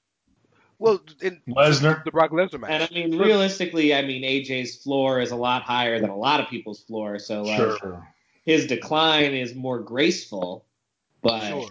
Well, 0.80 1.02
in 1.22 1.42
Lesnar. 1.48 2.04
the 2.04 2.12
Brock 2.12 2.32
Lesnar 2.32 2.60
match. 2.60 2.70
And 2.72 2.84
I 2.84 2.90
mean, 2.94 3.18
realistically, 3.18 3.94
I 3.96 4.02
mean, 4.02 4.24
AJ's 4.24 4.76
floor 4.78 5.20
is 5.22 5.32
a 5.32 5.36
lot 5.36 5.62
higher 5.64 6.00
than 6.00 6.10
a 6.10 6.18
lot 6.18 6.40
of 6.42 6.48
people's 6.50 6.82
floor. 6.82 7.18
So 7.20 7.44
like, 7.44 7.58
Sure. 7.58 8.08
his 8.46 8.68
decline 8.68 9.34
is 9.34 9.56
more 9.56 9.80
graceful. 9.80 10.66
But 11.22 11.48
Sure. 11.48 11.70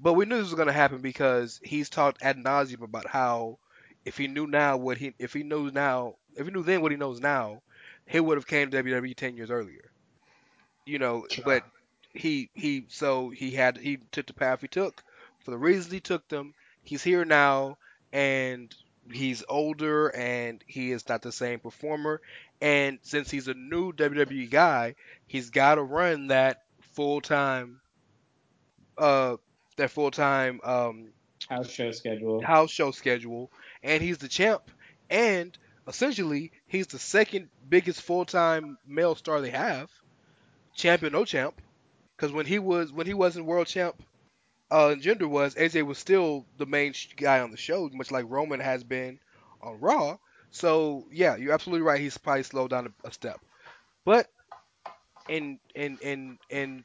But 0.00 0.12
we 0.12 0.26
knew 0.26 0.36
this 0.36 0.44
was 0.44 0.54
going 0.54 0.68
to 0.68 0.72
happen 0.72 0.98
because 0.98 1.60
he's 1.64 1.88
talked 1.90 2.22
ad 2.22 2.36
nauseum 2.36 2.82
about 2.82 3.08
how 3.08 3.58
if 4.04 4.16
he 4.16 4.28
knew 4.28 4.46
now 4.46 4.76
what 4.76 4.96
he 4.96 5.12
if 5.18 5.32
he 5.32 5.42
knows 5.42 5.72
now 5.72 6.14
if 6.36 6.46
he 6.46 6.52
knew 6.52 6.62
then 6.62 6.82
what 6.82 6.92
he 6.92 6.96
knows 6.96 7.20
now, 7.20 7.62
he 8.06 8.20
would 8.20 8.38
have 8.38 8.46
came 8.46 8.70
to 8.70 8.82
WWE 8.82 9.16
ten 9.16 9.36
years 9.36 9.50
earlier. 9.50 9.90
You 10.86 11.00
know, 11.00 11.26
Sure. 11.30 11.44
but 11.44 11.64
he 12.14 12.48
he 12.54 12.84
so 12.88 13.30
he 13.30 13.50
had 13.50 13.76
he 13.76 13.98
took 14.12 14.26
the 14.26 14.32
path 14.34 14.60
he 14.60 14.68
took 14.68 15.02
for 15.40 15.50
the 15.50 15.58
reasons 15.58 15.90
he 15.92 16.00
took 16.00 16.26
them. 16.28 16.54
He's 16.84 17.02
here 17.02 17.24
now 17.24 17.76
and 18.12 18.74
he's 19.12 19.42
older 19.48 20.08
and 20.08 20.62
he 20.66 20.92
is 20.92 21.08
not 21.08 21.22
the 21.22 21.32
same 21.32 21.60
performer. 21.60 22.20
And 22.60 22.98
since 23.02 23.30
he's 23.30 23.48
a 23.48 23.54
new 23.54 23.92
WWE 23.92 24.50
guy, 24.50 24.94
he's 25.26 25.50
got 25.50 25.76
to 25.76 25.82
run 25.82 26.28
that 26.28 26.62
full 26.80 27.20
time 27.20 27.80
uh 28.96 29.36
that 29.76 29.90
full 29.90 30.10
time 30.10 30.60
um 30.64 31.08
house 31.48 31.70
show 31.70 31.90
schedule. 31.92 32.42
house 32.42 32.70
show 32.70 32.90
schedule 32.90 33.50
and 33.82 34.02
he's 34.02 34.18
the 34.18 34.28
champ 34.28 34.62
and 35.10 35.56
essentially 35.86 36.50
he's 36.66 36.88
the 36.88 36.98
second 36.98 37.48
biggest 37.68 38.02
full 38.02 38.24
time 38.24 38.78
male 38.86 39.14
star 39.14 39.40
they 39.40 39.50
have 39.50 39.90
champion 40.74 41.12
no 41.12 41.24
champ 41.24 41.60
because 42.16 42.32
when 42.32 42.46
he 42.46 42.58
was 42.58 42.92
when 42.92 43.06
he 43.06 43.14
wasn't 43.14 43.44
world 43.44 43.66
champ 43.66 44.02
uh 44.70 44.94
Jinder 44.98 45.28
was 45.28 45.54
AJ 45.54 45.84
was 45.86 45.98
still 45.98 46.46
the 46.56 46.66
main 46.66 46.92
sh- 46.92 47.08
guy 47.16 47.40
on 47.40 47.50
the 47.50 47.56
show 47.56 47.88
much 47.92 48.10
like 48.10 48.26
Roman 48.28 48.60
has 48.60 48.84
been 48.84 49.18
on 49.62 49.80
Raw. 49.80 50.16
So 50.50 51.06
yeah 51.12 51.36
you're 51.36 51.52
absolutely 51.54 51.82
right. 51.86 52.00
He's 52.00 52.18
probably 52.18 52.42
slowed 52.44 52.70
down 52.70 52.86
a, 53.04 53.08
a 53.08 53.12
step. 53.12 53.40
But 54.04 54.28
in 55.28 55.58
in 55.74 55.98
in 56.02 56.38
in 56.50 56.84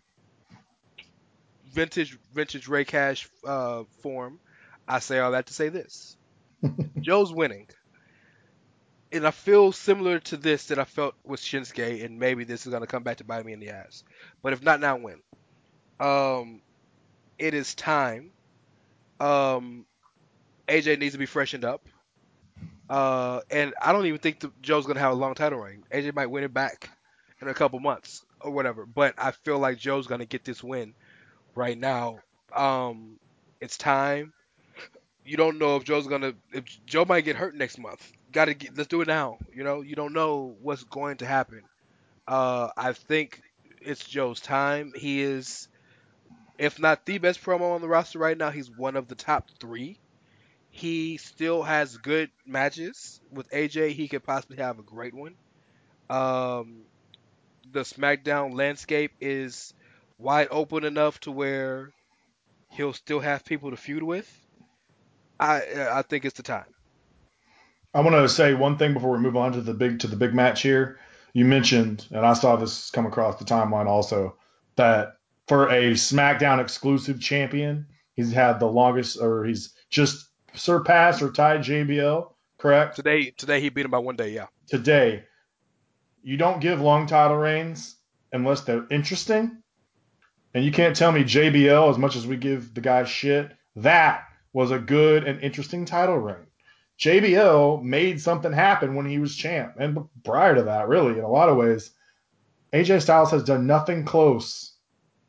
vintage 1.66 2.18
vintage 2.34 2.68
Rey 2.68 2.86
Cash 2.86 3.28
uh, 3.46 3.84
form, 4.02 4.40
I 4.88 5.00
say 5.00 5.20
all 5.20 5.32
that 5.32 5.48
to 5.48 5.54
say 5.54 5.70
this: 5.70 6.18
Joe's 7.02 7.34
winning, 7.34 7.68
and 9.12 9.26
I 9.28 9.32
feel 9.32 9.72
similar 9.72 10.20
to 10.22 10.38
this 10.38 10.66
that 10.68 10.80
I 10.80 10.86
felt 10.86 11.16
with 11.24 11.40
Shinsuke, 11.42 12.04
and 12.04 12.20
maybe 12.20 12.44
this 12.44 12.66
is 12.66 12.72
gonna 12.74 12.88
come 12.88 13.04
back 13.04 13.18
to 13.18 13.24
bite 13.24 13.46
me 13.46 13.54
in 13.54 13.60
the 13.60 13.70
ass. 13.70 14.04
But 14.42 14.54
if 14.54 14.62
not 14.64 14.80
now, 14.80 14.98
when? 14.98 15.22
Um, 16.00 16.62
it 17.40 17.54
is 17.54 17.76
time. 17.76 18.32
Um, 19.20 19.86
AJ 20.68 20.98
needs 20.98 21.14
to 21.14 21.20
be 21.20 21.26
freshened 21.26 21.66
up. 21.66 21.88
Uh, 22.90 23.42
and 23.50 23.74
I 23.82 23.92
don't 23.94 24.06
even 24.06 24.20
think 24.20 24.40
the, 24.42 24.52
Joe's 24.62 24.86
gonna 24.86 25.00
have 25.00 25.14
a 25.14 25.16
long 25.16 25.36
title 25.36 25.60
reign. 25.60 25.84
AJ 25.92 26.14
might 26.14 26.28
win 26.28 26.44
it 26.44 26.54
back 26.54 26.90
in 27.42 27.48
a 27.48 27.54
couple 27.54 27.80
months 27.80 28.26
or 28.42 28.52
whatever. 28.52 28.86
But 28.86 29.16
I 29.18 29.32
feel 29.32 29.58
like 29.60 29.78
Joe's 29.78 30.08
gonna 30.08 30.26
get 30.26 30.44
this 30.44 30.64
win 30.64 30.94
right 31.56 31.78
now. 31.78 32.20
Um, 32.54 33.20
it's 33.62 33.78
time. 33.78 34.34
You 35.26 35.38
don't 35.38 35.58
know 35.60 35.78
if 35.78 35.84
Joe's 35.84 36.08
gonna. 36.08 36.34
If 36.54 36.66
Joe 36.86 37.06
might 37.06 37.22
get 37.22 37.36
hurt 37.36 37.56
next 37.56 37.78
month. 37.78 38.12
Got 38.32 38.46
to. 38.46 38.56
Let's 38.76 38.88
do 38.90 39.02
it 39.02 39.08
now. 39.08 39.38
You 39.54 39.64
know. 39.64 39.82
You 39.82 39.96
don't 39.96 40.14
know 40.14 40.56
what's 40.62 40.84
going 40.84 41.18
to 41.18 41.26
happen. 41.26 41.62
Uh, 42.28 42.70
I 42.78 42.94
think 42.94 43.42
it's 43.82 44.04
Joe's 44.08 44.40
time. 44.42 44.94
He 44.96 45.22
is, 45.22 45.68
if 46.58 46.80
not 46.80 47.06
the 47.06 47.18
best 47.18 47.44
promo 47.44 47.76
on 47.76 47.82
the 47.82 47.88
roster 47.88 48.20
right 48.20 48.38
now, 48.38 48.52
he's 48.52 48.70
one 48.70 48.96
of 48.96 49.08
the 49.08 49.16
top 49.16 49.50
three. 49.60 49.98
He 50.70 51.18
still 51.18 51.64
has 51.64 51.98
good 51.98 52.32
matches 52.46 53.22
with 53.32 53.50
AJ. 53.52 53.92
He 53.92 54.08
could 54.08 54.24
possibly 54.24 54.58
have 54.58 54.80
a 54.80 54.84
great 54.84 55.14
one. 55.14 55.36
Um, 56.10 56.82
the 57.72 57.82
SmackDown 57.82 58.56
landscape 58.56 59.12
is 59.22 59.74
wide 60.18 60.48
open 60.52 60.84
enough 60.84 61.20
to 61.22 61.32
where 61.32 61.92
he'll 62.70 62.94
still 62.94 63.20
have 63.20 63.46
people 63.46 63.72
to 63.72 63.78
feud 63.78 64.04
with. 64.04 64.30
I 65.40 65.62
I 65.92 66.02
think 66.04 66.26
it's 66.26 66.38
the 66.38 66.44
time. 66.44 66.66
I 67.94 68.02
want 68.02 68.16
to 68.16 68.28
say 68.30 68.54
one 68.54 68.78
thing 68.78 68.94
before 68.94 69.12
we 69.12 69.20
move 69.20 69.38
on 69.38 69.54
to 69.54 69.62
the 69.62 69.74
big 69.74 70.00
to 70.00 70.08
the 70.08 70.16
big 70.16 70.34
match 70.34 70.62
here. 70.62 71.00
You 71.34 71.46
mentioned, 71.46 72.06
and 72.12 72.26
I 72.26 72.34
saw 72.34 72.56
this 72.56 72.92
come 72.92 73.06
across 73.06 73.38
the 73.38 73.46
timeline 73.46 73.88
also, 73.88 74.38
that 74.76 75.18
for 75.48 75.70
a 75.70 75.92
SmackDown 75.92 76.60
exclusive 76.62 77.20
champion, 77.20 77.88
he's 78.16 78.32
had 78.32 78.60
the 78.60 78.68
longest, 78.68 79.20
or 79.20 79.44
he's 79.46 79.74
just 79.90 80.28
surpassed 80.54 81.22
or 81.22 81.32
tied 81.32 81.62
JBL. 81.62 82.30
Correct 82.58 82.96
Today 82.96 83.32
today 83.32 83.60
he 83.60 83.70
beat 83.70 83.86
him 83.86 83.92
by 83.92 83.98
one 83.98 84.16
day. 84.16 84.30
Yeah. 84.30 84.48
today. 84.68 85.26
You 86.22 86.38
don't 86.38 86.62
give 86.62 86.80
long 86.80 87.08
title 87.08 87.36
reigns 87.36 87.98
unless 88.32 88.62
they're 88.62 88.88
interesting. 88.90 89.58
And 90.54 90.64
you 90.64 90.72
can't 90.72 90.96
tell 90.96 91.12
me 91.12 91.24
JBL, 91.24 91.90
as 91.90 91.98
much 91.98 92.16
as 92.16 92.26
we 92.26 92.38
give 92.38 92.74
the 92.74 92.80
guy 92.82 93.04
shit, 93.04 93.52
that 93.76 94.24
was 94.54 94.72
a 94.72 94.80
good 94.80 95.26
and 95.26 95.42
interesting 95.42 95.84
title 95.86 96.18
reign. 96.18 96.46
JBL 97.00 97.84
made 97.84 98.22
something 98.22 98.54
happen 98.54 98.96
when 98.96 99.08
he 99.08 99.18
was 99.18 99.36
champ. 99.36 99.74
And 99.80 100.08
prior 100.24 100.56
to 100.56 100.64
that, 100.64 100.88
really, 100.88 101.18
in 101.18 101.24
a 101.24 101.30
lot 101.30 101.50
of 101.50 101.58
ways, 101.58 101.92
AJ 102.72 103.02
Styles 103.02 103.32
has 103.32 103.44
done 103.44 103.68
nothing 103.68 104.06
close. 104.06 104.73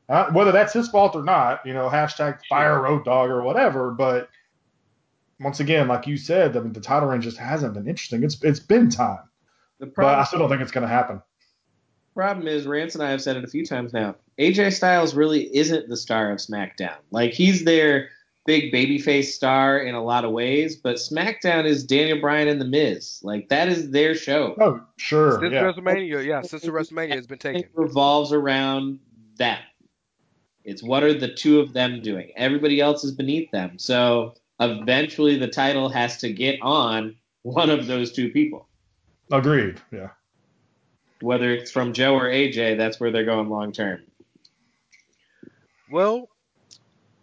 Uh, 0.08 0.30
whether 0.32 0.52
that's 0.52 0.72
his 0.72 0.88
fault 0.88 1.16
or 1.16 1.22
not, 1.22 1.64
you 1.64 1.72
know, 1.72 1.88
hashtag 1.88 2.38
fire 2.48 2.82
Road 2.82 3.04
Dogg 3.04 3.30
or 3.30 3.42
whatever. 3.42 3.90
But 3.90 4.28
once 5.40 5.60
again, 5.60 5.88
like 5.88 6.06
you 6.06 6.16
said, 6.16 6.56
I 6.56 6.60
mean, 6.60 6.72
the 6.72 6.80
title 6.80 7.08
reign 7.08 7.22
just 7.22 7.38
hasn't 7.38 7.74
been 7.74 7.88
interesting. 7.88 8.22
It's 8.22 8.42
it's 8.42 8.60
been 8.60 8.90
time, 8.90 9.20
The 9.78 9.86
but 9.86 10.04
I 10.06 10.24
still 10.24 10.38
don't 10.40 10.48
think 10.50 10.60
it's 10.60 10.72
going 10.72 10.82
to 10.82 10.88
happen. 10.88 11.22
problem 12.14 12.46
is, 12.46 12.66
Rance 12.66 12.94
and 12.94 13.02
I 13.02 13.10
have 13.10 13.22
said 13.22 13.36
it 13.36 13.44
a 13.44 13.48
few 13.48 13.64
times 13.64 13.92
now. 13.92 14.16
AJ 14.38 14.74
Styles 14.74 15.14
really 15.14 15.54
isn't 15.56 15.88
the 15.88 15.96
star 15.96 16.30
of 16.30 16.38
SmackDown. 16.38 16.96
Like 17.10 17.32
he's 17.32 17.64
their 17.64 18.10
big 18.46 18.72
babyface 18.74 19.26
star 19.26 19.78
in 19.78 19.94
a 19.94 20.04
lot 20.04 20.24
of 20.24 20.32
ways, 20.32 20.76
but 20.76 20.96
SmackDown 20.96 21.64
is 21.64 21.84
Daniel 21.84 22.20
Bryan 22.20 22.48
and 22.48 22.60
The 22.60 22.66
Miz. 22.66 23.20
Like 23.22 23.48
that 23.48 23.68
is 23.68 23.90
their 23.90 24.14
show. 24.14 24.54
Oh, 24.60 24.80
sure, 24.96 25.40
Since 25.40 25.52
yeah. 25.54 25.62
WrestleMania, 25.62 26.26
yeah, 26.26 26.42
since 26.42 26.62
the 26.62 26.70
WrestleMania 26.70 27.14
has 27.14 27.26
been 27.26 27.38
taken. 27.38 27.62
It 27.62 27.70
revolves 27.74 28.32
around 28.32 28.98
them. 29.36 29.58
It's 30.64 30.82
what 30.82 31.02
are 31.02 31.12
the 31.12 31.32
two 31.32 31.60
of 31.60 31.72
them 31.72 32.00
doing? 32.00 32.32
Everybody 32.36 32.80
else 32.80 33.04
is 33.04 33.12
beneath 33.12 33.50
them. 33.50 33.78
So 33.78 34.34
eventually 34.60 35.38
the 35.38 35.48
title 35.48 35.88
has 35.90 36.18
to 36.18 36.32
get 36.32 36.60
on 36.62 37.16
one 37.42 37.70
of 37.70 37.86
those 37.86 38.12
two 38.12 38.30
people. 38.30 38.66
Agreed. 39.30 39.80
Yeah. 39.92 40.10
Whether 41.20 41.52
it's 41.52 41.70
from 41.70 41.92
Joe 41.92 42.14
or 42.14 42.24
AJ, 42.24 42.76
that's 42.78 42.98
where 42.98 43.10
they're 43.10 43.24
going 43.24 43.48
long 43.48 43.72
term. 43.72 44.00
Well, 45.90 46.28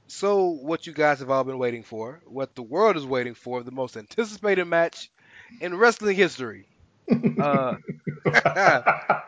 so 0.07 0.45
what 0.47 0.85
you 0.85 0.93
guys 0.93 1.19
have 1.19 1.30
all 1.30 1.43
been 1.43 1.57
waiting 1.57 1.84
for, 1.84 2.22
what 2.26 2.53
the 2.55 2.61
world 2.61 2.95
is 2.97 3.05
waiting 3.05 3.34
for, 3.34 3.63
the 3.63 3.72
most 3.72 3.97
anticipated 3.97 4.65
match 4.65 5.09
in 5.59 5.76
wrestling 5.76 6.15
history. 6.15 6.68
Uh, 7.41 7.76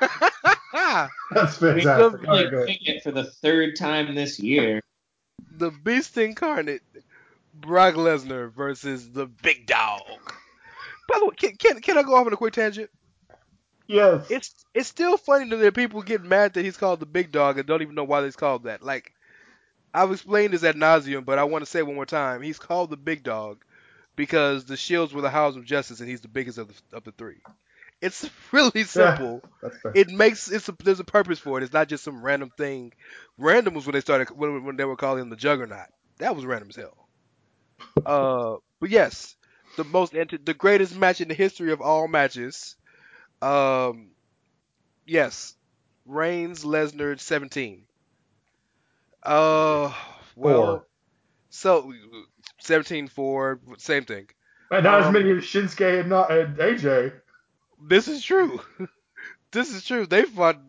That's 1.30 1.60
We 1.60 1.82
fantastic. 1.82 2.20
could 2.20 2.28
All 2.28 2.44
right, 2.44 2.66
pick 2.66 2.88
it 2.88 3.02
for 3.02 3.10
the 3.12 3.24
third 3.24 3.76
time 3.76 4.14
this 4.14 4.38
year. 4.38 4.80
the 5.56 5.70
Beast 5.70 6.16
Incarnate, 6.18 6.82
Brock 7.54 7.94
Lesnar 7.94 8.52
versus 8.52 9.10
the 9.10 9.26
Big 9.26 9.66
Dog. 9.66 10.02
By 11.08 11.18
the 11.18 11.26
way, 11.26 11.34
can, 11.36 11.56
can, 11.56 11.80
can 11.80 11.98
I 11.98 12.02
go 12.02 12.14
off 12.16 12.26
on 12.26 12.32
a 12.32 12.36
quick 12.36 12.52
tangent? 12.54 12.90
Yes. 13.86 14.26
It's 14.30 14.54
it's 14.74 14.88
still 14.88 15.16
funny 15.16 15.48
that 15.56 15.74
people 15.74 16.02
get 16.02 16.22
mad 16.24 16.54
that 16.54 16.64
he's 16.64 16.76
called 16.76 17.00
the 17.00 17.06
Big 17.06 17.30
Dog 17.30 17.58
and 17.58 17.66
don't 17.66 17.82
even 17.82 17.94
know 17.94 18.04
why 18.04 18.24
he's 18.24 18.36
called 18.36 18.64
that. 18.64 18.82
Like, 18.82 19.12
I've 19.94 20.10
explained 20.10 20.52
this 20.52 20.64
ad 20.64 20.74
nauseum, 20.76 21.24
but 21.24 21.38
I 21.38 21.44
want 21.44 21.64
to 21.64 21.70
say 21.70 21.78
it 21.80 21.86
one 21.86 21.94
more 21.94 22.04
time. 22.06 22.42
He's 22.42 22.58
called 22.58 22.90
the 22.90 22.96
Big 22.96 23.22
Dog 23.22 23.64
because 24.16 24.64
the 24.64 24.76
Shields 24.76 25.12
were 25.14 25.22
the 25.22 25.30
Hounds 25.30 25.56
of 25.56 25.64
Justice 25.64 26.00
and 26.00 26.08
he's 26.08 26.20
the 26.20 26.28
biggest 26.28 26.58
of 26.58 26.68
the, 26.68 26.96
of 26.96 27.04
the 27.04 27.12
three. 27.12 27.36
It's 28.00 28.28
really 28.52 28.84
simple. 28.84 29.42
Fair. 29.82 29.92
it 29.94 30.10
makes 30.10 30.50
it's 30.50 30.68
a, 30.68 30.76
there's 30.84 31.00
a 31.00 31.04
purpose 31.04 31.38
for 31.38 31.58
it. 31.58 31.64
It's 31.64 31.72
not 31.72 31.88
just 31.88 32.04
some 32.04 32.22
random 32.22 32.50
thing. 32.56 32.92
Random 33.38 33.74
was 33.74 33.86
when 33.86 33.94
they 33.94 34.00
started 34.00 34.28
when, 34.30 34.64
when 34.64 34.76
they 34.76 34.84
were 34.84 34.96
calling 34.96 35.22
him 35.22 35.30
the 35.30 35.36
Juggernaut. 35.36 35.88
That 36.18 36.34
was 36.34 36.44
random 36.44 36.68
as 36.70 36.76
hell. 36.76 36.96
Uh, 38.06 38.56
but 38.78 38.90
yes, 38.90 39.36
the 39.76 39.84
most 39.84 40.12
the 40.12 40.54
greatest 40.54 40.96
match 40.96 41.20
in 41.20 41.28
the 41.28 41.34
history 41.34 41.72
of 41.72 41.80
all 41.80 42.08
matches. 42.08 42.76
Um, 43.42 44.10
yes, 45.06 45.54
Reigns 46.06 46.64
Lesnar 46.64 47.18
17. 47.18 47.84
Uh, 49.22 49.92
well, 50.36 50.66
Four. 50.66 50.86
so 51.50 51.92
17 52.60 53.08
4, 53.08 53.60
same 53.78 54.04
thing. 54.04 54.28
And 54.70 54.84
not 54.84 55.00
as 55.00 55.06
um, 55.06 55.12
many 55.12 55.30
as 55.32 55.42
Shinsuke 55.42 56.00
and, 56.00 56.08
not, 56.08 56.30
and 56.30 56.56
AJ. 56.56 57.12
This 57.80 58.08
is 58.08 58.22
true. 58.22 58.60
this 59.52 59.72
is 59.74 59.84
true. 59.84 60.06
They 60.06 60.22
fought. 60.22 60.60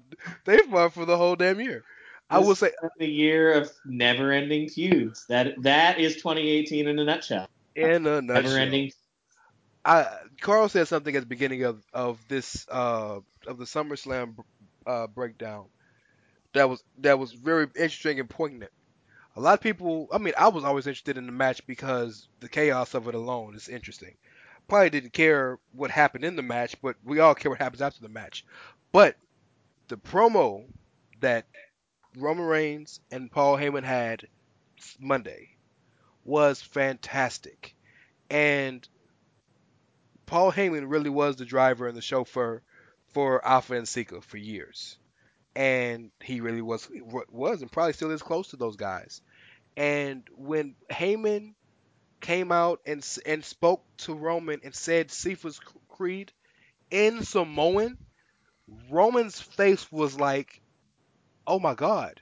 They 0.46 0.58
fought 0.60 0.94
for 0.94 1.06
the 1.06 1.18
whole 1.18 1.36
damn 1.36 1.60
year. 1.60 1.84
I 2.30 2.40
will 2.40 2.56
say 2.56 2.72
the 2.98 3.08
year 3.08 3.54
of 3.54 3.72
never-ending 3.86 4.70
feuds. 4.70 5.26
That 5.28 5.62
that 5.62 6.00
is 6.00 6.16
2018 6.16 6.88
in 6.88 7.00
a 7.00 7.06
nutshell. 7.06 7.48
in 7.76 8.06
a 8.06 8.22
nutshell. 8.22 8.44
Never-ending. 8.44 8.92
I 9.86 10.08
Carl 10.42 10.68
said 10.68 10.88
something 10.88 11.16
at 11.16 11.22
the 11.22 11.28
beginning 11.28 11.64
of 11.64 11.82
of 11.94 12.20
this 12.28 12.68
uh 12.70 13.20
of 13.48 13.58
the 13.58 13.66
SummerSlam 13.66 14.36
uh 14.86 15.08
breakdown 15.08 15.68
that 16.54 16.70
was 16.70 16.84
that 17.00 17.20
was 17.20 17.32
very 17.34 17.68
interesting 17.76 18.20
and 18.20 18.30
poignant. 18.30 18.72
A 19.36 19.40
lot 19.40 19.54
of 19.54 19.62
people, 19.62 20.08
I 20.12 20.18
mean, 20.18 20.34
I 20.38 20.48
was 20.48 20.64
always 20.64 20.88
interested 20.88 21.18
in 21.18 21.28
the 21.28 21.32
match 21.32 21.66
because 21.68 22.28
the 22.40 22.50
chaos 22.50 22.96
of 22.96 23.08
it 23.08 23.14
alone 23.14 23.56
is 23.56 23.70
interesting. 23.70 24.16
Probably 24.68 24.89
didn't 24.89 25.14
care 25.14 25.60
what 25.72 25.91
happened 25.91 26.26
in 26.26 26.35
the 26.35 26.41
match, 26.41 26.76
but 26.81 26.98
we 27.03 27.19
all 27.19 27.35
care 27.35 27.49
what 27.49 27.61
happens 27.61 27.81
after 27.81 28.02
the 28.02 28.10
match. 28.10 28.45
But 28.91 29.15
the 29.88 29.98
promo 29.98 30.65
that 31.22 31.48
Roman 32.18 32.45
Reigns 32.45 32.99
and 33.11 33.31
Paul 33.31 33.57
Heyman 33.57 33.84
had 33.84 34.27
Monday 34.99 35.56
was 36.26 36.61
fantastic. 36.61 37.76
And 38.30 38.88
Paul 40.26 40.52
Heyman 40.52 40.89
really 40.89 41.10
was 41.10 41.38
the 41.38 41.45
driver 41.45 41.88
and 41.88 41.95
the 41.95 42.02
chauffeur 42.02 42.61
for 43.14 43.45
Afa 43.48 43.76
and 43.76 43.88
Sika 43.88 44.22
for 44.22 44.38
years. 44.38 44.98
And 45.56 46.11
he 46.22 46.41
really 46.41 46.61
was 46.61 46.88
was 47.31 47.61
and 47.61 47.72
probably 47.72 47.94
still 47.94 48.11
is 48.11 48.22
close 48.22 48.49
to 48.49 48.57
those 48.57 48.76
guys. 48.76 49.22
And 49.76 50.23
when 50.35 50.76
Heyman 50.91 51.53
came 52.22 52.52
out 52.52 52.81
and 52.85 53.06
and 53.26 53.44
spoke 53.45 53.84
to 53.99 54.14
Roman 54.14 54.61
and 54.64 54.76
said 54.76 55.11
Sifa's 55.11 55.60
creed 55.89 56.31
in 56.91 57.23
Samoan, 57.23 57.98
Roman's 58.89 59.41
face 59.41 59.91
was 59.91 60.19
like, 60.19 60.61
"Oh 61.48 61.60
my 61.60 61.76
god." 61.76 62.22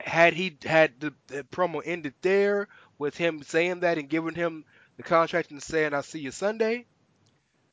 Had 0.00 0.34
he 0.34 0.56
had 0.64 1.00
the, 1.00 1.14
the 1.28 1.42
promo 1.44 1.80
ended 1.84 2.14
there 2.22 2.68
with 2.98 3.16
him 3.16 3.42
saying 3.42 3.80
that 3.80 3.98
and 3.98 4.08
giving 4.08 4.34
him 4.34 4.64
the 4.96 5.02
contract 5.02 5.50
and 5.50 5.62
saying 5.62 5.94
"I'll 5.94 6.02
see 6.04 6.20
you 6.20 6.30
Sunday," 6.30 6.86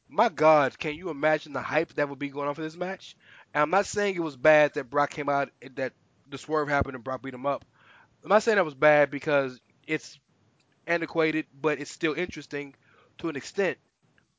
my 0.10 0.30
God, 0.30 0.78
can 0.78 0.96
you 0.96 1.10
imagine 1.10 1.54
the 1.54 1.62
hype 1.62 1.94
that 1.96 2.10
would 2.10 2.20
be 2.20 2.30
going 2.30 2.48
on 2.48 2.56
for 2.56 2.62
this 2.62 2.76
match? 2.76 3.16
And 3.54 3.62
I'm 3.62 3.70
not 3.70 3.86
saying 3.86 4.16
it 4.16 4.20
was 4.24 4.36
bad 4.38 4.74
that 4.74 4.90
Brock 4.90 5.10
came 5.12 5.30
out 5.30 5.50
that 5.76 5.94
the 6.28 6.38
swerve 6.38 6.68
happened 6.70 6.96
and 6.96 7.04
Brock 7.04 7.22
beat 7.22 7.34
him 7.34 7.46
up. 7.46 7.66
I'm 8.24 8.30
not 8.30 8.44
saying 8.44 8.58
that 8.58 8.66
was 8.66 8.76
bad 8.76 9.12
because 9.12 9.60
it's 9.88 10.20
antiquated, 10.92 11.48
but 11.54 11.80
it's 11.80 11.92
still 11.92 12.14
interesting 12.14 12.76
to 13.20 13.30
an 13.30 13.38
extent. 13.38 13.78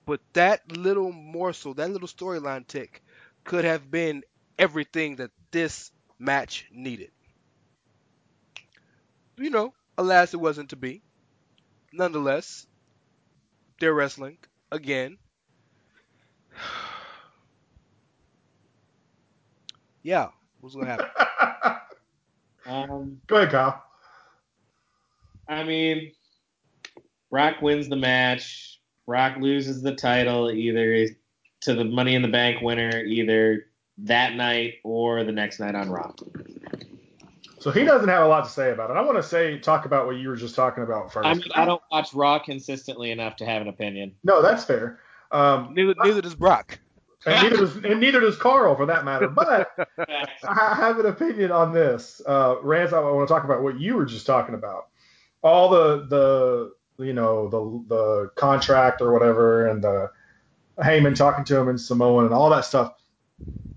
But 0.07 0.21
that 0.35 0.71
little 0.77 1.13
morsel, 1.13 1.75
that 1.75 1.91
little 1.91 2.09
storyline 2.09 2.67
tick, 2.67 3.03
could 3.45 3.65
have 3.65 3.91
been 3.91 4.25
everything 4.59 5.17
that 5.17 5.31
this 5.53 5.93
match 6.19 6.67
needed. 6.73 7.13
You 9.37 9.51
know, 9.51 9.75
alas, 9.99 10.35
it 10.35 10.39
wasn't 10.39 10.71
to 10.71 10.77
be. 10.77 11.03
Nonetheless, 11.93 12.67
they're 13.81 13.95
wrestling 13.95 14.39
again. 14.71 15.19
yeah, 20.03 20.29
what's 20.61 20.75
gonna 20.75 20.87
happen? 20.87 21.09
Um, 22.67 23.21
Go 23.27 23.37
ahead, 23.37 23.51
Kyle. 23.51 23.85
I 25.49 25.65
mean, 25.65 26.13
Brock 27.33 27.63
wins 27.63 27.89
the 27.89 27.97
match. 27.97 28.79
Brock 29.07 29.39
loses 29.41 29.83
the 29.83 29.95
title 29.95 30.53
either 30.53 31.09
to 31.63 31.75
the 31.75 31.83
Money 31.83 32.15
in 32.15 32.21
the 32.21 32.29
Bank 32.29 32.61
winner, 32.61 33.03
either 33.03 33.69
that 33.99 34.35
night 34.37 34.75
or 34.85 35.25
the 35.25 35.33
next 35.33 35.59
night 35.59 35.75
on 35.75 35.91
Raw. 35.91 36.13
So 37.59 37.71
he 37.71 37.85
doesn't 37.85 38.09
have 38.09 38.25
a 38.25 38.29
lot 38.29 38.45
to 38.45 38.51
say 38.51 38.71
about 38.71 38.91
it. 38.91 38.99
I 38.99 39.01
want 39.01 39.17
to 39.17 39.23
say 39.23 39.59
talk 39.59 39.87
about 39.87 40.07
what 40.07 40.17
you 40.17 40.29
were 40.29 40.37
just 40.37 40.55
talking 40.55 40.85
about 40.85 41.11
first. 41.11 41.27
I 41.27 41.33
mean, 41.33 41.45
I 41.55 41.65
don't 41.65 41.81
watch 41.91 42.13
Raw 42.13 42.39
consistently 42.39 43.11
enough 43.11 43.37
to 43.37 43.47
have 43.47 43.63
an 43.63 43.69
opinion. 43.69 44.15
No, 44.23 44.43
that's 44.43 44.65
fair. 44.65 45.01
Um, 45.31 45.73
Neither, 45.73 45.95
neither 46.05 46.21
does 46.21 46.35
Brock. 46.35 46.81
and 47.27 47.43
neither 47.43 47.57
does 47.57 47.77
and 47.77 47.99
neither 47.99 48.21
does 48.21 48.37
Carl 48.37 48.77
for 48.77 48.85
that 48.85 49.07
matter. 49.07 49.29
But 49.29 49.71
I 50.47 50.75
have 50.75 50.99
an 50.99 51.07
opinion 51.07 51.51
on 51.51 51.73
this. 51.73 52.21
Uh, 52.27 52.57
Rance, 52.63 52.93
I 52.93 53.01
want 53.01 53.27
to 53.27 53.33
talk 53.33 53.45
about 53.45 53.63
what 53.63 53.81
you 53.81 53.95
were 53.95 54.05
just 54.05 54.27
talking 54.27 54.55
about. 54.55 54.89
All 55.43 55.71
the 55.71 56.07
the 56.09 56.73
you 56.99 57.13
know 57.13 57.49
the 57.49 57.95
the 57.95 58.31
contract 58.37 59.01
or 59.01 59.13
whatever, 59.13 59.69
and 59.69 59.83
the 59.83 60.11
Heyman 60.79 61.15
talking 61.15 61.45
to 61.47 61.59
him 61.59 61.69
in 61.69 61.79
Samoan 61.79 62.25
and 62.25 62.35
all 62.35 62.51
that 62.51 62.65
stuff. 62.65 62.95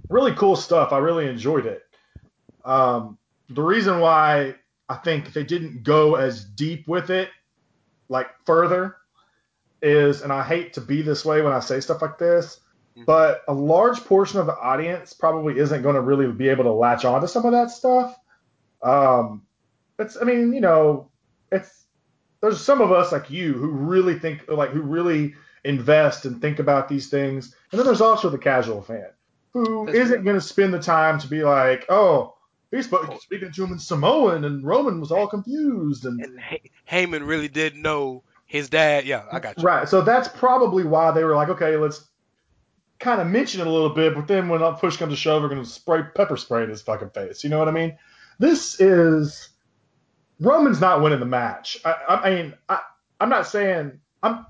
Really 0.09 0.33
cool 0.35 0.55
stuff. 0.55 0.91
I 0.91 0.99
really 0.99 1.27
enjoyed 1.27 1.65
it. 1.65 1.83
Um, 2.63 3.17
the 3.49 3.61
reason 3.61 3.99
why 3.99 4.55
I 4.89 4.95
think 4.95 5.33
they 5.33 5.43
didn't 5.43 5.83
go 5.83 6.15
as 6.15 6.45
deep 6.45 6.87
with 6.87 7.09
it, 7.09 7.29
like 8.09 8.27
further, 8.45 8.97
is, 9.81 10.21
and 10.21 10.31
I 10.31 10.43
hate 10.43 10.73
to 10.73 10.81
be 10.81 11.01
this 11.01 11.25
way 11.25 11.41
when 11.41 11.53
I 11.53 11.59
say 11.59 11.79
stuff 11.79 12.01
like 12.01 12.17
this, 12.17 12.59
but 13.05 13.41
a 13.47 13.53
large 13.53 14.03
portion 14.05 14.39
of 14.39 14.45
the 14.45 14.57
audience 14.57 15.13
probably 15.13 15.59
isn't 15.59 15.81
going 15.81 15.95
to 15.95 16.01
really 16.01 16.31
be 16.31 16.49
able 16.49 16.63
to 16.65 16.71
latch 16.71 17.03
on 17.05 17.21
to 17.21 17.27
some 17.27 17.45
of 17.45 17.51
that 17.51 17.69
stuff. 17.71 18.17
Um, 18.81 19.43
it's, 19.99 20.17
I 20.19 20.23
mean, 20.23 20.53
you 20.53 20.61
know, 20.61 21.09
it's 21.51 21.84
there's 22.45 22.63
some 22.63 22.81
of 22.81 22.91
us 22.91 23.11
like 23.11 23.29
you 23.29 23.53
who 23.53 23.67
really 23.67 24.17
think, 24.17 24.47
like, 24.47 24.71
who 24.71 24.81
really 24.81 25.35
invest 25.63 26.25
and 26.25 26.41
think 26.41 26.59
about 26.59 26.87
these 26.87 27.09
things, 27.09 27.55
and 27.71 27.79
then 27.79 27.85
there's 27.85 28.01
also 28.01 28.29
the 28.29 28.37
casual 28.37 28.81
fan 28.81 29.09
who 29.51 29.85
That's 29.85 29.97
isn't 29.97 30.23
going 30.23 30.35
to 30.35 30.41
spend 30.41 30.73
the 30.73 30.79
time 30.79 31.19
to 31.19 31.27
be 31.27 31.43
like, 31.43 31.85
oh, 31.89 32.35
he's 32.71 32.85
sp- 32.91 33.15
speaking 33.21 33.51
to 33.51 33.63
him 33.63 33.71
in 33.71 33.79
Samoan, 33.79 34.43
and 34.43 34.63
Roman 34.63 34.99
was 34.99 35.11
all 35.11 35.27
confused, 35.27 36.05
and 36.05 36.21
And 36.21 36.39
Hey- 36.39 36.71
Heyman 36.89 37.25
really 37.25 37.47
did 37.47 37.75
know 37.75 38.23
his 38.45 38.69
dad. 38.69 39.05
Yeah, 39.05 39.23
I 39.31 39.39
got 39.39 39.57
you. 39.57 39.63
Right. 39.63 39.87
So 39.87 40.01
that's 40.01 40.27
probably 40.27 40.83
why 40.83 41.11
they 41.11 41.23
were 41.23 41.35
like, 41.35 41.49
okay, 41.49 41.77
let's 41.77 42.05
kind 42.99 43.21
of 43.21 43.27
mention 43.27 43.61
it 43.61 43.67
a 43.67 43.69
little 43.69 43.89
bit, 43.89 44.13
but 44.13 44.27
then 44.27 44.49
when 44.49 44.61
push 44.75 44.97
comes 44.97 45.13
to 45.13 45.17
shove, 45.17 45.41
we're 45.41 45.49
going 45.49 45.63
to 45.63 45.69
spray 45.69 46.03
pepper 46.15 46.37
spray 46.37 46.63
in 46.63 46.69
his 46.69 46.81
fucking 46.81 47.09
face. 47.09 47.43
You 47.43 47.49
know 47.49 47.59
what 47.59 47.67
I 47.67 47.71
mean? 47.71 47.97
This 48.39 48.79
is 48.79 49.49
Roman's 50.39 50.81
not 50.81 51.01
winning 51.01 51.19
the 51.19 51.25
match. 51.25 51.77
I, 51.85 52.19
I 52.23 52.29
mean, 52.29 52.53
I, 52.69 52.79
I'm 53.19 53.29
not 53.29 53.47
saying 53.47 53.99
I'm. 54.23 54.45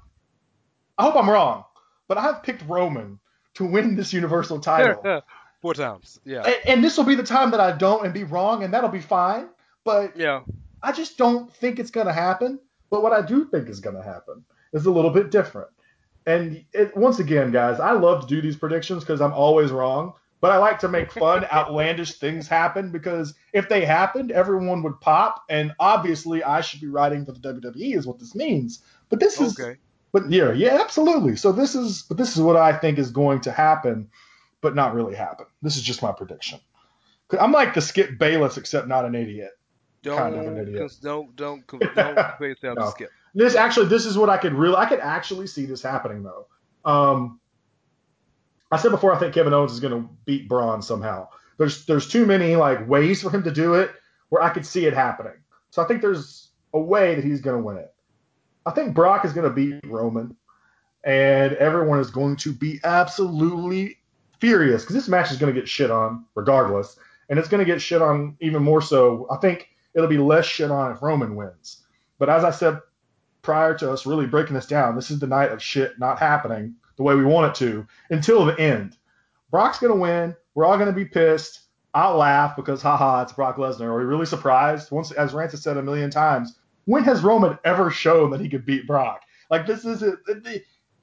I 0.97 1.03
hope 1.03 1.15
I'm 1.15 1.29
wrong, 1.29 1.65
but 2.07 2.17
I've 2.17 2.41
picked 2.41 2.63
Roman 2.67 3.19
to 3.55 3.65
win 3.65 3.95
this 3.95 4.13
Universal 4.13 4.59
title, 4.59 5.01
Four 5.61 5.73
times. 5.73 6.19
Yeah. 6.25 6.43
and, 6.43 6.55
and 6.65 6.83
this 6.83 6.97
will 6.97 7.05
be 7.05 7.15
the 7.15 7.23
time 7.23 7.51
that 7.51 7.59
I 7.59 7.71
don't 7.71 8.05
and 8.05 8.13
be 8.13 8.23
wrong, 8.23 8.63
and 8.63 8.73
that'll 8.73 8.89
be 8.89 9.01
fine. 9.01 9.49
But 9.83 10.15
Yeah. 10.15 10.41
I 10.83 10.91
just 10.91 11.17
don't 11.17 11.51
think 11.53 11.79
it's 11.79 11.91
going 11.91 12.07
to 12.07 12.13
happen. 12.13 12.59
But 12.91 13.01
what 13.01 13.13
I 13.13 13.21
do 13.21 13.45
think 13.45 13.67
is 13.67 13.79
going 13.79 13.95
to 13.95 14.03
happen 14.03 14.45
is 14.73 14.85
a 14.85 14.91
little 14.91 15.09
bit 15.09 15.31
different. 15.31 15.69
And 16.27 16.63
it, 16.73 16.95
once 16.95 17.19
again, 17.19 17.51
guys, 17.51 17.79
I 17.79 17.91
love 17.91 18.21
to 18.21 18.27
do 18.27 18.41
these 18.41 18.55
predictions 18.55 19.03
because 19.03 19.21
I'm 19.21 19.33
always 19.33 19.71
wrong. 19.71 20.13
But 20.45 20.51
I 20.51 20.57
like 20.57 20.77
to 20.81 20.87
make 20.87 21.11
fun, 21.11 21.43
outlandish 21.51 22.19
things 22.19 22.47
happen 22.47 22.91
because 22.91 23.33
if 23.51 23.67
they 23.67 23.83
happened, 23.83 24.31
everyone 24.31 24.83
would 24.83 25.01
pop. 25.01 25.43
And 25.49 25.73
obviously, 25.79 26.43
I 26.43 26.61
should 26.61 26.81
be 26.81 26.87
writing 26.87 27.25
for 27.25 27.31
the 27.31 27.39
WWE, 27.39 27.97
is 27.97 28.05
what 28.05 28.19
this 28.19 28.35
means. 28.35 28.83
But 29.09 29.19
this 29.19 29.41
is, 29.41 29.59
Okay. 29.59 29.79
but 30.11 30.29
yeah, 30.29 30.51
yeah, 30.51 30.77
absolutely. 30.79 31.35
So 31.35 31.51
this 31.51 31.73
is, 31.73 32.03
but 32.03 32.17
this 32.17 32.35
is 32.35 32.43
what 32.43 32.57
I 32.57 32.73
think 32.77 32.99
is 32.99 33.09
going 33.09 33.41
to 33.41 33.51
happen, 33.51 34.07
but 34.61 34.75
not 34.75 34.93
really 34.93 35.15
happen. 35.15 35.47
This 35.63 35.77
is 35.77 35.81
just 35.81 36.03
my 36.03 36.11
prediction. 36.11 36.59
I'm 37.39 37.51
like 37.51 37.73
the 37.73 37.81
Skip 37.81 38.19
Bayless, 38.19 38.57
except 38.57 38.87
not 38.87 39.03
an 39.03 39.15
idiot. 39.15 39.49
Don't 40.03 40.15
Kind 40.19 40.35
of 40.35 40.45
an 40.45 40.57
idiot. 40.59 40.91
don't 41.01 41.35
don't 41.35 41.65
don't 41.95 42.15
compare 42.15 42.49
yourself 42.49 42.77
No. 42.77 42.85
to 42.85 42.91
Skip. 42.91 43.09
This 43.33 43.55
actually, 43.55 43.87
this 43.87 44.05
is 44.05 44.15
what 44.15 44.29
I 44.29 44.37
could 44.37 44.53
really, 44.53 44.75
I 44.75 44.85
could 44.85 44.99
actually 44.99 45.47
see 45.47 45.65
this 45.65 45.81
happening 45.81 46.21
though. 46.21 46.45
Um, 46.87 47.39
I 48.75 48.77
said 48.77 48.91
before, 48.91 49.15
I 49.15 49.17
think 49.17 49.33
Kevin 49.33 49.53
Owens 49.53 49.71
is 49.71 49.79
going 49.79 49.93
to 49.93 50.09
beat 50.25 50.49
Braun 50.49 50.81
somehow. 50.81 51.29
There's, 51.57 51.85
there's 51.85 52.09
too 52.09 52.25
many 52.25 52.57
like 52.57 52.85
ways 52.89 53.21
for 53.21 53.29
him 53.29 53.41
to 53.43 53.51
do 53.51 53.75
it 53.75 53.89
where 54.27 54.43
I 54.43 54.49
could 54.49 54.65
see 54.65 54.85
it 54.85 54.93
happening. 54.93 55.31
So 55.69 55.81
I 55.81 55.87
think 55.87 56.01
there's 56.01 56.49
a 56.73 56.79
way 56.79 57.15
that 57.15 57.23
he's 57.23 57.39
going 57.39 57.55
to 57.55 57.63
win 57.63 57.77
it. 57.77 57.93
I 58.65 58.71
think 58.71 58.93
Brock 58.93 59.23
is 59.23 59.31
going 59.31 59.47
to 59.47 59.55
beat 59.55 59.79
Roman, 59.85 60.35
and 61.05 61.53
everyone 61.53 61.99
is 61.99 62.11
going 62.11 62.35
to 62.37 62.51
be 62.51 62.81
absolutely 62.83 63.97
furious 64.41 64.81
because 64.83 64.95
this 64.95 65.07
match 65.07 65.31
is 65.31 65.37
going 65.37 65.53
to 65.53 65.57
get 65.57 65.69
shit 65.69 65.89
on 65.89 66.25
regardless, 66.35 66.99
and 67.29 67.39
it's 67.39 67.47
going 67.47 67.65
to 67.65 67.71
get 67.71 67.81
shit 67.81 68.01
on 68.01 68.35
even 68.41 68.61
more 68.61 68.81
so. 68.81 69.25
I 69.31 69.37
think 69.37 69.69
it'll 69.93 70.09
be 70.09 70.17
less 70.17 70.45
shit 70.45 70.69
on 70.69 70.91
if 70.91 71.01
Roman 71.01 71.37
wins. 71.37 71.85
But 72.19 72.29
as 72.29 72.43
I 72.43 72.51
said 72.51 72.81
prior 73.41 73.73
to 73.77 73.89
us 73.89 74.05
really 74.05 74.25
breaking 74.25 74.55
this 74.55 74.65
down, 74.65 74.97
this 74.97 75.11
is 75.11 75.19
the 75.19 75.27
night 75.27 75.51
of 75.53 75.63
shit 75.63 75.97
not 75.97 76.19
happening 76.19 76.75
the 76.97 77.03
way 77.03 77.15
we 77.15 77.25
want 77.25 77.47
it 77.47 77.59
to 77.65 77.87
until 78.09 78.45
the 78.45 78.59
end. 78.59 78.97
Brock's 79.51 79.79
going 79.79 79.93
to 79.93 79.99
win. 79.99 80.35
We're 80.53 80.65
all 80.65 80.77
going 80.77 80.87
to 80.87 80.93
be 80.93 81.05
pissed. 81.05 81.61
I'll 81.93 82.17
laugh 82.17 82.55
because, 82.55 82.81
haha, 82.81 83.21
it's 83.21 83.33
Brock 83.33 83.55
Lesnar. 83.55 83.81
Are 83.81 83.97
we 83.97 84.03
really 84.03 84.25
surprised? 84.25 84.91
Once, 84.91 85.11
as 85.11 85.33
Rance 85.33 85.51
has 85.51 85.63
said 85.63 85.77
a 85.77 85.81
million 85.81 86.09
times, 86.09 86.57
when 86.85 87.03
has 87.03 87.21
Roman 87.23 87.57
ever 87.63 87.89
shown 87.89 88.31
that 88.31 88.41
he 88.41 88.49
could 88.49 88.65
beat 88.65 88.85
Brock? 88.85 89.21
Like, 89.49 89.65
this 89.65 89.85
is 89.85 90.03
it. 90.03 90.19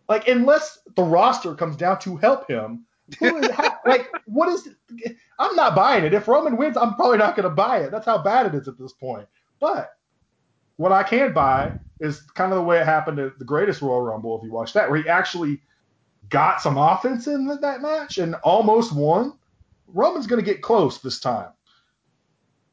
Like, 0.09 0.29
unless 0.29 0.79
the 0.97 1.03
roster 1.03 1.55
comes 1.55 1.77
down 1.77 1.99
to 2.01 2.17
help 2.17 2.49
him, 2.49 2.85
ha- 3.21 3.81
like 3.87 4.11
what 4.27 4.49
is? 4.49 4.69
I'm 5.39 5.57
not 5.57 5.75
buying 5.75 6.05
it. 6.05 6.15
If 6.15 6.29
Roman 6.29 6.57
wins, 6.57 6.77
I'm 6.77 6.95
probably 6.95 7.19
not 7.19 7.37
going 7.37 7.49
to 7.49 7.55
buy 7.55 7.79
it. 7.81 7.91
That's 7.91 8.07
how 8.07 8.19
bad 8.23 8.47
it 8.47 8.55
is 8.55 8.69
at 8.69 8.79
this 8.79 8.93
point. 8.93 9.27
But 9.61 9.91
what 10.77 10.93
I 10.93 11.03
can 11.03 11.33
buy 11.33 11.73
is 12.01 12.21
kind 12.21 12.53
of 12.53 12.59
the 12.59 12.65
way 12.65 12.81
it 12.81 12.85
happened 12.85 13.19
at 13.19 13.39
the 13.39 13.45
greatest 13.45 13.83
Royal 13.83 14.03
Rumble. 14.03 14.39
If 14.39 14.45
you 14.45 14.53
watch 14.53 14.73
that, 14.73 14.91
where 14.91 15.03
he 15.03 15.09
actually 15.09 15.61
got 16.29 16.61
some 16.61 16.79
offense 16.79 17.27
in 17.27 17.47
that 17.47 17.83
match 17.83 18.19
and 18.19 18.35
almost 18.37 18.95
won. 18.95 19.35
Roman's 19.89 20.27
going 20.27 20.43
to 20.43 20.51
get 20.51 20.63
close 20.63 20.99
this 20.99 21.21
time. 21.21 21.51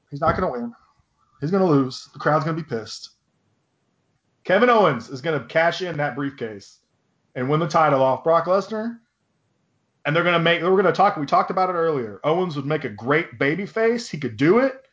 He's 0.09 0.21
not 0.21 0.37
going 0.37 0.51
to 0.51 0.59
win. 0.59 0.73
He's 1.41 1.51
going 1.51 1.63
to 1.63 1.69
lose. 1.69 2.09
The 2.13 2.19
crowd's 2.19 2.45
going 2.45 2.57
to 2.57 2.63
be 2.63 2.67
pissed. 2.67 3.11
Kevin 4.43 4.69
Owens 4.69 5.09
is 5.09 5.21
going 5.21 5.39
to 5.39 5.45
cash 5.45 5.81
in 5.81 5.97
that 5.97 6.15
briefcase 6.15 6.79
and 7.35 7.49
win 7.49 7.59
the 7.59 7.67
title 7.67 8.01
off 8.01 8.23
Brock 8.23 8.45
Lesnar. 8.45 8.97
And 10.05 10.15
they're 10.15 10.23
going 10.23 10.33
to 10.33 10.39
make, 10.39 10.61
we're 10.61 10.71
going 10.71 10.85
to 10.85 10.91
talk, 10.91 11.17
we 11.17 11.25
talked 11.25 11.51
about 11.51 11.69
it 11.69 11.73
earlier. 11.73 12.19
Owens 12.23 12.55
would 12.55 12.65
make 12.65 12.85
a 12.85 12.89
great 12.89 13.37
baby 13.37 13.65
face. 13.65 14.09
He 14.09 14.17
could 14.17 14.37
do 14.37 14.59
it. 14.59 14.85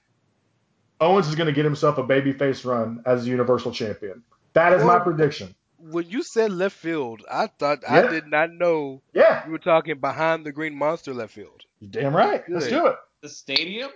Owens 1.00 1.28
is 1.28 1.34
going 1.34 1.46
to 1.46 1.52
get 1.52 1.64
himself 1.64 1.98
a 1.98 2.02
baby 2.02 2.32
face 2.32 2.64
run 2.64 3.02
as 3.06 3.26
a 3.26 3.30
Universal 3.30 3.72
Champion. 3.72 4.22
That 4.54 4.72
is 4.72 4.82
my 4.82 4.98
prediction. 4.98 5.54
When 5.78 6.09
you 6.09 6.23
said 6.23 6.53
left 6.53 6.77
field, 6.77 7.23
I 7.31 7.47
thought 7.48 7.81
I 7.89 8.07
did 8.09 8.27
not 8.27 8.51
know 8.53 9.03
Yeah, 9.12 9.44
you 9.47 9.53
were 9.53 9.59
talking 9.59 9.98
behind 9.98 10.44
the 10.47 10.53
Green 10.53 10.74
Monster 10.74 11.12
left 11.12 11.35
field. 11.35 11.62
you're 11.81 11.90
damn 11.90 12.16
right. 12.16 12.43
Let's 12.48 12.69
do 12.69 12.86
it. 12.86 12.97
The 13.23 13.28
stadium? 13.28 13.90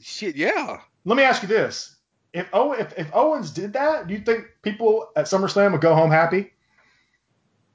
Shit, 0.00 0.36
yeah. 0.36 0.80
Let 1.04 1.16
me 1.16 1.22
ask 1.22 1.42
you 1.42 1.48
this: 1.48 1.96
if 2.32 2.46
Ow- 2.54 2.72
if, 2.72 2.96
if 2.98 3.08
Owens 3.12 3.50
did 3.50 3.72
that, 3.74 4.06
do 4.06 4.14
you 4.14 4.20
think 4.20 4.44
people 4.62 5.10
at 5.16 5.26
SummerSlam 5.26 5.72
would 5.72 5.80
go 5.80 5.94
home 5.94 6.10
happy? 6.10 6.52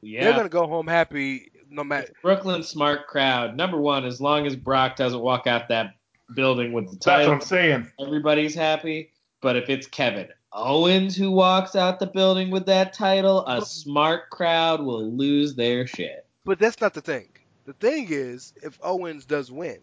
Yeah. 0.01 0.23
They're 0.23 0.33
gonna 0.33 0.49
go 0.49 0.67
home 0.67 0.87
happy 0.87 1.51
no 1.69 1.83
matter. 1.83 2.13
Brooklyn 2.21 2.63
smart 2.63 3.07
crowd. 3.07 3.55
Number 3.57 3.77
one, 3.79 4.05
as 4.05 4.21
long 4.21 4.45
as 4.47 4.55
Brock 4.55 4.95
doesn't 4.95 5.19
walk 5.19 5.47
out 5.47 5.67
that 5.69 5.95
building 6.35 6.71
with 6.73 6.85
the 6.85 6.91
That's 6.91 7.05
what 7.05 7.15
title, 7.17 7.33
I'm 7.33 7.41
saying. 7.41 7.91
everybody's 7.99 8.55
happy. 8.55 9.11
But 9.41 9.55
if 9.57 9.69
it's 9.69 9.85
Kevin 9.87 10.27
Owens 10.55 11.15
who 11.15 11.31
walks 11.31 11.75
out 11.75 11.99
the 11.99 12.07
building 12.07 12.49
with 12.49 12.65
that 12.67 12.93
title, 12.93 13.45
a 13.45 13.63
smart 13.63 14.29
crowd 14.29 14.81
will 14.81 15.11
lose 15.11 15.55
their 15.55 15.85
shit. 15.85 16.25
But 16.45 16.59
that's 16.59 16.79
not 16.79 16.93
the 16.93 17.01
thing. 17.01 17.27
The 17.65 17.73
thing 17.73 18.07
is, 18.09 18.53
if 18.63 18.79
Owens 18.81 19.25
does 19.25 19.51
win, 19.51 19.79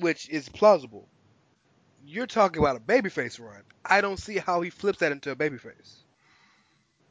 which 0.00 0.28
is 0.28 0.48
plausible, 0.48 1.08
you're 2.06 2.26
talking 2.26 2.60
about 2.60 2.76
a 2.76 2.80
babyface 2.80 3.40
run. 3.40 3.62
I 3.84 4.00
don't 4.00 4.18
see 4.18 4.36
how 4.36 4.60
he 4.60 4.68
flips 4.70 4.98
that 4.98 5.12
into 5.12 5.30
a 5.30 5.36
babyface. 5.36 6.02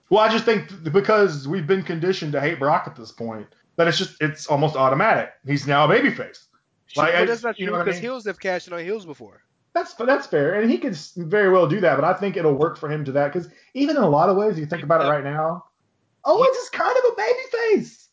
Well, 0.09 0.21
I 0.21 0.29
just 0.29 0.45
think 0.45 0.83
because 0.91 1.47
we've 1.47 1.65
been 1.65 1.81
conditioned 1.81 2.33
to 2.33 2.41
hate 2.41 2.59
Brock 2.59 2.83
at 2.85 2.95
this 2.95 3.11
point, 3.11 3.47
that 3.77 3.87
it's 3.87 3.97
just 3.97 4.21
it's 4.21 4.45
almost 4.47 4.75
automatic. 4.75 5.31
He's 5.47 5.65
now 5.65 5.85
a 5.85 5.87
babyface. 5.87 6.45
Like, 6.95 7.13
but 7.13 7.25
that's 7.25 7.43
not 7.43 7.57
true 7.57 7.65
know 7.65 7.71
what 7.71 7.81
I 7.81 7.83
because 7.85 7.95
mean? 7.95 8.03
heels 8.03 8.25
have 8.25 8.39
cashed 8.39 8.67
in 8.67 8.73
on 8.73 8.81
heels 8.81 9.05
before. 9.05 9.41
That's 9.73 9.93
that's 9.95 10.27
fair, 10.27 10.61
and 10.61 10.69
he 10.69 10.77
could 10.77 10.95
very 11.17 11.49
well 11.51 11.67
do 11.67 11.79
that. 11.81 11.95
But 11.95 12.03
I 12.05 12.13
think 12.13 12.37
it'll 12.37 12.53
work 12.53 12.77
for 12.77 12.91
him 12.91 13.03
to 13.05 13.11
that 13.13 13.33
because 13.33 13.49
even 13.73 13.97
in 13.97 14.03
a 14.03 14.09
lot 14.09 14.29
of 14.29 14.37
ways, 14.37 14.57
you 14.59 14.65
think 14.67 14.83
about 14.83 15.03
it 15.03 15.09
right 15.09 15.23
now, 15.23 15.65
Owens 16.25 16.55
is 16.57 16.69
kind 16.69 16.95
of 16.95 17.03
a 17.11 17.21
babyface. 17.21 18.07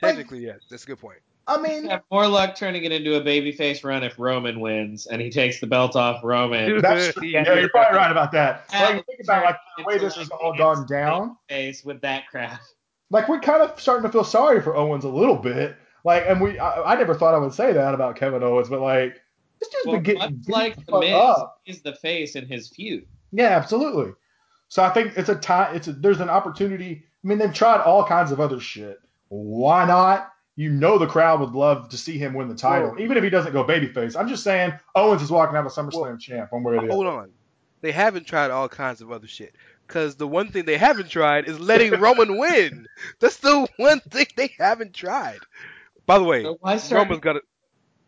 Like- 0.00 0.10
Technically, 0.12 0.40
yes, 0.44 0.60
that's 0.70 0.84
a 0.84 0.86
good 0.86 0.98
point. 1.00 1.18
I 1.48 1.60
mean, 1.60 1.86
have 1.88 2.02
more 2.12 2.28
luck 2.28 2.54
turning 2.54 2.84
it 2.84 2.92
into 2.92 3.16
a 3.16 3.20
babyface 3.20 3.82
run 3.84 4.04
if 4.04 4.16
Roman 4.16 4.60
wins 4.60 5.06
and 5.08 5.20
he 5.20 5.28
takes 5.28 5.58
the 5.58 5.66
belt 5.66 5.96
off 5.96 6.22
Roman. 6.22 6.78
that's 6.80 7.14
true. 7.14 7.26
Yeah. 7.26 7.42
yeah, 7.46 7.54
you're 7.58 7.68
probably 7.68 7.96
right 7.98 8.12
about 8.12 8.30
that. 8.32 8.66
Yeah, 8.72 8.82
Like, 8.90 9.06
think 9.06 9.20
about 9.24 9.44
like 9.44 9.56
the 9.76 9.82
way 9.84 9.94
it's 9.94 10.04
this 10.04 10.16
like- 10.16 10.28
has 10.28 10.30
all 10.30 10.56
gone 10.56 10.86
down. 10.86 11.36
Face 11.48 11.84
with 11.84 12.00
that 12.02 12.28
crowd. 12.28 12.58
like 13.10 13.28
we're 13.28 13.40
kind 13.40 13.60
of 13.60 13.78
starting 13.80 14.04
to 14.04 14.12
feel 14.12 14.22
sorry 14.24 14.62
for 14.62 14.76
Owens 14.76 15.02
a 15.04 15.08
little 15.08 15.34
bit. 15.36 15.76
Like, 16.04 16.24
and 16.28 16.40
we, 16.40 16.58
I, 16.60 16.92
I 16.92 16.94
never 16.96 17.14
thought 17.14 17.34
I 17.34 17.38
would 17.38 17.54
say 17.54 17.72
that 17.72 17.92
about 17.94 18.16
Kevin 18.16 18.42
Owens, 18.42 18.68
but 18.68 18.80
like, 18.80 19.20
this 19.62 19.68
dude's 19.68 19.86
Well, 19.86 19.94
been 19.96 20.02
getting 20.02 20.38
much 20.38 20.48
like 20.48 20.76
the 20.86 20.92
the 20.92 21.00
Miz, 21.00 21.12
up. 21.14 21.60
he's 21.64 21.82
the 21.82 21.94
face 21.94 22.34
in 22.36 22.46
his 22.46 22.68
feud. 22.68 23.06
Yeah, 23.32 23.48
absolutely. 23.56 24.12
So 24.68 24.82
I 24.82 24.90
think 24.90 25.12
it's 25.16 25.28
a 25.28 25.34
time. 25.36 25.76
It's 25.76 25.88
a, 25.88 25.92
there's 25.92 26.20
an 26.20 26.28
opportunity. 26.30 27.04
I 27.24 27.28
mean, 27.28 27.38
they've 27.38 27.52
tried 27.54 27.80
all 27.80 28.04
kinds 28.04 28.32
of 28.32 28.40
other 28.40 28.58
shit. 28.60 28.98
Why 29.28 29.84
not? 29.84 30.28
You 30.56 30.70
know, 30.70 30.98
the 30.98 31.06
crowd 31.06 31.40
would 31.40 31.52
love 31.52 31.88
to 31.90 31.96
see 31.96 32.18
him 32.18 32.34
win 32.34 32.48
the 32.48 32.54
title, 32.54 32.90
Well- 32.90 33.00
even 33.00 33.16
if 33.16 33.24
he 33.24 33.30
doesn't 33.30 33.52
go 33.52 33.64
babyface. 33.64 34.18
I'm 34.18 34.28
just 34.28 34.44
saying, 34.44 34.72
Owens 34.94 35.22
is 35.22 35.30
walking 35.30 35.56
out 35.56 35.64
of 35.64 35.72
a 35.72 35.74
SummerSlam 35.74 36.00
Well, 36.02 36.16
champ 36.18 36.52
one 36.52 36.62
way 36.62 36.76
or 36.76 36.86
the 36.86 36.92
Hold 36.92 37.06
other. 37.06 37.16
on. 37.16 37.30
They 37.80 37.92
haven't 37.92 38.26
tried 38.26 38.50
all 38.50 38.68
kinds 38.68 39.00
of 39.00 39.10
other 39.10 39.26
shit. 39.26 39.54
Because 39.86 40.16
the 40.16 40.26
one 40.28 40.48
thing 40.48 40.64
they 40.64 40.76
haven't 40.78 41.10
tried 41.10 41.46
is 41.48 41.58
letting 41.60 41.92
Roman 42.00 42.38
win. 42.38 42.86
That's 43.20 43.36
the 43.38 43.66
one 43.76 44.00
thing 44.00 44.26
they 44.36 44.54
haven't 44.58 44.94
tried. 44.94 45.38
By 46.06 46.18
the 46.18 46.24
way, 46.24 46.42
So 46.42 46.56
why 46.60 46.76
start- 46.76 47.02
Roman's 47.04 47.20
gonna 47.20 47.40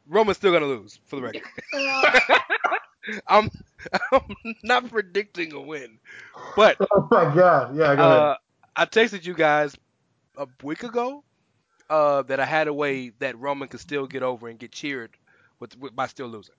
Roman's 0.09 0.36
still 0.36 0.52
gonna 0.52 0.66
lose, 0.66 0.98
for 1.06 1.16
the 1.16 1.22
record. 1.22 1.43
I'm 3.26 3.51
I'm 4.12 4.36
not 4.62 4.89
predicting 4.89 5.52
a 5.52 5.60
win. 5.60 5.98
But 6.56 6.76
Oh 6.93 7.09
my 7.10 7.35
god! 7.35 7.76
Yeah, 7.76 7.94
go 7.97 8.02
uh, 8.02 8.36
I 8.76 8.86
texted 8.86 9.24
you 9.24 9.35
guys 9.35 9.76
a 10.36 10.47
week 10.62 10.82
ago 10.82 11.22
uh, 11.90 12.22
that 12.22 12.40
I 12.40 12.44
had 12.44 12.68
a 12.68 12.74
way 12.74 13.10
that 13.20 13.39
Roman 13.39 13.68
could 13.68 13.81
still 13.81 14.06
get 14.06 14.22
over 14.22 14.48
and 14.48 14.59
get 14.59 14.72
cheered 14.72 15.16
with, 15.60 15.78
with 15.78 15.94
by 15.94 16.06
still 16.06 16.28
losing. 16.28 16.55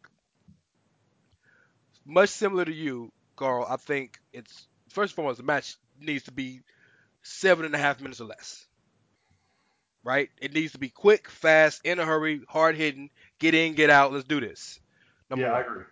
Much 2.05 2.29
similar 2.29 2.65
to 2.65 2.73
you, 2.73 3.11
Carl. 3.35 3.65
I 3.67 3.77
think 3.77 4.19
it's 4.31 4.67
first 4.89 5.11
and 5.11 5.15
foremost 5.15 5.37
the 5.37 5.43
match 5.43 5.75
needs 5.99 6.23
to 6.25 6.31
be 6.31 6.61
seven 7.23 7.65
and 7.65 7.73
a 7.73 7.79
half 7.79 7.99
minutes 7.99 8.21
or 8.21 8.25
less. 8.25 8.65
Right? 10.03 10.29
It 10.39 10.53
needs 10.53 10.73
to 10.73 10.77
be 10.77 10.89
quick, 10.89 11.29
fast, 11.29 11.81
in 11.83 11.97
a 11.97 12.05
hurry, 12.05 12.41
hard 12.47 12.75
hitting, 12.75 13.09
get 13.39 13.53
in, 13.53 13.73
get 13.73 13.89
out. 13.89 14.11
Let's 14.11 14.25
do 14.25 14.39
this. 14.39 14.79
Number 15.29 15.45
yeah, 15.45 15.53
I 15.53 15.61
agree. 15.61 15.83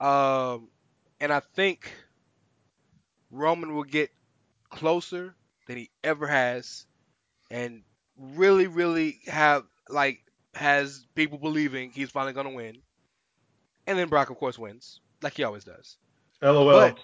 Um, 0.00 0.68
and 1.20 1.32
I 1.32 1.40
think 1.40 1.92
Roman 3.30 3.74
will 3.74 3.84
get 3.84 4.10
closer 4.70 5.34
than 5.66 5.76
he 5.76 5.90
ever 6.02 6.26
has, 6.26 6.86
and 7.50 7.82
really, 8.16 8.66
really 8.66 9.20
have 9.26 9.64
like 9.88 10.20
has 10.54 11.06
people 11.14 11.38
believing 11.38 11.90
he's 11.90 12.10
finally 12.10 12.32
gonna 12.32 12.50
win. 12.50 12.78
And 13.86 13.98
then 13.98 14.08
Brock, 14.08 14.30
of 14.30 14.36
course, 14.36 14.58
wins 14.58 15.00
like 15.22 15.34
he 15.34 15.44
always 15.44 15.64
does. 15.64 15.96
LOL. 16.42 16.66
But 16.66 16.98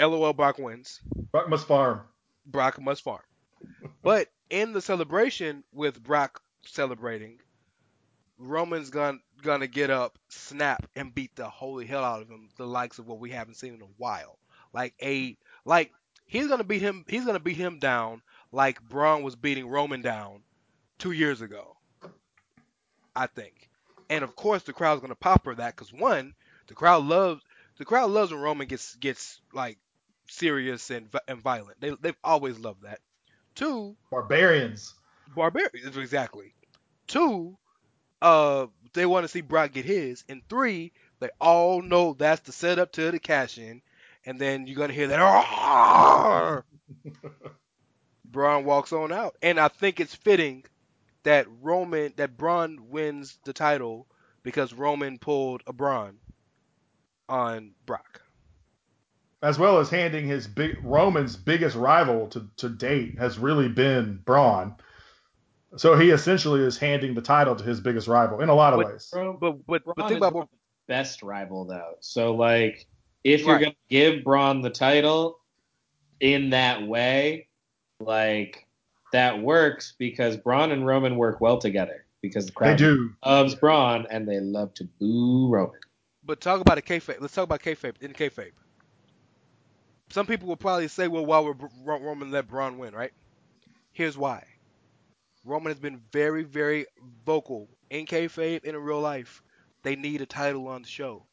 LOL, 0.00 0.32
Brock 0.32 0.58
wins. 0.58 1.00
Brock 1.32 1.48
must 1.48 1.66
farm. 1.66 2.02
Brock 2.46 2.80
must 2.80 3.02
farm. 3.02 3.22
But 4.02 4.28
in 4.50 4.72
the 4.72 4.80
celebration 4.80 5.64
with 5.72 6.02
Brock 6.02 6.40
celebrating, 6.64 7.40
Roman's 8.38 8.90
gonna 8.90 9.18
gonna 9.42 9.66
get 9.66 9.90
up, 9.90 10.18
snap, 10.28 10.86
and 10.94 11.14
beat 11.14 11.34
the 11.36 11.48
holy 11.48 11.86
hell 11.86 12.04
out 12.04 12.22
of 12.22 12.28
him, 12.28 12.48
the 12.56 12.66
likes 12.66 12.98
of 12.98 13.06
what 13.06 13.18
we 13.18 13.30
haven't 13.30 13.54
seen 13.54 13.74
in 13.74 13.82
a 13.82 13.88
while. 13.96 14.38
Like 14.72 14.94
a 15.02 15.36
like 15.64 15.92
he's 16.26 16.48
gonna 16.48 16.64
beat 16.64 16.82
him 16.82 17.04
he's 17.08 17.24
gonna 17.24 17.40
beat 17.40 17.56
him 17.56 17.78
down 17.78 18.22
like 18.52 18.82
Braun 18.82 19.22
was 19.22 19.36
beating 19.36 19.68
Roman 19.68 20.02
down 20.02 20.42
two 20.98 21.12
years 21.12 21.40
ago. 21.40 21.76
I 23.14 23.26
think. 23.26 23.70
And 24.10 24.22
of 24.22 24.36
course 24.36 24.62
the 24.62 24.72
crowd's 24.72 25.00
gonna 25.00 25.14
pop 25.14 25.44
for 25.44 25.54
that 25.54 25.74
because 25.74 25.92
one, 25.92 26.34
the 26.66 26.74
crowd 26.74 27.04
loves 27.04 27.42
the 27.78 27.84
crowd 27.84 28.10
loves 28.10 28.32
when 28.32 28.40
Roman 28.40 28.66
gets 28.66 28.96
gets 28.96 29.40
like 29.52 29.78
serious 30.28 30.90
and, 30.90 31.08
and 31.28 31.40
violent. 31.40 31.80
They 31.80 31.96
they've 32.00 32.16
always 32.22 32.58
loved 32.58 32.82
that. 32.82 33.00
Two, 33.54 33.96
Barbarians. 34.10 34.94
barbarians 35.34 35.96
exactly. 35.96 36.54
Two, 37.06 37.56
uh, 38.22 38.66
they 38.94 39.06
want 39.06 39.24
to 39.24 39.28
see 39.28 39.40
Brock 39.40 39.72
get 39.72 39.84
his, 39.84 40.24
and 40.28 40.42
three, 40.48 40.92
they 41.20 41.30
all 41.40 41.82
know 41.82 42.14
that's 42.14 42.40
the 42.42 42.52
setup 42.52 42.92
to 42.92 43.10
the 43.10 43.18
cash 43.18 43.58
in, 43.58 43.82
and 44.24 44.38
then 44.40 44.66
you're 44.66 44.76
gonna 44.76 44.92
hear 44.92 45.08
that. 45.08 46.64
Braun 48.24 48.64
walks 48.64 48.92
on 48.92 49.12
out, 49.12 49.36
and 49.42 49.58
I 49.60 49.68
think 49.68 50.00
it's 50.00 50.14
fitting 50.14 50.64
that 51.22 51.46
Roman 51.62 52.12
that 52.16 52.36
Braun 52.36 52.88
wins 52.90 53.38
the 53.44 53.52
title 53.52 54.06
because 54.42 54.72
Roman 54.72 55.18
pulled 55.18 55.62
a 55.66 55.72
Braun 55.72 56.18
on 57.28 57.72
Brock. 57.86 58.22
as 59.42 59.58
well 59.58 59.78
as 59.78 59.90
handing 59.90 60.26
his 60.26 60.46
big 60.46 60.78
Roman's 60.84 61.36
biggest 61.36 61.76
rival 61.76 62.28
to, 62.28 62.48
to 62.58 62.68
date 62.68 63.18
has 63.18 63.38
really 63.38 63.68
been 63.68 64.20
Braun. 64.24 64.76
So 65.74 65.96
he 65.98 66.10
essentially 66.10 66.60
is 66.60 66.78
handing 66.78 67.14
the 67.14 67.20
title 67.20 67.56
to 67.56 67.64
his 67.64 67.80
biggest 67.80 68.06
rival 68.08 68.40
in 68.40 68.48
a 68.48 68.54
lot 68.54 68.72
of 68.72 68.78
But- 68.80 68.92
ways. 68.92 69.08
Bro, 69.12 69.38
But 69.40 69.66
but 69.66 69.84
but 69.84 69.96
Braun 69.96 70.08
think 70.08 70.18
about 70.18 70.32
not 70.32 70.38
what 70.38 70.48
best 70.86 71.22
rival 71.22 71.64
though. 71.64 71.94
So 72.00 72.34
like, 72.34 72.86
if 73.24 73.44
you're 73.44 73.58
gonna 73.58 73.74
give 73.90 74.22
Braun 74.22 74.60
the 74.62 74.70
title 74.70 75.40
in 76.20 76.50
that 76.50 76.86
way, 76.86 77.48
like 78.00 78.66
that 79.12 79.40
works 79.42 79.94
because 79.98 80.36
Braun 80.36 80.70
and 80.70 80.86
Roman 80.86 81.16
work 81.16 81.40
well 81.40 81.58
together 81.58 82.06
because 82.22 82.46
the 82.46 82.52
crowd 82.52 82.72
They 82.74 82.76
do. 82.84 83.12
loves 83.24 83.54
Braun 83.56 84.06
and 84.10 84.26
they 84.28 84.40
love 84.40 84.72
to 84.74 84.84
boo 85.00 85.48
Roman. 85.48 85.80
But 86.24 86.40
talk 86.40 86.60
about 86.60 86.78
a 86.78 86.82
kayfabe. 86.82 87.20
Let's 87.20 87.34
talk 87.34 87.44
about 87.44 87.60
kayfabe 87.60 88.00
in 88.00 88.12
kayfabe. 88.12 88.52
Some 90.08 90.26
people 90.26 90.46
will 90.48 90.56
probably 90.56 90.88
say, 90.88 91.08
"Well, 91.08 91.26
why 91.26 91.40
would 91.40 91.60
Roman 91.84 92.30
let 92.30 92.46
Braun 92.48 92.78
win?" 92.78 92.94
Right? 92.94 93.12
Here's 93.92 94.16
why. 94.16 94.44
Roman 95.46 95.70
has 95.70 95.78
been 95.78 96.02
very, 96.12 96.42
very 96.42 96.86
vocal 97.24 97.68
in 97.88 98.06
kayfabe 98.06 98.64
and 98.64 98.76
in 98.76 98.82
real 98.82 99.00
life. 99.00 99.42
They 99.82 99.94
need 99.94 100.20
a 100.20 100.26
title 100.26 100.66
on 100.68 100.82
the 100.82 100.88
show. 100.88 101.24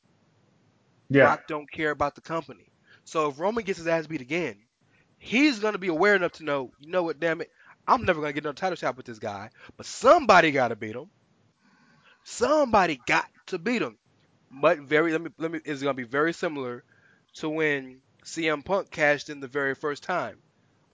Yeah. 1.09 1.23
Brock 1.23 1.47
don't 1.47 1.71
care 1.71 1.91
about 1.91 2.15
the 2.15 2.21
company. 2.21 2.71
So 3.03 3.29
if 3.29 3.39
Roman 3.39 3.63
gets 3.63 3.79
his 3.79 3.87
ass 3.87 4.07
beat 4.07 4.21
again, 4.21 4.57
he's 5.17 5.59
gonna 5.59 5.79
be 5.79 5.87
aware 5.87 6.15
enough 6.15 6.33
to 6.33 6.43
know, 6.43 6.71
you 6.79 6.89
know 6.89 7.03
what, 7.03 7.19
damn 7.19 7.41
it, 7.41 7.49
I'm 7.87 8.05
never 8.05 8.21
gonna 8.21 8.33
get 8.33 8.43
no 8.43 8.53
title 8.53 8.75
shot 8.75 8.95
with 8.95 9.05
this 9.05 9.19
guy. 9.19 9.49
But 9.75 9.85
somebody 9.85 10.51
gotta 10.51 10.75
beat 10.75 10.95
him. 10.95 11.09
Somebody 12.23 12.99
got 13.05 13.25
to 13.47 13.57
beat 13.57 13.81
him. 13.81 13.97
But 14.51 14.79
very 14.79 15.11
let 15.11 15.21
me 15.21 15.31
let 15.37 15.51
me 15.51 15.59
it's 15.65 15.81
gonna 15.81 15.95
be 15.95 16.03
very 16.03 16.33
similar 16.33 16.83
to 17.35 17.49
when 17.49 18.01
CM 18.23 18.63
Punk 18.63 18.91
cashed 18.91 19.29
in 19.29 19.39
the 19.39 19.47
very 19.47 19.75
first 19.75 20.03
time 20.03 20.37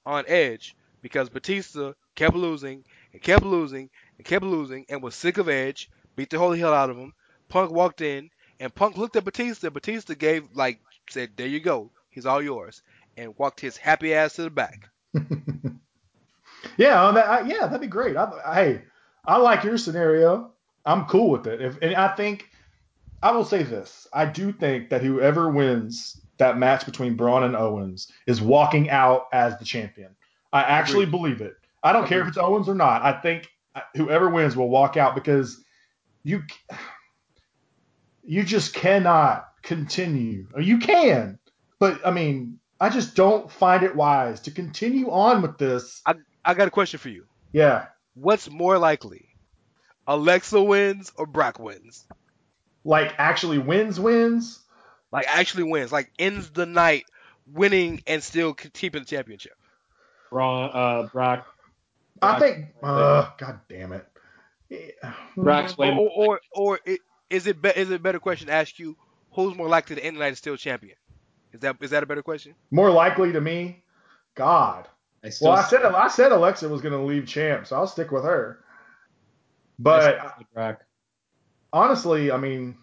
on 0.06 0.24
Edge 0.28 0.76
because 1.02 1.30
Batista 1.30 1.94
kept 2.16 2.36
losing 2.36 2.84
and 3.14 3.22
kept 3.22 3.45
losing 3.45 3.90
and 4.18 4.26
kept 4.26 4.45
losing 4.45 4.86
and 4.90 5.02
was 5.02 5.15
sick 5.15 5.38
of 5.38 5.49
Edge, 5.49 5.90
beat 6.15 6.30
the 6.30 6.40
holy 6.40 6.60
hell 6.60 6.73
out 6.73 6.90
of 6.90 6.98
him. 6.98 7.14
Punk 7.48 7.72
walked 7.72 8.02
in 8.02 8.30
and 8.60 8.73
Punk 8.73 8.98
looked 8.98 9.15
at 9.15 9.26
Batista. 9.26 9.69
Batista 9.69 10.14
gave 10.14 10.44
like 10.53 10.80
said, 11.10 11.31
"There 11.36 11.48
you 11.48 11.60
go, 11.60 11.91
he's 12.10 12.26
all 12.26 12.41
yours," 12.41 12.81
and 13.18 13.38
walked 13.38 13.60
his 13.61 13.77
happy 13.77 14.14
ass 14.14 14.34
to 14.34 14.44
the 14.44 14.49
back. 14.49 14.90
Yeah, 16.77 17.11
that, 17.11 17.27
I, 17.27 17.41
yeah, 17.48 17.68
that'd 17.68 17.81
be 17.81 17.88
great. 17.88 18.15
I, 18.18 18.53
hey, 18.53 18.81
I 19.26 19.38
like 19.38 19.64
your 19.64 19.77
scenario. 19.77 20.52
I'm 20.86 21.06
cool 21.06 21.30
with 21.30 21.48
it. 21.48 21.61
If, 21.61 21.77
and 21.81 21.95
I 21.95 22.15
think 22.15 22.49
I 23.22 23.31
will 23.31 23.45
say 23.45 23.64
this: 23.64 24.07
I 24.14 24.26
do 24.26 24.52
think 24.52 24.90
that 24.90 25.02
whoever 25.02 25.49
wins 25.49 26.19
that 26.38 26.57
match 26.57 26.86
between 26.86 27.15
Braun 27.15 27.44
and 27.44 27.56
Owens 27.56 28.11
is 28.27 28.41
walking 28.41 28.90
out 28.90 29.27
as 29.34 29.57
the 29.57 29.65
champion. 29.65 30.15
I 30.53 30.61
actually 30.64 31.03
Agreed. 31.03 31.11
believe 31.11 31.41
it. 31.41 31.56
I 31.84 31.93
don't 31.93 32.07
care 32.07 32.22
if 32.22 32.27
it's 32.27 32.38
Owens 32.38 32.68
or 32.69 32.76
not. 32.76 33.01
I 33.01 33.14
think 33.22 33.47
whoever 33.95 34.30
wins 34.30 34.56
will 34.56 34.69
walk 34.69 34.97
out 34.97 35.15
because 35.15 35.64
you 36.23 36.43
you 38.23 38.43
just 38.43 38.73
cannot 38.73 39.47
continue. 39.64 40.47
You 40.60 40.80
can, 40.80 41.39
but 41.80 42.06
I 42.06 42.11
mean, 42.11 42.60
I 42.80 42.89
just 42.89 43.15
don't 43.15 43.51
find 43.51 43.84
it 43.84 43.95
wise 43.95 44.41
to 44.41 44.51
continue 44.51 45.10
on 45.10 45.41
with 45.41 45.57
this. 45.57 46.01
I 46.06 46.15
I 46.43 46.53
got 46.53 46.68
a 46.68 46.72
question 46.72 46.99
for 46.99 47.10
you. 47.10 47.26
Yeah, 47.53 47.88
What's 48.14 48.49
more 48.49 48.77
likely? 48.77 49.30
Alexa 50.07 50.61
wins 50.61 51.11
or 51.15 51.26
Brock 51.26 51.60
wins? 51.60 52.06
like 52.84 53.14
actually 53.18 53.57
wins 53.57 53.99
wins. 53.99 54.60
Like 55.11 55.26
actually 55.27 55.64
wins, 55.64 55.91
like 55.91 56.11
ends 56.19 56.49
the 56.51 56.65
night 56.65 57.06
winning 57.47 58.01
and 58.07 58.22
still 58.23 58.53
k- 58.53 58.69
keeping 58.73 59.01
the 59.01 59.06
championship. 59.07 59.53
Braun, 60.30 60.69
uh, 60.73 61.07
Brock. 61.11 61.47
I 62.22 62.40
think. 62.40 62.68
Uh, 62.82 63.30
God 63.38 63.60
damn 63.70 63.94
it. 63.94 64.06
Yeah. 64.70 65.14
Brock's 65.36 65.78
way 65.78 65.90
Or 65.90 66.10
or 66.10 66.10
or, 66.10 66.40
or 66.54 66.80
it, 66.86 67.00
is 67.30 67.48
it 67.48 67.62
be, 67.62 67.70
is 67.70 67.90
it 67.90 67.96
a 67.96 68.00
better 68.00 68.20
question 68.20 68.48
to 68.48 68.54
ask 68.54 68.78
you 68.80 68.96
who's 69.32 69.56
more 69.56 69.68
likely 69.68 69.96
to 69.96 70.04
end 70.04 70.16
the 70.16 70.20
night 70.20 70.32
as 70.32 70.38
still 70.38 70.58
champion? 70.58 70.96
Is 71.54 71.62
that 71.62 71.78
is 71.82 71.90
that 71.91 72.04
a 72.04 72.06
better 72.06 72.22
question? 72.22 72.56
More 72.72 72.91
likely 72.91 73.32
to 73.32 73.41
me, 73.41 73.84
God. 74.36 74.88
I 75.24 75.32
Well, 75.41 75.54
I 75.54 75.64
said 75.64 75.84
I 75.84 76.08
said 76.08 76.32
Alexa 76.32 76.70
was 76.70 76.82
going 76.82 76.94
to 76.94 77.04
leave 77.04 77.28
champ, 77.28 77.68
so 77.68 77.76
I'll 77.76 77.88
stick 77.88 78.12
with 78.12 78.24
her. 78.24 78.64
But 79.80 80.20
I 80.20 80.32
still 80.32 80.48
Brock. 80.54 80.86
honestly, 81.74 82.32
I 82.32 82.38
mean, 82.38 82.78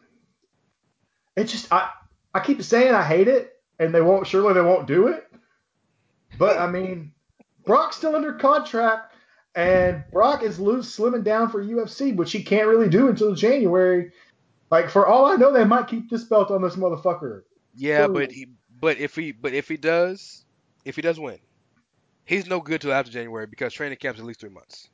it 1.37 1.45
just 1.45 1.73
I 1.73 1.91
I 2.35 2.41
keep 2.41 2.63
saying 2.63 2.95
I 2.95 3.03
hate 3.03 3.29
it, 3.29 3.53
and 3.79 3.95
they 3.95 4.01
won't. 4.01 4.27
Surely 4.27 4.55
they 4.55 4.61
won't 4.61 4.87
do 4.87 5.09
it. 5.09 5.27
But 6.39 6.59
I 6.59 6.67
mean, 6.71 7.13
Brock's 7.65 7.97
still 7.97 8.17
under 8.17 8.35
contract, 8.35 9.15
and 9.57 10.05
Brock 10.12 10.43
is 10.43 10.61
loose 10.61 10.95
slimming 10.97 11.24
down 11.24 11.49
for 11.51 11.65
UFC, 11.65 12.15
which 12.15 12.31
he 12.31 12.43
can't 12.43 12.69
really 12.69 12.89
do 12.91 13.09
until 13.09 13.35
January. 13.35 14.12
Like 14.70 14.91
for 14.91 15.07
all 15.07 15.27
I 15.27 15.37
know, 15.37 15.53
they 15.53 15.65
might 15.65 15.89
keep 15.89 16.10
this 16.10 16.25
belt 16.25 16.51
on 16.51 16.62
this 16.62 16.76
motherfucker. 16.76 17.43
Yeah, 17.75 18.07
True. 18.07 18.15
but 18.15 18.33
he 18.33 18.49
but 18.81 18.99
if 18.99 19.17
he 19.17 19.33
but 19.33 19.55
if 19.55 19.68
he 19.68 19.76
does 19.76 20.44
if 20.85 20.94
he 20.97 21.02
does 21.02 21.18
win, 21.18 21.39
he's 22.25 22.47
no 22.47 22.60
good 22.60 22.81
till 22.83 22.93
after 22.93 23.10
January 23.10 23.47
because 23.47 23.73
training 23.73 23.99
camp's 23.99 24.20
at 24.20 24.26
least 24.26 24.41
three 24.41 24.51
months. 24.51 24.91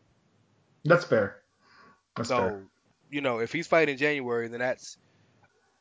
That's 0.84 1.04
fair. 1.04 1.42
That's 2.16 2.28
So 2.28 2.36
fair. 2.36 2.62
you 3.10 3.20
know 3.20 3.38
if 3.40 3.52
he's 3.52 3.66
fighting 3.66 3.94
in 3.94 3.98
January, 3.98 4.48
then 4.48 4.60
that's 4.60 4.96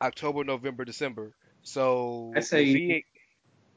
October, 0.02 0.44
November, 0.44 0.86
December. 0.86 1.36
So 1.62 2.34
I 2.36 2.40
say 2.40 2.64
if 2.64 2.76
he, 2.76 3.06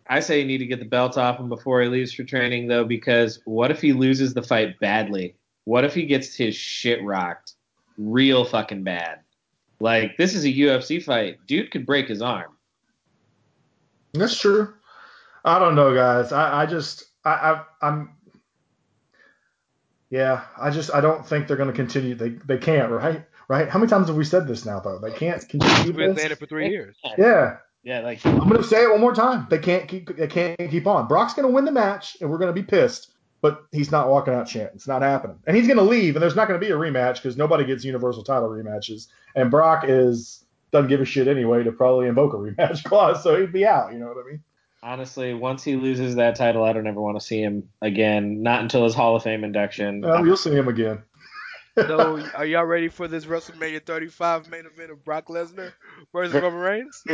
I 0.06 0.20
say 0.20 0.40
you 0.40 0.46
need 0.46 0.58
to 0.58 0.66
get 0.66 0.80
the 0.80 0.84
belt 0.84 1.16
off 1.16 1.40
him 1.40 1.48
before 1.48 1.80
he 1.80 1.88
leaves 1.88 2.12
for 2.12 2.24
training, 2.24 2.68
though, 2.68 2.84
because 2.84 3.40
what 3.44 3.70
if 3.70 3.80
he 3.80 3.92
loses 3.92 4.34
the 4.34 4.42
fight 4.42 4.78
badly? 4.78 5.36
What 5.64 5.84
if 5.84 5.94
he 5.94 6.04
gets 6.04 6.34
his 6.34 6.54
shit 6.54 7.02
rocked 7.02 7.54
real 7.96 8.44
fucking 8.44 8.82
bad? 8.82 9.20
Like, 9.80 10.16
this 10.16 10.34
is 10.34 10.44
a 10.44 10.52
UFC 10.52 11.02
fight. 11.02 11.38
Dude 11.46 11.70
could 11.70 11.86
break 11.86 12.08
his 12.08 12.20
arm. 12.20 12.52
That's 14.12 14.38
true. 14.38 14.74
I 15.44 15.58
don't 15.58 15.74
know, 15.74 15.94
guys. 15.94 16.32
I, 16.32 16.62
I 16.62 16.66
just 16.66 17.04
I, 17.24 17.30
I 17.30 17.64
I'm 17.82 18.10
yeah. 20.10 20.44
I 20.58 20.70
just 20.70 20.94
I 20.94 21.00
don't 21.00 21.26
think 21.26 21.48
they're 21.48 21.56
going 21.56 21.70
to 21.70 21.74
continue. 21.74 22.14
They 22.14 22.30
they 22.30 22.58
can't, 22.58 22.90
right? 22.90 23.26
Right? 23.48 23.68
How 23.68 23.78
many 23.78 23.90
times 23.90 24.06
have 24.06 24.16
we 24.16 24.24
said 24.24 24.46
this 24.46 24.64
now, 24.64 24.80
though? 24.80 24.98
They 24.98 25.10
can't 25.10 25.46
continue 25.46 25.84
we've 25.84 25.96
been 25.96 26.14
this. 26.14 26.20
saying 26.20 26.32
it 26.32 26.38
for 26.38 26.46
three 26.46 26.70
years. 26.70 26.96
Yeah, 27.18 27.58
Yeah, 27.84 28.00
like, 28.00 28.24
I'm 28.24 28.48
going 28.48 28.62
to 28.62 28.64
say 28.64 28.82
it 28.82 28.90
one 28.90 29.00
more 29.00 29.14
time. 29.14 29.46
They 29.50 29.58
can't 29.58 29.86
keep 29.86 30.16
they 30.16 30.26
can't 30.26 30.58
keep 30.70 30.86
on. 30.86 31.06
Brock's 31.06 31.34
going 31.34 31.46
to 31.46 31.52
win 31.52 31.66
the 31.66 31.72
match, 31.72 32.16
and 32.20 32.30
we're 32.30 32.38
going 32.38 32.54
to 32.54 32.60
be 32.60 32.66
pissed. 32.66 33.10
But 33.42 33.66
he's 33.72 33.92
not 33.92 34.08
walking 34.08 34.32
out 34.32 34.46
champ. 34.46 34.70
It's 34.74 34.88
not 34.88 35.02
happening. 35.02 35.38
And 35.46 35.54
he's 35.54 35.66
going 35.66 35.76
to 35.76 35.84
leave, 35.84 36.16
and 36.16 36.22
there's 36.22 36.34
not 36.34 36.48
going 36.48 36.58
to 36.58 36.66
be 36.66 36.72
a 36.72 36.76
rematch 36.76 37.16
because 37.16 37.36
nobody 37.36 37.64
gets 37.66 37.84
universal 37.84 38.24
title 38.24 38.48
rematches. 38.48 39.08
And 39.34 39.50
Brock 39.50 39.84
is 39.86 40.44
doesn't 40.70 40.88
give 40.88 41.02
a 41.02 41.04
shit 41.04 41.28
anyway 41.28 41.62
to 41.62 41.72
probably 41.72 42.08
invoke 42.08 42.32
a 42.32 42.36
rematch 42.38 42.84
clause, 42.84 43.22
so 43.22 43.38
he'd 43.38 43.52
be 43.52 43.66
out. 43.66 43.92
You 43.92 43.98
know 43.98 44.06
what 44.06 44.24
I 44.24 44.30
mean? 44.30 44.42
honestly, 44.84 45.34
once 45.34 45.64
he 45.64 45.74
loses 45.76 46.14
that 46.16 46.36
title, 46.36 46.62
I 46.62 46.72
don't 46.72 46.86
ever 46.86 47.00
want 47.00 47.18
to 47.18 47.24
see 47.24 47.40
him 47.40 47.70
again. 47.80 48.42
Not 48.42 48.60
until 48.60 48.84
his 48.84 48.94
Hall 48.94 49.16
of 49.16 49.22
Fame 49.22 49.42
induction. 49.42 50.02
Well, 50.02 50.24
you'll 50.24 50.36
see 50.36 50.52
him 50.52 50.68
again. 50.68 51.02
So 51.76 52.22
are 52.34 52.46
y'all 52.46 52.64
ready 52.64 52.88
for 52.88 53.08
this 53.08 53.24
WrestleMania 53.24 53.84
35 53.84 54.50
main 54.50 54.66
event 54.66 54.90
of 54.90 55.04
Brock 55.04 55.26
Lesnar 55.26 55.72
versus 56.12 56.34
Roman 56.34 56.60
Reigns? 56.60 57.02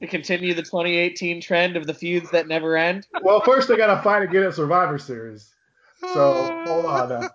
to 0.00 0.06
continue 0.08 0.54
the 0.54 0.62
2018 0.62 1.40
trend 1.40 1.76
of 1.76 1.86
the 1.86 1.94
feuds 1.94 2.30
that 2.30 2.48
never 2.48 2.76
end. 2.76 3.06
well, 3.22 3.40
first 3.40 3.68
they 3.68 3.76
got 3.76 3.94
to 3.94 4.02
fight 4.02 4.22
again 4.22 4.44
at 4.44 4.54
Survivor 4.54 4.98
Series. 4.98 5.50
So 6.12 6.50
hold 6.64 6.86
on 6.86 7.30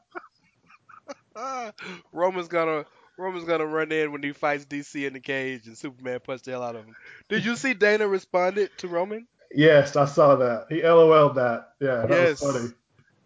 now. 1.36 1.72
Roman's 2.14 2.48
gonna 2.48 2.86
Roman's 3.18 3.46
gonna 3.46 3.66
run 3.66 3.92
in 3.92 4.12
when 4.12 4.22
he 4.22 4.32
fights 4.32 4.66
DC 4.66 5.06
in 5.08 5.14
the 5.14 5.20
cage 5.20 5.66
and 5.68 5.78
Superman 5.78 6.20
punched 6.20 6.46
the 6.46 6.52
hell 6.52 6.64
out 6.64 6.76
of 6.76 6.86
him. 6.86 6.96
Did 7.30 7.46
you 7.46 7.56
see 7.56 7.74
Dana 7.74 8.08
responded 8.08 8.70
to 8.80 8.88
Roman? 8.88 9.28
Yes, 9.54 9.96
I 9.96 10.06
saw 10.06 10.36
that. 10.36 10.68
He 10.70 10.82
LOL'd 10.84 11.36
that. 11.36 11.70
Yeah, 11.80 12.06
that 12.06 12.10
Yes. 12.10 12.42
was 12.42 12.54
funny. 12.54 12.74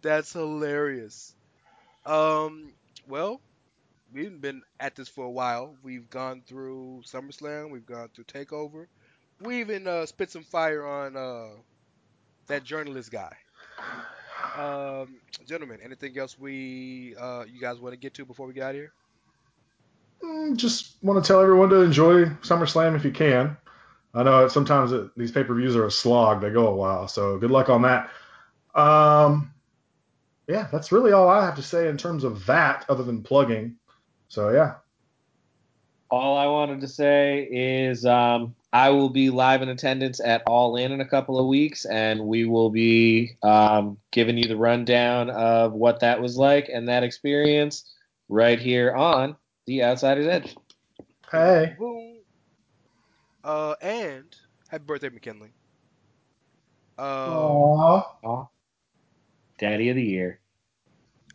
That's 0.01 0.33
hilarious. 0.33 1.34
Um, 2.05 2.73
well, 3.07 3.41
we've 4.13 4.39
been 4.39 4.61
at 4.79 4.95
this 4.95 5.07
for 5.09 5.25
a 5.25 5.29
while. 5.29 5.75
We've 5.83 6.09
gone 6.09 6.43
through 6.45 7.03
SummerSlam. 7.05 7.71
We've 7.71 7.85
gone 7.85 8.09
through 8.13 8.25
Takeover. 8.25 8.87
We 9.41 9.59
even 9.59 9.87
uh, 9.87 10.05
spit 10.05 10.31
some 10.31 10.43
fire 10.43 10.85
on 10.85 11.17
uh, 11.17 11.49
that 12.47 12.63
journalist 12.63 13.11
guy. 13.11 13.33
Um, 14.57 15.17
gentlemen, 15.45 15.79
anything 15.83 16.17
else 16.17 16.37
we 16.39 17.15
uh, 17.19 17.45
you 17.51 17.59
guys 17.59 17.79
want 17.79 17.93
to 17.93 17.97
get 17.99 18.13
to 18.15 18.25
before 18.25 18.47
we 18.47 18.53
get 18.53 18.63
out 18.63 18.69
of 18.71 18.75
here? 18.75 18.93
Mm, 20.23 20.55
Just 20.55 20.95
want 21.01 21.23
to 21.23 21.27
tell 21.27 21.41
everyone 21.41 21.69
to 21.69 21.81
enjoy 21.81 22.25
SummerSlam 22.25 22.95
if 22.95 23.03
you 23.03 23.11
can. 23.11 23.57
I 24.13 24.23
know 24.23 24.47
sometimes 24.47 24.93
it, 24.93 25.09
these 25.17 25.31
pay 25.31 25.43
per 25.43 25.53
views 25.55 25.75
are 25.75 25.85
a 25.85 25.91
slog; 25.91 26.41
they 26.41 26.49
go 26.51 26.67
a 26.67 26.75
while. 26.75 27.07
So 27.07 27.37
good 27.37 27.51
luck 27.51 27.69
on 27.69 27.81
that. 27.81 28.09
Um, 28.73 29.53
yeah, 30.47 30.67
that's 30.71 30.91
really 30.91 31.11
all 31.11 31.27
I 31.29 31.45
have 31.45 31.55
to 31.55 31.63
say 31.63 31.87
in 31.87 31.97
terms 31.97 32.23
of 32.23 32.45
that, 32.45 32.85
other 32.89 33.03
than 33.03 33.23
plugging. 33.23 33.75
So 34.27 34.49
yeah, 34.49 34.75
All 36.09 36.37
I 36.37 36.45
wanted 36.47 36.81
to 36.81 36.87
say 36.87 37.47
is 37.51 38.05
um, 38.05 38.55
I 38.73 38.89
will 38.89 39.09
be 39.09 39.29
live 39.29 39.61
in 39.61 39.69
attendance 39.69 40.19
at 40.19 40.43
All 40.47 40.75
In 40.77 40.91
in 40.91 41.01
a 41.01 41.07
couple 41.07 41.39
of 41.39 41.47
weeks, 41.47 41.85
and 41.85 42.25
we 42.25 42.45
will 42.45 42.69
be 42.69 43.37
um, 43.43 43.97
giving 44.11 44.37
you 44.37 44.47
the 44.47 44.57
rundown 44.57 45.29
of 45.29 45.73
what 45.73 45.99
that 46.01 46.21
was 46.21 46.37
like 46.37 46.69
and 46.71 46.87
that 46.89 47.03
experience 47.03 47.93
right 48.29 48.59
here 48.59 48.93
on 48.93 49.35
The 49.67 49.83
Outsider's 49.83 50.27
Edge. 50.27 50.55
hey, 51.31 51.75
Boom. 51.79 52.17
Uh, 53.43 53.75
and 53.81 54.35
happy 54.69 54.83
birthday, 54.85 55.09
McKinley. 55.09 55.49
Uh, 56.97 57.27
Aww. 57.29 58.05
Aw. 58.23 58.45
Daddy 59.57 59.89
of 59.89 59.95
the 59.95 60.03
Year. 60.03 60.39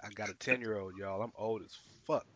I 0.05 0.11
got 0.11 0.29
a 0.29 0.35
ten 0.35 0.61
year 0.61 0.79
old, 0.79 0.97
y'all. 0.97 1.23
I'm 1.23 1.33
old 1.37 1.63
as 1.63 1.77
fuck. 2.07 2.27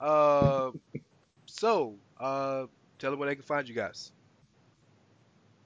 Uh, 0.00 0.70
so 1.46 1.96
uh, 2.20 2.66
tell 2.98 3.10
them 3.10 3.20
where 3.20 3.28
they 3.28 3.34
can 3.34 3.44
find 3.44 3.68
you 3.68 3.74
guys. 3.74 4.12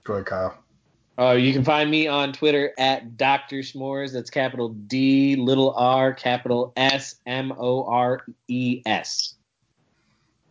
go 0.05 0.15
ahead, 0.15 0.27
Kyle. 0.27 0.59
Uh, 1.19 1.33
you 1.33 1.53
can 1.53 1.65
find 1.65 1.91
me 1.91 2.07
on 2.07 2.33
Twitter 2.33 2.73
at 2.79 3.17
Dr. 3.17 3.57
S'mores. 3.57 4.13
That's 4.13 4.29
capital 4.29 4.69
D, 4.69 5.37
little 5.37 5.73
r, 5.75 6.13
capital 6.13 6.75
S, 6.77 7.17
M 7.27 7.53
O 7.59 7.85
R 7.85 8.21
E 8.49 8.83
S. 8.85 9.35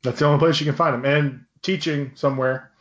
That's 0.01 0.19
the 0.19 0.25
only 0.25 0.39
place 0.39 0.59
you 0.59 0.65
can 0.65 0.75
find 0.75 0.95
him, 0.95 1.05
and 1.05 1.45
teaching 1.61 2.11
somewhere. 2.15 2.71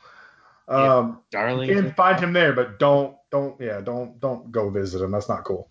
Yeah. 0.69 0.97
Um, 0.97 1.21
Darling. 1.31 1.69
you 1.69 1.75
can 1.75 1.93
find 1.93 2.19
him 2.19 2.33
there, 2.33 2.53
but 2.53 2.79
don't 2.79 3.17
don't 3.31 3.61
yeah 3.61 3.81
don't 3.81 4.19
don't 4.21 4.51
go 4.51 4.71
visit 4.71 5.03
him. 5.03 5.11
That's 5.11 5.29
not 5.29 5.45
cool. 5.45 5.71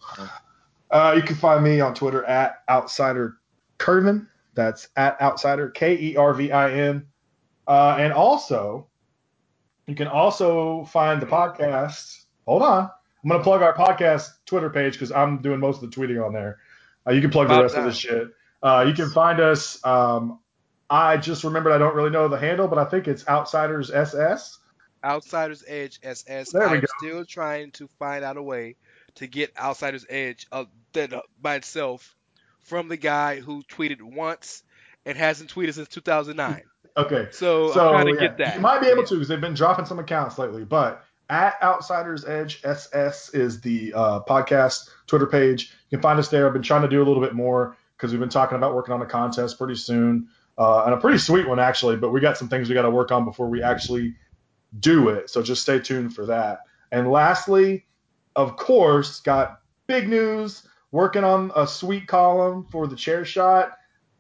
Uh, 0.91 1.13
you 1.15 1.23
can 1.23 1.35
find 1.35 1.63
me 1.63 1.79
on 1.81 1.95
Twitter 1.95 2.23
at 2.25 2.63
Outsider 2.69 3.37
Kervin. 3.79 4.27
That's 4.53 4.89
at 4.95 5.19
Outsider 5.19 5.69
K 5.69 5.97
E 5.99 6.15
R 6.15 6.33
V 6.33 6.51
I 6.51 6.71
N. 6.71 7.07
Uh, 7.67 7.95
and 7.99 8.13
also, 8.13 8.87
you 9.87 9.95
can 9.95 10.07
also 10.07 10.85
find 10.85 11.21
the 11.21 11.25
podcast. 11.25 12.25
Hold 12.45 12.61
on, 12.61 12.89
I'm 13.23 13.29
gonna 13.29 13.43
plug 13.43 13.61
our 13.61 13.73
podcast 13.73 14.29
Twitter 14.45 14.69
page 14.69 14.93
because 14.93 15.11
I'm 15.11 15.41
doing 15.41 15.59
most 15.59 15.81
of 15.81 15.89
the 15.89 15.95
tweeting 15.95 16.23
on 16.23 16.33
there. 16.33 16.59
Uh, 17.07 17.11
you 17.13 17.21
can 17.21 17.31
plug 17.31 17.47
the 17.47 17.61
rest 17.61 17.75
of 17.75 17.85
the 17.85 17.91
shit. 17.91 18.29
Uh, 18.61 18.85
you 18.87 18.93
can 18.93 19.09
find 19.09 19.39
us. 19.39 19.83
Um, 19.83 20.39
I 20.89 21.17
just 21.17 21.43
remembered 21.43 21.71
I 21.71 21.77
don't 21.79 21.95
really 21.95 22.11
know 22.11 22.27
the 22.27 22.37
handle, 22.37 22.67
but 22.67 22.77
I 22.77 22.85
think 22.85 23.07
it's 23.07 23.27
Outsiders 23.27 23.89
SS. 23.89 24.59
Outsiders 25.03 25.63
Edge 25.67 25.99
SS. 26.03 26.51
There 26.51 26.67
we 26.69 26.75
I'm 26.75 26.81
go. 26.81 26.87
still 26.99 27.25
trying 27.25 27.71
to 27.71 27.87
find 27.99 28.23
out 28.23 28.37
a 28.37 28.43
way 28.43 28.75
to 29.15 29.27
get 29.27 29.51
Outsiders 29.57 30.05
Edge 30.09 30.47
uh, 30.51 30.65
that, 30.93 31.13
uh, 31.13 31.21
by 31.41 31.55
itself 31.55 32.15
from 32.61 32.87
the 32.87 32.97
guy 32.97 33.39
who 33.39 33.61
tweeted 33.63 34.01
once 34.01 34.63
and 35.05 35.17
hasn't 35.17 35.53
tweeted 35.53 35.73
since 35.73 35.89
2009. 35.89 36.61
Okay. 36.95 37.27
So, 37.31 37.71
So 37.71 37.87
I'm 37.87 37.93
trying 38.03 38.15
to 38.15 38.21
yeah, 38.21 38.27
get 38.27 38.37
that. 38.37 38.55
you 38.55 38.61
might 38.61 38.81
be 38.81 38.87
able 38.87 39.03
to 39.03 39.15
because 39.15 39.27
they've 39.27 39.41
been 39.41 39.53
dropping 39.55 39.85
some 39.85 39.99
accounts 39.99 40.37
lately. 40.37 40.63
But 40.63 41.03
at 41.29 41.55
Outsiders 41.61 42.25
Edge 42.25 42.61
SS 42.63 43.33
is 43.33 43.61
the 43.61 43.93
uh, 43.93 44.19
podcast 44.21 44.89
Twitter 45.07 45.25
page. 45.27 45.71
You 45.89 45.97
can 45.97 46.01
find 46.01 46.19
us 46.19 46.29
there. 46.29 46.45
I've 46.47 46.53
been 46.53 46.61
trying 46.61 46.83
to 46.83 46.87
do 46.87 47.01
a 47.01 47.05
little 47.05 47.21
bit 47.21 47.33
more 47.33 47.75
because 47.97 48.11
we've 48.11 48.19
been 48.19 48.29
talking 48.29 48.57
about 48.57 48.75
working 48.75 48.93
on 48.93 49.01
a 49.01 49.05
contest 49.05 49.57
pretty 49.57 49.75
soon, 49.75 50.27
uh, 50.57 50.83
and 50.85 50.93
a 50.93 50.97
pretty 50.97 51.17
sweet 51.17 51.47
one 51.47 51.59
actually. 51.59 51.95
But 51.97 52.11
we 52.11 52.21
got 52.21 52.37
some 52.37 52.49
things 52.49 52.69
we 52.69 52.75
got 52.75 52.83
to 52.83 52.89
work 52.91 53.11
on 53.11 53.25
before 53.25 53.47
we 53.49 53.63
actually 53.63 54.15
do 54.79 55.09
it. 55.09 55.29
So 55.29 55.41
just 55.41 55.61
stay 55.61 55.79
tuned 55.79 56.15
for 56.15 56.25
that. 56.27 56.59
And 56.91 57.11
lastly, 57.11 57.85
of 58.35 58.55
course, 58.55 59.19
got 59.19 59.59
big 59.87 60.07
news. 60.07 60.67
Working 60.91 61.23
on 61.23 61.51
a 61.55 61.65
sweet 61.65 62.07
column 62.07 62.67
for 62.71 62.85
the 62.85 62.95
chair 62.95 63.25
shot. 63.25 63.71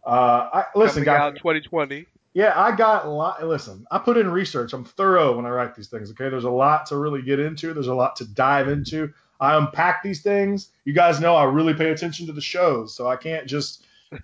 Uh, 0.03 0.49
I, 0.53 0.65
listen, 0.75 1.03
Coming 1.03 1.19
guys. 1.19 1.33
out 1.33 1.37
2020. 1.37 2.07
Yeah, 2.33 2.53
I 2.55 2.75
got 2.75 3.05
a 3.05 3.09
lot. 3.09 3.45
Listen, 3.45 3.85
I 3.91 3.99
put 3.99 4.17
in 4.17 4.27
research. 4.29 4.73
I'm 4.73 4.83
thorough 4.83 5.35
when 5.35 5.45
I 5.45 5.49
write 5.49 5.75
these 5.75 5.87
things. 5.87 6.09
Okay, 6.11 6.29
there's 6.29 6.45
a 6.45 6.49
lot 6.49 6.87
to 6.87 6.97
really 6.97 7.21
get 7.21 7.39
into. 7.39 7.75
There's 7.75 7.87
a 7.87 7.93
lot 7.93 8.15
to 8.17 8.25
dive 8.25 8.69
into. 8.69 9.13
I 9.39 9.55
unpack 9.55 10.01
these 10.01 10.23
things. 10.23 10.69
You 10.83 10.93
guys 10.93 11.19
know 11.19 11.35
I 11.35 11.43
really 11.43 11.75
pay 11.75 11.91
attention 11.91 12.25
to 12.25 12.33
the 12.33 12.41
shows, 12.41 12.95
so 12.95 13.07
I 13.07 13.17
can't 13.17 13.45
just 13.45 13.83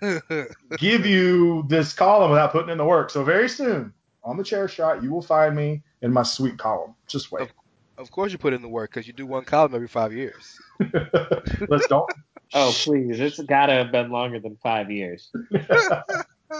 give 0.78 1.06
you 1.06 1.64
this 1.68 1.92
column 1.92 2.30
without 2.30 2.50
putting 2.50 2.70
in 2.70 2.78
the 2.78 2.84
work. 2.84 3.10
So 3.10 3.22
very 3.22 3.48
soon 3.48 3.92
on 4.22 4.36
the 4.36 4.44
chair 4.44 4.68
shot, 4.68 5.02
you 5.02 5.10
will 5.10 5.22
find 5.22 5.56
me 5.56 5.82
in 6.02 6.12
my 6.12 6.22
sweet 6.22 6.58
column. 6.58 6.94
Just 7.06 7.32
wait. 7.32 7.50
of 7.98 8.10
course, 8.10 8.32
you 8.32 8.38
put 8.38 8.52
in 8.52 8.62
the 8.62 8.68
work 8.68 8.90
because 8.90 9.06
you 9.06 9.12
do 9.12 9.26
one 9.26 9.44
column 9.44 9.74
every 9.74 9.88
five 9.88 10.12
years. 10.12 10.58
Let's 11.68 11.86
don't. 11.88 12.10
Oh, 12.52 12.74
please. 12.74 13.20
It's 13.20 13.38
got 13.38 13.66
to 13.66 13.74
have 13.74 13.92
been 13.92 14.10
longer 14.10 14.40
than 14.40 14.56
five 14.60 14.90
years. 14.90 15.30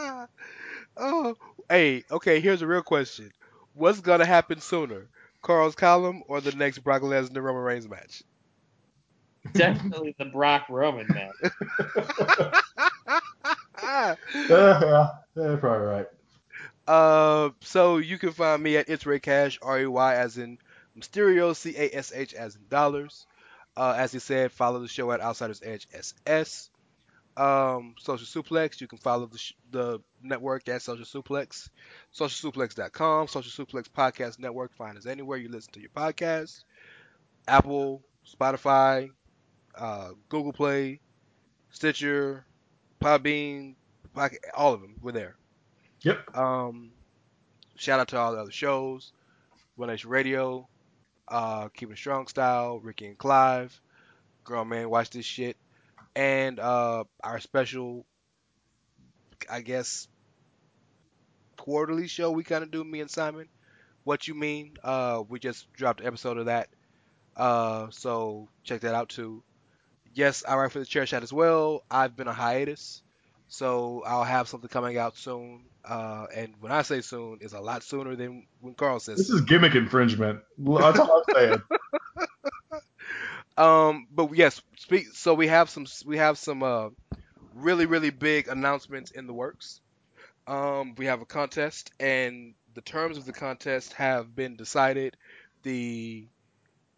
oh, 0.96 1.34
hey, 1.68 2.04
okay. 2.12 2.38
Here's 2.38 2.62
a 2.62 2.66
real 2.68 2.82
question: 2.82 3.32
What's 3.72 4.00
gonna 4.00 4.24
happen 4.24 4.60
sooner, 4.60 5.08
Carl's 5.42 5.74
column 5.74 6.22
or 6.28 6.40
the 6.40 6.52
next 6.52 6.78
Brock 6.78 7.02
Lesnar 7.02 7.42
Roman 7.42 7.64
Reigns 7.64 7.88
match? 7.88 8.22
Definitely 9.52 10.14
the 10.16 10.26
Brock 10.26 10.66
Roman 10.70 11.08
match. 11.08 11.52
Yeah, 13.82 14.16
uh, 14.48 14.80
yeah, 14.82 15.08
yeah, 15.42 15.56
probably 15.56 15.86
right. 15.86 16.06
Uh, 16.90 17.50
so 17.60 17.98
you 17.98 18.18
can 18.18 18.32
find 18.32 18.60
me 18.60 18.76
at 18.76 18.88
It's 18.88 19.06
Rey 19.06 19.20
Cash, 19.20 19.60
R 19.62 19.78
E 19.82 19.86
Y 19.86 20.14
as 20.16 20.38
in 20.38 20.58
Mysterio, 20.98 21.54
C 21.54 21.72
A 21.76 21.88
S 21.96 22.12
H 22.12 22.34
as 22.34 22.56
in 22.56 22.62
dollars. 22.68 23.26
Uh, 23.76 23.94
as 23.96 24.10
he 24.10 24.18
said, 24.18 24.50
follow 24.50 24.80
the 24.80 24.88
show 24.88 25.12
at 25.12 25.20
Outsiders 25.20 25.62
Edge 25.64 25.86
SS. 25.94 26.68
Um, 27.36 27.94
Social 28.00 28.42
Suplex, 28.42 28.80
you 28.80 28.88
can 28.88 28.98
follow 28.98 29.26
the, 29.26 29.38
sh- 29.38 29.52
the 29.70 30.00
network 30.20 30.68
at 30.68 30.82
Social 30.82 31.04
Suplex, 31.04 31.68
socialsuplex.com, 32.12 33.28
Social 33.28 33.64
Suplex 33.64 33.84
Podcast 33.88 34.40
Network. 34.40 34.74
Find 34.74 34.98
us 34.98 35.06
anywhere 35.06 35.38
you 35.38 35.48
listen 35.48 35.72
to 35.74 35.80
your 35.80 35.90
podcast 35.90 36.64
Apple, 37.46 38.02
Spotify, 38.28 39.10
uh, 39.76 40.10
Google 40.28 40.52
Play, 40.52 40.98
Stitcher, 41.70 42.44
Podbean, 43.00 43.76
all 44.56 44.74
of 44.74 44.80
them. 44.80 44.96
We're 45.00 45.12
there. 45.12 45.36
Yep. 46.02 46.36
Um, 46.36 46.92
shout 47.76 48.00
out 48.00 48.08
to 48.08 48.18
all 48.18 48.32
the 48.32 48.40
other 48.40 48.50
shows, 48.50 49.12
Nation 49.78 50.10
Radio, 50.10 50.68
uh, 51.28 51.68
Keeping 51.68 51.96
Strong 51.96 52.28
Style, 52.28 52.80
Ricky 52.80 53.06
and 53.06 53.18
Clive, 53.18 53.78
Girl 54.44 54.64
Man, 54.64 54.88
watch 54.88 55.10
this 55.10 55.26
shit, 55.26 55.56
and 56.16 56.58
uh, 56.58 57.04
our 57.22 57.40
special, 57.40 58.06
I 59.50 59.60
guess, 59.60 60.08
quarterly 61.56 62.08
show 62.08 62.30
we 62.30 62.44
kind 62.44 62.64
of 62.64 62.70
do, 62.70 62.82
me 62.82 63.00
and 63.00 63.10
Simon. 63.10 63.48
What 64.04 64.26
you 64.26 64.34
mean? 64.34 64.76
Uh, 64.82 65.22
we 65.28 65.38
just 65.38 65.70
dropped 65.74 66.00
an 66.00 66.06
episode 66.06 66.38
of 66.38 66.46
that, 66.46 66.68
uh, 67.36 67.88
so 67.90 68.48
check 68.64 68.80
that 68.80 68.94
out 68.94 69.10
too. 69.10 69.42
Yes, 70.14 70.44
I 70.48 70.56
write 70.56 70.72
for 70.72 70.78
the 70.78 70.86
chair 70.86 71.06
shot 71.06 71.22
as 71.22 71.32
well. 71.32 71.84
I've 71.90 72.16
been 72.16 72.26
on 72.26 72.34
hiatus, 72.34 73.02
so 73.50 74.02
I'll 74.06 74.24
have 74.24 74.48
something 74.48 74.68
coming 74.68 74.96
out 74.96 75.16
soon. 75.18 75.64
Uh, 75.84 76.26
and 76.34 76.54
when 76.60 76.72
I 76.72 76.82
say 76.82 77.00
soon, 77.02 77.38
it's 77.40 77.52
a 77.52 77.60
lot 77.60 77.82
sooner 77.82 78.14
than 78.16 78.46
when 78.60 78.74
Carl 78.74 79.00
says. 79.00 79.18
This 79.18 79.26
soon. 79.26 79.36
is 79.36 79.42
gimmick 79.42 79.74
infringement. 79.74 80.40
That's 80.56 80.98
all 81.00 81.24
I'm 81.28 81.34
saying. 81.36 81.62
Um, 83.56 84.06
but 84.10 84.34
yes, 84.34 84.62
speak. 84.78 85.08
So 85.14 85.34
we 85.34 85.48
have 85.48 85.68
some 85.68 85.86
we 86.06 86.16
have 86.16 86.38
some 86.38 86.62
uh 86.62 86.88
really 87.54 87.84
really 87.84 88.08
big 88.10 88.48
announcements 88.48 89.10
in 89.10 89.26
the 89.26 89.34
works. 89.34 89.82
Um, 90.46 90.94
we 90.96 91.06
have 91.06 91.20
a 91.20 91.26
contest, 91.26 91.90
and 92.00 92.54
the 92.74 92.80
terms 92.80 93.18
of 93.18 93.26
the 93.26 93.34
contest 93.34 93.92
have 93.94 94.34
been 94.34 94.56
decided. 94.56 95.16
The 95.62 96.26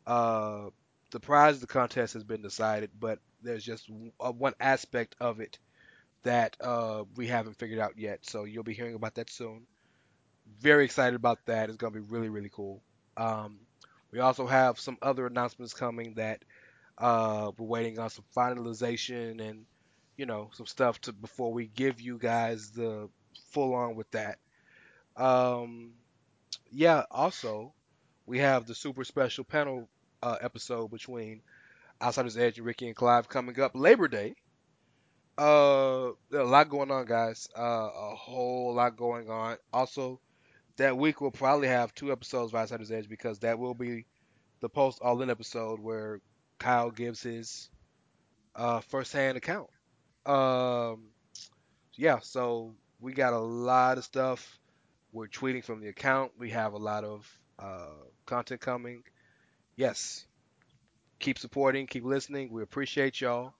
uh 0.06 0.66
the 1.10 1.20
prize 1.20 1.56
of 1.56 1.62
the 1.62 1.66
contest 1.66 2.14
has 2.14 2.22
been 2.22 2.42
decided, 2.42 2.90
but 3.00 3.18
there's 3.42 3.64
just 3.64 3.88
w- 3.88 4.12
uh, 4.20 4.30
one 4.30 4.54
aspect 4.60 5.16
of 5.20 5.40
it 5.40 5.58
that 6.22 6.56
uh 6.60 7.04
we 7.16 7.26
haven't 7.26 7.58
figured 7.58 7.80
out 7.80 7.98
yet. 7.98 8.20
So 8.26 8.44
you'll 8.44 8.62
be 8.64 8.74
hearing 8.74 8.94
about 8.94 9.14
that 9.16 9.30
soon. 9.30 9.66
Very 10.60 10.84
excited 10.84 11.16
about 11.16 11.38
that. 11.46 11.68
It's 11.68 11.78
gonna 11.78 11.92
be 11.92 12.00
really 12.00 12.28
really 12.28 12.50
cool. 12.52 12.82
Um, 13.16 13.58
we 14.10 14.20
also 14.20 14.46
have 14.46 14.78
some 14.78 14.98
other 15.02 15.26
announcements 15.26 15.74
coming 15.74 16.14
that 16.14 16.44
uh, 16.98 17.50
we're 17.56 17.66
waiting 17.66 17.98
on 17.98 18.10
some 18.10 18.24
finalization 18.36 19.40
and 19.40 19.64
you 20.16 20.26
know 20.26 20.50
some 20.52 20.66
stuff 20.66 21.00
to 21.02 21.12
before 21.12 21.52
we 21.52 21.66
give 21.66 22.00
you 22.00 22.18
guys 22.18 22.70
the 22.70 23.08
full 23.50 23.74
on 23.74 23.94
with 23.96 24.10
that. 24.12 24.38
Um, 25.16 25.92
yeah. 26.70 27.04
Also, 27.10 27.72
we 28.26 28.38
have 28.38 28.66
the 28.66 28.74
super 28.74 29.04
special 29.04 29.44
panel 29.44 29.88
uh, 30.22 30.36
episode 30.40 30.90
between 30.90 31.42
Outsiders 32.00 32.36
Edge 32.36 32.58
and 32.58 32.66
Ricky 32.66 32.86
and 32.86 32.96
Clive 32.96 33.28
coming 33.28 33.58
up 33.60 33.72
Labor 33.74 34.08
Day. 34.08 34.34
Uh, 35.38 36.10
a 36.32 36.44
lot 36.44 36.68
going 36.68 36.90
on, 36.90 37.06
guys. 37.06 37.48
Uh, 37.56 37.62
a 37.94 38.14
whole 38.14 38.74
lot 38.74 38.96
going 38.96 39.30
on. 39.30 39.56
Also, 39.72 40.20
that 40.76 40.96
week 40.96 41.20
we'll 41.20 41.30
probably 41.30 41.68
have 41.68 41.94
two 41.94 42.12
episodes 42.12 42.52
of 42.52 42.58
Outsiders 42.58 42.90
Edge 42.90 43.08
because 43.08 43.38
that 43.40 43.58
will 43.58 43.74
be 43.74 44.06
the 44.60 44.68
post 44.68 45.00
all 45.02 45.20
in 45.22 45.30
episode 45.30 45.80
where 45.80 46.20
Kyle 46.58 46.90
gives 46.90 47.22
his 47.22 47.70
uh, 48.54 48.80
first 48.80 49.12
hand 49.12 49.36
account. 49.36 49.68
Um, 50.26 51.08
yeah, 51.94 52.20
so 52.20 52.74
we 53.00 53.12
got 53.12 53.32
a 53.32 53.38
lot 53.38 53.98
of 53.98 54.04
stuff. 54.04 54.58
We're 55.12 55.28
tweeting 55.28 55.64
from 55.64 55.80
the 55.80 55.88
account. 55.88 56.32
We 56.38 56.50
have 56.50 56.72
a 56.72 56.78
lot 56.78 57.04
of 57.04 57.38
uh, 57.58 57.88
content 58.26 58.60
coming. 58.60 59.02
Yes, 59.76 60.26
keep 61.18 61.38
supporting, 61.38 61.86
keep 61.86 62.04
listening. 62.04 62.52
We 62.52 62.62
appreciate 62.62 63.20
y'all. 63.20 63.54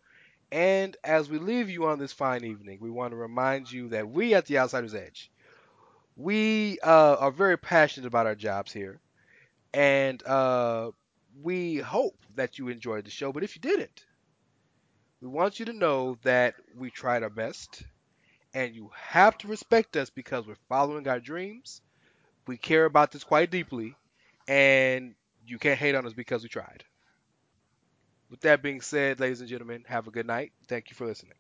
And 0.53 0.95
as 1.03 1.31
we 1.31 1.39
leave 1.39 1.71
you 1.71 1.87
on 1.87 1.99
this 1.99 2.13
fine 2.13 2.45
evening, 2.45 2.77
we 2.79 2.91
want 2.91 3.13
to 3.13 3.17
remind 3.17 3.73
you 3.73 3.89
that 3.89 4.11
we 4.11 4.35
at 4.35 4.45
the 4.45 4.59
Outsiders 4.59 4.95
Edge, 4.95 5.31
we 6.15 6.79
uh, 6.85 7.17
are 7.19 7.31
very 7.31 7.57
passionate 7.57 8.07
about 8.07 8.27
our 8.27 8.35
jobs 8.35 8.71
here. 8.71 9.01
And 9.73 10.23
uh, 10.27 10.91
we 11.43 11.79
hope 11.79 12.19
that 12.35 12.59
you 12.59 12.69
enjoyed 12.69 13.07
the 13.07 13.11
show. 13.11 13.33
But 13.33 13.45
if 13.45 13.57
you 13.57 13.63
didn't, 13.63 14.05
we 15.23 15.29
want 15.29 15.59
you 15.59 15.65
to 15.65 15.73
know 15.73 16.19
that 16.23 16.55
we 16.77 16.91
tried 16.91 17.23
our 17.23 17.31
best. 17.31 17.83
And 18.53 18.75
you 18.75 18.91
have 18.95 19.39
to 19.39 19.49
respect 19.49 19.97
us 19.97 20.11
because 20.11 20.47
we're 20.47 20.57
following 20.69 21.09
our 21.09 21.19
dreams. 21.19 21.81
We 22.47 22.59
care 22.59 22.85
about 22.85 23.11
this 23.11 23.25
quite 23.25 23.51
deeply. 23.51 23.95
And 24.47 25.15
you 25.47 25.59
can't 25.59 25.79
hate 25.79 25.95
on 25.95 26.07
us 26.07 26.13
because 26.13 26.43
we 26.43 26.51
tried. 26.51 26.85
With 28.33 28.41
that 28.41 28.63
being 28.65 28.81
said, 28.81 29.21
ladies 29.21 29.43
and 29.43 29.49
gentlemen, 29.49 29.85
have 29.87 30.09
a 30.09 30.11
good 30.11 30.27
night. 30.27 30.53
Thank 30.67 30.91
you 30.91 30.97
for 30.97 31.07
listening. 31.07 31.37